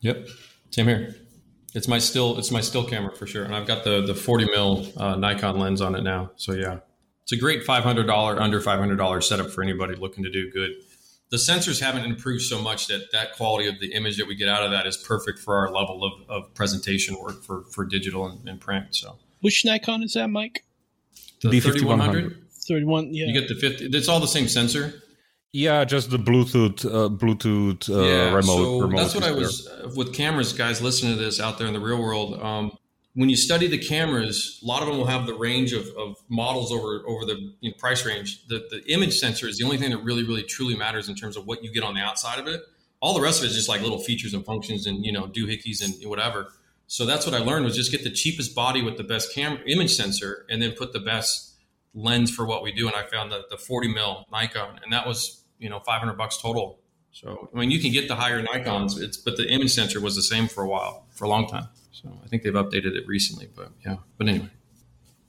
Yep. 0.00 0.26
Same 0.70 0.86
here. 0.86 1.14
It's 1.74 1.88
my 1.88 1.98
still. 1.98 2.38
It's 2.38 2.50
my 2.50 2.60
still 2.60 2.84
camera 2.84 3.14
for 3.14 3.26
sure, 3.26 3.44
and 3.44 3.54
I've 3.54 3.66
got 3.66 3.84
the 3.84 4.00
the 4.00 4.14
40 4.14 4.46
mil 4.46 4.86
uh, 4.96 5.16
Nikon 5.16 5.58
lens 5.58 5.80
on 5.80 5.94
it 5.94 6.02
now. 6.02 6.30
So 6.36 6.52
yeah, 6.52 6.78
it's 7.22 7.32
a 7.32 7.36
great 7.36 7.66
$500 7.66 8.40
under 8.40 8.60
$500 8.60 9.22
setup 9.22 9.50
for 9.50 9.62
anybody 9.62 9.94
looking 9.94 10.24
to 10.24 10.30
do 10.30 10.50
good. 10.50 10.70
The 11.30 11.36
sensors 11.36 11.78
haven't 11.78 12.06
improved 12.06 12.42
so 12.42 12.58
much 12.62 12.86
that 12.86 13.12
that 13.12 13.36
quality 13.36 13.68
of 13.68 13.78
the 13.80 13.92
image 13.92 14.16
that 14.16 14.26
we 14.26 14.34
get 14.34 14.48
out 14.48 14.62
of 14.62 14.70
that 14.70 14.86
is 14.86 14.96
perfect 14.96 15.38
for 15.38 15.56
our 15.56 15.70
level 15.70 16.02
of, 16.04 16.12
of 16.30 16.54
presentation 16.54 17.16
work 17.20 17.42
for 17.44 17.64
for 17.64 17.84
digital 17.84 18.26
and, 18.26 18.48
and 18.48 18.60
print. 18.60 18.86
So 18.94 19.18
Which 19.42 19.64
Nikon 19.64 20.02
is 20.02 20.14
that, 20.14 20.28
Mike? 20.28 20.64
the 21.42 21.50
D5100. 21.50 21.62
3100, 21.62 22.36
31. 22.66 23.14
Yeah. 23.14 23.26
you 23.26 23.32
get 23.32 23.48
the 23.48 23.54
50. 23.54 23.86
It's 23.96 24.08
all 24.08 24.20
the 24.20 24.26
same 24.26 24.48
sensor. 24.48 25.02
Yeah, 25.52 25.84
just 25.84 26.10
the 26.10 26.18
Bluetooth, 26.18 26.84
uh, 26.84 27.08
Bluetooth 27.08 27.88
uh, 27.88 28.36
remote. 28.36 28.42
So 28.42 28.80
remote 28.80 28.98
that's 28.98 29.14
what 29.14 29.24
I 29.24 29.32
was 29.32 29.66
uh, 29.66 29.90
with 29.96 30.12
cameras, 30.12 30.52
guys. 30.52 30.82
Listening 30.82 31.16
to 31.16 31.24
this 31.24 31.40
out 31.40 31.58
there 31.58 31.66
in 31.66 31.72
the 31.72 31.80
real 31.80 32.00
world. 32.00 32.40
Um, 32.42 32.76
when 33.14 33.30
you 33.30 33.36
study 33.36 33.66
the 33.66 33.78
cameras, 33.78 34.60
a 34.62 34.66
lot 34.66 34.82
of 34.82 34.88
them 34.88 34.98
will 34.98 35.06
have 35.06 35.26
the 35.26 35.34
range 35.34 35.72
of, 35.72 35.88
of 35.96 36.16
models 36.28 36.70
over 36.70 37.02
over 37.06 37.24
the 37.24 37.54
you 37.60 37.70
know, 37.70 37.76
price 37.78 38.04
range. 38.04 38.46
The 38.48 38.66
the 38.70 38.82
image 38.92 39.18
sensor 39.18 39.48
is 39.48 39.56
the 39.56 39.64
only 39.64 39.78
thing 39.78 39.90
that 39.90 39.98
really 39.98 40.22
really 40.22 40.42
truly 40.42 40.76
matters 40.76 41.08
in 41.08 41.14
terms 41.14 41.36
of 41.36 41.46
what 41.46 41.64
you 41.64 41.72
get 41.72 41.82
on 41.82 41.94
the 41.94 42.00
outside 42.00 42.38
of 42.38 42.46
it. 42.46 42.60
All 43.00 43.14
the 43.14 43.22
rest 43.22 43.38
of 43.38 43.46
it 43.46 43.48
is 43.48 43.56
just 43.56 43.68
like 43.70 43.80
little 43.80 44.00
features 44.00 44.34
and 44.34 44.44
functions 44.44 44.86
and 44.86 45.02
you 45.04 45.12
know 45.12 45.26
doohickeys 45.26 45.82
and 45.82 46.08
whatever. 46.10 46.52
So 46.88 47.06
that's 47.06 47.26
what 47.26 47.34
I 47.34 47.38
learned 47.38 47.64
was 47.64 47.76
just 47.76 47.90
get 47.90 48.02
the 48.02 48.10
cheapest 48.10 48.54
body 48.54 48.82
with 48.82 48.96
the 48.96 49.04
best 49.04 49.34
camera 49.34 49.60
image 49.66 49.94
sensor 49.94 50.46
and 50.50 50.60
then 50.60 50.72
put 50.72 50.92
the 50.92 51.00
best 51.00 51.54
lens 51.94 52.30
for 52.30 52.46
what 52.46 52.62
we 52.62 52.72
do. 52.72 52.86
And 52.86 52.96
I 52.96 53.02
found 53.02 53.30
the, 53.30 53.44
the 53.50 53.58
40 53.58 53.88
mil 53.88 54.24
Nikon, 54.32 54.80
and 54.82 54.92
that 54.92 55.06
was 55.06 55.37
you 55.58 55.68
know 55.68 55.80
500 55.80 56.14
bucks 56.16 56.40
total. 56.40 56.80
So 57.12 57.48
I 57.54 57.58
mean, 57.58 57.70
you 57.70 57.80
can 57.80 57.90
get 57.92 58.06
the 58.08 58.14
higher 58.14 58.40
Nikon's, 58.42 58.98
it's 59.00 59.16
but 59.16 59.36
the 59.36 59.48
image 59.50 59.72
sensor 59.72 60.00
was 60.00 60.14
the 60.14 60.22
same 60.22 60.46
for 60.48 60.62
a 60.62 60.68
while, 60.68 61.06
for 61.14 61.24
a 61.24 61.28
long 61.28 61.48
time. 61.48 61.68
So 61.90 62.16
I 62.24 62.28
think 62.28 62.42
they've 62.42 62.52
updated 62.52 62.94
it 62.96 63.06
recently, 63.06 63.48
but 63.56 63.70
yeah. 63.84 63.96
But 64.18 64.28
anyway, 64.28 64.50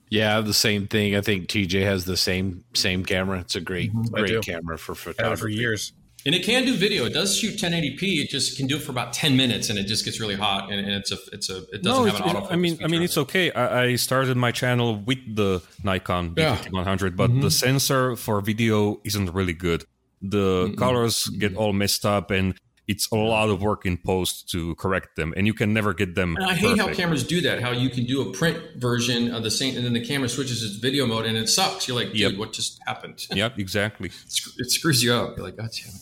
Yeah, 0.08 0.40
the 0.40 0.54
same 0.54 0.86
thing. 0.88 1.16
I 1.16 1.20
think 1.20 1.48
TJ 1.48 1.82
has 1.84 2.04
the 2.04 2.16
same 2.16 2.64
same 2.74 3.04
camera. 3.04 3.40
It's 3.40 3.56
a 3.56 3.60
great 3.60 3.90
I 4.14 4.20
great 4.20 4.42
camera 4.42 4.78
for 4.78 4.94
Had 5.18 5.32
it 5.32 5.38
for 5.38 5.48
years. 5.48 5.92
and 6.26 6.34
it 6.34 6.44
can 6.44 6.64
do 6.64 6.76
video. 6.76 7.06
It 7.06 7.14
does 7.14 7.36
shoot 7.36 7.56
1080p. 7.58 8.02
It 8.22 8.28
just 8.28 8.56
can 8.58 8.66
do 8.66 8.76
it 8.76 8.82
for 8.82 8.92
about 8.92 9.12
10 9.14 9.36
minutes, 9.36 9.70
and 9.70 9.78
it 9.78 9.86
just 9.86 10.04
gets 10.04 10.20
really 10.20 10.36
hot. 10.36 10.70
And, 10.70 10.78
and 10.80 10.90
it's 10.94 11.10
a 11.10 11.18
it's 11.32 11.48
a 11.50 11.58
it 11.72 11.82
doesn't 11.82 11.84
No, 11.84 12.04
have 12.04 12.20
an 12.20 12.28
it's- 12.30 12.34
autofocus. 12.44 12.52
I 12.52 12.56
mean, 12.56 12.78
I 12.84 12.86
mean, 12.88 13.02
it's 13.02 13.16
it. 13.16 13.20
okay. 13.20 13.50
I, 13.52 13.82
I 13.84 13.96
started 13.96 14.36
my 14.36 14.52
channel 14.52 14.96
with 14.96 15.22
the 15.34 15.62
Nikon 15.82 16.34
Yeah. 16.36 16.56
D5100, 16.56 17.16
but 17.16 17.30
Mhm. 17.30 17.40
the 17.42 17.50
sensor 17.50 18.16
for 18.16 18.40
video 18.42 19.00
isn't 19.04 19.30
really 19.32 19.54
good. 19.54 19.84
The 20.22 20.68
Mm-mm. 20.68 20.76
colors 20.76 21.26
get 21.26 21.56
all 21.56 21.72
messed 21.72 22.04
up, 22.04 22.30
and 22.30 22.54
it's 22.86 23.10
a 23.12 23.16
lot 23.16 23.48
of 23.50 23.62
work 23.62 23.86
in 23.86 23.96
post 23.96 24.50
to 24.50 24.74
correct 24.74 25.14
them, 25.16 25.32
and 25.36 25.46
you 25.46 25.54
can 25.54 25.72
never 25.72 25.94
get 25.94 26.14
them. 26.14 26.36
And 26.36 26.44
I 26.46 26.54
hate 26.54 26.76
how 26.78 26.92
cameras 26.92 27.24
do 27.24 27.40
that. 27.42 27.62
How 27.62 27.70
you 27.70 27.88
can 27.88 28.04
do 28.04 28.28
a 28.28 28.32
print 28.32 28.58
version 28.76 29.32
of 29.32 29.42
the 29.44 29.50
same, 29.50 29.76
and 29.76 29.84
then 29.86 29.92
the 29.92 30.04
camera 30.04 30.28
switches 30.28 30.62
its 30.62 30.76
video 30.76 31.06
mode, 31.06 31.24
and 31.26 31.36
it 31.36 31.48
sucks. 31.48 31.86
You're 31.88 31.96
like, 31.96 32.08
dude, 32.08 32.18
Yep. 32.32 32.36
what 32.36 32.52
just 32.52 32.80
happened? 32.86 33.26
Yep, 33.34 33.58
exactly. 33.58 34.08
It 34.08 34.40
it 34.58 34.70
screws 34.72 35.02
you 35.02 35.12
up. 35.14 35.36
You're 35.36 35.46
like, 35.46 35.56
God 35.56 35.70
damn 35.72 35.94
it. 35.94 36.00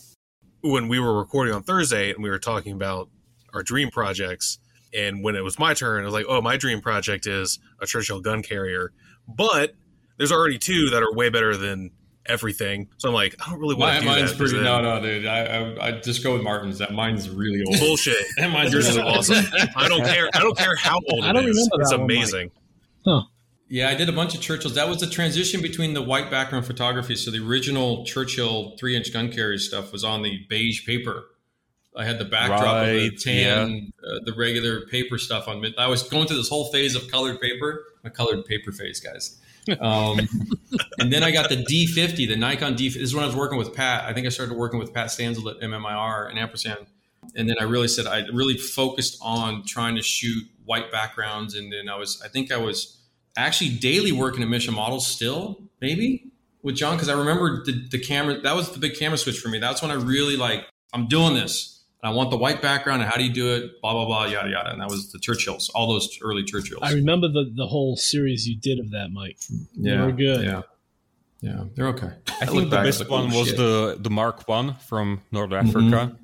when 0.61 0.87
we 0.89 0.99
were 0.99 1.17
recording 1.17 1.53
on 1.53 1.63
Thursday 1.63 2.11
and 2.11 2.21
we 2.23 2.29
were 2.29 2.39
talking 2.39 2.73
about 2.73 3.09
our 3.53 3.63
dream 3.63 3.89
projects, 3.89 4.57
and 4.93 5.23
when 5.23 5.35
it 5.35 5.43
was 5.43 5.57
my 5.59 5.73
turn, 5.75 6.01
I 6.01 6.05
was 6.05 6.13
like, 6.13 6.25
"Oh, 6.27 6.41
my 6.41 6.57
dream 6.57 6.81
project 6.81 7.27
is 7.27 7.59
a 7.79 7.85
Churchill 7.85 8.19
gun 8.19 8.41
carrier," 8.41 8.91
but 9.27 9.75
there's 10.17 10.31
already 10.31 10.57
two 10.57 10.89
that 10.89 11.03
are 11.03 11.13
way 11.13 11.29
better 11.29 11.55
than 11.55 11.91
everything. 12.25 12.89
So 12.97 13.09
I'm 13.09 13.13
like, 13.15 13.35
I 13.45 13.49
don't 13.49 13.59
really 13.59 13.75
want 13.75 13.93
My, 13.93 13.95
to 13.95 14.01
do 14.01 14.05
mine's 14.07 14.31
that. 14.31 14.37
pretty. 14.37 14.53
'cause 14.55 14.63
No, 14.63 14.81
no, 14.81 15.01
dude. 15.01 15.25
I, 15.25 15.39
I 15.45 15.87
I 15.87 15.91
just 15.99 16.23
go 16.23 16.33
with 16.33 16.43
Martin's. 16.43 16.77
That 16.79 16.93
mine's 16.93 17.29
really 17.29 17.63
old. 17.65 17.79
Bullshit. 17.79 18.25
That 18.37 18.51
mine's 18.51 18.71
Yours 18.73 18.87
is 18.87 18.97
really 18.97 19.07
old. 19.09 19.17
awesome. 19.19 19.45
I 19.75 19.87
don't 19.87 20.05
care. 20.05 20.29
I 20.33 20.39
don't 20.39 20.57
care 20.57 20.75
how 20.75 20.99
old 21.11 21.23
I 21.25 21.33
don't 21.33 21.43
it 21.45 21.49
is. 21.49 21.55
remember 21.57 21.81
It's 21.81 21.89
that 21.91 21.99
one, 21.99 22.07
Mike. 22.07 22.17
amazing. 22.17 22.51
Yeah, 23.71 23.89
I 23.89 23.93
did 23.95 24.09
a 24.09 24.11
bunch 24.11 24.33
of 24.33 24.41
Churchills. 24.41 24.73
That 24.73 24.87
was 24.89 24.97
the 24.99 25.05
transition 25.07 25.61
between 25.61 25.93
the 25.93 26.01
white 26.01 26.31
background 26.31 26.65
photography. 26.65 27.15
So 27.15 27.29
the 27.29 27.37
original 27.45 28.03
Churchill 28.03 28.75
three 28.79 28.95
inch 28.95 29.13
gun 29.13 29.31
carrier 29.31 29.59
stuff 29.59 29.91
was 29.91 30.03
on 30.03 30.23
the 30.23 30.39
beige 30.49 30.85
paper. 30.87 31.25
I 31.95 32.05
had 32.05 32.17
the 32.17 32.25
backdrop 32.25 32.61
of 32.63 32.87
the 32.87 33.09
Right, 33.09 33.19
tan, 33.19 33.91
uh, 34.03 34.19
the 34.23 34.33
regular 34.33 34.81
paper 34.87 35.17
stuff 35.17 35.47
on 35.47 35.61
mid. 35.61 35.75
I 35.77 35.87
was 35.87 36.01
going 36.03 36.27
through 36.27 36.37
this 36.37 36.49
whole 36.49 36.71
phase 36.71 36.95
of 36.95 37.09
colored 37.11 37.41
paper, 37.41 37.83
a 38.03 38.09
colored 38.09 38.45
paper 38.45 38.71
phase, 38.71 38.99
guys. 38.99 39.37
Um, 39.79 40.19
and 40.99 41.11
then 41.11 41.23
I 41.23 41.31
got 41.31 41.49
the 41.49 41.57
D50, 41.57 42.27
the 42.27 42.35
Nikon 42.35 42.75
D. 42.75 42.89
This 42.89 42.97
is 42.97 43.15
when 43.15 43.23
I 43.23 43.27
was 43.27 43.35
working 43.35 43.57
with 43.57 43.73
Pat. 43.73 44.05
I 44.05 44.13
think 44.13 44.25
I 44.25 44.29
started 44.29 44.57
working 44.57 44.79
with 44.79 44.93
Pat 44.93 45.07
Stansell 45.11 45.49
at 45.49 45.59
MMIR 45.59 46.29
and 46.29 46.39
Ampersand. 46.39 46.85
And 47.35 47.49
then 47.49 47.57
I 47.59 47.63
really 47.63 47.87
said 47.87 48.07
I 48.07 48.25
really 48.33 48.57
focused 48.57 49.17
on 49.21 49.63
trying 49.65 49.95
to 49.95 50.01
shoot 50.01 50.45
white 50.65 50.91
backgrounds. 50.91 51.55
And 51.55 51.71
then 51.71 51.89
I 51.89 51.95
was, 51.95 52.21
I 52.23 52.27
think 52.27 52.51
I 52.51 52.57
was 52.57 52.97
actually 53.37 53.69
daily 53.69 54.11
working 54.11 54.41
at 54.41 54.49
Mission 54.49 54.73
Models 54.73 55.07
still, 55.07 55.61
maybe 55.81 56.31
with 56.63 56.75
John, 56.75 56.95
because 56.95 57.09
I 57.09 57.17
remember 57.17 57.63
the, 57.63 57.87
the 57.91 57.99
camera. 57.99 58.39
That 58.41 58.55
was 58.55 58.71
the 58.71 58.79
big 58.79 58.95
camera 58.95 59.17
switch 59.17 59.39
for 59.39 59.49
me. 59.49 59.59
That's 59.59 59.81
when 59.81 59.91
I 59.91 59.95
really 59.95 60.37
like, 60.37 60.65
I'm 60.93 61.07
doing 61.07 61.35
this. 61.35 61.78
And 62.01 62.09
I 62.11 62.13
want 62.15 62.29
the 62.31 62.37
white 62.37 62.61
background. 62.61 63.01
And 63.01 63.11
how 63.11 63.17
do 63.17 63.23
you 63.25 63.33
do 63.33 63.53
it? 63.55 63.81
Blah 63.81 63.93
blah 63.93 64.05
blah, 64.05 64.25
yada 64.25 64.49
yada. 64.49 64.71
And 64.71 64.81
that 64.81 64.89
was 64.89 65.11
the 65.11 65.19
Churchills, 65.19 65.69
all 65.75 65.87
those 65.91 66.17
early 66.21 66.43
Churchills. 66.43 66.79
I 66.81 66.93
remember 66.93 67.27
the, 67.27 67.51
the 67.53 67.67
whole 67.67 67.95
series 67.97 68.47
you 68.47 68.55
did 68.55 68.79
of 68.79 68.91
that, 68.91 69.09
Mike. 69.11 69.37
Yeah, 69.49 69.57
They 69.75 69.89
yeah, 69.91 70.05
were 70.05 70.11
good. 70.11 70.45
Yeah, 70.45 70.61
yeah, 71.41 71.63
they're 71.75 71.87
okay. 71.87 72.11
I 72.41 72.45
look 72.45 72.55
think 72.55 72.69
the 72.69 72.77
best 72.77 72.87
it's 72.87 72.99
like, 73.01 73.09
one 73.09 73.33
oh, 73.33 73.39
was 73.39 73.47
shit. 73.49 73.57
the 73.57 73.97
the 73.99 74.09
Mark 74.09 74.47
One 74.47 74.75
from 74.75 75.21
North 75.31 75.49
Mhm. 75.51 75.67
Africa. 75.67 76.17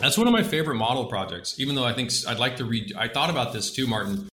That's 0.00 0.18
one 0.18 0.26
of 0.26 0.32
my 0.32 0.42
favorite 0.42 0.74
model 0.74 1.06
projects. 1.06 1.60
Even 1.60 1.76
though 1.76 1.84
I 1.84 1.92
think 1.92 2.10
I'd 2.26 2.38
like 2.40 2.56
to 2.56 2.64
read. 2.64 2.92
I 2.96 3.06
thought 3.06 3.30
about 3.30 3.52
this 3.52 3.70
too, 3.72 3.86
Martin. 3.86 4.28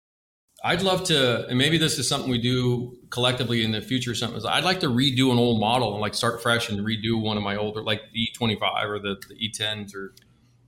I'd 0.64 0.82
love 0.82 1.04
to, 1.04 1.46
and 1.48 1.56
maybe 1.56 1.78
this 1.78 1.98
is 1.98 2.06
something 2.06 2.30
we 2.30 2.38
do 2.40 2.96
collectively 3.08 3.64
in 3.64 3.72
the 3.72 3.80
future. 3.80 4.10
or 4.10 4.14
Something 4.14 4.36
is 4.38 4.44
I'd 4.46 4.64
like 4.64 4.80
to 4.80 4.88
redo 4.88 5.30
an 5.32 5.38
old 5.38 5.58
model 5.60 5.92
and 5.92 6.00
like 6.02 6.14
start 6.14 6.42
fresh 6.42 6.68
and 6.70 6.80
redo 6.80 7.20
one 7.20 7.36
of 7.38 7.42
my 7.42 7.56
older, 7.56 7.82
like 7.82 8.02
the 8.12 8.28
E25 8.38 8.84
or 8.86 8.98
the, 8.98 9.16
the 9.28 9.34
E10s 9.36 9.94
or 9.94 10.14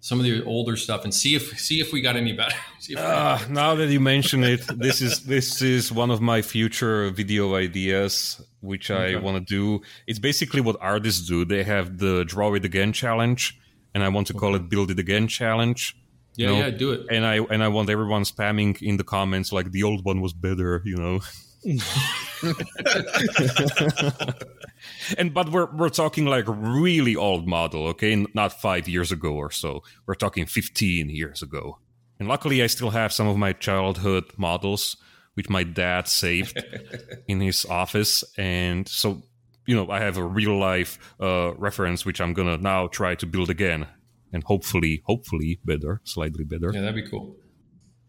some 0.03 0.19
of 0.19 0.24
the 0.24 0.45
older 0.45 0.77
stuff, 0.77 1.05
and 1.05 1.15
see 1.15 1.37
if 1.37 1.59
see 1.59 1.81
if 1.81 1.93
we 1.93 2.03
got 2.03 2.16
any 2.16 2.33
better. 2.33 2.57
see 2.81 2.93
if 2.95 2.99
we 2.99 3.03
got 3.03 3.41
Ah, 3.43 3.47
now 3.49 3.74
that 3.77 3.89
you 3.89 4.01
mention 4.01 4.43
it, 4.43 4.61
this 4.79 5.01
is 5.01 5.24
this 5.24 5.62
is 5.62 5.93
one 5.93 6.11
of 6.11 6.20
my 6.20 6.43
future 6.43 7.09
video 7.11 7.55
ideas, 7.55 8.43
which 8.61 8.91
I 8.91 9.16
want 9.16 9.37
to 9.39 9.45
do. 9.59 9.81
It's 10.09 10.19
basically 10.19 10.61
what 10.61 10.77
artists 10.81 11.27
do. 11.27 11.45
They 11.45 11.62
have 11.62 11.99
the 11.99 12.24
draw 12.24 12.53
it 12.55 12.65
again 12.65 12.93
challenge, 12.93 13.59
and 13.95 14.03
I 14.03 14.09
want 14.09 14.27
to 14.27 14.35
call 14.35 14.57
it 14.57 14.69
build 14.69 14.91
it 14.91 14.99
again 14.99 15.29
challenge. 15.29 15.97
yeah, 16.35 16.49
you 16.49 16.53
know, 16.53 16.59
yeah, 16.59 16.70
do 16.70 16.91
it. 16.93 17.07
And 17.09 17.24
I 17.24 17.37
and 17.39 17.62
I 17.62 17.69
want 17.69 17.89
everyone 17.89 18.24
spamming 18.24 18.83
in 18.83 18.97
the 18.97 19.05
comments 19.05 19.53
like 19.53 19.70
the 19.70 19.85
old 19.85 20.05
one 20.05 20.20
was 20.20 20.33
better, 20.33 20.83
you 20.85 20.97
know. 20.97 21.20
and 25.19 25.33
but 25.35 25.51
we're 25.51 25.74
we're 25.74 25.89
talking 25.89 26.27
like 26.27 26.45
really 26.47 27.16
old 27.16 27.47
model, 27.47 27.87
okay? 27.89 28.27
Not 28.35 28.61
five 28.61 28.89
years 28.89 29.12
ago 29.12 29.35
or 29.35 29.51
so. 29.51 29.83
We're 30.07 30.15
talking 30.15 30.47
fifteen 30.47 31.09
years 31.09 31.43
ago. 31.43 31.79
And 32.19 32.29
luckily, 32.29 32.62
I 32.62 32.69
still 32.69 32.91
have 32.91 33.12
some 33.12 33.27
of 33.27 33.37
my 33.37 33.53
childhood 33.53 34.24
models, 34.37 34.97
which 35.35 35.49
my 35.49 35.65
dad 35.65 36.07
saved 36.07 36.62
in 37.29 37.41
his 37.41 37.65
office, 37.65 38.24
and 38.39 38.87
so 38.87 39.23
you 39.66 39.74
know 39.74 39.91
I 39.91 40.01
have 40.01 40.19
a 40.19 40.24
real 40.24 40.57
life 40.59 40.99
uh, 41.20 41.55
reference, 41.55 42.07
which 42.07 42.20
I'm 42.20 42.33
gonna 42.33 42.59
now 42.59 42.87
try 42.87 43.15
to 43.16 43.27
build 43.27 43.51
again, 43.51 43.87
and 44.33 44.45
hopefully, 44.45 45.03
hopefully 45.07 45.61
better, 45.65 46.01
slightly 46.05 46.45
better. 46.45 46.70
Yeah, 46.73 46.83
that'd 46.83 47.05
be 47.05 47.11
cool. 47.11 47.37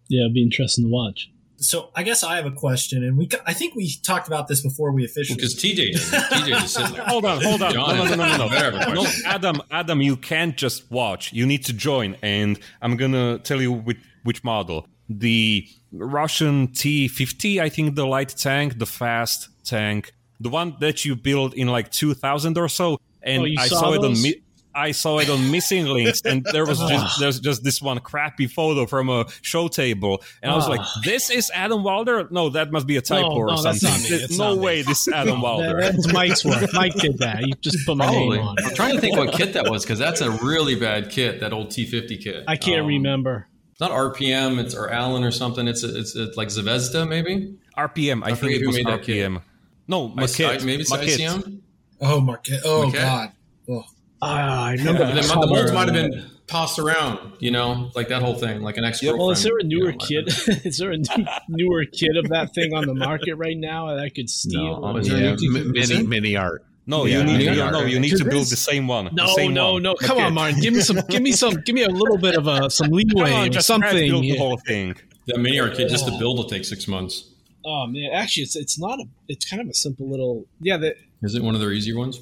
Yeah, 0.09 0.23
it'd 0.23 0.33
be 0.33 0.43
interesting 0.43 0.85
to 0.85 0.89
watch. 0.89 1.29
So 1.63 1.89
I 1.95 2.03
guess 2.03 2.23
I 2.23 2.35
have 2.35 2.45
a 2.45 2.51
question, 2.51 3.03
and 3.03 3.17
we 3.17 3.29
I 3.45 3.53
think 3.53 3.75
we 3.75 3.93
talked 4.03 4.27
about 4.27 4.47
this 4.47 4.61
before 4.61 4.91
we 4.91 5.05
officially. 5.05 5.35
Because 5.37 5.55
TJ, 5.55 5.93
doesn't. 5.93 6.19
TJ 6.19 6.47
just 6.47 6.73
sitting 6.75 6.93
there. 6.93 7.03
Hold 7.07 7.25
on, 7.25 7.41
hold 7.41 7.61
on. 7.61 7.73
John 7.73 7.95
no, 7.95 8.03
no, 8.03 8.15
no, 8.15 8.15
no, 8.15 8.37
no, 8.37 8.49
better 8.49 8.77
have 8.77 8.87
a 8.89 8.93
no. 8.93 9.03
No. 9.03 9.09
Adam, 9.25 9.61
Adam, 9.71 10.01
you 10.01 10.17
can't 10.17 10.57
just 10.57 10.91
watch. 10.91 11.31
You 11.33 11.45
need 11.45 11.65
to 11.65 11.73
join, 11.73 12.17
and 12.21 12.59
I'm 12.81 12.97
gonna 12.97 13.39
tell 13.39 13.61
you 13.61 13.71
which 13.71 13.99
which 14.23 14.43
model. 14.43 14.87
The 15.09 15.67
Russian 15.91 16.69
T50, 16.69 17.59
I 17.59 17.69
think, 17.69 17.95
the 17.95 18.05
light 18.05 18.29
tank, 18.29 18.79
the 18.79 18.85
fast 18.85 19.49
tank, 19.63 20.13
the 20.39 20.49
one 20.49 20.75
that 20.79 21.05
you 21.05 21.15
built 21.15 21.53
in 21.53 21.67
like 21.67 21.91
2000 21.91 22.57
or 22.57 22.67
so. 22.67 22.99
And 23.21 23.43
Oh, 23.43 23.61
I 23.61 23.67
saw 23.67 23.79
saw, 23.79 23.93
it 23.93 23.97
on 23.97 24.01
those? 24.01 24.23
Mi- 24.23 24.42
I 24.75 24.91
saw 24.91 25.19
it 25.19 25.29
on 25.29 25.51
Missing 25.51 25.85
Lynx, 25.85 26.21
and 26.25 26.43
there 26.51 26.65
was 26.65 26.79
just 26.79 27.19
there's 27.19 27.39
just 27.39 27.63
this 27.63 27.81
one 27.81 27.99
crappy 27.99 28.47
photo 28.47 28.85
from 28.85 29.09
a 29.09 29.25
show 29.41 29.67
table, 29.67 30.23
and 30.41 30.51
I 30.51 30.55
was 30.55 30.67
like, 30.67 30.79
Ah. 30.81 31.01
"This 31.03 31.29
is 31.29 31.51
Adam 31.53 31.83
Wilder? 31.83 32.27
No, 32.31 32.49
that 32.49 32.71
must 32.71 32.87
be 32.87 32.97
a 32.97 33.01
typo 33.01 33.29
No, 33.29 33.35
or 33.35 33.45
no, 33.47 33.61
that's 33.61 33.81
something. 33.81 34.01
not 34.01 34.09
me. 34.11 34.17
That's 34.17 34.37
no 34.37 34.47
not 34.49 34.55
me. 34.57 34.63
way 34.65 34.81
this 34.81 35.07
is 35.07 35.13
Adam 35.13 35.35
That- 35.35 35.43
Wilder." 35.43 35.81
that's 35.81 36.11
Mike's 36.13 36.43
work. 36.45 36.69
Mike 36.73 36.93
did 36.95 37.17
that. 37.19 37.45
You 37.45 37.53
just 37.61 37.85
put 37.85 37.97
my 37.97 38.05
Probably. 38.07 38.37
name 38.37 38.47
on. 38.47 38.55
I'm 38.63 38.73
trying 38.75 38.95
to 38.95 39.01
think 39.01 39.15
what 39.17 39.33
kit 39.33 39.53
that 39.53 39.69
was 39.69 39.83
because 39.83 39.99
that's 39.99 40.21
a 40.21 40.31
really 40.31 40.75
bad 40.75 41.09
kit. 41.11 41.39
That 41.39 41.53
old 41.53 41.67
T50 41.69 42.21
kit. 42.23 42.43
I 42.47 42.55
can't 42.57 42.81
Um, 42.81 42.87
remember. 42.87 43.47
It's 43.71 43.79
not 43.81 43.91
RPM. 43.91 44.59
It's 44.59 44.75
or 44.75 44.89
Allen 44.91 45.23
or 45.23 45.31
something. 45.31 45.67
It's 45.67 45.83
it's, 45.83 46.15
it's 46.15 46.37
like 46.37 46.47
Zvezda 46.49 47.07
maybe. 47.07 47.55
RPM, 47.77 48.21
I, 48.23 48.27
I 48.27 48.29
think 48.29 48.39
forget 48.39 48.61
it 48.61 48.67
was 48.67 48.75
made 48.75 48.85
that 48.87 49.01
kit. 49.03 49.29
RPM. 49.31 49.41
No, 49.87 50.13
Ice- 50.17 50.37
Maquette. 50.37 50.63
maybe 50.63 50.81
it's 50.81 50.91
Maquette. 50.93 51.17
ICM. 51.17 51.59
Oh, 52.01 52.21
Maquette. 52.21 52.61
Oh, 52.65 52.85
Maquette? 52.91 52.93
God. 52.93 53.31
Oh. 53.69 53.83
Ah, 54.23 54.65
I 54.65 54.71
remember 54.73 54.99
But 54.99 55.07
the, 55.15 55.21
then 55.21 55.27
the 55.39 55.47
molds 55.47 55.71
might 55.71 55.87
have 55.89 55.93
been 56.11 56.25
tossed 56.47 56.79
around. 56.79 57.33
You 57.39 57.51
know, 57.51 57.91
like 57.95 58.07
that 58.09 58.21
whole 58.21 58.35
thing, 58.35 58.61
like 58.61 58.77
an 58.77 58.85
ex. 58.85 59.03
Well, 59.03 59.31
is 59.31 59.43
there 59.43 59.57
a 59.57 59.63
newer 59.63 59.91
you 59.91 60.21
know, 60.21 60.25
kit? 60.27 60.27
is 60.65 60.77
there 60.77 60.91
a 60.91 60.97
new, 60.97 61.25
newer 61.49 61.85
kit 61.91 62.15
of 62.15 62.29
that 62.29 62.53
thing 62.53 62.73
on 62.73 62.85
the 62.85 62.93
market 62.95 63.35
right 63.35 63.57
now 63.57 63.87
that 63.95 63.99
I 63.99 64.09
could 64.09 64.29
steal? 64.29 64.81
No, 64.81 64.97
is 64.97 65.07
there 65.07 65.17
Yeah, 65.19 65.35
new 65.35 65.53
T50? 65.53 65.65
m- 65.69 65.75
Is 65.75 65.89
mini 65.89 66.07
mini 66.07 66.35
art. 66.35 66.63
No, 66.85 67.05
Yeah, 67.05 67.19
you 67.19 67.23
need 67.23 67.41
yeah, 67.55 67.69
no, 67.69 67.81
you 67.85 67.99
need 67.99 68.17
to 68.17 68.25
build 68.25 68.47
the 68.47 68.57
same 68.57 68.87
one. 68.87 69.09
No, 69.13 69.27
same 69.35 69.53
no, 69.53 69.73
one. 69.73 69.83
no! 69.83 69.95
Come 69.95 70.17
Maquette. 70.17 70.25
on, 70.27 70.33
Martin. 70.33 70.59
Give 70.59 70.73
me 70.73 70.81
some. 70.81 70.99
Give 71.09 71.21
me 71.21 71.31
some. 71.31 71.53
Give 71.65 71.75
me 71.75 71.83
a 71.83 71.89
little 71.89 72.17
bit 72.17 72.35
of 72.35 72.45
a 72.47 72.69
some 72.69 72.89
leeway 72.91 73.31
on, 73.31 73.47
or 73.47 73.49
just 73.49 73.67
something. 73.67 74.09
build 74.09 74.23
the 74.23 74.35
whole 74.37 74.57
thing. 74.67 74.95
That 75.27 75.37
MiniArt 75.37 75.77
kit, 75.77 75.89
just 75.89 76.05
to 76.07 76.11
build 76.19 76.37
will 76.37 76.43
take 76.49 76.65
six 76.65 76.85
months. 76.87 77.29
Oh 77.65 77.87
man, 77.87 78.09
actually, 78.13 78.43
it's 78.43 78.57
it's 78.57 78.77
not 78.77 78.99
a. 78.99 79.05
It's 79.29 79.49
kind 79.49 79.61
of 79.61 79.69
a 79.69 79.73
simple 79.73 80.09
little. 80.09 80.45
Yeah, 80.59 80.75
the, 80.75 80.95
Is 81.21 81.35
it 81.35 81.41
one 81.41 81.55
of 81.55 81.61
their 81.61 81.71
easier 81.71 81.97
ones? 81.97 82.19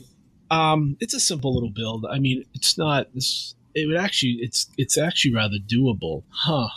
Um, 0.52 0.98
it's 1.00 1.14
a 1.14 1.20
simple 1.20 1.54
little 1.54 1.72
build. 1.72 2.06
I 2.10 2.20
mean, 2.20 2.46
it's 2.54 2.78
not. 2.78 3.08
This. 3.14 3.56
It 3.74 3.88
would 3.88 3.98
actually. 3.98 4.40
It's 4.42 4.68
it's 4.78 4.98
actually 4.98 5.34
rather 5.34 5.58
doable, 5.66 6.24
huh? 6.30 6.68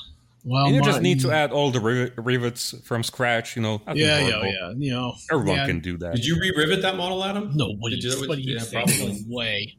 Well, 0.46 0.66
and 0.66 0.74
you 0.74 0.82
just 0.82 1.00
need 1.00 1.20
to 1.20 1.30
add 1.32 1.52
all 1.52 1.70
the 1.70 1.80
rivet, 1.80 2.12
rivets 2.18 2.74
from 2.84 3.02
scratch. 3.02 3.56
You 3.56 3.62
know, 3.62 3.80
Yeah, 3.94 3.94
yeah, 3.94 4.30
horrible. 4.32 4.52
yeah. 4.52 4.72
You 4.76 4.90
know, 4.92 5.14
Everyone 5.32 5.56
yeah. 5.56 5.66
can 5.66 5.80
do 5.80 5.96
that. 5.96 6.14
Did 6.16 6.26
you 6.26 6.38
re-rivet 6.38 6.82
that 6.82 6.96
model, 6.98 7.24
Adam? 7.24 7.52
No, 7.56 7.72
what 7.78 7.88
do 7.88 7.96
Did 7.96 8.04
you, 8.04 8.10
you- 8.20 8.28
what 8.28 8.36
do 8.36 8.42
you 8.42 8.54
yeah, 8.56 8.60
think? 8.60 8.94
probably. 8.94 9.24
Way. 9.26 9.74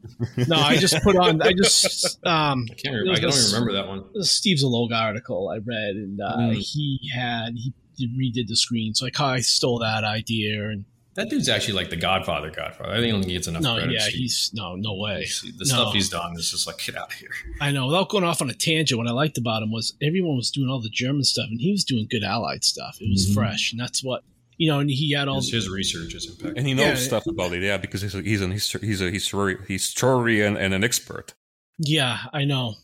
No, 0.48 0.56
I 0.56 0.76
just 0.76 1.00
put 1.04 1.14
on. 1.16 1.40
I 1.40 1.52
just 1.52 2.18
um. 2.26 2.66
I 2.68 2.74
can't. 2.74 2.94
Remember, 2.96 3.12
I 3.12 3.20
don't 3.20 3.30
this- 3.30 3.48
even 3.52 3.64
remember 3.64 3.80
that 3.80 3.88
one. 3.88 4.04
the 4.12 4.24
Steve 4.24 4.58
Zaloga 4.58 5.00
article 5.00 5.48
I 5.48 5.58
read, 5.58 5.94
and 5.96 6.20
uh, 6.20 6.36
Mm. 6.36 6.56
he 6.56 7.10
had 7.14 7.50
he 7.54 7.72
redid 8.08 8.48
the 8.48 8.56
screen, 8.56 8.92
so 8.92 9.06
I 9.06 9.10
kind 9.10 9.38
of 9.38 9.44
stole 9.46 9.78
that 9.78 10.02
idea. 10.04 10.68
And 10.68 10.84
That 11.16 11.30
dude's 11.30 11.48
actually 11.48 11.74
like 11.74 11.90
the 11.90 11.96
Godfather. 11.96 12.50
Godfather. 12.50 12.92
I 12.92 13.00
think 13.00 13.24
he 13.24 13.32
gets 13.32 13.46
enough 13.48 13.62
no, 13.62 13.74
credit. 13.76 13.92
yeah, 13.94 14.00
Steve. 14.00 14.14
he's 14.14 14.50
no, 14.54 14.76
no 14.76 14.94
way. 14.94 15.26
the 15.42 15.52
no. 15.60 15.64
stuff 15.64 15.92
he's 15.94 16.08
done 16.10 16.34
is 16.36 16.50
just 16.50 16.66
like 16.66 16.78
get 16.78 16.94
out 16.96 17.06
of 17.12 17.18
here. 17.18 17.30
I 17.60 17.72
know. 17.72 17.86
Without 17.86 18.08
going 18.10 18.22
off 18.24 18.42
on 18.42 18.50
a 18.50 18.54
tangent, 18.54 18.98
what 18.98 19.08
I 19.08 19.12
liked 19.12 19.38
about 19.38 19.62
him 19.62 19.72
was 19.72 19.94
everyone 20.02 20.36
was 20.36 20.50
doing 20.50 20.68
all 20.68 20.80
the 20.80 20.90
German 20.90 21.24
stuff, 21.24 21.46
and 21.50 21.60
he 21.60 21.72
was 21.72 21.84
doing 21.84 22.06
good 22.10 22.22
Allied 22.22 22.64
stuff. 22.64 22.98
It 23.00 23.08
was 23.10 23.26
Mhm. 23.30 23.34
fresh, 23.34 23.72
and 23.72 23.80
that's 23.80 24.04
what 24.04 24.24
you 24.58 24.70
know. 24.70 24.78
And 24.80 24.90
he 24.90 25.12
had 25.12 25.26
all. 25.28 25.36
His, 25.36 25.50
his 25.50 25.68
research 25.68 26.14
is 26.14 26.26
impeccable. 26.26 26.58
and 26.58 26.66
he 26.68 26.74
knows 26.74 27.00
Yeah. 27.00 27.06
stuff 27.06 27.26
about 27.26 27.52
it, 27.54 27.62
yeah, 27.62 27.78
because 27.78 28.02
he's 28.02 28.14
a, 28.14 28.20
he's 28.22 28.42
an 28.42 28.52
histor- 28.52 28.82
he's 28.84 29.00
a 29.00 29.10
histori- 29.10 29.66
historian 29.66 30.56
and 30.56 30.74
an 30.74 30.84
expert. 30.84 31.32
Yeah, 31.78 32.18
I 32.32 32.44
know. 32.44 32.74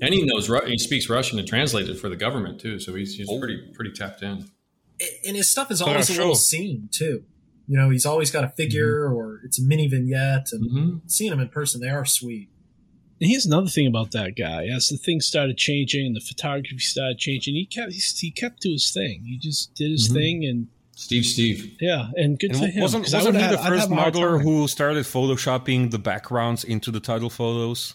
And 0.00 0.12
he 0.14 0.24
knows 0.24 0.50
he 0.66 0.78
speaks 0.78 1.08
Russian 1.08 1.38
and 1.38 1.46
translated 1.46 1.98
for 1.98 2.08
the 2.08 2.16
government 2.16 2.58
too. 2.60 2.80
So 2.80 2.94
he's, 2.94 3.14
he's 3.16 3.28
pretty 3.38 3.70
pretty 3.74 3.92
tapped 3.92 4.22
in. 4.22 4.50
And 5.26 5.36
his 5.36 5.48
stuff 5.48 5.70
is 5.70 5.80
Oh, 5.82 5.86
always 5.86 6.08
a 6.10 6.14
sure. 6.14 6.22
little 6.22 6.34
scene, 6.36 6.88
too. 6.92 7.24
You 7.68 7.76
know, 7.78 7.90
he's 7.90 8.04
always 8.06 8.30
got 8.30 8.44
a 8.44 8.48
figure 8.48 9.06
or 9.06 9.40
it's 9.44 9.58
a 9.58 9.62
mini 9.62 9.88
vignette. 9.88 10.48
And 10.52 10.64
Mm-hmm. 10.70 10.96
seeing 11.06 11.32
him 11.32 11.40
in 11.40 11.48
person, 11.48 11.80
they 11.80 11.88
are 11.88 12.04
sweet. 12.04 12.48
And 13.20 13.30
here's 13.30 13.46
another 13.46 13.68
thing 13.68 13.86
about 13.86 14.10
that 14.12 14.34
guy. 14.36 14.66
As 14.66 14.88
the 14.88 14.96
things 14.96 15.26
started 15.26 15.56
changing 15.56 16.06
and 16.06 16.16
the 16.16 16.20
photography 16.20 16.78
started 16.78 17.18
changing, 17.18 17.54
he 17.54 17.64
kept 17.66 17.92
he, 17.92 18.00
he 18.18 18.30
kept 18.32 18.62
to 18.62 18.70
his 18.70 18.90
thing. 18.92 19.22
He 19.24 19.38
just 19.38 19.74
did 19.74 19.92
his 19.92 20.08
Mhm. 20.08 20.12
thing, 20.12 20.44
and 20.44 20.66
Steve, 20.96 21.24
Steve. 21.24 21.76
yeah, 21.80 22.10
and 22.16 22.38
good 22.38 22.50
And 22.50 22.58
for 22.60 22.66
him. 22.66 22.82
wasn't 22.82 23.04
'cause 23.04 23.14
I 23.14 23.18
wasn't 23.18 23.36
he 23.36 23.42
would've 23.42 23.58
the 23.60 23.64
first 23.64 23.88
have 23.88 23.96
modeler 23.96 24.42
who 24.42 24.66
started 24.66 25.04
photoshopping 25.04 25.90
the 25.92 25.98
backgrounds 26.00 26.64
into 26.64 26.90
the 26.90 26.98
title 27.00 27.30
photos? 27.30 27.94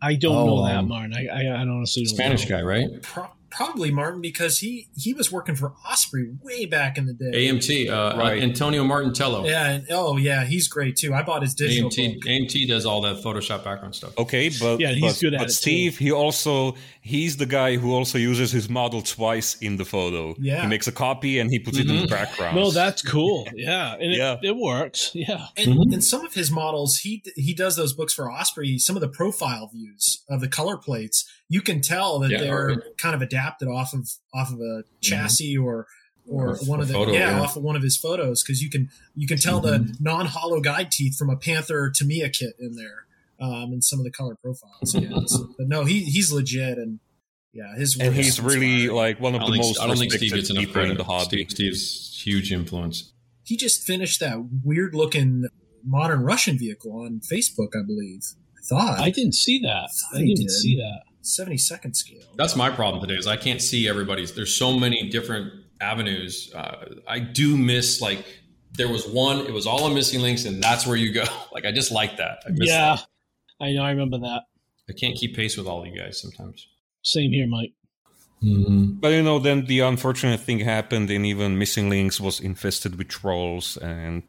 I 0.00 0.14
don't 0.16 0.34
Oh, 0.34 0.46
know 0.46 0.66
that, 0.66 0.76
um, 0.78 0.88
Martin. 0.88 1.14
I, 1.14 1.26
I, 1.26 1.42
I 1.44 1.60
honestly 1.66 2.04
don't 2.04 2.14
Spanish 2.14 2.48
know. 2.48 2.56
guy, 2.56 2.62
right? 2.62 2.88
Pro- 3.02 3.28
probably 3.52 3.90
Martin 3.90 4.20
because 4.20 4.58
he 4.58 4.88
he 4.96 5.12
was 5.14 5.30
working 5.30 5.54
for 5.54 5.74
Osprey 5.88 6.30
way 6.42 6.64
back 6.66 6.98
in 6.98 7.06
the 7.06 7.12
day. 7.12 7.48
AMT, 7.48 7.88
uh, 7.90 8.16
Right. 8.16 8.42
Antonio 8.42 8.82
Martintello. 8.84 9.46
Yeah, 9.46 9.68
and, 9.70 9.86
oh 9.90 10.16
yeah, 10.16 10.44
he's 10.44 10.68
great 10.68 10.96
too. 10.96 11.14
I 11.14 11.22
bought 11.22 11.42
his 11.42 11.54
digital 11.54 11.90
AMT, 11.90 12.14
book. 12.14 12.24
AMT 12.24 12.68
does 12.68 12.86
all 12.86 13.02
that 13.02 13.16
Photoshop 13.22 13.64
background 13.64 13.94
stuff. 13.94 14.16
Okay, 14.18 14.50
but 14.60 14.80
Yeah, 14.80 14.90
he's 14.92 15.14
but, 15.14 15.20
good 15.20 15.34
at 15.34 15.38
but 15.38 15.44
it, 15.44 15.48
too. 15.48 15.52
Steve, 15.54 15.98
he 15.98 16.10
also 16.10 16.74
he's 17.04 17.36
the 17.36 17.46
guy 17.46 17.76
who 17.76 17.92
also 17.92 18.16
uses 18.16 18.52
his 18.52 18.68
model 18.68 19.02
twice 19.02 19.56
in 19.60 19.76
the 19.76 19.84
photo. 19.84 20.34
Yeah. 20.38 20.62
he 20.62 20.68
makes 20.68 20.86
a 20.86 20.92
copy 20.92 21.38
and 21.40 21.50
he 21.50 21.58
puts 21.58 21.76
it 21.78 21.88
in 21.90 21.96
the 21.96 22.06
Mhm. 22.06 22.10
background. 22.10 22.56
No, 22.56 22.70
that's 22.70 23.02
cool. 23.02 23.46
Yeah, 23.54 23.94
and 23.94 24.12
it, 24.12 24.18
Yeah. 24.18 24.38
it 24.42 24.56
works. 24.56 25.10
Yeah, 25.14 25.46
And, 25.56 25.74
Mhm. 25.74 25.92
and 25.94 26.04
some 26.04 26.24
of 26.24 26.34
his 26.34 26.50
models, 26.50 26.98
he 26.98 27.22
he 27.36 27.52
does 27.54 27.74
those 27.76 27.92
books 27.92 28.14
for 28.14 28.30
Osprey. 28.32 28.78
Some 28.78 28.96
of 28.96 29.00
the 29.02 29.08
profile 29.08 29.68
views 29.72 30.22
of 30.30 30.40
the 30.40 30.48
color 30.48 30.76
plates, 30.76 31.24
you 31.48 31.60
can 31.60 31.80
tell 31.80 32.18
that 32.20 32.30
Yeah, 32.30 32.38
they're 32.38 32.66
right. 32.68 32.78
kind 32.98 33.14
of 33.14 33.20
adapted 33.22 33.68
off 33.68 33.92
of 33.92 34.08
off 34.32 34.52
of 34.52 34.60
a 34.60 34.84
chassis 35.00 35.56
or 35.56 35.86
or 36.24 36.50
Or 36.50 36.56
one 36.66 36.78
of 36.80 36.86
the 36.86 36.94
photo, 36.94 37.10
yeah, 37.12 37.30
yeah. 37.32 37.40
off 37.40 37.56
of 37.56 37.64
one 37.64 37.74
of 37.74 37.82
his 37.82 37.96
photos 37.96 38.44
because 38.44 38.62
you 38.62 38.70
can 38.70 38.90
you 39.16 39.26
can 39.26 39.38
tell 39.38 39.60
the 39.60 39.92
non 40.00 40.26
hollow 40.26 40.60
guide 40.60 40.92
teeth 40.92 41.16
from 41.18 41.28
a 41.30 41.36
Panther 41.36 41.90
Tamiya 41.90 42.28
kit 42.30 42.54
in 42.60 42.76
there, 42.76 43.06
um, 43.42 43.72
and 43.72 43.82
some 43.84 43.98
of 43.98 44.04
the 44.04 44.10
color 44.10 44.36
profiles. 44.42 44.92
he 44.92 45.04
has. 45.06 45.36
but 45.58 45.66
no, 45.68 45.84
he 45.84 46.04
he's 46.04 46.32
legit 46.32 46.78
and 46.78 47.00
yeah, 47.52 47.74
his 47.76 47.96
and 47.98 48.08
work 48.08 48.16
is 48.18 48.24
he's 48.26 48.40
really 48.40 48.74
inspiring. 48.84 48.96
like 48.96 49.20
one 49.20 49.34
of 49.34 49.40
the 49.42 49.56
most 49.56 49.80
I 49.80 49.86
don't 49.86 49.98
think 49.98 50.12
Steve 50.12 50.32
gets 50.32 50.48
enough 50.50 50.64
people 50.64 50.80
in 50.82 50.86
credit. 50.88 50.98
the 50.98 51.04
hobby. 51.04 51.24
Steve, 51.48 51.50
Steve's 51.50 52.22
huge 52.24 52.52
influence. 52.52 53.12
he 53.44 53.56
just 53.56 53.82
finished 53.82 54.20
that 54.20 54.38
weird 54.64 54.94
looking 54.94 55.46
modern 55.84 56.20
Russian 56.22 56.56
vehicle 56.58 56.92
on 57.00 57.20
Facebook, 57.20 57.70
I 57.76 57.82
believe. 57.84 58.22
I 58.56 58.60
thought 58.68 59.00
I 59.00 59.10
didn't 59.10 59.34
see 59.34 59.58
that. 59.60 59.90
I 60.14 60.18
He 60.18 60.34
didn't 60.34 60.46
did. 60.48 60.50
see 60.50 60.76
that. 60.76 61.02
72nd 61.24 61.94
scale. 61.94 62.22
That's 62.36 62.56
my 62.56 62.70
problem 62.70 63.00
today 63.06 63.18
is 63.18 63.26
I 63.26 63.36
can't 63.36 63.60
see 63.60 63.88
everybody's. 63.88 64.32
There's 64.34 64.54
so 64.54 64.78
many 64.78 65.08
different 65.10 65.52
avenues. 65.80 66.52
Uh, 66.54 66.86
I 67.08 67.18
do 67.20 67.56
miss 67.56 68.00
like 68.00 68.24
there 68.72 68.88
was 68.88 69.06
one. 69.06 69.38
It 69.46 69.52
was 69.52 69.66
all 69.66 69.84
on 69.84 69.94
Missing 69.94 70.20
Lynx, 70.22 70.44
and 70.46 70.62
that's 70.62 70.86
where 70.86 70.96
you 70.96 71.12
go. 71.12 71.24
Like 71.52 71.64
I 71.66 71.70
just 71.72 71.92
like 71.92 72.16
that. 72.16 72.38
I 72.46 72.50
miss 72.50 72.68
Yeah, 72.70 72.96
that. 72.96 73.06
I 73.62 73.72
know. 73.72 73.82
I 73.82 73.90
remember 73.90 74.18
that. 74.18 74.42
I 74.90 74.92
can't 74.92 75.16
keep 75.16 75.34
pace 75.36 75.56
with 75.56 75.66
all 75.66 75.86
you 75.86 75.96
guys 75.96 76.20
sometimes. 76.20 76.66
Same 77.02 77.30
here, 77.30 77.46
Mike. 77.46 77.72
But 78.44 79.12
you 79.12 79.22
know, 79.22 79.38
then 79.38 79.66
the 79.66 79.80
unfortunate 79.80 80.40
thing 80.40 80.58
happened, 80.58 81.10
and 81.10 81.24
even 81.24 81.58
Missing 81.58 81.88
Lynx 81.88 82.20
was 82.20 82.40
infested 82.40 82.98
with 82.98 83.06
trolls 83.06 83.76
and 83.76 84.24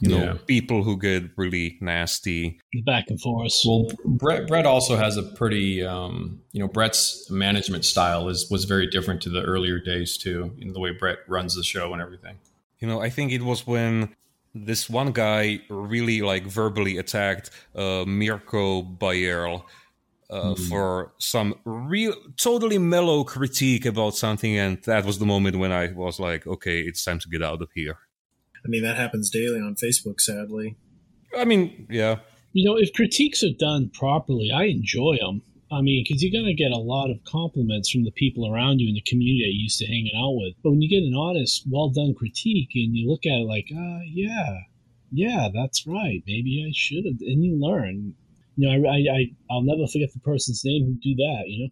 you 0.00 0.08
know 0.08 0.22
Yeah. 0.24 0.34
people 0.46 0.84
who 0.84 0.96
get 0.96 1.24
really 1.36 1.76
nasty. 1.80 2.60
The 2.72 2.82
back 2.82 3.06
and 3.10 3.20
forth. 3.20 3.52
Well, 3.66 3.88
Brett, 4.04 4.46
Brett 4.46 4.66
also 4.66 4.96
has 4.96 5.16
a 5.16 5.24
pretty, 5.24 5.82
um, 5.84 6.40
you 6.52 6.60
know, 6.60 6.68
Brett's 6.68 7.28
management 7.28 7.84
style 7.84 8.28
is 8.28 8.48
was 8.50 8.66
very 8.66 8.86
different 8.86 9.20
to 9.22 9.30
the 9.30 9.42
earlier 9.42 9.80
days 9.80 10.16
too, 10.16 10.52
in 10.60 10.72
the 10.72 10.78
way 10.78 10.92
Brett 10.92 11.18
runs 11.26 11.56
the 11.56 11.64
show 11.64 11.92
and 11.92 12.00
everything. 12.00 12.36
You 12.78 12.86
know, 12.86 13.00
I 13.00 13.10
think 13.10 13.32
it 13.32 13.42
was 13.42 13.66
when 13.66 14.14
this 14.54 14.90
one 14.90 15.12
guy 15.12 15.60
really 15.68 16.22
like 16.22 16.44
verbally 16.44 16.98
attacked 16.98 17.50
uh, 17.74 18.04
Mirko 18.06 18.82
Bayerl 18.82 19.64
uh, 20.30 20.54
for 20.54 21.12
some 21.18 21.54
real, 21.64 22.14
totally 22.36 22.78
mellow 22.78 23.24
critique 23.24 23.84
about 23.84 24.14
something, 24.14 24.56
and 24.56 24.80
that 24.84 25.04
was 25.04 25.18
the 25.18 25.26
moment 25.26 25.58
when 25.58 25.72
I 25.72 25.92
was 25.92 26.20
like, 26.20 26.46
okay, 26.46 26.80
it's 26.80 27.04
time 27.04 27.18
to 27.18 27.28
get 27.28 27.42
out 27.42 27.62
of 27.62 27.68
here. 27.74 27.98
I 28.64 28.68
mean, 28.68 28.82
that 28.82 28.96
happens 28.96 29.30
daily 29.30 29.60
on 29.60 29.74
Facebook, 29.74 30.20
sadly. 30.20 30.76
I 31.36 31.44
mean, 31.44 31.86
yeah, 31.90 32.18
You 32.52 32.64
know, 32.68 32.76
if 32.76 32.92
critiques 32.92 33.42
are 33.42 33.52
done 33.56 33.90
properly, 33.90 34.50
I 34.52 34.64
enjoy 34.64 35.18
them. 35.20 35.42
I 35.72 35.80
mean, 35.82 36.04
because 36.04 36.22
you're 36.22 36.32
going 36.32 36.50
to 36.50 36.62
get 36.62 36.72
a 36.72 36.78
lot 36.78 37.10
of 37.10 37.22
compliments 37.24 37.90
from 37.90 38.04
the 38.04 38.10
people 38.12 38.52
around 38.52 38.80
you 38.80 38.88
in 38.88 38.94
the 38.94 39.02
community 39.02 39.42
that 39.44 39.52
you're 39.54 39.62
used 39.62 39.78
to 39.78 39.86
hanging 39.86 40.16
out 40.16 40.34
with. 40.34 40.54
But 40.62 40.70
when 40.70 40.82
you 40.82 40.88
get 40.88 41.06
an 41.06 41.14
honest, 41.14 41.64
well 41.70 41.90
done 41.90 42.14
critique 42.14 42.70
and 42.74 42.96
you 42.96 43.08
look 43.08 43.24
at 43.24 43.38
it 43.38 43.46
like, 43.46 43.68
uh, 43.70 44.00
yeah, 44.06 44.58
yeah, 45.12 45.48
that's 45.54 45.86
right. 45.86 46.22
Maybe 46.26 46.66
I 46.68 46.72
should 46.74 47.04
have, 47.04 47.20
and 47.20 47.44
you 47.44 47.56
learn. 47.60 48.14
You 48.56 48.68
know, 48.68 48.88
I, 48.88 48.94
I, 48.94 49.16
I, 49.16 49.26
I'll 49.50 49.62
never 49.62 49.86
forget 49.86 50.12
the 50.12 50.20
person's 50.20 50.62
name 50.64 50.86
who 50.86 50.94
do 50.94 51.14
that. 51.16 51.44
You 51.46 51.64
know, 51.64 51.70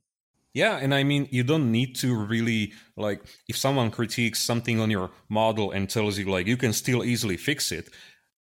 Yeah, 0.55 0.77
and 0.77 0.95
I 0.95 1.03
mean, 1.03 1.29
you 1.31 1.43
don't 1.43 1.71
need 1.73 1.97
to 1.97 2.15
really 2.15 2.73
like 2.97 3.23
if 3.49 3.57
someone 3.57 3.91
critiques 3.91 4.41
something 4.41 4.81
on 4.81 4.91
your 4.91 5.11
model 5.29 5.73
and 5.73 5.91
tells 5.91 6.19
you 6.19 6.31
like 6.31 6.47
you 6.47 6.57
can 6.57 6.73
still 6.73 7.05
easily 7.05 7.37
fix 7.37 7.73
it. 7.73 7.91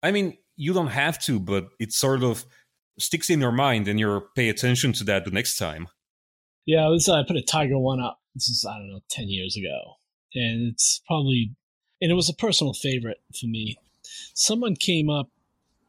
I 0.04 0.12
mean, 0.12 0.38
you 0.56 0.74
don't 0.74 0.88
have 0.88 1.20
to, 1.24 1.40
but 1.40 1.70
it's 1.80 1.98
sort 1.98 2.24
of 2.24 2.46
sticks 3.00 3.30
in 3.30 3.40
your 3.42 3.52
mind 3.52 3.88
and 3.88 4.00
you 4.00 4.28
pay 4.36 4.50
attention 4.50 4.94
to 4.94 5.04
that 5.06 5.26
the 5.26 5.32
next 5.32 5.58
time. 5.58 5.88
Yeah, 6.66 6.90
this 6.94 7.10
I 7.10 7.24
put 7.28 7.38
a 7.38 7.42
Tiger 7.42 7.78
one 7.80 8.00
up. 8.00 8.20
This 8.36 8.48
is 8.50 8.66
I 8.70 8.78
don't 8.78 8.90
know, 8.90 9.00
ten 9.10 9.28
years 9.30 9.58
ago, 9.58 9.96
and 10.36 10.72
it's 10.72 11.02
probably, 11.08 11.52
and 12.02 12.12
it 12.12 12.16
was 12.16 12.30
a 12.30 12.34
personal 12.34 12.74
favorite 12.74 13.18
for 13.40 13.48
me. 13.48 13.76
Someone 14.34 14.76
came 14.76 15.10
up 15.10 15.30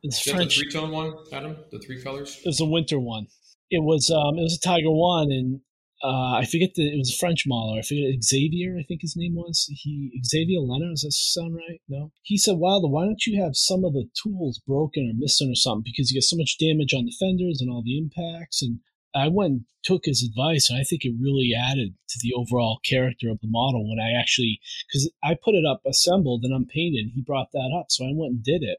It's 0.02 0.18
Is 0.18 0.24
that 0.24 0.30
the 0.30 0.36
French. 0.36 0.56
three 0.58 0.70
tone 0.70 0.90
one, 0.90 1.14
Adam? 1.32 1.56
The 1.70 1.78
three 1.78 2.02
colors? 2.02 2.38
It 2.38 2.46
was 2.46 2.60
a 2.60 2.64
winter 2.64 2.98
one. 2.98 3.26
It 3.70 3.82
was 3.82 4.10
um 4.10 4.38
it 4.38 4.42
was 4.42 4.56
a 4.56 4.60
Tiger 4.60 4.90
One 4.90 5.30
and 5.30 5.60
uh, 6.02 6.36
I 6.36 6.44
forget 6.44 6.74
the 6.74 6.86
it 6.86 6.98
was 6.98 7.12
a 7.12 7.18
French 7.18 7.44
model. 7.46 7.78
I 7.78 7.82
forget 7.82 8.22
Xavier, 8.22 8.76
I 8.78 8.84
think 8.84 9.02
his 9.02 9.16
name 9.16 9.34
was. 9.34 9.66
He 9.68 10.20
Xavier 10.24 10.60
Leonard, 10.60 10.92
does 10.92 11.02
that 11.02 11.12
sound 11.12 11.54
right? 11.54 11.80
No. 11.88 12.12
He 12.22 12.38
said, 12.38 12.56
Wilder, 12.56 12.88
why 12.88 13.04
don't 13.04 13.26
you 13.26 13.42
have 13.42 13.54
some 13.54 13.84
of 13.84 13.92
the 13.92 14.08
tools 14.20 14.60
broken 14.66 15.08
or 15.08 15.18
missing 15.18 15.50
or 15.50 15.56
something? 15.56 15.84
Because 15.84 16.10
you 16.10 16.16
get 16.16 16.24
so 16.24 16.36
much 16.36 16.58
damage 16.58 16.94
on 16.94 17.04
the 17.04 17.16
fenders 17.18 17.60
and 17.60 17.70
all 17.70 17.82
the 17.84 17.98
impacts 17.98 18.62
and 18.62 18.80
I 19.14 19.28
went 19.28 19.50
and 19.50 19.64
took 19.82 20.04
his 20.04 20.22
advice, 20.22 20.70
and 20.70 20.78
I 20.78 20.84
think 20.84 21.04
it 21.04 21.14
really 21.20 21.52
added 21.54 21.94
to 22.10 22.18
the 22.22 22.32
overall 22.34 22.78
character 22.84 23.28
of 23.30 23.40
the 23.40 23.48
model 23.48 23.88
when 23.88 23.98
I 23.98 24.12
actually, 24.12 24.60
because 24.86 25.10
I 25.22 25.34
put 25.34 25.54
it 25.54 25.64
up 25.66 25.82
assembled 25.84 26.44
and 26.44 26.54
unpainted. 26.54 27.10
He 27.14 27.22
brought 27.22 27.52
that 27.52 27.76
up, 27.76 27.86
so 27.88 28.04
I 28.04 28.12
went 28.14 28.32
and 28.34 28.44
did 28.44 28.62
it. 28.62 28.78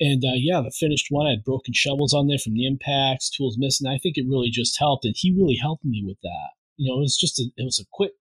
And 0.00 0.24
uh, 0.24 0.34
yeah, 0.34 0.62
the 0.62 0.70
finished 0.70 1.06
one 1.10 1.26
I 1.26 1.30
had 1.30 1.44
broken 1.44 1.74
shovels 1.74 2.14
on 2.14 2.26
there 2.26 2.38
from 2.38 2.54
the 2.54 2.66
impacts, 2.66 3.28
tools 3.28 3.56
missing. 3.58 3.86
I 3.86 3.98
think 3.98 4.16
it 4.16 4.26
really 4.26 4.50
just 4.50 4.78
helped, 4.78 5.04
and 5.04 5.14
he 5.16 5.30
really 5.30 5.56
helped 5.56 5.84
me 5.84 6.02
with 6.06 6.16
that. 6.22 6.50
You 6.76 6.90
know, 6.90 6.98
it 6.98 7.02
was 7.02 7.18
just 7.18 7.38
a, 7.38 7.50
it 7.56 7.64
was 7.64 7.78
a 7.78 7.88
quick 7.92 8.12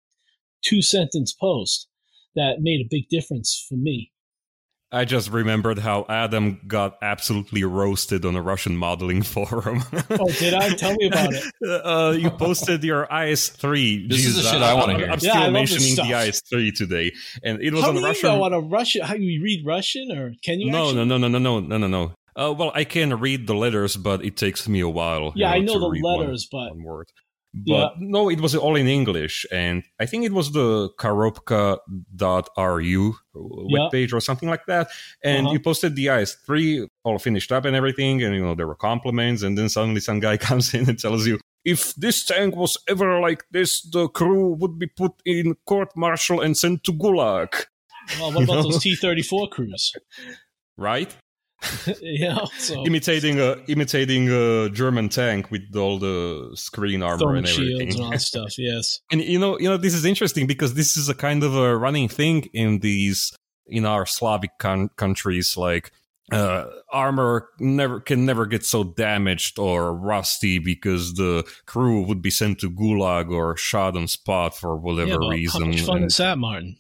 two 0.62 0.82
sentence 0.82 1.34
post 1.34 1.88
that 2.36 2.60
made 2.60 2.82
a 2.82 2.90
big 2.90 3.08
difference 3.10 3.66
for 3.68 3.76
me. 3.76 4.12
I 4.92 5.06
just 5.06 5.30
remembered 5.30 5.78
how 5.78 6.06
Adam 6.10 6.60
got 6.66 6.98
absolutely 7.04 7.64
roasted 7.64 8.26
on 8.26 8.36
a 8.36 8.42
Russian 8.42 8.76
modeling 8.76 9.22
forum. 9.36 9.84
Oh, 10.10 10.32
did 10.40 10.56
I? 10.56 10.70
Tell 10.74 10.96
me 10.96 11.06
about 11.08 11.30
it. 11.32 11.44
uh, 11.86 12.16
you 12.18 12.32
posted 12.32 12.84
your 12.84 13.06
IS3. 13.06 14.10
This 14.10 14.26
is 14.26 14.36
the 14.38 14.42
shit 14.50 14.62
I 14.62 14.74
wanna 14.74 14.94
I'm- 14.94 15.00
hear. 15.00 15.06
I'm 15.12 15.20
Yeah, 15.22 15.32
still 15.34 15.44
I 15.44 15.50
mentioning 15.52 15.96
the. 15.96 16.02
IS3 16.02 16.76
today, 16.76 17.12
and 17.44 17.62
it 17.62 17.72
was 17.72 17.84
How 17.84 17.90
on 17.90 17.96
do 17.96 18.00
you 18.02 18.08
Russian. 18.08 18.30
know 18.30 18.44
on 18.44 18.54
a 18.54 18.60
Russian? 18.62 19.06
How 19.06 19.14
you 19.14 19.44
read 19.44 19.64
Russian, 19.66 20.12
or 20.12 20.34
can 20.44 20.60
you? 20.60 20.72
no, 20.72 20.88
actually? 20.88 21.06
no, 21.06 21.18
no, 21.18 21.28
no, 21.28 21.38
no, 21.38 21.60
no, 21.60 21.60
no, 21.60 21.78
no, 21.78 21.88
no. 21.88 22.12
Uh, 22.36 22.54
well, 22.54 22.72
I 22.74 22.84
can 22.84 23.20
read 23.20 23.46
the 23.48 23.54
letters, 23.56 23.96
but 23.96 24.24
it 24.26 24.38
takes 24.38 24.68
me 24.68 24.80
a 24.80 24.90
while. 24.90 25.26
you 25.36 25.44
Yeah, 25.44 25.52
I 25.52 25.60
know 25.60 25.74
to 25.74 25.80
the 25.80 25.90
read 25.90 26.04
one- 26.04 26.20
letters, 26.22 26.48
but 26.52 26.70
one 26.76 26.84
word. 26.84 27.08
But 27.54 27.72
Yeah. 27.72 27.90
no, 27.98 28.30
it 28.30 28.42
was 28.42 28.56
all 28.56 28.76
in 28.76 28.88
English, 28.88 29.46
and 29.52 29.84
I 30.00 30.06
think 30.06 30.24
it 30.26 30.34
was 30.34 30.52
the 30.52 30.90
karopka.ru 31.00 33.16
Yeah. 33.34 33.90
webpage 33.90 34.14
or 34.14 34.22
something 34.22 34.50
like 34.50 34.66
that. 34.68 34.90
And 35.24 35.46
Uh-huh. 35.48 35.54
you 35.54 35.60
posted 35.60 35.96
the 35.96 36.08
IS3 36.10 36.88
all 37.04 37.18
finished 37.20 37.52
up 37.52 37.66
and 37.66 37.76
everything, 37.76 38.22
and 38.24 38.36
you 38.36 38.42
know 38.42 38.56
there 38.56 38.68
were 38.68 38.76
compliments, 38.76 39.42
and 39.44 39.58
then 39.58 39.70
suddenly 39.70 40.02
some 40.02 40.20
guy 40.20 40.38
comes 40.50 40.74
in 40.74 40.88
and 40.90 41.00
tells 41.00 41.26
you. 41.28 41.40
If 41.66 41.94
this 41.96 42.24
tank 42.24 42.56
was 42.56 42.78
ever 42.88 43.20
like 43.20 43.44
this, 43.52 43.82
the 43.82 44.08
crew 44.10 44.56
would 44.60 44.80
be 44.80 44.88
put 44.88 45.12
in 45.26 45.56
court 45.66 45.96
martial 45.96 46.40
and 46.42 46.56
sent 46.58 46.84
to 46.86 46.94
Gulag. 46.94 47.50
well, 48.20 48.32
what 48.32 48.40
You 48.40 48.44
about 48.46 48.56
know? 48.56 48.64
those 48.72 48.82
T 48.84 48.96
thirty 48.96 49.22
four 49.24 49.48
crews? 49.50 49.92
Right? 50.78 51.16
you 52.02 52.28
know, 52.30 52.48
so 52.58 52.86
imitating 52.86 53.40
a 53.40 53.58
imitating 53.68 54.30
a 54.30 54.70
German 54.70 55.10
tank 55.10 55.52
with 55.52 55.76
all 55.76 56.00
the 56.00 56.52
screen 56.56 57.04
armor 57.04 57.18
throwing 57.20 57.38
and 57.40 57.48
everything. 57.48 57.78
shields 57.80 57.96
and 57.96 58.04
all 58.06 58.12
that 58.12 58.22
stuff. 58.34 58.58
Yes. 58.58 59.00
And 59.12 59.22
you 59.22 59.38
know, 59.40 59.60
you 59.60 59.68
know, 59.70 59.78
this 59.78 59.94
is 59.94 60.06
interesting 60.06 60.48
because 60.48 60.76
this 60.76 60.96
is 60.96 61.10
a 61.10 61.16
kind 61.16 61.44
of 61.44 61.56
a 61.56 61.76
running 61.78 62.08
thing 62.08 62.50
in 62.54 62.80
these 62.80 63.34
in 63.68 63.86
our 63.86 64.06
Slavic 64.06 64.52
con- 64.58 64.90
countries. 64.96 65.58
Like 65.58 65.92
uh, 66.32 66.66
armor 66.92 67.50
never 67.60 68.00
can 68.00 68.26
never 68.26 68.46
get 68.46 68.64
so 68.64 68.84
damaged 68.84 69.60
or 69.60 69.94
rusty 69.94 70.60
because 70.60 71.16
the 71.16 71.44
crew 71.66 72.04
would 72.04 72.22
be 72.22 72.30
sent 72.30 72.60
to 72.60 72.70
gulag 72.72 73.32
or 73.32 73.58
shot 73.58 73.98
on 73.98 74.08
spot 74.08 74.56
for 74.56 74.78
whatever 74.78 75.10
yeah, 75.12 75.18
but 75.20 75.30
reason. 75.30 75.62
How 75.64 75.68
much 75.70 75.82
fun 75.82 75.98
And- 75.98 76.06
is 76.06 76.18
that, 76.18 76.38
Martin? 76.38 76.78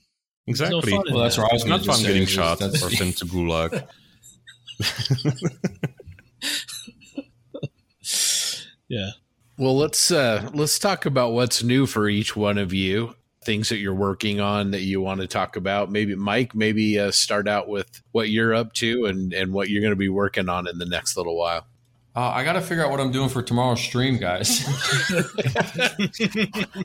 There's 0.47 0.61
no 0.61 0.79
exactly. 0.79 0.91
fun 0.93 1.07
in 1.07 1.13
Well, 1.13 1.23
that's 1.23 1.35
that. 1.35 1.41
where 1.43 1.51
I 1.51 1.53
was 1.53 1.65
not 1.65 1.85
fun 1.85 2.01
getting 2.01 2.25
shot 2.25 2.59
that's- 2.59 2.81
or 2.81 2.89
sent 2.89 3.17
to 3.17 3.25
gulag. 3.25 3.85
Yeah. 8.89 9.11
Well, 9.57 9.77
let's 9.77 10.11
uh 10.11 10.49
let's 10.53 10.79
talk 10.79 11.05
about 11.05 11.31
what's 11.31 11.63
new 11.63 11.85
for 11.85 12.09
each 12.09 12.35
one 12.35 12.57
of 12.57 12.73
you. 12.73 13.15
Things 13.43 13.69
that 13.69 13.77
you're 13.77 13.95
working 13.95 14.41
on 14.41 14.71
that 14.71 14.81
you 14.81 14.99
want 14.99 15.21
to 15.21 15.27
talk 15.27 15.55
about. 15.55 15.91
Maybe 15.91 16.15
Mike, 16.15 16.53
maybe 16.53 16.99
uh, 16.99 17.11
start 17.11 17.47
out 17.47 17.69
with 17.69 18.01
what 18.11 18.29
you're 18.29 18.53
up 18.53 18.73
to 18.73 19.05
and 19.05 19.31
and 19.31 19.53
what 19.53 19.69
you're 19.69 19.81
going 19.81 19.91
to 19.91 19.97
be 19.97 20.09
working 20.09 20.49
on 20.49 20.67
in 20.67 20.77
the 20.77 20.85
next 20.85 21.15
little 21.15 21.37
while. 21.37 21.65
Uh, 22.15 22.31
I 22.31 22.43
got 22.43 22.53
to 22.53 22.61
figure 22.61 22.83
out 22.83 22.89
what 22.89 22.99
I'm 22.99 23.11
doing 23.11 23.29
for 23.29 23.41
tomorrow's 23.41 23.79
stream, 23.79 24.17
guys. 24.17 24.65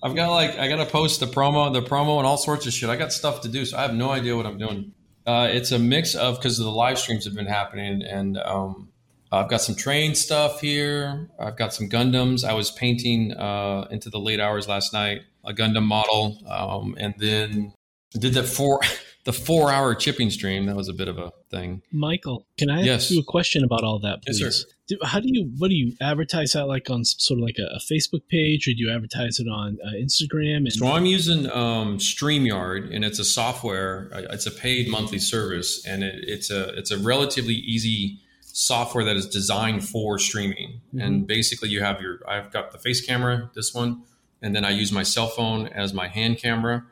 I've 0.03 0.15
got 0.15 0.31
like 0.31 0.59
I 0.59 0.69
got 0.69 0.77
to 0.77 0.87
post 0.87 1.21
the 1.21 1.27
promo, 1.27 1.73
the 1.73 1.83
promo, 1.83 2.19
and 2.19 2.27
all 2.27 2.37
sorts 2.37 2.67
of 2.67 2.73
shit. 2.73 2.91
I 2.91 2.97
got 2.97 3.13
stuff 3.13 3.41
to 3.41 3.49
do, 3.49 3.65
so 3.65 3.79
I 3.79 3.83
have 3.83 3.95
no 3.95 4.11
idea 4.11 4.37
what 4.37 4.47
I'm 4.47 4.59
doing. 4.59 4.93
Uh, 5.27 5.49
it's 5.51 5.73
a 5.73 5.79
mix 5.79 6.15
of 6.15 6.37
because 6.37 6.59
the 6.59 6.69
live 6.71 6.99
streams 6.99 7.25
have 7.25 7.35
been 7.35 7.47
happening, 7.47 8.03
and 8.03 8.37
um, 8.39 8.89
I've 9.33 9.49
got 9.49 9.61
some 9.63 9.75
train 9.75 10.15
stuff 10.15 10.61
here. 10.61 11.29
I've 11.41 11.57
got 11.57 11.73
some 11.73 11.89
Gundams. 11.89 12.45
I 12.45 12.53
was 12.55 12.71
painting 12.71 13.33
uh, 13.33 13.87
into 13.91 14.11
the 14.11 14.19
late 14.19 14.41
hours 14.41 14.69
last 14.69 14.93
night 14.93 15.23
a 15.45 15.53
Gundam 15.53 15.85
model, 15.85 16.39
um, 16.49 16.95
and 16.99 17.15
then 17.19 17.73
did 18.19 18.35
the 18.35 18.43
four 18.45 18.81
the 19.25 19.33
four 19.33 19.71
hour 19.73 19.95
chipping 19.95 20.31
stream. 20.31 20.67
That 20.67 20.77
was 20.77 20.89
a 20.89 20.93
bit 20.93 21.09
of 21.09 21.19
a 21.19 21.33
thing. 21.51 21.81
Michael, 21.91 22.47
can 22.59 22.69
I 22.71 22.79
ask 22.81 22.87
Yes. 22.87 23.11
you 23.11 23.21
a 23.21 23.25
question 23.25 23.65
about 23.65 23.83
all 23.83 23.99
that, 24.01 24.23
please? 24.23 24.41
Yes, 24.41 24.57
sir. 24.57 24.67
Do, 24.87 24.99
how 25.03 25.19
do 25.19 25.29
you 25.31 25.51
what 25.59 25.69
do 25.69 25.75
you 25.75 25.95
advertise 26.01 26.53
that 26.53 26.67
like 26.67 26.91
on 26.91 27.05
sort 27.05 27.39
of 27.39 27.45
like 27.45 27.57
a, 27.59 27.75
a 27.75 27.79
Facebook 27.91 28.29
page, 28.29 28.69
or 28.69 28.73
do 28.73 28.79
you 28.79 28.93
advertise 28.95 29.41
it 29.41 29.49
on 29.49 29.79
uh, 29.83 29.93
Instagram? 29.97 30.57
And 30.59 30.73
So 30.73 30.89
I'm 30.89 31.07
using 31.07 31.51
um, 31.51 31.99
Streamyard, 31.99 32.95
and 32.95 33.05
it's 33.05 33.19
a 33.19 33.25
software. 33.25 34.11
uh, 34.13 34.35
It's 34.35 34.47
a 34.47 34.51
paid 34.51 34.89
monthly 34.89 35.19
service, 35.19 35.87
and 35.87 36.05
it, 36.05 36.17
it's 36.29 36.51
a 36.51 36.69
it's 36.75 36.91
a 36.91 36.99
relatively 36.99 37.55
easy 37.55 38.19
software 38.43 39.05
that 39.05 39.17
is 39.17 39.27
designed 39.27 39.89
for 39.89 40.19
streaming. 40.19 40.81
And 41.01 41.27
basically, 41.27 41.71
you 41.71 41.81
have 41.83 42.01
your 42.03 42.19
I've 42.29 42.53
got 42.53 42.73
the 42.73 42.79
face 42.79 43.05
camera, 43.05 43.51
this 43.55 43.73
one, 43.73 44.03
and 44.43 44.55
then 44.55 44.65
I 44.67 44.71
use 44.71 44.93
my 44.93 45.03
cell 45.03 45.29
phone 45.29 45.67
as 45.69 45.95
my 45.95 46.09
hand 46.09 46.37
camera, 46.39 46.85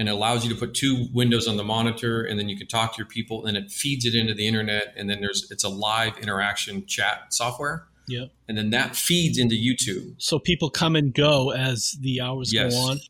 and 0.00 0.08
it 0.08 0.12
allows 0.12 0.46
you 0.46 0.50
to 0.52 0.58
put 0.58 0.72
two 0.72 1.08
windows 1.12 1.46
on 1.46 1.58
the 1.58 1.62
monitor, 1.62 2.22
and 2.22 2.38
then 2.38 2.48
you 2.48 2.56
can 2.56 2.66
talk 2.66 2.94
to 2.94 2.96
your 2.96 3.06
people, 3.06 3.44
and 3.44 3.54
it 3.54 3.70
feeds 3.70 4.06
it 4.06 4.14
into 4.14 4.32
the 4.32 4.48
internet, 4.48 4.94
and 4.96 5.10
then 5.10 5.20
there's 5.20 5.46
it's 5.50 5.62
a 5.62 5.68
live 5.68 6.16
interaction 6.18 6.86
chat 6.86 7.26
software, 7.28 7.86
yeah. 8.08 8.24
and 8.48 8.56
then 8.56 8.70
that 8.70 8.96
feeds 8.96 9.36
into 9.36 9.54
YouTube. 9.54 10.14
So 10.16 10.38
people 10.38 10.70
come 10.70 10.96
and 10.96 11.12
go 11.12 11.50
as 11.50 11.98
the 12.00 12.22
hours 12.22 12.50
Yes. 12.50 12.72
go 12.72 12.80
on. 12.80 13.00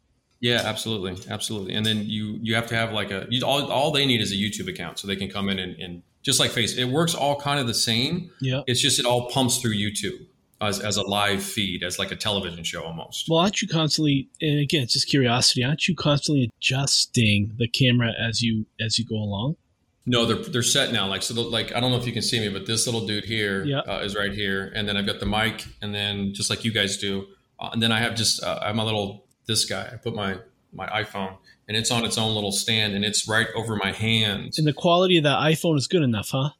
Yeah, 0.40 0.62
absolutely, 0.64 1.16
absolutely. 1.30 1.74
And 1.74 1.86
then 1.86 2.06
you 2.06 2.40
you 2.42 2.56
have 2.56 2.66
to 2.66 2.74
have 2.74 2.92
like 2.92 3.12
a 3.12 3.24
you, 3.30 3.46
all 3.46 3.70
all 3.70 3.92
they 3.92 4.04
need 4.04 4.20
is 4.20 4.32
a 4.32 4.36
YouTube 4.36 4.68
account, 4.68 4.98
so 4.98 5.06
they 5.06 5.16
can 5.16 5.30
come 5.30 5.48
in 5.48 5.60
and, 5.60 5.78
and 5.78 6.02
just 6.22 6.40
like 6.40 6.50
Face, 6.50 6.76
it 6.76 6.86
works 6.86 7.14
all 7.14 7.40
kind 7.40 7.60
of 7.60 7.68
the 7.68 7.74
same. 7.74 8.32
Yeah. 8.40 8.62
It's 8.66 8.80
just 8.80 8.98
it 8.98 9.06
all 9.06 9.30
pumps 9.30 9.58
through 9.58 9.74
YouTube 9.74 10.26
as 10.60 10.80
as 10.80 10.96
a 10.96 11.02
live 11.02 11.42
feed, 11.42 11.82
as 11.82 11.98
like 11.98 12.10
a 12.12 12.16
television 12.16 12.64
show 12.64 12.82
almost. 12.84 13.26
Well, 13.28 13.38
aren't 13.40 13.62
you 13.62 13.68
constantly? 13.68 14.28
And 14.40 14.58
again, 14.60 14.82
it's 14.82 14.92
just 14.92 15.08
curiosity. 15.08 15.64
Aren't 15.64 15.88
you 15.88 15.94
constantly 15.94 16.50
adjusting 16.58 17.52
the 17.56 17.68
camera 17.68 18.12
as 18.18 18.42
you 18.42 18.66
as 18.80 18.98
you 18.98 19.04
go 19.04 19.16
along? 19.16 19.56
No, 20.06 20.24
they're 20.24 20.42
they're 20.42 20.62
set 20.62 20.92
now. 20.92 21.06
Like 21.06 21.22
so, 21.22 21.34
the, 21.34 21.42
like 21.42 21.74
I 21.74 21.80
don't 21.80 21.90
know 21.90 21.98
if 21.98 22.06
you 22.06 22.12
can 22.12 22.22
see 22.22 22.40
me, 22.40 22.48
but 22.48 22.66
this 22.66 22.86
little 22.86 23.06
dude 23.06 23.24
here 23.24 23.64
Yeah. 23.64 23.80
uh, 23.80 24.00
is 24.00 24.16
right 24.16 24.32
here, 24.32 24.72
and 24.74 24.88
then 24.88 24.96
I've 24.96 25.06
got 25.06 25.20
the 25.20 25.26
mic, 25.26 25.64
and 25.82 25.94
then 25.94 26.32
just 26.34 26.50
like 26.50 26.64
you 26.64 26.72
guys 26.72 26.96
do, 26.96 27.26
uh, 27.58 27.70
and 27.72 27.82
then 27.82 27.92
I 27.92 28.00
have 28.00 28.14
just 28.14 28.42
uh, 28.42 28.58
I 28.62 28.68
have 28.68 28.76
my 28.76 28.82
little 28.82 29.24
this 29.46 29.64
guy. 29.64 29.88
I 29.92 29.96
put 29.96 30.14
my 30.14 30.36
my 30.72 30.86
iPhone, 30.88 31.36
and 31.68 31.76
it's 31.76 31.90
on 31.90 32.04
its 32.04 32.16
own 32.18 32.34
little 32.34 32.52
stand, 32.52 32.94
and 32.94 33.04
it's 33.04 33.28
right 33.28 33.48
over 33.54 33.76
my 33.76 33.92
hand. 33.92 34.54
And 34.56 34.66
the 34.66 34.72
quality 34.72 35.18
of 35.18 35.24
that 35.24 35.38
iPhone 35.40 35.76
is 35.76 35.86
good 35.86 36.02
enough, 36.02 36.30
huh? 36.30 36.50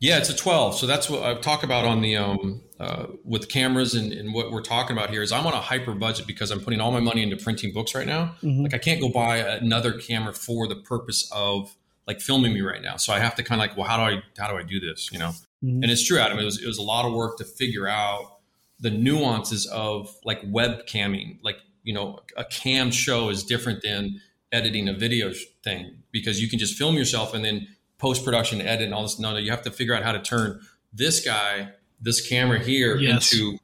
Yeah, 0.00 0.18
it's 0.18 0.28
a 0.28 0.36
12. 0.36 0.76
So 0.76 0.86
that's 0.86 1.08
what 1.08 1.22
I 1.22 1.34
talk 1.34 1.62
about 1.62 1.84
on 1.84 2.00
the 2.02 2.16
um, 2.16 2.60
uh, 2.80 3.06
with 3.24 3.48
cameras 3.48 3.94
and, 3.94 4.12
and 4.12 4.34
what 4.34 4.50
we're 4.50 4.60
talking 4.62 4.96
about 4.96 5.10
here 5.10 5.22
is 5.22 5.30
I'm 5.30 5.46
on 5.46 5.52
a 5.52 5.60
hyper 5.60 5.92
budget 5.94 6.26
because 6.26 6.50
I'm 6.50 6.60
putting 6.60 6.80
all 6.80 6.90
my 6.90 7.00
money 7.00 7.22
into 7.22 7.36
printing 7.36 7.72
books 7.72 7.94
right 7.94 8.06
now. 8.06 8.34
Mhm. 8.42 8.64
Like 8.64 8.74
I 8.74 8.78
can't 8.78 9.00
go 9.00 9.08
buy 9.08 9.38
another 9.38 9.92
camera 9.92 10.32
for 10.32 10.66
the 10.66 10.76
purpose 10.76 11.30
of 11.32 11.74
like 12.08 12.20
filming 12.20 12.52
me 12.52 12.60
right 12.62 12.82
now. 12.82 12.96
So 12.96 13.12
I 13.12 13.20
have 13.20 13.34
to 13.36 13.42
kind 13.44 13.60
of 13.60 13.68
like, 13.68 13.76
well, 13.76 13.86
how 13.86 13.96
do 13.96 14.16
I 14.16 14.22
how 14.36 14.48
do 14.50 14.56
I 14.56 14.62
do 14.64 14.80
this? 14.80 15.10
You 15.12 15.18
know? 15.20 15.30
Mhm. 15.64 15.82
And 15.82 15.84
it's 15.84 16.04
true, 16.04 16.18
Adam. 16.18 16.38
It 16.38 16.44
was 16.44 16.60
it 16.62 16.66
was 16.66 16.78
a 16.78 16.82
lot 16.82 17.04
of 17.06 17.12
work 17.12 17.38
to 17.38 17.44
figure 17.44 17.86
out 17.86 18.38
the 18.80 18.90
nuances 18.90 19.66
of 19.66 20.14
like 20.24 20.40
web 20.46 20.86
camming. 20.86 21.38
Like 21.42 21.58
you 21.84 21.94
know, 21.94 22.20
a 22.36 22.44
cam 22.44 22.90
show 22.90 23.28
is 23.28 23.44
different 23.44 23.82
than 23.82 24.20
editing 24.50 24.88
a 24.88 24.92
video 24.92 25.32
thing 25.62 26.02
because 26.12 26.40
you 26.42 26.48
can 26.48 26.58
just 26.58 26.76
film 26.76 26.96
yourself 26.96 27.34
and 27.34 27.44
then 27.44 27.68
post 27.98 28.24
production, 28.24 28.60
edit, 28.60 28.86
and 28.86 28.94
all 28.94 29.02
this. 29.02 29.18
No, 29.18 29.30
no, 29.32 29.38
you 29.38 29.50
have 29.50 29.62
to 29.62 29.70
figure 29.70 29.94
out 29.94 30.02
how 30.02 30.12
to 30.12 30.20
turn 30.20 30.60
this 30.92 31.24
guy, 31.24 31.70
this 32.04 32.26
camera 32.26 32.58
here, 32.60 32.96
Yes. 32.96 33.32
into 33.32 33.58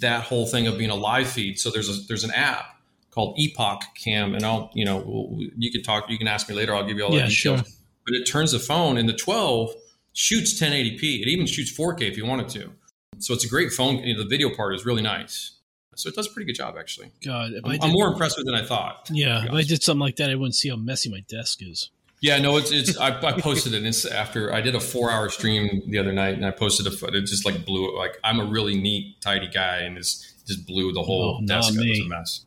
that 0.00 0.24
whole 0.24 0.44
thing 0.46 0.66
of 0.66 0.76
being 0.76 0.90
a 0.90 0.94
live 0.94 1.28
feed. 1.28 1.58
So 1.58 1.70
there's 1.70 1.88
a 1.88 2.02
there's 2.06 2.24
an 2.24 2.32
app 2.32 2.64
called 3.10 3.38
Epoch 3.38 3.82
Cam, 3.96 4.34
and 4.34 4.44
I'll 4.44 4.70
you 4.74 4.84
know 4.84 5.38
you 5.56 5.70
can 5.72 5.82
talk, 5.82 6.10
you 6.10 6.18
can 6.18 6.28
ask 6.28 6.48
me 6.48 6.54
later. 6.54 6.74
I'll 6.74 6.86
give 6.86 6.98
you 6.98 7.04
all 7.04 7.10
Yeah, 7.14 7.22
the 7.26 7.28
details. 7.30 7.60
sure. 7.60 7.66
But 8.06 8.14
it 8.14 8.24
turns 8.24 8.52
the 8.52 8.58
phone, 8.58 8.96
and 8.98 9.08
the 9.08 9.12
12 9.16 9.72
shoots 10.12 10.60
1080p. 10.60 11.22
It 11.22 11.28
even 11.28 11.46
shoots 11.46 11.70
4K 11.76 12.02
if 12.02 12.16
you 12.16 12.26
wanted 12.26 12.48
to. 12.50 12.70
So 13.18 13.32
it's 13.34 13.44
a 13.44 13.48
great 13.48 13.72
phone. 13.72 13.98
You 13.98 14.14
know, 14.16 14.22
the 14.22 14.28
video 14.28 14.54
part 14.54 14.74
is 14.74 14.84
really 14.84 15.02
nice. 15.02 15.52
So 15.96 16.08
it 16.08 16.14
does 16.14 16.26
a 16.26 16.30
pretty 16.30 16.46
good 16.46 16.56
job 16.56 16.76
actually. 16.78 17.10
God, 17.24 17.52
I'm, 17.64 17.70
did, 17.72 17.84
I'm 17.84 17.92
more 17.92 18.08
impressed 18.08 18.38
with 18.38 18.46
it 18.46 18.50
than 18.52 18.54
I 18.60 18.64
thought. 18.66 19.10
yeah, 19.12 19.44
if 19.44 19.52
I 19.52 19.62
did 19.62 19.82
something 19.82 20.00
like 20.00 20.16
that, 20.16 20.30
I 20.30 20.34
wouldn't 20.34 20.54
see 20.54 20.70
how 20.70 20.76
messy 20.76 21.10
my 21.10 21.20
desk 21.28 21.62
is. 21.62 21.90
Yeah, 22.20 22.38
no, 22.38 22.56
it's 22.58 22.70
it's. 22.70 22.98
I, 22.98 23.18
I 23.18 23.40
posted 23.40 23.72
it. 23.72 23.84
It's 23.86 24.04
after 24.04 24.52
I 24.52 24.60
did 24.60 24.74
a 24.74 24.80
four 24.80 25.10
hour 25.10 25.30
stream 25.30 25.82
the 25.86 25.98
other 25.98 26.12
night, 26.12 26.34
and 26.34 26.44
I 26.44 26.50
posted 26.50 26.86
a 26.86 26.90
foot. 26.90 27.14
It 27.14 27.22
just 27.22 27.46
like 27.46 27.64
blew. 27.64 27.96
Like 27.96 28.18
I'm 28.22 28.40
a 28.40 28.44
really 28.44 28.78
neat, 28.78 29.20
tidy 29.22 29.48
guy, 29.48 29.78
and 29.78 29.96
it's 29.96 30.34
just 30.46 30.66
blew 30.66 30.92
the 30.92 31.02
whole 31.02 31.40
Oh, 31.42 31.46
desk. 31.46 31.70
up. 31.70 31.76
It 31.76 31.88
was 31.88 31.98
me. 32.00 32.04
a 32.06 32.08
mess. 32.08 32.44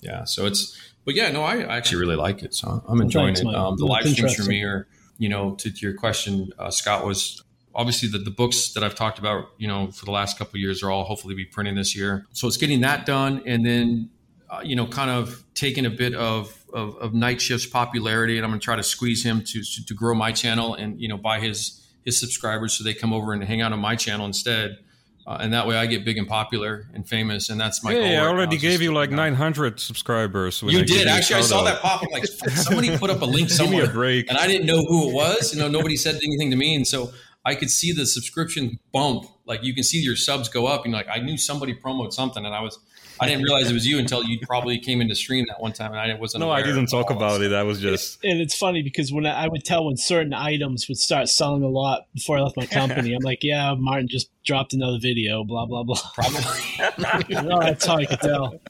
Yeah, 0.00 0.24
so 0.24 0.46
it's. 0.46 0.76
But 1.04 1.14
yeah, 1.14 1.30
no, 1.30 1.42
I 1.44 1.58
I 1.62 1.76
actually 1.76 2.00
really 2.00 2.16
like 2.16 2.42
it. 2.42 2.54
So 2.54 2.82
I'm 2.88 3.00
enjoying 3.00 3.34
thanks, 3.36 3.48
it. 3.48 3.54
Um, 3.54 3.76
the 3.76 3.86
live 3.86 4.06
streams 4.08 4.34
for 4.34 4.42
me 4.44 4.62
are, 4.64 4.88
you 5.16 5.28
know, 5.28 5.54
to, 5.54 5.70
to 5.70 5.78
your 5.80 5.94
question, 5.94 6.52
uh, 6.58 6.70
Scott 6.70 7.06
was 7.06 7.42
obviously 7.74 8.08
the, 8.08 8.18
the 8.18 8.30
books 8.30 8.72
that 8.72 8.82
I've 8.82 8.96
talked 8.96 9.18
about, 9.20 9.50
you 9.58 9.68
know, 9.68 9.90
for 9.92 10.04
the 10.04 10.10
last 10.10 10.36
couple 10.38 10.56
of 10.56 10.60
years 10.60 10.82
are 10.82 10.90
all 10.90 11.04
hopefully 11.04 11.34
be 11.34 11.44
printing 11.44 11.76
this 11.76 11.94
year. 11.96 12.26
So 12.32 12.48
it's 12.48 12.56
getting 12.56 12.80
that 12.80 13.06
done, 13.06 13.42
and 13.46 13.64
then 13.64 14.10
uh, 14.50 14.60
you 14.64 14.74
know, 14.74 14.86
kind 14.86 15.10
of 15.10 15.44
taking 15.54 15.86
a 15.86 15.90
bit 15.90 16.14
of, 16.14 16.57
of, 16.72 16.96
of 16.96 17.14
Night 17.14 17.40
Shift's 17.40 17.66
popularity, 17.66 18.36
and 18.36 18.44
I'm 18.44 18.50
going 18.50 18.60
to 18.60 18.64
try 18.64 18.76
to 18.76 18.82
squeeze 18.82 19.24
him 19.24 19.42
to, 19.44 19.62
to 19.86 19.94
grow 19.94 20.14
my 20.14 20.32
channel 20.32 20.74
and 20.74 21.00
you 21.00 21.08
know 21.08 21.16
buy 21.16 21.40
his 21.40 21.84
his 22.04 22.18
subscribers 22.18 22.72
so 22.74 22.84
they 22.84 22.94
come 22.94 23.12
over 23.12 23.32
and 23.32 23.42
hang 23.44 23.60
out 23.60 23.72
on 23.72 23.80
my 23.80 23.96
channel 23.96 24.26
instead, 24.26 24.78
uh, 25.26 25.38
and 25.40 25.52
that 25.52 25.66
way 25.66 25.76
I 25.76 25.86
get 25.86 26.04
big 26.04 26.16
and 26.16 26.26
popular 26.26 26.86
and 26.94 27.06
famous, 27.06 27.50
and 27.50 27.60
that's 27.60 27.84
my 27.84 27.92
goal. 27.92 28.02
Hey, 28.02 28.16
I 28.16 28.26
already 28.26 28.56
now, 28.56 28.62
gave 28.62 28.80
you 28.80 28.92
like 28.94 29.10
900 29.10 29.78
subscribers. 29.78 30.62
when 30.62 30.72
You 30.72 30.80
I 30.80 30.84
did 30.84 31.06
actually. 31.06 31.36
I 31.36 31.40
saw 31.42 31.58
shout-out. 31.58 31.74
that 31.74 31.82
pop. 31.82 32.02
I'm 32.02 32.08
like, 32.10 32.24
somebody 32.54 32.96
put 32.96 33.10
up 33.10 33.20
a 33.20 33.26
link 33.26 33.50
somewhere, 33.50 33.84
a 33.84 34.24
and 34.28 34.38
I 34.38 34.46
didn't 34.46 34.66
know 34.66 34.82
who 34.82 35.10
it 35.10 35.14
was. 35.14 35.52
You 35.52 35.60
know, 35.60 35.68
nobody 35.68 35.96
said 35.96 36.14
anything 36.14 36.50
to 36.50 36.56
me, 36.56 36.74
and 36.74 36.86
so 36.86 37.12
I 37.44 37.54
could 37.54 37.70
see 37.70 37.92
the 37.92 38.06
subscription 38.06 38.78
bump. 38.92 39.26
Like 39.44 39.62
you 39.62 39.74
can 39.74 39.84
see 39.84 39.98
your 40.00 40.16
subs 40.16 40.48
go 40.48 40.66
up, 40.66 40.84
and 40.84 40.94
like 40.94 41.08
I 41.08 41.18
knew 41.18 41.36
somebody 41.36 41.74
promoted 41.74 42.12
something, 42.12 42.44
and 42.44 42.54
I 42.54 42.60
was. 42.60 42.78
I 43.20 43.26
didn't 43.26 43.42
realize 43.42 43.70
it 43.70 43.74
was 43.74 43.86
you 43.86 43.98
until 43.98 44.24
you 44.24 44.38
probably 44.46 44.78
came 44.78 45.00
into 45.00 45.14
stream 45.14 45.46
that 45.48 45.60
one 45.60 45.72
time, 45.72 45.92
and 45.92 46.00
I 46.00 46.14
wasn't. 46.14 46.40
No, 46.40 46.50
I 46.50 46.62
didn't 46.62 46.86
talk 46.86 47.10
about 47.10 47.40
it. 47.40 47.52
I 47.52 47.62
was 47.62 47.80
just. 47.80 48.24
And 48.24 48.40
it's 48.40 48.56
funny 48.56 48.82
because 48.82 49.12
when 49.12 49.26
I, 49.26 49.44
I 49.44 49.48
would 49.48 49.64
tell 49.64 49.86
when 49.86 49.96
certain 49.96 50.34
items 50.34 50.88
would 50.88 50.98
start 50.98 51.28
selling 51.28 51.62
a 51.62 51.68
lot 51.68 52.06
before 52.14 52.38
I 52.38 52.42
left 52.42 52.56
my 52.56 52.66
company, 52.66 53.14
I'm 53.14 53.22
like, 53.22 53.42
yeah, 53.42 53.74
Martin 53.74 54.08
just 54.08 54.30
dropped 54.44 54.72
another 54.72 54.98
video, 55.00 55.44
blah 55.44 55.66
blah 55.66 55.82
blah. 55.82 56.00
Probably. 56.14 57.42
no, 57.42 57.60
that's 57.60 57.86
how 57.86 57.96
I 57.96 58.06
could 58.06 58.20
tell. 58.20 58.60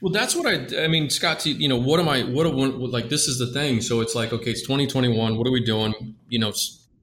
Well, 0.00 0.12
that's 0.12 0.34
what 0.34 0.46
I. 0.46 0.84
I 0.84 0.88
mean, 0.88 1.10
Scott. 1.10 1.44
You 1.46 1.68
know, 1.68 1.76
what 1.76 2.00
am 2.00 2.08
I? 2.08 2.22
What, 2.22 2.52
what 2.54 2.78
like? 2.78 3.08
This 3.08 3.26
is 3.28 3.38
the 3.38 3.46
thing. 3.46 3.80
So 3.80 4.00
it's 4.00 4.14
like, 4.14 4.32
okay, 4.32 4.50
it's 4.50 4.62
2021. 4.62 5.36
What 5.36 5.46
are 5.46 5.50
we 5.50 5.64
doing? 5.64 6.14
You 6.28 6.38
know, 6.38 6.52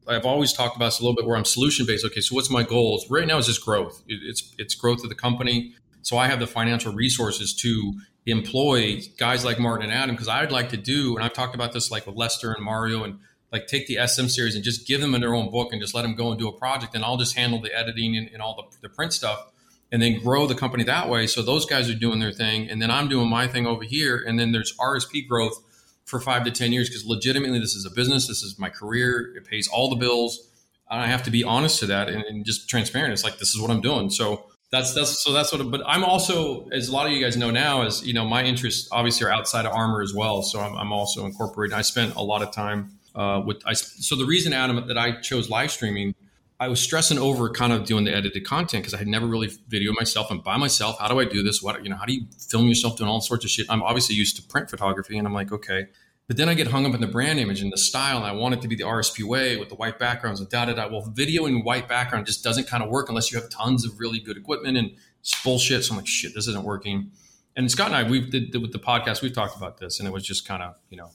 I've 0.08 0.26
always 0.26 0.54
talked 0.54 0.76
about 0.76 0.86
this 0.86 1.00
a 1.00 1.04
little 1.04 1.16
bit 1.16 1.26
where 1.26 1.36
I'm 1.36 1.46
solution 1.46 1.86
based. 1.86 2.06
Okay, 2.06 2.22
so 2.22 2.36
what's 2.36 2.50
my 2.50 2.64
goals? 2.64 3.10
Right 3.10 3.28
now 3.28 3.38
is 3.38 3.48
just 3.48 3.64
growth. 3.64 4.04
It's 4.08 4.54
it's 4.58 4.76
growth 4.76 5.04
of 5.04 5.10
the 5.10 5.16
company. 5.16 5.74
So 6.08 6.18
I 6.18 6.28
have 6.28 6.40
the 6.40 6.48
financial 6.48 6.94
resources 6.94 7.54
to 7.56 7.94
employ 8.26 9.02
guys 9.18 9.44
like 9.44 9.60
Martin 9.60 9.90
and 9.90 9.94
Adam 9.94 10.16
because 10.16 10.30
I'd 10.30 10.54
like 10.54 10.70
to 10.70 10.78
do, 10.78 11.18
and 11.18 11.26
I've 11.26 11.34
talked 11.34 11.54
about 11.54 11.74
this 11.74 11.92
like 11.92 12.08
with 12.08 12.16
Lester 12.16 12.54
and 12.54 12.64
Mario 12.64 13.04
and 13.04 13.20
like 13.52 13.68
take 13.68 13.88
the 13.88 14.08
SM 14.08 14.28
series 14.28 14.56
and 14.56 14.64
just 14.64 14.88
give 14.88 15.02
them 15.02 15.14
in 15.16 15.20
their 15.20 15.36
own 15.36 15.52
book 15.52 15.74
and 15.74 15.82
just 15.82 15.94
let 15.94 16.04
them 16.04 16.16
go 16.16 16.30
and 16.30 16.40
do 16.40 16.48
a 16.48 16.54
project, 16.54 16.96
and 16.96 17.04
I'll 17.04 17.18
just 17.18 17.36
handle 17.36 17.60
the 17.60 17.78
editing 17.78 18.16
and, 18.16 18.30
and 18.32 18.42
all 18.42 18.56
the, 18.56 18.88
the 18.88 18.90
print 18.96 19.12
stuff 19.12 19.52
and 19.92 20.02
then 20.02 20.18
grow 20.22 20.48
the 20.48 20.56
company 20.56 20.86
that 20.86 21.10
way. 21.10 21.28
So 21.28 21.42
those 21.42 21.66
guys 21.66 21.90
are 21.90 21.94
doing 21.94 22.20
their 22.20 22.32
thing, 22.32 22.70
and 22.70 22.82
then 22.82 22.90
I'm 22.90 23.10
doing 23.10 23.30
my 23.30 23.46
thing 23.50 23.68
over 23.68 23.84
here, 23.84 24.24
and 24.26 24.40
then 24.40 24.54
there's 24.54 24.74
RSP 24.78 25.28
growth 25.28 25.62
for 26.06 26.22
five 26.22 26.46
to 26.46 26.52
ten 26.52 26.72
years 26.72 26.88
because 26.88 27.06
legitimately 27.06 27.60
this 27.60 27.76
is 27.76 27.86
a 27.86 27.92
business, 27.92 28.28
this 28.28 28.44
is 28.44 28.58
my 28.58 28.70
career, 28.70 29.36
it 29.36 29.44
pays 29.44 29.68
all 29.68 29.90
the 29.90 29.98
bills. 29.98 30.48
I 30.90 31.08
have 31.08 31.24
to 31.24 31.32
be 31.32 31.44
honest 31.44 31.80
to 31.82 31.86
that 31.88 32.08
and, 32.08 32.24
and 32.24 32.46
just 32.46 32.70
transparent. 32.70 33.12
It's 33.12 33.26
like 33.26 33.40
this 33.40 33.54
is 33.54 33.60
what 33.60 33.70
I'm 33.70 33.82
doing. 33.82 34.10
So 34.10 34.46
that's 34.72 34.94
that's 34.94 35.24
so 35.24 35.32
that's 35.34 35.52
what. 35.52 35.70
But 35.72 35.82
I'm 35.86 36.04
also, 36.04 36.68
as 36.70 36.90
a 36.90 36.94
lot 36.94 37.06
of 37.06 37.14
you 37.14 37.24
guys 37.24 37.38
know 37.38 37.52
now, 37.52 37.84
is 37.84 38.06
you 38.06 38.14
know 38.14 38.26
my 38.26 38.44
interests 38.44 38.90
obviously 38.92 39.26
are 39.28 39.32
outside 39.32 39.66
of 39.66 39.74
armor 39.74 40.02
as 40.02 40.14
well. 40.14 40.42
So 40.42 40.60
I'm, 40.60 40.76
I'm 40.76 40.92
also 40.92 41.26
incorporating. 41.26 41.76
I 41.76 41.82
spent 41.82 42.16
a 42.16 42.22
lot 42.22 42.42
of 42.42 42.52
time 42.52 42.92
uh, 43.16 43.42
with. 43.46 43.62
I, 43.66 43.74
so 43.74 44.16
the 44.16 44.26
reason, 44.26 44.54
Adam, 44.54 44.88
that 44.88 44.98
I 44.98 45.22
chose 45.22 45.50
live 45.50 45.72
streaming 45.72 46.14
I 46.60 46.70
was 46.70 46.80
stressing 46.80 47.20
over 47.20 47.50
kind 47.50 47.72
of 47.72 47.86
doing 47.86 48.04
the 48.04 48.16
edited 48.16 48.44
content 48.44 48.84
because 48.84 48.96
I 48.96 48.98
had 48.98 49.08
never 49.08 49.28
really 49.28 49.48
videoed 49.48 49.94
myself 49.96 50.32
and 50.32 50.44
by 50.44 50.58
myself. 50.58 50.98
How 51.00 51.08
do 51.08 51.20
I 51.20 51.26
do 51.26 51.44
this? 51.44 51.62
What 51.62 51.84
you 51.84 51.90
know? 51.90 51.98
How 51.98 52.06
do 52.06 52.14
you 52.14 52.26
film 52.50 52.68
yourself 52.68 52.98
doing 52.98 53.10
all 53.10 53.22
sorts 53.22 53.46
of 53.46 53.52
shit? 53.52 53.68
I'm 53.70 53.84
obviously 53.84 54.16
used 54.16 54.38
to 54.38 54.42
print 54.42 54.70
photography, 54.70 55.18
and 55.18 55.28
I'm 55.28 55.34
like, 55.34 55.52
okay. 55.52 55.88
But 56.28 56.36
then 56.36 56.50
I 56.50 56.56
get 56.56 56.68
hung 56.68 56.86
up 56.86 56.94
in 56.94 57.00
the 57.00 57.08
brand 57.08 57.40
image 57.40 57.62
and 57.62 57.72
the 57.72 57.78
style, 57.78 58.18
and 58.18 58.26
I 58.26 58.34
want 58.34 58.54
it 58.54 58.62
to 58.62 58.68
be 58.68 58.76
the 58.76 58.84
RSP 58.84 59.24
way 59.24 59.56
with 59.56 59.70
the 59.70 59.76
white 59.76 59.98
backgrounds 59.98 60.42
and 60.42 60.50
da 60.50 60.66
da 60.66 60.74
da. 60.74 60.90
Well, 60.90 61.10
video 61.14 61.46
in 61.46 61.64
white 61.64 61.88
background 61.88 62.26
just 62.26 62.44
doesn't 62.44 62.68
kind 62.68 62.84
of 62.84 62.90
work 62.90 63.08
unless 63.08 63.32
you 63.32 63.40
have 63.40 63.50
tons 63.50 63.86
of 63.86 63.98
really 64.00 64.20
good 64.20 64.36
equipment 64.36 64.78
and 64.78 64.92
it's 65.22 65.42
bullshit. 65.42 65.86
So 65.86 65.94
I'm 65.94 65.98
like, 65.98 66.08
shit, 66.08 66.34
this 66.36 66.48
isn't 66.48 66.66
working. 66.66 67.12
And 67.56 67.72
Scott 67.72 67.88
and 67.88 67.96
I, 67.96 68.04
we 68.04 68.30
did 68.30 68.56
with 68.62 68.74
the 68.74 68.80
podcast, 68.80 69.22
we've 69.22 69.34
talked 69.34 69.56
about 69.56 69.78
this, 69.78 70.00
and 70.00 70.08
it 70.08 70.12
was 70.12 70.24
just 70.24 70.46
kind 70.46 70.62
of, 70.62 70.76
you 70.90 70.98
know, 70.98 71.10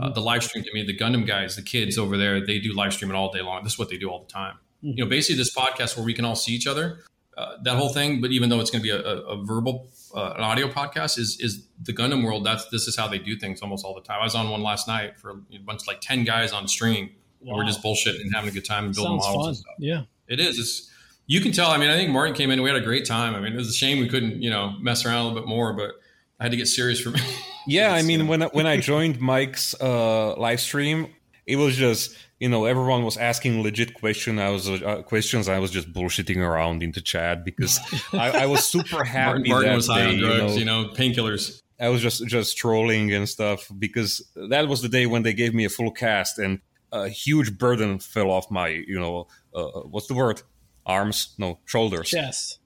uh, 0.00 0.10
the 0.10 0.20
live 0.20 0.42
stream 0.42 0.64
to 0.64 0.70
me, 0.72 0.84
the 0.84 0.96
Gundam 0.96 1.26
guys, 1.26 1.56
the 1.56 1.62
kids 1.62 1.98
over 1.98 2.16
there, 2.16 2.44
they 2.44 2.58
do 2.60 2.72
live 2.72 2.92
streaming 2.92 3.16
all 3.16 3.30
day 3.30 3.42
long. 3.42 3.62
This 3.62 3.74
is 3.74 3.78
what 3.78 3.88
they 3.88 3.98
do 3.98 4.08
all 4.08 4.20
the 4.20 4.32
time. 4.32 4.56
You 4.82 5.04
know, 5.04 5.10
basically 5.10 5.36
this 5.36 5.54
podcast 5.54 5.96
where 5.96 6.06
we 6.06 6.14
can 6.14 6.24
all 6.24 6.36
see 6.36 6.52
each 6.52 6.66
other, 6.66 7.00
uh, 7.36 7.56
that 7.64 7.76
whole 7.76 7.90
thing. 7.90 8.20
But 8.20 8.30
even 8.30 8.48
though 8.48 8.60
it's 8.60 8.70
going 8.70 8.82
to 8.82 8.84
be 8.84 8.90
a, 8.90 9.02
a, 9.02 9.38
a 9.38 9.44
verbal, 9.44 9.90
uh, 10.14 10.34
an 10.36 10.42
audio 10.42 10.68
podcast, 10.68 11.18
is 11.18 11.38
is 11.40 11.66
the 11.82 11.92
Gundam 11.92 12.24
world. 12.24 12.44
That's 12.44 12.68
this 12.70 12.86
is 12.88 12.96
how 12.96 13.08
they 13.08 13.18
do 13.18 13.36
things 13.36 13.62
almost 13.62 13.84
all 13.84 13.94
the 13.94 14.00
time. 14.00 14.18
I 14.20 14.24
was 14.24 14.34
on 14.34 14.50
one 14.50 14.62
last 14.62 14.88
night 14.88 15.18
for 15.18 15.30
a 15.30 15.58
bunch 15.58 15.86
like 15.86 16.00
ten 16.00 16.24
guys 16.24 16.52
on 16.52 16.66
stream. 16.68 17.10
And 17.42 17.56
we're 17.56 17.64
just 17.64 17.82
bullshitting 17.82 18.20
and 18.20 18.34
having 18.34 18.50
a 18.50 18.52
good 18.52 18.66
time 18.66 18.84
and 18.84 18.94
building 18.94 19.18
Sounds 19.22 19.34
models. 19.34 19.42
fun. 19.44 19.48
And 19.48 19.56
stuff. 19.56 19.74
Yeah. 19.78 20.02
It 20.28 20.40
is. 20.40 20.58
It's 20.58 20.90
you 21.26 21.40
can 21.40 21.52
tell. 21.52 21.70
I 21.70 21.78
mean, 21.78 21.88
I 21.88 21.96
think 21.96 22.10
Martin 22.10 22.34
came 22.34 22.50
in. 22.50 22.60
We 22.60 22.68
had 22.68 22.76
a 22.76 22.84
great 22.84 23.06
time. 23.06 23.34
I 23.34 23.40
mean, 23.40 23.54
it 23.54 23.56
was 23.56 23.70
a 23.70 23.72
shame 23.72 23.98
we 23.98 24.08
couldn't, 24.08 24.42
you 24.42 24.50
know, 24.50 24.74
mess 24.78 25.06
around 25.06 25.16
a 25.16 25.22
little 25.28 25.40
bit 25.40 25.48
more. 25.48 25.72
But 25.72 25.92
I 26.38 26.44
had 26.44 26.50
to 26.50 26.58
get 26.58 26.66
serious 26.68 27.00
for 27.00 27.08
me. 27.16 27.20
Yeah, 27.66 27.94
I 27.94 28.02
mean, 28.10 28.28
when 28.28 28.42
I, 28.42 28.46
when 28.48 28.66
I 28.66 28.76
joined 28.76 29.20
Mike's 29.20 29.74
uh, 29.80 30.34
live 30.36 30.60
stream, 30.60 31.06
it 31.46 31.56
was 31.56 31.76
just 31.76 32.14
you 32.40 32.48
know 32.48 32.64
everyone 32.64 33.04
was 33.04 33.16
asking 33.16 33.62
legit 33.62 33.94
question. 33.94 34.38
I 34.38 34.50
was 34.50 34.68
uh, 34.68 35.02
questions. 35.02 35.48
I 35.48 35.58
was 35.58 35.70
just 35.70 35.92
bullshitting 35.92 36.38
around 36.38 36.82
into 36.82 37.00
chat 37.02 37.44
because 37.44 37.78
I, 38.12 38.30
I 38.30 38.46
was 38.46 38.66
super 38.66 39.04
happy 39.18 39.48
Martin, 39.48 39.50
Martin 39.50 39.68
that 39.68 39.76
was 39.76 39.86
high 39.86 40.04
day, 40.04 40.08
on 40.08 40.18
you 40.18 40.26
know, 40.26 40.52
you 40.54 40.64
know, 40.64 40.84
painkillers. 40.88 41.60
I 41.78 41.88
was 41.90 42.02
just 42.02 42.26
just 42.26 42.56
trolling 42.56 43.12
and 43.12 43.28
stuff 43.28 43.70
because 43.78 44.26
that 44.34 44.68
was 44.68 44.82
the 44.82 44.88
day 44.88 45.06
when 45.06 45.22
they 45.22 45.34
gave 45.34 45.54
me 45.54 45.64
a 45.66 45.68
full 45.68 45.90
cast 45.90 46.38
and 46.38 46.60
a 46.92 47.08
huge 47.08 47.58
burden 47.58 47.98
fell 47.98 48.30
off 48.30 48.50
my 48.50 48.68
you 48.68 48.98
know 48.98 49.28
uh, 49.54 49.80
what's 49.82 50.06
the 50.06 50.14
word 50.14 50.42
arms 50.84 51.34
no 51.38 51.58
shoulders 51.64 52.08
Chest. 52.08 52.58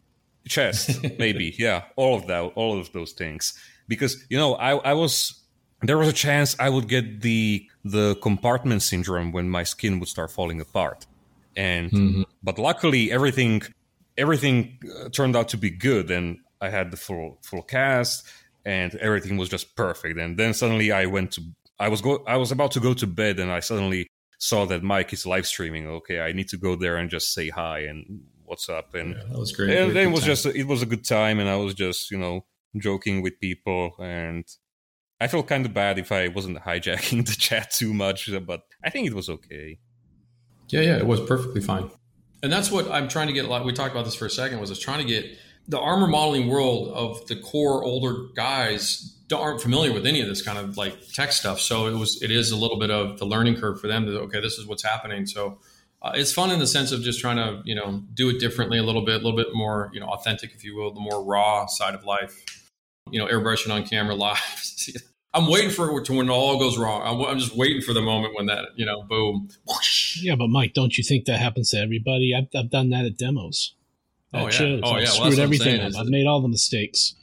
chest 0.48 1.04
maybe 1.18 1.54
yeah 1.58 1.84
all 1.96 2.16
of 2.16 2.26
that 2.26 2.40
all 2.54 2.78
of 2.78 2.90
those 2.92 3.12
things 3.12 3.52
because 3.86 4.24
you 4.30 4.38
know 4.38 4.54
I, 4.54 4.76
I 4.76 4.94
was 4.94 5.43
there 5.88 5.98
was 5.98 6.08
a 6.08 6.12
chance 6.26 6.56
i 6.58 6.68
would 6.68 6.88
get 6.88 7.20
the 7.20 7.66
the 7.96 8.14
compartment 8.22 8.80
syndrome 8.82 9.30
when 9.32 9.48
my 9.48 9.64
skin 9.64 9.98
would 10.00 10.08
start 10.08 10.30
falling 10.30 10.60
apart. 10.60 11.06
And 11.56 12.26
but 12.42 12.58
luckily 12.58 13.12
everything 13.12 13.62
everything 14.18 14.78
uh, 14.98 15.08
turned 15.10 15.36
out 15.36 15.48
to 15.50 15.56
be 15.56 15.70
good 15.70 16.10
and 16.10 16.38
i 16.60 16.68
had 16.70 16.90
the 16.90 16.96
full 16.96 17.38
full 17.42 17.62
cast 17.62 18.26
and 18.64 18.94
everything 18.96 19.36
was 19.36 19.48
just 19.48 19.76
perfect. 19.76 20.18
And 20.18 20.36
then 20.38 20.54
suddenly 20.54 20.90
i 20.92 21.04
went 21.06 21.32
to 21.32 21.42
i 21.78 21.88
was 21.88 22.00
go 22.00 22.12
i 22.26 22.36
was 22.36 22.50
about 22.50 22.70
to 22.72 22.80
go 22.80 22.92
to 22.94 23.06
bed 23.06 23.38
and 23.38 23.50
i 23.50 23.60
suddenly 23.60 24.06
saw 24.38 24.64
that 24.66 24.82
mike 24.82 25.12
is 25.12 25.26
live 25.26 25.46
streaming. 25.46 25.86
Okay 25.86 26.18
i 26.20 26.32
need 26.32 26.48
to 26.48 26.56
go 26.56 26.74
there 26.76 26.96
and 26.96 27.08
just 27.10 27.32
say 27.36 27.48
hi 27.50 27.78
and 27.90 27.98
what's 28.46 28.68
up. 28.68 28.94
And 28.94 29.14
That 29.16 29.38
was 29.38 29.52
great. 29.52 29.70
and 29.78 29.94
then 29.96 30.08
it 30.08 30.10
was 30.10 30.20
time. 30.20 30.26
just 30.32 30.46
it 30.46 30.66
was 30.66 30.82
a 30.82 30.86
good 30.86 31.04
time 31.04 31.38
and 31.40 31.48
i 31.48 31.56
was 31.56 31.74
just 31.74 32.10
you 32.10 32.18
know 32.18 32.44
joking 32.76 33.22
with 33.22 33.38
people 33.40 33.94
and 34.00 34.44
i 35.20 35.26
felt 35.26 35.46
kind 35.46 35.64
of 35.66 35.72
bad 35.72 35.98
if 35.98 36.12
i 36.12 36.28
wasn't 36.28 36.58
hijacking 36.58 37.26
the 37.26 37.34
chat 37.34 37.70
too 37.70 37.94
much 37.94 38.30
but 38.46 38.62
i 38.84 38.90
think 38.90 39.06
it 39.06 39.14
was 39.14 39.28
okay 39.28 39.78
Yeah, 40.68 40.80
yeah, 40.80 40.96
it 40.96 41.06
was 41.06 41.20
perfectly 41.20 41.60
fine. 41.60 41.90
And 42.42 42.52
that's 42.52 42.70
what 42.70 42.90
I'm 42.90 43.08
trying 43.08 43.28
to 43.28 43.32
get. 43.32 43.46
Like 43.46 43.64
we 43.64 43.72
talked 43.72 43.92
about 43.92 44.04
this 44.04 44.14
for 44.14 44.26
a 44.26 44.30
second. 44.30 44.60
Was 44.60 44.70
I 44.70 44.72
was 44.72 44.78
trying 44.78 44.98
to 44.98 45.04
get 45.04 45.26
the 45.68 45.78
armor 45.78 46.06
modeling 46.06 46.48
world 46.48 46.88
of 46.88 47.26
the 47.26 47.36
core 47.36 47.82
older 47.84 48.26
guys 48.34 49.10
aren't 49.32 49.60
familiar 49.60 49.92
with 49.92 50.06
any 50.06 50.20
of 50.20 50.28
this 50.28 50.42
kind 50.42 50.58
of 50.58 50.76
like 50.76 50.94
tech 51.12 51.32
stuff. 51.32 51.58
So 51.58 51.86
it 51.86 51.94
was 51.94 52.22
it 52.22 52.30
is 52.30 52.50
a 52.50 52.56
little 52.56 52.78
bit 52.78 52.90
of 52.90 53.18
the 53.18 53.24
learning 53.24 53.56
curve 53.56 53.80
for 53.80 53.88
them 53.88 54.06
to 54.06 54.20
okay, 54.20 54.40
this 54.40 54.58
is 54.58 54.66
what's 54.66 54.84
happening. 54.84 55.26
So 55.26 55.58
uh, 56.02 56.12
it's 56.14 56.32
fun 56.32 56.50
in 56.50 56.58
the 56.58 56.66
sense 56.66 56.92
of 56.92 57.02
just 57.02 57.20
trying 57.20 57.36
to 57.36 57.62
you 57.64 57.74
know 57.74 58.02
do 58.12 58.28
it 58.28 58.38
differently 58.38 58.78
a 58.78 58.82
little 58.82 59.04
bit, 59.04 59.14
a 59.14 59.24
little 59.24 59.36
bit 59.36 59.48
more 59.54 59.90
you 59.92 60.00
know 60.00 60.06
authentic, 60.06 60.54
if 60.54 60.64
you 60.64 60.76
will, 60.76 60.92
the 60.92 61.00
more 61.00 61.24
raw 61.24 61.66
side 61.66 61.94
of 61.94 62.04
life. 62.04 62.44
You 63.14 63.20
know, 63.20 63.26
airbrushing 63.26 63.72
on 63.72 63.84
camera 63.84 64.14
live. 64.14 64.38
I'm 65.34 65.48
waiting 65.48 65.70
for 65.70 65.98
it 65.98 66.04
to 66.06 66.12
when 66.12 66.28
it 66.28 66.32
all 66.32 66.58
goes 66.58 66.78
wrong. 66.78 67.02
I'm, 67.04 67.20
I'm 67.28 67.38
just 67.38 67.56
waiting 67.56 67.82
for 67.82 67.92
the 67.92 68.00
moment 68.00 68.34
when 68.36 68.46
that 68.46 68.66
you 68.76 68.84
know 68.84 69.02
boom. 69.02 69.48
whoosh. 69.66 70.20
Yeah, 70.22 70.36
but 70.36 70.48
Mike, 70.48 70.74
don't 70.74 70.96
you 70.96 71.04
think 71.04 71.24
that 71.26 71.38
happens 71.38 71.70
to 71.70 71.78
everybody? 71.78 72.34
I've, 72.36 72.48
I've 72.58 72.70
done 72.70 72.90
that 72.90 73.04
at 73.04 73.16
demos. 73.16 73.74
Oh, 74.32 74.48
yeah. 74.48 74.80
Oh, 74.82 74.92
I've 74.92 75.02
yeah. 75.02 75.08
Screwed 75.08 75.28
what 75.28 75.38
I'm 75.38 75.44
everything 75.44 75.80
up. 75.80 75.92
I've 75.96 76.06
made 76.06 76.26
all 76.26 76.40
the 76.40 76.48
mistakes. 76.48 77.14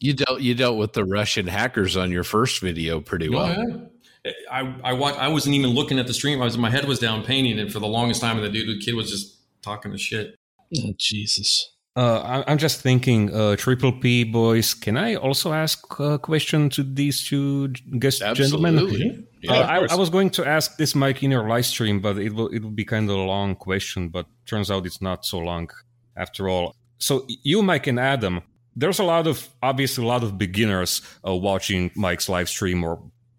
You 0.00 0.12
dealt 0.14 0.40
you 0.40 0.54
dealt 0.54 0.76
with 0.76 0.92
the 0.92 1.04
Russian 1.04 1.48
hackers 1.48 1.96
on 1.96 2.12
your 2.12 2.22
first 2.22 2.60
video 2.60 3.00
pretty 3.00 3.28
oh, 3.28 3.32
well. 3.32 3.56
Oh, 3.58 3.88
yeah. 4.24 4.32
I 4.50 4.74
I 4.84 4.92
watched, 4.92 5.18
I 5.18 5.28
wasn't 5.28 5.56
even 5.56 5.70
looking 5.70 5.98
at 5.98 6.06
the 6.06 6.14
stream. 6.14 6.40
I 6.40 6.44
was 6.44 6.56
my 6.56 6.70
head 6.70 6.86
was 6.86 6.98
down 6.98 7.24
painting, 7.24 7.58
and 7.58 7.72
for 7.72 7.80
the 7.80 7.88
longest 7.88 8.20
time, 8.20 8.40
the 8.40 8.48
dude, 8.48 8.68
the 8.68 8.84
kid 8.84 8.94
was 8.94 9.10
just 9.10 9.38
talking 9.62 9.90
to 9.90 9.98
shit. 9.98 10.36
Oh, 10.76 10.92
Jesus. 10.98 11.72
Uh, 11.98 12.20
I- 12.34 12.44
I'm 12.52 12.58
just 12.58 12.80
thinking, 12.80 13.20
uh, 13.34 13.56
Triple 13.56 13.92
P 14.02 14.22
boys. 14.24 14.68
Can 14.84 14.96
I 14.96 15.16
also 15.16 15.52
ask 15.52 15.78
a 15.98 16.16
question 16.30 16.60
to 16.76 16.82
these 16.84 17.16
two 17.28 17.68
guest 18.04 18.18
gentlemen? 18.34 18.74
Absolutely. 18.78 19.26
Yeah, 19.42 19.52
Uh, 19.52 19.66
I. 19.74 19.76
I 19.94 19.96
was 19.96 20.10
going 20.16 20.30
to 20.38 20.42
ask 20.56 20.76
this, 20.76 20.94
Mike, 20.94 21.22
in 21.24 21.30
your 21.32 21.48
live 21.48 21.66
stream, 21.66 21.96
but 22.00 22.14
it 22.26 22.32
will 22.36 22.48
it 22.56 22.60
will 22.62 22.76
be 22.82 22.84
kind 22.84 23.10
of 23.10 23.16
a 23.16 23.26
long 23.36 23.56
question. 23.56 24.00
But 24.16 24.26
turns 24.46 24.70
out 24.70 24.86
it's 24.86 25.02
not 25.02 25.24
so 25.32 25.38
long 25.50 25.70
after 26.16 26.42
all. 26.48 26.66
So 26.98 27.12
you, 27.50 27.62
Mike, 27.62 27.86
and 27.90 27.98
Adam, 27.98 28.42
there's 28.80 29.00
a 29.00 29.04
lot 29.14 29.26
of 29.26 29.48
obviously 29.70 30.04
a 30.04 30.08
lot 30.08 30.22
of 30.22 30.30
beginners 30.38 31.02
uh, 31.26 31.34
watching 31.34 31.90
Mike's 31.96 32.28
live 32.28 32.48
stream, 32.48 32.84
or 32.84 32.94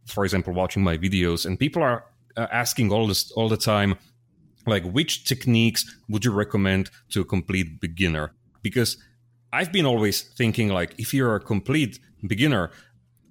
for 0.06 0.26
example, 0.26 0.54
watching 0.54 0.84
my 0.84 0.98
videos, 0.98 1.46
and 1.46 1.58
people 1.58 1.82
are 1.82 2.04
uh, 2.36 2.48
asking 2.52 2.92
all 2.92 3.08
this 3.08 3.32
all 3.38 3.48
the 3.50 3.58
time, 3.74 3.96
like 4.66 4.84
which 4.92 5.24
techniques 5.24 5.82
would 6.10 6.26
you 6.26 6.32
recommend 6.44 6.90
to 7.12 7.22
a 7.22 7.26
complete 7.26 7.80
beginner? 7.80 8.32
Because 8.62 8.98
I've 9.52 9.72
been 9.72 9.86
always 9.86 10.22
thinking 10.22 10.70
like 10.70 10.96
if 10.98 11.14
you're 11.14 11.36
a 11.36 11.40
complete 11.40 12.00
beginner, 12.26 12.72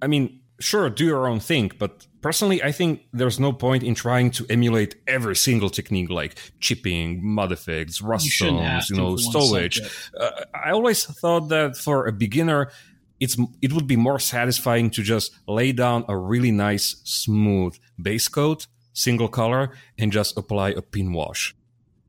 I 0.01 0.07
mean, 0.07 0.41
sure, 0.59 0.89
do 0.89 1.05
your 1.05 1.27
own 1.27 1.39
thing, 1.39 1.71
but 1.79 2.07
personally, 2.21 2.61
I 2.61 2.71
think 2.71 3.05
there's 3.13 3.39
no 3.39 3.53
point 3.53 3.83
in 3.83 3.95
trying 3.95 4.31
to 4.31 4.45
emulate 4.49 4.95
every 5.07 5.35
single 5.35 5.69
technique 5.69 6.09
like 6.09 6.37
chipping, 6.59 7.25
mod 7.25 7.51
effects, 7.51 8.01
rust 8.01 8.25
You 8.25 8.31
zones, 8.31 8.89
you 8.89 8.95
to 8.95 9.01
know, 9.01 9.15
stowage. 9.15 9.79
Uh, 10.19 10.31
I 10.53 10.71
always 10.71 11.05
thought 11.05 11.49
that 11.49 11.77
for 11.77 12.07
a 12.07 12.11
beginner, 12.11 12.71
it's 13.19 13.37
it 13.61 13.73
would 13.73 13.87
be 13.87 13.95
more 13.95 14.19
satisfying 14.19 14.89
to 14.91 15.03
just 15.03 15.31
lay 15.47 15.71
down 15.71 16.05
a 16.07 16.17
really 16.17 16.51
nice, 16.51 17.01
smooth 17.03 17.77
base 18.01 18.27
coat, 18.27 18.67
single 18.93 19.27
color, 19.27 19.71
and 19.97 20.11
just 20.11 20.37
apply 20.37 20.69
a 20.69 20.81
pin 20.81 21.13
wash, 21.13 21.55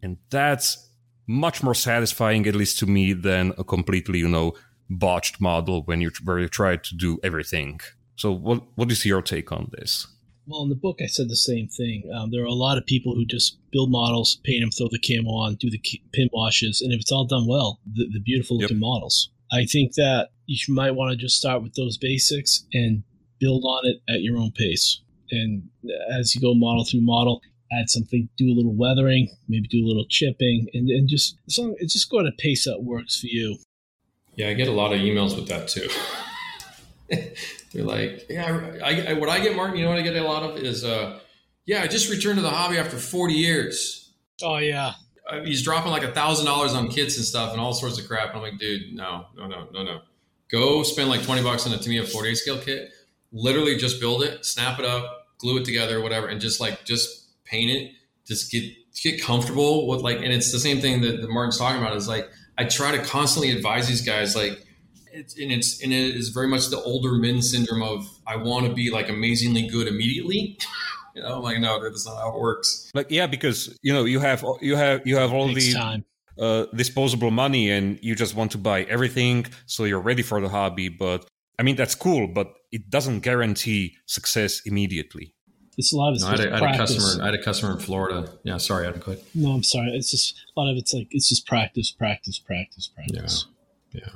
and 0.03 0.19
that's 0.31 0.90
much 1.31 1.63
more 1.63 1.75
satisfying, 1.75 2.47
at 2.47 2.57
least 2.57 2.79
to 2.81 2.87
me, 2.87 3.13
than 3.13 3.53
a 3.57 3.63
completely, 3.63 4.19
you 4.19 4.29
know, 4.29 4.55
botched 4.91 5.41
model 5.41 5.83
when 5.85 6.01
you 6.01 6.11
where 6.25 6.41
you 6.41 6.49
try 6.49 6.77
to 6.77 6.97
do 6.97 7.21
everything. 7.23 7.81
So, 8.17 8.33
what 8.33 8.63
what 8.75 8.91
is 8.91 9.07
your 9.07 9.23
take 9.23 9.53
on 9.53 9.71
this? 9.79 10.07
Well, 10.47 10.63
in 10.63 10.69
the 10.69 10.75
book, 10.75 10.99
I 11.01 11.07
said 11.07 11.29
the 11.29 11.37
same 11.37 11.69
thing. 11.69 12.11
Um, 12.13 12.31
there 12.33 12.43
are 12.43 12.57
a 12.57 12.65
lot 12.67 12.77
of 12.77 12.85
people 12.85 13.15
who 13.15 13.25
just 13.25 13.59
build 13.71 13.91
models, 13.91 14.41
paint 14.43 14.63
them, 14.63 14.71
throw 14.73 14.89
the 14.91 14.99
camo 14.99 15.31
on, 15.31 15.55
do 15.55 15.71
the 15.71 15.81
pin 16.13 16.29
washes, 16.33 16.81
and 16.81 16.93
if 16.93 17.01
it's 17.01 17.13
all 17.13 17.25
done 17.25 17.47
well, 17.47 17.79
the, 17.87 18.09
the 18.13 18.21
beautiful 18.21 18.59
looking 18.59 18.81
models. 18.81 19.31
I 19.53 19.65
think 19.65 19.95
that 19.95 20.31
you 20.47 20.75
might 20.75 20.93
want 20.93 21.13
to 21.13 21.17
just 21.17 21.37
start 21.37 21.63
with 21.63 21.75
those 21.75 21.99
basics 21.99 22.67
and 22.73 23.05
build 23.39 23.65
on 23.65 23.87
it 23.87 23.97
at 24.09 24.23
your 24.23 24.39
own 24.39 24.51
pace. 24.51 25.01
And 25.31 25.69
as 26.13 26.35
you 26.35 26.41
go 26.41 26.55
model 26.55 26.85
through 26.85 27.03
model, 27.03 27.41
add 27.73 27.89
something, 27.89 28.29
do 28.37 28.47
a 28.53 28.55
little 28.55 28.75
weathering, 28.75 29.29
maybe 29.49 29.69
do 29.69 29.85
a 29.85 29.87
little 29.87 30.07
chipping, 30.09 30.69
and, 30.75 30.89
and 30.89 31.09
just 31.09 31.37
as 31.47 31.59
long 31.59 31.77
just 31.83 32.11
go 32.11 32.21
at 32.21 32.27
a 32.27 32.33
pace 32.33 32.65
that 32.65 32.83
works 32.83 33.21
for 33.21 33.27
you. 33.27 33.59
Yeah, 34.35 34.49
I 34.49 34.55
get 34.55 34.69
a 34.69 34.73
lot 34.73 34.93
of 34.93 35.01
emails 35.01 35.37
with 35.37 35.49
that 35.49 35.69
too. 35.69 35.89
They're 37.73 37.85
like, 37.85 38.27
yeah, 38.29 38.79
I, 38.85 39.09
I, 39.09 39.13
what 39.15 39.29
I 39.29 39.41
get, 39.41 39.57
Martin, 39.57 39.77
you 39.77 39.85
know 39.85 39.91
what 39.91 39.99
I 39.99 40.03
get 40.03 40.17
a 40.17 40.23
lot 40.23 40.43
of 40.43 40.57
is, 40.59 40.85
uh, 40.85 41.19
yeah, 41.67 41.83
I 41.83 41.87
just 41.87 42.11
returned 42.11 42.37
to 42.37 42.43
the 42.43 42.51
hobby 42.51 42.79
after 42.79 42.97
40 42.97 43.35
years. 43.35 44.13
Oh 44.43 44.57
yeah, 44.57 44.93
Uh, 45.29 45.43
He's 45.43 45.63
dropping 45.63 45.91
like 45.91 46.03
a 46.03 46.13
thousand 46.13 46.47
dollars 46.47 46.73
on 46.73 46.89
kits 46.89 47.17
and 47.17 47.25
stuff 47.25 47.53
and 47.53 47.61
all 47.61 47.73
sorts 47.73 47.99
of 47.99 48.07
crap. 48.09 48.35
I'm 48.35 48.41
like, 48.41 48.59
dude, 48.59 48.95
no, 48.95 49.27
no, 49.37 49.47
no, 49.47 49.69
no, 49.73 49.83
no. 49.83 50.01
Go 50.51 50.83
spend 50.83 51.11
like 51.11 51.23
20 51.23 51.43
bucks 51.43 51.67
on 51.67 51.73
a 51.73 51.79
Tamiya 51.79 52.07
48 52.07 52.35
scale 52.37 52.59
kit. 52.59 52.91
Literally 53.33 53.77
just 53.77 54.01
build 54.01 54.23
it, 54.23 54.45
snap 54.45 54.79
it 54.79 54.85
up, 54.85 55.29
glue 55.39 55.59
it 55.59 55.65
together, 55.65 56.01
whatever, 56.01 56.27
and 56.29 56.41
just 56.41 56.61
like 56.61 56.85
just 56.85 57.20
paint 57.51 57.71
it. 57.71 57.93
Just 58.27 58.51
get 58.53 58.65
get 59.03 59.23
comfortable 59.23 59.89
with 59.89 60.01
like, 60.01 60.19
and 60.19 60.33
it's 60.33 60.53
the 60.53 60.59
same 60.59 60.81
thing 60.81 61.01
that, 61.03 61.21
that 61.21 61.31
Martin's 61.31 61.59
talking 61.59 61.81
about. 61.81 61.97
Is 61.97 62.09
like 62.09 62.29
I 62.57 62.65
try 62.65 62.97
to 62.97 63.03
constantly 63.03 63.51
advise 63.51 63.89
these 63.89 64.03
guys 64.03 64.37
like 64.37 64.65
it's 65.13 65.39
and 65.39 65.51
it's 65.51 65.83
and 65.83 65.93
it 65.93 66.17
is 66.17 66.29
very 66.29 66.47
much 66.47 66.69
the 66.69 66.81
older 66.81 67.13
men 67.13 67.43
syndrome 67.43 67.83
of 67.83 68.07
I 68.27 68.37
want 68.37 68.67
to 68.67 68.73
be 68.73 68.91
like 68.91 69.09
amazingly 69.09 69.67
good 69.67 69.89
immediately. 69.89 70.59
you 71.15 71.23
know, 71.23 71.37
I'm 71.37 71.43
like 71.43 71.59
no, 71.59 71.83
that's 71.83 72.07
not 72.07 72.17
how 72.17 72.35
it 72.35 72.41
works. 72.41 72.91
Like, 72.95 73.11
yeah, 73.11 73.27
because 73.27 73.77
you 73.83 73.93
know 73.93 74.05
you 74.05 74.21
have 74.21 74.45
you 74.61 74.77
have 74.77 75.07
you 75.07 75.17
have 75.17 75.33
all 75.33 75.49
Takes 75.49 75.67
the 75.67 75.73
time. 75.75 76.05
uh, 76.39 76.67
disposable 76.75 77.31
money, 77.31 77.71
and 77.71 77.99
you 78.03 78.15
just 78.15 78.35
want 78.35 78.53
to 78.53 78.59
buy 78.59 78.83
everything, 78.83 79.47
so 79.67 79.85
you're 79.85 80.01
ready 80.01 80.23
for 80.23 80.41
the 80.41 80.49
hobby. 80.49 80.89
But 80.89 81.27
I 81.59 81.63
mean, 81.63 81.77
that's 81.77 81.95
cool, 81.95 82.29
but 82.29 82.55
it 82.73 82.91
doesn't 82.91 83.21
guarantee 83.21 83.97
success 84.07 84.63
immediately. 84.65 85.35
It's 85.81 85.95
a 85.95 85.97
lot 85.97 86.11
of 86.11 86.17
it's 86.17 86.25
No, 86.25 86.29
I, 86.29 86.31
had 86.33 86.41
a, 86.41 86.55
I 86.55 86.59
had 86.67 86.75
a 86.75 86.79
customer. 86.79 87.23
I 87.23 87.25
had 87.27 87.35
a 87.35 87.43
customer 87.43 87.73
in 87.73 87.79
Florida. 87.79 88.31
Yeah, 88.45 88.59
sorry, 88.59 88.87
Adam. 88.87 89.01
Go 89.01 89.13
ahead. 89.13 89.25
No, 89.35 89.53
I'm 89.53 89.63
sorry. 89.63 89.97
It's 89.97 90.11
just 90.11 90.35
a 90.55 90.61
lot 90.61 90.71
of 90.71 90.77
it's 90.77 90.93
like 90.93 91.09
it's 91.11 91.29
just 91.31 91.47
practice, 91.47 91.91
practice, 91.91 92.39
practice, 92.39 92.87
practice. 92.95 93.47
Yeah. 93.93 94.01
yeah. 94.03 94.09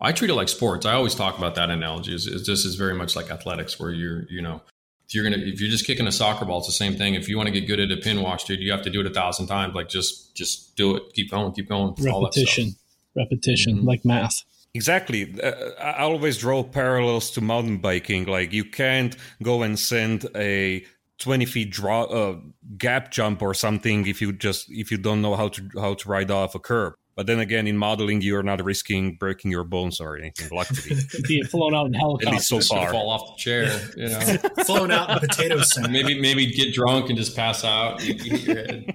I 0.00 0.12
treat 0.12 0.30
it 0.30 0.34
like 0.34 0.48
sports. 0.48 0.86
I 0.86 0.94
always 0.94 1.14
talk 1.14 1.36
about 1.36 1.54
that 1.56 1.68
analogy. 1.68 2.14
Is 2.14 2.26
it's 2.26 2.44
just 2.46 2.64
is 2.64 2.74
very 2.76 2.94
much 2.94 3.16
like 3.16 3.30
athletics, 3.30 3.78
where 3.78 3.90
you're 3.90 4.24
you 4.30 4.40
know 4.40 4.62
if 5.06 5.14
you're 5.14 5.24
gonna 5.24 5.36
if 5.44 5.60
you're 5.60 5.70
just 5.70 5.86
kicking 5.86 6.06
a 6.06 6.12
soccer 6.12 6.46
ball, 6.46 6.58
it's 6.58 6.68
the 6.68 6.72
same 6.72 6.94
thing. 6.96 7.14
If 7.14 7.28
you 7.28 7.36
want 7.36 7.48
to 7.48 7.52
get 7.52 7.66
good 7.66 7.80
at 7.80 7.90
a 7.92 7.98
pin 7.98 8.22
wash, 8.22 8.44
dude, 8.44 8.60
you 8.60 8.72
have 8.72 8.82
to 8.82 8.90
do 8.90 9.00
it 9.00 9.06
a 9.06 9.10
thousand 9.10 9.46
times. 9.48 9.74
Like 9.74 9.90
just 9.90 10.34
just 10.34 10.74
do 10.74 10.96
it. 10.96 11.02
Keep 11.12 11.30
going. 11.32 11.52
Keep 11.52 11.68
going. 11.68 11.88
all 12.10 12.22
that 12.22 12.32
stuff. 12.32 12.46
Repetition, 12.46 12.76
repetition, 13.14 13.78
Mhm. 13.80 13.84
like 13.84 14.04
math. 14.06 14.42
Exactly. 14.72 15.34
Uh, 15.42 15.50
I 15.80 16.02
always 16.02 16.38
draw 16.38 16.62
parallels 16.62 17.30
to 17.32 17.40
mountain 17.40 17.78
biking. 17.78 18.24
Like 18.26 18.52
you 18.52 18.64
can't 18.64 19.16
go 19.42 19.62
and 19.62 19.78
send 19.78 20.28
a 20.34 20.84
20 21.20 21.44
feet 21.46 21.70
draw 21.70 22.02
uh, 22.04 22.36
gap 22.76 23.10
jump 23.10 23.42
or 23.42 23.54
something 23.54 24.06
if 24.06 24.20
you 24.20 24.32
just 24.32 24.66
if 24.70 24.90
you 24.90 24.98
don't 24.98 25.22
know 25.22 25.36
how 25.36 25.48
to 25.48 25.62
how 25.78 25.94
to 25.94 26.08
ride 26.08 26.30
off 26.30 26.54
a 26.54 26.58
curb. 26.58 26.94
But 27.16 27.26
then 27.26 27.38
again, 27.38 27.66
in 27.66 27.76
modeling, 27.76 28.22
you're 28.22 28.42
not 28.42 28.64
risking 28.64 29.16
breaking 29.16 29.50
your 29.50 29.64
bones 29.64 30.00
or 30.00 30.16
anything. 30.16 30.48
Luckily, 30.50 30.96
Being 31.28 31.44
flown 31.44 31.74
out 31.74 31.86
in 31.86 31.94
at 31.94 32.00
helicopter. 32.00 32.30
least 32.36 32.48
so 32.48 32.60
gonna 32.60 32.82
far. 32.86 32.92
fall 32.92 33.10
off 33.10 33.36
the 33.36 33.40
chair. 33.40 33.64
You 33.96 34.08
know, 34.08 34.64
Flown 34.64 34.90
out 34.90 35.10
in 35.10 35.16
a 35.18 35.20
potato 35.20 35.60
sack. 35.60 35.90
maybe 35.90 36.18
maybe 36.18 36.46
get 36.46 36.72
drunk 36.72 37.10
and 37.10 37.18
just 37.18 37.36
pass 37.36 37.62
out. 37.64 38.02
You, 38.02 38.14
you 38.14 38.30
hit 38.38 38.42
your 38.46 38.56
head. 38.56 38.94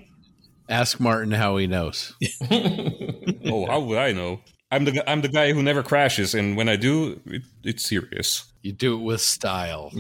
Ask 0.68 1.00
Martin 1.00 1.32
how 1.34 1.58
he 1.58 1.68
knows. 1.68 2.14
oh, 2.50 3.68
how 3.68 3.80
would 3.82 4.00
I 4.00 4.12
know? 4.14 4.42
I'm 4.72 4.86
the 4.86 5.08
I'm 5.08 5.22
the 5.22 5.28
guy 5.30 5.54
who 5.54 5.62
never 5.62 5.84
crashes, 5.84 6.34
and 6.34 6.58
when 6.58 6.68
I 6.68 6.76
do, 6.78 7.22
it, 7.28 7.44
it's 7.64 7.88
serious. 7.88 8.52
You 8.64 8.72
do 8.72 8.96
it 8.98 9.04
with 9.04 9.22
style. 9.22 9.92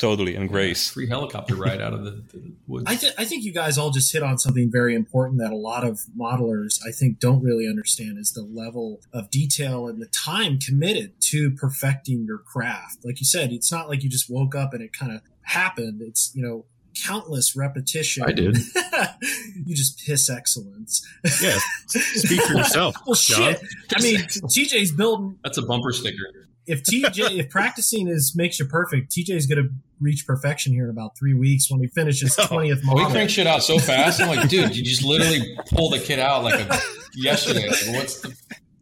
Totally, 0.00 0.34
and 0.34 0.48
grace. 0.48 0.90
Free 0.90 1.06
helicopter 1.06 1.54
ride 1.54 1.78
out 1.82 1.92
of 1.92 2.04
the, 2.04 2.12
the 2.32 2.52
woods. 2.66 2.84
I, 2.86 2.96
th- 2.96 3.12
I 3.18 3.26
think 3.26 3.44
you 3.44 3.52
guys 3.52 3.76
all 3.76 3.90
just 3.90 4.10
hit 4.10 4.22
on 4.22 4.38
something 4.38 4.70
very 4.72 4.94
important 4.94 5.40
that 5.40 5.52
a 5.52 5.56
lot 5.56 5.84
of 5.84 6.00
modelers 6.18 6.80
I 6.88 6.90
think 6.90 7.18
don't 7.18 7.42
really 7.42 7.68
understand 7.68 8.16
is 8.16 8.32
the 8.32 8.40
level 8.42 9.02
of 9.12 9.30
detail 9.30 9.86
and 9.88 10.00
the 10.00 10.06
time 10.06 10.58
committed 10.58 11.20
to 11.24 11.50
perfecting 11.50 12.24
your 12.24 12.38
craft. 12.38 13.04
Like 13.04 13.20
you 13.20 13.26
said, 13.26 13.52
it's 13.52 13.70
not 13.70 13.90
like 13.90 14.02
you 14.02 14.08
just 14.08 14.30
woke 14.30 14.54
up 14.54 14.72
and 14.72 14.82
it 14.82 14.94
kind 14.94 15.12
of 15.12 15.20
happened. 15.42 16.00
It's 16.00 16.32
you 16.34 16.42
know 16.42 16.64
countless 17.04 17.54
repetition. 17.54 18.22
I 18.26 18.32
did. 18.32 18.56
you 19.66 19.74
just 19.74 20.02
piss 20.06 20.30
excellence. 20.30 21.06
Yeah, 21.42 21.58
speak 21.88 22.40
for 22.40 22.54
yourself. 22.54 22.96
Well, 23.06 23.16
John. 23.16 23.52
shit. 23.54 23.62
I 23.94 24.02
mean, 24.02 24.20
TJ's 24.20 24.92
building. 24.92 25.38
That's 25.44 25.58
a 25.58 25.62
bumper 25.62 25.92
sticker. 25.92 26.48
If 26.70 26.82
TJ, 26.84 27.38
if 27.38 27.50
practicing 27.50 28.08
is 28.08 28.34
makes 28.36 28.58
you 28.58 28.66
perfect, 28.66 29.12
TJ 29.12 29.30
is 29.30 29.46
gonna 29.46 29.68
reach 30.00 30.26
perfection 30.26 30.72
here 30.72 30.84
in 30.84 30.90
about 30.90 31.16
three 31.18 31.34
weeks 31.34 31.70
when 31.70 31.80
he 31.80 31.86
finishes 31.88 32.36
oh, 32.38 32.46
twentieth 32.46 32.82
Oh, 32.88 32.94
we 32.94 33.04
crank 33.10 33.30
shit 33.30 33.46
out 33.46 33.62
so 33.62 33.78
fast. 33.78 34.20
I'm 34.20 34.28
like, 34.28 34.48
dude, 34.48 34.76
you 34.76 34.84
just 34.84 35.04
literally 35.04 35.56
pull 35.70 35.90
the 35.90 35.98
kid 35.98 36.18
out 36.18 36.44
like 36.44 36.60
a 36.60 36.78
yesterday. 37.14 37.68
Like, 37.68 37.96
what's 37.96 38.20
the 38.20 38.34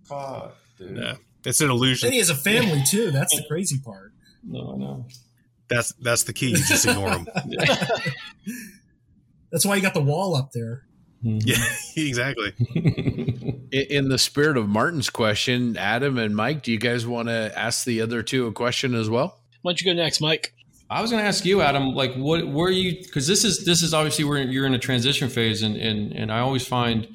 fuck, 0.04 0.56
dude? 0.76 0.96
Yeah, 0.96 1.14
it's 1.44 1.60
an 1.60 1.68
Then 1.68 1.76
illusion. 1.76 2.12
he 2.12 2.18
has 2.18 2.30
a 2.30 2.34
family 2.34 2.82
too. 2.86 3.10
That's 3.10 3.34
the 3.34 3.44
crazy 3.48 3.78
part. 3.78 4.12
No, 4.44 4.76
no. 4.76 5.06
That's 5.68 5.92
that's 5.94 6.24
the 6.24 6.32
key. 6.32 6.50
You 6.50 6.56
just 6.56 6.86
ignore 6.86 7.10
them. 7.10 7.26
That's 9.50 9.64
why 9.64 9.76
you 9.76 9.82
got 9.82 9.94
the 9.94 10.02
wall 10.02 10.36
up 10.36 10.52
there. 10.52 10.84
Mm-hmm. 11.24 11.38
Yeah, 11.44 11.64
exactly. 12.08 12.52
In 13.72 14.08
the 14.08 14.18
spirit 14.18 14.56
of 14.56 14.68
Martin's 14.68 15.10
question, 15.10 15.76
Adam 15.76 16.18
and 16.18 16.34
Mike, 16.34 16.62
do 16.62 16.72
you 16.72 16.78
guys 16.78 17.06
want 17.06 17.28
to 17.28 17.52
ask 17.56 17.84
the 17.84 18.00
other 18.00 18.22
two 18.22 18.46
a 18.46 18.52
question 18.52 18.94
as 18.94 19.10
well? 19.10 19.38
Why 19.62 19.72
don't 19.72 19.80
you 19.80 19.92
go 19.92 20.00
next, 20.00 20.20
Mike? 20.20 20.54
I 20.90 21.02
was 21.02 21.10
going 21.10 21.22
to 21.22 21.28
ask 21.28 21.44
you, 21.44 21.60
Adam, 21.60 21.94
like, 21.94 22.14
what 22.14 22.48
were 22.48 22.70
you? 22.70 23.02
Because 23.02 23.26
this 23.26 23.44
is 23.44 23.64
this 23.64 23.82
is 23.82 23.92
obviously 23.92 24.24
where 24.24 24.38
you're 24.38 24.64
in 24.64 24.74
a 24.74 24.78
transition 24.78 25.28
phase, 25.28 25.62
and 25.62 25.76
and 25.76 26.12
and 26.12 26.32
I 26.32 26.38
always 26.38 26.66
find 26.66 27.06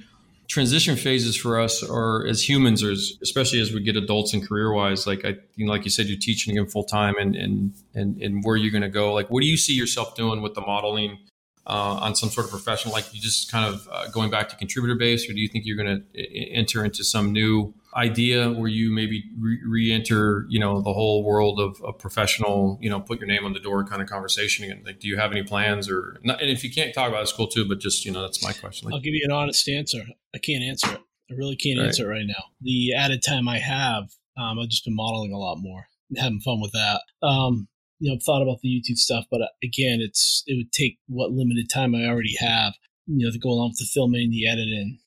transition 0.48 0.96
phases 0.96 1.36
for 1.36 1.60
us 1.60 1.82
are 1.82 2.28
as 2.28 2.48
humans, 2.48 2.84
or 2.84 2.92
as, 2.92 3.14
especially 3.24 3.60
as 3.60 3.72
we 3.72 3.82
get 3.82 3.96
adults 3.96 4.34
and 4.34 4.48
career 4.48 4.72
wise. 4.72 5.08
Like 5.08 5.26
I, 5.26 5.36
you 5.56 5.66
know, 5.66 5.72
like 5.72 5.86
you 5.86 5.90
said, 5.90 6.06
you're 6.06 6.20
teaching 6.20 6.56
again 6.56 6.70
full 6.70 6.84
time, 6.84 7.16
and 7.18 7.36
and 7.36 7.74
and 7.96 8.22
and 8.22 8.44
where 8.44 8.58
you're 8.58 8.72
going 8.72 8.84
to 8.84 8.90
go. 8.90 9.12
Like, 9.12 9.32
what 9.32 9.42
do 9.42 9.48
you 9.48 9.58
see 9.58 9.74
yourself 9.74 10.16
doing 10.16 10.44
with 10.44 10.54
the 10.54 10.62
modeling? 10.62 11.18
Uh, 11.66 11.98
on 12.02 12.14
some 12.14 12.30
sort 12.30 12.44
of 12.46 12.52
professional, 12.52 12.94
like 12.94 13.06
you 13.14 13.22
just 13.22 13.50
kind 13.50 13.74
of 13.74 13.88
uh, 13.90 14.06
going 14.10 14.30
back 14.30 14.50
to 14.50 14.56
contributor 14.58 14.96
base, 14.96 15.30
or 15.30 15.34
do 15.34 15.40
you 15.40 15.48
think 15.48 15.66
you're 15.66 15.78
going 15.78 16.04
to 16.14 16.50
enter 16.52 16.84
into 16.84 17.06
some 17.06 17.32
new 17.32 17.74
idea 17.96 18.52
where 18.52 18.68
you 18.68 18.92
maybe 18.92 19.24
re- 19.40 19.62
re-enter, 19.66 20.46
you 20.50 20.60
know, 20.60 20.82
the 20.82 20.92
whole 20.92 21.24
world 21.24 21.62
of, 21.62 21.82
of 21.82 21.98
professional, 21.98 22.78
you 22.82 22.90
know, 22.90 23.00
put 23.00 23.18
your 23.18 23.28
name 23.28 23.46
on 23.46 23.54
the 23.54 23.62
door 23.62 23.86
kind 23.86 24.02
of 24.02 24.10
conversation 24.10 24.66
again? 24.66 24.84
Like, 24.86 25.00
do 25.00 25.08
you 25.08 25.16
have 25.16 25.32
any 25.32 25.44
plans, 25.44 25.90
or 25.90 26.20
not, 26.22 26.42
and 26.42 26.50
if 26.50 26.66
you 26.66 26.70
can't 26.70 26.94
talk 26.94 27.08
about 27.08 27.20
it, 27.20 27.24
it's 27.24 27.32
cool 27.32 27.48
too. 27.48 27.66
But 27.66 27.80
just 27.80 28.04
you 28.04 28.12
know, 28.12 28.24
that's 28.24 28.44
my 28.44 28.52
question. 28.52 28.92
I'll 28.92 29.00
give 29.00 29.14
you 29.14 29.24
an 29.24 29.32
honest 29.32 29.70
answer. 29.70 30.04
I 30.36 30.40
can't 30.40 30.66
answer 30.66 30.92
it. 30.92 31.02
I 31.32 31.36
really 31.36 31.56
can't 31.56 31.80
Right. 31.80 31.86
answer 31.86 32.12
it 32.12 32.14
right 32.14 32.28
now. 32.28 32.44
The 32.60 32.94
added 32.94 33.24
time 33.26 33.48
I 33.48 33.60
have, 33.60 34.10
um, 34.36 34.60
I've 34.60 34.68
just 34.68 34.84
been 34.84 34.96
modeling 34.98 35.32
a 35.32 35.38
lot 35.38 35.60
more, 35.60 35.88
having 36.18 36.42
fun 36.42 36.60
with 36.60 36.74
that. 36.74 37.02
Um, 37.26 37.70
you 38.04 38.10
know, 38.10 38.16
I've 38.16 38.24
thought 38.24 38.42
about 38.42 38.60
the 38.62 38.68
YouTube 38.68 38.98
stuff, 38.98 39.24
but 39.32 39.42
uh, 39.42 39.48
again, 39.64 40.00
it's 40.02 40.44
it 40.46 40.58
would 40.58 40.74
take 40.74 40.98
what 41.08 41.32
limited 41.32 41.70
time 41.74 41.96
I 41.96 42.06
already 42.06 42.36
have, 42.40 42.74
you 43.08 43.26
know, 43.26 43.32
to 43.32 43.40
go 43.40 43.50
along 43.50 43.70
with 43.70 43.78
the 43.80 43.86
filming, 43.94 44.30
the 44.30 44.46
editing. 44.46 45.00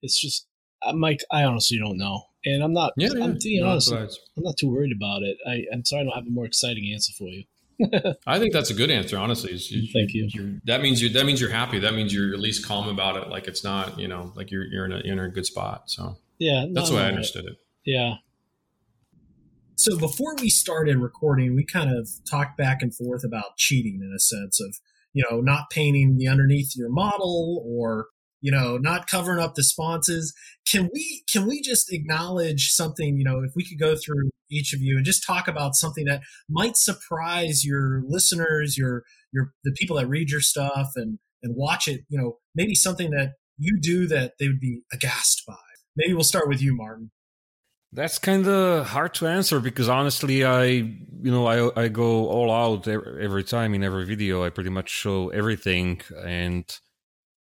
It's 0.00 0.18
just, 0.18 0.46
uh, 0.82 0.94
Mike, 0.94 1.20
I 1.30 1.44
honestly 1.44 1.76
don't 1.78 1.98
know, 1.98 2.22
and 2.46 2.62
I'm 2.62 2.72
not. 2.72 2.94
Yeah, 2.96 3.10
yeah. 3.14 3.24
I'm 3.24 3.36
being 3.42 3.62
No, 3.64 3.70
honest. 3.72 3.90
that's 3.90 4.18
I'm 4.36 4.44
not 4.44 4.56
too 4.58 4.70
worried 4.70 4.92
about 4.96 5.22
it. 5.22 5.36
I, 5.46 5.64
I'm 5.74 5.84
sorry 5.84 6.02
I 6.02 6.04
don't 6.04 6.14
have 6.14 6.26
a 6.26 6.30
more 6.30 6.46
exciting 6.46 6.90
answer 6.94 7.12
for 7.18 7.28
you. 7.28 7.44
I 8.26 8.38
think 8.38 8.52
that's 8.54 8.70
a 8.70 8.74
good 8.74 8.90
answer, 8.90 9.18
honestly. 9.18 9.52
you- 9.52 9.92
Thank 9.92 10.14
you. 10.14 10.60
that 10.64 10.80
means 10.80 11.02
you 11.02 11.10
that 11.10 11.26
means 11.26 11.40
you're 11.42 11.50
happy. 11.50 11.78
That 11.80 11.94
means 11.94 12.14
you're 12.14 12.32
at 12.32 12.40
least 12.40 12.64
calm 12.66 12.88
about 12.88 13.16
it. 13.22 13.28
Like 13.28 13.46
it's 13.46 13.62
not, 13.62 13.98
you 13.98 14.08
know, 14.08 14.32
like 14.36 14.50
you're 14.50 14.64
you're 14.64 14.86
in 14.86 14.92
a 14.92 15.00
you're 15.04 15.12
in 15.12 15.18
a 15.20 15.28
good 15.28 15.44
spot. 15.46 15.90
So 15.90 16.16
Yeah, 16.38 16.64
no, 16.64 16.72
that's 16.72 16.88
the 16.90 16.96
way 16.96 17.02
I 17.02 17.10
no, 17.10 17.16
understood 17.16 17.44
it. 17.44 17.56
Yeah, 17.84 18.14
So 19.78 19.96
before 19.96 20.34
we 20.34 20.50
started 20.50 20.96
recording, 20.96 21.54
we 21.54 21.64
kind 21.64 21.96
of 21.96 22.08
talked 22.28 22.58
back 22.58 22.82
and 22.82 22.92
forth 22.92 23.22
about 23.22 23.56
cheating 23.56 24.00
in 24.02 24.12
a 24.12 24.18
sense 24.18 24.60
of, 24.60 24.76
you 25.12 25.24
know, 25.30 25.40
not 25.40 25.70
painting 25.70 26.16
the 26.18 26.26
underneath 26.26 26.72
your 26.74 26.90
model 26.90 27.64
or, 27.64 28.08
you 28.40 28.50
know, 28.50 28.76
not 28.76 29.06
covering 29.06 29.38
up 29.38 29.54
the 29.54 29.62
sponses. 29.62 30.34
Can 30.68 30.90
we 30.92 31.22
can 31.32 31.46
we 31.46 31.62
just 31.62 31.92
acknowledge 31.92 32.70
something, 32.72 33.18
you 33.18 33.24
know, 33.24 33.40
if 33.44 33.52
we 33.54 33.64
could 33.64 33.78
go 33.78 33.94
through 33.94 34.30
each 34.50 34.72
of 34.72 34.80
you 34.80 34.96
and 34.96 35.06
just 35.06 35.24
talk 35.24 35.46
about 35.46 35.76
something 35.76 36.06
that 36.06 36.22
might 36.50 36.76
surprise 36.76 37.64
your 37.64 38.02
listeners, 38.04 38.76
your 38.76 39.04
your 39.32 39.52
the 39.62 39.72
people 39.78 39.96
that 39.96 40.08
read 40.08 40.28
your 40.28 40.40
stuff 40.40 40.88
and 40.96 41.20
and 41.44 41.54
watch 41.56 41.86
it, 41.86 42.00
you 42.08 42.18
know, 42.18 42.38
maybe 42.52 42.74
something 42.74 43.12
that 43.12 43.34
you 43.58 43.78
do 43.80 44.08
that 44.08 44.32
they 44.40 44.48
would 44.48 44.60
be 44.60 44.82
aghast 44.92 45.44
by. 45.46 45.54
Maybe 45.94 46.14
we'll 46.14 46.24
start 46.24 46.48
with 46.48 46.60
you, 46.60 46.76
Martin. 46.76 47.12
That's 47.92 48.18
kind 48.18 48.46
of 48.46 48.86
hard 48.86 49.14
to 49.14 49.26
answer 49.26 49.60
because 49.60 49.88
honestly, 49.88 50.44
I 50.44 50.64
you 50.64 51.30
know 51.32 51.46
I 51.46 51.84
I 51.84 51.88
go 51.88 52.28
all 52.28 52.50
out 52.52 52.86
every 52.86 53.44
time 53.44 53.72
in 53.74 53.82
every 53.82 54.04
video. 54.04 54.44
I 54.44 54.50
pretty 54.50 54.70
much 54.70 54.90
show 54.90 55.30
everything, 55.30 56.02
and 56.22 56.64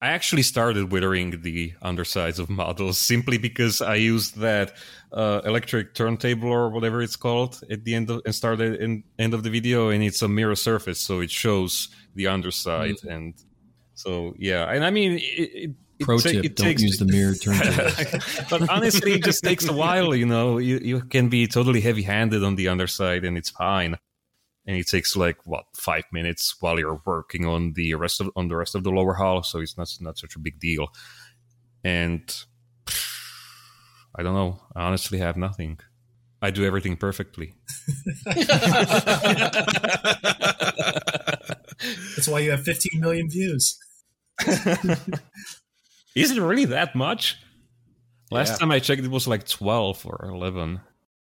I 0.01 0.09
actually 0.09 0.43
started 0.43 0.91
withering 0.91 1.41
the 1.43 1.73
undersides 1.81 2.39
of 2.39 2.49
models 2.63 2.97
simply 2.99 3.37
because 3.37 3.81
I 3.81 3.95
used 3.95 4.37
that 4.39 4.73
uh, 5.13 5.39
electric 5.45 5.93
turntable 5.93 6.49
or 6.49 6.69
whatever 6.69 7.01
it's 7.01 7.15
called 7.15 7.61
at 7.71 7.85
the 7.85 7.95
end 7.95 8.09
of 8.09 8.21
and 8.25 8.35
started 8.35 8.81
in 8.81 9.05
end 9.17 9.33
of 9.33 9.43
the 9.43 9.49
video, 9.49 9.89
and 9.89 10.03
it's 10.03 10.21
a 10.21 10.27
mirror 10.27 10.55
surface, 10.55 10.99
so 10.99 11.21
it 11.21 11.31
shows 11.31 11.87
the 12.15 12.27
underside, 12.27 12.97
and 13.09 13.33
so 13.93 14.33
yeah, 14.37 14.65
and 14.65 14.83
I 14.83 14.89
mean 14.89 15.13
it 15.19 15.51
it 15.63 15.71
Pro 16.03 16.17
ta- 16.19 16.29
tip: 16.29 16.45
it 16.45 16.55
Don't 16.55 16.67
takes- 16.67 16.81
use 16.81 16.97
the 16.97 17.05
mirror 17.05 17.33
turntable. 17.41 17.91
but 18.49 18.69
honestly, 18.69 19.13
it 19.13 19.23
just 19.23 19.43
takes 19.43 19.67
a 19.67 19.73
while. 19.73 20.13
You 20.15 20.25
know, 20.25 20.57
you 20.57 20.79
you 20.83 21.01
can 21.01 21.29
be 21.29 21.47
totally 21.47 21.81
heavy-handed 21.81 22.43
on 22.43 22.55
the 22.55 22.67
underside, 22.67 23.25
and 23.25 23.37
it's 23.37 23.49
fine. 23.49 23.97
And 24.65 24.77
it 24.77 24.87
takes 24.87 25.15
like 25.17 25.45
what 25.45 25.65
five 25.75 26.05
minutes 26.13 26.55
while 26.61 26.79
you're 26.79 27.01
working 27.05 27.45
on 27.45 27.73
the 27.73 27.95
rest 27.95 28.21
of 28.21 28.29
on 28.35 28.47
the 28.47 28.55
rest 28.55 28.75
of 28.75 28.83
the 28.83 28.91
lower 28.91 29.13
hull, 29.13 29.43
so 29.43 29.59
it's 29.59 29.77
not 29.77 29.89
not 29.99 30.17
such 30.17 30.35
a 30.35 30.39
big 30.39 30.59
deal. 30.59 30.87
And 31.83 32.23
I 34.15 34.23
don't 34.23 34.35
know. 34.35 34.61
I 34.75 34.83
honestly 34.83 35.17
have 35.19 35.35
nothing. 35.37 35.79
I 36.41 36.51
do 36.51 36.65
everything 36.65 36.97
perfectly. 36.97 37.55
That's 42.15 42.27
why 42.27 42.39
you 42.39 42.51
have 42.51 42.63
15 42.63 42.99
million 42.99 43.29
views. 43.29 43.77
Is 46.15 46.31
it 46.31 46.41
really 46.41 46.65
that 46.65 46.95
much? 46.95 47.37
Last 48.31 48.51
Yeah. 48.51 48.57
time 48.57 48.71
I 48.71 48.79
checked, 48.79 49.01
it 49.03 49.11
was 49.11 49.27
like 49.27 49.47
twelve 49.47 50.05
or 50.05 50.25
eleven. 50.29 50.81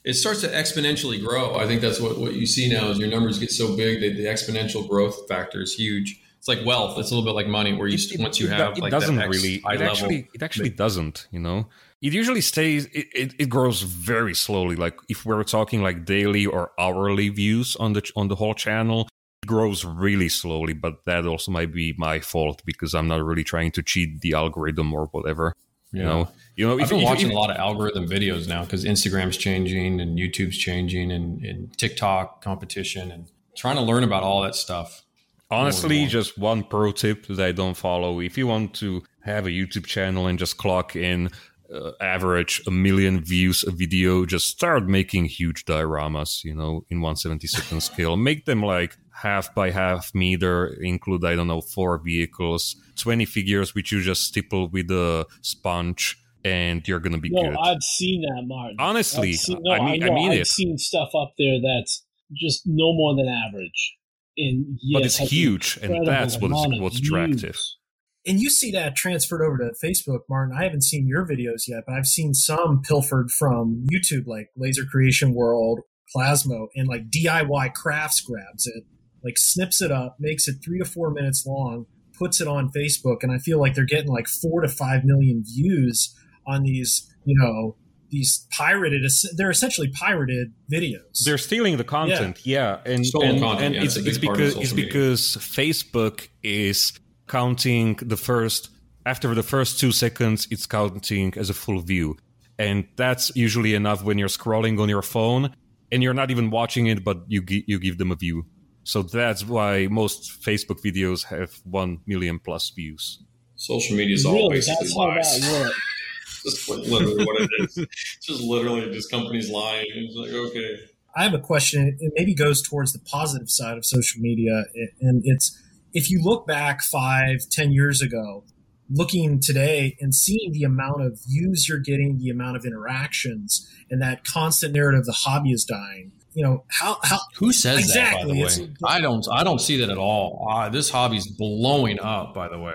it 0.04 0.14
starts 0.14 0.40
to 0.40 0.48
exponentially 0.48 1.24
grow. 1.24 1.54
I 1.54 1.64
think 1.68 1.80
that's 1.80 2.00
what, 2.00 2.18
what 2.18 2.34
you 2.34 2.44
see 2.46 2.68
now 2.68 2.88
is 2.90 2.98
your 2.98 3.06
numbers 3.08 3.38
get 3.38 3.52
so 3.52 3.76
big 3.76 4.00
that 4.00 4.16
the 4.16 4.24
exponential 4.24 4.88
growth 4.88 5.28
factor 5.28 5.62
is 5.62 5.74
huge. 5.74 6.20
It's 6.38 6.48
like 6.48 6.58
wealth. 6.66 6.98
It's 6.98 7.12
a 7.12 7.14
little 7.14 7.24
bit 7.30 7.36
like 7.36 7.46
money, 7.46 7.72
where 7.72 7.86
you 7.86 7.94
It- 7.94 8.18
once 8.20 8.40
you 8.40 8.48
it- 8.48 8.52
have 8.52 8.76
it 8.76 8.80
like 8.82 8.90
doesn't 8.90 9.14
that 9.16 9.28
X 9.28 9.36
really 9.36 9.58
high 9.60 9.74
it 9.74 9.78
level. 9.78 9.92
actually 9.92 10.28
it 10.34 10.42
actually 10.42 10.70
doesn't 10.70 11.28
you 11.30 11.38
know 11.38 11.68
it 12.00 12.12
usually 12.12 12.40
stays 12.40 12.86
it, 12.86 13.06
it, 13.14 13.34
it 13.38 13.48
grows 13.48 13.82
very 13.82 14.34
slowly 14.34 14.74
like 14.74 14.96
if 15.08 15.24
we're 15.24 15.44
talking 15.44 15.82
like 15.82 16.04
daily 16.04 16.44
or 16.46 16.72
hourly 16.80 17.28
views 17.28 17.76
on 17.76 17.92
the 17.92 18.02
on 18.16 18.26
the 18.26 18.34
whole 18.34 18.54
channel 18.54 19.02
it 19.02 19.08
grows 19.46 19.84
really 19.84 20.28
slowly 20.28 20.72
but 20.72 21.04
that 21.04 21.26
also 21.26 21.50
might 21.50 21.72
be 21.72 21.94
my 21.98 22.20
fault 22.20 22.62
because 22.64 22.94
i'm 22.94 23.08
not 23.08 23.22
really 23.22 23.44
trying 23.44 23.70
to 23.70 23.82
cheat 23.82 24.20
the 24.20 24.32
algorithm 24.32 24.92
or 24.92 25.06
whatever 25.06 25.54
you 25.92 26.02
know 26.02 26.28
you 26.56 26.66
know 26.66 26.78
I've 26.78 26.88
been 26.88 26.98
if- 26.98 27.04
watching 27.04 27.28
if- 27.28 27.32
a 27.32 27.38
lot 27.38 27.50
of 27.50 27.56
algorithm 27.56 28.06
videos 28.06 28.48
now 28.48 28.64
because 28.64 28.84
Instagram's 28.84 29.36
changing 29.36 30.00
and 30.00 30.18
YouTube's 30.18 30.56
changing 30.56 31.10
and, 31.10 31.42
and 31.44 31.76
TikTok 31.78 32.42
competition 32.42 33.10
and 33.10 33.30
trying 33.56 33.76
to 33.76 33.82
learn 33.82 34.04
about 34.04 34.22
all 34.22 34.42
that 34.42 34.54
stuff. 34.54 35.02
Honestly, 35.50 36.00
more. 36.00 36.08
just 36.08 36.38
one 36.38 36.64
pro 36.64 36.92
tip 36.92 37.26
that 37.26 37.40
I 37.40 37.52
don't 37.52 37.76
follow. 37.76 38.20
If 38.20 38.38
you 38.38 38.46
want 38.46 38.74
to 38.74 39.02
have 39.24 39.46
a 39.46 39.50
YouTube 39.50 39.86
channel 39.86 40.26
and 40.26 40.38
just 40.38 40.56
clock 40.56 40.96
in 40.96 41.30
uh, 41.72 41.92
average 42.00 42.62
a 42.66 42.70
million 42.70 43.22
views 43.22 43.62
a 43.66 43.70
video, 43.70 44.24
just 44.24 44.48
start 44.48 44.86
making 44.86 45.26
huge 45.26 45.64
dioramas, 45.66 46.42
you 46.44 46.54
know, 46.54 46.84
in 46.88 47.00
172nd 47.00 47.82
scale. 47.82 48.16
Make 48.16 48.46
them 48.46 48.62
like 48.62 48.96
half 49.22 49.54
by 49.54 49.70
half 49.70 50.14
meter, 50.14 50.76
include, 50.80 51.24
I 51.24 51.36
don't 51.36 51.46
know, 51.46 51.60
four 51.60 51.98
vehicles, 51.98 52.76
20 52.96 53.24
figures, 53.24 53.74
which 53.74 53.92
you 53.92 54.02
just 54.02 54.22
stipple 54.24 54.68
with 54.68 54.90
a 54.90 55.26
sponge, 55.42 56.18
and 56.44 56.86
you're 56.88 56.98
going 56.98 57.14
to 57.14 57.20
be 57.20 57.30
no, 57.30 57.42
good. 57.42 57.56
I've 57.56 57.82
seen 57.82 58.22
that, 58.22 58.42
Martin. 58.46 58.76
Honestly, 58.80 59.30
I've 59.30 59.36
seen, 59.36 59.58
no, 59.62 59.74
I 59.74 59.78
mean, 59.78 60.02
I, 60.02 60.06
know, 60.08 60.14
mean 60.14 60.32
I've 60.32 60.40
it. 60.40 60.46
seen 60.48 60.76
stuff 60.76 61.10
up 61.14 61.32
there 61.38 61.58
that's 61.62 62.04
just 62.34 62.62
no 62.66 62.92
more 62.94 63.14
than 63.14 63.28
average. 63.28 63.96
And 64.36 64.78
yeah, 64.82 64.98
but 64.98 65.06
it's 65.06 65.18
huge, 65.18 65.78
and 65.82 66.06
that's 66.06 66.38
what 66.38 66.46
amount 66.46 66.72
is, 66.72 66.78
of 66.78 66.82
what's 66.82 66.98
attractive. 66.98 67.40
views. 67.40 67.78
And 68.24 68.40
you 68.40 68.50
see 68.50 68.70
that 68.72 68.96
transferred 68.96 69.42
over 69.42 69.58
to 69.58 69.72
Facebook, 69.84 70.20
Martin. 70.28 70.56
I 70.56 70.64
haven't 70.64 70.84
seen 70.84 71.06
your 71.06 71.26
videos 71.26 71.68
yet, 71.68 71.82
but 71.86 71.94
I've 71.94 72.06
seen 72.06 72.34
some 72.34 72.80
pilfered 72.80 73.30
from 73.30 73.84
YouTube, 73.92 74.26
like 74.26 74.48
Laser 74.56 74.84
Creation 74.84 75.34
World, 75.34 75.80
Plasmo, 76.16 76.68
and 76.74 76.88
like 76.88 77.10
DIY 77.10 77.74
Crafts 77.74 78.20
grabs 78.20 78.66
it, 78.66 78.84
like 79.24 79.38
snips 79.38 79.80
it 79.80 79.90
up, 79.90 80.16
makes 80.18 80.48
it 80.48 80.56
three 80.64 80.78
to 80.78 80.84
four 80.84 81.10
minutes 81.10 81.46
long, 81.46 81.86
puts 82.18 82.40
it 82.40 82.48
on 82.48 82.70
Facebook, 82.70 83.22
and 83.22 83.32
I 83.32 83.38
feel 83.38 83.58
like 83.58 83.74
they're 83.74 83.84
getting 83.84 84.10
like 84.10 84.28
four 84.28 84.60
to 84.60 84.68
five 84.68 85.04
million 85.04 85.44
views 85.44 86.14
on 86.46 86.62
these, 86.62 87.12
you 87.24 87.36
know, 87.38 87.76
these 88.10 88.46
pirated. 88.50 89.02
They're 89.36 89.50
essentially 89.50 89.88
pirated 89.88 90.52
videos. 90.70 91.24
They're 91.24 91.38
stealing 91.38 91.76
the 91.76 91.84
content, 91.84 92.44
yeah, 92.44 92.80
and 92.84 93.06
Stolen 93.06 93.30
and, 93.30 93.40
content, 93.40 93.64
and 93.66 93.74
yeah, 93.76 93.82
it's, 93.82 93.96
it's 93.96 94.06
a 94.06 94.08
it's 94.08 94.18
big 94.18 94.26
part 94.28 94.40
of 94.40 94.46
because 94.46 94.62
it's 94.62 94.74
media. 94.74 94.86
because 94.86 95.20
Facebook 95.40 96.28
is 96.42 96.92
counting 97.26 97.94
the 98.02 98.16
first 98.16 98.70
after 99.04 99.34
the 99.34 99.42
first 99.42 99.80
two 99.80 99.90
seconds, 99.90 100.46
it's 100.50 100.66
counting 100.66 101.32
as 101.36 101.50
a 101.50 101.54
full 101.54 101.80
view, 101.80 102.16
and 102.58 102.86
that's 102.96 103.34
usually 103.34 103.74
enough 103.74 104.04
when 104.04 104.18
you're 104.18 104.28
scrolling 104.28 104.80
on 104.80 104.88
your 104.88 105.02
phone 105.02 105.54
and 105.90 106.02
you're 106.02 106.14
not 106.14 106.30
even 106.30 106.50
watching 106.50 106.86
it, 106.86 107.04
but 107.04 107.22
you 107.28 107.42
gi- 107.42 107.64
you 107.66 107.78
give 107.78 107.98
them 107.98 108.10
a 108.10 108.16
view. 108.16 108.46
So 108.84 109.02
that's 109.02 109.44
why 109.44 109.86
most 109.90 110.42
Facebook 110.42 110.82
videos 110.84 111.24
have 111.26 111.52
one 111.64 112.00
million 112.06 112.38
plus 112.38 112.70
views. 112.70 113.22
Social 113.56 113.96
media 113.96 114.14
is 114.14 114.26
all 114.26 114.34
Really, 114.34 114.56
basically 114.56 114.86
that's 114.86 114.96
how 114.96 115.08
lies. 115.08 115.40
that 115.40 115.62
works. 115.62 115.80
Just 116.42 116.68
literally 116.68 117.24
what 117.24 117.40
it 117.42 117.50
is. 117.60 117.78
It's 117.78 118.26
just 118.26 118.42
literally 118.42 118.90
just 118.92 119.08
companies 119.12 119.48
lying. 119.48 119.86
It's 119.94 120.16
like 120.16 120.32
okay. 120.32 120.80
I 121.14 121.22
have 121.22 121.34
a 121.34 121.38
question. 121.38 121.96
It 122.00 122.12
maybe 122.16 122.34
goes 122.34 122.60
towards 122.60 122.92
the 122.92 122.98
positive 122.98 123.48
side 123.48 123.78
of 123.78 123.84
social 123.84 124.20
media, 124.20 124.64
and 125.00 125.22
it's 125.24 125.56
if 125.92 126.10
you 126.10 126.20
look 126.20 126.44
back 126.44 126.82
five, 126.82 127.42
ten 127.48 127.70
years 127.70 128.02
ago, 128.02 128.42
looking 128.90 129.38
today 129.38 129.96
and 130.00 130.12
seeing 130.12 130.50
the 130.50 130.64
amount 130.64 131.02
of 131.02 131.20
views 131.28 131.68
you're 131.68 131.78
getting, 131.78 132.18
the 132.18 132.30
amount 132.30 132.56
of 132.56 132.64
interactions, 132.64 133.70
and 133.88 134.02
that 134.02 134.24
constant 134.24 134.74
narrative, 134.74 135.04
the 135.04 135.12
hobby 135.12 135.52
is 135.52 135.64
dying. 135.64 136.10
You 136.34 136.44
know 136.44 136.64
how 136.68 136.98
how 137.02 137.18
Who 137.36 137.52
says 137.52 137.78
Exactly, 137.80 138.40
that? 138.42 138.48
By 138.48 138.54
the 138.56 138.64
way, 138.64 138.74
I 138.86 139.00
don't. 139.00 139.26
I 139.30 139.44
don't 139.44 139.60
see 139.60 139.76
that 139.78 139.90
at 139.90 139.98
all. 139.98 140.46
Uh, 140.50 140.68
this 140.68 140.88
hobby's 140.90 141.26
blowing 141.26 142.00
up. 142.00 142.32
By 142.34 142.48
the 142.48 142.58
way, 142.58 142.74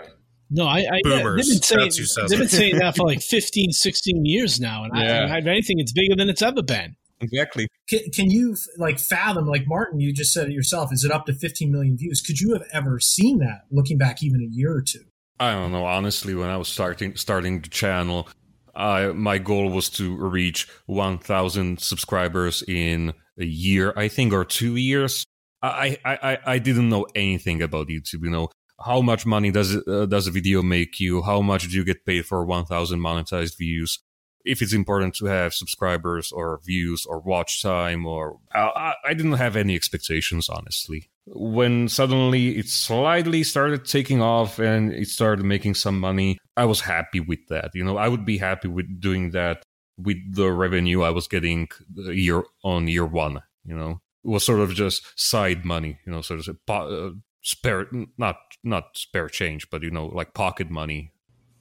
No, 0.52 0.66
I, 0.68 0.80
I 0.92 1.00
Boomers. 1.03 1.48
they've 1.48 1.56
been 1.56 1.64
saying 1.64 1.82
That's 1.82 1.98
who 1.98 2.06
says 2.06 2.30
they've 2.30 2.40
it. 2.40 2.44
been 2.44 2.50
saying 2.50 2.77
that 2.77 2.95
for 2.95 3.08
like 3.08 3.22
15, 3.24 3.72
16 3.72 4.26
years 4.26 4.60
now, 4.60 4.84
and 4.84 4.94
Yeah. 4.95 5.27
I, 5.34 5.38
if 5.40 5.48
anything, 5.48 5.80
it's 5.80 5.92
bigger 5.92 6.16
than 6.16 6.30
it's 6.30 6.42
ever 6.42 6.61
been. 6.61 6.95
Exactly. 7.19 7.68
can, 7.90 8.02
can 8.14 8.30
you 8.30 8.56
like 8.77 9.00
fathom 9.00 9.48
like 9.48 9.64
Martin? 9.66 10.00
You 10.00 10.14
just 10.14 10.32
said 10.34 10.50
it 10.50 10.53
yourself. 10.53 10.94
Is 10.94 11.03
it 11.03 11.11
up 11.11 11.26
to 11.26 11.34
15 11.34 11.72
million 11.72 11.98
views? 11.98 12.22
Could 12.22 12.40
you 12.40 12.53
have 12.53 12.61
ever 12.72 13.00
seen 13.00 13.40
that? 13.40 13.61
Looking 13.72 13.98
back, 13.98 14.22
even 14.22 14.40
a 14.42 14.56
year 14.56 14.72
or 14.76 14.84
two. 14.84 15.02
I 15.40 15.53
don't 15.53 15.72
know. 15.72 15.86
Honestly, 15.86 16.36
when 16.36 16.50
I 16.50 16.58
was 16.58 16.68
starting 16.68 17.16
starting 17.16 17.61
the 17.61 17.69
channel, 17.69 18.30
I 18.76 19.08
my 19.08 19.40
goal 19.40 19.69
was 19.72 19.90
to 19.92 20.16
reach 20.16 20.68
1,000 20.86 21.80
subscribers 21.82 22.64
in 22.68 23.14
a 23.40 23.46
year, 23.46 23.94
I 23.96 24.08
think, 24.08 24.34
or 24.34 24.46
two 24.46 24.76
years. 24.76 25.26
I 25.62 25.98
I, 26.06 26.38
I, 26.46 26.60
didn't 26.60 26.90
know 26.90 27.08
anything 27.16 27.64
about 27.64 27.88
YouTube. 27.88 28.24
You 28.24 28.30
know, 28.30 28.50
how 28.80 29.02
much 29.02 29.26
money 29.26 29.52
does 29.52 29.76
uh, 29.76 30.06
does 30.06 30.28
a 30.28 30.32
video 30.32 30.62
make 30.62 31.00
you? 31.00 31.24
How 31.24 31.42
much 31.42 31.68
do 31.68 31.76
you 31.76 31.84
get 31.84 32.06
paid 32.06 32.28
for 32.28 32.46
1,000 32.46 33.00
monetized 33.00 33.58
views? 33.58 34.00
if 34.48 34.62
it's 34.62 34.74
important 34.74 35.14
to 35.16 35.26
have 35.26 35.54
subscribers 35.54 36.32
or 36.32 36.60
views 36.66 37.06
or 37.06 37.20
watch 37.20 37.62
time 37.62 38.06
or 38.06 38.40
I, 38.54 38.94
I 39.06 39.14
didn't 39.14 39.34
have 39.34 39.56
any 39.56 39.76
expectations 39.76 40.50
honestly 40.50 41.10
when 41.26 41.90
suddenly 41.90 42.58
it 42.58 42.70
slightly 42.70 43.44
started 43.44 43.86
taking 43.86 44.22
off 44.22 44.60
and 44.60 44.94
it 44.94 45.10
started 45.10 45.46
making 45.46 45.76
some 45.76 46.00
money 46.00 46.38
i 46.56 46.66
was 46.66 46.82
happy 46.82 47.20
with 47.20 47.46
that 47.50 47.72
you 47.74 47.84
know 47.84 47.98
i 47.98 48.08
would 48.08 48.26
be 48.26 48.38
happy 48.38 48.70
with 48.70 49.00
doing 49.00 49.32
that 49.32 49.64
with 49.98 50.17
the 50.34 50.51
revenue 50.51 51.01
i 51.01 51.09
was 51.09 51.27
getting 51.27 51.67
year 51.95 52.43
on 52.64 52.88
year 52.88 53.06
one 53.06 53.42
you 53.67 53.77
know? 53.77 54.01
It 54.24 54.30
was 54.30 54.43
sort 54.43 54.61
of 54.61 54.74
just 54.74 55.03
side 55.16 55.64
money 55.64 56.00
you 56.06 56.11
know 56.11 56.22
sort 56.22 56.48
of 56.48 56.58
uh, 56.67 57.11
spare 57.43 57.88
not 58.17 58.38
not 58.64 58.98
spare 58.98 59.30
change 59.30 59.69
but 59.69 59.84
you 59.84 59.92
know 59.92 60.08
like 60.08 60.34
pocket 60.34 60.72
money. 60.72 61.11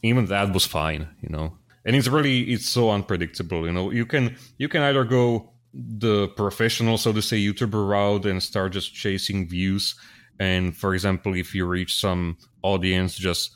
Even 0.02 0.26
that 0.26 0.54
was 0.54 0.66
fine 0.66 1.08
you 1.20 1.28
know? 1.28 1.58
And 1.84 1.94
it's 1.94 2.08
really 2.08 2.52
it's 2.52 2.68
so 2.68 2.90
unpredictable 2.90 3.66
you 3.66 3.72
know? 3.72 3.90
You 3.90 4.06
can 4.06 4.36
you 4.58 4.68
can 4.68 4.82
either 4.82 5.04
go 5.04 5.52
the 5.74 6.28
professional 6.28 6.96
so 6.96 7.12
to 7.12 7.20
say 7.20 7.36
youtuber 7.36 7.86
route 7.88 8.24
and 8.24 8.42
start 8.42 8.72
just 8.72 8.94
chasing 8.94 9.48
views. 9.48 9.94
And 10.40 10.76
for 10.76 10.94
example 10.94 11.34
if 11.34 11.54
you 11.54 11.66
reach 11.66 11.94
some 11.94 12.38
audience 12.62 13.16
just 13.16 13.54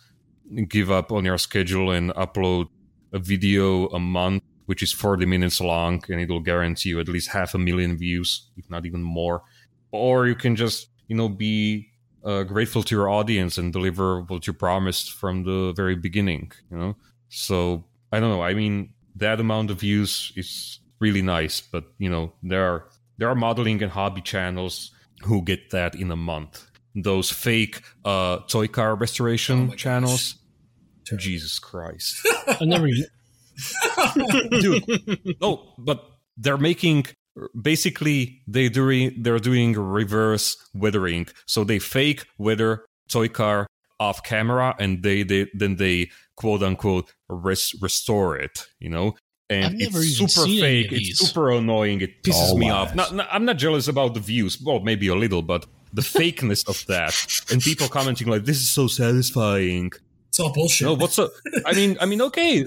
give 0.69 0.91
up 0.91 1.13
on 1.13 1.25
your 1.25 1.39
schedule 1.39 1.91
and 1.93 2.11
upload 2.15 2.67
a 3.13 3.19
video 3.19 3.87
a 3.89 3.99
month 3.99 4.43
which 4.71 4.83
is 4.83 4.93
40 4.93 5.27
minutes 5.27 5.61
long 5.61 6.03
and 6.09 6.21
it'll 6.21 6.47
guarantee 6.53 6.91
you 6.91 7.01
at 7.01 7.09
least 7.09 7.31
half 7.31 7.55
a 7.55 7.59
million 7.59 7.97
views 7.97 8.49
if 8.57 8.69
not 8.71 8.87
even 8.87 9.03
more 9.03 9.43
or 9.91 10.27
you 10.27 10.37
can 10.37 10.55
just 10.55 10.89
you 11.09 11.17
know 11.17 11.29
be 11.29 11.89
uh, 12.25 12.43
grateful 12.45 12.83
to 12.83 12.95
your 12.95 13.09
audience 13.09 13.59
and 13.59 13.73
deliver 13.73 14.23
what 14.23 14.47
you 14.47 14.53
promised 14.53 15.13
from 15.13 15.45
the 15.45 15.73
very 15.75 15.97
beginning 15.97 16.53
you 16.71 16.79
know 16.79 16.97
so 17.31 17.85
I 18.13 18.21
don't 18.21 18.31
know. 18.31 18.43
I 18.43 18.55
mean, 18.55 18.93
that 19.17 19.41
amount 19.41 19.71
of 19.71 19.81
views 19.81 20.33
is 20.37 20.81
really 20.99 21.23
nice, 21.23 21.61
but 21.61 21.85
you 21.99 22.11
know, 22.11 22.33
there 22.43 22.65
are 22.65 22.89
there 23.19 23.29
are 23.29 23.35
modeling 23.35 23.83
and 23.83 23.93
hobby 23.93 24.21
channels 24.21 24.91
who 25.23 25.43
get 25.43 25.71
that 25.71 25.95
in 25.95 26.11
a 26.11 26.17
month. 26.17 26.67
Those 26.95 27.31
fake 27.31 27.83
uh, 28.05 28.39
toy 28.49 28.67
car 28.67 28.97
restoration 28.97 29.71
oh 29.73 29.77
channels. 29.77 30.35
Gosh. 31.09 31.25
Jesus 31.25 31.59
Christ! 31.59 32.27
I 32.47 32.65
never. 32.65 32.87
Dude, 34.51 35.37
no, 35.41 35.75
but 35.79 36.05
they're 36.37 36.59
making 36.59 37.07
basically 37.61 38.43
they 38.47 38.69
doing 38.69 39.15
they're 39.23 39.39
doing 39.39 39.73
reverse 39.75 40.57
weathering. 40.75 41.29
So 41.47 41.65
they 41.65 41.79
fake 41.79 42.27
weather 42.39 42.85
toy 43.09 43.29
car 43.29 43.67
off 43.99 44.23
camera, 44.23 44.75
and 44.79 45.03
they, 45.03 45.23
they 45.23 45.47
then 45.55 45.77
they 45.77 46.11
quote 46.37 46.63
unquote 46.63 47.13
res- 47.29 47.75
restore 47.81 48.37
it, 48.37 48.67
you 48.81 48.89
know? 48.89 49.15
And 49.51 49.81
it's 49.81 50.17
super 50.17 50.47
fake, 50.47 50.93
it's 50.93 51.19
super 51.19 51.51
annoying, 51.51 52.01
it 52.01 52.23
pisses 52.23 52.53
oh, 52.53 52.57
me 52.57 52.71
off. 52.71 52.95
Not, 52.95 53.15
not, 53.15 53.29
I'm 53.33 53.45
not 53.45 53.57
jealous 53.57 53.89
about 53.89 54.15
the 54.15 54.21
views, 54.21 54.63
well, 54.65 54.79
maybe 54.79 55.09
a 55.09 55.17
little, 55.17 55.43
but 55.43 55.67
the 55.93 56.03
fakeness 56.03 56.69
of 56.69 56.87
that 56.87 57.17
and 57.53 57.61
people 57.61 57.89
commenting 57.89 58.29
like, 58.29 58.45
this 58.45 58.59
is 58.59 58.71
so 58.71 58.87
satisfying. 58.87 59.91
It's 60.41 60.49
all 60.49 60.55
bullshit. 60.55 60.87
No, 60.87 60.95
what's 60.95 61.15
so? 61.15 61.31
I 61.67 61.75
mean, 61.75 61.99
I 62.01 62.07
mean, 62.07 62.23
okay. 62.23 62.63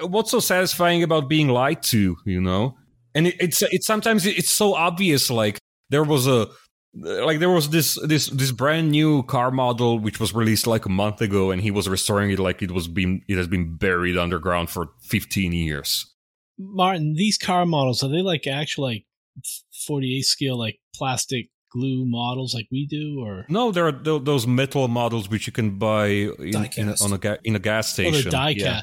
Uh, 0.00 0.06
what's 0.06 0.30
so 0.30 0.40
satisfying 0.40 1.02
about 1.02 1.28
being 1.28 1.48
lied 1.48 1.82
to? 1.84 2.16
You 2.24 2.40
know, 2.40 2.76
and 3.14 3.28
it, 3.28 3.36
it's 3.38 3.62
it's 3.62 3.86
sometimes 3.86 4.26
it's 4.26 4.50
so 4.50 4.74
obvious. 4.74 5.30
Like 5.30 5.58
there 5.90 6.04
was 6.04 6.26
a 6.26 6.48
like 6.94 7.38
there 7.38 7.50
was 7.50 7.70
this 7.70 7.98
this 8.04 8.26
this 8.28 8.50
brand 8.50 8.90
new 8.90 9.22
car 9.24 9.50
model 9.50 9.98
which 9.98 10.18
was 10.18 10.34
released 10.34 10.66
like 10.66 10.86
a 10.86 10.90
month 10.90 11.20
ago 11.20 11.50
and 11.50 11.62
he 11.62 11.70
was 11.70 11.88
restoring 11.88 12.30
it 12.30 12.38
like 12.38 12.62
it 12.62 12.70
was 12.70 12.88
been 12.88 13.22
it 13.28 13.36
has 13.36 13.46
been 13.46 13.76
buried 13.76 14.16
underground 14.16 14.70
for 14.70 14.88
15 15.02 15.52
years 15.52 16.14
martin 16.58 17.12
these 17.12 17.36
car 17.36 17.66
models 17.66 18.02
are 18.02 18.08
they 18.08 18.22
like 18.22 18.46
actual 18.46 18.84
like 18.84 19.04
48 19.86 20.22
scale 20.22 20.58
like 20.58 20.80
plastic 20.94 21.50
glue 21.76 22.04
models 22.06 22.54
like 22.54 22.66
we 22.70 22.86
do 22.86 23.20
or 23.20 23.44
no 23.48 23.70
there 23.70 23.86
are 23.86 23.92
th- 23.92 24.24
those 24.24 24.46
metal 24.46 24.88
models 24.88 25.28
which 25.28 25.46
you 25.46 25.52
can 25.52 25.78
buy 25.78 26.06
in, 26.06 26.68
in 26.76 26.88
a, 26.88 26.94
on 27.02 27.12
a 27.12 27.18
ga- 27.18 27.38
in 27.44 27.54
a 27.54 27.58
gas 27.58 27.90
oh, 27.90 27.92
station 27.94 28.28
oh, 28.28 28.30
die 28.30 28.50
yeah. 28.50 28.82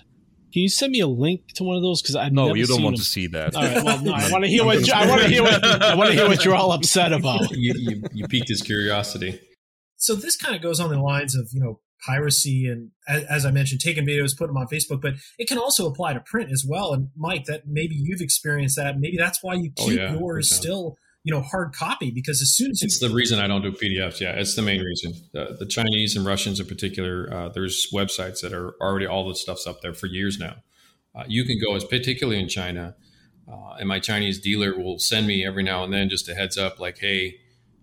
Can 0.53 0.61
you 0.61 0.69
send 0.69 0.91
me 0.91 0.99
a 0.99 1.07
link 1.07 1.51
to 1.55 1.63
one 1.63 1.77
of 1.77 1.81
those? 1.81 1.99
Because 2.03 2.15
I 2.15 2.29
no, 2.29 2.53
you 2.53 2.67
don't 2.67 2.83
want 2.83 2.95
them. 2.95 3.01
to 3.01 3.09
see 3.09 3.25
that. 3.25 3.55
All 3.55 3.63
right, 3.63 3.83
well, 3.83 3.99
no, 4.03 4.13
I 4.13 4.29
want 4.31 4.43
to 4.43 4.47
hear 4.47 4.63
what 4.63 4.87
I 4.91 5.07
want 5.09 5.23
to 5.23 5.27
hear 5.27 5.41
what 5.41 5.65
I 5.65 5.95
want 5.95 6.11
to 6.11 6.15
hear 6.15 6.27
what 6.27 6.45
you're 6.45 6.53
all 6.53 6.73
upset 6.73 7.11
about. 7.19 7.49
You, 7.49 7.73
you, 7.75 8.03
you 8.13 8.27
piqued 8.27 8.49
his 8.49 8.61
curiosity. 8.61 9.39
So 9.97 10.13
this 10.13 10.37
kind 10.37 10.55
of 10.55 10.61
goes 10.61 10.79
on 10.79 10.91
the 10.91 10.99
lines 10.99 11.35
of 11.35 11.49
you 11.53 11.59
know 11.59 11.79
piracy 12.05 12.67
and 12.67 12.91
as, 13.07 13.23
as, 13.23 13.45
I 13.45 13.51
mentioned, 13.51 13.81
taking 13.81 14.05
videos, 14.05 14.37
putting 14.37 14.53
them 14.53 14.57
on 14.57 14.67
Facebook, 14.67 15.01
but 15.01 15.13
it 15.39 15.47
can 15.47 15.57
also 15.57 15.87
apply 15.87 16.13
to 16.13 16.19
print 16.19 16.51
as 16.51 16.65
well. 16.67 16.93
And 16.93 17.09
Mike, 17.15 17.45
that 17.45 17.63
maybe 17.65 17.95
you've 17.95 18.21
experienced 18.21 18.75
that. 18.75 18.99
Maybe 18.99 19.17
that's 19.17 19.41
why 19.41 19.55
you 19.55 19.71
oh, 19.79 19.85
keep 19.85 19.99
oh, 19.99 20.03
yeah, 20.03 20.13
yours 20.13 20.53
still 20.53 20.97
you 21.23 21.33
know 21.33 21.41
hard 21.41 21.73
copy 21.73 22.11
because 22.11 22.41
as 22.41 22.55
soon 22.55 22.71
as 22.71 22.81
you- 22.81 22.85
it's 22.85 22.99
the 22.99 23.09
reason 23.09 23.39
I 23.39 23.47
don't 23.47 23.61
do 23.61 23.71
PDFs. 23.71 24.19
Yeah, 24.19 24.31
it's 24.31 24.55
the 24.55 24.61
main 24.61 24.81
reason. 24.81 25.13
The, 25.31 25.55
the 25.59 25.65
Chinese 25.65 26.15
and 26.15 26.25
Russians 26.25 26.59
in 26.59 26.65
particular, 26.65 27.33
uh, 27.33 27.49
there's 27.49 27.87
websites 27.93 28.41
that 28.41 28.51
are 28.53 28.75
already 28.81 29.05
all 29.05 29.27
the 29.27 29.35
stuff's 29.35 29.65
up 29.65 29.81
there 29.81 29.93
for 29.93 30.07
years 30.07 30.37
now. 30.39 30.55
Uh, 31.15 31.23
you 31.27 31.45
can 31.45 31.57
go 31.59 31.75
as 31.75 31.83
particularly 31.85 32.39
in 32.39 32.47
China, 32.49 32.95
uh, 33.47 33.75
and 33.79 33.87
my 33.87 33.99
Chinese 33.99 34.39
dealer 34.39 34.77
will 34.77 34.97
send 34.99 35.27
me 35.27 35.45
every 35.45 35.63
now 35.63 35.83
and 35.83 35.93
then 35.93 36.09
just 36.09 36.27
a 36.27 36.33
heads 36.35 36.57
up, 36.57 36.79
like, 36.79 36.97
hey, 36.99 37.35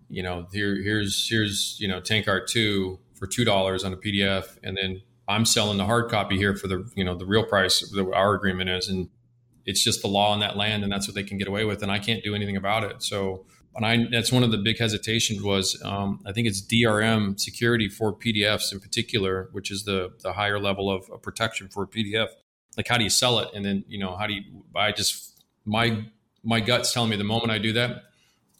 you 0.08 0.22
know, 0.22 0.46
here 0.52 0.74
here's 0.82 1.28
here's 1.28 1.76
you 1.80 1.86
know 1.88 2.00
Tank 2.00 2.26
Art 2.28 2.48
two 2.48 2.98
for 3.14 3.26
two 3.26 3.44
dollars 3.44 3.84
on 3.84 3.92
a 3.92 3.96
PDF, 3.96 4.58
and 4.64 4.76
then 4.76 5.00
I'm 5.28 5.44
selling 5.46 5.78
the 5.78 5.84
hard 5.84 6.10
copy 6.10 6.36
here 6.36 6.56
for 6.56 6.66
the 6.66 6.90
you 6.96 7.04
know 7.04 7.14
the 7.14 7.26
real 7.26 7.44
price 7.44 7.80
that 7.80 8.12
our 8.12 8.34
agreement 8.34 8.68
is, 8.68 8.88
and 8.88 9.08
it's 9.66 9.82
just 9.82 10.02
the 10.02 10.08
law 10.08 10.34
in 10.34 10.40
that 10.40 10.56
land, 10.56 10.82
and 10.82 10.92
that's 10.92 11.06
what 11.06 11.14
they 11.14 11.22
can 11.22 11.38
get 11.38 11.48
away 11.48 11.64
with, 11.64 11.82
and 11.82 11.90
I 11.90 11.98
can't 11.98 12.22
do 12.22 12.34
anything 12.34 12.56
about 12.56 12.84
it. 12.84 13.02
So, 13.02 13.44
and 13.74 13.84
I 13.86 14.06
that's 14.10 14.32
one 14.32 14.42
of 14.42 14.50
the 14.50 14.58
big 14.58 14.78
hesitations 14.78 15.42
was 15.42 15.80
um, 15.84 16.20
I 16.26 16.32
think 16.32 16.46
it's 16.48 16.60
DRM 16.60 17.38
security 17.38 17.88
for 17.88 18.14
PDFs 18.14 18.72
in 18.72 18.80
particular, 18.80 19.48
which 19.52 19.70
is 19.70 19.84
the 19.84 20.10
the 20.22 20.32
higher 20.32 20.58
level 20.58 20.90
of, 20.90 21.08
of 21.10 21.22
protection 21.22 21.68
for 21.68 21.84
a 21.84 21.86
PDF. 21.86 22.28
Like, 22.76 22.88
how 22.88 22.98
do 22.98 23.04
you 23.04 23.10
sell 23.10 23.38
it, 23.38 23.48
and 23.54 23.64
then 23.64 23.84
you 23.88 23.98
know 23.98 24.16
how 24.16 24.26
do 24.26 24.34
you? 24.34 24.42
I 24.74 24.92
just 24.92 25.42
my 25.64 26.04
my 26.42 26.60
gut's 26.60 26.92
telling 26.92 27.10
me 27.10 27.16
the 27.16 27.24
moment 27.24 27.50
I 27.50 27.58
do 27.58 27.72
that, 27.74 28.04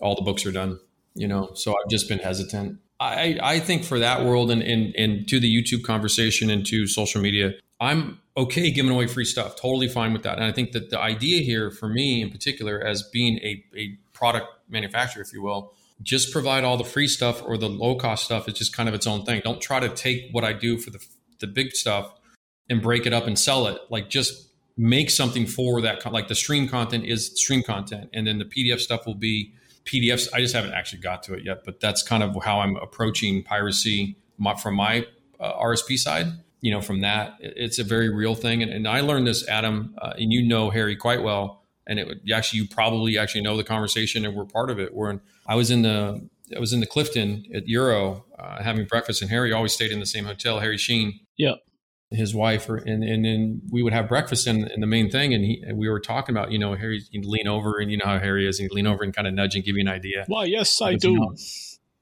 all 0.01 0.15
the 0.15 0.23
books 0.23 0.45
are 0.47 0.53
done. 0.53 0.79
You 1.15 1.27
know, 1.27 1.51
so 1.55 1.73
I've 1.73 1.91
just 1.91 2.09
been 2.09 2.21
hesitant. 2.21 2.79
I, 3.01 3.39
I 3.43 3.61
think 3.61 3.85
for 3.85 3.99
that 3.99 4.27
world 4.27 4.51
and, 4.51 4.63
and, 4.63 4.95
and 4.95 5.27
to 5.29 5.41
the 5.41 5.51
YouTube 5.51 5.83
conversation 5.83 6.51
and 6.51 6.67
to 6.67 6.87
social 6.87 7.21
media, 7.23 7.55
I'm 7.81 8.20
okay 8.37 8.71
giving 8.71 8.91
away 8.91 9.07
free 9.07 9.25
stuff. 9.25 9.57
Totally 9.57 9.89
fine 9.89 10.13
with 10.13 10.23
that. 10.23 10.37
And 10.37 10.45
I 10.45 10.53
think 10.53 10.73
that 10.73 10.91
the 10.91 10.99
idea 10.99 11.43
here 11.43 11.71
for 11.71 11.89
me 11.89 12.23
in 12.23 12.31
particular, 12.31 12.81
as 12.81 13.03
being 13.03 13.39
a, 13.39 13.65
a 13.77 13.99
product 14.13 14.47
manufacturer, 14.69 15.23
if 15.23 15.33
you 15.33 15.43
will, 15.43 15.75
just 16.03 16.33
provide 16.33 16.65
all 16.65 16.77
the 16.77 16.85
free 16.85 17.07
stuff 17.07 17.43
or 17.45 17.59
the 17.59 17.69
low 17.69 17.95
cost 17.95 18.25
stuff 18.25 18.49
is 18.49 18.55
just 18.55 18.75
kind 18.75 18.89
of 18.89 18.95
its 18.95 19.07
own 19.07 19.25
thing. 19.25 19.43
Don't 19.45 19.61
try 19.61 19.81
to 19.81 19.89
take 19.89 20.29
what 20.33 20.45
I 20.45 20.53
do 20.53 20.79
for 20.79 20.91
the, 20.91 21.05
the 21.41 21.47
big 21.47 21.73
stuff 21.73 22.15
and 22.69 22.81
break 22.81 23.07
it 23.07 23.13
up 23.13 23.27
and 23.27 23.39
sell 23.39 23.67
it. 23.67 23.79
Like 23.91 24.09
just 24.09 24.49
make 24.77 25.11
something 25.11 25.47
for 25.47 25.81
that. 25.83 26.11
Like 26.11 26.29
the 26.29 26.35
stream 26.35 26.69
content 26.69 27.05
is 27.05 27.33
stream 27.39 27.63
content. 27.63 28.09
And 28.15 28.27
then 28.27 28.39
the 28.39 28.47
PDF 28.47 28.81
stuff 28.81 29.05
will 29.05 29.15
be 29.15 29.53
PDFs. 29.85 30.29
I 30.33 30.41
just 30.41 30.55
haven't 30.55 30.73
actually 30.73 31.03
got 31.03 31.23
to 31.25 31.35
it 31.35 31.45
yet, 31.45 31.65
but 31.65 31.81
that's 31.81 32.03
kind 32.03 32.23
of 32.23 32.37
how 32.45 32.61
I'm 32.61 32.77
approaching 32.77 33.43
piracy 33.43 34.17
from 34.63 34.77
my 34.77 35.07
uh, 35.39 35.53
RSP 35.61 35.99
side 35.99 36.29
you 36.61 36.71
know, 36.71 36.81
from 36.81 37.01
that, 37.01 37.35
it's 37.41 37.79
a 37.79 37.85
very 37.85 38.09
real 38.09 38.35
thing. 38.35 38.63
And, 38.63 38.71
and 38.71 38.87
I 38.87 39.01
learned 39.01 39.27
this, 39.27 39.49
Adam, 39.49 39.95
uh, 40.01 40.13
and 40.19 40.33
you 40.33 40.47
know 40.47 40.71
Harry 40.71 40.97
quite 40.97 41.23
well. 41.23 41.63
And 41.87 41.99
it 41.99 42.07
would 42.07 42.21
actually, 42.33 42.61
you 42.61 42.69
probably 42.69 43.19
actually 43.19 43.43
know 43.43 43.57
the 43.57 43.65
conversation 43.65 44.25
and 44.25 44.35
we're 44.37 44.45
part 44.45 44.71
of 44.71 44.79
it. 44.79 44.95
When 44.95 45.21
I 45.47 45.55
was 45.55 45.71
in 45.71 45.83
the, 45.83 46.29
I 46.55 46.59
was 46.59 46.73
in 46.73 46.81
the 46.81 46.87
Clifton 46.87 47.47
at 47.55 47.67
Euro 47.69 48.25
uh, 48.39 48.63
having 48.63 48.85
breakfast, 48.85 49.23
and 49.23 49.31
Harry 49.31 49.53
always 49.53 49.73
stayed 49.73 49.93
in 49.93 50.01
the 50.01 50.07
same 50.07 50.25
hotel. 50.25 50.61
Harry 50.61 50.79
Sheen, 50.79 51.21
yeah, 51.37 51.55
his 52.11 52.35
wife, 52.35 52.69
and 52.69 53.05
and 53.05 53.25
then 53.25 53.63
we 53.71 53.83
would 53.83 53.93
have 53.93 54.09
breakfast 54.09 54.47
in, 54.47 54.67
in 54.69 54.81
the 54.81 54.87
main 54.87 55.11
thing, 55.11 55.33
and 55.33 55.45
he 55.45 55.63
and 55.65 55.79
we 55.79 55.89
were 55.89 56.01
talking 56.01 56.35
about, 56.35 56.51
you 56.51 56.59
know, 56.59 56.75
Harry, 56.75 57.03
he'd 57.13 57.25
lean 57.25 57.47
over, 57.47 57.79
and 57.79 57.91
you 57.91 57.97
know 57.97 58.07
how 58.07 58.19
Harry 58.19 58.49
is, 58.49 58.59
he'd 58.59 58.73
lean 58.73 58.87
over 58.87 59.05
and 59.05 59.15
kind 59.15 59.29
of 59.29 59.35
nudge 59.35 59.55
and 59.55 59.65
give 59.65 59.77
you 59.77 59.83
an 59.83 59.89
idea. 59.89 60.27
Well, 60.29 60.45
yes, 60.45 60.81
I 60.83 60.97
do. 60.97 61.13
You 61.13 61.21
know, 61.21 61.35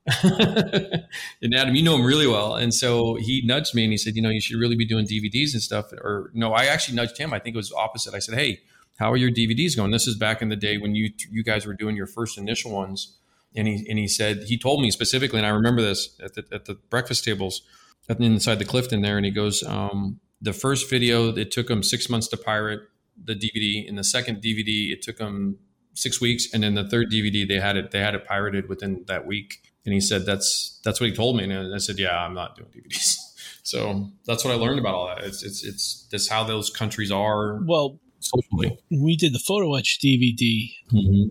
and 1.43 1.55
Adam, 1.55 1.75
you 1.75 1.83
know 1.83 1.97
him 1.97 2.05
really 2.05 2.27
well. 2.27 2.55
And 2.55 2.73
so 2.73 3.17
he 3.17 3.43
nudged 3.45 3.75
me 3.75 3.85
and 3.85 3.93
he 3.93 3.99
said, 3.99 4.17
you 4.17 4.23
know, 4.23 4.31
you 4.31 4.41
should 4.41 4.59
really 4.59 4.77
be 4.77 4.87
doing 4.87 5.07
DVDs 5.07 5.53
and 5.53 5.63
stuff. 5.63 5.93
Or 5.93 6.31
no, 6.35 6.53
I 6.53 6.65
actually 6.65 6.97
nudged 6.97 7.19
him. 7.19 7.33
I 7.33 7.39
think 7.39 7.55
it 7.55 7.59
was 7.59 7.73
opposite. 7.73 8.15
I 8.15 8.19
said, 8.19 8.35
hey, 8.37 8.61
how 8.99 9.13
are 9.13 9.17
your 9.17 9.31
DVDs 9.31 9.77
going? 9.77 9.91
This 9.91 10.07
is 10.07 10.17
back 10.17 10.43
in 10.43 10.49
the 10.49 10.57
day 10.57 10.77
when 10.79 10.95
you 10.95 11.11
you 11.31 11.45
guys 11.45 11.67
were 11.67 11.75
doing 11.75 11.97
your 11.97 12.07
first 12.07 12.37
initial 12.37 12.73
ones. 12.73 13.17
And 13.55 13.67
he 13.67 13.87
and 13.89 13.99
he 13.99 14.09
said 14.09 14.45
he 14.47 14.59
told 14.59 14.83
me 14.83 14.91
specifically, 14.91 15.39
and 15.39 15.47
I 15.47 15.51
remember 15.51 15.83
this 15.83 16.19
at 16.23 16.35
the 16.35 16.45
at 16.53 16.65
the 16.65 16.75
breakfast 16.91 17.25
tables 17.25 17.63
inside 18.09 18.59
the 18.59 18.65
Clifton 18.65 19.03
there. 19.03 19.17
And 19.17 19.25
he 19.25 19.33
goes, 19.33 19.63
um, 19.63 20.21
the 20.41 20.53
first 20.53 20.91
video 20.91 21.35
it 21.35 21.51
took 21.51 21.71
him 21.71 21.83
six 21.83 22.09
months 22.09 22.29
to 22.29 22.37
pirate 22.37 22.81
the 23.23 23.35
DVD. 23.35 23.87
In 23.87 23.97
the 23.97 24.05
second 24.05 24.43
DVD, 24.43 24.93
it 24.93 25.03
took 25.03 25.19
him 25.19 25.59
six 25.95 26.21
weeks, 26.21 26.53
and 26.53 26.63
then 26.63 26.75
the 26.75 26.89
third 26.89 27.11
DVD 27.11 27.47
they 27.47 27.61
had 27.61 27.77
it 27.77 27.91
they 27.91 28.01
had 28.01 28.15
it 28.15 28.25
pirated 28.27 28.69
within 28.69 29.05
that 29.07 29.27
week. 29.27 29.68
And 29.89 29.95
he 29.95 30.03
said, 30.03 30.27
that's, 30.27 30.79
that's 30.85 31.01
what 31.01 31.09
he 31.09 31.17
told 31.17 31.39
me. 31.39 31.45
And 31.45 31.75
I 31.75 31.79
said, 31.79 31.99
yeah, 31.99 32.15
I'm 32.23 32.35
not 32.35 32.57
doing 32.57 32.69
DVDs. 32.69 33.17
So 33.65 34.09
that's 34.25 34.47
what 34.47 34.55
I 34.55 34.57
learned 34.57 34.79
about 34.79 34.95
all 34.95 35.09
that. 35.09 35.23
It's, 35.25 35.43
it's, 35.43 35.63
it's, 35.63 36.09
that's 36.11 36.27
how 36.27 36.43
those 36.43 36.71
countries 36.71 37.13
are. 37.13 37.61
Well, 37.67 38.01
socially. 38.19 38.79
we 38.91 39.15
did 39.15 39.35
the 39.35 39.39
photo 39.39 39.75
etch 39.75 39.99
DVD. 40.03 40.71
Mm-hmm. 40.91 41.29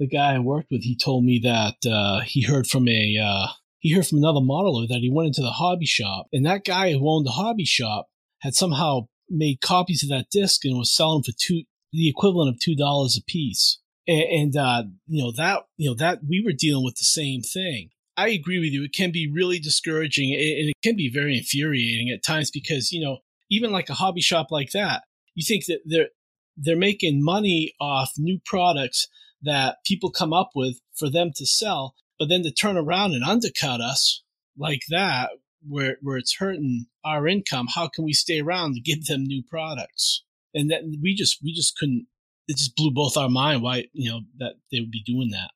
The 0.00 0.08
guy 0.08 0.34
I 0.34 0.40
worked 0.40 0.72
with, 0.72 0.82
he 0.82 0.96
told 0.96 1.24
me 1.24 1.40
that 1.44 1.88
uh, 1.88 2.22
he 2.22 2.42
heard 2.42 2.66
from 2.66 2.88
a 2.88 3.16
uh, 3.22 3.52
he 3.78 3.94
heard 3.94 4.04
from 4.04 4.18
another 4.18 4.40
modeler 4.40 4.88
that 4.88 4.98
he 4.98 5.12
went 5.12 5.28
into 5.28 5.42
the 5.42 5.52
hobby 5.52 5.86
shop, 5.86 6.26
and 6.32 6.44
that 6.44 6.64
guy 6.64 6.92
who 6.92 7.08
owned 7.08 7.24
the 7.24 7.30
hobby 7.30 7.64
shop 7.64 8.08
had 8.40 8.56
somehow 8.56 9.06
made 9.30 9.60
copies 9.60 10.02
of 10.02 10.08
that 10.08 10.26
disc 10.30 10.64
and 10.64 10.76
was 10.76 10.92
selling 10.92 11.22
for 11.22 11.32
two 11.38 11.62
the 11.92 12.08
equivalent 12.08 12.54
of 12.54 12.60
two 12.60 12.74
dollars 12.74 13.16
a 13.16 13.22
piece. 13.22 13.78
And, 14.08 14.22
and 14.22 14.56
uh, 14.56 14.82
you 15.06 15.22
know 15.22 15.32
that 15.36 15.66
you 15.76 15.90
know 15.90 15.96
that 15.96 16.20
we 16.28 16.42
were 16.44 16.52
dealing 16.52 16.84
with 16.84 16.96
the 16.96 17.04
same 17.04 17.42
thing. 17.42 17.90
I 18.16 18.28
agree 18.28 18.58
with 18.58 18.72
you. 18.72 18.84
It 18.84 18.94
can 18.94 19.12
be 19.12 19.30
really 19.30 19.58
discouraging 19.58 20.32
and 20.32 20.70
it 20.70 20.76
can 20.82 20.96
be 20.96 21.10
very 21.12 21.36
infuriating 21.36 22.10
at 22.10 22.24
times 22.24 22.50
because 22.50 22.92
you 22.92 23.04
know 23.04 23.18
even 23.50 23.70
like 23.70 23.88
a 23.88 23.94
hobby 23.94 24.20
shop 24.20 24.48
like 24.50 24.70
that, 24.72 25.04
you 25.34 25.44
think 25.46 25.66
that 25.66 25.80
they're 25.84 26.08
they're 26.56 26.76
making 26.76 27.22
money 27.22 27.74
off 27.80 28.12
new 28.16 28.40
products 28.44 29.08
that 29.42 29.76
people 29.84 30.10
come 30.10 30.32
up 30.32 30.50
with 30.54 30.80
for 30.94 31.10
them 31.10 31.30
to 31.36 31.46
sell, 31.46 31.94
but 32.18 32.28
then 32.28 32.42
to 32.42 32.50
turn 32.50 32.76
around 32.76 33.12
and 33.12 33.22
undercut 33.22 33.80
us 33.80 34.22
like 34.56 34.80
that, 34.88 35.30
where 35.66 35.98
where 36.00 36.16
it's 36.16 36.36
hurting 36.36 36.86
our 37.04 37.28
income, 37.28 37.68
how 37.74 37.88
can 37.88 38.04
we 38.04 38.12
stay 38.12 38.40
around 38.40 38.74
to 38.74 38.80
give 38.80 39.06
them 39.06 39.24
new 39.24 39.42
products? 39.48 40.24
And 40.54 40.70
that 40.70 40.82
we 41.02 41.14
just 41.14 41.38
we 41.42 41.52
just 41.52 41.76
couldn't. 41.76 42.06
It 42.48 42.56
just 42.56 42.76
blew 42.76 42.92
both 42.92 43.16
our 43.16 43.28
mind 43.28 43.62
why 43.62 43.86
you 43.92 44.10
know 44.10 44.20
that 44.38 44.54
they 44.70 44.80
would 44.80 44.90
be 44.90 45.02
doing 45.02 45.30
that. 45.32 45.50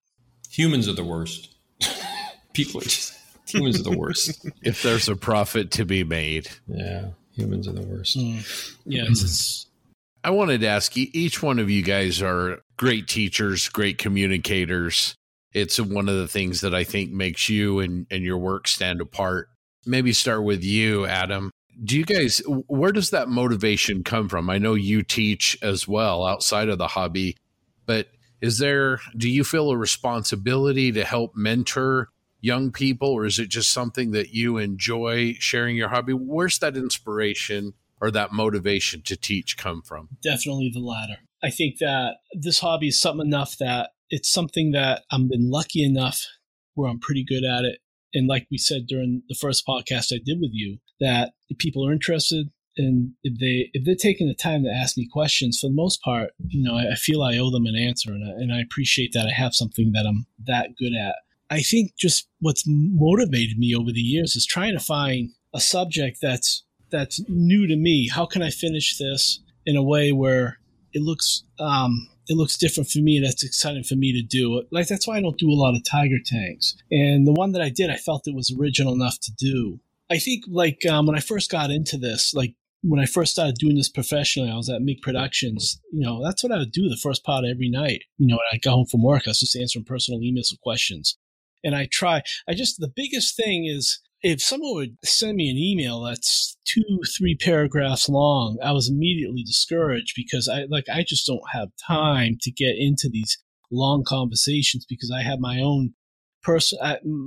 Humans 0.51 0.89
are 0.89 0.93
the 0.93 1.05
worst. 1.05 1.55
People 2.53 2.81
are 2.81 2.85
just 2.85 3.15
humans 3.47 3.81
are 3.81 3.85
the 3.85 3.99
worst. 3.99 4.47
if 4.62 4.83
there's 4.83 5.09
a 5.09 5.17
profit 5.17 5.70
to 5.73 5.85
be 5.85 6.05
made, 6.05 6.49
yeah, 6.67 7.09
humans 7.33 7.69
are 7.69 7.73
the 7.73 7.83
worst. 7.83 8.19
Mm. 8.19 8.75
Yeah, 8.85 9.05
it's, 9.07 9.67
I 10.23 10.31
wanted 10.31 10.61
to 10.61 10.67
ask 10.67 10.97
you, 10.97 11.07
each 11.12 11.43
one 11.43 11.59
of 11.59 11.70
you 11.70 11.83
guys 11.83 12.20
are 12.20 12.62
great 12.77 13.09
teachers, 13.09 13.69
great 13.69 13.99
communicators. 13.99 15.15
It's 15.53 15.81
one 15.81 16.09
of 16.09 16.17
the 16.17 16.29
things 16.29 16.61
that 16.61 16.75
I 16.75 16.85
think 16.85 17.11
makes 17.11 17.49
you 17.49 17.81
and, 17.81 18.07
and 18.11 18.23
your 18.23 18.39
work 18.39 18.69
stand 18.69 19.01
apart. 19.01 19.49
Maybe 19.87 20.12
start 20.12 20.45
with 20.45 20.62
you, 20.62 21.07
Adam. 21.07 21.51
Do 21.83 21.97
you 21.97 22.05
guys, 22.05 22.43
where 22.47 22.93
does 22.93 23.11
that 23.11 23.29
motivation 23.29 24.05
come 24.05 24.29
from? 24.29 24.51
I 24.51 24.59
know 24.59 24.75
you 24.75 25.03
teach 25.03 25.59
as 25.62 25.89
well 25.89 26.27
outside 26.27 26.69
of 26.69 26.79
the 26.79 26.89
hobby, 26.89 27.37
but 27.87 28.09
is 28.43 28.59
there, 28.59 29.01
do 29.17 29.29
you 29.29 29.43
feel 29.43 29.70
a 29.70 29.77
responsibility 29.77 30.93
to 30.93 31.05
help 31.05 31.35
mentor 31.35 32.11
young 32.41 32.73
people, 32.73 33.09
or 33.09 33.27
is 33.27 33.39
it 33.39 33.49
just 33.49 33.73
something 33.73 34.12
that 34.12 34.31
you 34.31 34.59
enjoy 34.59 35.35
sharing 35.39 35.77
your 35.77 35.89
hobby? 35.89 36.12
Where's 36.12 36.59
that 36.59 36.77
inspiration 36.77 37.75
or 38.01 38.10
that 38.10 38.33
motivation 38.33 39.02
to 39.02 39.17
teach 39.17 39.57
come 39.57 39.83
from? 39.83 40.09
Definitely 40.23 40.70
the 40.73 40.81
latter. 40.81 41.19
I 41.43 41.51
think 41.51 41.78
that 41.78 42.17
this 42.33 42.60
hobby 42.60 42.89
is 42.89 43.01
something 43.01 43.27
enough 43.27 43.57
that 43.59 43.91
it's 44.10 44.31
something 44.31 44.73
that 44.73 45.05
I've 45.10 45.28
been 45.28 45.51
lucky 45.51 45.85
enough 45.85 46.27
where 46.75 46.91
I'm 46.91 47.01
pretty 47.01 47.25
good 47.25 47.44
at 47.44 47.65
it. 47.65 47.78
And 48.12 48.27
like 48.27 48.47
we 48.51 48.59
said 48.59 48.86
during 48.86 49.23
the 49.28 49.36
first 49.36 49.67
podcast 49.67 50.12
I 50.12 50.19
did 50.25 50.39
with 50.41 50.51
you, 50.52 50.78
that 50.99 51.33
if 51.49 51.59
people 51.59 51.86
are 51.86 51.93
interested 51.93 52.51
and 52.77 53.12
if 53.23 53.39
they 53.39 53.70
if 53.73 53.85
they're 53.85 53.94
taking 53.94 54.28
the 54.28 54.35
time 54.35 54.65
to 54.65 54.70
ask 54.70 54.97
me 54.97 55.09
questions, 55.10 55.59
for 55.60 55.69
the 55.69 55.75
most 55.75 56.02
part, 56.02 56.31
you 56.49 56.62
know, 56.62 56.77
I, 56.77 56.93
I 56.93 56.94
feel 56.94 57.23
I 57.23 57.39
owe 57.39 57.51
them 57.51 57.67
an 57.67 57.77
answer, 57.77 58.12
and 58.12 58.25
I, 58.25 58.33
and 58.33 58.52
I 58.52 58.60
appreciate 58.60 59.12
that 59.12 59.27
I 59.27 59.33
have 59.33 59.55
something 59.55 59.93
that 59.93 60.07
I'm 60.07 60.27
that 60.47 60.70
good 60.78 60.93
at. 60.94 61.17
I 61.51 61.62
think 61.62 61.93
just 61.99 62.29
what's 62.39 62.65
motivated 62.67 63.59
me 63.59 63.75
over 63.75 63.91
the 63.91 64.01
years 64.01 64.37
is 64.37 64.47
trying 64.47 64.73
to 64.73 64.85
find 64.85 65.31
a 65.55 65.61
subject 65.61 66.19
that's 66.23 66.65
that's 66.91 67.20
new 67.29 67.67
to 67.67 67.77
me. 67.77 68.09
How 68.09 68.27
can 68.27 68.43
I 68.43 68.51
finish 68.51 68.97
this 68.99 69.41
in 69.67 69.77
a 69.77 69.83
way 69.83 70.12
where 70.12 70.59
it 70.93 71.03
looks 71.03 71.45
um, 71.59 72.09
it 72.29 72.37
looks 72.37 72.57
different 72.57 72.89
for 72.89 73.01
me 73.01 73.17
and 73.17 73.27
that's 73.27 73.45
exciting 73.45 73.83
for 73.83 73.97
me 73.97 74.12
to 74.12 74.23
do. 74.23 74.62
Like 74.70 74.87
that's 74.87 75.07
why 75.07 75.17
I 75.17 75.20
don't 75.20 75.39
do 75.39 75.51
a 75.51 75.59
lot 75.59 75.75
of 75.75 75.85
tiger 75.85 76.19
tanks. 76.25 76.77
And 76.91 77.27
the 77.27 77.33
one 77.33 77.53
that 77.53 77.62
I 77.62 77.70
did, 77.70 77.91
I 77.91 77.97
felt 77.97 78.29
it 78.29 78.35
was 78.35 78.57
original 78.59 78.95
enough 78.95 79.19
to 79.23 79.33
do. 79.37 79.81
I 80.11 80.19
think 80.19 80.45
like 80.49 80.87
um, 80.87 81.07
when 81.07 81.17
I 81.17 81.20
first 81.20 81.51
got 81.51 81.70
into 81.70 81.97
this, 81.97 82.33
like 82.35 82.55
when 82.83 83.01
I 83.01 83.07
first 83.07 83.33
started 83.33 83.57
doing 83.57 83.77
this 83.77 83.89
professionally, 83.89 84.51
I 84.51 84.57
was 84.57 84.70
at 84.70 84.83
MIG 84.83 85.03
Productions. 85.03 85.81
You 85.93 86.05
know, 86.05 86.23
that's 86.25 86.43
what 86.43 86.53
I 86.53 86.59
would 86.59 86.73
do 86.73 86.89
the 86.89 86.97
first 87.03 87.25
part 87.25 87.45
every 87.45 87.69
night. 87.69 88.03
You 88.19 88.29
know, 88.29 88.37
when 88.37 88.47
I 88.53 88.59
got 88.59 88.73
home 88.73 88.87
from 88.87 89.03
work, 89.03 89.23
I 89.27 89.31
was 89.31 89.41
just 89.41 89.57
answering 89.57 89.85
personal 89.85 90.20
emails 90.20 90.51
with 90.53 90.61
questions. 90.62 91.19
And 91.63 91.75
I 91.75 91.89
try, 91.91 92.23
I 92.49 92.55
just, 92.55 92.79
the 92.79 92.93
biggest 92.95 93.37
thing 93.37 93.67
is 93.67 94.01
if 94.23 94.43
someone 94.43 94.75
would 94.75 94.97
send 95.05 95.37
me 95.37 95.51
an 95.51 95.57
email 95.57 96.03
that's 96.03 96.57
two, 96.67 97.01
three 97.17 97.37
paragraphs 97.37 98.09
long, 98.09 98.59
I 98.63 98.73
was 98.73 98.89
immediately 98.89 99.43
discouraged 99.43 100.13
because 100.15 100.49
I 100.49 100.65
like 100.69 100.85
I 100.93 101.05
just 101.07 101.27
don't 101.27 101.41
have 101.53 101.69
time 101.87 102.37
to 102.43 102.51
get 102.51 102.75
into 102.79 103.09
these 103.11 103.39
long 103.71 104.05
conversations 104.07 104.85
because 104.89 105.11
I 105.15 105.23
have 105.23 105.39
my 105.41 105.61
own 105.61 105.95
person. 106.43 106.79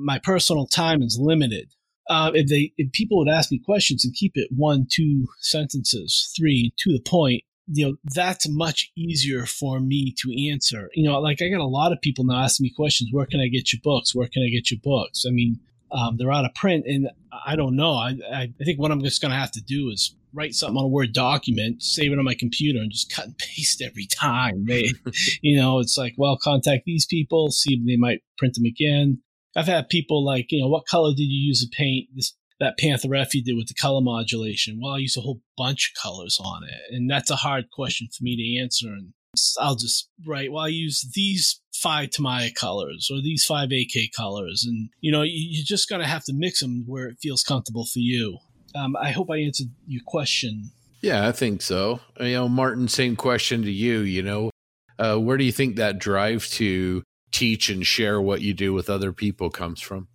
My 0.06 0.20
personal 0.20 0.68
time 0.68 1.02
is 1.02 1.18
limited. 1.20 1.72
Uh, 2.10 2.32
if 2.34 2.48
they 2.48 2.74
if 2.78 2.92
people 2.92 3.18
would 3.18 3.30
ask 3.30 3.52
me 3.52 3.60
questions 3.64 4.06
and 4.06 4.14
keep 4.14 4.34
it 4.36 4.50
one, 4.52 4.86
two 4.92 5.26
sentences, 5.40 6.32
three 6.38 6.74
to 6.80 6.92
the 6.92 7.02
point, 7.02 7.44
you 7.67 7.85
know 7.85 7.95
that's 8.16 8.48
much 8.50 8.92
easier 8.95 9.45
for 9.45 9.80
me 9.80 10.14
to 10.19 10.50
answer. 10.50 10.90
You 10.93 11.09
know, 11.09 11.19
like 11.19 11.42
I 11.42 11.50
got 11.50 11.61
a 11.61 11.66
lot 11.66 11.92
of 11.92 12.01
people 12.01 12.25
now 12.25 12.43
asking 12.43 12.66
me 12.66 12.74
questions. 12.75 13.09
Where 13.11 13.25
can 13.25 13.40
I 13.40 13.48
get 13.48 13.72
your 13.72 13.82
books? 13.83 14.14
Where 14.14 14.27
can 14.27 14.43
I 14.43 14.50
get 14.50 14.72
your 14.72 14.80
books? 14.83 15.25
I 15.27 15.32
mean, 15.32 15.59
um, 15.92 16.17
they're 16.17 16.32
out 16.32 16.45
of 16.45 16.53
print, 16.56 16.85
and 16.88 17.09
I 17.45 17.56
don't 17.56 17.75
know. 17.75 17.93
I, 17.93 18.17
I, 18.33 18.53
think 18.64 18.80
what 18.80 18.92
I'm 18.92 19.03
just 19.03 19.22
going 19.22 19.32
to 19.32 19.38
have 19.38 19.51
to 19.51 19.61
do 19.61 19.90
is 19.90 20.16
write 20.33 20.56
something 20.56 20.77
on 20.77 20.85
a 20.85 20.88
Word 20.88 21.14
document, 21.14 21.83
save 21.83 22.11
it 22.11 22.17
on 22.17 22.25
my 22.25 22.33
computer, 22.33 22.80
and 22.80 22.92
just 22.92 23.14
cut 23.14 23.25
and 23.25 23.38
paste 23.38 23.82
every 23.82 24.08
time. 24.08 24.66
they, 24.66 24.92
you 25.42 25.56
know, 25.56 25.80
it's 25.80 25.98
like, 25.98 26.16
well, 26.17 26.38
contact 26.38 26.85
these 26.85 27.06
people, 27.06 27.51
see 27.51 27.75
if 27.75 27.85
they 27.85 27.95
might 27.95 28.22
print 28.38 28.56
them 28.56 28.66
again. 28.66 29.22
I've 29.56 29.67
had 29.67 29.90
people 29.90 30.25
like, 30.25 30.48
you 30.51 30.61
know, 30.61 30.67
what 30.67 30.88
color 30.88 31.11
did 31.11 31.24
you 31.24 31.48
use 31.48 31.61
to 31.61 31.77
paint 31.77 32.09
this? 32.16 32.33
That 32.59 32.77
Panther 32.77 33.14
F 33.15 33.33
you 33.33 33.43
did 33.43 33.57
with 33.57 33.67
the 33.67 33.73
color 33.73 34.01
modulation. 34.01 34.80
Well, 34.82 34.93
I 34.93 34.99
used 34.99 35.17
a 35.17 35.22
whole 35.22 35.41
bunch 35.57 35.91
of 35.91 36.01
colors 36.01 36.40
on 36.43 36.64
it, 36.64 36.95
and 36.95 37.09
that's 37.09 37.32
a 37.32 37.38
hard 37.38 37.69
question 37.72 38.07
for 38.07 38.23
me 38.23 38.35
to 38.35 38.61
answer. 38.61 38.88
And 38.88 39.14
I'll 39.59 39.75
just 39.75 40.09
write, 40.25 40.51
well, 40.51 40.65
I 40.65 40.69
use 40.69 41.09
these 41.14 41.59
five 41.75 42.11
Tamiya 42.11 42.51
colors 42.53 43.09
or 43.11 43.22
these 43.22 43.45
five 43.45 43.72
AK 43.72 44.11
colors. 44.15 44.64
And, 44.65 44.90
you 45.01 45.11
know, 45.11 45.23
you're 45.23 45.65
just 45.65 45.90
going 45.90 46.01
to 46.01 46.07
have 46.07 46.23
to 46.25 46.33
mix 46.33 46.61
them 46.61 46.85
where 46.88 47.07
it 47.07 47.17
feels 47.22 47.43
comfortable 47.43 47.85
for 47.85 47.99
you. 47.99 48.38
Um, 48.75 48.95
I 48.95 49.11
hope 49.11 49.30
I 49.30 49.38
answered 49.38 49.67
your 49.85 50.01
question. 50.06 50.72
Yeah, 51.01 51.27
I 51.27 51.32
think 51.32 51.61
so. 51.61 51.99
You 52.19 52.33
know, 52.33 52.48
Martin, 52.48 52.88
same 52.88 53.15
question 53.15 53.64
to 53.64 53.72
you. 53.72 53.99
You 53.99 54.23
know, 54.23 54.49
uh, 54.98 55.17
where 55.17 55.38
do 55.38 55.43
you 55.43 55.51
think 55.51 55.75
that 55.75 55.99
drive 55.99 56.48
to 56.51 57.03
teach 57.32 57.69
and 57.69 57.85
share 57.85 58.22
what 58.22 58.41
you 58.41 58.53
do 58.53 58.73
with 58.73 58.90
other 58.90 59.11
people 59.11 59.49
comes 59.49 59.82
from? 59.82 60.07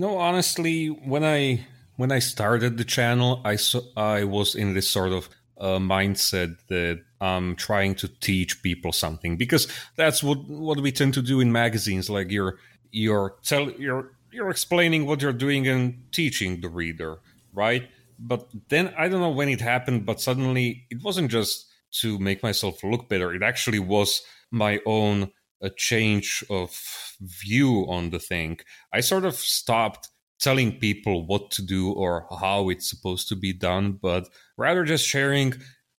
No, 0.00 0.16
honestly, 0.16 0.86
when 0.86 1.22
I 1.24 1.66
when 1.96 2.10
I 2.10 2.20
started 2.20 2.78
the 2.78 2.86
channel, 2.86 3.42
I 3.44 3.58
I 3.98 4.24
was 4.24 4.54
in 4.54 4.72
this 4.72 4.88
sort 4.88 5.12
of 5.12 5.28
uh, 5.58 5.78
mindset 5.78 6.56
that 6.68 7.02
I'm 7.20 7.54
trying 7.54 7.96
to 7.96 8.08
teach 8.08 8.62
people 8.62 8.92
something 8.92 9.36
because 9.36 9.68
that's 9.96 10.22
what 10.22 10.38
what 10.48 10.80
we 10.80 10.90
tend 10.90 11.12
to 11.14 11.22
do 11.22 11.40
in 11.40 11.52
magazines. 11.52 12.08
Like 12.08 12.30
you're 12.30 12.56
you're 12.90 13.34
tell 13.42 13.70
you're 13.72 14.12
you're 14.32 14.48
explaining 14.48 15.04
what 15.04 15.20
you're 15.20 15.34
doing 15.34 15.68
and 15.68 16.02
teaching 16.12 16.62
the 16.62 16.70
reader, 16.70 17.18
right? 17.52 17.86
But 18.18 18.48
then 18.70 18.94
I 18.96 19.06
don't 19.08 19.20
know 19.20 19.36
when 19.36 19.50
it 19.50 19.60
happened, 19.60 20.06
but 20.06 20.18
suddenly 20.18 20.86
it 20.88 21.04
wasn't 21.04 21.30
just 21.30 21.66
to 22.00 22.18
make 22.18 22.42
myself 22.42 22.82
look 22.82 23.10
better. 23.10 23.34
It 23.34 23.42
actually 23.42 23.80
was 23.80 24.22
my 24.50 24.80
own 24.86 25.30
a 25.62 25.70
change 25.70 26.44
of 26.50 26.78
view 27.20 27.86
on 27.88 28.10
the 28.10 28.18
thing. 28.18 28.58
I 28.92 29.00
sort 29.00 29.24
of 29.24 29.34
stopped 29.34 30.08
telling 30.40 30.78
people 30.78 31.26
what 31.26 31.50
to 31.52 31.62
do 31.62 31.92
or 31.92 32.26
how 32.40 32.70
it's 32.70 32.88
supposed 32.88 33.28
to 33.28 33.36
be 33.36 33.52
done, 33.52 33.92
but 33.92 34.28
rather 34.56 34.84
just 34.84 35.06
sharing 35.06 35.54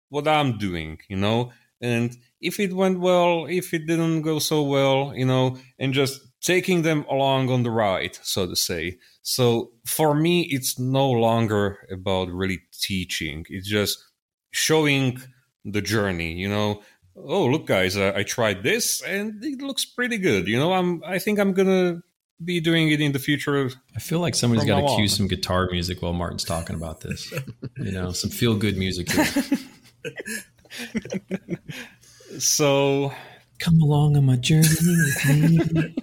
what 0.09 0.27
I'm 0.27 0.57
doing, 0.57 0.99
you 1.09 1.15
know, 1.17 1.51
and 1.79 2.15
if 2.39 2.59
it 2.59 2.73
went 2.73 2.99
well, 2.99 3.45
if 3.47 3.73
it 3.73 3.87
didn't 3.87 4.21
go 4.21 4.39
so 4.39 4.63
well, 4.63 5.13
you 5.15 5.25
know, 5.25 5.57
and 5.79 5.93
just 5.93 6.21
taking 6.41 6.81
them 6.81 7.05
along 7.09 7.49
on 7.49 7.63
the 7.63 7.71
ride, 7.71 8.17
so 8.21 8.47
to 8.47 8.55
say. 8.55 8.97
So 9.21 9.71
for 9.85 10.13
me, 10.15 10.41
it's 10.41 10.79
no 10.79 11.09
longer 11.09 11.87
about 11.91 12.29
really 12.29 12.59
teaching. 12.79 13.45
It's 13.49 13.67
just 13.67 14.03
showing 14.51 15.21
the 15.65 15.81
journey, 15.81 16.33
you 16.33 16.49
know. 16.49 16.81
Oh, 17.15 17.45
look, 17.45 17.67
guys, 17.67 17.97
I, 17.97 18.19
I 18.19 18.23
tried 18.23 18.63
this 18.63 19.01
and 19.01 19.43
it 19.43 19.61
looks 19.61 19.85
pretty 19.85 20.17
good. 20.17 20.47
You 20.47 20.57
know, 20.57 20.73
I'm, 20.73 21.03
I 21.05 21.19
think 21.19 21.39
I'm 21.39 21.53
gonna 21.53 22.01
be 22.43 22.59
doing 22.59 22.89
it 22.89 23.01
in 23.01 23.11
the 23.11 23.19
future. 23.19 23.69
I 23.95 23.99
feel 23.99 24.19
like 24.19 24.35
somebody's 24.35 24.65
got 24.65 24.81
to 24.81 24.95
cue 24.95 25.07
some 25.07 25.27
guitar 25.27 25.69
music 25.71 26.01
while 26.01 26.13
Martin's 26.13 26.43
talking 26.43 26.75
about 26.75 27.01
this. 27.01 27.31
you 27.77 27.91
know, 27.91 28.11
some 28.11 28.29
feel 28.29 28.55
good 28.55 28.77
music. 28.77 29.09
so 32.39 33.11
come 33.59 33.81
along 33.81 34.17
on 34.17 34.25
my 34.25 34.37
journey 34.37 34.67
with 34.69 35.25
me. 35.27 35.95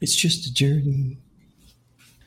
it's 0.00 0.16
just 0.16 0.46
a 0.46 0.52
journey. 0.52 1.18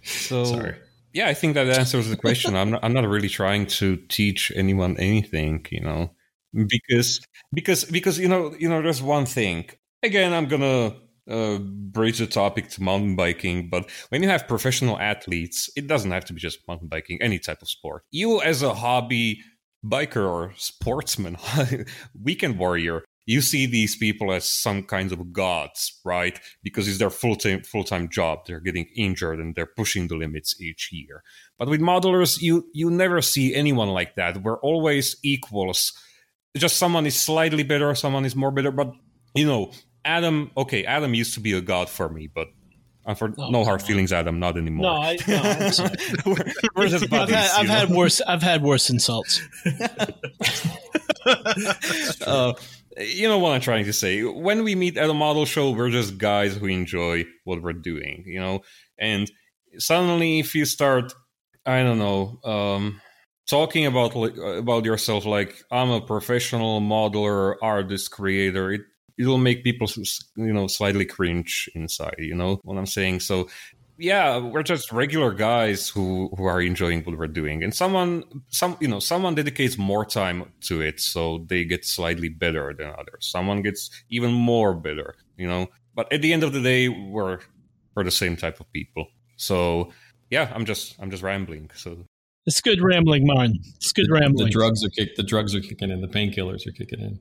So 0.03 0.45
sorry. 0.45 0.75
Yeah, 1.13 1.27
I 1.27 1.33
think 1.33 1.55
that 1.55 1.67
answers 1.67 2.07
the 2.07 2.15
question. 2.15 2.55
I'm 2.55 2.71
not, 2.71 2.83
I'm 2.83 2.93
not 2.93 3.07
really 3.07 3.29
trying 3.29 3.65
to 3.67 3.97
teach 3.97 4.51
anyone 4.55 4.95
anything, 4.97 5.65
you 5.71 5.81
know. 5.81 6.11
Because 6.53 7.21
because 7.53 7.85
because 7.85 8.19
you 8.19 8.27
know 8.27 8.53
you 8.57 8.69
know 8.69 8.81
there's 8.81 9.01
one 9.01 9.25
thing. 9.25 9.69
Again 10.01 10.31
i'm 10.33 10.45
gonna 10.47 10.95
uh, 11.29 11.57
bridge 11.59 12.19
the 12.19 12.25
topic 12.25 12.69
to 12.69 12.81
mountain 12.81 13.15
biking 13.15 13.69
but 13.69 13.89
when 14.09 14.23
you 14.23 14.29
have 14.29 14.47
professional 14.47 14.97
athletes 14.99 15.69
it 15.75 15.87
doesn't 15.87 16.11
have 16.11 16.25
to 16.25 16.33
be 16.33 16.39
just 16.39 16.65
mountain 16.67 16.87
biking 16.87 17.21
any 17.21 17.37
type 17.37 17.61
of 17.61 17.69
sport. 17.69 18.03
You 18.11 18.41
as 18.41 18.63
a 18.63 18.73
hobby 18.73 19.41
biker 19.85 20.27
or 20.27 20.53
sportsman 20.57 21.37
weekend 22.23 22.57
warrior 22.57 23.03
you 23.25 23.41
see 23.41 23.65
these 23.67 23.95
people 23.95 24.31
as 24.31 24.49
some 24.49 24.81
kinds 24.83 25.11
of 25.11 25.31
gods 25.31 25.99
right? 26.03 26.39
Because 26.63 26.87
it's 26.87 26.97
their 26.97 27.11
full-time 27.11 27.61
full-time 27.63 28.09
job. 28.09 28.39
They're 28.47 28.59
getting 28.59 28.87
injured 28.95 29.39
and 29.39 29.53
they're 29.53 29.69
pushing 29.77 30.07
the 30.07 30.15
limits 30.15 30.59
each 30.59 30.89
year. 30.91 31.21
But 31.59 31.69
with 31.69 31.81
modelers 31.81 32.41
you 32.41 32.69
you 32.73 32.89
never 32.89 33.21
see 33.21 33.53
anyone 33.53 33.89
like 33.89 34.15
that. 34.15 34.41
We're 34.41 34.59
always 34.61 35.17
equals 35.23 35.93
just 36.57 36.77
someone 36.77 37.05
is 37.05 37.19
slightly 37.19 37.63
better, 37.63 37.93
someone 37.95 38.25
is 38.25 38.35
more 38.35 38.51
better. 38.51 38.71
But 38.71 38.93
you 39.35 39.45
know, 39.45 39.71
Adam. 40.05 40.51
Okay, 40.57 40.85
Adam 40.85 41.13
used 41.13 41.33
to 41.35 41.39
be 41.39 41.53
a 41.53 41.61
god 41.61 41.89
for 41.89 42.09
me, 42.09 42.27
but 42.27 42.47
for 43.15 43.33
oh, 43.37 43.49
no 43.49 43.63
hard 43.63 43.81
feelings, 43.81 44.13
Adam. 44.13 44.39
Not 44.39 44.57
anymore. 44.57 44.83
No, 44.83 45.01
I, 45.01 45.17
no 45.27 45.89
we're, 46.25 46.53
we're 46.75 46.87
just 46.89 47.09
buddies, 47.09 47.35
I've, 47.35 47.41
had, 47.41 47.59
I've 47.59 47.69
had, 47.69 47.89
worse. 47.89 48.21
I've 48.21 48.43
had 48.43 48.61
worse 48.61 48.89
insults. 48.89 49.41
uh, 52.25 52.53
you 52.97 53.27
know 53.27 53.39
what 53.39 53.53
I'm 53.53 53.61
trying 53.61 53.85
to 53.85 53.93
say. 53.93 54.23
When 54.23 54.63
we 54.63 54.75
meet 54.75 54.97
at 54.97 55.09
a 55.09 55.13
model 55.13 55.45
show, 55.45 55.71
we're 55.71 55.89
just 55.89 56.17
guys 56.17 56.55
who 56.55 56.67
enjoy 56.67 57.25
what 57.45 57.61
we're 57.61 57.73
doing. 57.73 58.23
You 58.25 58.39
know, 58.39 58.61
and 58.97 59.31
suddenly, 59.77 60.39
if 60.39 60.53
you 60.53 60.65
start, 60.65 61.13
I 61.65 61.83
don't 61.83 61.99
know. 61.99 62.39
Um, 62.43 63.01
talking 63.49 63.85
about 63.85 64.15
about 64.15 64.85
yourself 64.85 65.25
like 65.25 65.63
I'm 65.71 65.89
a 65.89 66.01
professional 66.01 66.81
modeler, 66.81 67.55
artist, 67.61 68.11
creator, 68.11 68.71
it 68.71 68.81
it 69.17 69.25
will 69.25 69.37
make 69.37 69.63
people 69.63 69.87
you 70.35 70.53
know 70.53 70.67
slightly 70.67 71.05
cringe 71.05 71.69
inside. 71.75 72.15
You 72.19 72.35
know 72.35 72.59
what 72.63 72.77
I'm 72.77 72.85
saying? 72.85 73.21
So 73.21 73.49
yeah, 73.97 74.37
we're 74.37 74.63
just 74.63 74.93
regular 74.93 75.33
guys 75.33 75.89
who 75.89 76.29
who 76.37 76.45
are 76.45 76.61
enjoying 76.61 77.03
what 77.03 77.17
we're 77.17 77.27
doing, 77.27 77.63
and 77.63 77.73
someone 77.73 78.23
some 78.49 78.77
you 78.79 78.87
know 78.87 78.99
someone 78.99 79.35
dedicates 79.35 79.77
more 79.77 80.05
time 80.05 80.45
to 80.61 80.81
it, 80.81 81.01
so 81.01 81.45
they 81.47 81.65
get 81.65 81.83
slightly 81.83 82.29
better 82.29 82.73
than 82.77 82.93
others. 82.97 83.27
Someone 83.27 83.61
gets 83.61 83.89
even 84.09 84.31
more 84.31 84.73
better. 84.73 85.15
You 85.37 85.47
know, 85.47 85.67
but 85.95 86.11
at 86.13 86.21
the 86.21 86.31
end 86.31 86.43
of 86.43 86.53
the 86.53 86.61
day, 86.61 86.87
we're 86.87 87.39
we're 87.95 88.03
the 88.05 88.11
same 88.11 88.37
type 88.37 88.59
of 88.59 88.71
people. 88.71 89.07
So 89.35 89.91
yeah, 90.29 90.51
I'm 90.53 90.65
just 90.65 90.95
I'm 91.01 91.11
just 91.11 91.23
rambling. 91.23 91.71
So 91.73 92.05
it's 92.49 92.61
good 92.61 92.81
rambling, 92.81 93.27
Martin. 93.27 93.59
It's 93.75 93.91
good 93.91 94.09
rambling. 94.09 94.47
The 94.47 94.51
drugs 94.51 94.83
are 94.83 94.89
kick. 94.89 95.15
The 95.15 95.21
drugs 95.21 95.53
are 95.53 95.61
kicking 95.61 95.91
in. 95.91 96.01
The 96.01 96.07
painkillers 96.07 96.65
are 96.65 96.71
kicking 96.71 96.99
in. 96.99 97.19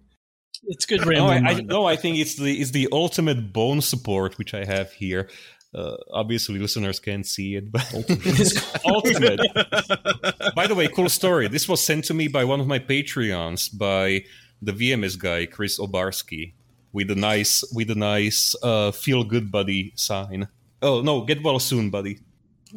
It's 0.64 0.86
good 0.86 1.04
rambling. 1.04 1.44
no, 1.44 1.50
I, 1.50 1.52
I, 1.52 1.60
no, 1.60 1.84
I 1.84 1.96
think 1.96 2.16
it's 2.16 2.36
the 2.36 2.58
it's 2.58 2.70
the 2.70 2.88
ultimate 2.92 3.52
bone 3.52 3.82
support 3.82 4.38
which 4.38 4.54
I 4.54 4.64
have 4.64 4.90
here. 4.92 5.28
Uh, 5.74 5.96
obviously, 6.10 6.58
listeners 6.58 6.98
can't 6.98 7.26
see 7.26 7.56
it, 7.56 7.70
but 7.70 7.86
it's 7.92 8.56
ultimate. 8.86 9.40
by 10.54 10.66
the 10.66 10.74
way, 10.74 10.88
cool 10.88 11.10
story. 11.10 11.46
This 11.46 11.68
was 11.68 11.84
sent 11.84 12.04
to 12.06 12.14
me 12.14 12.26
by 12.28 12.44
one 12.44 12.58
of 12.58 12.66
my 12.66 12.78
Patreons 12.78 13.76
by 13.76 14.24
the 14.62 14.72
VMS 14.72 15.18
guy 15.18 15.44
Chris 15.44 15.78
Obarski 15.78 16.54
with 16.94 17.10
a 17.10 17.14
nice 17.14 17.62
with 17.74 17.90
a 17.90 17.94
nice 17.94 18.56
uh, 18.62 18.92
feel 18.92 19.24
good 19.24 19.52
buddy 19.52 19.92
sign. 19.94 20.48
Oh 20.80 21.02
no, 21.02 21.20
get 21.20 21.42
well 21.42 21.58
soon, 21.58 21.90
buddy. 21.90 22.20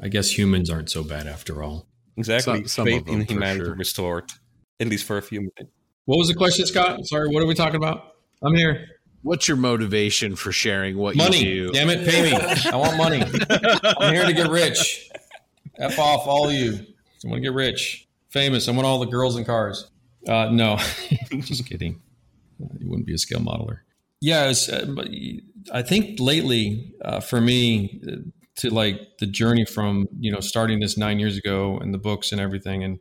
I 0.04 0.10
guess 0.10 0.38
humans 0.38 0.70
aren't 0.70 0.90
so 0.90 1.02
bad 1.02 1.28
after 1.28 1.64
all. 1.64 1.88
Exactly. 2.22 2.60
Some, 2.60 2.68
some 2.68 2.86
Faith 2.86 3.08
in 3.08 3.22
humanity 3.22 3.66
sure. 3.66 3.76
restored, 3.76 4.32
at 4.80 4.88
least 4.88 5.06
for 5.06 5.18
a 5.18 5.22
few 5.22 5.40
minutes. 5.40 5.74
What 6.06 6.18
was 6.18 6.28
the 6.28 6.36
question, 6.36 6.66
Scott? 6.66 7.06
Sorry, 7.06 7.28
what 7.28 7.42
are 7.44 7.46
we 7.46 7.56
talking 7.56 7.76
about? 7.76 8.16
I'm 8.44 8.56
here. 8.56 8.88
What's 9.24 9.48
your 9.48 9.58
motivation 9.58 10.36
for 10.36 10.52
sharing 10.52 10.98
what 10.98 11.16
money. 11.16 11.46
you 11.46 11.68
do? 11.68 11.74
Damn 11.74 11.90
it, 11.90 12.08
pay 12.08 12.32
me. 12.32 12.38
I 12.72 12.76
want 12.76 12.98
money. 12.98 13.24
I'm 14.00 14.14
here 14.14 14.26
to 14.26 14.34
get 14.34 14.50
rich. 14.50 15.10
F 15.80 16.00
off 16.00 16.28
all 16.28 16.48
of 16.48 16.54
you. 16.54 16.74
I 16.74 17.28
want 17.28 17.38
to 17.38 17.42
get 17.42 17.54
rich, 17.54 18.08
famous. 18.30 18.68
I 18.68 18.72
want 18.72 18.86
all 18.86 19.00
the 19.00 19.06
girls 19.06 19.36
and 19.36 19.46
cars. 19.46 19.90
Uh, 20.28 20.50
no, 20.52 20.78
just 21.32 21.68
kidding. 21.68 22.02
You 22.80 22.90
wouldn't 22.90 23.06
be 23.06 23.14
a 23.14 23.18
scale 23.18 23.40
modeler. 23.40 23.80
Yeah, 24.22 24.48
was, 24.48 24.70
uh, 24.70 24.94
I 25.74 25.82
think 25.82 26.20
lately 26.20 26.94
uh, 27.04 27.20
for 27.20 27.42
me, 27.42 28.02
to 28.62 28.70
like 28.70 29.18
the 29.18 29.26
journey 29.26 29.66
from 29.66 30.08
you 30.20 30.32
know 30.32 30.40
starting 30.40 30.80
this 30.80 30.98
nine 30.98 31.20
years 31.20 31.36
ago 31.38 31.78
and 31.80 31.94
the 31.94 31.98
books 31.98 32.32
and 32.32 32.40
everything. 32.40 32.84
And 32.84 33.00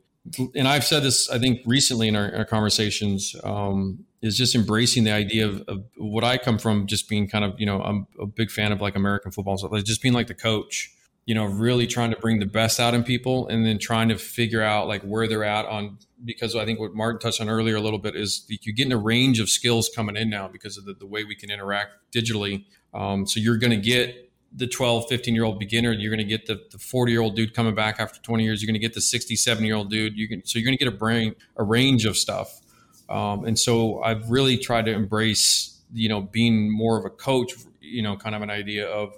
and 0.55 0.67
I've 0.67 0.83
said 0.83 1.03
this 1.03 1.29
I 1.29 1.37
think 1.37 1.61
recently 1.65 2.07
in 2.07 2.15
our, 2.15 2.35
our 2.35 2.45
conversations 2.45 3.35
um, 3.43 4.05
is 4.21 4.37
just 4.37 4.55
embracing 4.55 5.03
the 5.03 5.11
idea 5.11 5.47
of, 5.47 5.63
of, 5.67 5.83
what 5.97 6.23
I 6.23 6.37
come 6.37 6.57
from 6.57 6.87
just 6.87 7.07
being 7.07 7.27
kind 7.27 7.45
of 7.45 7.59
you 7.59 7.65
know 7.65 7.81
I'm 7.81 8.07
a 8.19 8.25
big 8.25 8.49
fan 8.49 8.71
of 8.71 8.81
like 8.81 8.95
American 8.95 9.31
football. 9.31 9.57
Stuff 9.57 9.71
like 9.71 9.83
just 9.83 10.01
being 10.01 10.15
like 10.15 10.27
the 10.27 10.33
coach 10.33 10.91
you 11.25 11.35
know 11.35 11.45
really 11.45 11.85
trying 11.85 12.09
to 12.09 12.17
bring 12.17 12.39
the 12.39 12.47
best 12.47 12.79
out 12.79 12.95
in 12.95 13.03
people 13.03 13.47
and 13.47 13.63
then 13.63 13.77
trying 13.77 14.09
to 14.09 14.17
figure 14.17 14.63
out 14.63 14.87
like 14.87 15.03
where 15.03 15.27
they're 15.27 15.43
at 15.43 15.67
on 15.67 15.97
because 16.25 16.55
I 16.55 16.65
think 16.65 16.79
what 16.79 16.95
Martin 16.95 17.19
touched 17.19 17.39
on 17.39 17.49
earlier 17.49 17.75
a 17.75 17.81
little 17.81 17.99
bit 17.99 18.15
is 18.15 18.45
you're 18.47 18.75
getting 18.75 18.93
a 18.93 18.97
range 18.97 19.39
of 19.39 19.49
skills 19.49 19.89
coming 19.95 20.15
in 20.15 20.29
now 20.29 20.47
because 20.47 20.77
of 20.77 20.85
the, 20.85 20.93
the 20.93 21.05
way 21.05 21.23
we 21.23 21.35
can 21.35 21.49
interact 21.49 21.91
digitally. 22.13 22.65
Um, 22.93 23.25
so 23.25 23.39
you're 23.39 23.57
going 23.57 23.71
to 23.71 23.77
get 23.77 24.30
the 24.53 24.67
12, 24.67 25.07
15 25.07 25.33
year 25.33 25.43
old 25.43 25.59
beginner. 25.59 25.91
You're 25.91 26.15
going 26.15 26.27
to 26.27 26.37
get 26.37 26.45
the 26.45 26.77
40 26.77 27.11
year 27.11 27.21
old 27.21 27.35
dude 27.35 27.53
coming 27.53 27.75
back 27.75 27.99
after 27.99 28.19
20 28.21 28.43
years. 28.43 28.61
You're 28.61 28.67
going 28.67 28.79
to 28.79 28.85
get 28.85 28.93
the 28.93 29.01
67 29.01 29.63
year 29.65 29.75
old 29.75 29.89
dude. 29.89 30.17
You 30.17 30.27
can, 30.27 30.45
so 30.45 30.59
you're 30.59 30.65
going 30.65 30.77
to 30.77 30.83
get 30.83 30.93
a 30.93 30.97
brain, 30.97 31.35
a 31.57 31.63
range 31.63 32.05
of 32.05 32.17
stuff. 32.17 32.61
Um, 33.09 33.45
and 33.45 33.57
so 33.59 34.01
I've 34.01 34.29
really 34.29 34.57
tried 34.57 34.85
to 34.85 34.93
embrace, 34.93 35.81
you 35.93 36.09
know, 36.09 36.21
being 36.21 36.71
more 36.71 36.97
of 36.97 37.05
a 37.05 37.09
coach, 37.09 37.53
you 37.81 38.01
know, 38.01 38.15
kind 38.15 38.35
of 38.35 38.41
an 38.41 38.49
idea 38.49 38.87
of, 38.87 39.17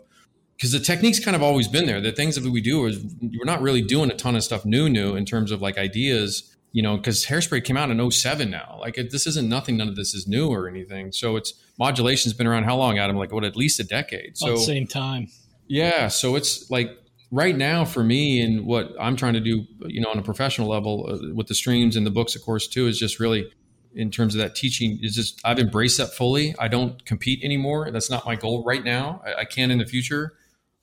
because 0.55 0.71
the 0.71 0.79
technique's 0.79 1.19
kind 1.19 1.35
of 1.35 1.43
always 1.43 1.67
been 1.67 1.85
there. 1.85 1.99
The 1.99 2.11
things 2.11 2.35
that 2.35 2.49
we 2.49 2.61
do 2.61 2.85
is 2.85 3.03
we're 3.21 3.45
not 3.45 3.61
really 3.61 3.81
doing 3.81 4.09
a 4.09 4.15
ton 4.15 4.35
of 4.35 4.43
stuff 4.43 4.65
new, 4.65 4.87
new 4.87 5.15
in 5.15 5.25
terms 5.25 5.51
of 5.51 5.61
like 5.61 5.77
ideas 5.77 6.52
you 6.73 6.81
know, 6.81 6.97
because 6.97 7.25
hairspray 7.25 7.63
came 7.63 7.77
out 7.77 7.89
in 7.91 8.11
07 8.11 8.49
now. 8.49 8.77
Like 8.79 8.97
it, 8.97 9.11
this 9.11 9.25
isn't 9.27 9.47
nothing. 9.47 9.77
None 9.77 9.87
of 9.87 9.95
this 9.95 10.13
is 10.13 10.27
new 10.27 10.49
or 10.49 10.67
anything. 10.67 11.11
So 11.11 11.35
it's 11.37 11.53
modulation's 11.77 12.33
been 12.33 12.47
around 12.47 12.63
how 12.63 12.75
long, 12.75 12.97
Adam? 12.97 13.15
Like 13.15 13.31
what, 13.31 13.45
at 13.45 13.55
least 13.55 13.79
a 13.79 13.83
decade. 13.83 14.37
So 14.37 14.49
at 14.49 14.55
the 14.55 14.61
same 14.61 14.87
time. 14.87 15.29
Yeah. 15.67 16.07
So 16.07 16.35
it's 16.35 16.69
like 16.71 16.97
right 17.31 17.55
now 17.55 17.85
for 17.85 18.03
me 18.03 18.41
and 18.41 18.65
what 18.65 18.91
I'm 18.99 19.15
trying 19.15 19.33
to 19.33 19.39
do, 19.39 19.65
you 19.85 20.01
know, 20.01 20.09
on 20.09 20.17
a 20.17 20.23
professional 20.23 20.67
level 20.67 21.07
uh, 21.07 21.33
with 21.35 21.47
the 21.47 21.55
streams 21.55 21.95
and 21.95 22.07
the 22.07 22.11
books, 22.11 22.35
of 22.35 22.41
course, 22.41 22.67
too, 22.67 22.87
is 22.87 22.97
just 22.97 23.19
really 23.19 23.51
in 23.95 24.09
terms 24.09 24.33
of 24.33 24.41
that 24.41 24.55
teaching 24.55 24.97
is 25.03 25.13
just 25.13 25.39
I've 25.45 25.59
embraced 25.59 25.99
that 25.99 26.15
fully. 26.15 26.55
I 26.57 26.69
don't 26.69 27.05
compete 27.05 27.43
anymore. 27.43 27.91
That's 27.91 28.09
not 28.09 28.25
my 28.25 28.35
goal 28.35 28.63
right 28.65 28.83
now. 28.83 29.21
I, 29.23 29.41
I 29.41 29.45
can 29.45 29.69
in 29.69 29.77
the 29.77 29.85
future. 29.85 30.33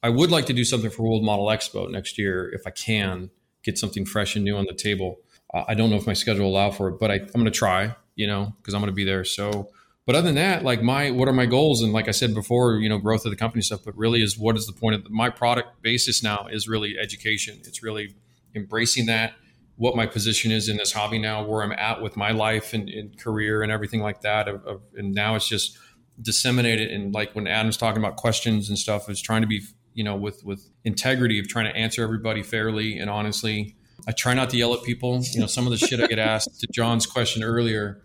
I 0.05 0.09
would 0.09 0.31
like 0.31 0.47
to 0.47 0.53
do 0.53 0.65
something 0.65 0.91
for 0.91 1.03
World 1.03 1.25
Model 1.25 1.47
Expo 1.47 1.91
next 1.91 2.17
year 2.17 2.49
if 2.55 2.63
I 2.65 2.71
can 2.71 3.31
get 3.65 3.77
something 3.77 4.07
fresh 4.07 4.37
and 4.37 4.45
new 4.45 4.57
on 4.57 4.67
the 4.67 4.73
table 4.73 5.19
Uh, 5.53 5.65
I 5.69 5.75
don't 5.75 5.91
know 5.91 5.97
if 5.97 6.07
my 6.07 6.13
schedule 6.13 6.45
will 6.45 6.53
allow 6.53 6.71
for 6.71 6.89
it, 6.89 6.99
but 6.99 7.11
I, 7.11 7.15
am 7.15 7.27
going 7.33 7.45
to 7.45 7.51
try, 7.51 7.95
you 8.15 8.27
know, 8.27 8.55
because 8.59 8.75
I'm 8.75 8.81
going 8.81 8.91
to 8.91 8.95
be 8.95 9.05
there. 9.05 9.25
So, 9.25 9.71
but 10.07 10.15
other 10.15 10.27
than 10.27 10.37
that, 10.37 10.65
like 10.65 10.83
my, 10.83 11.11
what 11.11 11.29
are 11.29 11.33
my 11.33 11.47
goals? 11.47 11.83
And 11.83 11.93
like 11.93 12.09
I 12.09 12.13
said 12.13 12.35
before, 12.35 12.77
you 12.77 12.89
know, 12.89 12.99
growth 12.99 13.25
of 13.25 13.31
the 13.31 13.37
company 13.37 13.63
stuff, 13.63 13.81
but 13.85 13.97
really 13.97 14.23
is 14.23 14.39
what 14.39 14.57
is 14.57 14.67
the 14.67 14.73
point 14.73 14.95
of 14.95 15.05
the, 15.05 15.11
my 15.11 15.31
product 15.31 15.83
basis 15.83 16.23
now 16.23 16.47
is 16.51 16.69
really 16.69 16.97
education. 16.99 17.61
It's 17.65 17.83
really 17.83 18.15
embracing 18.55 19.07
that, 19.07 19.35
what 19.77 19.97
my 19.97 20.07
position 20.07 20.53
is 20.53 20.69
in 20.69 20.77
this 20.77 20.93
hobby 20.93 21.19
now, 21.19 21.45
where 21.45 21.63
I'm 21.63 21.73
at 21.73 22.03
with 22.03 22.17
my 22.17 22.33
life 22.33 22.75
and, 22.75 22.89
and 22.89 23.19
career 23.19 23.63
and 23.63 23.71
everything 23.71 24.01
like 24.01 24.21
that. 24.23 24.49
Of, 24.49 24.65
of, 24.67 24.83
and 24.97 25.15
now 25.15 25.37
it's 25.37 25.49
just 25.49 25.79
disseminated. 26.21 26.91
And 26.91 27.15
like 27.15 27.35
when 27.35 27.47
Adam's 27.47 27.77
talking 27.77 28.03
about 28.03 28.17
questions 28.17 28.69
and 28.69 28.79
stuff, 28.79 29.09
is 29.09 29.23
trying 29.23 29.41
to 29.41 29.47
be, 29.47 29.63
you 29.95 30.05
know, 30.05 30.17
with, 30.17 30.45
with 30.45 30.69
integrity 30.85 31.39
of 31.39 31.49
trying 31.49 31.67
to 31.67 31.77
answer 31.77 32.03
everybody 32.03 32.43
fairly 32.43 32.99
and 32.99 33.09
honestly 33.09 33.77
I 34.07 34.13
try 34.13 34.35
not 34.35 34.51
to 34.51 34.57
yell 34.57 34.75
at 34.75 34.83
people. 34.83 35.21
You 35.33 35.41
know, 35.41 35.47
some 35.47 35.67
of 35.67 35.71
the 35.71 35.79
shit 35.79 36.01
I 36.01 36.07
get 36.07 36.19
asked 36.19 36.61
to 36.61 36.67
John's 36.73 37.07
question 37.07 37.43
earlier, 37.43 38.03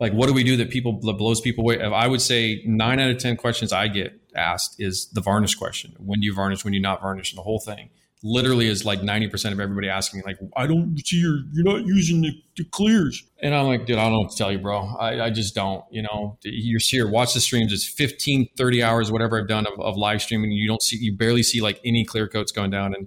like 0.00 0.12
what 0.12 0.26
do 0.26 0.32
we 0.32 0.44
do 0.44 0.56
that 0.58 0.70
people 0.70 1.00
that 1.00 1.14
blows 1.14 1.40
people 1.40 1.62
away? 1.62 1.80
I 1.80 2.06
would 2.06 2.20
say 2.20 2.62
nine 2.66 3.00
out 3.00 3.10
of 3.10 3.18
ten 3.18 3.36
questions 3.36 3.72
I 3.72 3.88
get 3.88 4.20
asked 4.34 4.76
is 4.78 5.08
the 5.12 5.20
varnish 5.20 5.54
question. 5.54 5.94
When 5.98 6.20
do 6.20 6.26
you 6.26 6.34
varnish? 6.34 6.64
When 6.64 6.72
do 6.72 6.76
you 6.76 6.82
not 6.82 7.00
varnish? 7.00 7.32
And 7.32 7.38
the 7.38 7.42
whole 7.42 7.60
thing 7.60 7.90
literally 8.22 8.66
is 8.66 8.84
like 8.84 9.00
90% 9.00 9.52
of 9.52 9.60
everybody 9.60 9.88
asking 9.88 10.18
me 10.18 10.24
like 10.26 10.38
i 10.56 10.66
don't 10.66 10.98
see 11.06 11.20
your 11.20 11.40
you're 11.52 11.64
not 11.64 11.86
using 11.86 12.22
the, 12.22 12.32
the 12.56 12.64
clears 12.64 13.22
and 13.42 13.54
i'm 13.54 13.66
like 13.66 13.86
dude 13.86 13.98
i 13.98 14.08
don't 14.08 14.34
tell 14.34 14.50
you 14.50 14.58
bro 14.58 14.96
i, 14.98 15.26
I 15.26 15.30
just 15.30 15.54
don't 15.54 15.84
you 15.90 16.02
know 16.02 16.38
you're 16.42 16.80
here 16.82 17.08
watch 17.08 17.34
the 17.34 17.40
streams 17.40 17.72
it's 17.72 17.86
15 17.86 18.48
30 18.56 18.82
hours 18.82 19.12
whatever 19.12 19.38
i've 19.38 19.48
done 19.48 19.66
of, 19.66 19.78
of 19.78 19.96
live 19.96 20.22
streaming 20.22 20.50
you 20.50 20.66
don't 20.66 20.82
see 20.82 20.96
you 20.96 21.16
barely 21.16 21.42
see 21.42 21.60
like 21.60 21.80
any 21.84 22.04
clear 22.04 22.26
coats 22.26 22.52
going 22.52 22.70
down 22.70 22.94
and 22.94 23.06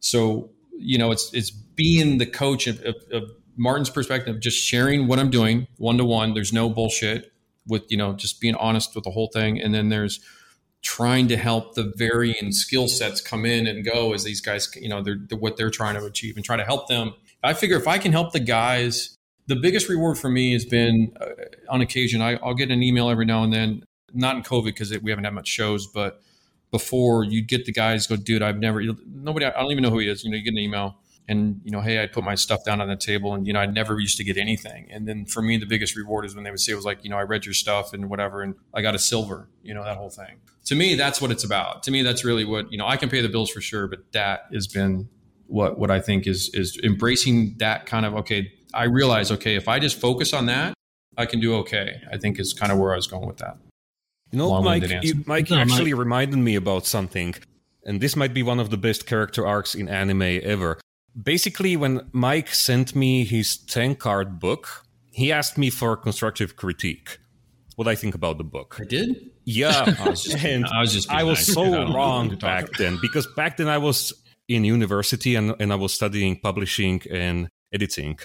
so 0.00 0.50
you 0.80 0.98
know, 0.98 1.10
it's 1.10 1.32
it's 1.32 1.50
being 1.50 2.18
the 2.18 2.26
coach 2.26 2.66
of, 2.66 2.80
of, 2.84 2.96
of 3.12 3.30
Martin's 3.56 3.90
perspective, 3.90 4.40
just 4.40 4.58
sharing 4.58 5.06
what 5.06 5.18
I'm 5.18 5.30
doing 5.30 5.66
one 5.76 5.98
to 5.98 6.04
one. 6.04 6.34
There's 6.34 6.52
no 6.52 6.68
bullshit 6.68 7.32
with 7.66 7.84
you 7.88 7.96
know 7.96 8.14
just 8.14 8.40
being 8.40 8.54
honest 8.56 8.94
with 8.94 9.04
the 9.04 9.10
whole 9.10 9.30
thing, 9.32 9.60
and 9.60 9.74
then 9.74 9.88
there's 9.88 10.20
trying 10.82 11.28
to 11.28 11.36
help 11.36 11.74
the 11.74 11.92
varying 11.96 12.52
skill 12.52 12.88
sets 12.88 13.20
come 13.20 13.44
in 13.44 13.66
and 13.66 13.84
go 13.84 14.14
as 14.14 14.24
these 14.24 14.40
guys, 14.40 14.66
you 14.76 14.88
know, 14.88 15.02
they're, 15.02 15.18
they're 15.28 15.36
what 15.36 15.58
they're 15.58 15.68
trying 15.68 15.94
to 15.94 16.02
achieve 16.06 16.36
and 16.36 16.44
try 16.44 16.56
to 16.56 16.64
help 16.64 16.88
them. 16.88 17.12
I 17.44 17.52
figure 17.52 17.76
if 17.76 17.86
I 17.86 17.98
can 17.98 18.12
help 18.12 18.32
the 18.32 18.40
guys 18.40 19.18
the 19.50 19.56
biggest 19.56 19.88
reward 19.88 20.16
for 20.16 20.30
me 20.30 20.52
has 20.52 20.64
been 20.64 21.12
uh, 21.20 21.26
on 21.68 21.80
occasion 21.80 22.22
I, 22.22 22.38
will 22.42 22.54
get 22.54 22.70
an 22.70 22.82
email 22.82 23.10
every 23.10 23.26
now 23.26 23.42
and 23.42 23.52
then 23.52 23.84
not 24.14 24.36
in 24.36 24.42
covid 24.42 24.66
because 24.66 24.96
we 25.00 25.10
haven't 25.10 25.24
had 25.24 25.34
much 25.34 25.48
shows 25.48 25.88
but 25.88 26.22
before 26.70 27.24
you'd 27.24 27.48
get 27.48 27.64
the 27.64 27.72
guys 27.72 28.06
go 28.06 28.16
dude 28.16 28.42
i've 28.42 28.58
never 28.58 28.82
nobody 29.06 29.46
i 29.46 29.50
don't 29.50 29.70
even 29.70 29.82
know 29.82 29.90
who 29.90 29.98
he 29.98 30.08
is 30.08 30.24
you 30.24 30.30
know 30.30 30.36
you 30.36 30.42
get 30.42 30.52
an 30.52 30.58
email 30.58 30.96
and 31.28 31.60
you 31.64 31.70
know 31.70 31.80
hey 31.80 32.02
i 32.02 32.06
put 32.06 32.24
my 32.24 32.34
stuff 32.34 32.64
down 32.64 32.80
on 32.80 32.88
the 32.88 32.96
table 32.96 33.34
and 33.34 33.46
you 33.46 33.52
know 33.52 33.60
i 33.60 33.66
never 33.66 33.98
used 33.98 34.16
to 34.16 34.24
get 34.24 34.36
anything 34.36 34.86
and 34.90 35.06
then 35.06 35.24
for 35.24 35.42
me 35.42 35.56
the 35.56 35.66
biggest 35.66 35.96
reward 35.96 36.24
is 36.24 36.34
when 36.34 36.44
they 36.44 36.50
would 36.50 36.60
say 36.60 36.72
it 36.72 36.76
was 36.76 36.84
like 36.84 37.02
you 37.04 37.10
know 37.10 37.16
i 37.16 37.22
read 37.22 37.44
your 37.44 37.54
stuff 37.54 37.92
and 37.92 38.08
whatever 38.08 38.42
and 38.42 38.54
i 38.74 38.82
got 38.82 38.94
a 38.94 38.98
silver 38.98 39.48
you 39.62 39.74
know 39.74 39.84
that 39.84 39.96
whole 39.96 40.10
thing 40.10 40.38
to 40.64 40.74
me 40.74 40.94
that's 40.94 41.20
what 41.20 41.30
it's 41.30 41.44
about 41.44 41.82
to 41.82 41.90
me 41.90 42.02
that's 42.02 42.24
really 42.24 42.44
what 42.44 42.70
you 42.70 42.78
know 42.78 42.86
i 42.86 42.96
can 42.96 43.08
pay 43.08 43.20
the 43.20 43.28
bills 43.28 43.50
for 43.50 43.60
sure 43.60 43.86
but 43.86 44.00
that 44.12 44.46
has 44.52 44.66
been 44.66 45.08
what 45.46 45.78
what 45.78 45.90
i 45.90 46.00
think 46.00 46.26
is 46.26 46.50
is 46.54 46.78
embracing 46.82 47.54
that 47.58 47.86
kind 47.86 48.06
of 48.06 48.14
okay 48.14 48.52
I 48.72 48.84
realize, 48.84 49.32
okay, 49.32 49.56
if 49.56 49.68
I 49.68 49.78
just 49.78 50.00
focus 50.00 50.32
on 50.32 50.46
that, 50.46 50.74
I 51.16 51.26
can 51.26 51.40
do 51.40 51.56
okay. 51.56 52.00
I 52.10 52.16
think 52.16 52.38
is 52.38 52.52
kind 52.52 52.70
of 52.70 52.78
where 52.78 52.92
I 52.92 52.96
was 52.96 53.06
going 53.06 53.26
with 53.26 53.38
that. 53.38 53.58
You 54.32 54.38
know, 54.38 54.62
Mike, 54.62 54.84
you, 55.02 55.24
Mike, 55.26 55.50
you 55.50 55.56
actually 55.56 55.94
reminded 55.94 56.38
me 56.38 56.54
about 56.54 56.86
something, 56.86 57.34
and 57.84 58.00
this 58.00 58.14
might 58.14 58.32
be 58.32 58.42
one 58.42 58.60
of 58.60 58.70
the 58.70 58.76
best 58.76 59.06
character 59.06 59.46
arcs 59.46 59.74
in 59.74 59.88
anime 59.88 60.40
ever. 60.42 60.78
Basically, 61.20 61.76
when 61.76 62.08
Mike 62.12 62.54
sent 62.54 62.94
me 62.94 63.24
his 63.24 63.56
Tank 63.56 64.06
Art 64.06 64.38
book, 64.38 64.84
he 65.10 65.32
asked 65.32 65.58
me 65.58 65.70
for 65.70 65.96
constructive 65.96 66.54
critique. 66.56 67.18
What 67.74 67.88
I 67.88 67.94
think 67.94 68.14
about 68.14 68.38
the 68.38 68.44
book. 68.44 68.76
I 68.80 68.84
did? 68.84 69.30
Yeah. 69.44 69.94
I 70.00 70.10
was 70.10 70.22
just, 70.22 70.44
and 70.44 70.66
I 70.66 70.80
was, 70.80 70.92
just 70.92 71.10
I 71.10 71.24
was 71.24 71.44
so 71.44 71.92
wrong 71.92 72.36
back 72.36 72.70
then 72.78 72.98
because 73.00 73.26
back 73.26 73.56
then 73.56 73.68
I 73.68 73.78
was 73.78 74.12
in 74.48 74.64
university 74.64 75.34
and, 75.34 75.54
and 75.58 75.72
I 75.72 75.76
was 75.76 75.94
studying 75.94 76.38
publishing 76.38 77.02
and 77.10 77.48
editing. 77.72 78.18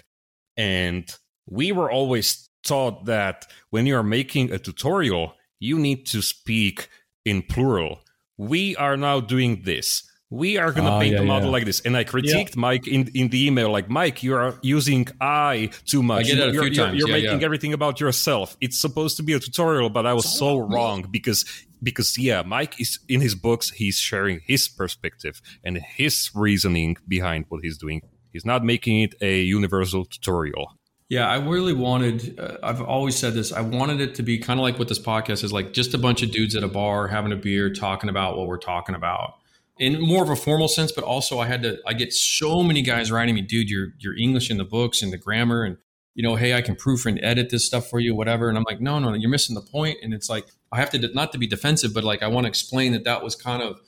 And 0.58 1.10
we 1.48 1.72
were 1.72 1.90
always 1.90 2.50
taught 2.64 3.06
that 3.06 3.48
when 3.70 3.86
you 3.86 3.96
are 3.96 4.04
making 4.04 4.52
a 4.52 4.60
tutorial, 4.60 5.34
you 5.60 5.80
need 5.80 6.06
to 6.08 6.22
speak 6.22 6.90
in 7.24 7.42
plural. 7.42 8.02
We 8.38 8.76
are 8.76 8.98
now 8.98 9.20
doing 9.20 9.62
this. 9.64 10.04
We 10.32 10.58
are 10.58 10.72
going 10.72 10.86
to 10.86 10.96
oh, 10.96 11.00
paint 11.00 11.14
yeah, 11.14 11.22
a 11.22 11.26
model 11.26 11.50
yeah. 11.50 11.54
like 11.54 11.66
this. 11.66 11.82
And 11.82 11.96
I 11.96 12.04
critiqued 12.04 12.56
yeah. 12.56 12.60
Mike 12.60 12.88
in, 12.88 13.10
in 13.14 13.30
the 13.30 13.46
email, 13.46 13.72
like, 13.72 13.90
Mike, 13.90 14.24
you 14.24 14.36
are 14.36 14.58
using 14.64 15.08
I 15.22 15.70
too 15.86 16.02
much. 16.02 16.26
I 16.26 16.30
get 16.30 16.40
it 16.40 16.50
a 16.50 16.54
you're, 16.54 16.70
times. 16.72 16.98
You're, 16.98 17.08
making 17.08 17.44
everything 17.44 17.74
about 17.74 18.00
yourself. 18.00 18.58
It's 18.60 18.80
supposed 18.80 19.18
to 19.18 19.24
be 19.24 19.34
a 19.34 19.40
tutorial, 19.40 19.90
but 19.90 20.06
I 20.06 20.14
was 20.14 20.38
so 20.38 20.58
wrong 20.58 21.08
because 21.10 21.46
because 21.84 22.18
yeah, 22.18 22.42
Mike 22.42 22.82
is 22.82 23.00
in 23.08 23.22
his 23.22 23.36
books, 23.36 23.70
he's 23.70 23.98
sharing 23.98 24.42
his 24.44 24.68
perspective 24.68 25.42
and 25.64 25.78
his 25.78 26.32
reasoning 26.34 26.98
behind 27.08 27.46
what 27.50 27.64
he's 27.64 27.78
doing. 27.78 28.02
He's 28.34 28.46
not 28.46 28.64
making 28.64 29.02
it 29.02 29.16
a 29.22 29.42
universal 29.42 30.06
tutorial. 30.06 30.74
Yeah, 31.08 31.28
I 31.30 31.38
really 31.38 31.74
wanted, 31.74 32.40
uh, 32.40 32.58
I've 32.64 32.82
always 32.82 33.16
said 33.16 33.36
this, 33.36 33.52
I 33.52 33.62
wanted 33.62 34.02
it 34.02 34.16
to 34.16 34.24
be 34.24 34.40
kind 34.40 34.60
of 34.60 34.64
like 34.64 34.80
what 34.80 34.88
this 34.88 35.00
podcast 35.00 35.44
is 35.44 35.54
like 35.54 35.72
just 35.72 35.94
a 35.94 36.00
bunch 36.00 36.24
of 36.24 36.32
dudes 36.32 36.56
at 36.56 36.64
a 36.64 36.68
bar 36.68 37.08
having 37.08 37.32
a 37.32 37.36
beer 37.36 37.72
talking 37.72 38.10
about 38.10 38.38
what 38.38 38.48
we're 38.48 38.58
talking 38.58 38.96
about 38.96 39.36
in 39.78 40.02
more 40.02 40.24
of 40.24 40.30
a 40.30 40.36
formal 40.36 40.68
sense, 40.68 40.92
but 40.92 41.04
also 41.04 41.40
I 41.40 41.48
had 41.48 41.62
to, 41.64 41.78
I 41.86 41.94
get 41.94 42.14
so 42.14 42.64
many 42.64 42.82
guys 42.82 43.12
writing 43.12 43.36
me, 43.36 43.42
dude, 43.42 43.70
your, 43.70 43.90
your 44.00 44.18
English 44.18 44.50
in 44.50 44.58
the 44.58 44.64
books 44.64 45.02
and 45.02 45.12
the 45.12 45.18
grammar 45.18 45.64
and, 45.64 45.78
you 46.14 46.24
know, 46.24 46.36
hey, 46.36 46.54
I 46.54 46.62
can 46.62 46.76
proof 46.76 47.06
and 47.06 47.20
edit 47.22 47.50
this 47.50 47.66
stuff 47.66 47.90
for 47.90 48.00
you, 48.00 48.16
whatever. 48.16 48.48
And 48.48 48.58
I'm 48.58 48.64
like, 48.64 48.80
no, 48.80 49.00
no, 49.00 49.10
no, 49.10 49.16
you're 49.16 49.30
missing 49.30 49.54
the 49.54 49.62
point. 49.62 49.98
And 50.02 50.14
it's 50.14 50.30
like, 50.30 50.48
I 50.72 50.80
have 50.80 50.90
to, 50.92 51.14
not 51.14 51.34
to 51.34 51.38
be 51.38 51.46
defensive, 51.46 51.94
but 51.94 52.06
like, 52.06 52.24
I 52.24 52.28
want 52.28 52.46
to 52.46 52.50
explain 52.50 52.94
that 52.94 53.04
that 53.04 53.22
was 53.22 53.36
kind 53.36 53.62
of, 53.62 53.80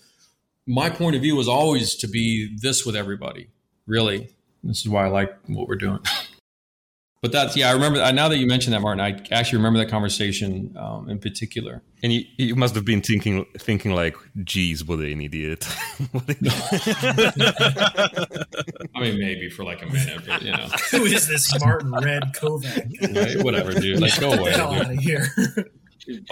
my 0.67 0.89
point 0.89 1.15
of 1.15 1.21
view 1.21 1.37
was 1.37 1.47
always 1.47 1.95
to 1.95 2.07
be 2.07 2.55
this 2.61 2.85
with 2.85 2.95
everybody, 2.95 3.49
really. 3.85 4.29
This 4.63 4.81
is 4.81 4.89
why 4.89 5.05
I 5.05 5.07
like 5.07 5.33
what 5.47 5.69
we're 5.69 5.75
doing. 5.75 5.99
but 7.27 7.33
that's 7.33 7.57
yeah, 7.57 7.69
I 7.69 7.73
remember 7.73 7.99
now 8.13 8.29
that 8.29 8.37
you 8.37 8.47
mentioned 8.47 8.73
that, 8.73 8.79
Martin. 8.79 9.01
I 9.01 9.19
actually 9.31 9.57
remember 9.57 9.79
that 9.79 9.89
conversation 9.89 10.73
um, 10.79 11.09
in 11.09 11.19
particular. 11.19 11.83
And 12.01 12.13
you, 12.13 12.23
you 12.37 12.55
must 12.55 12.73
have 12.75 12.85
been 12.85 13.01
thinking 13.01 13.45
thinking 13.57 13.91
like, 13.91 14.15
"Geez, 14.45 14.85
what 14.85 14.99
an 14.99 15.19
idiot." 15.19 15.67
I 18.95 19.01
mean, 19.01 19.19
maybe 19.19 19.49
for 19.49 19.65
like 19.65 19.81
a 19.81 19.87
minute, 19.87 20.21
but 20.25 20.41
you 20.41 20.53
know, 20.53 20.69
who 20.91 21.03
is 21.03 21.27
this 21.27 21.59
Martin 21.59 21.91
Red 21.91 22.33
Kovac? 22.33 23.13
Right, 23.13 23.43
whatever, 23.43 23.73
dude. 23.73 23.99
Like, 23.99 24.17
go 24.21 24.31
away. 24.31 24.51
Get 24.51 24.59
out 24.61 24.89
of 24.89 24.97
here. 24.99 25.27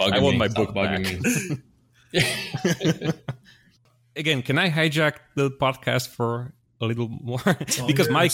I 0.00 0.18
want 0.18 0.34
me. 0.34 0.38
my 0.38 0.48
book 0.48 0.74
bugging 0.74 1.60
me. 2.14 3.12
Again, 4.16 4.40
can 4.40 4.56
I 4.56 4.70
hijack 4.70 5.16
the 5.34 5.50
podcast 5.50 6.08
for 6.08 6.54
a 6.80 6.86
little 6.86 7.08
more. 7.08 7.40
Because 7.86 8.08
Mike 8.10 8.32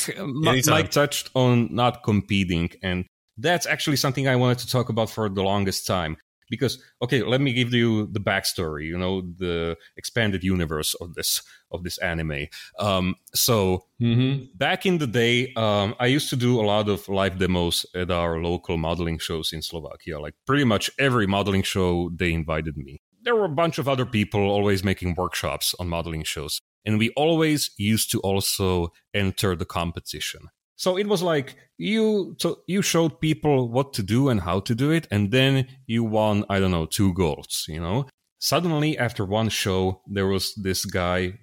Mike 0.67 0.91
touched 0.91 1.31
on 1.35 1.75
not 1.75 2.03
competing 2.03 2.71
and 2.83 3.05
that's 3.39 3.67
actually 3.67 3.97
something 3.97 4.29
I 4.29 4.37
wanted 4.37 4.59
to 4.59 4.69
talk 4.69 4.89
about 4.89 5.11
for 5.11 5.29
the 5.29 5.43
longest 5.43 5.87
time. 5.87 6.17
Because 6.51 6.83
okay 7.01 7.23
let 7.23 7.41
me 7.41 7.55
give 7.55 7.73
you 7.73 8.09
the 8.13 8.21
backstory 8.21 8.85
you 8.85 8.99
know 8.99 9.23
the 9.39 9.77
expanded 9.97 10.45
universe 10.45 10.93
of 10.95 11.15
this 11.15 11.41
of 11.71 11.83
this 11.83 11.97
anime. 11.99 12.49
Um, 12.79 13.15
so 13.35 13.87
mm-hmm. 14.01 14.45
back 14.55 14.85
in 14.85 14.99
the 14.99 15.07
day 15.07 15.55
um, 15.57 15.95
i 15.99 16.07
used 16.07 16.29
to 16.29 16.37
do 16.37 16.61
a 16.61 16.65
lot 16.73 16.91
of 16.91 17.09
live 17.09 17.39
demos 17.39 17.87
at 17.95 18.11
our 18.11 18.43
local 18.43 18.77
modeling 18.77 19.19
shows 19.19 19.53
in 19.53 19.63
slovakia. 19.63 20.21
Like 20.21 20.35
pretty 20.47 20.65
much 20.65 20.91
every 20.99 21.27
modeling 21.27 21.63
show 21.63 22.11
they 22.15 22.33
invited 22.33 22.77
me. 22.77 23.01
There 23.25 23.37
were 23.37 23.47
a 23.47 23.57
bunch 23.63 23.79
of 23.79 23.89
other 23.89 24.05
people 24.05 24.43
always 24.51 24.85
making 24.85 25.15
workshops 25.15 25.75
on 25.79 25.89
modeling 25.89 26.25
shows 26.25 26.61
and 26.85 26.99
we 26.99 27.11
always 27.17 27.71
used 27.77 28.11
to 28.13 28.21
also 28.21 28.93
enter 29.15 29.57
the 29.57 29.65
competition. 29.65 30.49
So 30.77 30.97
it 30.99 31.07
was 31.07 31.23
like 31.23 31.57
you 31.79 32.35
so 32.41 32.63
you 32.67 32.83
showed 32.83 33.21
people 33.21 33.69
what 33.69 33.93
to 33.95 34.03
do 34.03 34.29
and 34.29 34.41
how 34.41 34.61
to 34.61 34.75
do 34.75 34.91
it, 34.91 35.07
and 35.11 35.31
then 35.31 35.69
you 35.87 36.03
won, 36.03 36.45
I 36.49 36.59
don't 36.59 36.73
know, 36.73 36.87
two 36.87 37.15
golds, 37.15 37.67
you 37.69 37.81
know? 37.81 38.07
Suddenly 38.41 38.99
after 38.99 39.25
one 39.25 39.49
show, 39.49 40.03
there 40.09 40.27
was 40.27 40.53
this 40.57 40.85
guy, 40.85 41.35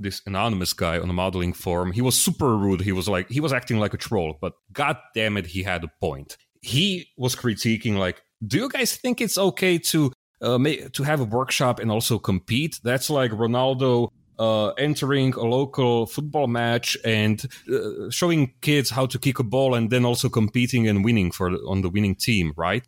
this 0.00 0.20
anonymous 0.26 0.72
guy 0.72 0.98
on 0.98 1.06
the 1.06 1.14
modeling 1.14 1.52
forum. 1.52 1.92
He 1.92 2.02
was 2.02 2.20
super 2.20 2.56
rude. 2.56 2.80
He 2.80 2.90
was 2.90 3.08
like 3.08 3.30
he 3.30 3.38
was 3.38 3.52
acting 3.52 3.78
like 3.78 3.94
a 3.94 3.98
troll, 3.98 4.36
but 4.40 4.54
god 4.72 4.96
damn 5.14 5.36
it, 5.36 5.46
he 5.46 5.62
had 5.62 5.84
a 5.84 5.90
point. 6.00 6.36
He 6.62 7.06
was 7.16 7.36
critiquing 7.36 7.96
like, 7.96 8.20
do 8.44 8.58
you 8.58 8.68
guys 8.68 8.96
think 8.96 9.20
it's 9.20 9.38
okay 9.38 9.78
to 9.78 10.10
uh, 10.42 10.58
to 10.92 11.02
have 11.04 11.20
a 11.20 11.24
workshop 11.24 11.78
and 11.78 11.92
also 11.92 12.18
compete? 12.18 12.80
That's 12.82 13.08
like 13.08 13.30
Ronaldo 13.30 14.08
uh, 14.40 14.68
entering 14.78 15.34
a 15.34 15.44
local 15.44 16.06
football 16.06 16.46
match 16.46 16.96
and 17.04 17.44
uh, 17.72 18.08
showing 18.08 18.54
kids 18.62 18.88
how 18.88 19.04
to 19.04 19.18
kick 19.18 19.38
a 19.38 19.44
ball 19.44 19.74
and 19.74 19.90
then 19.90 20.04
also 20.06 20.30
competing 20.30 20.88
and 20.88 21.04
winning 21.04 21.30
for 21.30 21.50
on 21.68 21.82
the 21.82 21.90
winning 21.90 22.14
team, 22.14 22.54
right? 22.56 22.82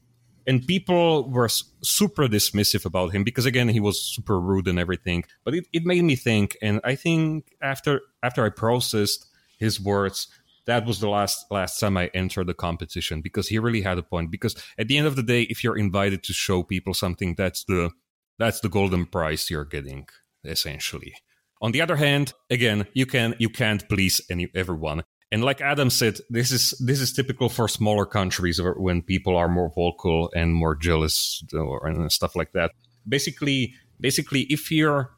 And 0.47 0.67
people 0.67 1.31
were 1.31 1.49
super 1.83 2.27
dismissive 2.27 2.87
about 2.87 3.13
him 3.15 3.23
because 3.23 3.45
again 3.45 3.69
he 3.69 3.81
was 3.81 4.01
super 4.01 4.41
rude 4.41 4.67
and 4.67 4.79
everything. 4.79 5.25
But 5.45 5.55
it, 5.55 5.69
it 5.75 5.85
made 5.85 6.03
me 6.03 6.17
think, 6.17 6.57
and 6.63 6.81
I 6.85 6.95
think 6.95 7.53
after 7.61 8.01
after 8.23 8.45
I 8.45 8.49
processed 8.49 9.27
his 9.59 9.79
words, 9.79 10.29
that 10.65 10.87
was 10.87 11.01
the 11.01 11.09
last 11.11 11.45
last 11.51 11.79
time 11.79 11.99
I 11.99 12.11
entered 12.15 12.47
the 12.47 12.55
competition 12.55 13.21
because 13.21 13.49
he 13.49 13.59
really 13.59 13.83
had 13.83 13.99
a 13.99 14.03
point. 14.03 14.31
Because 14.31 14.57
at 14.79 14.89
the 14.89 14.97
end 14.97 15.07
of 15.07 15.17
the 15.17 15.23
day, 15.23 15.43
if 15.43 15.63
you're 15.63 15.79
invited 15.79 16.23
to 16.25 16.33
show 16.33 16.63
people 16.63 16.95
something, 16.95 17.35
that's 17.37 17.63
the 17.65 17.91
that's 18.39 18.61
the 18.61 18.71
golden 18.71 19.05
prize 19.05 19.51
you're 19.51 19.67
getting 19.67 20.07
essentially. 20.45 21.15
On 21.63 21.71
the 21.71 21.81
other 21.81 21.97
hand, 21.97 22.35
again, 22.51 22.87
you 22.93 23.07
can 23.07 23.35
you 23.39 23.49
can't 23.49 23.89
please 23.89 24.21
any 24.29 24.49
everyone. 24.55 25.05
And 25.31 25.43
like 25.43 25.61
Adam 25.61 25.91
said, 25.91 26.19
this 26.29 26.51
is 26.51 26.75
this 26.85 27.01
is 27.01 27.13
typical 27.13 27.49
for 27.49 27.69
smaller 27.69 28.05
countries 28.05 28.61
when 28.77 29.01
people 29.01 29.37
are 29.37 29.49
more 29.49 29.71
vocal 29.75 30.31
and 30.35 30.53
more 30.53 30.75
jealous 30.75 31.43
or 31.55 31.87
and 31.87 32.11
stuff 32.11 32.35
like 32.35 32.53
that. 32.53 32.73
Basically, 33.09 33.75
basically, 34.01 34.41
if 34.51 34.71
you're 34.73 35.11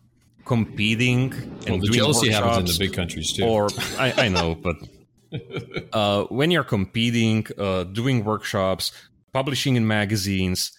competing 0.44 1.32
and 1.66 1.70
well, 1.70 1.78
the 1.80 1.88
jealousy 1.88 2.30
happens 2.30 2.58
in 2.58 2.66
the 2.66 2.88
big 2.88 2.94
countries 2.94 3.32
too. 3.32 3.44
Or 3.44 3.68
I, 3.98 4.26
I 4.26 4.28
know, 4.28 4.54
but 4.54 4.76
uh, 5.92 6.24
when 6.24 6.50
you're 6.50 6.62
competing, 6.62 7.46
uh, 7.58 7.84
doing 7.84 8.22
workshops, 8.22 8.92
publishing 9.32 9.76
in 9.76 9.86
magazines, 9.86 10.70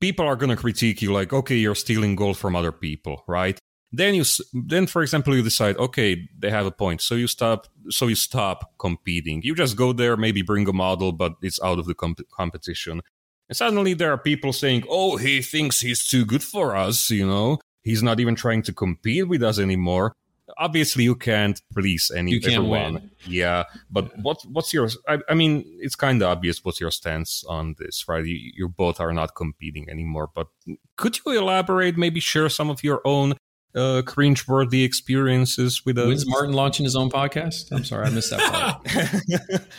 people 0.00 0.26
are 0.26 0.36
going 0.36 0.50
to 0.50 0.56
critique 0.56 1.00
you 1.00 1.12
like, 1.12 1.32
okay, 1.32 1.56
you're 1.56 1.74
stealing 1.74 2.16
gold 2.16 2.36
from 2.36 2.56
other 2.56 2.72
people, 2.72 3.24
right? 3.26 3.58
Then 3.92 4.14
you 4.14 4.24
then 4.52 4.86
for 4.86 5.02
example 5.02 5.34
you 5.34 5.42
decide 5.42 5.76
okay 5.76 6.28
they 6.38 6.50
have 6.50 6.66
a 6.66 6.70
point. 6.70 7.00
So 7.00 7.14
you 7.14 7.26
stop 7.26 7.66
so 7.88 8.08
you 8.08 8.14
stop 8.16 8.72
competing. 8.78 9.42
You 9.42 9.54
just 9.54 9.76
go 9.76 9.92
there 9.92 10.16
maybe 10.16 10.42
bring 10.42 10.68
a 10.68 10.72
model 10.72 11.12
but 11.12 11.34
it's 11.42 11.60
out 11.62 11.78
of 11.78 11.86
the 11.86 11.94
comp- 11.94 12.28
competition. 12.30 13.02
And 13.48 13.56
suddenly 13.56 13.94
there 13.94 14.12
are 14.12 14.18
people 14.18 14.52
saying 14.52 14.84
oh 14.88 15.16
he 15.16 15.40
thinks 15.40 15.80
he's 15.80 16.04
too 16.06 16.24
good 16.24 16.42
for 16.42 16.74
us 16.76 17.10
you 17.10 17.26
know? 17.26 17.58
He's 17.82 18.02
not 18.02 18.18
even 18.18 18.34
trying 18.34 18.62
to 18.62 18.72
compete 18.72 19.28
with 19.28 19.44
us 19.44 19.60
anymore. 19.60 20.12
Obviously 20.58 21.04
you 21.04 21.14
can't 21.14 21.60
please 21.72 22.10
any 22.14 22.32
you 22.32 22.40
can't 22.40 22.54
everyone. 22.54 22.94
win. 22.94 23.10
yeah 23.26 23.64
but 23.90 24.16
what 24.18 24.38
what's 24.50 24.72
your 24.72 24.88
i, 25.08 25.18
I 25.28 25.34
mean 25.34 25.64
it's 25.80 25.96
kind 25.96 26.20
of 26.22 26.28
obvious 26.28 26.64
what's 26.64 26.80
your 26.80 26.90
stance 26.90 27.44
on 27.48 27.76
this 27.78 28.06
right? 28.08 28.24
You, 28.24 28.52
you 28.54 28.68
both 28.68 29.00
are 29.00 29.12
not 29.12 29.34
competing 29.36 29.88
anymore 29.88 30.28
but 30.34 30.48
could 30.96 31.18
you 31.24 31.38
elaborate 31.38 31.96
maybe 31.96 32.20
share 32.20 32.48
some 32.48 32.70
of 32.70 32.82
your 32.84 33.00
own 33.04 33.34
uh, 33.76 34.02
cringe-worthy 34.02 34.82
experiences 34.82 35.82
with 35.84 35.98
a. 35.98 36.06
When's 36.06 36.26
Martin 36.26 36.54
launching 36.54 36.84
his 36.84 36.96
own 36.96 37.10
podcast? 37.10 37.70
I'm 37.72 37.84
sorry, 37.84 38.06
I 38.06 38.10
missed 38.10 38.30
that 38.30 38.40
part. 38.40 39.62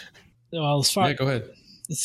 Well, 0.51 0.79
as 0.79 0.91
far 0.91 1.09
yeah, 1.09 1.13
go 1.13 1.27
ahead. 1.27 1.49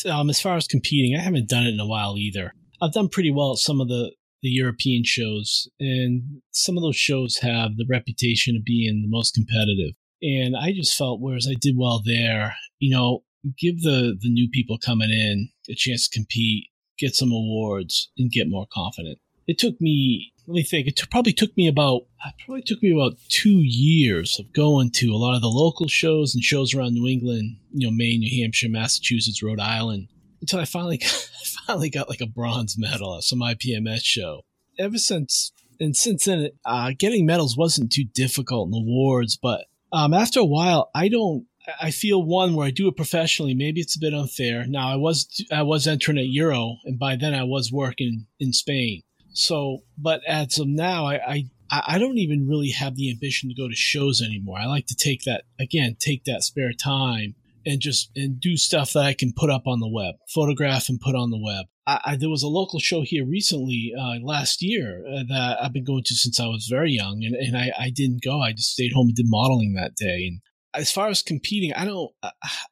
Um, 0.09 0.29
as 0.29 0.41
far 0.41 0.55
as 0.55 0.67
competing, 0.67 1.17
I 1.17 1.21
haven't 1.21 1.49
done 1.49 1.65
it 1.65 1.73
in 1.73 1.79
a 1.79 1.87
while 1.87 2.17
either. 2.17 2.53
I've 2.81 2.93
done 2.93 3.09
pretty 3.09 3.31
well 3.31 3.53
at 3.53 3.57
some 3.57 3.79
of 3.79 3.87
the 3.87 4.11
the 4.41 4.49
European 4.49 5.03
shows, 5.05 5.69
and 5.79 6.41
some 6.51 6.77
of 6.77 6.83
those 6.83 6.97
shows 6.97 7.37
have 7.37 7.77
the 7.77 7.85
reputation 7.89 8.57
of 8.57 8.65
being 8.65 9.01
the 9.01 9.07
most 9.07 9.33
competitive. 9.33 9.95
And 10.21 10.55
I 10.57 10.73
just 10.73 10.97
felt, 10.97 11.21
whereas 11.21 11.47
I 11.49 11.55
did 11.59 11.75
well 11.77 12.01
there, 12.05 12.55
you 12.79 12.93
know, 12.93 13.23
give 13.57 13.81
the 13.81 14.17
the 14.19 14.29
new 14.29 14.49
people 14.49 14.77
coming 14.77 15.11
in 15.11 15.49
a 15.69 15.75
chance 15.75 16.09
to 16.09 16.17
compete, 16.17 16.67
get 16.99 17.15
some 17.15 17.31
awards, 17.31 18.11
and 18.17 18.31
get 18.31 18.49
more 18.49 18.67
confident. 18.71 19.19
It 19.47 19.57
took 19.57 19.79
me 19.81 20.33
let 20.47 20.55
me 20.55 20.63
think. 20.63 20.87
It 20.87 20.97
t- 20.97 21.05
probably 21.09 21.33
took 21.33 21.55
me 21.55 21.67
about 21.67 22.03
probably 22.45 22.63
took 22.63 22.81
me 22.83 22.91
about 22.91 23.17
two 23.29 23.61
years 23.61 24.39
of 24.39 24.51
going 24.53 24.91
to 24.91 25.13
a 25.13 25.17
lot 25.17 25.35
of 25.35 25.41
the 25.41 25.47
local 25.47 25.87
shows 25.87 26.35
and 26.35 26.43
shows 26.43 26.73
around 26.73 26.93
New 26.93 27.07
England, 27.07 27.57
you 27.73 27.87
know, 27.87 27.95
Maine, 27.95 28.19
New 28.19 28.41
Hampshire, 28.41 28.69
Massachusetts, 28.69 29.41
Rhode 29.41 29.59
Island, 29.59 30.09
until 30.41 30.59
I 30.59 30.65
finally 30.65 30.97
got, 31.01 31.29
finally 31.65 31.89
got 31.89 32.09
like 32.09 32.21
a 32.21 32.27
bronze 32.27 32.77
medal 32.77 33.15
at 33.15 33.23
some 33.23 33.39
IPMS 33.39 34.03
show. 34.03 34.41
Ever 34.77 34.97
since 34.97 35.53
and 35.79 35.95
since 35.95 36.25
then, 36.25 36.49
uh, 36.65 36.91
getting 36.97 37.25
medals 37.25 37.57
wasn't 37.57 37.91
too 37.91 38.05
difficult 38.05 38.69
in 38.69 38.73
awards, 38.73 39.37
but 39.37 39.65
um, 39.91 40.13
after 40.13 40.39
a 40.39 40.45
while, 40.45 40.89
I 40.93 41.07
don't. 41.07 41.45
I 41.81 41.91
feel 41.91 42.21
one 42.21 42.55
where 42.55 42.67
I 42.67 42.71
do 42.71 42.89
it 42.89 42.97
professionally. 42.97 43.53
Maybe 43.53 43.79
it's 43.79 43.95
a 43.95 43.99
bit 43.99 44.13
unfair. 44.13 44.65
Now 44.67 44.91
I 44.91 44.97
was 44.97 45.45
I 45.49 45.61
was 45.61 45.87
entering 45.87 46.17
at 46.17 46.27
Euro, 46.27 46.79
and 46.83 46.99
by 46.99 47.15
then 47.15 47.33
I 47.33 47.43
was 47.43 47.71
working 47.71 48.25
in 48.37 48.51
Spain. 48.51 49.03
So, 49.33 49.79
but 49.97 50.21
as 50.27 50.59
of 50.59 50.67
now, 50.67 51.07
I, 51.07 51.15
I 51.27 51.43
I 51.71 51.97
don't 51.97 52.19
even 52.19 52.47
really 52.47 52.69
have 52.69 52.95
the 52.95 53.09
ambition 53.09 53.49
to 53.49 53.55
go 53.55 53.67
to 53.67 53.75
shows 53.75 54.21
anymore. 54.21 54.59
I 54.59 54.67
like 54.67 54.85
to 54.87 54.95
take 54.95 55.23
that 55.23 55.43
again, 55.59 55.95
take 55.99 56.23
that 56.25 56.43
spare 56.43 56.71
time 56.71 57.35
and 57.65 57.79
just 57.79 58.11
and 58.15 58.39
do 58.39 58.57
stuff 58.57 58.93
that 58.93 59.05
I 59.05 59.13
can 59.13 59.33
put 59.35 59.49
up 59.49 59.65
on 59.65 59.79
the 59.79 59.87
web, 59.87 60.15
photograph 60.27 60.89
and 60.89 60.99
put 60.99 61.15
on 61.15 61.31
the 61.31 61.41
web. 61.41 61.65
I, 61.87 61.99
I, 62.05 62.15
there 62.15 62.29
was 62.29 62.43
a 62.43 62.47
local 62.47 62.79
show 62.79 63.01
here 63.01 63.25
recently 63.25 63.93
uh, 63.97 64.15
last 64.21 64.61
year 64.61 65.03
uh, 65.07 65.23
that 65.29 65.57
I've 65.61 65.73
been 65.73 65.83
going 65.83 66.03
to 66.05 66.15
since 66.15 66.39
I 66.39 66.47
was 66.47 66.67
very 66.69 66.91
young, 66.91 67.23
and, 67.23 67.35
and 67.35 67.57
I, 67.57 67.71
I 67.77 67.89
didn't 67.89 68.23
go. 68.23 68.39
I 68.41 68.51
just 68.51 68.71
stayed 68.71 68.93
home 68.93 69.07
and 69.07 69.15
did 69.15 69.25
modeling 69.27 69.73
that 69.73 69.95
day. 69.95 70.27
And 70.27 70.41
as 70.73 70.91
far 70.91 71.07
as 71.09 71.21
competing, 71.21 71.73
I 71.73 71.85
don't, 71.85 72.11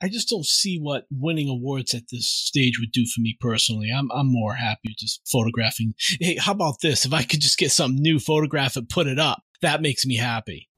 I 0.01 0.09
just 0.09 0.29
don't 0.29 0.45
see 0.45 0.79
what 0.79 1.05
winning 1.11 1.49
awards 1.49 1.93
at 1.93 2.09
this 2.11 2.27
stage 2.27 2.79
would 2.79 2.91
do 2.91 3.05
for 3.05 3.21
me 3.21 3.37
personally. 3.39 3.91
I'm, 3.95 4.09
I'm 4.11 4.31
more 4.31 4.55
happy 4.55 4.95
just 4.97 5.21
photographing. 5.27 5.93
Hey, 6.19 6.37
how 6.37 6.53
about 6.53 6.81
this? 6.81 7.05
If 7.05 7.13
I 7.13 7.23
could 7.23 7.41
just 7.41 7.57
get 7.57 7.71
some 7.71 7.95
new 7.95 8.19
photograph 8.19 8.75
and 8.75 8.89
put 8.89 9.07
it 9.07 9.19
up, 9.19 9.43
that 9.61 9.81
makes 9.81 10.05
me 10.05 10.17
happy. 10.17 10.69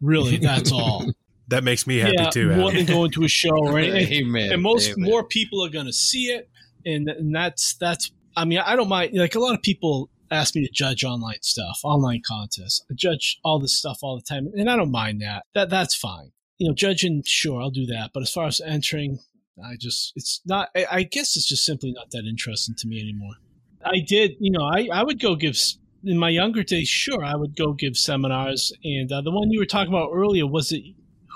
Really, 0.00 0.38
that's 0.38 0.72
all. 0.72 1.06
that 1.48 1.64
makes 1.64 1.86
me 1.86 1.98
happy 1.98 2.14
yeah, 2.18 2.30
too. 2.30 2.56
More 2.56 2.72
than 2.72 2.86
going 2.86 3.10
to 3.12 3.24
a 3.24 3.28
show, 3.28 3.70
right? 3.70 3.90
Amen. 4.12 4.52
And 4.52 4.62
most 4.62 4.92
Amen. 4.92 5.10
more 5.10 5.24
people 5.24 5.64
are 5.64 5.68
going 5.68 5.86
to 5.86 5.92
see 5.92 6.26
it, 6.26 6.48
and 6.86 7.08
and 7.08 7.34
that's 7.34 7.76
that's. 7.78 8.10
I 8.34 8.46
mean, 8.46 8.60
I 8.60 8.76
don't 8.76 8.88
mind. 8.88 9.12
Like 9.14 9.34
a 9.34 9.40
lot 9.40 9.54
of 9.54 9.60
people 9.60 10.08
ask 10.30 10.54
me 10.54 10.64
to 10.64 10.72
judge 10.72 11.04
online 11.04 11.42
stuff, 11.42 11.80
online 11.84 12.22
contests. 12.26 12.82
I 12.90 12.94
judge 12.96 13.38
all 13.44 13.58
this 13.58 13.76
stuff 13.76 13.98
all 14.02 14.16
the 14.16 14.22
time, 14.22 14.50
and 14.54 14.70
I 14.70 14.76
don't 14.76 14.90
mind 14.90 15.20
that. 15.20 15.44
That 15.54 15.68
that's 15.68 15.94
fine 15.94 16.30
you 16.60 16.68
know, 16.68 16.74
judging, 16.74 17.22
sure, 17.26 17.60
I'll 17.60 17.70
do 17.70 17.86
that. 17.86 18.10
But 18.12 18.22
as 18.22 18.30
far 18.30 18.46
as 18.46 18.60
entering, 18.60 19.18
I 19.64 19.76
just, 19.80 20.12
it's 20.14 20.42
not, 20.44 20.68
I, 20.76 20.86
I 20.92 21.02
guess 21.04 21.34
it's 21.34 21.48
just 21.48 21.64
simply 21.64 21.90
not 21.90 22.10
that 22.10 22.24
interesting 22.26 22.74
to 22.78 22.86
me 22.86 23.00
anymore. 23.00 23.34
I 23.82 24.00
did, 24.06 24.32
you 24.38 24.50
know, 24.50 24.64
I, 24.64 24.88
I 24.92 25.02
would 25.02 25.18
go 25.18 25.36
give, 25.36 25.56
in 26.04 26.18
my 26.18 26.28
younger 26.28 26.62
days, 26.62 26.86
sure, 26.86 27.24
I 27.24 27.34
would 27.34 27.56
go 27.56 27.72
give 27.72 27.96
seminars. 27.96 28.72
And 28.84 29.10
uh, 29.10 29.22
the 29.22 29.30
one 29.30 29.50
you 29.50 29.58
were 29.58 29.64
talking 29.64 29.92
about 29.92 30.10
earlier, 30.12 30.46
was 30.46 30.70
it, 30.70 30.84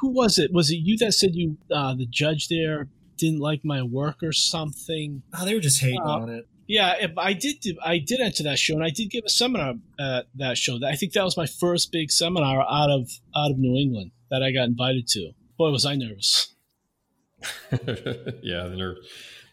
who 0.00 0.10
was 0.10 0.38
it? 0.38 0.52
Was 0.52 0.70
it 0.70 0.76
you 0.76 0.98
that 0.98 1.14
said 1.14 1.30
you, 1.32 1.56
uh, 1.74 1.94
the 1.94 2.06
judge 2.06 2.48
there 2.48 2.88
didn't 3.16 3.40
like 3.40 3.64
my 3.64 3.82
work 3.82 4.22
or 4.22 4.32
something? 4.32 5.22
Oh, 5.34 5.46
they 5.46 5.54
were 5.54 5.60
just 5.60 5.80
hating 5.80 6.02
Uh, 6.02 6.20
on 6.20 6.28
it. 6.28 6.46
Yeah, 6.66 6.94
I 7.18 7.34
did. 7.34 7.56
I 7.84 7.98
did 7.98 8.20
enter 8.20 8.42
that 8.44 8.58
show, 8.58 8.72
and 8.72 8.82
I 8.82 8.88
did 8.88 9.10
give 9.10 9.24
a 9.26 9.28
seminar 9.28 9.74
at 10.00 10.28
that 10.36 10.56
show. 10.56 10.78
I 10.82 10.96
think 10.96 11.12
that 11.12 11.22
was 11.22 11.36
my 11.36 11.44
first 11.44 11.92
big 11.92 12.10
seminar 12.10 12.62
out 12.62 12.90
of 12.90 13.10
out 13.36 13.50
of 13.50 13.58
New 13.58 13.76
England 13.76 14.12
that 14.34 14.42
I 14.42 14.50
got 14.50 14.64
invited 14.64 15.06
to. 15.08 15.30
Boy, 15.56 15.70
was 15.70 15.86
I 15.86 15.94
nervous. 15.94 16.52
yeah, 17.70 18.64
the 18.64 18.74
nerve. 18.76 18.96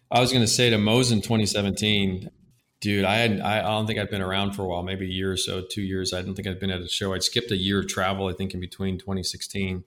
I 0.10 0.20
was 0.20 0.32
going 0.32 0.44
to 0.44 0.52
say 0.52 0.72
to 0.72 0.80
Mose 0.80 1.12
Moson 1.12 1.18
2017, 1.18 2.32
dude, 2.80 3.06
I 3.06 3.18
had 3.18 3.42
I 3.42 3.62
don't 3.62 3.86
think 3.86 4.00
I'd 4.00 4.10
been 4.10 4.24
around 4.24 4.54
for 4.54 4.64
a 4.64 4.68
while, 4.68 4.82
maybe 4.82 5.06
a 5.06 5.10
year 5.10 5.32
or 5.32 5.38
so, 5.38 5.62
two 5.62 5.84
years. 5.84 6.14
I 6.14 6.24
don't 6.24 6.34
think 6.34 6.48
I'd 6.48 6.60
been 6.60 6.72
at 6.72 6.82
a 6.82 6.90
show. 6.90 7.14
I'd 7.14 7.22
skipped 7.22 7.52
a 7.52 7.56
year 7.56 7.82
of 7.82 7.88
travel, 7.88 8.28
I 8.28 8.34
think, 8.34 8.56
in 8.56 8.60
between 8.60 8.98
2016. 8.98 9.84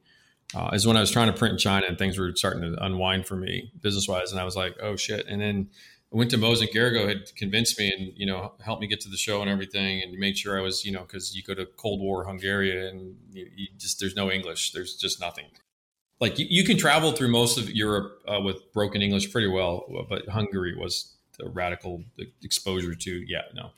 Uh, 0.55 0.71
is 0.73 0.87
when 0.87 0.97
I 0.97 1.01
was 1.01 1.11
trying 1.11 1.27
to 1.27 1.33
print 1.33 1.55
in 1.55 1.59
China 1.59 1.87
and 1.89 1.99
things 1.99 2.17
were 2.17 2.31
starting 2.37 2.63
to 2.63 2.85
unwind 2.85 3.27
for 3.27 3.35
me 3.35 3.73
business 3.81 4.07
wise, 4.07 4.31
and 4.31 4.41
I 4.41 4.45
was 4.45 4.55
like, 4.55 4.77
oh 4.81 4.95
shit. 4.95 5.27
And 5.27 5.41
then 5.41 5.71
I 6.15 6.17
went 6.17 6.31
to 6.31 6.37
Mose 6.37 6.61
and 6.61 6.71
Garrigo 6.71 7.09
had 7.09 7.35
convinced 7.35 7.79
me 7.79 7.93
and 7.93 8.13
you 8.17 8.25
know 8.25 8.53
helped 8.65 8.81
me 8.81 8.87
get 8.87 9.01
to 9.01 9.09
the 9.09 9.17
show 9.17 9.41
and 9.41 9.51
everything, 9.51 10.03
and 10.03 10.17
made 10.19 10.39
sure 10.39 10.57
I 10.57 10.63
was 10.63 10.85
you 10.85 10.93
know 10.93 11.03
because 11.03 11.35
you 11.35 11.43
go 11.43 11.55
to 11.55 11.67
Cold 11.67 12.01
War 12.01 12.25
Hungary 12.25 12.89
and 12.89 13.17
you, 13.33 13.49
you 13.55 13.67
just 13.77 14.01
there's 14.01 14.17
no 14.17 14.31
English, 14.31 14.73
there's 14.73 14.95
just 14.95 15.21
nothing 15.21 15.47
like 16.21 16.39
you, 16.39 16.47
you 16.49 16.65
can 16.65 16.77
travel 16.77 17.13
through 17.13 17.29
most 17.29 17.59
of 17.59 17.71
Europe 17.71 18.23
uh, 18.27 18.41
with 18.41 18.73
broken 18.73 19.03
English 19.03 19.33
pretty 19.33 19.49
well, 19.49 19.85
but 20.09 20.29
Hungary 20.29 20.75
was 20.77 21.15
a 21.45 21.49
radical 21.49 22.03
exposure 22.43 22.95
to. 22.95 23.25
Yeah, 23.27 23.43
no. 23.55 23.71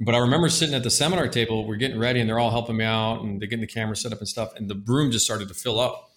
But 0.00 0.14
I 0.14 0.18
remember 0.18 0.48
sitting 0.48 0.74
at 0.74 0.84
the 0.84 0.90
seminar 0.90 1.26
table, 1.26 1.66
we're 1.66 1.76
getting 1.76 1.98
ready, 1.98 2.20
and 2.20 2.28
they're 2.28 2.38
all 2.38 2.52
helping 2.52 2.76
me 2.76 2.84
out, 2.84 3.22
and 3.22 3.40
they're 3.40 3.48
getting 3.48 3.66
the 3.66 3.66
camera 3.66 3.96
set 3.96 4.12
up 4.12 4.18
and 4.18 4.28
stuff, 4.28 4.54
and 4.54 4.70
the 4.70 4.80
room 4.86 5.10
just 5.10 5.24
started 5.24 5.48
to 5.48 5.54
fill 5.54 5.80
up. 5.80 6.10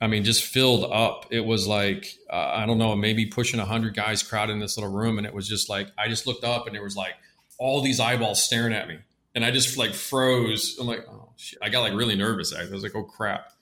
I 0.00 0.06
mean, 0.06 0.24
just 0.24 0.44
filled 0.44 0.90
up. 0.90 1.26
It 1.30 1.44
was 1.44 1.66
like 1.66 2.14
uh, 2.30 2.52
I 2.54 2.66
don't 2.66 2.78
know, 2.78 2.94
maybe 2.96 3.26
pushing 3.26 3.60
hundred 3.60 3.94
guys 3.94 4.22
crowded 4.22 4.52
in 4.52 4.58
this 4.60 4.76
little 4.76 4.92
room, 4.92 5.18
and 5.18 5.26
it 5.26 5.34
was 5.34 5.48
just 5.48 5.68
like 5.68 5.88
I 5.98 6.08
just 6.08 6.26
looked 6.26 6.44
up, 6.44 6.66
and 6.66 6.74
there 6.74 6.82
was 6.82 6.96
like 6.96 7.14
all 7.58 7.82
these 7.82 8.00
eyeballs 8.00 8.42
staring 8.42 8.72
at 8.72 8.88
me, 8.88 8.98
and 9.34 9.44
I 9.44 9.50
just 9.50 9.76
like 9.76 9.92
froze. 9.92 10.76
I'm 10.80 10.86
like, 10.86 11.06
oh 11.08 11.30
shit! 11.36 11.58
I 11.62 11.68
got 11.68 11.80
like 11.80 11.94
really 11.94 12.16
nervous. 12.16 12.54
I 12.54 12.64
was 12.70 12.82
like, 12.82 12.94
oh 12.94 13.04
crap 13.04 13.52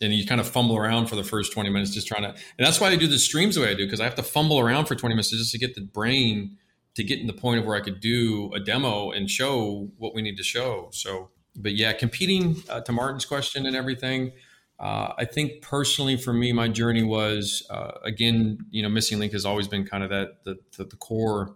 and 0.00 0.12
you 0.12 0.26
kind 0.26 0.40
of 0.40 0.48
fumble 0.48 0.76
around 0.76 1.06
for 1.06 1.16
the 1.16 1.24
first 1.24 1.52
20 1.52 1.70
minutes 1.70 1.90
just 1.92 2.06
trying 2.06 2.22
to 2.22 2.28
and 2.28 2.66
that's 2.66 2.80
why 2.80 2.88
i 2.88 2.96
do 2.96 3.06
the 3.06 3.18
streams 3.18 3.54
the 3.54 3.60
way 3.60 3.70
i 3.70 3.74
do 3.74 3.84
because 3.84 4.00
i 4.00 4.04
have 4.04 4.14
to 4.14 4.22
fumble 4.22 4.58
around 4.58 4.86
for 4.86 4.94
20 4.94 5.14
minutes 5.14 5.30
just 5.30 5.52
to 5.52 5.58
get 5.58 5.74
the 5.74 5.80
brain 5.80 6.56
to 6.94 7.04
get 7.04 7.20
in 7.20 7.26
the 7.26 7.32
point 7.32 7.60
of 7.60 7.66
where 7.66 7.76
i 7.76 7.80
could 7.80 8.00
do 8.00 8.50
a 8.54 8.60
demo 8.60 9.10
and 9.10 9.30
show 9.30 9.90
what 9.98 10.14
we 10.14 10.22
need 10.22 10.36
to 10.36 10.42
show 10.42 10.88
so 10.92 11.30
but 11.56 11.74
yeah 11.74 11.92
competing 11.92 12.56
uh, 12.68 12.80
to 12.80 12.92
martin's 12.92 13.24
question 13.24 13.66
and 13.66 13.74
everything 13.74 14.32
uh, 14.80 15.12
i 15.18 15.24
think 15.24 15.62
personally 15.62 16.16
for 16.16 16.32
me 16.32 16.52
my 16.52 16.68
journey 16.68 17.02
was 17.02 17.66
uh, 17.70 17.92
again 18.04 18.58
you 18.70 18.82
know 18.82 18.88
Missing 18.88 19.18
Lynx 19.18 19.32
has 19.32 19.44
always 19.44 19.68
been 19.68 19.84
kind 19.84 20.04
of 20.04 20.10
that 20.10 20.44
the, 20.44 20.56
the, 20.76 20.84
the 20.84 20.96
core 20.96 21.54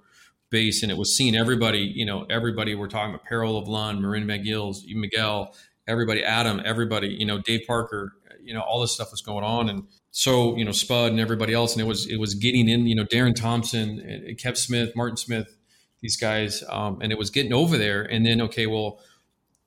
base 0.51 0.83
and 0.83 0.93
it 0.93 0.99
was 0.99 1.17
seeing 1.17 1.35
everybody 1.35 1.81
you 1.95 2.05
know 2.05 2.27
everybody 2.29 2.75
we're 2.75 2.89
talking 2.89 3.15
about 3.15 3.25
Per 3.25 3.43
Olav 3.43 3.69
Lund 3.69 4.01
marin 4.01 4.25
mcgills 4.27 4.79
miguel 4.89 5.55
everybody 5.89 6.23
adam 6.23 6.61
everybody 6.65 7.09
you 7.09 7.27
know 7.27 7.39
dave 7.39 7.63
parker 7.67 8.13
you 8.43 8.53
know 8.55 8.61
all 8.61 8.81
this 8.81 8.93
stuff 8.93 9.11
was 9.11 9.23
going 9.23 9.45
on 9.45 9.69
and 9.69 9.85
so 10.11 10.57
you 10.57 10.65
know 10.65 10.73
spud 10.73 11.11
and 11.11 11.21
everybody 11.21 11.55
else 11.55 11.73
and 11.73 11.81
it 11.81 11.87
was 11.87 12.07
it 12.07 12.19
was 12.19 12.35
getting 12.35 12.69
in 12.69 12.87
you 12.87 12.95
know 12.95 13.05
darren 13.05 13.35
thompson 13.35 13.99
kev 14.39 14.57
smith 14.57 14.95
martin 14.95 15.17
smith 15.17 15.57
these 16.01 16.17
guys 16.17 16.63
um, 16.69 16.99
and 17.01 17.13
it 17.13 17.19
was 17.19 17.31
getting 17.31 17.53
over 17.53 17.79
there 17.79 18.03
and 18.03 18.27
then 18.27 18.41
okay 18.41 18.67
well 18.67 18.99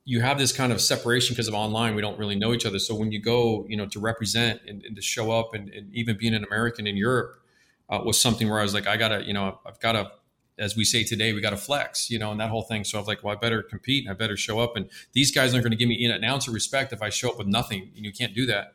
you 0.07 0.21
have 0.21 0.37
this 0.37 0.51
kind 0.51 0.71
of 0.71 0.79
separation 0.79 1.33
because 1.33 1.47
of 1.47 1.53
online 1.53 1.95
we 1.95 2.01
don't 2.01 2.17
really 2.17 2.35
know 2.35 2.53
each 2.53 2.65
other 2.65 2.79
so 2.79 2.95
when 2.95 3.11
you 3.11 3.19
go 3.19 3.65
you 3.67 3.75
know 3.75 3.85
to 3.85 3.99
represent 3.99 4.61
and, 4.67 4.83
and 4.83 4.95
to 4.95 5.01
show 5.01 5.31
up 5.31 5.53
and, 5.53 5.69
and, 5.69 5.93
even 5.93 6.17
being 6.17 6.33
an 6.33 6.43
american 6.43 6.87
in 6.87 6.95
europe 6.95 7.41
uh, 7.89 7.99
was 8.03 8.19
something 8.19 8.49
where 8.49 8.59
i 8.59 8.63
was 8.63 8.73
like 8.73 8.87
i 8.87 8.95
gotta 8.97 9.23
you 9.23 9.33
know 9.33 9.59
i've 9.65 9.79
gotta 9.79 10.11
as 10.57 10.75
we 10.75 10.83
say 10.85 11.03
today, 11.03 11.33
we 11.33 11.41
got 11.41 11.49
to 11.49 11.57
flex, 11.57 12.09
you 12.09 12.17
know, 12.17 12.31
and 12.31 12.39
that 12.39 12.49
whole 12.49 12.61
thing. 12.61 12.83
So 12.83 12.97
I 12.97 13.01
was 13.01 13.07
like, 13.07 13.23
well, 13.23 13.35
I 13.35 13.39
better 13.39 13.61
compete 13.61 14.05
and 14.05 14.11
I 14.11 14.15
better 14.15 14.37
show 14.37 14.59
up. 14.59 14.75
And 14.75 14.89
these 15.13 15.31
guys 15.31 15.53
aren't 15.53 15.63
going 15.63 15.71
to 15.71 15.77
give 15.77 15.89
me 15.89 16.03
an 16.05 16.23
ounce 16.23 16.47
of 16.47 16.53
respect 16.53 16.93
if 16.93 17.01
I 17.01 17.09
show 17.09 17.29
up 17.29 17.37
with 17.37 17.47
nothing. 17.47 17.91
And 17.95 18.05
you 18.05 18.13
can't 18.13 18.33
do 18.33 18.45
that. 18.45 18.73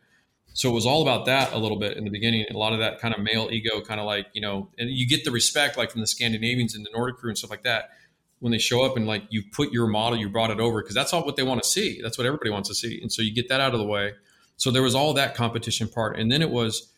So 0.53 0.69
it 0.69 0.75
was 0.75 0.85
all 0.85 1.01
about 1.01 1.27
that 1.27 1.53
a 1.53 1.59
little 1.59 1.79
bit 1.79 1.97
in 1.97 2.05
the 2.05 2.11
beginning. 2.11 2.45
A 2.51 2.59
lot 2.59 2.73
of 2.73 2.81
that 2.81 3.01
kind 3.01 3.15
of 3.15 3.21
male 3.21 3.49
ego, 3.51 3.81
kind 3.81 4.01
of 4.01 4.07
like, 4.07 4.27
you 4.33 4.41
know, 4.41 4.69
and 4.79 4.91
you 4.91 5.07
get 5.07 5.25
the 5.25 5.31
respect 5.31 5.79
like 5.79 5.91
from 5.91 6.01
the 6.01 6.07
Scandinavians 6.07 6.75
and 6.75 6.85
the 6.85 6.91
Nordic 6.93 7.17
crew 7.17 7.31
and 7.31 7.39
stuff 7.39 7.51
like 7.51 7.63
that 7.63 7.91
when 8.41 8.53
they 8.53 8.59
show 8.59 8.83
up 8.85 8.97
and 8.97 9.07
like 9.07 9.23
you 9.31 9.43
put 9.53 9.73
your 9.73 9.87
model, 9.87 10.19
you 10.19 10.29
brought 10.29 10.51
it 10.51 10.61
over 10.61 10.83
because 10.83 10.95
that's 10.95 11.13
all 11.13 11.25
what 11.25 11.37
they 11.37 11.43
want 11.43 11.63
to 11.63 11.69
see. 11.69 12.01
That's 12.03 12.19
what 12.19 12.27
everybody 12.27 12.51
wants 12.51 12.69
to 12.69 12.75
see. 12.75 13.01
And 13.01 13.13
so 13.13 13.23
you 13.23 13.33
get 13.33 13.49
that 13.49 13.61
out 13.61 13.73
of 13.73 13.79
the 13.79 13.87
way. 13.87 14.15
So 14.57 14.71
there 14.71 14.83
was 14.83 14.95
all 14.95 15.15
that 15.15 15.35
competition 15.35 15.89
part. 15.89 16.19
And 16.19 16.33
then 16.33 16.43
it 16.43 16.51
was, 16.51 16.93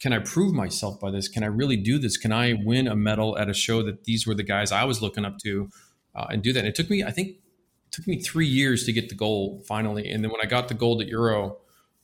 can 0.00 0.12
I 0.12 0.18
prove 0.18 0.54
myself 0.54 1.00
by 1.00 1.10
this? 1.10 1.28
Can 1.28 1.42
I 1.42 1.46
really 1.46 1.76
do 1.76 1.98
this? 1.98 2.16
Can 2.16 2.32
I 2.32 2.54
win 2.64 2.86
a 2.86 2.96
medal 2.96 3.38
at 3.38 3.48
a 3.48 3.54
show 3.54 3.82
that 3.82 4.04
these 4.04 4.26
were 4.26 4.34
the 4.34 4.42
guys 4.42 4.70
I 4.70 4.84
was 4.84 5.00
looking 5.00 5.24
up 5.24 5.38
to 5.38 5.70
uh, 6.14 6.26
and 6.30 6.42
do 6.42 6.52
that? 6.52 6.60
And 6.60 6.68
it 6.68 6.74
took 6.74 6.90
me, 6.90 7.02
I 7.02 7.10
think, 7.10 7.36
took 7.90 8.06
me 8.06 8.20
three 8.20 8.46
years 8.46 8.84
to 8.84 8.92
get 8.92 9.08
the 9.08 9.14
gold 9.14 9.64
finally. 9.66 10.10
And 10.10 10.22
then 10.22 10.30
when 10.30 10.40
I 10.42 10.46
got 10.46 10.68
the 10.68 10.74
gold 10.74 11.00
at 11.00 11.08
Euro, 11.08 11.58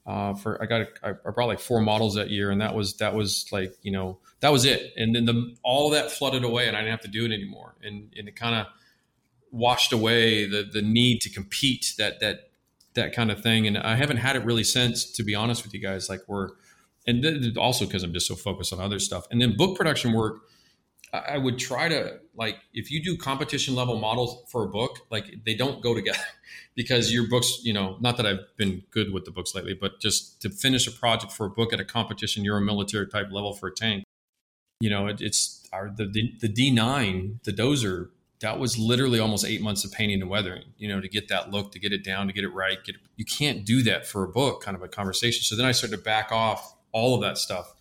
uh, 0.08 0.32
for 0.34 0.60
I 0.62 0.64
got 0.64 0.86
I 1.04 1.12
brought 1.30 1.48
like 1.48 1.60
four 1.60 1.82
models 1.82 2.14
that 2.14 2.30
year, 2.30 2.50
and 2.50 2.62
that 2.62 2.74
was 2.74 2.96
that 2.96 3.14
was 3.14 3.46
like 3.52 3.74
you 3.82 3.92
know 3.92 4.18
that 4.40 4.50
was 4.50 4.64
it. 4.64 4.94
And 4.96 5.14
then 5.14 5.26
the 5.26 5.54
all 5.62 5.90
that 5.90 6.10
flooded 6.10 6.44
away, 6.44 6.66
and 6.66 6.74
I 6.74 6.80
didn't 6.80 6.92
have 6.92 7.02
to 7.02 7.08
do 7.08 7.26
it 7.26 7.32
anymore. 7.32 7.74
And 7.82 8.10
and 8.16 8.26
it 8.26 8.34
kind 8.34 8.54
of 8.54 8.66
washed 9.50 9.92
away 9.92 10.46
the 10.46 10.62
the 10.62 10.82
need 10.82 11.20
to 11.22 11.30
compete 11.30 11.94
that 11.98 12.20
that 12.20 12.48
that 12.94 13.14
kind 13.14 13.30
of 13.30 13.42
thing. 13.42 13.66
And 13.66 13.78
I 13.78 13.94
haven't 13.94 14.18
had 14.18 14.36
it 14.36 14.44
really 14.44 14.64
since, 14.64 15.10
to 15.12 15.22
be 15.22 15.34
honest 15.34 15.64
with 15.64 15.72
you 15.72 15.80
guys. 15.80 16.08
Like 16.08 16.20
we're 16.26 16.50
and 17.06 17.22
th- 17.22 17.56
also 17.56 17.86
because 17.86 18.02
I'm 18.02 18.12
just 18.12 18.26
so 18.26 18.34
focused 18.34 18.72
on 18.72 18.80
other 18.80 18.98
stuff. 18.98 19.26
And 19.30 19.40
then 19.40 19.56
book 19.56 19.76
production 19.76 20.12
work, 20.12 20.42
I, 21.12 21.18
I 21.18 21.38
would 21.38 21.58
try 21.58 21.88
to 21.88 22.18
like 22.34 22.56
if 22.74 22.90
you 22.90 23.02
do 23.02 23.16
competition 23.16 23.74
level 23.74 23.98
models 23.98 24.44
for 24.50 24.64
a 24.64 24.68
book, 24.68 25.06
like 25.10 25.44
they 25.44 25.54
don't 25.54 25.82
go 25.82 25.94
together 25.94 26.18
because 26.74 27.12
your 27.12 27.28
books, 27.28 27.60
you 27.62 27.72
know, 27.72 27.96
not 28.00 28.16
that 28.18 28.26
I've 28.26 28.56
been 28.56 28.82
good 28.90 29.12
with 29.12 29.24
the 29.24 29.30
books 29.30 29.54
lately, 29.54 29.74
but 29.74 30.00
just 30.00 30.42
to 30.42 30.50
finish 30.50 30.86
a 30.86 30.90
project 30.90 31.32
for 31.32 31.46
a 31.46 31.50
book 31.50 31.72
at 31.72 31.80
a 31.80 31.84
competition, 31.84 32.44
you're 32.44 32.58
a 32.58 32.62
military 32.62 33.06
type 33.06 33.28
level 33.30 33.54
for 33.54 33.68
a 33.68 33.74
tank. 33.74 34.04
You 34.80 34.90
know, 34.90 35.06
it, 35.06 35.20
it's 35.20 35.66
our 35.72 35.90
the 35.90 36.06
the 36.40 36.48
D9, 36.48 37.42
the 37.44 37.52
dozer 37.52 38.10
that 38.40 38.58
was 38.58 38.78
literally 38.78 39.18
almost 39.18 39.44
eight 39.44 39.60
months 39.60 39.84
of 39.84 39.92
painting 39.92 40.20
and 40.20 40.30
weathering, 40.30 40.64
you 40.76 40.88
know, 40.88 41.00
to 41.00 41.08
get 41.08 41.28
that 41.28 41.50
look, 41.50 41.72
to 41.72 41.78
get 41.78 41.92
it 41.92 42.04
down, 42.04 42.28
to 42.28 42.32
get 42.32 42.44
it 42.44 42.54
right. 42.54 42.82
Get 42.84 42.94
it, 42.94 43.00
you 43.16 43.24
can't 43.24 43.64
do 43.64 43.82
that 43.82 44.06
for 44.06 44.22
a 44.22 44.28
book, 44.28 44.62
kind 44.62 44.76
of 44.76 44.82
a 44.82 44.88
conversation. 44.88 45.42
So 45.42 45.56
then 45.56 45.66
I 45.66 45.72
started 45.72 45.96
to 45.96 46.02
back 46.02 46.30
off 46.30 46.76
all 46.92 47.14
of 47.14 47.20
that 47.22 47.38
stuff. 47.38 47.74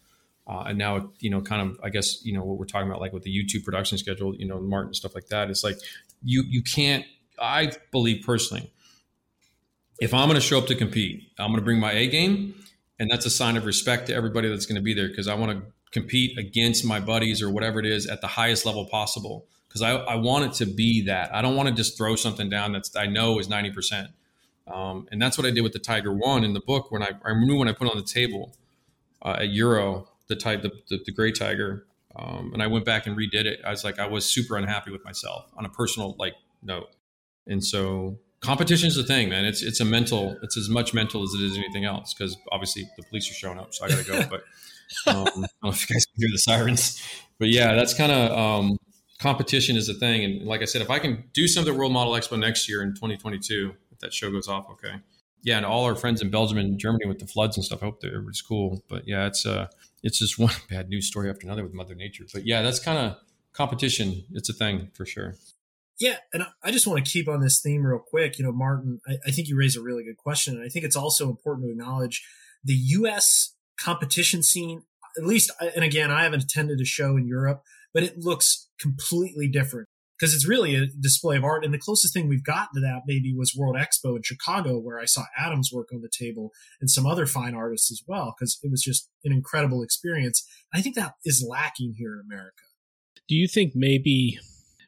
Uh, 0.47 0.63
and 0.67 0.77
now, 0.77 1.11
you 1.19 1.29
know, 1.29 1.41
kind 1.41 1.61
of, 1.61 1.79
I 1.83 1.89
guess, 1.89 2.23
you 2.25 2.33
know, 2.33 2.43
what 2.43 2.57
we're 2.57 2.65
talking 2.65 2.87
about, 2.87 3.01
like 3.01 3.13
with 3.13 3.23
the 3.23 3.31
YouTube 3.31 3.65
production 3.65 3.97
schedule, 3.97 4.33
you 4.35 4.47
know, 4.47 4.59
Martin 4.59 4.93
stuff 4.93 5.13
like 5.13 5.27
that. 5.27 5.49
It's 5.49 5.63
like 5.63 5.77
you 6.23 6.43
you 6.47 6.63
can't. 6.63 7.05
I 7.39 7.73
believe 7.91 8.25
personally, 8.25 8.71
if 9.99 10.13
I'm 10.13 10.27
going 10.27 10.35
to 10.35 10.41
show 10.41 10.57
up 10.57 10.67
to 10.67 10.75
compete, 10.75 11.29
I'm 11.37 11.47
going 11.47 11.59
to 11.59 11.65
bring 11.65 11.79
my 11.79 11.91
A 11.91 12.07
game, 12.07 12.55
and 12.97 13.11
that's 13.11 13.25
a 13.25 13.29
sign 13.29 13.57
of 13.57 13.65
respect 13.65 14.07
to 14.07 14.15
everybody 14.15 14.49
that's 14.49 14.65
going 14.65 14.77
to 14.77 14.81
be 14.81 14.93
there 14.93 15.09
because 15.09 15.27
I 15.27 15.35
want 15.35 15.51
to 15.51 15.65
compete 15.91 16.37
against 16.37 16.83
my 16.83 16.99
buddies 16.99 17.41
or 17.41 17.49
whatever 17.49 17.79
it 17.79 17.85
is 17.85 18.07
at 18.07 18.21
the 18.21 18.27
highest 18.27 18.65
level 18.65 18.85
possible 18.85 19.45
because 19.77 20.07
I, 20.07 20.13
I 20.13 20.15
want 20.15 20.45
it 20.45 20.53
to 20.65 20.65
be 20.65 21.03
that. 21.03 21.33
I 21.33 21.41
don't 21.41 21.55
want 21.55 21.69
to 21.69 21.75
just 21.75 21.97
throw 21.97 22.15
something 22.15 22.49
down 22.49 22.71
that's 22.71 22.95
I 22.95 23.05
know 23.05 23.39
is 23.39 23.47
90%. 23.47 24.09
Um, 24.67 25.07
and 25.11 25.21
that's 25.21 25.37
what 25.37 25.47
I 25.47 25.51
did 25.51 25.61
with 25.61 25.73
the 25.73 25.79
Tiger 25.79 26.13
One 26.13 26.43
in 26.43 26.53
the 26.53 26.59
book 26.59 26.91
when 26.91 27.01
I, 27.01 27.11
I 27.23 27.33
knew 27.33 27.57
when 27.57 27.67
I 27.67 27.73
put 27.73 27.89
on 27.89 27.95
the 27.95 28.03
table 28.03 28.55
uh, 29.21 29.37
at 29.39 29.49
Euro, 29.49 30.09
the 30.27 30.35
type, 30.35 30.61
the, 30.61 30.71
the, 30.89 30.99
the 31.05 31.11
gray 31.11 31.31
Tiger. 31.31 31.85
Um, 32.15 32.51
and 32.53 32.61
I 32.61 32.67
went 32.67 32.83
back 32.83 33.07
and 33.07 33.15
redid 33.15 33.45
it. 33.45 33.61
I 33.63 33.69
was 33.69 33.83
like, 33.83 33.99
I 33.99 34.07
was 34.07 34.25
super 34.25 34.57
unhappy 34.57 34.91
with 34.91 35.05
myself 35.05 35.45
on 35.55 35.65
a 35.65 35.69
personal 35.69 36.15
like 36.17 36.33
note. 36.61 36.89
And 37.45 37.63
so 37.63 38.17
competition 38.41 38.87
is 38.87 38.95
the 38.95 39.03
thing, 39.03 39.29
man. 39.29 39.45
It's, 39.45 39.61
it's 39.61 39.79
a 39.79 39.85
mental, 39.85 40.37
it's 40.41 40.57
as 40.57 40.67
much 40.67 40.93
mental 40.93 41.23
as 41.23 41.33
it 41.33 41.41
is 41.41 41.57
anything 41.57 41.85
else. 41.85 42.13
Cause 42.13 42.35
obviously 42.51 42.89
the 42.97 43.03
police 43.03 43.29
are 43.29 43.35
showing 43.35 43.59
up, 43.59 43.73
so 43.73 43.85
I 43.85 43.89
gotta 43.89 44.03
go, 44.03 44.23
but 44.29 44.43
um, 45.07 45.27
I 45.27 45.33
don't 45.33 45.47
know 45.63 45.69
if 45.69 45.89
you 45.89 45.95
guys 45.95 46.05
can 46.07 46.15
hear 46.17 46.29
the 46.31 46.39
sirens, 46.39 47.01
but 47.39 47.49
yeah, 47.49 47.75
that's 47.75 47.93
kind 47.93 48.11
of, 48.11 48.31
um, 48.37 48.77
competition 49.19 49.75
is 49.75 49.89
a 49.89 49.93
thing. 49.93 50.23
And 50.23 50.43
like 50.43 50.61
I 50.61 50.65
said, 50.65 50.81
if 50.81 50.89
I 50.89 50.99
can 50.99 51.23
do 51.33 51.47
something 51.47 51.73
at 51.73 51.77
World 51.77 51.93
Model 51.93 52.13
Expo 52.13 52.37
next 52.39 52.69
year 52.69 52.81
in 52.81 52.93
2022, 52.93 53.73
if 53.91 53.99
that 53.99 54.13
show 54.13 54.31
goes 54.31 54.47
off, 54.47 54.69
okay. 54.71 54.95
Yeah, 55.43 55.57
and 55.57 55.65
all 55.65 55.85
our 55.85 55.95
friends 55.95 56.21
in 56.21 56.29
Belgium 56.29 56.57
and 56.57 56.77
Germany 56.79 57.05
with 57.05 57.19
the 57.19 57.27
floods 57.27 57.57
and 57.57 57.63
stuff, 57.63 57.81
I 57.81 57.85
hope 57.85 58.01
that 58.01 58.07
everybody's 58.07 58.41
cool. 58.41 58.83
But 58.89 59.07
yeah, 59.07 59.27
it's 59.27 59.45
uh, 59.45 59.67
it's 60.03 60.19
just 60.19 60.37
one 60.39 60.53
bad 60.69 60.89
news 60.89 61.07
story 61.07 61.29
after 61.29 61.45
another 61.45 61.63
with 61.63 61.73
Mother 61.73 61.95
Nature. 61.95 62.25
But 62.33 62.45
yeah, 62.45 62.61
that's 62.61 62.79
kind 62.79 62.97
of 62.97 63.17
competition. 63.53 64.25
It's 64.33 64.49
a 64.49 64.53
thing 64.53 64.89
for 64.93 65.05
sure. 65.05 65.35
Yeah, 65.99 66.17
and 66.31 66.45
I 66.63 66.71
just 66.71 66.85
want 66.85 67.03
to 67.03 67.11
keep 67.11 67.27
on 67.27 67.41
this 67.41 67.59
theme 67.59 67.83
real 67.83 67.99
quick. 67.99 68.37
You 68.37 68.45
know, 68.45 68.51
Martin, 68.51 68.99
I, 69.07 69.17
I 69.27 69.31
think 69.31 69.47
you 69.47 69.57
raise 69.57 69.75
a 69.75 69.81
really 69.81 70.03
good 70.03 70.17
question, 70.17 70.55
and 70.55 70.63
I 70.63 70.69
think 70.69 70.85
it's 70.85 70.95
also 70.95 71.29
important 71.29 71.67
to 71.67 71.71
acknowledge 71.71 72.27
the 72.63 72.75
U.S. 72.75 73.55
competition 73.79 74.43
scene. 74.43 74.83
At 75.17 75.23
least, 75.23 75.49
and 75.75 75.83
again, 75.83 76.11
I 76.11 76.23
haven't 76.23 76.43
attended 76.43 76.79
a 76.79 76.85
show 76.85 77.17
in 77.17 77.25
Europe, 77.25 77.63
but 77.93 78.03
it 78.03 78.19
looks 78.19 78.69
completely 78.79 79.47
different 79.47 79.87
because 80.17 80.33
it's 80.33 80.47
really 80.47 80.75
a 80.75 80.87
display 80.87 81.37
of 81.37 81.43
art. 81.43 81.63
And 81.63 81.73
the 81.73 81.79
closest 81.79 82.13
thing 82.13 82.27
we've 82.27 82.43
gotten 82.43 82.75
to 82.75 82.81
that 82.81 83.03
maybe 83.05 83.33
was 83.35 83.55
World 83.55 83.75
Expo 83.75 84.15
in 84.15 84.23
Chicago, 84.23 84.79
where 84.79 84.99
I 84.99 85.05
saw 85.05 85.23
Adam's 85.37 85.71
work 85.71 85.89
on 85.93 86.01
the 86.01 86.09
table 86.09 86.51
and 86.81 86.89
some 86.89 87.05
other 87.05 87.25
fine 87.25 87.53
artists 87.53 87.91
as 87.91 88.01
well, 88.07 88.33
because 88.37 88.59
it 88.63 88.71
was 88.71 88.81
just 88.81 89.09
an 89.23 89.31
incredible 89.31 89.83
experience. 89.83 90.47
I 90.73 90.81
think 90.81 90.95
that 90.95 91.13
is 91.23 91.45
lacking 91.47 91.95
here 91.97 92.13
in 92.13 92.21
America. 92.25 92.63
Do 93.27 93.35
you 93.35 93.47
think 93.47 93.73
maybe 93.75 94.39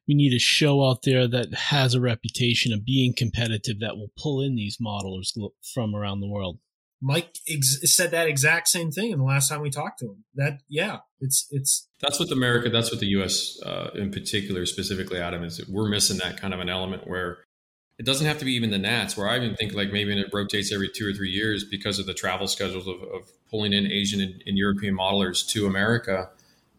we 0.08 0.16
need 0.16 0.34
a 0.34 0.40
show 0.40 0.84
out 0.90 1.04
there 1.04 1.28
that 1.28 1.54
has 1.54 1.94
a 1.94 2.02
reputation 2.02 2.74
of 2.74 2.86
being 2.86 3.14
competitive 3.16 3.80
that 3.82 3.98
will 3.98 4.12
pull 4.18 4.42
in 4.42 4.56
these 4.56 4.78
modelers 4.78 5.38
from 5.74 5.94
around 5.94 6.22
the 6.22 6.30
world? 6.30 6.60
Mike 7.02 7.38
ex- 7.48 7.80
said 7.96 8.12
that 8.12 8.28
exact 8.28 8.68
same 8.68 8.92
thing 8.92 9.12
in 9.12 9.20
the 9.20 9.24
last 9.24 9.50
time 9.50 9.62
we 9.62 9.70
talked 9.70 10.00
to 10.00 10.06
him. 10.06 10.24
That 10.36 10.60
yeah, 10.68 10.98
it's 11.20 11.48
it's 11.52 11.88
that's 12.02 12.20
what 12.20 12.32
America, 12.32 12.70
that's 12.70 12.92
what 12.92 13.00
the 13.00 13.08
U.S. 13.08 13.60
Uh, 13.62 13.90
in 13.96 14.12
particular, 14.12 14.66
specifically, 14.66 15.20
Adam, 15.20 15.44
is 15.44 15.66
we're 15.68 15.88
missing 15.88 16.18
that 16.18 16.40
kind 16.40 16.54
of 16.54 16.60
an 16.60 16.70
element 16.70 17.08
where 17.08 17.40
it 17.98 18.06
doesn't 18.06 18.28
have 18.28 18.38
to 18.40 18.46
be 18.46 18.54
even 18.54 18.70
the 18.70 18.78
Nats. 18.78 19.16
Where 19.16 19.30
I 19.30 19.38
even 19.38 19.56
think 19.56 19.74
like 19.74 19.92
maybe 19.92 20.18
it 20.20 20.30
rotates 20.34 20.74
every 20.74 20.90
two 20.90 21.08
or 21.08 21.14
three 21.14 21.32
years 21.32 21.64
because 21.64 22.00
of 22.00 22.06
the 22.06 22.14
travel 22.14 22.48
schedules 22.48 22.88
of, 22.88 23.02
of 23.04 23.30
pulling 23.50 23.74
in 23.74 23.90
Asian 23.90 24.22
and, 24.22 24.44
and, 24.46 24.58
European 24.58 24.96
modelers 24.96 25.48
to 25.50 25.66
America. 25.66 26.30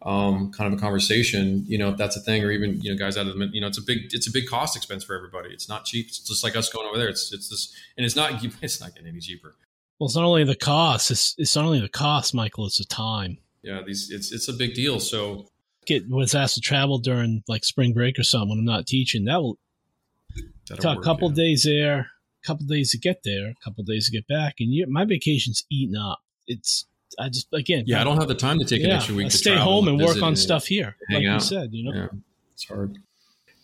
Um, 0.03 0.51
kind 0.51 0.73
of 0.73 0.79
a 0.79 0.81
conversation, 0.81 1.63
you 1.67 1.77
know, 1.77 1.89
if 1.89 1.97
that's 1.97 2.17
a 2.17 2.19
thing, 2.21 2.43
or 2.43 2.49
even 2.49 2.81
you 2.81 2.91
know, 2.91 2.97
guys 2.97 3.17
out 3.17 3.27
of 3.27 3.37
the, 3.37 3.49
you 3.53 3.61
know, 3.61 3.67
it's 3.67 3.77
a 3.77 3.83
big, 3.83 4.11
it's 4.11 4.27
a 4.27 4.31
big 4.31 4.47
cost 4.47 4.75
expense 4.75 5.03
for 5.03 5.15
everybody. 5.15 5.49
It's 5.51 5.69
not 5.69 5.85
cheap. 5.85 6.07
It's 6.07 6.27
just 6.27 6.43
like 6.43 6.55
us 6.55 6.69
going 6.69 6.87
over 6.87 6.97
there. 6.97 7.09
It's 7.09 7.31
it's 7.31 7.49
this, 7.49 7.71
and 7.97 8.03
it's 8.03 8.15
not, 8.15 8.43
it's 8.63 8.81
not 8.81 8.95
getting 8.95 9.09
any 9.09 9.19
cheaper. 9.19 9.53
Well, 10.01 10.07
it's 10.07 10.15
not 10.15 10.25
only 10.25 10.43
the 10.43 10.55
cost. 10.55 11.11
It's, 11.11 11.35
it's 11.37 11.55
not 11.55 11.65
only 11.65 11.79
the 11.79 11.87
cost, 11.87 12.33
Michael. 12.33 12.65
It's 12.65 12.79
the 12.79 12.85
time. 12.85 13.37
Yeah, 13.61 13.81
these 13.85 14.09
it's 14.09 14.31
it's 14.31 14.47
a 14.47 14.53
big 14.53 14.73
deal. 14.73 14.99
So 14.99 15.45
get 15.85 16.09
was 16.09 16.33
asked 16.33 16.55
to 16.55 16.59
travel 16.59 16.97
during 16.97 17.43
like 17.47 17.63
spring 17.63 17.93
break 17.93 18.17
or 18.17 18.23
something 18.23 18.49
when 18.49 18.57
I'm 18.57 18.65
not 18.65 18.87
teaching. 18.87 19.25
That 19.25 19.43
will 19.43 19.59
take 20.65 20.83
a 20.83 20.99
couple 21.01 21.29
yeah. 21.29 21.35
days 21.35 21.65
there, 21.65 21.99
a 21.99 22.47
couple 22.47 22.65
days 22.65 22.89
to 22.93 22.97
get 22.97 23.21
there, 23.23 23.49
a 23.49 23.55
couple 23.63 23.83
days 23.83 24.07
to 24.07 24.11
get 24.11 24.27
back, 24.27 24.55
and 24.59 24.73
you, 24.73 24.87
my 24.87 25.05
vacation's 25.05 25.65
eaten 25.69 25.95
up. 25.95 26.17
It's 26.47 26.87
I 27.19 27.29
just 27.29 27.53
again. 27.53 27.83
Yeah, 27.85 28.01
I 28.01 28.03
don't 28.03 28.17
have 28.17 28.27
the 28.27 28.33
time 28.33 28.57
to 28.57 28.65
take 28.65 28.81
yeah, 28.81 28.87
an 28.87 28.95
extra 28.95 29.13
week. 29.13 29.27
I 29.27 29.29
to 29.29 29.37
stay 29.37 29.55
home 29.55 29.87
and 29.87 30.01
work 30.01 30.19
on 30.23 30.35
stuff 30.35 30.65
here, 30.65 30.95
like 31.11 31.27
out. 31.27 31.33
you 31.33 31.39
said. 31.41 31.73
You 31.73 31.83
know, 31.83 31.95
yeah, 31.95 32.07
it's 32.53 32.67
hard. 32.67 32.97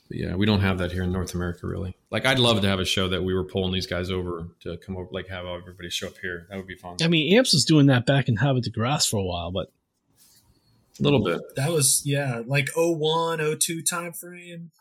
But 0.08 0.18
yeah, 0.18 0.36
we 0.36 0.46
don't 0.46 0.62
have 0.62 0.78
that 0.78 0.92
here 0.92 1.04
in 1.04 1.12
North 1.12 1.34
America, 1.34 1.68
really. 1.68 1.98
Like, 2.12 2.26
I'd 2.26 2.40
love 2.40 2.62
to 2.62 2.68
have 2.68 2.80
a 2.80 2.86
show 2.86 3.10
that 3.10 3.24
we 3.24 3.34
were 3.34 3.44
pulling 3.44 3.74
these 3.74 3.88
guys 3.88 4.10
over 4.10 4.48
to 4.62 4.78
come 4.78 4.96
over, 4.96 5.10
like 5.12 5.28
have 5.28 5.46
everybody 5.46 5.90
show 5.90 6.08
up 6.08 6.18
here. 6.22 6.48
That 6.50 6.58
would 6.58 6.68
be 6.68 6.76
fun. 6.76 6.98
I 7.02 7.08
mean, 7.08 7.38
Amps 7.38 7.54
was 7.54 7.66
doing 7.66 7.88
that 7.88 8.06
back 8.06 8.30
in 8.30 8.38
Havre 8.38 8.62
de 8.62 8.70
Grace 8.70 9.06
for 9.06 9.18
a 9.18 9.24
while, 9.24 9.52
but 9.52 9.72
a 11.00 11.04
little 11.04 11.24
bit. 11.24 11.42
That 11.56 11.72
was 11.72 12.02
yeah, 12.06 12.42
like 12.46 12.70
01, 12.76 13.60
02 13.60 13.82
time 13.82 14.14
frame 14.14 14.72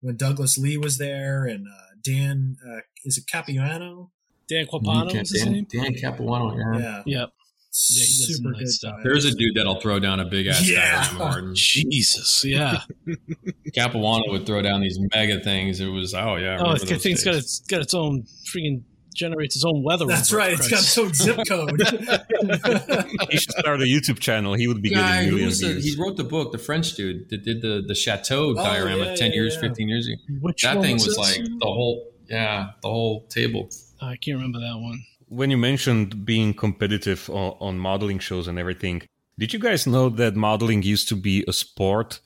when 0.00 0.16
Douglas 0.16 0.56
Lee 0.56 0.76
was 0.76 0.98
there 0.98 1.44
and 1.46 1.66
uh, 1.66 1.94
Dan 2.02 2.56
uh, 2.66 2.80
is 3.04 3.18
it 3.18 3.26
Capuano? 3.26 4.10
Dan 4.48 4.66
Capuano 4.66 5.10
Dan, 5.10 5.24
Dan, 5.24 5.66
Dan 5.68 5.94
Capuano, 5.94 6.56
yeah. 6.56 6.78
Yeah. 6.78 7.02
Yep. 7.06 7.32
Yeah, 7.78 8.04
super 8.06 8.52
good 8.52 8.68
stuff. 8.68 9.00
There's 9.02 9.26
a 9.26 9.34
dude 9.34 9.54
that'll 9.54 9.80
throw 9.80 9.98
down 9.98 10.18
a 10.18 10.24
big 10.24 10.46
ass 10.46 10.66
yeah. 10.66 11.06
Martin. 11.18 11.52
Jesus, 11.54 12.42
yeah. 12.42 12.80
Capuano 13.74 14.30
would 14.30 14.46
throw 14.46 14.62
down 14.62 14.80
these 14.80 14.98
mega 15.14 15.40
things. 15.40 15.78
It 15.80 15.88
was 15.88 16.14
oh 16.14 16.36
yeah. 16.36 16.56
Oh, 16.58 16.74
the 16.78 16.96
thing's 16.96 17.22
got 17.22 17.34
its 17.34 17.60
got 17.60 17.82
its 17.82 17.92
own 17.92 18.24
freaking 18.46 18.82
generates 19.14 19.56
its 19.56 19.64
own 19.64 19.82
weather. 19.82 20.06
That's 20.06 20.32
right. 20.32 20.52
It's 20.52 20.68
got 20.68 20.80
its 20.80 20.96
own 20.96 21.12
zip 21.12 21.40
code. 21.46 21.80
he 23.30 23.36
should 23.36 23.52
start 23.52 23.82
a 23.82 23.84
YouTube 23.84 24.20
channel. 24.20 24.54
He 24.54 24.68
would 24.68 24.80
be 24.80 24.90
Guy, 24.90 25.24
getting 25.24 25.34
millions. 25.34 25.60
The, 25.60 25.78
he 25.78 25.96
wrote 25.98 26.16
the 26.16 26.24
book, 26.24 26.52
the 26.52 26.58
French 26.58 26.94
dude 26.94 27.28
that 27.28 27.44
did 27.44 27.60
the 27.60 27.84
the 27.86 27.94
chateau 27.94 28.50
oh, 28.50 28.54
diorama 28.54 29.04
yeah, 29.04 29.14
ten 29.16 29.30
yeah, 29.32 29.36
years, 29.36 29.54
yeah. 29.54 29.60
fifteen 29.60 29.88
years 29.90 30.06
ago. 30.06 30.16
Which 30.40 30.62
that 30.62 30.80
thing 30.80 30.94
was, 30.94 31.08
was 31.08 31.18
like 31.18 31.44
the 31.44 31.66
whole 31.66 32.10
yeah, 32.26 32.70
the 32.80 32.88
whole 32.88 33.26
table. 33.26 33.68
I 34.00 34.16
can't 34.16 34.36
remember 34.36 34.60
that 34.60 34.78
one. 34.78 35.02
When 35.28 35.50
you 35.50 35.56
mentioned 35.56 36.24
being 36.24 36.54
competitive 36.54 37.28
on, 37.30 37.56
on 37.60 37.78
modeling 37.78 38.18
shows 38.18 38.48
and 38.48 38.58
everything, 38.58 39.02
did 39.38 39.52
you 39.52 39.58
guys 39.58 39.86
know 39.86 40.08
that 40.08 40.36
modeling 40.36 40.82
used 40.82 41.08
to 41.08 41.16
be 41.16 41.44
a 41.48 41.52
sport 41.52 42.20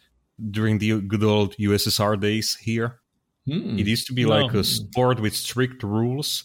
during 0.51 0.79
the 0.79 1.01
good 1.01 1.25
old 1.25 1.57
USSR 1.57 2.21
days 2.21 2.57
here? 2.57 3.01
Hmm. 3.47 3.79
It 3.79 3.87
used 3.87 4.07
to 4.09 4.13
be 4.13 4.25
no. 4.25 4.31
like 4.31 4.55
a 4.55 4.63
sport 4.65 5.21
with 5.21 5.35
strict 5.35 5.83
rules 5.83 6.45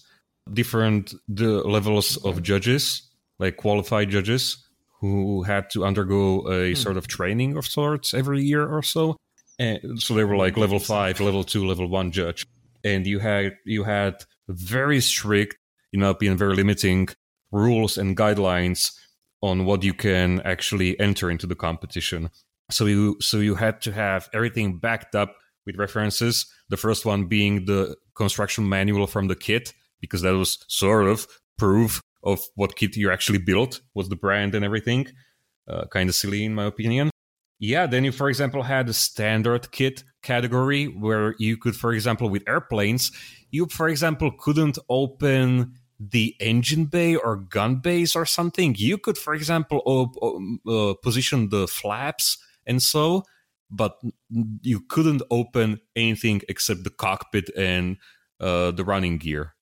different 0.52 1.14
the 1.28 1.62
levels 1.68 2.18
of 2.18 2.44
judges, 2.44 3.10
like 3.40 3.58
qualified 3.58 4.10
judges, 4.10 4.64
who 5.02 5.44
had 5.44 5.70
to 5.72 5.86
undergo 5.86 6.50
a 6.52 6.70
hmm. 6.70 6.76
sort 6.76 6.98
of 6.98 7.08
training 7.08 7.58
of 7.58 7.66
sorts 7.66 8.14
every 8.14 8.42
year 8.42 8.66
or 8.66 8.84
so. 8.84 9.18
And 9.58 10.02
so 10.02 10.14
they 10.14 10.24
were 10.24 10.36
like 10.36 10.58
level 10.58 10.80
five, 10.80 11.20
level 11.20 11.44
two, 11.44 11.66
level 11.66 11.88
one 11.88 12.12
judge, 12.12 12.46
and 12.84 13.08
you 13.08 13.20
had 13.20 13.54
you 13.64 13.84
had 13.84 14.26
very 14.50 15.00
strict, 15.00 15.56
in 15.96 16.02
my 16.02 16.10
opinion, 16.10 16.38
very 16.38 16.56
limiting 16.56 17.08
rules 17.52 17.98
and 17.98 18.18
guidelines 18.18 18.92
on 19.42 19.66
what 19.66 19.82
you 19.84 19.94
can 19.94 20.42
actually 20.42 21.00
enter 21.00 21.32
into 21.32 21.48
the 21.48 21.56
competition. 21.56 22.30
So 22.70 22.86
you 22.86 23.18
so 23.22 23.38
you 23.38 23.56
had 23.56 23.82
to 23.82 23.92
have 23.92 24.30
everything 24.34 24.78
backed 24.78 25.16
up 25.16 25.36
with 25.66 25.78
references. 25.78 26.46
The 26.70 26.78
first 26.78 27.06
one 27.06 27.26
being 27.26 27.66
the 27.66 27.96
construction 28.16 28.68
manual 28.68 29.08
from 29.08 29.28
the 29.28 29.36
kit, 29.36 29.74
because 30.02 30.22
that 30.24 30.36
was 30.36 30.58
sort 30.68 31.08
of 31.08 31.28
proof 31.58 32.02
of 32.24 32.42
what 32.56 32.76
kit 32.76 32.98
you 32.98 33.12
actually 33.12 33.40
built, 33.40 33.82
was 33.94 34.10
the 34.10 34.16
brand 34.16 34.54
and 34.54 34.66
everything. 34.66 35.08
Uh, 35.68 35.86
kind 35.86 36.10
of 36.10 36.16
silly 36.16 36.44
in 36.44 36.54
my 36.54 36.66
opinion. 36.66 37.10
Yeah, 37.58 37.88
then 37.88 38.04
you, 38.04 38.12
for 38.12 38.28
example, 38.28 38.64
had 38.64 38.90
a 38.90 38.94
standard 38.94 39.72
kit 39.72 40.04
category 40.22 40.86
where 40.88 41.36
you 41.40 41.56
could, 41.56 41.76
for 41.76 41.94
example, 41.94 42.30
with 42.30 42.44
airplanes, 42.48 43.12
you, 43.50 43.68
for 43.68 43.88
example, 43.88 44.32
couldn't 44.38 44.78
open 44.90 45.74
the 46.00 46.36
engine 46.40 46.86
bay 46.86 47.16
or 47.16 47.36
gun 47.36 47.78
base 47.78 48.16
or 48.16 48.26
something, 48.26 48.76
you 48.78 48.98
could, 48.98 49.18
for 49.18 49.34
example, 49.34 50.12
uh, 50.68 50.94
position 51.02 51.50
the 51.50 51.68
flaps 51.68 52.38
and 52.66 52.82
so, 52.82 53.24
but 53.70 54.00
you 54.62 54.82
couldn't 54.82 55.22
open 55.32 55.80
anything 55.96 56.42
except 56.50 56.84
the 56.84 56.90
cockpit 56.90 57.50
and 57.56 57.98
uh, 58.40 58.72
the 58.72 58.84
running 58.84 59.18
gear, 59.18 59.56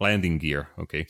landing 0.00 0.38
gear. 0.38 0.68
Okay. 0.78 1.06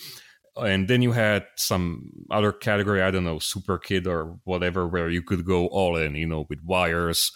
And 0.56 0.88
then 0.88 1.02
you 1.02 1.12
had 1.12 1.46
some 1.56 2.10
other 2.30 2.52
category, 2.52 3.02
I 3.02 3.10
don't 3.10 3.24
know, 3.24 3.38
super 3.38 3.78
Kid 3.78 4.06
or 4.06 4.38
whatever, 4.44 4.88
where 4.88 5.08
you 5.08 5.22
could 5.22 5.44
go 5.44 5.66
all 5.66 5.96
in, 5.96 6.16
you 6.16 6.26
know, 6.26 6.46
with 6.48 6.58
wires, 6.64 7.30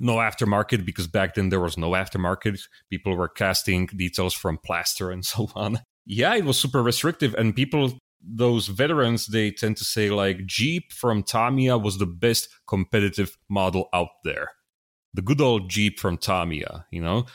no 0.00 0.16
aftermarket 0.16 0.84
because 0.84 1.08
back 1.08 1.34
then 1.34 1.48
there 1.48 1.60
was 1.60 1.76
no 1.76 1.90
aftermarket. 1.90 2.60
People 2.90 3.16
were 3.16 3.28
casting 3.28 3.86
details 3.86 4.34
from 4.34 4.58
plaster 4.58 5.10
and 5.10 5.24
so 5.24 5.48
on. 5.54 5.80
Yeah, 6.10 6.34
it 6.36 6.46
was 6.46 6.58
super 6.58 6.82
restrictive, 6.82 7.34
and 7.34 7.54
people, 7.54 7.92
those 8.22 8.68
veterans, 8.68 9.26
they 9.26 9.50
tend 9.50 9.76
to 9.76 9.84
say 9.84 10.08
like 10.08 10.46
Jeep 10.46 10.90
from 10.90 11.22
Tamiya 11.22 11.76
was 11.76 11.98
the 11.98 12.06
best 12.06 12.48
competitive 12.66 13.36
model 13.50 13.90
out 13.92 14.08
there. 14.24 14.48
The 15.12 15.20
good 15.20 15.42
old 15.42 15.68
Jeep 15.68 16.00
from 16.00 16.16
Tamiya, 16.16 16.86
you 16.90 17.02
know? 17.02 17.26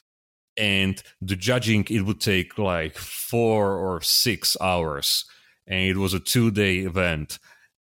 And 0.58 1.02
the 1.22 1.36
judging, 1.36 1.86
it 1.92 2.02
would 2.02 2.20
take 2.20 2.58
like 2.58 2.98
four 2.98 3.78
or 3.78 4.02
six 4.02 4.58
hours. 4.60 5.26
And 5.68 5.88
it 5.88 5.98
was 5.98 6.16
a 6.16 6.20
two 6.20 6.50
day 6.50 6.80
event 6.80 7.38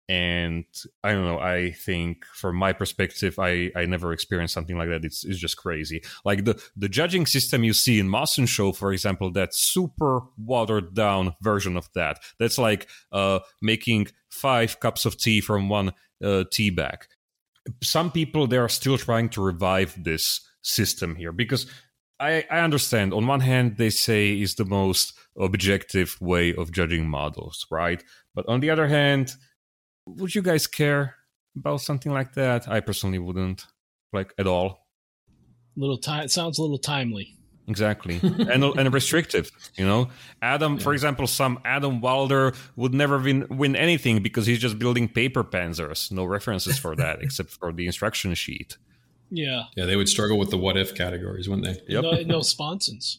and 0.09 0.65
i 1.05 1.13
don't 1.13 1.27
know 1.27 1.39
i 1.39 1.71
think 1.71 2.25
from 2.27 2.57
my 2.57 2.73
perspective 2.73 3.39
i 3.39 3.71
i 3.77 3.85
never 3.85 4.13
experienced 4.13 4.55
something 4.55 4.79
like 4.79 4.89
that. 4.89 5.05
It's, 5.05 5.25
it's 5.25 5.39
just 5.39 5.57
crazy. 5.57 6.03
Like 6.25 6.45
the 6.45 6.61
the 6.77 6.89
judging 6.89 7.27
system 7.27 7.65
you 7.65 7.73
see 7.73 7.99
in 7.99 8.13
and 8.13 8.49
Show 8.49 8.73
for 8.73 8.93
example 8.93 9.31
that 9.33 9.55
super 9.55 10.21
watered 10.37 10.95
down 10.95 11.35
version 11.41 11.77
of 11.77 11.89
that. 11.95 12.21
That's 12.39 12.59
like 12.59 12.89
uh 13.13 13.41
making 13.61 14.09
five 14.31 14.81
cups 14.81 15.05
of 15.05 15.17
tea 15.17 15.41
from 15.41 15.69
one 15.69 15.93
uh, 16.23 16.45
tea 16.51 16.71
bag. 16.71 17.07
Some 17.83 18.11
people 18.11 18.47
they 18.47 18.59
are 18.59 18.69
still 18.69 18.99
trying 18.99 19.29
to 19.31 19.43
revive 19.43 19.95
this 20.03 20.41
system 20.63 21.15
here 21.15 21.33
because 21.33 21.67
I, 22.21 22.45
I 22.51 22.61
understand. 22.61 23.15
On 23.15 23.27
one 23.27 23.41
hand 23.41 23.77
they 23.77 23.91
say 23.91 24.41
is 24.41 24.57
the 24.57 24.65
most 24.65 25.13
objective 25.39 26.17
way 26.21 26.55
of 26.55 26.73
judging 26.73 27.09
models 27.09 27.67
right? 27.71 28.03
But 28.35 28.49
on 28.49 28.61
the 28.61 28.71
other 28.71 28.89
hand 28.89 29.35
would 30.17 30.35
you 30.35 30.43
guys 30.43 30.67
care 30.67 31.17
about 31.57 31.81
something 31.81 32.13
like 32.13 32.35
that? 32.35 32.69
I 32.69 32.81
personally 32.81 33.19
wouldn't, 33.19 33.65
like 34.13 34.33
at 34.39 34.47
all. 34.47 34.87
Little 35.77 35.99
time. 35.99 36.25
It 36.25 36.31
sounds 36.31 36.59
a 36.59 36.63
little 36.63 36.79
timely. 36.79 37.35
Exactly, 37.69 38.19
and 38.23 38.65
and 38.65 38.93
restrictive. 38.95 39.51
You 39.77 39.87
know, 39.87 40.09
Adam, 40.41 40.75
yeah. 40.75 40.81
for 40.81 40.95
example, 40.95 41.27
some 41.27 41.61
Adam 41.65 42.01
Wilder 42.01 42.55
would 42.77 42.95
never 42.95 43.19
win 43.19 43.47
win 43.51 43.77
anything 43.77 44.23
because 44.23 44.47
he's 44.47 44.59
just 44.59 44.79
building 44.79 45.07
paper 45.09 45.45
panzers. 45.45 46.11
No 46.11 46.25
references 46.25 46.79
for 46.79 46.97
that 46.97 47.19
except 47.23 47.51
for 47.51 47.73
the 47.73 47.87
instruction 47.87 48.35
sheet. 48.35 48.79
Yeah, 49.31 49.65
yeah, 49.77 49.85
they 49.85 49.97
would 49.97 50.09
struggle 50.09 50.39
with 50.39 50.51
the 50.51 50.57
what 50.57 50.79
if 50.79 50.95
categories, 50.95 51.49
wouldn't 51.49 51.67
they? 51.67 51.93
Yep. 51.93 52.03
No, 52.03 52.11
no 52.23 52.41
sponsons. 52.41 53.19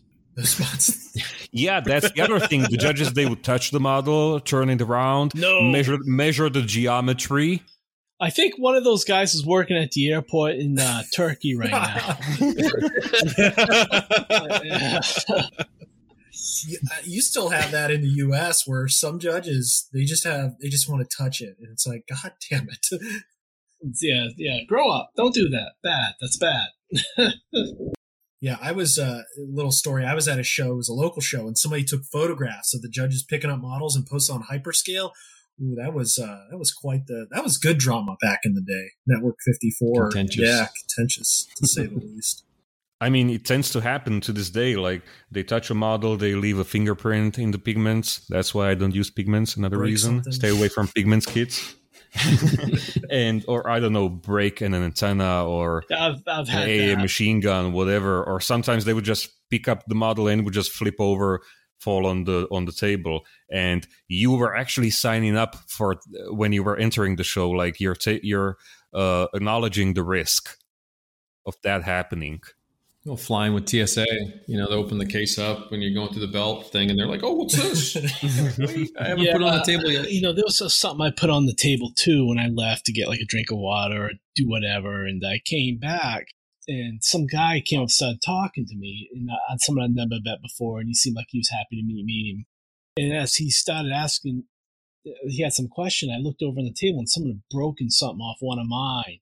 Yeah, 1.52 1.80
that's 1.80 2.12
the 2.12 2.22
other 2.22 2.40
thing. 2.40 2.62
The 2.62 2.78
judges 2.78 3.14
they 3.14 3.26
would 3.26 3.44
touch 3.44 3.72
the 3.72 3.80
model, 3.80 4.40
turn 4.40 4.70
it 4.70 4.82
around, 4.82 5.34
no. 5.36 5.62
measure 5.62 5.98
measure 6.02 6.50
the 6.50 6.62
geometry. 6.62 7.64
I 8.22 8.30
think 8.30 8.56
one 8.58 8.76
of 8.76 8.84
those 8.84 9.06
guys 9.06 9.34
is 9.34 9.46
working 9.46 9.78
at 9.78 9.92
the 9.92 10.12
airport 10.12 10.56
in 10.56 10.78
uh, 10.78 11.04
Turkey 11.16 11.56
right 11.56 11.72
now. 11.72 12.18
you 17.04 17.22
still 17.22 17.50
have 17.50 17.72
that 17.72 17.92
in 17.92 18.02
the 18.02 18.10
U.S. 18.18 18.68
where 18.68 18.88
some 18.88 19.20
judges 19.20 19.88
they 19.94 20.04
just 20.04 20.24
have 20.26 20.56
they 20.62 20.70
just 20.70 20.90
want 20.90 21.08
to 21.08 21.18
touch 21.18 21.42
it, 21.42 21.56
and 21.60 21.72
it's 21.72 21.88
like, 21.88 22.06
God 22.10 22.34
damn 22.50 22.68
it! 22.70 22.88
yeah, 24.02 24.28
yeah, 24.38 24.60
grow 24.68 24.90
up. 24.90 25.12
Don't 25.16 25.34
do 25.34 25.50
that. 25.50 25.74
Bad. 25.84 26.14
That's 26.20 26.38
bad. 26.38 26.68
Yeah, 28.42 28.58
I 28.62 28.72
was 28.72 28.98
uh, 28.98 29.24
a 29.38 29.42
little 29.42 29.72
story. 29.72 30.06
I 30.06 30.14
was 30.14 30.28
at 30.28 30.40
a 30.40 30.44
show, 30.44 30.72
it 30.72 30.78
was 30.78 30.90
a 30.90 30.94
local 30.94 31.22
show, 31.22 31.48
and 31.48 31.58
somebody 31.58 31.84
took 31.84 32.04
photographs 32.06 32.74
of 32.74 32.82
the 32.82 32.90
judges 32.90 33.24
picking 33.24 33.50
up 33.50 33.60
models 33.60 33.96
and 33.96 34.06
posted 34.06 34.36
on 34.36 34.44
hyperscale. 34.44 35.12
Ooh, 35.62 35.76
that 35.76 35.94
was 35.94 36.18
uh, 36.18 36.46
that 36.50 36.58
was 36.58 36.72
quite 36.72 37.08
the 37.08 37.28
that 37.32 37.44
was 37.44 37.58
good 37.58 37.78
drama 37.78 38.16
back 38.22 38.42
in 38.44 38.54
the 38.54 38.62
day. 38.62 38.92
Network 39.06 39.36
fifty 39.46 39.72
four, 39.72 40.10
contentious. 40.10 40.42
yeah, 40.42 40.68
contentious 40.88 41.48
to 41.58 41.68
say 41.68 41.86
the 41.86 42.00
least. 42.00 42.46
I 43.02 43.10
mean, 43.10 43.30
it 43.30 43.46
tends 43.46 43.70
to 43.72 43.82
happen 43.82 44.20
to 44.22 44.34
this 44.34 44.50
day. 44.50 44.76
Like 44.76 45.04
they 45.32 45.44
touch 45.44 45.70
a 45.70 45.74
model, 45.74 46.18
they 46.18 46.36
leave 46.36 46.60
a 46.60 46.66
fingerprint 46.66 47.40
in 47.40 47.52
the 47.52 47.60
pigments. 47.60 48.26
That's 48.30 48.54
why 48.54 48.70
I 48.70 48.74
don't 48.74 48.94
use 48.94 49.10
pigments. 49.10 49.56
Another 49.58 49.78
Break 49.78 49.92
reason: 49.92 50.16
something. 50.16 50.34
stay 50.34 50.50
away 50.50 50.70
from 50.70 50.88
pigments 50.90 51.26
kits. 51.26 51.76
and 53.10 53.44
or 53.48 53.70
I 53.70 53.80
don't 53.80 53.94
know, 53.94 54.10
break 54.10 54.62
an 54.62 54.74
antenna 54.74 55.46
or 55.48 55.84
I've, 55.92 56.22
I've 56.28 56.50
a 56.50 56.90
that. 56.90 57.02
machine 57.02 57.40
gun, 57.40 57.72
whatever. 57.72 58.24
Or 58.24 58.42
sometimes 58.42 58.86
they 58.86 58.94
would 58.94 59.06
just 59.06 59.30
pick 59.50 59.68
up 59.68 59.86
the 59.88 59.96
model 59.96 60.28
and 60.28 60.44
would 60.46 60.54
just 60.54 60.72
flip 60.72 60.96
over, 61.00 61.42
fall 61.80 62.06
on 62.06 62.24
the 62.24 62.48
on 62.52 62.66
the 62.66 62.72
table, 62.72 63.26
and 63.52 63.88
you 64.08 64.32
were 64.32 64.56
actually 64.56 64.90
signing 64.90 65.38
up 65.38 65.56
for 65.68 66.00
when 66.30 66.52
you 66.52 66.64
were 66.64 66.78
entering 66.78 67.16
the 67.16 67.24
show. 67.24 67.50
Like 67.50 67.80
you're 67.80 67.96
ta- 67.96 68.20
you're 68.24 68.58
uh, 68.94 69.28
acknowledging 69.34 69.94
the 69.94 70.04
risk 70.04 70.58
of 71.46 71.56
that 71.64 71.84
happening. 71.84 72.42
Well, 73.06 73.16
flying 73.16 73.54
with 73.54 73.70
TSA, 73.70 74.06
you 74.48 74.58
know, 74.58 74.68
they 74.70 74.76
open 74.76 74.98
the 74.98 75.06
case 75.06 75.40
up 75.40 75.72
when 75.72 75.82
you're 75.82 75.94
going 75.94 76.12
through 76.12 76.26
the 76.26 76.34
belt 76.34 76.70
thing, 76.70 76.90
and 76.90 77.00
they're 77.00 77.08
like, 77.08 77.24
"Oh, 77.24 77.34
what's 77.34 77.56
this? 77.56 77.96
I 79.00 79.08
haven't 79.08 79.24
yeah, 79.24 79.32
put 79.32 79.42
it 79.42 79.48
on 79.48 79.58
the 79.58 79.64
table 79.66 79.90
yet." 79.90 80.12
You 80.12 80.22
know, 80.22 80.34
there 80.34 80.44
was 80.44 80.74
something 80.78 81.06
I 81.06 81.10
put 81.10 81.30
on 81.30 81.46
the 81.46 81.56
table 81.56 81.94
too 81.96 82.28
when 82.28 82.38
I 82.38 82.48
left 82.48 82.86
to 82.86 82.92
get 82.92 83.08
like 83.08 83.22
a 83.22 83.26
drink 83.26 83.52
of 83.52 83.58
water 83.58 84.08
or 84.08 84.12
do 84.36 84.50
whatever, 84.50 85.06
and 85.06 85.24
I 85.26 85.40
came 85.46 85.78
back, 85.78 86.28
and 86.68 87.02
some 87.02 87.26
guy 87.26 87.62
came 87.66 87.82
up 87.82 87.90
started 87.90 88.22
talking 88.22 88.66
to 88.66 88.76
me, 88.76 89.08
and 89.14 89.30
uh, 89.30 89.58
someone 89.60 89.86
I'd 89.86 89.96
never 89.96 90.22
met 90.22 90.42
before, 90.42 90.80
and 90.80 90.90
he 90.90 90.94
seemed 90.94 91.16
like 91.16 91.28
he 91.30 91.40
was 91.40 91.50
happy 91.52 91.82
to 91.82 91.88
meet 91.88 92.04
me. 92.04 92.48
And 92.98 93.14
as 93.14 93.36
he 93.36 93.50
started 93.50 93.94
asking, 93.94 94.44
uh, 95.08 95.12
he 95.26 95.42
had 95.42 95.54
some 95.54 95.70
question. 95.70 96.12
I 96.14 96.20
looked 96.22 96.44
over 96.44 96.60
on 96.60 96.66
the 96.66 96.76
table, 96.78 97.00
and 97.00 97.08
someone 97.08 97.32
had 97.32 97.58
broken 97.58 97.90
something 97.90 98.20
off 98.20 98.40
one 98.42 98.60
of 98.60 98.68
mine 98.68 99.20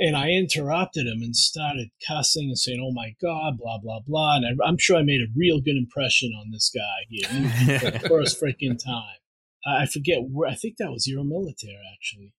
and 0.00 0.16
I 0.16 0.30
interrupted 0.30 1.06
him 1.06 1.20
and 1.20 1.36
started 1.36 1.90
cussing 2.06 2.48
and 2.48 2.58
saying, 2.58 2.80
"Oh 2.82 2.92
my 2.92 3.14
God!" 3.20 3.58
blah 3.58 3.78
blah 3.78 4.00
blah. 4.04 4.36
And 4.36 4.60
I, 4.64 4.68
am 4.68 4.78
sure 4.78 4.96
I 4.96 5.02
made 5.02 5.20
a 5.20 5.30
real 5.36 5.60
good 5.60 5.76
impression 5.76 6.32
on 6.40 6.50
this 6.50 6.72
guy 6.74 7.06
here 7.08 7.78
for 7.78 7.90
the 7.98 8.08
first 8.08 8.40
freaking 8.40 8.82
time. 8.82 9.18
I 9.66 9.86
forget 9.86 10.20
where. 10.22 10.48
I 10.48 10.54
think 10.54 10.76
that 10.78 10.90
was 10.90 11.06
Euro 11.06 11.22
Militaire 11.22 11.82
actually. 11.94 12.32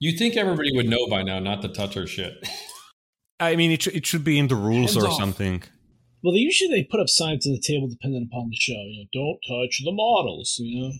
You 0.00 0.16
think 0.16 0.36
everybody 0.36 0.74
would 0.74 0.88
know 0.88 1.06
by 1.08 1.22
now 1.22 1.38
not 1.38 1.62
to 1.62 1.68
touch 1.68 1.94
her 1.94 2.06
shit? 2.06 2.48
I 3.38 3.54
mean, 3.54 3.70
it, 3.70 3.86
it 3.86 4.06
should 4.06 4.24
be 4.24 4.38
in 4.38 4.48
the 4.48 4.56
rules 4.56 4.94
Hands 4.94 5.04
or 5.04 5.08
off. 5.08 5.18
something. 5.18 5.62
Well, 6.22 6.34
they 6.34 6.40
usually 6.40 6.70
they 6.70 6.84
put 6.84 7.00
up 7.00 7.08
signs 7.08 7.46
on 7.46 7.52
the 7.52 7.60
table 7.60 7.88
depending 7.88 8.28
upon 8.30 8.50
the 8.50 8.56
show. 8.56 8.72
You 8.72 9.04
know, 9.04 9.08
don't 9.12 9.40
touch 9.46 9.80
the 9.84 9.92
models. 9.92 10.56
You 10.58 10.82
know. 10.82 10.92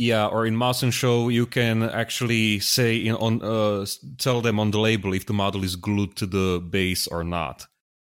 Yeah, 0.00 0.28
or 0.28 0.46
in 0.46 0.56
Moss 0.56 0.82
Show, 0.94 1.28
you 1.28 1.44
can 1.44 1.82
actually 1.82 2.58
say 2.60 2.96
in, 2.96 3.16
on 3.16 3.42
uh, 3.42 3.84
tell 4.16 4.40
them 4.40 4.58
on 4.58 4.70
the 4.70 4.78
label 4.78 5.12
if 5.12 5.26
the 5.26 5.34
model 5.34 5.62
is 5.62 5.76
glued 5.76 6.16
to 6.16 6.26
the 6.26 6.58
base 6.58 7.06
or 7.06 7.22
not. 7.22 7.66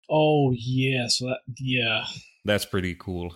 Oh 0.10 0.56
yeah, 0.58 1.06
so 1.08 1.28
that 1.28 1.42
yeah, 1.60 2.06
that's 2.46 2.66
pretty 2.66 2.96
cool. 2.96 3.36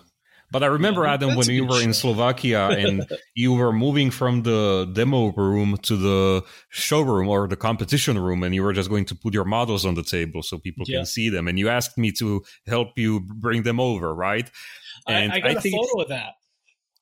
But 0.50 0.64
I 0.64 0.66
remember 0.66 1.04
yeah, 1.04 1.12
Adam 1.12 1.36
when 1.36 1.48
you 1.48 1.66
were 1.66 1.78
show. 1.78 1.84
in 1.84 1.94
Slovakia 1.94 2.70
and 2.70 3.06
you 3.36 3.52
were 3.52 3.72
moving 3.72 4.10
from 4.10 4.42
the 4.42 4.90
demo 4.92 5.30
room 5.36 5.76
to 5.82 5.96
the 5.96 6.42
showroom 6.68 7.28
or 7.28 7.46
the 7.46 7.56
competition 7.56 8.18
room, 8.18 8.42
and 8.42 8.56
you 8.56 8.64
were 8.64 8.72
just 8.72 8.90
going 8.90 9.04
to 9.04 9.14
put 9.14 9.34
your 9.34 9.44
models 9.44 9.86
on 9.86 9.94
the 9.94 10.02
table 10.02 10.42
so 10.42 10.58
people 10.58 10.84
yeah. 10.88 10.98
can 10.98 11.06
see 11.06 11.28
them. 11.28 11.46
And 11.46 11.60
you 11.60 11.68
asked 11.68 11.96
me 11.96 12.10
to 12.18 12.42
help 12.66 12.98
you 12.98 13.20
bring 13.20 13.62
them 13.62 13.78
over, 13.78 14.12
right? 14.12 14.50
And 15.06 15.32
I, 15.32 15.36
I 15.36 15.40
got 15.40 15.64
I 15.64 15.68
a 15.68 15.70
photo 15.70 16.02
of 16.02 16.08
that. 16.08 16.34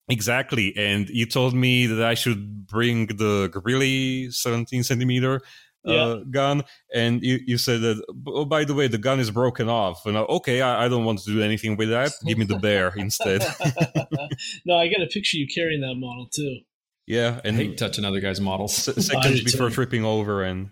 Exactly. 0.09 0.73
And 0.77 1.09
you 1.09 1.27
told 1.27 1.55
me 1.55 1.87
that 1.87 2.05
I 2.05 2.15
should 2.15 2.67
bring 2.67 3.07
the 3.07 3.49
Grille 3.49 4.31
17 4.31 4.85
centimeter 4.85 5.41
uh, 5.87 5.93
yeah. 5.93 6.17
gun. 6.31 6.63
And 6.95 7.23
you, 7.23 7.41
you 7.45 7.59
said 7.59 7.81
that, 7.83 8.05
oh, 8.27 8.45
by 8.45 8.65
the 8.65 8.75
way, 8.75 8.89
the 8.89 8.99
gun 8.99 9.21
is 9.21 9.31
broken 9.31 9.69
off. 9.69 10.07
And 10.07 10.17
I, 10.17 10.23
okay, 10.23 10.61
I, 10.61 10.85
I, 10.85 10.89
don't 10.89 11.05
want 11.05 11.21
to 11.21 11.33
do 11.33 11.43
anything 11.43 11.77
with 11.77 11.91
that. 11.91 12.13
Give 12.25 12.39
me 12.39 12.45
the 12.45 12.59
bear 12.59 12.93
instead. 12.97 13.43
no, 14.65 14.77
I 14.77 14.89
got 14.89 15.03
a 15.03 15.07
picture 15.07 15.39
you 15.39 15.47
carrying 15.53 15.81
that 15.81 15.95
model 15.95 16.29
too. 16.33 16.61
Yeah. 17.07 17.41
And 17.45 17.57
I 17.57 17.61
hate 17.61 17.79
touching 17.79 18.05
other 18.05 18.21
guys' 18.21 18.41
models. 18.41 18.75
Seconds 18.75 19.43
before 19.43 19.69
too. 19.69 19.75
tripping 19.75 20.05
over 20.05 20.43
and. 20.43 20.71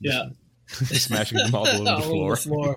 Yeah. 0.00 0.26
smashing 0.68 1.38
the 1.38 1.48
model 1.48 1.88
on 1.88 2.00
the 2.00 2.06
floor. 2.06 2.34
The 2.34 2.40
floor. 2.40 2.76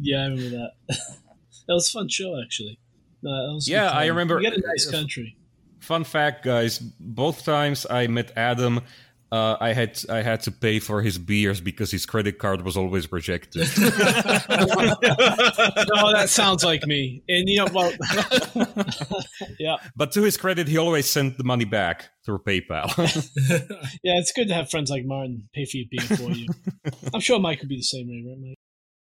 yeah, 0.00 0.20
I 0.20 0.24
remember 0.24 0.50
that. 0.50 0.70
that 0.88 1.74
was 1.74 1.88
a 1.88 1.92
fun 1.92 2.08
show, 2.08 2.40
actually. 2.42 2.78
Uh, 3.26 3.58
yeah, 3.62 3.90
I 3.90 4.06
remember. 4.06 4.38
We 4.38 4.44
got 4.44 4.56
a 4.56 4.60
nice 4.60 4.90
country. 4.90 5.36
Fun 5.80 6.04
fact, 6.04 6.44
guys. 6.44 6.78
Both 6.78 7.44
times 7.44 7.86
I 7.88 8.06
met 8.06 8.32
Adam, 8.36 8.80
uh, 9.34 9.56
I 9.60 9.72
had 9.72 10.00
I 10.08 10.22
had 10.22 10.42
to 10.42 10.52
pay 10.52 10.78
for 10.78 11.02
his 11.02 11.18
beers 11.18 11.60
because 11.60 11.90
his 11.90 12.06
credit 12.06 12.38
card 12.38 12.62
was 12.62 12.76
always 12.76 13.10
rejected. 13.10 13.62
no, 13.78 13.88
that 16.12 16.26
sounds 16.28 16.62
like 16.62 16.86
me. 16.86 17.24
And 17.28 17.48
you 17.48 17.56
know, 17.56 17.66
well, 17.74 17.92
yeah. 19.58 19.78
But 19.96 20.12
to 20.12 20.22
his 20.22 20.36
credit, 20.36 20.68
he 20.68 20.78
always 20.78 21.10
sent 21.10 21.36
the 21.36 21.42
money 21.42 21.64
back 21.64 22.10
through 22.24 22.44
PayPal. 22.46 22.86
yeah, 24.04 24.18
it's 24.20 24.30
good 24.30 24.46
to 24.46 24.54
have 24.54 24.70
friends 24.70 24.88
like 24.88 25.04
Martin 25.04 25.48
pay 25.52 25.64
for 25.64 25.78
your 25.78 25.86
beer 25.90 26.16
for 26.16 26.30
you. 26.30 26.46
I'm 27.12 27.20
sure 27.20 27.40
Mike 27.40 27.58
would 27.58 27.68
be 27.68 27.78
the 27.78 27.82
same 27.82 28.06
way, 28.06 28.22
right, 28.24 28.38
Mike? 28.40 28.58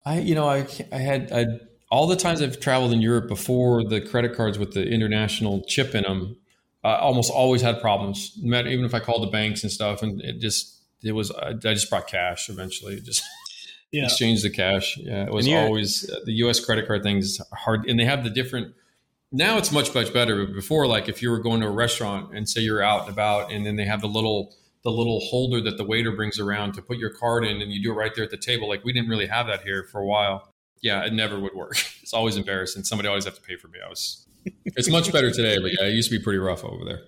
I, 0.06 0.20
you 0.20 0.36
know, 0.36 0.48
I, 0.48 0.68
I 0.92 0.98
had 0.98 1.32
I, 1.32 1.46
all 1.92 2.08
the 2.08 2.16
times 2.16 2.42
I've 2.42 2.60
traveled 2.60 2.94
in 2.94 3.02
Europe 3.02 3.28
before 3.28 3.84
the 3.84 4.00
credit 4.00 4.36
cards 4.36 4.58
with 4.58 4.74
the 4.74 4.88
international 4.88 5.62
chip 5.68 5.94
in 5.94 6.04
them 6.04 6.38
uh, 6.84 6.98
almost 7.00 7.32
always 7.32 7.62
had 7.62 7.80
problems. 7.82 8.32
Even 8.44 8.86
if 8.86 8.96
I 8.96 9.00
called 9.00 9.24
the 9.24 9.32
banks 9.32 9.62
and 9.64 9.72
stuff, 9.72 10.02
and 10.02 10.22
it 10.22 10.40
just 10.40 10.80
it 11.04 11.12
was 11.12 11.32
I, 11.32 11.54
just 11.54 11.90
brought 11.90 12.08
cash 12.08 12.50
eventually. 12.50 13.00
Just 13.02 13.24
yeah. 13.92 14.06
exchange 14.06 14.42
the 14.42 14.50
cash. 14.50 14.98
Yeah, 14.98 15.26
it 15.26 15.34
was 15.34 15.48
always 15.48 16.10
uh, 16.10 16.22
the 16.26 16.34
U.S. 16.34 16.60
credit 16.60 16.88
card 16.88 17.04
things 17.04 17.40
hard, 17.54 17.88
and 17.88 18.00
they 18.00 18.06
have 18.06 18.24
the 18.24 18.30
different. 18.30 18.74
Now 19.34 19.58
it's 19.58 19.72
much 19.72 19.94
much 19.94 20.14
better. 20.14 20.46
But 20.46 20.56
before, 20.56 20.88
like 20.88 21.08
if 21.08 21.22
you 21.22 21.30
were 21.30 21.40
going 21.40 21.62
to 21.62 21.68
a 21.68 21.72
restaurant 21.72 22.36
and 22.36 22.50
say 22.50 22.62
you're 22.62 22.82
out 22.82 23.02
and 23.02 23.12
about, 23.12 23.52
and 23.52 23.66
then 23.66 23.76
they 23.76 23.86
have 23.86 24.02
the 24.02 24.08
little 24.08 24.56
the 24.84 24.92
little 24.92 25.20
holder 25.20 25.62
that 25.62 25.78
the 25.78 25.84
waiter 25.84 26.12
brings 26.12 26.40
around 26.40 26.74
to 26.74 26.82
put 26.82 26.98
your 26.98 27.12
card 27.12 27.46
in, 27.46 27.62
and 27.62 27.72
you 27.72 27.84
do 27.84 27.92
it 27.92 27.96
right 27.96 28.16
there 28.16 28.24
at 28.24 28.32
the 28.32 28.38
table. 28.38 28.68
Like 28.68 28.84
we 28.84 28.94
didn't 28.94 29.10
really 29.10 29.28
have 29.28 29.48
that 29.48 29.62
here 29.62 29.84
for 29.84 30.00
a 30.02 30.06
while. 30.06 30.51
Yeah, 30.82 31.06
it 31.06 31.14
never 31.14 31.40
would 31.40 31.54
work. 31.54 31.78
It's 32.02 32.14
always 32.14 32.36
embarrassing. 32.36 32.84
Somebody 32.84 33.08
always 33.08 33.24
have 33.24 33.36
to 33.36 33.42
pay 33.42 33.56
for 33.56 33.70
me. 33.70 33.80
I 33.86 33.88
was 33.88 34.26
it's 34.66 34.90
much 34.90 35.14
better 35.14 35.32
today, 35.32 35.60
but 35.60 35.72
yeah, 35.72 35.88
it 35.88 35.94
used 35.94 36.10
to 36.12 36.18
be 36.18 36.22
pretty 36.22 36.40
rough 36.40 36.66
over 36.66 36.84
there. 36.84 37.00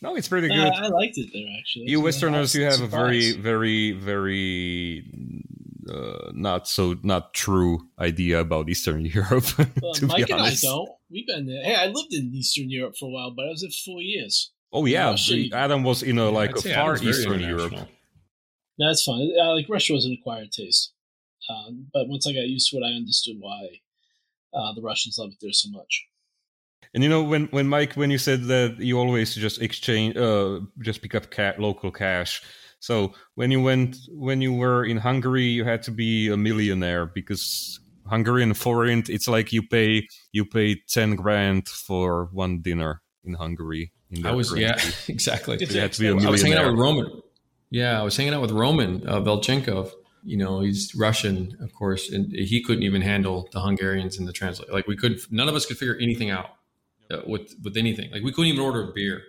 No, 0.00 0.14
it's 0.16 0.28
pretty 0.28 0.48
good. 0.48 0.58
Uh, 0.58 0.72
I 0.74 0.88
liked 0.88 1.18
it 1.18 1.30
there 1.32 1.46
actually. 1.58 1.90
You 1.90 2.00
Westerners, 2.00 2.54
you 2.54 2.64
have 2.64 2.80
a 2.80 2.86
very, 2.86 3.32
very, 3.32 3.92
very 3.92 5.04
uh, 5.90 6.30
not 6.32 6.68
so 6.68 6.96
not 7.02 7.34
true 7.34 7.88
idea 7.98 8.40
about 8.40 8.68
Eastern 8.68 9.04
Europe. 9.18 9.44
Well, 9.82 9.94
Mike 10.02 10.30
and 10.30 10.40
I 10.40 10.54
don't. 10.54 10.88
We've 11.10 11.26
been 11.26 11.46
there. 11.46 11.62
Hey, 11.62 11.74
I 11.74 11.86
lived 11.86 12.12
in 12.12 12.32
Eastern 12.34 12.70
Europe 12.70 12.96
for 12.98 13.06
a 13.06 13.10
while, 13.10 13.30
but 13.30 13.46
I 13.46 13.48
was 13.48 13.60
there 13.60 13.70
for 13.70 13.92
four 13.92 14.00
years. 14.00 14.52
Oh 14.72 14.86
yeah, 14.86 15.10
Russia, 15.10 15.44
Adam 15.52 15.84
was 15.84 16.02
in 16.02 16.18
a 16.18 16.30
like 16.30 16.56
a 16.56 16.62
far 16.62 16.96
Eastern 16.96 17.40
Europe. 17.40 17.74
That's 18.78 19.04
fine. 19.04 19.30
Uh, 19.40 19.54
like 19.54 19.68
Russia 19.68 19.92
was 19.92 20.04
an 20.04 20.16
acquired 20.18 20.50
taste, 20.50 20.92
um, 21.48 21.86
but 21.92 22.08
once 22.08 22.26
I 22.26 22.32
got 22.32 22.46
used 22.46 22.70
to 22.70 22.78
it, 22.78 22.84
I 22.84 22.92
understood 22.94 23.36
why 23.38 23.80
uh, 24.54 24.72
the 24.74 24.82
Russians 24.82 25.18
love 25.18 25.30
it 25.30 25.38
there 25.40 25.52
so 25.52 25.70
much. 25.70 26.06
And 26.94 27.02
you 27.02 27.08
know 27.08 27.22
when 27.22 27.46
when 27.46 27.66
Mike 27.66 27.94
when 27.94 28.10
you 28.10 28.18
said 28.18 28.44
that 28.44 28.76
you 28.78 28.98
always 28.98 29.34
just 29.34 29.60
exchange 29.60 30.16
uh 30.16 30.60
just 30.80 31.02
pick 31.02 31.14
up 31.14 31.30
ca- 31.30 31.54
local 31.58 31.90
cash. 31.90 32.40
So 32.78 33.14
when 33.34 33.50
you 33.50 33.60
went 33.60 33.96
when 34.10 34.40
you 34.40 34.52
were 34.52 34.84
in 34.84 34.98
Hungary, 34.98 35.46
you 35.46 35.64
had 35.64 35.82
to 35.84 35.90
be 35.90 36.28
a 36.28 36.36
millionaire 36.36 37.06
because 37.06 37.80
Hungarian 38.06 38.54
forint 38.54 39.08
it's 39.08 39.26
like 39.26 39.52
you 39.52 39.66
pay 39.66 40.06
you 40.30 40.44
pay 40.44 40.76
ten 40.88 41.16
grand 41.16 41.66
for 41.68 42.28
one 42.32 42.60
dinner 42.60 43.02
in 43.24 43.34
Hungary. 43.34 43.92
In 44.10 44.24
I 44.24 44.32
was 44.32 44.50
currency. 44.50 44.64
yeah 44.64 44.92
exactly. 45.08 45.58
So 45.66 45.74
you 45.74 45.80
had 45.80 45.92
to 45.94 46.00
be 46.00 46.06
a 46.06 46.10
millionaire. 46.10 46.28
I 46.28 46.30
was 46.30 46.42
hanging 46.42 46.58
out 46.58 46.70
with 46.70 46.78
Roman. 46.78 47.22
Yeah, 47.70 48.00
I 48.00 48.04
was 48.04 48.16
hanging 48.16 48.34
out 48.34 48.42
with 48.42 48.52
Roman 48.52 49.08
uh, 49.08 49.20
Velchenkov. 49.20 49.90
You 50.24 50.38
know, 50.38 50.60
he's 50.60 50.94
Russian, 50.94 51.56
of 51.60 51.74
course, 51.74 52.10
and 52.10 52.32
he 52.32 52.62
couldn't 52.62 52.82
even 52.82 53.02
handle 53.02 53.48
the 53.52 53.60
Hungarians 53.60 54.18
in 54.18 54.24
the 54.24 54.32
translate. 54.32 54.72
Like 54.72 54.86
we 54.86 54.96
could, 54.96 55.20
none 55.30 55.48
of 55.48 55.54
us 55.54 55.66
could 55.66 55.76
figure 55.76 55.96
anything 56.00 56.30
out 56.30 56.56
uh, 57.10 57.18
with 57.26 57.54
with 57.62 57.76
anything. 57.76 58.10
Like 58.10 58.22
we 58.22 58.32
couldn't 58.32 58.52
even 58.52 58.60
order 58.60 58.88
a 58.88 58.92
beer. 58.92 59.22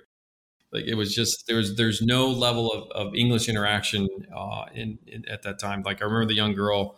Like 0.72 0.86
it 0.86 0.96
was 0.96 1.14
just 1.14 1.48
there's 1.48 1.76
there's 1.76 2.02
no 2.02 2.28
level 2.28 2.72
of, 2.72 2.90
of 2.92 3.16
English 3.16 3.50
interaction 3.50 4.08
uh, 4.36 4.66
in, 4.74 4.98
in, 5.08 5.28
at 5.28 5.44
that 5.44 5.60
time. 5.60 5.84
Like 5.84 6.02
I 6.02 6.06
remember 6.06 6.26
the 6.26 6.36
young 6.36 6.54
girl 6.54 6.98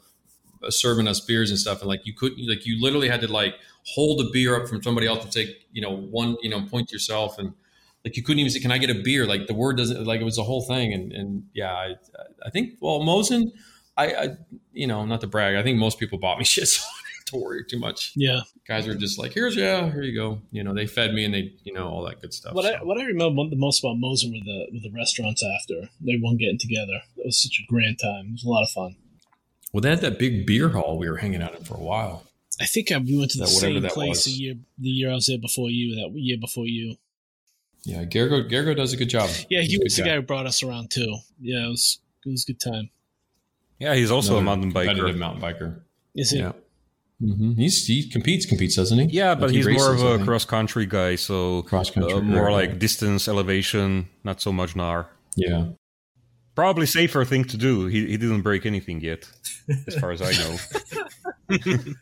uh, 0.64 0.70
serving 0.70 1.08
us 1.08 1.20
beers 1.20 1.50
and 1.50 1.60
stuff, 1.60 1.82
and 1.82 1.88
like 1.88 2.06
you 2.06 2.14
couldn't 2.14 2.48
like 2.48 2.66
you 2.66 2.82
literally 2.82 3.10
had 3.10 3.22
to 3.22 3.32
like 3.32 3.56
hold 3.86 4.22
a 4.22 4.30
beer 4.32 4.56
up 4.62 4.68
from 4.68 4.82
somebody 4.84 5.08
else 5.08 5.24
to 5.24 5.32
take 5.32 5.66
you 5.72 5.82
know 5.82 5.96
one 5.96 6.38
you 6.42 6.50
know 6.50 6.62
point 6.62 6.92
yourself 6.92 7.38
and 7.40 7.54
like 8.04 8.18
you 8.18 8.24
couldn't 8.24 8.40
even 8.40 8.52
say 8.52 8.60
can 8.60 8.72
I 8.72 8.78
get 8.78 8.90
a 8.90 9.02
beer 9.02 9.26
like 9.26 9.48
the 9.48 9.54
word 9.54 9.78
doesn't 9.78 10.06
like 10.06 10.22
it 10.22 10.26
was 10.26 10.38
a 10.38 10.44
whole 10.44 10.62
thing 10.62 10.94
and 10.94 11.12
and 11.12 11.44
yeah 11.54 11.74
I 11.74 11.96
I 12.46 12.50
think 12.50 12.74
well 12.82 13.00
Moson 13.02 13.52
I, 13.98 14.06
I 14.06 14.30
you 14.74 14.88
know 14.88 15.06
not 15.06 15.22
to 15.22 15.28
brag 15.28 15.56
I 15.56 15.64
think 15.64 15.78
most 15.78 16.00
people 16.00 16.20
bought 16.20 16.38
me 16.38 16.46
shit 16.46 16.68
so 16.68 16.84
to 17.28 17.38
worry 17.38 17.64
too 17.64 17.80
much. 17.80 18.14
Yeah, 18.16 18.42
guys 18.68 18.88
were 18.88 18.96
just 18.96 19.20
like, 19.20 19.34
"Here's 19.34 19.56
yeah, 19.56 19.92
here 19.92 20.02
you 20.02 20.16
go." 20.16 20.42
You 20.52 20.64
know, 20.64 20.74
they 20.74 20.88
fed 20.88 21.14
me 21.14 21.26
and 21.26 21.34
they, 21.34 21.54
you 21.64 21.74
know, 21.74 21.88
all 21.88 22.04
that 22.06 22.22
good 22.22 22.34
stuff. 22.34 22.54
What 22.54 22.66
so. 22.66 22.74
I 22.74 22.84
what 22.84 22.98
I 22.98 23.04
remember 23.04 23.50
the 23.50 23.56
most 23.56 23.84
about 23.84 23.98
Moson 23.98 24.32
were 24.32 24.44
the 24.44 24.68
were 24.74 24.80
the 24.82 24.92
restaurants 24.92 25.44
after 25.44 25.90
everyone 26.02 26.38
getting 26.38 26.58
together. 26.58 27.02
It 27.18 27.26
was 27.26 27.38
such 27.38 27.62
a 27.64 27.72
grand 27.72 28.00
time. 28.00 28.28
It 28.28 28.32
was 28.34 28.44
a 28.44 28.50
lot 28.50 28.64
of 28.64 28.70
fun. 28.70 28.96
Well, 29.74 29.82
they 29.82 29.90
had 29.90 30.02
that 30.02 30.18
big 30.18 30.46
beer 30.46 30.70
hall 30.70 30.98
we 30.98 31.10
were 31.10 31.18
hanging 31.18 31.42
out 31.42 31.56
in 31.56 31.64
for 31.64 31.76
a 31.76 31.84
while. 31.84 32.24
I 32.60 32.66
think 32.66 32.92
I, 32.92 32.98
we 32.98 33.18
went 33.18 33.32
to 33.32 33.40
the 33.40 33.48
same 33.48 33.84
place 33.84 34.26
the 34.26 34.32
year 34.32 34.56
the 34.80 34.90
year 34.90 35.12
I 35.12 35.16
was 35.16 35.28
there 35.28 35.38
before 35.38 35.70
you. 35.70 35.96
That 35.96 36.12
year 36.14 36.38
before 36.38 36.66
you. 36.66 36.96
Yeah, 37.84 38.04
Gergo 38.04 38.50
Gergo 38.50 38.76
does 38.76 38.94
a 38.94 38.98
good 38.98 39.10
job. 39.10 39.30
Yeah, 39.50 39.62
he 39.62 39.78
was 39.82 39.96
the 39.96 40.04
guy. 40.04 40.10
guy 40.10 40.16
who 40.16 40.22
brought 40.22 40.46
us 40.46 40.64
around 40.64 40.92
too. 40.92 41.18
Yeah, 41.40 41.66
it 41.66 41.70
was 41.70 42.00
it 42.26 42.30
was 42.30 42.44
a 42.44 42.54
good 42.54 42.60
time. 42.60 42.90
Yeah, 43.80 43.96
he's 43.96 44.12
also 44.12 44.38
Another 44.38 44.42
a 44.42 44.46
mountain 44.46 44.74
biker. 44.74 45.18
Mountain 45.18 45.42
biker. 45.42 45.82
Is 46.16 46.32
he? 46.32 46.40
Yeah. 46.40 46.54
Mm-hmm. 47.22 47.54
He's, 47.54 47.86
he 47.86 48.08
competes, 48.10 48.46
competes, 48.46 48.76
doesn't 48.76 48.98
he? 48.98 49.06
Yeah, 49.16 49.34
but 49.34 49.48
like 49.48 49.56
he's 49.56 49.66
he 49.66 49.72
races, 49.72 50.02
more 50.02 50.16
of 50.16 50.22
a 50.22 50.24
cross 50.24 50.46
country 50.46 50.86
guy, 50.86 51.16
so 51.16 51.64
cross 51.64 51.90
country, 51.90 52.14
uh, 52.14 52.22
more 52.22 52.46
right. 52.46 52.70
like 52.70 52.80
distance, 52.80 53.28
elevation, 53.28 54.08
not 54.24 54.40
so 54.40 54.52
much 54.52 54.76
NAR. 54.76 55.10
Yeah, 55.36 55.70
probably 56.54 56.86
safer 56.86 57.26
thing 57.26 57.46
to 57.46 57.58
do. 57.58 57.88
He 57.88 58.06
he 58.06 58.18
didn't 58.18 58.42
break 58.42 58.68
anything 58.68 59.02
yet, 59.02 59.28
as 59.88 59.96
far 59.96 60.12
as 60.12 60.22
I 60.22 60.32
know. 60.34 60.58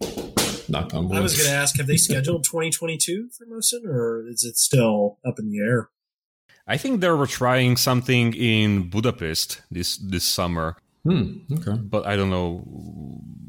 Knock 0.68 0.92
on 0.92 1.08
wood. 1.08 1.18
I 1.18 1.20
was 1.20 1.36
going 1.36 1.48
to 1.48 1.54
ask: 1.54 1.76
Have 1.78 1.86
they 1.86 1.96
scheduled 1.96 2.42
2022 2.42 3.30
for 3.30 3.46
Moson, 3.46 3.84
or 3.86 4.26
is 4.28 4.42
it 4.42 4.56
still 4.56 5.18
up 5.24 5.38
in 5.38 5.50
the 5.50 5.60
air? 5.60 5.88
I 6.66 6.76
think 6.76 7.00
they 7.00 7.10
were 7.10 7.26
trying 7.26 7.76
something 7.76 8.34
in 8.34 8.90
Budapest 8.90 9.62
this 9.70 9.96
this 9.96 10.24
summer. 10.24 10.76
Hmm, 11.08 11.54
okay, 11.54 11.80
but 11.80 12.06
I 12.06 12.16
don't 12.16 12.28
know 12.28 12.64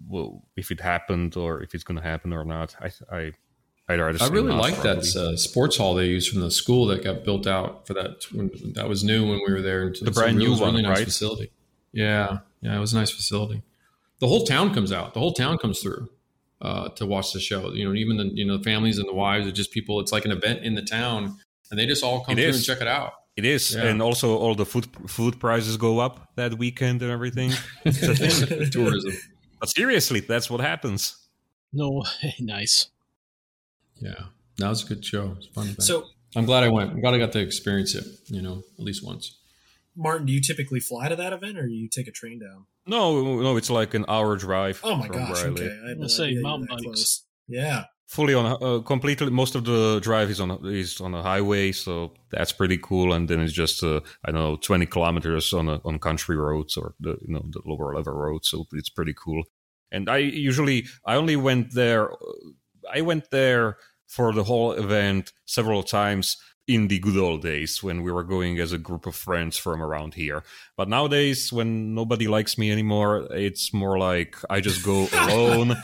well, 0.07 0.43
if 0.55 0.71
it 0.71 0.79
happened 0.79 1.35
or 1.35 1.61
if 1.61 1.75
it's 1.75 1.83
going 1.83 1.97
to 1.97 2.03
happen 2.03 2.31
or 2.31 2.45
not. 2.45 2.75
I 2.79 2.91
I 3.11 3.31
I'd 3.89 3.99
rather. 3.99 4.23
I 4.23 4.27
really 4.27 4.53
like 4.53 4.81
that 4.83 4.99
uh, 5.15 5.35
sports 5.35 5.75
hall 5.77 5.95
they 5.95 6.05
used 6.05 6.31
from 6.31 6.41
the 6.41 6.51
school 6.51 6.85
that 6.87 7.03
got 7.03 7.23
built 7.23 7.47
out 7.47 7.87
for 7.87 7.95
that. 7.95 8.23
That 8.75 8.87
was 8.87 9.03
new 9.03 9.27
when 9.27 9.41
we 9.45 9.51
were 9.51 9.61
there. 9.61 9.91
The 9.91 10.11
brand 10.11 10.37
new 10.37 10.51
one, 10.51 10.75
really 10.75 10.83
nice 10.83 10.99
right? 10.99 11.05
Facility. 11.05 11.51
Yeah, 11.91 12.39
yeah, 12.61 12.77
it 12.77 12.79
was 12.79 12.93
a 12.93 12.97
nice 12.97 13.09
facility. 13.09 13.63
The 14.19 14.27
whole 14.27 14.45
town 14.45 14.73
comes 14.73 14.91
out. 14.91 15.13
The 15.15 15.19
whole 15.19 15.33
town 15.33 15.57
comes 15.57 15.79
through 15.79 16.07
uh, 16.61 16.89
to 16.89 17.05
watch 17.07 17.33
the 17.33 17.39
show. 17.39 17.71
You 17.73 17.89
know, 17.89 17.95
even 17.95 18.17
the 18.17 18.25
you 18.25 18.45
know 18.45 18.57
the 18.57 18.63
families 18.63 18.99
and 18.99 19.09
the 19.09 19.13
wives 19.13 19.47
are 19.47 19.51
just 19.51 19.71
people. 19.71 19.99
It's 19.99 20.11
like 20.11 20.25
an 20.25 20.31
event 20.31 20.63
in 20.63 20.75
the 20.75 20.83
town, 20.83 21.37
and 21.71 21.79
they 21.79 21.87
just 21.87 22.03
all 22.03 22.23
come 22.23 22.33
it 22.33 22.41
through 22.41 22.49
is. 22.49 22.55
and 22.57 22.65
check 22.65 22.81
it 22.81 22.87
out. 22.87 23.13
It 23.37 23.45
is, 23.45 23.73
yeah. 23.73 23.85
and 23.85 24.01
also 24.01 24.37
all 24.37 24.53
the 24.53 24.65
food 24.65 24.87
food 25.07 25.39
prices 25.39 25.77
go 25.77 25.99
up 25.99 26.35
that 26.35 26.57
weekend 26.57 27.01
and 27.01 27.11
everything. 27.11 27.51
Tourism. 28.71 29.13
But 29.59 29.69
seriously, 29.69 30.19
that's 30.19 30.49
what 30.49 30.61
happens. 30.61 31.15
No, 31.71 32.03
nice. 32.39 32.89
Yeah, 33.95 34.25
that 34.57 34.69
was 34.69 34.83
a 34.83 34.87
good 34.87 35.05
show. 35.05 35.35
It's 35.37 35.47
fun. 35.47 35.79
So 35.79 36.05
I'm 36.35 36.45
glad 36.45 36.63
I 36.63 36.69
went. 36.69 36.91
I'm 36.91 37.01
glad 37.01 37.13
I 37.13 37.17
got 37.17 37.31
to 37.33 37.39
experience 37.39 37.95
it. 37.95 38.05
You 38.27 38.41
know, 38.41 38.63
at 38.77 38.83
least 38.83 39.05
once. 39.05 39.37
Martin, 39.95 40.27
do 40.27 40.33
you 40.33 40.41
typically 40.41 40.79
fly 40.79 41.09
to 41.09 41.15
that 41.15 41.33
event, 41.33 41.57
or 41.57 41.67
you 41.67 41.89
take 41.89 42.07
a 42.07 42.11
train 42.11 42.39
down? 42.39 42.65
No, 42.85 43.41
no, 43.41 43.57
it's 43.57 43.69
like 43.69 43.93
an 43.93 44.05
hour 44.07 44.35
drive. 44.35 44.79
Oh 44.83 44.95
my 44.95 45.07
gosh! 45.07 45.43
Okay, 45.43 45.77
I 45.89 45.97
will 45.97 46.09
say 46.09 46.33
mountain 46.35 46.67
bikes. 46.69 46.83
Close. 46.83 47.23
Yeah, 47.47 47.85
fully 48.09 48.33
on 48.33 48.45
uh, 48.61 48.79
completely. 48.79 49.29
Most 49.29 49.55
of 49.55 49.63
the 49.63 49.99
drive 50.01 50.29
is 50.29 50.39
on 50.41 50.51
is 50.65 50.99
on 50.99 51.13
a 51.13 51.21
highway, 51.21 51.71
so 51.71 52.11
that's 52.31 52.51
pretty 52.51 52.77
cool. 52.77 53.13
And 53.13 53.29
then 53.29 53.39
it's 53.39 53.53
just 53.53 53.83
uh, 53.83 54.01
I 54.25 54.31
don't 54.31 54.41
know 54.41 54.55
twenty 54.57 54.85
kilometers 54.85 55.53
on 55.53 55.69
a, 55.69 55.79
on 55.85 55.99
country 55.99 56.35
roads 56.35 56.75
or 56.75 56.95
the 56.99 57.17
you 57.21 57.33
know 57.33 57.45
the 57.51 57.61
lower 57.65 57.95
level 57.95 58.13
roads, 58.13 58.49
so 58.49 58.65
it's 58.73 58.89
pretty 58.89 59.13
cool. 59.13 59.43
And 59.91 60.09
I 60.09 60.17
usually 60.17 60.87
I 61.05 61.15
only 61.15 61.35
went 61.35 61.73
there. 61.73 62.11
I 62.91 63.01
went 63.01 63.29
there 63.31 63.77
for 64.07 64.33
the 64.33 64.43
whole 64.43 64.71
event 64.71 65.31
several 65.45 65.83
times 65.83 66.37
in 66.67 66.87
the 66.87 66.99
good 66.99 67.17
old 67.17 67.41
days 67.41 67.81
when 67.81 68.03
we 68.03 68.11
were 68.11 68.23
going 68.23 68.59
as 68.59 68.71
a 68.71 68.77
group 68.77 69.07
of 69.07 69.15
friends 69.15 69.57
from 69.57 69.81
around 69.81 70.13
here. 70.13 70.43
But 70.77 70.87
nowadays, 70.87 71.51
when 71.51 71.95
nobody 71.95 72.27
likes 72.27 72.57
me 72.57 72.71
anymore, 72.71 73.27
it's 73.31 73.73
more 73.73 73.97
like 73.97 74.35
I 74.49 74.61
just 74.61 74.83
go 74.83 75.07
alone. 75.13 75.75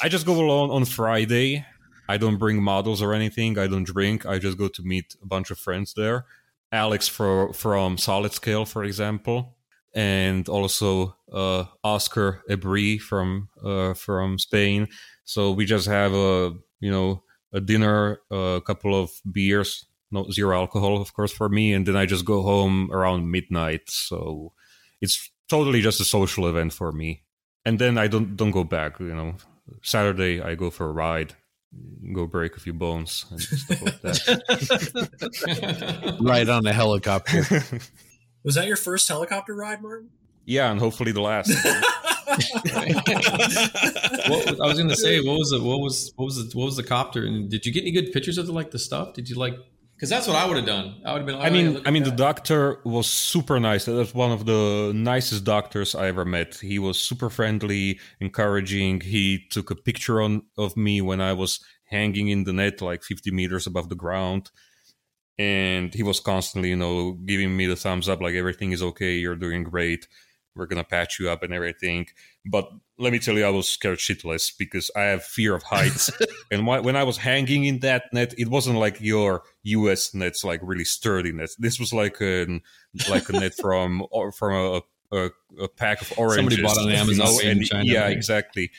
I 0.00 0.08
just 0.08 0.26
go 0.26 0.34
alone 0.34 0.70
on 0.70 0.84
Friday. 0.84 1.64
I 2.08 2.16
don't 2.16 2.38
bring 2.38 2.62
models 2.62 3.02
or 3.02 3.12
anything. 3.12 3.58
I 3.58 3.66
don't 3.66 3.84
drink. 3.84 4.24
I 4.26 4.38
just 4.38 4.56
go 4.56 4.68
to 4.68 4.82
meet 4.82 5.16
a 5.22 5.26
bunch 5.26 5.50
of 5.50 5.58
friends 5.58 5.94
there. 5.94 6.24
Alex 6.70 7.08
for, 7.08 7.52
from 7.52 7.98
Solid 7.98 8.32
Scale, 8.32 8.64
for 8.64 8.84
example, 8.84 9.56
and 9.94 10.48
also 10.48 11.16
uh, 11.32 11.64
Oscar 11.82 12.42
Ebri 12.48 13.00
from 13.00 13.48
uh, 13.64 13.94
from 13.94 14.38
Spain. 14.38 14.88
So 15.24 15.50
we 15.50 15.64
just 15.64 15.88
have 15.88 16.12
a 16.12 16.54
you 16.80 16.90
know 16.90 17.22
a 17.52 17.60
dinner, 17.60 18.20
a 18.30 18.60
couple 18.64 18.94
of 18.94 19.10
beers, 19.30 19.86
no 20.10 20.30
zero 20.30 20.56
alcohol, 20.56 21.00
of 21.00 21.12
course, 21.14 21.32
for 21.32 21.48
me, 21.48 21.72
and 21.72 21.86
then 21.86 21.96
I 21.96 22.06
just 22.06 22.24
go 22.24 22.42
home 22.42 22.90
around 22.92 23.30
midnight. 23.30 23.90
So 23.90 24.52
it's 25.00 25.30
totally 25.48 25.80
just 25.80 26.00
a 26.00 26.04
social 26.04 26.46
event 26.46 26.72
for 26.72 26.92
me. 26.92 27.24
And 27.64 27.78
then 27.78 27.98
I 27.98 28.06
don't 28.06 28.36
don't 28.36 28.52
go 28.52 28.64
back. 28.64 29.00
You 29.00 29.14
know, 29.14 29.34
Saturday 29.82 30.40
I 30.40 30.54
go 30.54 30.70
for 30.70 30.86
a 30.86 30.92
ride, 30.92 31.34
go 32.12 32.26
break 32.26 32.56
a 32.56 32.60
few 32.60 32.72
bones 32.72 33.26
and 33.30 33.40
stuff 33.40 33.82
like 33.82 34.00
that. 34.02 34.18
ride 36.20 36.48
on 36.48 36.66
a 36.66 36.72
helicopter. 36.72 37.44
Was 38.44 38.54
that 38.54 38.66
your 38.66 38.76
first 38.76 39.08
helicopter 39.08 39.54
ride, 39.54 39.82
Martin? 39.82 40.10
Yeah, 40.44 40.70
and 40.70 40.80
hopefully 40.80 41.12
the 41.12 41.20
last. 41.20 41.48
what, 44.28 44.60
I 44.60 44.66
was 44.66 44.78
going 44.78 44.88
to 44.88 44.96
say, 44.96 45.20
what 45.20 45.38
was 45.38 45.50
the 45.50 45.60
What 45.62 45.80
was 45.80 46.12
what 46.16 46.24
was 46.24 46.36
the, 46.36 46.56
what 46.56 46.64
was 46.64 46.76
the 46.76 46.82
copter? 46.82 47.26
And 47.26 47.50
did 47.50 47.66
you 47.66 47.72
get 47.72 47.82
any 47.82 47.90
good 47.90 48.12
pictures 48.12 48.38
of 48.38 48.46
the 48.46 48.52
like 48.52 48.70
the 48.70 48.78
stuff? 48.78 49.12
Did 49.12 49.28
you 49.28 49.36
like? 49.36 49.54
Because 49.98 50.10
that's 50.10 50.28
what 50.28 50.36
I 50.36 50.46
would 50.46 50.56
have 50.56 50.64
done. 50.64 51.02
I 51.04 51.12
would 51.12 51.22
have 51.22 51.26
been. 51.26 51.34
Oh, 51.34 51.40
I 51.40 51.50
mean, 51.50 51.82
I 51.84 51.90
mean, 51.90 52.04
the 52.04 52.12
doctor 52.12 52.78
was 52.84 53.08
super 53.10 53.58
nice. 53.58 53.86
That 53.86 53.94
was 53.94 54.14
one 54.14 54.30
of 54.30 54.46
the 54.46 54.92
nicest 54.94 55.42
doctors 55.42 55.96
I 55.96 56.06
ever 56.06 56.24
met. 56.24 56.54
He 56.54 56.78
was 56.78 57.00
super 57.00 57.28
friendly, 57.28 57.98
encouraging. 58.20 59.00
He 59.00 59.44
took 59.50 59.72
a 59.72 59.74
picture 59.74 60.22
on 60.22 60.42
of 60.56 60.76
me 60.76 61.00
when 61.00 61.20
I 61.20 61.32
was 61.32 61.58
hanging 61.86 62.28
in 62.28 62.44
the 62.44 62.52
net, 62.52 62.80
like 62.80 63.02
50 63.02 63.32
meters 63.32 63.66
above 63.66 63.88
the 63.88 63.96
ground 63.96 64.52
and 65.36 65.94
he 65.94 66.02
was 66.02 66.20
constantly 66.20 66.70
you 66.70 66.76
know 66.76 67.12
giving 67.12 67.56
me 67.56 67.66
the 67.66 67.76
thumbs 67.76 68.08
up 68.08 68.20
like 68.20 68.34
everything 68.34 68.72
is 68.72 68.82
okay 68.82 69.14
you're 69.14 69.36
doing 69.36 69.62
great 69.62 70.08
we're 70.58 70.66
gonna 70.66 70.84
patch 70.84 71.18
you 71.18 71.30
up 71.30 71.42
and 71.42 71.54
everything. 71.54 72.06
But 72.44 72.70
let 72.98 73.12
me 73.12 73.18
tell 73.18 73.38
you, 73.38 73.44
I 73.44 73.50
was 73.50 73.68
scared 73.68 73.98
shitless 73.98 74.52
because 74.58 74.90
I 74.96 75.02
have 75.02 75.24
fear 75.24 75.54
of 75.54 75.62
heights. 75.62 76.10
and 76.50 76.66
when 76.66 76.96
I 76.96 77.04
was 77.04 77.16
hanging 77.16 77.64
in 77.64 77.78
that 77.80 78.04
net, 78.12 78.34
it 78.36 78.48
wasn't 78.48 78.78
like 78.78 79.00
your 79.00 79.42
U.S. 79.62 80.12
nets, 80.14 80.44
like 80.44 80.60
really 80.62 80.84
sturdy 80.84 81.32
nets. 81.32 81.56
This 81.56 81.78
was 81.78 81.92
like 81.92 82.20
a 82.20 82.60
like 83.08 83.28
a 83.28 83.32
net 83.32 83.54
from 83.60 84.04
or 84.10 84.32
from 84.32 84.82
a, 85.12 85.16
a, 85.16 85.30
a 85.62 85.68
pack 85.68 86.02
of 86.02 86.12
oranges. 86.18 86.36
Somebody 86.36 86.62
bought 86.62 86.78
on 86.78 86.90
Amazon, 86.90 87.26
oh, 87.28 87.38
know? 87.38 87.50
and, 87.50 87.64
China, 87.64 87.84
yeah, 87.84 88.02
right? 88.02 88.12
exactly. 88.12 88.70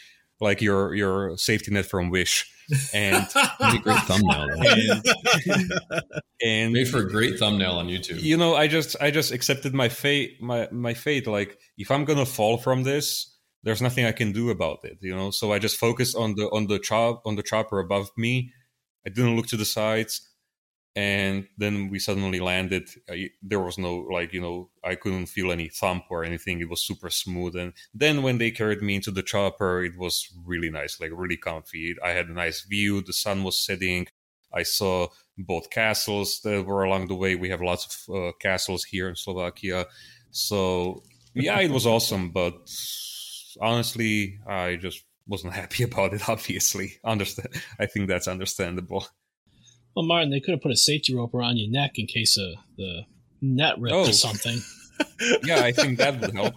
Like 0.42 0.62
your 0.62 0.94
your 0.94 1.38
safety 1.38 1.72
net 1.72 1.86
from 1.86 2.10
Wish 2.10 2.52
and 2.94 3.28
a 3.60 3.78
great 3.80 4.00
thumbnail. 4.00 4.48
And, 4.50 5.72
and 6.44 6.74
made 6.74 6.88
for 6.88 7.00
a 7.00 7.10
great 7.10 7.40
thumbnail 7.40 7.74
on 7.74 7.88
YouTube. 7.88 8.22
You 8.22 8.38
know, 8.38 8.56
I 8.56 8.68
just 8.68 8.96
I 9.02 9.12
just 9.12 9.32
accepted 9.32 9.74
my 9.74 9.90
fate. 9.90 10.42
My 10.42 10.68
my 10.72 10.94
fate. 10.94 11.28
Like 11.28 11.58
if 11.78 11.92
I'm 11.92 12.06
gonna 12.06 12.26
fall 12.26 12.58
from 12.58 12.84
this, 12.84 13.36
there's 13.64 13.82
nothing 13.82 14.06
I 14.06 14.12
can 14.12 14.32
do 14.32 14.50
about 14.50 14.80
it. 14.84 14.98
You 15.02 15.16
know, 15.16 15.32
so 15.32 15.52
I 15.52 15.60
just 15.60 15.78
focused 15.78 16.16
on 16.16 16.36
the 16.36 16.50
on 16.52 16.68
the 16.68 16.80
chop 16.80 17.22
on 17.26 17.36
the 17.36 17.44
chopper 17.44 17.80
above 17.80 18.10
me. 18.18 18.52
I 19.06 19.10
didn't 19.10 19.36
look 19.36 19.48
to 19.48 19.58
the 19.58 19.66
sides 19.66 20.29
and 21.00 21.48
then 21.58 21.90
we 21.90 21.98
suddenly 21.98 22.42
landed. 22.42 22.90
There 23.42 23.62
was 23.62 23.78
no 23.78 24.06
like 24.12 24.34
you 24.34 24.42
know 24.42 24.70
i 24.84 24.96
couldn't 24.96 25.28
feel 25.28 25.50
any 25.50 25.70
thump 25.70 26.04
or 26.10 26.26
anything. 26.26 26.60
It 26.60 26.70
was 26.70 26.82
super 26.82 27.10
smooth. 27.10 27.56
And 27.56 27.72
then 27.94 28.22
when 28.22 28.38
they 28.38 28.52
carried 28.52 28.82
me 28.82 28.96
into 28.96 29.12
the 29.12 29.24
chopper 29.24 29.82
it 29.86 29.98
was 29.98 30.28
really 30.46 30.70
nice 30.70 31.00
like 31.00 31.12
really 31.14 31.38
comfy. 31.38 31.96
I 32.04 32.10
had 32.10 32.28
a 32.28 32.34
nice 32.34 32.66
view. 32.66 33.02
The 33.02 33.14
sun 33.14 33.44
was 33.46 33.58
setting. 33.58 34.08
I 34.54 34.64
saw 34.64 35.08
both 35.38 35.70
castles 35.70 36.42
that 36.44 36.66
were 36.66 36.84
along 36.84 37.08
the 37.08 37.16
way. 37.16 37.36
We 37.36 37.50
have 37.50 37.62
lots 37.62 37.86
of 37.88 38.16
uh, 38.16 38.32
castles 38.42 38.84
here 38.84 39.08
in 39.08 39.16
slovakia. 39.16 39.86
So 40.32 41.04
yeah 41.34 41.62
it 41.62 41.72
was 41.72 41.86
awesome. 41.86 42.32
But 42.32 42.56
honestly 43.62 44.40
i 44.48 44.76
just 44.76 45.06
wasn't 45.28 45.54
happy 45.62 45.84
about 45.84 46.14
it 46.14 46.28
obviously. 46.28 47.00
Understand 47.06 47.56
i 47.80 47.86
think 47.86 48.10
that's 48.10 48.28
understandable 48.28 49.08
well, 49.96 50.06
Martin, 50.06 50.30
they 50.30 50.40
could 50.40 50.54
have 50.54 50.62
put 50.62 50.72
a 50.72 50.78
safety 50.78 51.16
rope 51.16 51.34
around 51.34 51.58
your 51.58 51.70
neck 51.70 51.98
in 51.98 52.08
case 52.08 52.38
of 52.38 52.54
the 52.78 53.04
net 53.42 53.80
ripped 53.80 53.96
oh. 53.96 54.10
or 54.10 54.14
something. 54.14 54.60
yeah, 55.44 55.62
I 55.64 55.72
think 55.72 55.98
that 55.98 56.20
would 56.20 56.34
help. 56.34 56.56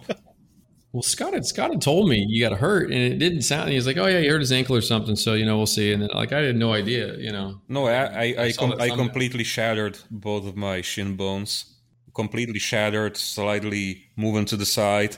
Well, 0.93 1.01
Scott 1.01 1.33
had 1.33 1.43
Scott 1.43 1.71
had 1.71 1.81
told 1.81 2.07
me 2.07 2.23
you 2.29 2.47
got 2.47 2.57
hurt, 2.59 2.91
and 2.91 3.01
it 3.01 3.17
didn't 3.17 3.41
sound. 3.41 3.69
He 3.69 3.75
was 3.75 3.87
like, 3.87 3.97
"Oh 3.97 4.05
yeah, 4.05 4.19
he 4.19 4.27
hurt 4.27 4.41
his 4.41 4.51
ankle 4.51 4.75
or 4.75 4.81
something." 4.81 5.15
So 5.15 5.33
you 5.33 5.43
know, 5.43 5.57
we'll 5.57 5.65
see. 5.65 5.91
And 5.91 6.03
then, 6.03 6.09
like, 6.13 6.31
I 6.31 6.41
had 6.41 6.55
no 6.55 6.71
idea. 6.71 7.17
You 7.17 7.31
know. 7.31 7.61
No, 7.67 7.87
I 7.87 7.93
I 7.93 8.21
I, 8.21 8.43
I, 8.45 8.51
com- 8.51 8.79
I 8.79 8.89
completely 8.89 9.43
shattered 9.43 9.97
both 10.11 10.45
of 10.45 10.55
my 10.55 10.81
shin 10.81 11.15
bones. 11.15 11.65
Completely 12.13 12.59
shattered, 12.59 13.17
slightly 13.17 14.03
moving 14.15 14.45
to 14.45 14.55
the 14.55 14.67
side. 14.67 15.17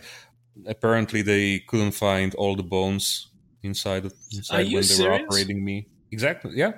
Apparently, 0.65 1.21
they 1.21 1.59
couldn't 1.67 1.91
find 1.91 2.33
all 2.35 2.55
the 2.55 2.63
bones 2.63 3.31
inside, 3.61 4.05
inside 4.31 4.67
when 4.67 4.75
they 4.75 4.81
serious? 4.83 4.99
were 5.01 5.13
operating 5.13 5.65
me. 5.65 5.87
Exactly. 6.09 6.51
Yeah. 6.55 6.71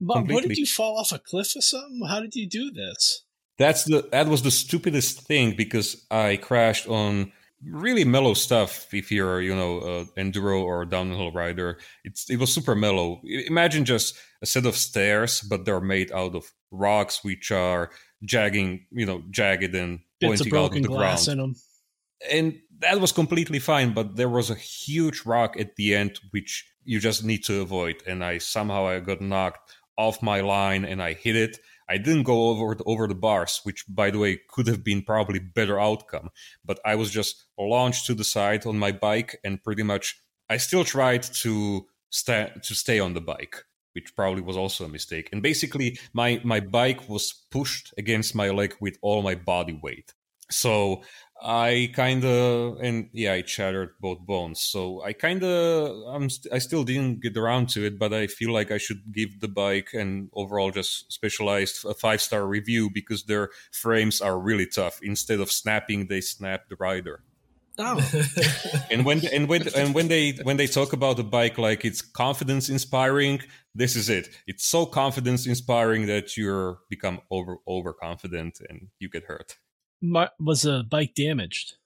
But 0.00 0.28
what 0.28 0.42
did 0.44 0.56
you 0.56 0.66
fall 0.66 0.98
off 0.98 1.12
a 1.12 1.18
cliff 1.18 1.56
or 1.56 1.62
something? 1.62 2.02
How 2.08 2.20
did 2.20 2.34
you 2.34 2.48
do 2.48 2.70
this? 2.70 3.24
That's 3.58 3.84
the 3.84 4.08
that 4.10 4.26
was 4.26 4.42
the 4.42 4.50
stupidest 4.50 5.20
thing 5.26 5.54
because 5.56 6.06
I 6.10 6.36
crashed 6.36 6.88
on 6.88 7.32
really 7.64 8.04
mellow 8.04 8.34
stuff. 8.34 8.92
If 8.92 9.12
you're 9.12 9.40
you 9.40 9.54
know 9.54 9.78
uh, 9.78 10.04
enduro 10.16 10.62
or 10.62 10.84
downhill 10.84 11.32
rider, 11.32 11.78
it's 12.04 12.28
it 12.28 12.36
was 12.36 12.52
super 12.52 12.74
mellow. 12.74 13.20
Imagine 13.24 13.84
just 13.84 14.16
a 14.42 14.46
set 14.46 14.66
of 14.66 14.76
stairs, 14.76 15.40
but 15.40 15.64
they're 15.64 15.80
made 15.80 16.10
out 16.12 16.34
of 16.34 16.52
rocks 16.70 17.22
which 17.22 17.52
are 17.52 17.90
jagging, 18.24 18.86
you 18.90 19.06
know, 19.06 19.22
jagged 19.30 19.74
and 19.74 20.00
Bits 20.20 20.42
pointing 20.42 20.56
out 20.56 20.76
of 20.76 20.82
the 20.82 20.88
ground. 20.88 21.28
In 21.28 21.38
them. 21.38 21.54
And 22.30 22.60
that 22.80 23.00
was 23.00 23.12
completely 23.12 23.58
fine, 23.58 23.92
but 23.92 24.16
there 24.16 24.28
was 24.28 24.50
a 24.50 24.54
huge 24.54 25.24
rock 25.26 25.58
at 25.58 25.76
the 25.76 25.94
end 25.94 26.18
which 26.30 26.66
you 26.84 27.00
just 27.00 27.24
need 27.24 27.44
to 27.44 27.60
avoid, 27.60 27.96
and 28.06 28.24
I 28.24 28.38
somehow 28.38 28.86
I 28.86 29.00
got 29.00 29.20
knocked 29.20 29.72
off 29.96 30.22
my 30.22 30.40
line 30.40 30.84
and 30.84 31.02
I 31.02 31.12
hit 31.12 31.36
it. 31.36 31.58
I 31.88 31.98
didn't 31.98 32.22
go 32.22 32.48
over 32.48 32.74
the, 32.74 32.84
over 32.84 33.06
the 33.06 33.14
bars, 33.14 33.60
which 33.64 33.84
by 33.88 34.10
the 34.10 34.18
way 34.18 34.40
could 34.48 34.66
have 34.66 34.82
been 34.82 35.02
probably 35.02 35.38
better 35.38 35.78
outcome. 35.78 36.30
But 36.64 36.80
I 36.84 36.94
was 36.94 37.10
just 37.10 37.44
launched 37.58 38.06
to 38.06 38.14
the 38.14 38.24
side 38.24 38.66
on 38.66 38.78
my 38.78 38.92
bike 38.92 39.38
and 39.44 39.62
pretty 39.62 39.82
much 39.82 40.18
I 40.48 40.56
still 40.56 40.84
tried 40.84 41.22
to 41.22 41.86
stay 42.10 42.50
to 42.62 42.74
stay 42.74 43.00
on 43.00 43.14
the 43.14 43.20
bike, 43.20 43.56
which 43.92 44.14
probably 44.16 44.42
was 44.42 44.56
also 44.56 44.84
a 44.84 44.88
mistake. 44.88 45.28
And 45.32 45.42
basically 45.42 45.98
my 46.12 46.40
my 46.44 46.60
bike 46.60 47.08
was 47.08 47.44
pushed 47.50 47.92
against 47.98 48.34
my 48.34 48.50
leg 48.50 48.74
with 48.80 48.98
all 49.02 49.22
my 49.22 49.34
body 49.34 49.78
weight. 49.82 50.12
So 50.50 51.02
I 51.42 51.90
kind 51.94 52.24
of 52.24 52.78
and 52.80 53.10
yeah, 53.12 53.32
I 53.32 53.42
shattered 53.44 53.94
both 54.00 54.20
bones. 54.20 54.60
So 54.60 55.02
I 55.02 55.12
kind 55.12 55.42
of 55.42 56.06
I'm 56.06 56.30
st- 56.30 56.52
I 56.52 56.58
still 56.58 56.84
didn't 56.84 57.20
get 57.22 57.36
around 57.36 57.68
to 57.70 57.84
it, 57.84 57.98
but 57.98 58.14
I 58.14 58.28
feel 58.28 58.52
like 58.52 58.70
I 58.70 58.78
should 58.78 59.12
give 59.12 59.40
the 59.40 59.48
bike 59.48 59.90
and 59.92 60.30
overall 60.32 60.70
just 60.70 61.12
specialized 61.12 61.84
a 61.84 61.94
five 61.94 62.22
star 62.22 62.46
review 62.46 62.88
because 62.88 63.24
their 63.24 63.50
frames 63.72 64.20
are 64.20 64.38
really 64.38 64.66
tough. 64.66 65.00
Instead 65.02 65.40
of 65.40 65.50
snapping, 65.50 66.06
they 66.06 66.20
snap 66.20 66.68
the 66.68 66.76
rider. 66.76 67.20
Oh. 67.78 68.00
and 68.90 69.04
when 69.04 69.26
and 69.26 69.48
when 69.48 69.66
and 69.74 69.94
when 69.94 70.06
they 70.06 70.32
when 70.44 70.56
they 70.56 70.68
talk 70.68 70.92
about 70.92 71.16
the 71.16 71.24
bike 71.24 71.58
like 71.58 71.84
it's 71.84 72.00
confidence 72.00 72.68
inspiring, 72.68 73.40
this 73.74 73.96
is 73.96 74.08
it. 74.08 74.28
It's 74.46 74.64
so 74.64 74.86
confidence 74.86 75.46
inspiring 75.46 76.06
that 76.06 76.36
you're 76.36 76.78
become 76.88 77.20
over 77.30 77.56
overconfident 77.66 78.60
and 78.68 78.88
you 79.00 79.08
get 79.08 79.24
hurt 79.24 79.58
was 80.38 80.62
the 80.62 80.84
bike 80.88 81.14
damaged? 81.14 81.76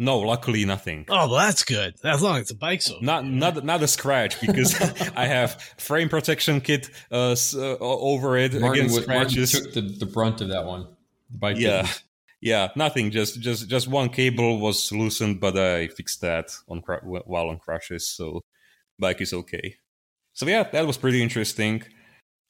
No, 0.00 0.18
luckily 0.20 0.64
nothing. 0.64 1.04
Oh, 1.10 1.28
well, 1.28 1.40
that's 1.40 1.62
good. 1.62 1.94
As 2.02 2.22
long 2.22 2.38
as 2.38 2.48
the 2.48 2.54
bike's 2.54 2.90
okay. 2.90 3.04
Not 3.04 3.26
not 3.26 3.62
not 3.66 3.82
a 3.82 3.86
scratch 3.86 4.40
because 4.40 4.74
I 5.14 5.26
have 5.26 5.60
frame 5.76 6.08
protection 6.08 6.62
kit 6.62 6.88
uh, 7.12 7.36
uh 7.54 7.76
over 7.78 8.38
it 8.38 8.54
Martin, 8.54 8.86
against 8.86 9.02
scratches. 9.02 9.52
Martin 9.52 9.72
took 9.72 9.98
the, 9.98 10.06
the 10.06 10.10
brunt 10.10 10.40
of 10.40 10.48
that 10.48 10.64
one. 10.64 10.88
The 11.30 11.38
bike 11.38 11.58
yeah, 11.58 11.82
didn't. 11.82 12.02
yeah, 12.40 12.68
nothing. 12.76 13.10
Just 13.10 13.40
just 13.40 13.68
just 13.68 13.88
one 13.88 14.08
cable 14.08 14.58
was 14.58 14.90
loosened, 14.90 15.38
but 15.38 15.58
I 15.58 15.88
fixed 15.88 16.22
that 16.22 16.50
on 16.66 16.78
while 17.04 17.50
on 17.50 17.58
crashes, 17.58 18.08
so 18.08 18.42
bike 18.98 19.20
is 19.20 19.34
okay. 19.34 19.76
So 20.32 20.46
yeah, 20.46 20.62
that 20.62 20.86
was 20.86 20.96
pretty 20.96 21.22
interesting. 21.22 21.82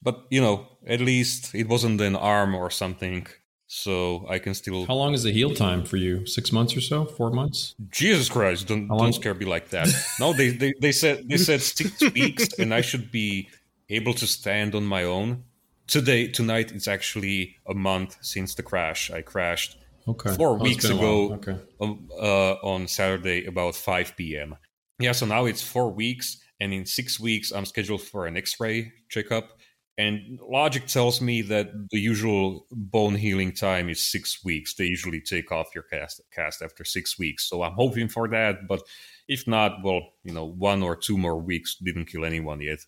But 0.01 0.25
you 0.31 0.41
know, 0.41 0.69
at 0.87 1.01
least 1.01 1.53
it 1.53 1.69
wasn't 1.69 2.01
an 2.01 2.15
arm 2.15 2.55
or 2.55 2.71
something 2.71 3.27
so 3.73 4.27
I 4.29 4.41
can 4.41 4.53
still. 4.55 4.85
How 4.85 4.95
long 4.95 5.15
is 5.15 5.23
the 5.23 5.31
heal 5.31 5.55
time 5.55 5.85
for 5.85 5.97
you? 5.97 6.27
Six 6.27 6.51
months 6.51 6.77
or 6.77 6.81
so? 6.81 7.05
Four 7.05 7.31
months? 7.31 7.77
Jesus 7.89 8.29
Christ! 8.29 8.67
Don't 8.67 8.89
don't 8.89 9.13
scare 9.13 9.33
me 9.33 9.47
like 9.47 9.71
that. 9.71 9.89
no, 10.19 10.33
they, 10.33 10.49
they 10.51 10.75
they 10.81 10.91
said 10.91 11.29
they 11.29 11.37
said 11.37 11.63
six 11.63 12.01
weeks, 12.15 12.49
and 12.59 12.75
I 12.75 12.81
should 12.81 13.13
be 13.13 13.49
able 13.89 14.13
to 14.15 14.27
stand 14.27 14.75
on 14.75 14.85
my 14.85 15.05
own. 15.05 15.45
Today 15.87 16.27
tonight 16.27 16.73
it's 16.73 16.89
actually 16.89 17.57
a 17.69 17.75
month 17.75 18.17
since 18.23 18.57
the 18.57 18.65
crash. 18.65 19.09
I 19.13 19.23
crashed 19.23 19.79
okay. 20.09 20.35
four 20.35 20.51
oh, 20.51 20.55
weeks 20.55 20.87
ago 20.87 21.35
okay. 21.35 21.57
um, 21.81 22.09
uh, 22.21 22.55
on 22.65 22.89
Saturday 22.89 23.45
about 23.47 23.77
five 23.77 24.17
p.m. 24.17 24.57
Yeah, 24.99 25.13
so 25.13 25.27
now 25.27 25.45
it's 25.45 25.63
four 25.63 25.91
weeks, 25.93 26.43
and 26.59 26.75
in 26.75 26.87
six 26.87 27.21
weeks 27.21 27.53
I'm 27.53 27.67
scheduled 27.67 28.03
for 28.03 28.27
an 28.27 28.37
X-ray 28.37 28.93
checkup 29.09 29.60
and 30.01 30.39
logic 30.61 30.85
tells 30.87 31.21
me 31.21 31.43
that 31.43 31.67
the 31.91 32.01
usual 32.13 32.67
bone 32.71 33.17
healing 33.25 33.53
time 33.53 33.87
is 33.95 34.01
six 34.15 34.45
weeks. 34.45 34.75
They 34.75 34.87
usually 34.97 35.21
take 35.21 35.49
off 35.53 35.69
your 35.75 35.85
cast, 35.85 36.21
cast 36.39 36.63
after 36.63 36.85
six 36.85 37.19
weeks. 37.19 37.43
So 37.49 37.63
I'm 37.65 37.75
hoping 37.85 38.09
for 38.09 38.27
that. 38.29 38.55
But 38.73 38.81
if 39.29 39.47
not, 39.47 39.71
well, 39.85 40.03
you 40.25 40.33
know, 40.37 40.47
one 40.47 40.83
or 40.83 40.95
two 40.97 41.19
more 41.19 41.39
weeks 41.51 41.77
didn't 41.87 42.07
kill 42.13 42.25
anyone 42.25 42.61
yet. 42.61 42.81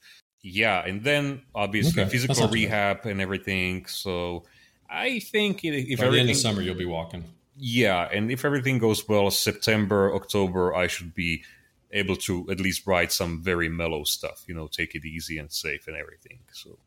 yeah, 0.42 0.78
and 0.88 1.04
then 1.04 1.42
obviously 1.54 2.02
Okay, 2.02 2.10
physical 2.10 2.48
rehab 2.48 3.06
and 3.06 3.20
everything. 3.20 3.86
So 3.86 4.44
I 4.90 5.20
think 5.20 5.64
if 5.64 5.74
if 5.88 5.98
By 5.98 6.10
the 6.10 6.18
end 6.20 6.30
everything, 6.30 6.30
of 6.30 6.36
summer, 6.36 6.62
you'll 6.62 6.74
be 6.74 6.84
walking. 6.98 7.24
yeah, 7.56 8.08
and 8.12 8.30
if 8.30 8.44
everything 8.44 8.78
goes 8.78 9.06
well, 9.08 9.30
September, 9.30 10.14
October, 10.14 10.74
I 10.74 10.86
should 10.88 11.14
be 11.14 11.44
able 11.92 12.16
to 12.16 12.48
at 12.50 12.58
least 12.60 12.86
write 12.86 13.12
some 13.12 13.42
very 13.42 13.68
mellow 13.68 14.04
stuff. 14.04 14.38
You 14.48 14.54
know, 14.54 14.66
take 14.68 14.94
it 14.94 15.04
easy 15.04 15.38
and 15.38 15.50
safe 15.52 15.86
and 15.88 15.96
everything. 15.96 16.38
So 16.52 16.78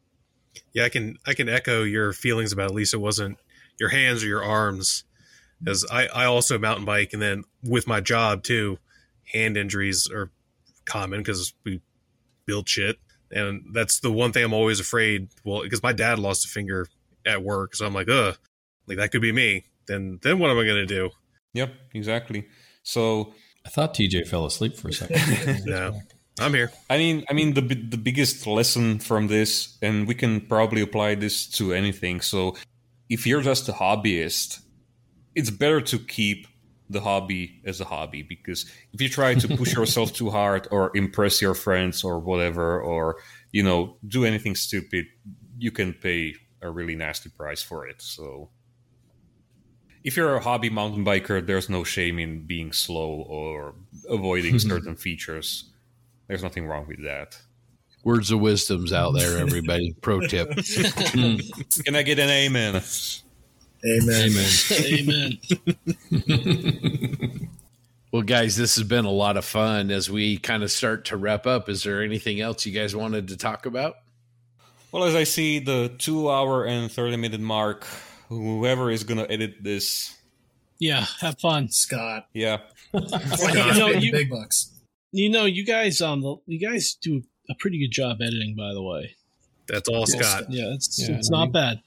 Yeah, 0.74 0.86
I 0.86 0.90
can 0.90 1.18
I 1.26 1.34
can 1.34 1.50
echo 1.50 1.84
your 1.84 2.14
feelings 2.14 2.52
about 2.52 2.66
at 2.66 2.76
least 2.76 2.94
it 2.94 2.98
wasn't 2.98 3.38
your 3.80 3.90
hands 3.90 4.24
or 4.24 4.28
your 4.28 4.44
arms, 4.44 5.04
because 5.60 5.86
I 5.92 6.08
I 6.08 6.26
also 6.26 6.58
mountain 6.58 6.86
bike 6.86 7.14
and 7.14 7.22
then 7.22 7.44
with 7.64 7.88
my 7.88 8.02
job 8.02 8.44
too, 8.44 8.78
hand 9.34 9.58
injuries 9.58 10.10
are 10.12 10.32
common 10.86 11.20
because 11.22 11.54
we 11.64 11.82
build 12.46 12.70
shit, 12.70 12.98
and 13.32 13.64
that's 13.74 14.00
the 14.00 14.12
one 14.12 14.32
thing 14.32 14.44
I'm 14.44 14.54
always 14.54 14.80
afraid. 14.80 15.30
Well, 15.44 15.64
because 15.64 15.84
my 15.84 15.94
dad 15.94 16.20
lost 16.20 16.46
a 16.46 16.50
finger 16.50 16.88
at 17.26 17.44
work, 17.44 17.76
so 17.76 17.86
I'm 17.86 17.94
like, 17.94 18.10
ugh, 18.10 18.38
like 18.88 18.98
that 18.98 19.12
could 19.12 19.22
be 19.22 19.32
me. 19.32 19.66
Then 19.88 20.20
then 20.22 20.40
what 20.40 20.52
am 20.52 20.58
I 20.58 20.66
gonna 20.66 20.86
do? 20.86 21.10
yep, 21.54 21.74
exactly. 21.94 22.48
So 22.84 23.34
I 23.66 23.70
thought 23.70 23.94
TJ 23.96 24.28
fell 24.28 24.46
asleep 24.46 24.78
for 24.78 24.90
a 24.90 24.94
second. 24.94 25.64
No, 25.66 26.00
I'm 26.40 26.54
here. 26.54 26.72
I 26.90 26.98
mean, 26.98 27.26
I 27.30 27.34
mean 27.34 27.54
the 27.54 27.62
the 27.62 27.98
biggest 27.98 28.46
lesson 28.46 29.00
from 29.00 29.28
this, 29.28 29.78
and 29.82 30.08
we 30.08 30.16
can 30.16 30.42
probably 30.42 30.82
apply 30.82 31.16
this 31.16 31.48
to 31.52 31.74
anything. 31.74 32.20
So, 32.20 32.58
if 33.10 33.26
you're 33.26 33.42
just 33.42 33.70
a 33.70 33.72
hobbyist, 33.72 34.60
it's 35.34 35.50
better 35.50 35.80
to 35.82 35.98
keep 35.98 36.48
the 36.90 37.00
hobby 37.00 37.62
as 37.66 37.82
a 37.82 37.86
hobby 37.86 38.22
because 38.22 38.66
if 38.94 39.02
you 39.02 39.10
try 39.10 39.34
to 39.34 39.48
push 39.58 39.74
yourself 39.78 40.14
too 40.14 40.30
hard 40.30 40.68
or 40.72 40.92
impress 40.96 41.42
your 41.42 41.54
friends 41.56 42.04
or 42.04 42.20
whatever, 42.20 42.82
or 42.82 43.18
you 43.52 43.64
know, 43.64 43.96
do 44.06 44.26
anything 44.26 44.56
stupid, 44.56 45.06
you 45.58 45.72
can 45.72 45.94
pay 45.94 46.36
a 46.62 46.70
really 46.70 46.96
nasty 46.96 47.30
price 47.30 47.62
for 47.62 47.88
it. 47.88 48.02
So. 48.02 48.50
If 50.04 50.16
you're 50.16 50.36
a 50.36 50.40
hobby 50.40 50.70
mountain 50.70 51.04
biker, 51.04 51.44
there's 51.44 51.68
no 51.68 51.84
shame 51.84 52.20
in 52.20 52.46
being 52.46 52.72
slow 52.72 53.26
or 53.28 53.74
avoiding 54.08 54.60
certain 54.72 54.96
features. 54.96 55.72
There's 56.28 56.44
nothing 56.44 56.66
wrong 56.68 56.88
with 56.88 57.04
that. 57.04 57.40
Words 58.04 58.32
of 58.32 58.40
wisdom's 58.40 58.94
out 58.94 59.12
there, 59.12 59.38
everybody. 59.40 59.94
Pro 60.02 60.22
tip. 60.28 60.50
Can 61.86 61.96
I 61.96 62.04
get 62.04 62.20
an 62.20 62.30
amen? 62.30 62.82
Amen. 63.86 64.32
Amen. 64.72 65.40
Amen. 66.12 67.50
Well, 68.12 68.22
guys, 68.24 68.56
this 68.56 68.76
has 68.78 68.86
been 68.88 69.04
a 69.04 69.12
lot 69.12 69.36
of 69.36 69.44
fun. 69.44 69.92
As 69.92 70.10
we 70.10 70.38
kind 70.38 70.64
of 70.64 70.72
start 70.72 71.04
to 71.06 71.18
wrap 71.18 71.46
up, 71.46 71.68
is 71.68 71.84
there 71.84 72.02
anything 72.02 72.40
else 72.40 72.66
you 72.66 72.72
guys 72.72 72.96
wanted 72.96 73.28
to 73.28 73.36
talk 73.36 73.66
about? 73.66 73.96
Well, 74.94 75.04
as 75.04 75.16
I 75.16 75.26
see 75.26 75.60
the 75.60 75.94
two 75.98 76.30
hour 76.32 76.64
and 76.66 76.90
30 76.90 77.18
minute 77.18 77.42
mark, 77.42 77.86
whoever 78.30 78.90
is 78.90 79.04
going 79.04 79.18
to 79.18 79.30
edit 79.30 79.56
this, 79.62 80.16
Yeah, 80.80 81.06
have 81.20 81.38
fun. 81.42 81.68
Scott. 81.72 82.28
yeah. 82.34 82.60
You 82.94 83.02
know, 83.78 83.88
you- 83.90 84.14
big 84.14 84.30
bucks. 84.30 84.72
You 85.16 85.30
know, 85.30 85.46
you 85.46 85.66
guys 85.66 86.02
um, 86.02 86.22
the- 86.22 86.36
you 86.46 86.60
guys 86.60 86.98
do 87.02 87.24
a 87.50 87.56
pretty 87.56 87.80
good 87.80 87.92
job 87.92 88.22
editing, 88.22 88.54
by 88.56 88.74
the 88.74 88.82
way. 88.84 89.16
That's 89.68 89.88
all 89.88 90.06
Scott. 90.06 90.46
Yeah, 90.50 90.74
it's 90.74 91.00
Yeah, 91.08 91.16
it's 91.16 91.32
I 91.32 91.38
not 91.38 91.54
bad. 91.54 91.82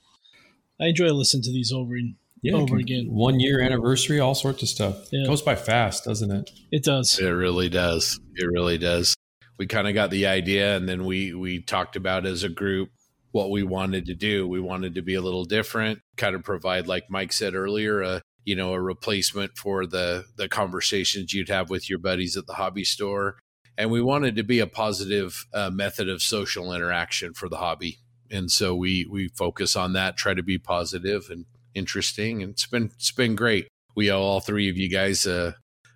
I 0.80 0.86
enjoy 0.86 1.08
listening 1.12 1.42
to 1.42 1.52
these 1.52 1.70
over 1.70 1.94
and 1.94 2.14
Yeah, 2.42 2.54
over 2.54 2.68
con- 2.68 2.78
again. 2.80 3.06
One 3.10 3.38
year 3.38 3.60
anniversary, 3.60 4.18
all 4.18 4.34
sorts 4.34 4.62
of 4.62 4.68
stuff. 4.70 5.08
Yeah. 5.12 5.26
Goes 5.26 5.42
by 5.42 5.56
fast, 5.56 6.04
doesn't 6.04 6.30
it? 6.30 6.50
It 6.72 6.84
does. 6.84 7.18
It 7.18 7.28
really 7.28 7.68
does. 7.68 8.18
It 8.34 8.46
really 8.46 8.78
does. 8.78 9.14
We 9.58 9.66
kind 9.66 9.88
of 9.88 9.92
got 9.94 10.10
the 10.10 10.26
idea, 10.26 10.76
and 10.76 10.88
then 10.88 11.04
we 11.04 11.34
we 11.34 11.60
talked 11.60 11.96
about 11.96 12.24
as 12.24 12.44
a 12.44 12.48
group 12.48 12.88
what 13.32 13.50
we 13.50 13.62
wanted 13.62 14.06
to 14.06 14.14
do. 14.14 14.48
We 14.48 14.60
wanted 14.60 14.94
to 14.94 15.02
be 15.02 15.14
a 15.14 15.20
little 15.20 15.44
different, 15.44 16.00
kind 16.16 16.34
of 16.34 16.42
provide, 16.44 16.86
like 16.86 17.10
Mike 17.10 17.32
said 17.34 17.54
earlier, 17.54 18.00
a 18.00 18.22
you 18.48 18.56
know 18.56 18.72
a 18.72 18.80
replacement 18.80 19.58
for 19.58 19.86
the 19.86 20.24
the 20.36 20.48
conversations 20.48 21.34
you'd 21.34 21.50
have 21.50 21.68
with 21.68 21.90
your 21.90 21.98
buddies 21.98 22.34
at 22.36 22.46
the 22.46 22.54
hobby 22.54 22.84
store, 22.84 23.36
and 23.76 23.90
we 23.90 24.00
wanted 24.00 24.36
to 24.36 24.42
be 24.42 24.58
a 24.60 24.66
positive 24.66 25.44
uh, 25.52 25.68
method 25.70 26.08
of 26.08 26.22
social 26.22 26.72
interaction 26.72 27.34
for 27.34 27.48
the 27.48 27.58
hobby. 27.58 27.98
And 28.30 28.50
so 28.50 28.74
we 28.74 29.06
we 29.10 29.28
focus 29.28 29.76
on 29.76 29.92
that, 29.92 30.16
try 30.16 30.32
to 30.34 30.42
be 30.42 30.58
positive 30.58 31.28
and 31.30 31.44
interesting, 31.74 32.42
and 32.42 32.52
it's 32.52 32.66
been 32.66 32.90
it's 32.96 33.12
been 33.12 33.34
great. 33.36 33.68
We 33.94 34.10
owe 34.10 34.20
all 34.22 34.40
three 34.40 34.70
of 34.70 34.76
you 34.78 34.88
guys 34.88 35.26
uh, 35.26 35.52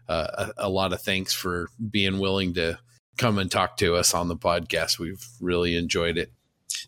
uh, 0.08 0.50
a, 0.58 0.66
a 0.66 0.68
lot 0.68 0.92
of 0.92 1.00
thanks 1.00 1.32
for 1.32 1.68
being 1.90 2.18
willing 2.18 2.52
to 2.54 2.78
come 3.16 3.38
and 3.38 3.50
talk 3.50 3.76
to 3.78 3.94
us 3.96 4.12
on 4.14 4.28
the 4.28 4.36
podcast. 4.36 4.98
We've 4.98 5.24
really 5.40 5.74
enjoyed 5.76 6.18
it. 6.18 6.32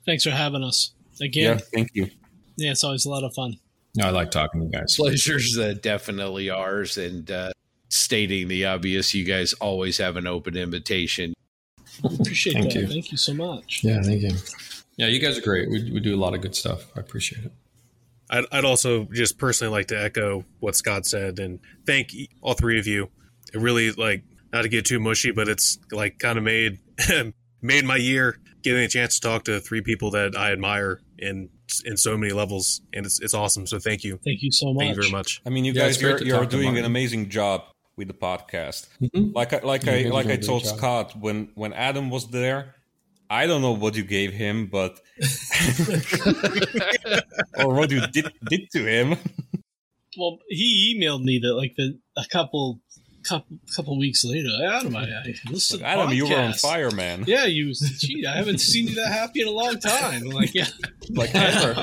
Thanks 0.04 0.24
for 0.24 0.30
having 0.30 0.62
us 0.62 0.92
Yeah, 1.18 1.26
again. 1.26 1.58
thank 1.72 1.88
you. 1.94 2.10
Yeah, 2.56 2.72
it's 2.72 2.84
always 2.84 3.06
a 3.06 3.10
lot 3.10 3.24
of 3.24 3.34
fun. 3.34 3.56
No, 3.96 4.08
I 4.08 4.10
like 4.10 4.30
talking 4.30 4.60
to 4.60 4.66
you 4.66 4.72
guys. 4.72 4.96
Pleasure's 4.96 5.56
uh, 5.58 5.74
definitely 5.80 6.50
ours. 6.50 6.98
And 6.98 7.30
uh, 7.30 7.52
stating 7.88 8.48
the 8.48 8.66
obvious, 8.66 9.14
you 9.14 9.24
guys 9.24 9.52
always 9.54 9.98
have 9.98 10.16
an 10.16 10.26
open 10.26 10.56
invitation. 10.56 11.34
Appreciate 12.02 12.54
Thank 12.54 12.72
that. 12.72 12.80
you. 12.80 12.86
Thank 12.88 13.12
you 13.12 13.18
so 13.18 13.34
much. 13.34 13.82
Yeah, 13.84 14.02
thank 14.02 14.22
you. 14.22 14.32
Yeah, 14.96 15.06
you 15.06 15.20
guys 15.20 15.38
are 15.38 15.42
great. 15.42 15.70
We, 15.70 15.92
we 15.92 16.00
do 16.00 16.14
a 16.14 16.18
lot 16.18 16.34
of 16.34 16.40
good 16.40 16.56
stuff. 16.56 16.86
I 16.96 17.00
appreciate 17.00 17.44
it. 17.44 17.52
I'd, 18.30 18.44
I'd 18.50 18.64
also 18.64 19.04
just 19.04 19.38
personally 19.38 19.72
like 19.72 19.88
to 19.88 20.02
echo 20.02 20.44
what 20.60 20.74
Scott 20.74 21.06
said 21.06 21.38
and 21.38 21.60
thank 21.86 22.12
all 22.40 22.54
three 22.54 22.78
of 22.78 22.86
you. 22.86 23.10
It 23.52 23.60
really 23.60 23.92
like 23.92 24.24
not 24.52 24.62
to 24.62 24.68
get 24.68 24.86
too 24.86 24.98
mushy, 24.98 25.30
but 25.30 25.48
it's 25.48 25.78
like 25.92 26.18
kind 26.18 26.38
of 26.38 26.44
made 26.44 26.78
made 27.62 27.84
my 27.84 27.96
year 27.96 28.38
getting 28.62 28.82
a 28.82 28.88
chance 28.88 29.20
to 29.20 29.28
talk 29.28 29.44
to 29.44 29.60
three 29.60 29.82
people 29.82 30.12
that 30.12 30.36
I 30.36 30.52
admire 30.52 31.00
in 31.18 31.50
in 31.84 31.96
so 31.96 32.16
many 32.16 32.32
levels, 32.32 32.80
and 32.92 33.06
it's 33.06 33.20
it's 33.20 33.34
awesome. 33.34 33.66
So 33.66 33.78
thank 33.78 34.04
you, 34.04 34.18
Thank 34.24 34.42
you 34.42 34.52
so 34.52 34.72
much. 34.72 34.80
thank 34.82 34.96
you 34.96 35.02
very 35.02 35.12
much. 35.12 35.42
I 35.46 35.50
mean, 35.50 35.64
you 35.64 35.72
Yeah, 35.72 35.86
guys, 35.86 36.00
you're, 36.00 36.22
you're 36.22 36.46
doing 36.46 36.78
an 36.78 36.84
amazing 36.84 37.28
job 37.30 37.62
with 37.96 38.08
the 38.08 38.14
podcast. 38.14 38.86
Mhm. 39.02 39.34
Like 39.34 39.52
I, 39.52 39.60
like 39.62 39.84
Yeah, 39.84 39.92
I 39.92 40.02
like 40.08 40.26
do 40.26 40.30
I 40.30 40.34
a 40.34 40.36
great 40.36 40.46
told 40.46 40.64
job. 40.64 40.76
Scott 40.76 41.16
when 41.18 41.48
when 41.54 41.72
Adam 41.72 42.10
was 42.10 42.28
there. 42.28 42.74
I 43.30 43.46
don't 43.46 43.62
know 43.62 43.72
what 43.72 43.96
you 43.96 44.04
gave 44.04 44.32
him, 44.34 44.66
but 44.66 45.00
or 47.58 47.74
what 47.74 47.90
you 47.90 48.06
did 48.08 48.26
did 48.48 48.70
to 48.72 48.84
him. 48.86 49.16
Well, 50.16 50.38
he 50.48 50.94
emailed 50.96 51.24
me 51.24 51.40
that 51.42 51.54
like 51.54 51.74
the 51.76 51.98
a 52.16 52.24
couple 52.30 52.80
couple 53.24 53.58
couple 53.74 53.98
weeks 53.98 54.24
later. 54.24 54.48
Adam, 54.68 54.94
I, 54.96 55.02
I 55.02 55.34
listened. 55.50 55.78
to 55.80 55.84
the 55.84 55.86
Adam, 55.86 56.12
you 56.12 56.28
were 56.28 56.36
on 56.36 56.52
fire, 56.54 56.90
man. 56.90 57.24
Yeah, 57.26 57.46
you. 57.46 57.74
Gee, 57.74 58.26
I 58.26 58.36
haven't 58.36 58.58
seen 58.58 58.88
you 58.88 58.94
that 58.96 59.12
happy 59.12 59.42
in 59.42 59.48
a 59.48 59.50
long 59.50 59.78
time. 59.80 60.22
Like, 60.24 60.54
yeah, 60.54 60.66
Like 61.10 61.34
ever. 61.34 61.74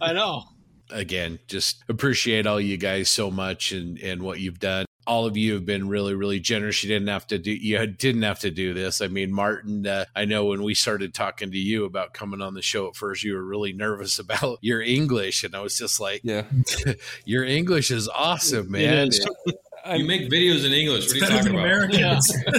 I 0.00 0.12
know. 0.12 0.44
Again, 0.90 1.38
just 1.48 1.82
appreciate 1.88 2.46
all 2.46 2.60
you 2.60 2.76
guys 2.76 3.08
so 3.08 3.30
much 3.30 3.72
and, 3.72 3.98
and 3.98 4.22
what 4.22 4.38
you've 4.40 4.60
done. 4.60 4.84
All 5.06 5.26
of 5.26 5.36
you 5.36 5.54
have 5.54 5.66
been 5.66 5.88
really, 5.88 6.14
really 6.14 6.40
generous. 6.40 6.82
You 6.82 6.88
didn't 6.88 7.08
have 7.08 7.26
to 7.28 7.38
do 7.38 7.50
you 7.52 7.86
didn't 7.86 8.22
have 8.22 8.40
to 8.40 8.50
do 8.50 8.72
this. 8.72 9.00
I 9.00 9.08
mean, 9.08 9.32
Martin, 9.32 9.86
uh, 9.86 10.04
I 10.14 10.24
know 10.24 10.46
when 10.46 10.62
we 10.62 10.74
started 10.74 11.12
talking 11.12 11.50
to 11.50 11.58
you 11.58 11.84
about 11.84 12.14
coming 12.14 12.40
on 12.40 12.54
the 12.54 12.62
show 12.62 12.88
at 12.88 12.96
first, 12.96 13.22
you 13.22 13.34
were 13.34 13.44
really 13.44 13.72
nervous 13.72 14.18
about 14.24 14.58
your 14.62 14.80
English, 14.80 15.44
and 15.44 15.54
I 15.54 15.60
was 15.60 15.76
just 15.76 16.00
like, 16.00 16.20
yeah. 16.24 16.44
"Your 17.24 17.44
English 17.44 17.90
is 17.90 18.08
awesome, 18.08 18.74
It 18.74 18.86
man." 18.86 19.10
Is. 19.86 20.00
You 20.00 20.06
make 20.06 20.30
videos 20.30 20.64
in 20.64 20.72
English. 20.72 21.06
What 21.06 21.12
are 21.12 21.16
you 21.16 21.26
talking 21.26 21.52
about? 21.52 21.64
Americans. 21.64 22.32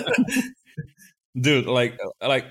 dude 1.40 1.66
like 1.66 2.00
uh, 2.22 2.28
like 2.28 2.46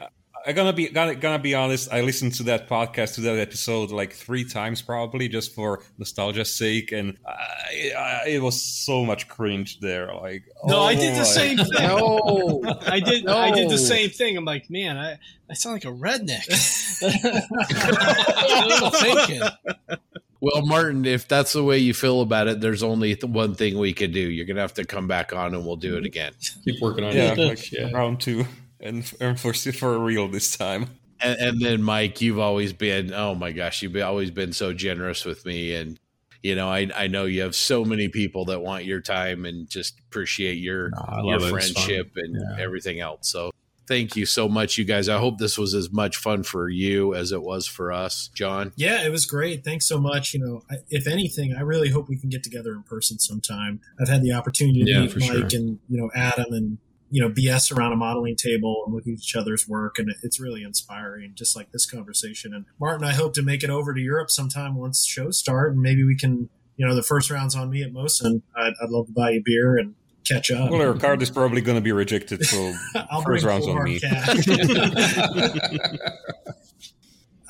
i 0.46 0.52
gonna 0.52 0.72
be 0.72 0.88
gonna, 0.88 1.14
gonna 1.14 1.38
be 1.38 1.54
honest 1.54 1.90
i 1.90 2.02
listened 2.02 2.34
to 2.34 2.42
that 2.42 2.68
podcast 2.68 3.14
to 3.14 3.22
that 3.22 3.38
episode 3.38 3.90
like 3.90 4.12
three 4.12 4.44
times 4.44 4.82
probably 4.82 5.26
just 5.26 5.54
for 5.54 5.82
nostalgia's 5.96 6.54
sake 6.54 6.92
and 6.92 7.16
I, 7.26 7.92
I, 7.96 8.28
it 8.28 8.42
was 8.42 8.60
so 8.60 9.04
much 9.04 9.26
cringe 9.26 9.80
there 9.80 10.14
like 10.14 10.44
No, 10.64 10.82
I 10.82 10.94
oh 10.94 10.98
did 10.98 11.16
the 11.16 11.24
same 11.24 11.56
thing. 11.56 11.68
No. 11.72 12.62
I 12.86 13.00
did. 13.00 13.26
I 13.26 13.50
did 13.50 13.68
the 13.68 13.78
same 13.78 14.10
thing. 14.10 14.36
I'm 14.36 14.44
like, 14.44 14.70
man, 14.70 14.96
I, 14.96 15.18
I 15.50 15.54
sound 15.54 15.74
like 15.74 15.84
a 15.84 15.88
redneck. 15.88 16.44
I'm 20.44 20.52
thinking. 20.52 20.68
Well, 20.70 20.80
Martin, 20.80 21.04
if 21.04 21.26
that's 21.28 21.52
the 21.52 21.64
way 21.64 21.78
you 21.78 21.94
feel 21.94 22.20
about 22.20 22.48
it, 22.48 22.60
there's 22.60 22.82
only 22.82 23.14
th- 23.16 23.24
one 23.32 23.54
thing 23.54 23.78
we 23.78 23.92
can 23.92 24.12
do. 24.12 24.20
You're 24.20 24.46
gonna 24.46 24.60
have 24.60 24.74
to 24.74 24.84
come 24.84 25.06
back 25.08 25.32
on, 25.32 25.54
and 25.54 25.64
we'll 25.66 25.76
do 25.76 25.96
it 25.96 26.04
again. 26.04 26.32
Keep 26.64 26.80
working 26.80 27.04
on 27.04 27.14
yeah 27.14 27.32
it. 27.32 27.38
like 27.38 27.72
Yeah. 27.72 27.90
round 27.92 28.20
two 28.20 28.46
and, 28.80 29.10
and 29.20 29.38
for 29.40 29.52
for 29.54 29.98
real 29.98 30.28
this 30.28 30.56
time 30.56 30.88
And, 31.20 31.38
and 31.40 31.60
then, 31.60 31.82
Mike, 31.82 32.20
you've 32.20 32.38
always 32.38 32.72
been 32.72 33.12
oh 33.14 33.34
my 33.34 33.52
gosh, 33.52 33.82
you've 33.82 33.96
always 33.96 34.30
been 34.30 34.52
so 34.52 34.72
generous 34.72 35.24
with 35.24 35.44
me, 35.46 35.74
and 35.74 35.98
you 36.42 36.54
know, 36.54 36.68
I 36.68 36.90
I 36.94 37.06
know 37.06 37.24
you 37.24 37.42
have 37.42 37.54
so 37.56 37.84
many 37.84 38.08
people 38.08 38.44
that 38.46 38.60
want 38.60 38.84
your 38.84 39.00
time 39.00 39.44
and 39.46 39.68
just 39.68 39.98
appreciate 40.08 40.58
your 40.58 40.90
No, 40.90 41.22
your 41.24 41.38
love 41.40 41.48
it. 41.48 41.50
Friendship 41.52 42.12
and 42.16 42.36
Yeah. 42.36 42.62
everything 42.62 43.00
else. 43.00 43.28
So. 43.28 43.50
Thank 43.86 44.16
you 44.16 44.24
so 44.24 44.48
much, 44.48 44.78
you 44.78 44.84
guys. 44.84 45.08
I 45.08 45.18
hope 45.18 45.38
this 45.38 45.58
was 45.58 45.74
as 45.74 45.92
much 45.92 46.16
fun 46.16 46.42
for 46.42 46.68
you 46.68 47.14
as 47.14 47.32
it 47.32 47.42
was 47.42 47.66
for 47.66 47.92
us, 47.92 48.30
John. 48.34 48.72
Yeah, 48.76 49.04
it 49.04 49.10
was 49.10 49.26
great. 49.26 49.62
Thanks 49.62 49.86
so 49.86 50.00
much. 50.00 50.32
You 50.32 50.40
know, 50.40 50.62
I, 50.70 50.76
if 50.88 51.06
anything, 51.06 51.54
I 51.54 51.60
really 51.60 51.90
hope 51.90 52.08
we 52.08 52.16
can 52.18 52.30
get 52.30 52.42
together 52.42 52.72
in 52.72 52.82
person 52.84 53.18
sometime. 53.18 53.80
I've 54.00 54.08
had 54.08 54.22
the 54.22 54.32
opportunity 54.32 54.84
to 54.84 54.90
Yeah, 54.90 55.00
meet 55.00 55.16
Mike 55.16 55.50
sure. 55.50 55.60
and 55.60 55.78
you 55.88 55.98
know 56.00 56.10
Adam 56.14 56.52
and 56.52 56.78
you 57.10 57.20
know 57.20 57.28
BS 57.28 57.76
around 57.76 57.92
a 57.92 57.96
modeling 57.96 58.36
table 58.36 58.82
and 58.86 58.94
look 58.94 59.02
at 59.06 59.12
each 59.12 59.36
other's 59.36 59.68
work, 59.68 59.98
and 59.98 60.10
it's 60.22 60.40
really 60.40 60.62
inspiring, 60.62 61.32
just 61.34 61.54
like 61.54 61.70
this 61.72 61.84
conversation. 61.84 62.54
And 62.54 62.64
Martin, 62.80 63.06
I 63.06 63.12
hope 63.12 63.34
to 63.34 63.42
make 63.42 63.62
it 63.62 63.68
over 63.70 63.92
to 63.92 64.00
Europe 64.00 64.30
sometime 64.30 64.76
once 64.76 65.04
shows 65.04 65.38
start, 65.38 65.72
and 65.72 65.82
maybe 65.82 66.04
we 66.04 66.16
can, 66.16 66.48
you 66.78 66.86
know, 66.86 66.94
the 66.94 67.02
first 67.02 67.30
round's 67.30 67.54
on 67.54 67.68
me 67.68 67.82
at 67.82 67.92
Moson. 67.92 68.40
I'd, 68.56 68.72
I'd 68.82 68.88
love 68.88 69.08
to 69.08 69.12
buy 69.12 69.32
you 69.32 69.42
beer 69.44 69.76
and 69.76 69.94
catch 70.24 70.50
up. 70.50 70.70
Well, 70.70 70.80
your 70.80 70.94
card 70.94 71.22
is 71.22 71.30
probably 71.30 71.60
going 71.60 71.76
to 71.76 71.82
be 71.82 71.92
rejected, 71.92 72.44
so 72.44 72.72
first 73.24 73.44
round's 73.44 73.66
on 73.66 73.82
me. 73.84 74.00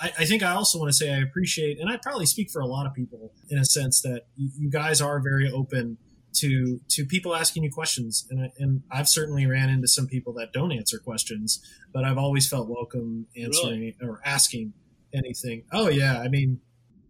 I, 0.01 0.13
I 0.19 0.25
think 0.25 0.43
I 0.43 0.53
also 0.53 0.79
want 0.79 0.91
to 0.91 0.97
say 0.97 1.13
I 1.13 1.19
appreciate, 1.19 1.81
and 1.81 1.89
I 1.89 1.97
probably 1.97 2.27
speak 2.27 2.51
for 2.51 2.61
a 2.61 2.67
lot 2.67 2.87
of 2.87 2.95
people 2.95 3.33
in 3.49 3.59
a 3.59 3.65
sense 3.65 4.03
that 4.03 4.23
you, 4.37 4.51
you 4.59 4.71
guys 4.71 5.01
are 5.01 5.21
very 5.21 5.51
open 5.51 5.99
to 6.35 6.81
to 6.89 7.07
people 7.07 7.35
asking 7.35 7.65
you 7.65 7.71
questions, 7.71 8.27
and 8.31 8.43
I, 8.43 8.53
and 8.59 8.83
I've 8.91 9.09
certainly 9.09 9.47
ran 9.47 9.71
into 9.71 9.89
some 9.89 10.07
people 10.07 10.33
that 10.35 10.53
don't 10.53 10.73
answer 10.73 10.99
questions, 10.99 11.61
but 11.93 12.05
I've 12.05 12.19
always 12.19 12.49
felt 12.49 12.69
welcome 12.69 13.27
answering 13.37 13.95
or 14.03 14.21
asking 14.25 14.73
anything. 15.15 15.65
Oh 15.73 15.89
yeah, 15.89 16.19
I 16.19 16.29
mean, 16.29 16.61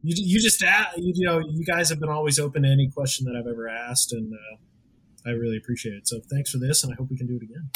you 0.02 0.14
you 0.16 0.40
just 0.40 0.62
a 0.62 0.86
you, 0.96 1.12
you 1.16 1.26
know 1.26 1.38
you 1.38 1.64
guys 1.64 1.88
have 1.88 1.98
been 1.98 2.10
always 2.10 2.38
open 2.38 2.62
to 2.62 2.68
any 2.68 2.90
question 2.90 3.26
that 3.26 3.34
I've 3.36 3.46
ever 3.46 3.68
asked, 3.68 4.12
and 4.12 4.32
uh, 4.34 4.56
I 5.26 5.30
really 5.30 5.56
appreciate 5.56 5.94
it. 5.94 6.06
So 6.08 6.20
thanks 6.30 6.50
for 6.50 6.58
this, 6.58 6.84
and 6.84 6.92
I 6.92 6.96
hope 6.96 7.10
we 7.10 7.16
can 7.16 7.26
do 7.26 7.36
it 7.36 7.42
again. 7.42 7.70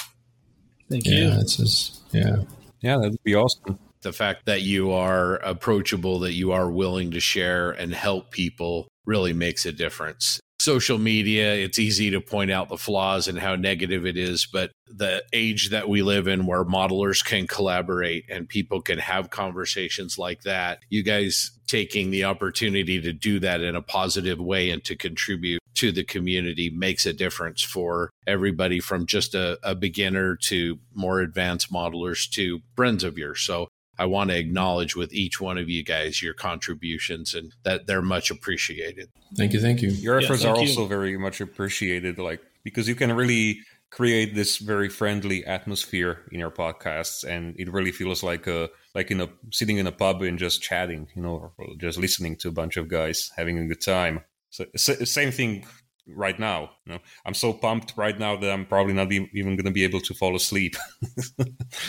Thank 0.91 1.07
Yeah, 1.07 1.35
you. 1.35 1.41
it's 1.41 1.57
just 1.57 2.03
yeah. 2.13 2.37
Yeah, 2.81 2.99
that'd 2.99 3.23
be 3.25 3.35
awesome. 3.35 3.79
the 4.03 4.13
fact 4.13 4.47
that 4.47 4.63
you 4.63 4.93
are 4.93 5.37
approachable, 5.37 6.21
that 6.21 6.33
you 6.35 6.53
are 6.53 6.71
willing 6.71 7.11
to 7.11 7.21
share 7.21 7.73
and 7.73 7.93
help 7.93 8.31
people 8.31 8.87
really 9.07 9.33
makes 9.33 9.67
a 9.67 9.73
difference. 9.73 10.39
Social 10.61 10.99
media, 10.99 11.55
it's 11.55 11.79
easy 11.79 12.11
to 12.11 12.21
point 12.21 12.51
out 12.53 12.69
the 12.69 12.77
flaws 12.79 13.27
and 13.27 13.39
how 13.39 13.57
negative 13.57 14.07
it 14.07 14.17
is, 14.17 14.47
but 14.47 14.71
the 14.87 15.25
age 15.33 15.71
that 15.71 15.89
we 15.89 16.03
live 16.03 16.29
in 16.29 16.47
where 16.47 16.65
modelers 16.65 17.25
can 17.25 17.47
collaborate 17.49 18.25
and 18.31 18.49
people 18.49 18.81
can 18.81 18.99
have 18.99 19.31
conversations 19.31 20.17
like 20.19 20.43
that, 20.43 20.79
you 20.91 21.03
guys 21.03 21.51
taking 21.69 22.11
the 22.11 22.25
opportunity 22.25 23.01
to 23.01 23.13
do 23.13 23.39
that 23.39 23.61
in 23.61 23.77
a 23.77 23.83
positive 23.83 24.41
way 24.41 24.71
and 24.71 24.83
to 24.85 24.97
contribute 24.97 25.61
to 25.75 25.93
the 25.93 26.03
community 26.03 26.71
makes 26.71 27.07
a 27.07 27.13
difference 27.13 27.63
for 27.63 28.11
everybody 28.27 28.81
from 28.81 29.07
just 29.07 29.35
a, 29.35 29.59
a 29.63 29.75
beginner 29.75 30.35
to 30.35 30.79
more 30.95 31.21
advanced 31.21 31.73
modelers 31.73 32.29
to 32.31 32.61
friends 32.75 33.05
of 33.05 33.17
yours. 33.17 33.41
So 33.43 33.69
I 33.99 34.07
want 34.07 34.31
to 34.31 34.37
acknowledge 34.37 34.97
with 34.97 35.13
each 35.13 35.41
one 35.41 35.59
of 35.59 35.69
you 35.69 35.85
guys 35.85 36.23
your 36.23 36.35
contributions 36.35 37.35
and 37.35 37.53
that 37.65 37.87
they're 37.87 38.03
much 38.03 38.31
appreciated. 38.31 39.11
Thank 39.37 39.53
you, 39.53 39.61
thank 39.61 39.83
you. 39.83 39.91
Your 39.91 40.19
efforts 40.19 40.43
thank 40.43 40.57
are 40.57 40.61
you. 40.61 40.69
also 40.69 40.87
very 40.87 41.17
much 41.17 41.41
appreciated, 41.41 42.19
like 42.19 42.41
because 42.65 42.89
you 42.89 42.95
can 42.95 43.13
really 43.13 43.61
create 43.91 44.35
this 44.35 44.59
very 44.59 44.89
friendly 44.89 45.45
atmosphere 45.47 46.27
in 46.33 46.41
your 46.41 46.51
podcasts, 46.51 47.25
and 47.25 47.55
it 47.59 47.73
really 47.73 47.93
feels 47.93 48.23
like 48.23 48.47
a 48.47 48.69
like 48.95 49.11
in 49.11 49.21
a 49.21 49.29
sitting 49.51 49.79
in 49.79 49.87
a 49.87 49.93
pub 49.93 50.23
and 50.23 50.39
just 50.39 50.63
chatting, 50.63 51.09
you 51.15 51.23
know, 51.23 51.53
or 51.59 51.67
just 51.81 51.99
listening 51.99 52.37
to 52.37 52.49
a 52.49 52.53
bunch 52.53 52.77
of 52.77 52.89
guys 52.89 53.31
having 53.37 53.59
a 53.59 53.67
good 53.67 53.81
time. 53.81 54.21
So 54.51 54.65
s- 54.75 55.11
same 55.11 55.31
thing 55.31 55.65
right 56.07 56.39
now. 56.39 56.71
You 56.87 56.95
know, 56.95 56.99
I'm 57.27 57.35
so 57.35 57.53
pumped 57.53 57.95
right 57.97 58.19
now 58.19 58.37
that 58.37 58.51
I'm 58.51 58.67
probably 58.67 58.95
not 58.95 59.13
even 59.13 59.57
going 59.57 59.65
to 59.65 59.71
be 59.71 59.85
able 59.85 60.01
to 60.01 60.15
fall 60.15 60.35
asleep. 60.37 60.75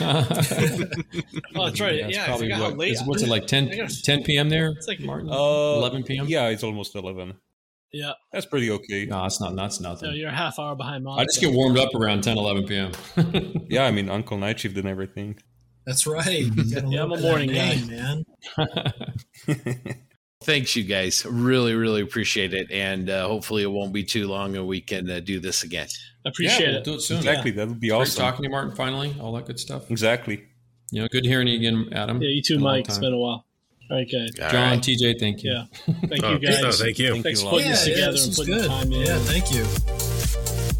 Oh, 0.00 1.66
that's 1.66 1.80
right. 1.80 2.00
That's 2.02 2.14
yeah, 2.16 2.26
probably 2.26 2.48
forgot 2.50 2.60
what, 2.70 2.78
late. 2.78 2.92
is- 2.92 3.02
what's 3.04 3.22
it 3.22 3.28
like 3.28 3.46
10, 3.46 3.70
10 4.04 4.22
p.m. 4.22 4.48
there? 4.48 4.68
It's 4.70 4.88
like 4.88 5.00
Martin. 5.00 5.28
Uh, 5.30 5.34
11 5.34 6.04
p.m. 6.04 6.26
Yeah, 6.26 6.48
it's 6.48 6.62
almost 6.62 6.94
eleven. 6.94 7.34
Yeah. 7.92 8.12
That's 8.32 8.46
pretty 8.46 8.70
okay. 8.70 9.06
No, 9.06 9.24
it's 9.24 9.40
not. 9.40 9.54
That's 9.56 9.80
No, 9.80 9.90
nothing. 9.90 10.14
you're 10.14 10.28
a 10.28 10.34
half 10.34 10.58
hour 10.58 10.74
behind 10.76 11.04
Monica. 11.04 11.22
I 11.22 11.24
just 11.24 11.40
get 11.40 11.52
warmed 11.52 11.78
up 11.78 11.94
around 11.94 12.22
10, 12.22 12.38
11 12.38 12.66
p.m. 12.66 12.92
Yeah, 13.68 13.84
I 13.84 13.90
mean 13.90 14.08
Uncle 14.10 14.38
Night 14.38 14.60
Shift 14.60 14.76
and 14.76 14.88
everything. 14.88 15.38
That's 15.86 16.06
right. 16.06 16.46
Yeah, 16.56 16.78
I'm 16.80 16.86
a 16.86 16.88
little 16.88 17.08
bit 17.08 17.18
of 17.18 17.22
morning 17.22 17.50
guy. 17.52 17.76
man. 17.86 18.24
Thanks, 20.42 20.74
you 20.74 20.84
guys. 20.84 21.26
Really, 21.26 21.74
really 21.74 22.00
appreciate 22.00 22.54
it. 22.54 22.70
And 22.70 23.10
uh, 23.10 23.26
hopefully, 23.28 23.62
it 23.62 23.70
won't 23.70 23.92
be 23.92 24.04
too 24.04 24.26
long 24.26 24.56
and 24.56 24.66
we 24.66 24.80
can 24.80 25.10
uh, 25.10 25.20
do 25.20 25.38
this 25.38 25.64
again. 25.64 25.88
Appreciate 26.24 26.60
yeah, 26.60 26.68
we'll 26.70 26.78
it. 26.78 26.84
do 26.84 26.94
it 26.94 27.00
soon. 27.02 27.16
Exactly, 27.18 27.50
that 27.52 27.68
would 27.68 27.80
be 27.80 27.88
Great 27.88 28.00
awesome. 28.00 28.22
talking 28.22 28.38
to 28.38 28.42
you, 28.44 28.50
Martin. 28.50 28.74
Finally, 28.74 29.14
all 29.20 29.32
that 29.34 29.46
good 29.46 29.60
stuff. 29.60 29.90
Exactly. 29.90 30.44
You 30.92 31.02
know, 31.02 31.08
good 31.08 31.24
hearing 31.26 31.46
you 31.46 31.56
again, 31.56 31.88
Adam. 31.92 32.22
Yeah, 32.22 32.30
you 32.30 32.42
too, 32.42 32.54
Been 32.54 32.62
a 32.62 32.64
long 32.64 32.76
Mike. 32.78 32.88
It's 32.88 32.98
been 32.98 33.12
a 33.12 33.18
while. 33.18 33.44
All 33.90 33.96
right, 33.96 34.08
good. 34.08 34.40
All 34.40 34.50
John, 34.50 34.70
right. 34.70 34.80
TJ, 34.80 35.18
thank 35.18 35.42
you. 35.42 35.50
Yeah. 35.52 35.64
Thank 36.06 36.22
Oh, 36.22 36.32
you, 36.34 36.38
guys. 36.38 36.62
oh, 36.64 36.70
thank 36.72 36.98
you. 36.98 37.08
Oh, 37.08 37.12
thank 37.14 37.24
Thanks 37.24 37.42
you 37.42 37.48
for 37.48 37.54
a 37.54 37.56
lot. 37.56 37.58
putting 37.58 37.70
this 37.70 37.86
yeah, 37.88 37.94
together 37.94 38.12
this 38.12 38.22
and 38.24 38.28
was 38.30 38.38
putting 38.38 38.54
good. 38.54 38.64
the 38.64 38.68
time 38.68 38.92
in. 38.92 39.00
Yeah, 39.06 39.18
thank 39.18 39.52
you. 39.52 40.70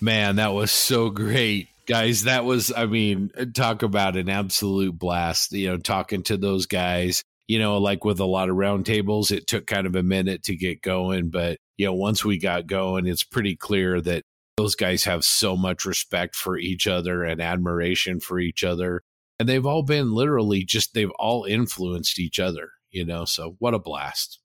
Man, 0.00 0.36
that 0.36 0.52
was 0.52 0.70
so 0.70 1.10
great. 1.10 1.68
Guys, 1.86 2.24
that 2.24 2.44
was, 2.44 2.72
I 2.74 2.86
mean, 2.86 3.30
talk 3.54 3.82
about 3.82 4.16
an 4.16 4.28
absolute 4.28 4.98
blast. 4.98 5.52
You 5.52 5.68
know, 5.70 5.76
talking 5.78 6.22
to 6.24 6.36
those 6.36 6.66
guys, 6.66 7.24
you 7.46 7.58
know, 7.58 7.78
like 7.78 8.04
with 8.04 8.20
a 8.20 8.24
lot 8.24 8.48
of 8.48 8.56
roundtables, 8.56 9.30
it 9.30 9.46
took 9.46 9.66
kind 9.66 9.86
of 9.86 9.94
a 9.94 10.02
minute 10.02 10.42
to 10.44 10.56
get 10.56 10.82
going. 10.82 11.30
But, 11.30 11.58
you 11.76 11.86
know, 11.86 11.92
once 11.92 12.24
we 12.24 12.38
got 12.38 12.66
going, 12.66 13.06
it's 13.06 13.24
pretty 13.24 13.56
clear 13.56 14.00
that 14.00 14.22
those 14.56 14.74
guys 14.74 15.04
have 15.04 15.24
so 15.24 15.56
much 15.56 15.84
respect 15.84 16.36
for 16.36 16.56
each 16.56 16.86
other 16.86 17.24
and 17.24 17.40
admiration 17.40 18.20
for 18.20 18.38
each 18.38 18.64
other. 18.64 19.02
And 19.38 19.48
they've 19.48 19.66
all 19.66 19.82
been 19.82 20.12
literally 20.12 20.64
just, 20.64 20.94
they've 20.94 21.10
all 21.18 21.44
influenced 21.44 22.18
each 22.18 22.38
other, 22.38 22.70
you 22.90 23.04
know, 23.04 23.24
so 23.24 23.56
what 23.58 23.74
a 23.74 23.78
blast. 23.78 24.38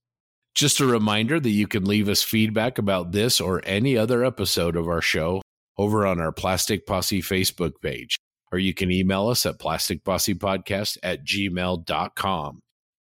Just 0.55 0.79
a 0.79 0.85
reminder 0.85 1.39
that 1.39 1.49
you 1.51 1.67
can 1.67 1.85
leave 1.85 2.09
us 2.09 2.23
feedback 2.23 2.79
about 2.79 3.11
this 3.11 3.39
or 3.39 3.61
any 3.65 3.95
other 3.95 4.25
episode 4.25 4.75
of 4.75 4.87
our 4.87 5.01
show 5.01 5.41
over 5.77 6.05
on 6.05 6.19
our 6.19 6.33
Plastic 6.33 6.85
Posse 6.85 7.21
Facebook 7.21 7.73
page, 7.81 8.17
or 8.51 8.59
you 8.59 8.73
can 8.73 8.91
email 8.91 9.29
us 9.29 9.45
at 9.45 9.59
plasticpossepodcast 9.59 10.97
at 11.03 11.23
gmail.com. 11.23 12.59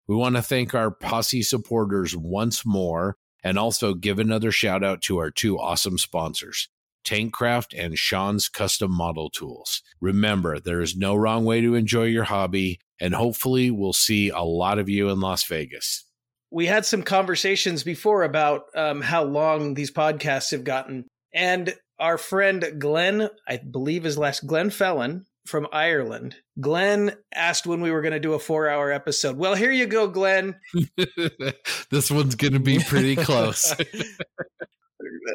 We 0.09 0.15
want 0.15 0.37
to 0.37 0.41
thank 0.41 0.73
our 0.73 0.89
posse 0.89 1.43
supporters 1.43 2.17
once 2.17 2.65
more 2.65 3.15
and 3.43 3.59
also 3.59 3.93
give 3.93 4.17
another 4.17 4.51
shout 4.51 4.83
out 4.83 5.03
to 5.03 5.19
our 5.19 5.29
two 5.29 5.59
awesome 5.59 5.99
sponsors, 5.99 6.67
Tankcraft 7.05 7.77
and 7.77 7.95
Sean's 7.95 8.49
Custom 8.49 8.91
Model 8.91 9.29
Tools. 9.29 9.83
Remember, 10.01 10.59
there 10.59 10.81
is 10.81 10.97
no 10.97 11.13
wrong 11.13 11.45
way 11.45 11.61
to 11.61 11.75
enjoy 11.75 12.05
your 12.05 12.23
hobby, 12.23 12.79
and 12.99 13.13
hopefully, 13.13 13.69
we'll 13.69 13.93
see 13.93 14.29
a 14.29 14.41
lot 14.41 14.79
of 14.79 14.89
you 14.89 15.09
in 15.09 15.19
Las 15.19 15.43
Vegas. 15.43 16.05
we 16.49 16.65
had 16.65 16.85
some 16.85 17.03
conversations 17.03 17.83
before 17.83 18.23
about 18.23 18.63
um, 18.75 19.01
how 19.01 19.23
long 19.23 19.75
these 19.75 19.91
podcasts 19.91 20.49
have 20.49 20.63
gotten. 20.63 21.05
And 21.33 21.75
our 21.99 22.17
friend 22.17 22.65
Glenn, 22.79 23.29
I 23.47 23.57
believe 23.57 24.05
his 24.05 24.17
last 24.17 24.47
Glenn 24.47 24.71
Fellon 24.71 25.25
from 25.49 25.67
Ireland, 25.73 26.35
Glenn 26.59 27.15
asked 27.33 27.67
when 27.67 27.81
we 27.81 27.91
were 27.91 28.01
going 28.01 28.13
to 28.13 28.19
do 28.19 28.33
a 28.33 28.39
four 28.39 28.69
hour 28.69 28.91
episode. 28.91 29.37
Well, 29.37 29.55
here 29.55 29.71
you 29.71 29.87
go, 29.87 30.07
Glenn. 30.07 30.55
this 31.91 32.09
one's 32.09 32.35
going 32.35 32.53
to 32.53 32.59
be 32.59 32.79
pretty 32.79 33.15
close. 33.15 33.75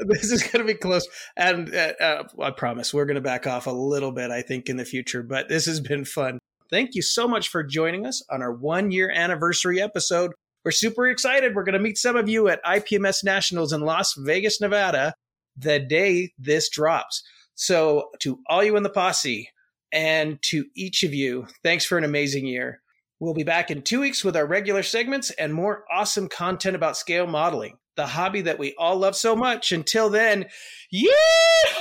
this 0.07 0.31
is 0.31 0.43
going 0.43 0.67
to 0.67 0.73
be 0.73 0.79
close. 0.79 1.07
And 1.37 1.75
uh, 1.75 1.93
uh, 2.01 2.23
I 2.41 2.51
promise 2.51 2.95
we're 2.95 3.05
going 3.05 3.17
to 3.17 3.21
back 3.21 3.47
off 3.47 3.67
a 3.67 3.73
little 3.73 4.13
bit, 4.13 4.31
I 4.31 4.43
think, 4.43 4.69
in 4.69 4.77
the 4.77 4.85
future, 4.85 5.23
but 5.23 5.49
this 5.49 5.67
has 5.67 5.81
been 5.81 6.05
fun. 6.05 6.39
Thank 6.71 6.95
you 6.95 7.03
so 7.03 7.29
much 7.29 7.49
for 7.49 7.63
joining 7.63 8.07
us 8.07 8.23
on 8.31 8.43
our 8.43 8.53
one 8.53 8.91
year 8.91 9.11
anniversary 9.11 9.81
episode. 9.81 10.33
We're 10.65 10.71
super 10.71 11.07
excited. 11.07 11.55
We're 11.55 11.65
going 11.65 11.75
to 11.75 11.79
meet 11.79 11.99
some 11.99 12.17
of 12.17 12.29
you 12.29 12.49
at 12.49 12.65
IPMS 12.65 13.23
Nationals 13.23 13.73
in 13.73 13.83
Las 13.83 14.15
Vegas, 14.17 14.61
Nevada, 14.61 15.15
the 15.57 15.79
day 15.79 16.33
this 16.39 16.71
drops. 16.71 17.23
So, 17.55 18.11
to 18.21 18.39
all 18.49 18.65
you 18.65 18.77
in 18.77 18.83
the 18.83 18.91
posse 18.91 19.51
and 19.95 20.43
to 20.43 20.67
each 20.77 21.03
of 21.05 21.15
you, 21.15 21.47
thanks 21.63 21.87
for 21.87 21.97
an 21.97 22.05
amazing 22.05 22.45
year. 22.47 22.81
We'll 23.21 23.33
be 23.33 23.45
back 23.45 23.71
in 23.71 23.81
two 23.83 24.01
weeks 24.01 24.23
with 24.25 24.37
our 24.37 24.45
regular 24.45 24.83
segments 24.83 25.31
and 25.31 25.55
more 25.55 25.85
awesome 25.91 26.29
content 26.29 26.77
about 26.77 26.97
scale 26.99 27.27
modeling, 27.27 27.79
the 27.97 28.07
hobby 28.09 28.43
that 28.43 28.59
we 28.59 28.75
all 28.77 28.97
love 28.97 29.17
so 29.17 29.35
much. 29.37 29.73
Until 29.73 30.11
then, 30.11 30.47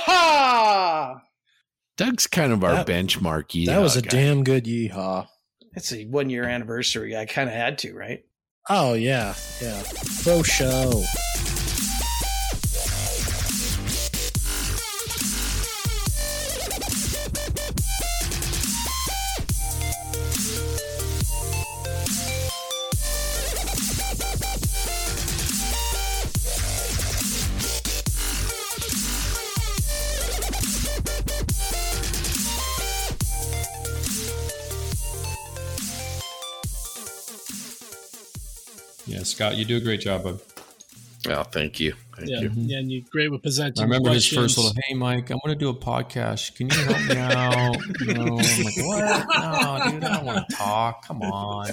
yeehaw! 0.06 1.20
Doug's 1.96 2.26
kind 2.26 2.52
of 2.52 2.64
our 2.64 2.84
That- 2.84 2.86
benchmark. 2.86 3.66
that 3.66 3.78
was 3.80 3.96
a 3.96 4.02
guy. 4.02 4.08
damn 4.10 4.44
good 4.44 4.64
yeehaw. 4.64 5.26
It's 5.76 5.92
a 5.92 6.04
one 6.06 6.30
year 6.30 6.44
anniversary. 6.44 7.16
I 7.16 7.26
kind 7.26 7.48
of 7.48 7.54
had 7.54 7.78
to, 7.78 7.94
right? 7.94 8.20
Oh 8.70 8.94
yeah, 8.94 9.34
yeah. 9.60 9.82
Faux 9.82 10.48
show. 10.48 11.02
Scott, 39.34 39.56
you 39.56 39.64
do 39.64 39.78
a 39.78 39.80
great 39.80 40.00
job, 40.00 40.22
bud. 40.22 40.38
Oh, 41.26 41.42
thank 41.42 41.80
you. 41.80 41.94
Thank 42.16 42.30
yeah, 42.30 42.42
you. 42.42 42.52
yeah, 42.54 42.78
and 42.78 42.92
you're 42.92 43.02
great 43.10 43.32
with 43.32 43.42
presenting. 43.42 43.82
I 43.82 43.84
remember 43.84 44.10
his 44.10 44.28
first 44.28 44.56
little, 44.56 44.72
"Hey, 44.86 44.94
Mike, 44.94 45.28
I'm 45.30 45.40
going 45.44 45.58
to 45.58 45.58
do 45.58 45.70
a 45.70 45.74
podcast. 45.74 46.54
Can 46.54 46.70
you 46.70 46.84
help 46.84 47.08
me 47.08 47.16
out?" 47.16 47.76
You 47.98 48.14
know, 48.14 48.38
I'm 48.38 48.64
like, 48.64 48.76
"What? 48.76 49.26
No, 49.40 49.90
dude, 49.90 50.04
I 50.04 50.16
don't 50.16 50.24
want 50.24 50.48
to 50.48 50.56
talk. 50.56 51.04
Come 51.08 51.22
on, 51.22 51.70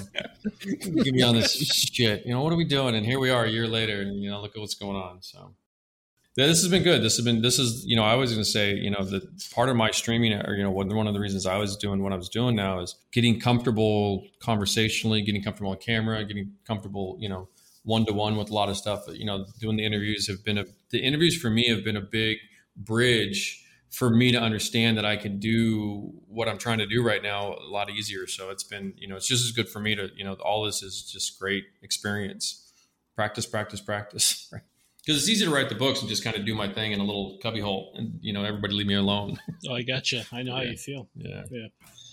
give 0.60 1.14
me 1.14 1.22
on 1.22 1.36
this 1.36 1.54
shit. 1.54 2.26
You 2.26 2.32
know, 2.32 2.42
what 2.42 2.52
are 2.52 2.56
we 2.56 2.64
doing?" 2.64 2.96
And 2.96 3.06
here 3.06 3.20
we 3.20 3.30
are, 3.30 3.44
a 3.44 3.48
year 3.48 3.68
later, 3.68 4.00
and 4.00 4.20
you 4.20 4.28
know, 4.28 4.42
look 4.42 4.56
at 4.56 4.60
what's 4.60 4.74
going 4.74 4.96
on. 4.96 5.22
So, 5.22 5.54
yeah, 6.36 6.46
this 6.46 6.62
has 6.62 6.70
been 6.70 6.82
good. 6.82 7.02
This 7.02 7.16
has 7.16 7.24
been, 7.24 7.42
this 7.42 7.58
is, 7.58 7.84
you 7.84 7.94
know, 7.94 8.04
I 8.04 8.14
was 8.14 8.30
going 8.30 8.42
to 8.42 8.50
say, 8.50 8.74
you 8.74 8.90
know, 8.90 9.04
the 9.04 9.28
part 9.54 9.68
of 9.68 9.76
my 9.76 9.90
streaming, 9.90 10.32
or 10.32 10.54
you 10.54 10.62
know, 10.62 10.70
one 10.70 10.94
one 10.94 11.06
of 11.06 11.14
the 11.14 11.20
reasons 11.20 11.46
I 11.46 11.58
was 11.58 11.76
doing 11.76 12.02
what 12.02 12.12
I 12.12 12.16
was 12.16 12.28
doing 12.28 12.56
now 12.56 12.80
is 12.80 12.96
getting 13.12 13.38
comfortable 13.38 14.26
conversationally, 14.40 15.22
getting 15.22 15.42
comfortable 15.42 15.72
on 15.72 15.78
camera, 15.78 16.24
getting 16.24 16.52
comfortable, 16.66 17.16
you 17.20 17.28
know 17.28 17.48
one 17.84 18.06
to 18.06 18.12
one 18.12 18.36
with 18.36 18.50
a 18.50 18.54
lot 18.54 18.68
of 18.68 18.76
stuff. 18.76 19.04
You 19.08 19.24
know, 19.24 19.46
doing 19.58 19.76
the 19.76 19.84
interviews 19.84 20.28
have 20.28 20.44
been 20.44 20.58
a 20.58 20.64
the 20.90 21.00
interviews 21.00 21.36
for 21.40 21.50
me 21.50 21.68
have 21.68 21.84
been 21.84 21.96
a 21.96 22.02
big 22.02 22.38
bridge 22.76 23.64
for 23.90 24.08
me 24.08 24.32
to 24.32 24.40
understand 24.40 24.96
that 24.96 25.04
I 25.04 25.16
can 25.16 25.38
do 25.38 26.12
what 26.26 26.48
I'm 26.48 26.56
trying 26.56 26.78
to 26.78 26.86
do 26.86 27.02
right 27.02 27.22
now 27.22 27.54
a 27.54 27.68
lot 27.68 27.90
easier. 27.90 28.26
So 28.26 28.48
it's 28.48 28.64
been, 28.64 28.94
you 28.96 29.06
know, 29.06 29.16
it's 29.16 29.26
just 29.26 29.44
as 29.44 29.52
good 29.52 29.68
for 29.68 29.80
me 29.80 29.94
to, 29.94 30.08
you 30.16 30.24
know, 30.24 30.32
all 30.34 30.64
this 30.64 30.82
is 30.82 31.02
just 31.02 31.38
great 31.38 31.64
experience. 31.82 32.72
Practice, 33.14 33.44
practice, 33.44 33.80
practice. 33.80 34.50
Because 35.04 35.20
it's 35.20 35.28
easy 35.28 35.44
to 35.44 35.50
write 35.50 35.68
the 35.68 35.74
books 35.74 36.00
and 36.00 36.08
just 36.08 36.22
kind 36.22 36.36
of 36.36 36.46
do 36.46 36.54
my 36.54 36.72
thing 36.72 36.92
in 36.92 37.00
a 37.00 37.04
little 37.04 37.38
cubbyhole 37.42 37.92
and 37.96 38.18
you 38.20 38.32
know, 38.32 38.44
everybody 38.44 38.74
leave 38.74 38.86
me 38.86 38.94
alone. 38.94 39.38
Oh, 39.68 39.74
I 39.74 39.82
gotcha. 39.82 40.24
I 40.32 40.42
know 40.42 40.54
how 40.56 40.62
you 40.62 40.76
feel. 40.76 41.08
yeah, 41.16 41.42
Yeah. 41.50 41.66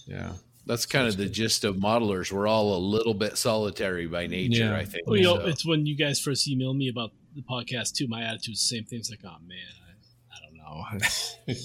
yeah. 0.08 0.32
That's 0.66 0.86
kind 0.86 1.08
of 1.08 1.18
the 1.18 1.26
gist 1.28 1.64
of 1.64 1.78
modelers. 1.78 2.32
We're 2.32 2.48
all 2.48 2.76
a 2.76 2.80
little 2.80 3.14
bit 3.16 3.38
solitary 3.40 4.06
by 4.08 4.28
nature, 4.28 4.66
Yeah. 4.66 4.76
I 4.76 4.86
think. 4.86 5.08
Well, 5.08 5.18
you 5.18 5.24
know, 5.24 5.38
So- 5.38 5.46
it's 5.48 5.66
when 5.66 5.86
you 5.88 5.96
guys 5.96 6.20
first 6.20 6.48
emailed 6.48 6.78
me 6.78 6.90
about 6.90 7.12
the 7.36 7.42
podcast 7.44 7.94
too. 7.96 8.08
My 8.08 8.24
attitude 8.24 8.54
was 8.54 8.60
the 8.70 8.76
same 8.76 8.86
thing. 8.86 9.00
It's 9.00 9.10
like, 9.10 9.22
oh 9.26 9.38
man, 9.48 9.58
I, 9.88 10.36
I 10.36 10.40
don't 10.46 10.56
know. 10.58 11.56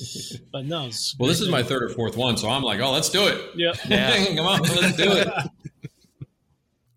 but 0.53 0.65
no, 0.67 0.91
Well, 1.19 1.29
this 1.29 1.41
is 1.41 1.49
my 1.49 1.63
third 1.63 1.83
or 1.83 1.89
fourth 1.91 2.17
one, 2.17 2.37
so 2.39 2.49
I'm 2.49 2.63
like, 2.63 2.81
oh, 2.81 2.93
let's 2.93 3.11
do 3.11 3.27
it. 3.27 3.41
Yeah. 3.57 3.73
Yeah. 3.89 4.25
Come 4.37 4.47
on, 4.47 4.61
let's 4.63 4.97
do 4.97 5.11
it. 5.13 5.29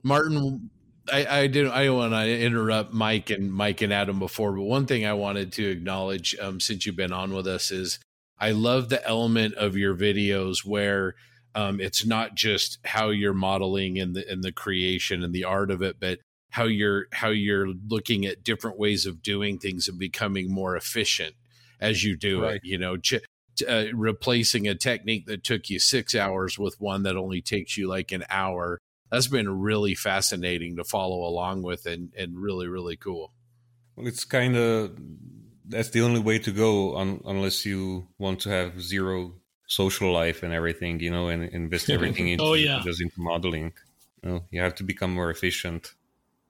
Martin, 0.04 0.70
I, 1.12 1.42
I 1.42 1.48
didn't. 1.48 1.72
I 1.72 1.86
don't 1.86 1.98
want 1.98 2.14
to 2.14 2.40
interrupt 2.42 2.94
Mike 2.94 3.30
and 3.30 3.52
Mike 3.52 3.82
and 3.82 3.94
Adam 3.94 4.20
before, 4.20 4.52
but 4.54 4.64
one 4.64 4.86
thing 4.86 5.06
I 5.06 5.14
wanted 5.14 5.52
to 5.54 5.66
acknowledge 5.70 6.36
um, 6.42 6.60
since 6.60 6.86
you've 6.86 6.96
been 6.96 7.14
on 7.14 7.34
with 7.34 7.48
us 7.48 7.72
is 7.72 8.00
I 8.40 8.52
love 8.52 8.90
the 8.90 9.06
element 9.08 9.56
of 9.56 9.76
your 9.78 9.96
videos 9.96 10.66
where 10.66 11.16
um, 11.56 11.80
it's 11.82 12.06
not 12.06 12.36
just 12.36 12.78
how 12.86 13.10
you're 13.10 13.34
modeling 13.34 14.00
and 14.00 14.16
the 14.16 14.30
and 14.30 14.44
the 14.44 14.52
creation 14.52 15.24
and 15.24 15.34
the 15.34 15.44
art 15.44 15.72
of 15.72 15.82
it, 15.82 15.98
but 16.00 16.20
how 16.52 16.66
you're 16.66 17.08
how 17.14 17.30
you're 17.30 17.68
looking 17.88 18.26
at 18.26 18.44
different 18.44 18.78
ways 18.78 19.06
of 19.06 19.22
doing 19.22 19.58
things 19.60 19.88
and 19.88 19.98
becoming 20.00 20.52
more 20.52 20.76
efficient 20.76 21.36
as 21.80 22.04
you 22.04 22.16
do 22.16 22.42
Right. 22.44 22.56
it. 22.56 22.62
You 22.64 22.78
know, 22.78 22.98
ch- 22.98 23.22
uh, 23.68 23.86
replacing 23.94 24.68
a 24.68 24.76
technique 24.76 25.26
that 25.26 25.44
took 25.44 25.70
you 25.70 25.80
six 25.80 26.14
hours 26.14 26.60
with 26.60 26.80
one 26.80 27.04
that 27.04 27.16
only 27.18 27.42
takes 27.42 27.76
you 27.78 27.88
like 27.88 28.12
an 28.12 28.24
hour 28.30 28.78
that's 29.12 29.28
been 29.28 29.50
really 29.60 29.96
fascinating 29.96 30.76
to 30.76 30.84
follow 30.84 31.28
along 31.28 31.62
with 31.62 31.86
and, 31.86 32.14
and 32.18 32.38
really 32.38 32.68
really 32.68 32.96
cool 32.96 33.32
Well, 33.96 34.08
it's 34.08 34.26
kind 34.26 34.56
of 34.56 34.98
that's 35.68 35.90
the 35.90 36.02
only 36.02 36.20
way 36.20 36.40
to 36.40 36.52
go 36.52 36.98
un, 36.98 37.22
unless 37.26 37.66
you 37.66 38.08
want 38.18 38.40
to 38.42 38.50
have 38.50 38.82
zero 38.82 39.34
social 39.68 40.12
life 40.14 40.44
and 40.44 40.54
everything, 40.54 41.00
you 41.00 41.12
know, 41.12 41.28
and 41.28 41.44
invest 41.50 41.90
everything 41.98 42.30
into 42.30 42.44
Oh, 42.44 42.54
yeah. 42.54 42.82
just 42.84 43.02
into 43.02 43.20
modeling. 43.22 43.74
You, 44.24 44.30
know, 44.30 44.44
you 44.50 44.62
have 44.62 44.76
to 44.76 44.84
become 44.84 45.14
more 45.14 45.30
efficient 45.30 45.94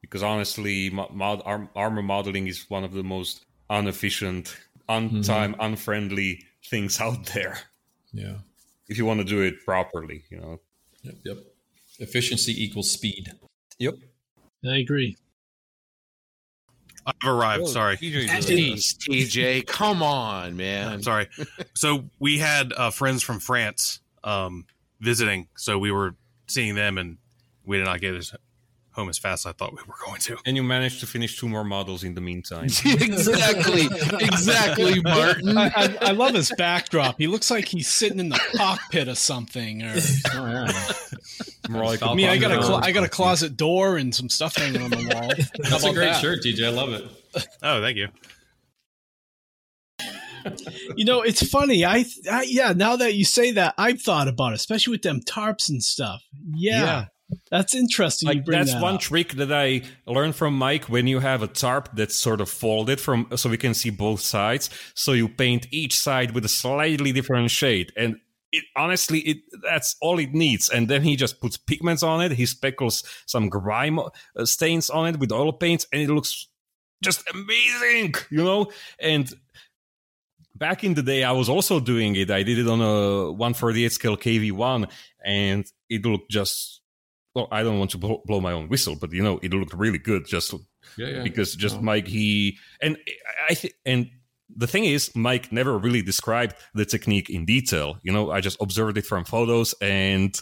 because 0.02 0.24
honestly, 0.24 0.90
mod, 0.90 1.42
arm, 1.44 1.69
armor 1.76 2.03
modeling 2.03 2.48
is 2.48 2.69
one 2.69 2.84
of 2.84 2.94
the 2.94 3.03
most 3.03 3.44
inefficient, 3.69 4.56
on 4.88 5.10
mm-hmm. 5.10 5.22
time, 5.22 5.56
unfriendly 5.60 6.45
things 6.66 7.02
out 7.02 7.26
there. 7.27 7.58
Yeah. 8.14 8.36
If 8.88 8.98
you 8.98 9.06
want 9.06 9.19
to 9.19 9.26
do 9.26 9.42
it 9.42 9.66
properly, 9.66 10.24
you 10.30 10.40
know. 10.40 10.60
Yep. 11.03 11.16
Yep. 11.26 11.38
Efficiency 12.00 12.64
equals 12.64 12.92
speed. 12.92 13.32
Yep. 13.80 13.95
I 14.66 14.77
agree. 14.77 15.17
I've 17.06 17.16
arrived. 17.26 17.67
Sorry. 17.67 17.95
Jeez, 17.98 18.98
TJ, 18.98 19.66
come 19.66 20.03
on, 20.03 20.58
man. 20.58 20.90
I'm 20.90 21.01
sorry. 21.03 21.30
So 21.74 22.06
we 22.19 22.38
had 22.38 22.74
uh, 22.74 22.92
friends 22.92 23.24
from 23.24 23.40
France 23.40 24.01
um, 24.26 24.66
visiting, 25.00 25.48
so 25.56 25.80
we 25.80 25.92
were 25.92 26.16
seeing 26.48 26.76
them, 26.76 26.98
and 26.98 27.17
we 27.66 27.77
did 27.77 27.85
not 27.85 28.01
get 28.01 28.14
as 28.14 28.35
home 28.98 29.08
as 29.09 29.17
fast 29.17 29.45
as 29.45 29.51
I 29.51 29.53
thought 29.53 29.72
we 29.72 29.80
were 29.88 29.95
going 30.06 30.19
to. 30.22 30.38
And 30.45 30.58
you 30.58 30.64
managed 30.64 31.00
to 31.00 31.08
finish 31.08 31.40
two 31.40 31.48
more 31.48 31.64
models 31.64 32.03
in 32.03 32.16
the 32.16 32.22
meantime. 32.22 32.66
exactly, 32.85 33.85
exactly, 34.19 35.00
Martin. 35.03 35.58
I, 35.58 35.67
I, 35.67 35.98
I 36.01 36.11
love 36.11 36.34
his 36.34 36.51
backdrop. 36.58 37.16
He 37.17 37.27
looks 37.27 37.50
like 37.50 37.67
he's 37.67 37.88
sitting 37.88 38.19
in 38.19 38.30
the 38.30 38.42
cockpit 38.56 39.08
of 39.08 39.17
something. 39.17 39.84
Or 39.84 39.95
Oh 40.34 40.66
yeah. 40.67 40.82
More 41.69 41.85
like 41.85 42.01
I 42.01 42.14
mean, 42.14 42.27
I 42.27 42.38
got 42.38 42.51
a 42.51 42.59
clo- 42.59 42.80
I 42.82 42.92
got 42.92 43.03
a 43.03 43.09
closet 43.09 43.56
door 43.56 43.98
and 43.98 44.14
some 44.14 44.30
stuff 44.30 44.56
hanging 44.56 44.82
on 44.82 44.90
the 44.90 44.98
wall. 45.14 45.32
That's 45.69 45.84
a 45.84 45.93
great 45.93 46.08
that? 46.08 46.22
shirt, 46.22 46.40
DJ. 46.43 46.66
I 46.66 46.69
love 46.69 46.90
it. 46.90 47.06
Oh, 47.61 47.82
thank 47.82 47.98
you. 47.98 48.08
You 50.95 51.03
know, 51.03 51.22
it's 51.22 51.45
funny. 51.45 51.84
I, 51.84 52.06
I 52.32 52.43
yeah. 52.43 52.72
Now 52.74 52.95
that 52.95 53.16
you 53.16 53.26
say 53.26 53.51
that, 53.51 53.74
I've 53.77 54.01
thought 54.01 54.30
about 54.30 54.53
it, 54.53 54.56
especially 54.56 54.92
with 54.92 55.01
them 55.01 55.19
tarps 55.19 55.69
and 55.69 55.84
stuff. 55.84 56.24
Yeah, 56.56 57.08
that's 57.51 57.75
interesting. 57.75 58.30
you 58.30 58.35
like 58.35 58.45
that's 58.45 58.73
that 58.73 58.81
one 58.81 58.95
up. 58.95 59.01
trick 59.01 59.33
that 59.33 59.51
I 59.51 59.81
learned 60.06 60.35
from 60.35 60.57
Mike 60.57 60.85
when 60.85 61.07
you 61.07 61.19
have 61.19 61.43
a 61.43 61.47
tarp 61.47 61.89
that's 61.93 62.15
sort 62.15 62.41
of 62.41 62.49
folded 62.49 63.01
from 63.01 63.27
so 63.35 63.49
we 63.49 63.57
can 63.57 63.73
see 63.73 63.89
both 63.89 64.22
sides. 64.22 64.69
So 64.93 65.11
you 65.11 65.27
paint 65.27 65.67
each 65.72 65.97
side 65.97 66.31
with 66.31 66.45
a 66.45 66.49
slightly 66.49 67.11
different 67.11 67.51
shade. 67.51 67.91
And 67.97 68.17
it 68.53 68.64
honestly 68.77 69.19
it 69.19 69.38
that's 69.64 69.95
all 70.01 70.19
it 70.19 70.33
needs. 70.33 70.69
And 70.69 70.88
then 70.88 71.03
he 71.03 71.15
just 71.15 71.41
puts 71.41 71.57
pigments 71.57 72.01
on 72.01 72.22
it. 72.22 72.31
He 72.31 72.45
speckles 72.45 73.03
some 73.25 73.49
grime 73.49 73.99
uh, 73.99 74.09
stains 74.45 74.89
on 74.89 75.07
it 75.07 75.19
with 75.19 75.31
oil 75.31 75.51
paints 75.51 75.85
and 75.91 76.01
it 76.01 76.09
looks 76.09 76.47
just 77.03 77.30
amazing 77.30 78.15
you 78.30 78.43
know? 78.43 78.72
And 78.99 79.31
back 80.56 80.83
in 80.83 80.95
the 80.95 81.03
day 81.03 81.23
i 81.23 81.31
was 81.31 81.49
also 81.49 81.80
doing 81.81 82.15
it. 82.15 82.31
I 82.31 82.43
did 82.43 82.57
it 82.57 82.67
on 82.67 82.81
a 82.81 83.31
148 83.31 83.91
scale 83.91 84.17
kv1 84.17 84.89
and 85.23 85.65
it 85.89 86.06
looked 86.06 86.31
just 86.31 86.76
well, 87.38 87.48
I 87.51 87.61
don't 87.64 87.77
want 87.80 87.91
to 87.91 87.98
blow, 87.98 88.22
blow 88.25 88.41
my 88.41 88.51
own 88.51 88.67
whistle, 88.67 88.95
but 88.99 89.11
you 89.14 89.22
know, 89.24 89.40
it 89.43 89.53
looked 89.53 89.74
really 89.74 89.99
good 89.99 90.25
just 90.25 90.53
Yeah, 90.98 91.07
yeah. 91.07 91.24
because 91.24 91.56
just 91.56 91.75
Oh. 91.77 91.82
Mike 91.82 92.07
he 92.07 92.57
and 92.82 92.98
I 93.49 93.53
think 93.53 93.74
and 93.85 94.09
the 94.56 94.66
thing 94.67 94.85
is, 94.85 95.16
Mike 95.16 95.51
never 95.51 95.77
really 95.77 96.01
described 96.01 96.56
the 96.74 96.85
technique 96.85 97.30
in 97.30 97.45
detail. 97.45 97.99
You 98.01 98.11
know, 98.14 98.32
I 98.32 98.40
just 98.41 98.57
observed 98.61 98.98
it 98.98 99.06
from 99.06 99.24
photos, 99.25 99.75
and 99.82 100.33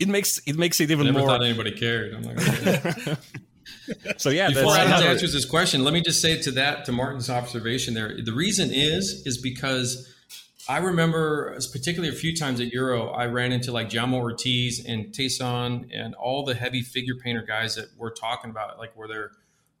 it 0.00 0.08
makes 0.08 0.40
it 0.46 0.56
makes 0.56 0.80
it 0.80 0.90
even 0.90 1.06
never 1.06 1.18
more. 1.20 1.28
thought 1.28 1.42
anybody 1.44 1.70
cared. 1.72 2.14
I'm 2.14 2.22
like, 2.22 2.38
okay. 2.48 3.16
so 4.16 4.30
yeah, 4.30 4.48
Before 4.48 4.74
Adam 4.74 4.88
another- 4.88 5.08
answers 5.08 5.32
this 5.32 5.44
question, 5.44 5.84
let 5.84 5.92
me 5.94 6.00
just 6.02 6.20
say 6.20 6.40
to 6.42 6.50
that, 6.52 6.84
to 6.86 6.92
Martin's 6.92 7.30
observation 7.30 7.94
there, 7.94 8.10
the 8.22 8.32
reason 8.32 8.70
is, 8.72 9.22
is 9.26 9.38
because 9.38 10.08
I 10.68 10.78
remember, 10.78 11.58
particularly 11.72 12.14
a 12.14 12.16
few 12.16 12.34
times 12.34 12.60
at 12.60 12.72
Euro, 12.72 13.08
I 13.08 13.26
ran 13.26 13.52
into 13.52 13.70
like 13.70 13.90
Jaume 13.90 14.14
Ortiz 14.14 14.84
and 14.84 15.06
Tayson 15.06 15.90
and 15.92 16.14
all 16.14 16.44
the 16.44 16.54
heavy 16.54 16.82
figure 16.82 17.14
painter 17.22 17.42
guys 17.42 17.74
that 17.76 17.88
we're 17.96 18.12
talking 18.12 18.50
about, 18.50 18.78
like 18.78 18.96
where 18.96 19.08
they're 19.08 19.30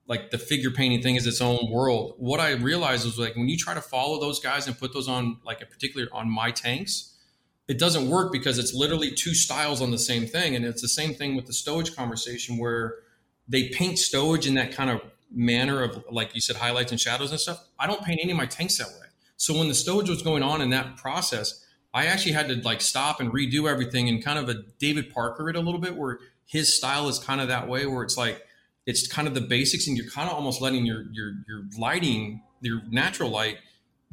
like 0.06 0.30
the 0.30 0.36
figure 0.36 0.70
painting 0.70 1.00
thing 1.00 1.16
is 1.16 1.26
its 1.26 1.40
own 1.40 1.70
world. 1.70 2.14
What 2.18 2.38
I 2.38 2.52
realized 2.52 3.06
was 3.06 3.18
like 3.18 3.36
when 3.36 3.48
you 3.48 3.56
try 3.56 3.72
to 3.72 3.80
follow 3.80 4.20
those 4.20 4.38
guys 4.38 4.66
and 4.66 4.78
put 4.78 4.92
those 4.92 5.08
on, 5.08 5.38
like 5.44 5.62
a 5.62 5.66
particular 5.66 6.06
on 6.12 6.30
my 6.30 6.50
tanks, 6.50 7.14
it 7.68 7.78
doesn't 7.78 8.10
work 8.10 8.30
because 8.30 8.58
it's 8.58 8.74
literally 8.74 9.10
two 9.10 9.34
styles 9.34 9.80
on 9.80 9.90
the 9.90 9.98
same 9.98 10.26
thing. 10.26 10.54
And 10.54 10.66
it's 10.66 10.82
the 10.82 10.88
same 10.88 11.14
thing 11.14 11.34
with 11.34 11.46
the 11.46 11.54
stowage 11.54 11.96
conversation 11.96 12.58
where 12.58 12.96
they 13.48 13.68
paint 13.68 13.96
stowage 13.98 14.46
in 14.46 14.54
that 14.54 14.72
kind 14.72 14.90
of 14.90 15.00
manner 15.30 15.82
of 15.82 16.04
like 16.10 16.34
you 16.34 16.40
said 16.40 16.56
highlights 16.56 16.92
and 16.92 17.00
shadows 17.00 17.30
and 17.30 17.40
stuff 17.40 17.66
i 17.78 17.86
don't 17.86 18.02
paint 18.02 18.20
any 18.22 18.30
of 18.30 18.36
my 18.36 18.46
tanks 18.46 18.78
that 18.78 18.86
way 18.86 19.03
so 19.36 19.56
when 19.56 19.68
the 19.68 19.74
stowage 19.74 20.08
was 20.08 20.22
going 20.22 20.42
on 20.42 20.60
in 20.60 20.70
that 20.70 20.96
process 20.96 21.64
i 21.92 22.06
actually 22.06 22.32
had 22.32 22.48
to 22.48 22.56
like 22.62 22.80
stop 22.80 23.20
and 23.20 23.32
redo 23.32 23.70
everything 23.70 24.08
and 24.08 24.24
kind 24.24 24.38
of 24.38 24.48
a 24.48 24.62
david 24.78 25.12
parker 25.12 25.48
it 25.48 25.56
a 25.56 25.60
little 25.60 25.80
bit 25.80 25.96
where 25.96 26.18
his 26.46 26.74
style 26.74 27.08
is 27.08 27.18
kind 27.18 27.40
of 27.40 27.48
that 27.48 27.68
way 27.68 27.86
where 27.86 28.02
it's 28.02 28.16
like 28.16 28.42
it's 28.86 29.06
kind 29.06 29.26
of 29.26 29.34
the 29.34 29.40
basics 29.40 29.86
and 29.86 29.96
you're 29.96 30.10
kind 30.10 30.28
of 30.28 30.34
almost 30.34 30.60
letting 30.60 30.84
your 30.84 31.04
your 31.12 31.32
your 31.48 31.64
lighting 31.78 32.42
your 32.60 32.82
natural 32.90 33.30
light 33.30 33.58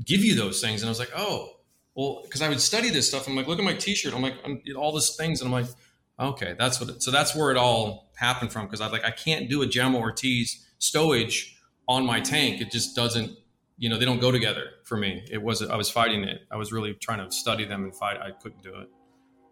give 0.06 0.24
you 0.24 0.36
those 0.36 0.62
things. 0.62 0.82
And 0.82 0.88
i 0.88 0.92
was 0.92 1.00
like 1.00 1.12
oh 1.16 1.50
well 1.96 2.22
because 2.24 2.42
i 2.42 2.50
would 2.50 2.62
study 2.62 2.90
this 2.90 3.08
stuff. 3.08 3.28
I'm 3.28 3.36
like 3.36 3.48
look 3.48 3.60
at 3.60 3.66
my 3.66 3.74
t-shirt. 3.74 4.14
I'm 4.14 4.22
like 4.22 4.36
um, 4.44 4.62
I'm, 4.66 4.78
all 4.78 4.94
these 4.94 5.16
things. 5.16 5.42
And 5.42 5.54
i'm 5.54 5.62
like 5.62 5.72
okay 6.20 6.56
that's 6.58 6.80
what 6.80 6.90
it 6.90 7.04
so 7.04 7.12
that's 7.12 7.36
where 7.36 7.52
it 7.52 7.58
all 7.58 8.12
happened 8.16 8.52
from. 8.52 8.66
Because 8.66 8.82
i 8.82 8.88
like 8.88 9.06
i 9.06 9.12
can't 9.12 9.50
do 9.50 9.62
a 9.62 9.68
Jaume 9.68 9.96
ortiz 9.96 10.66
stowage 10.80 11.56
on 11.88 12.06
my 12.06 12.22
tank. 12.22 12.62
It 12.62 12.72
just 12.72 12.96
doesn't 12.96 13.32
you 13.82 13.90
know 13.90 13.98
they 14.00 14.06
don't 14.06 14.22
go 14.28 14.32
together 14.32 14.66
for 14.90 14.98
me 15.04 15.10
it 15.36 15.42
was 15.48 15.58
i 15.76 15.76
was 15.76 15.90
fighting 15.90 16.24
it 16.32 16.40
i 16.52 16.56
was 16.62 16.72
really 16.76 16.94
trying 17.06 17.22
to 17.24 17.28
study 17.44 17.66
them 17.66 17.84
and 17.86 17.94
fight 18.04 18.18
i 18.28 18.30
couldn't 18.42 18.64
do 18.64 18.74
it 18.82 18.88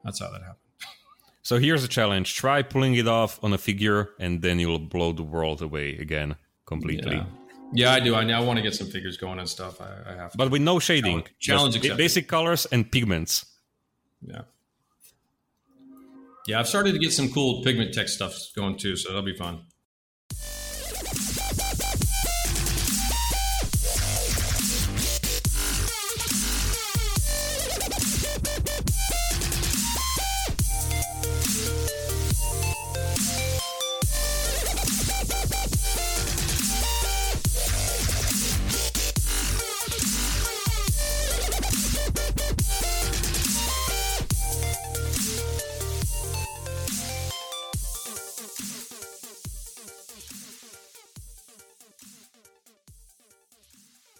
that's 0.04 0.20
how 0.24 0.30
that 0.32 0.42
happened 0.50 0.70
So 1.42 1.58
here's 1.58 1.84
a 1.84 1.88
challenge: 1.88 2.36
try 2.36 2.62
pulling 2.62 2.94
it 2.96 3.08
off 3.08 3.44
on 3.44 3.54
a 3.54 3.58
figure, 3.58 4.10
and 4.20 4.42
then 4.42 4.60
you'll 4.60 4.86
blow 4.96 5.14
the 5.14 5.24
world 5.24 5.62
away 5.62 5.98
again 5.98 6.36
completely. 6.66 7.16
Yeah. 7.16 7.26
Yeah, 7.74 7.94
I 7.94 8.00
do. 8.02 8.14
I 8.14 8.24
now 8.24 8.44
want 8.44 8.58
to 8.58 8.64
get 8.68 8.76
some 8.76 8.88
figures 8.88 9.18
going 9.18 9.40
and 9.40 9.50
stuff. 9.50 9.82
I, 9.82 10.12
I 10.12 10.16
have, 10.16 10.32
to. 10.34 10.38
But 10.38 10.52
with 10.52 10.62
no 10.62 10.80
shading, 10.80 11.24
Challenge- 11.40 11.82
challenge 11.82 11.98
basic 11.98 12.28
colors 12.28 12.68
and 12.74 12.92
pigments. 12.92 13.46
yeah, 14.22 14.42
yeah. 16.46 16.60
I've 16.60 16.68
started 16.68 16.92
to 16.92 17.00
get 17.00 17.14
some 17.14 17.32
cool 17.32 17.64
pigment 17.64 17.94
tech 17.94 18.10
stuff 18.10 18.36
going 18.56 18.78
too, 18.78 18.96
so 18.96 19.10
that'll 19.10 19.24
be 19.24 19.36
fun. 19.36 19.64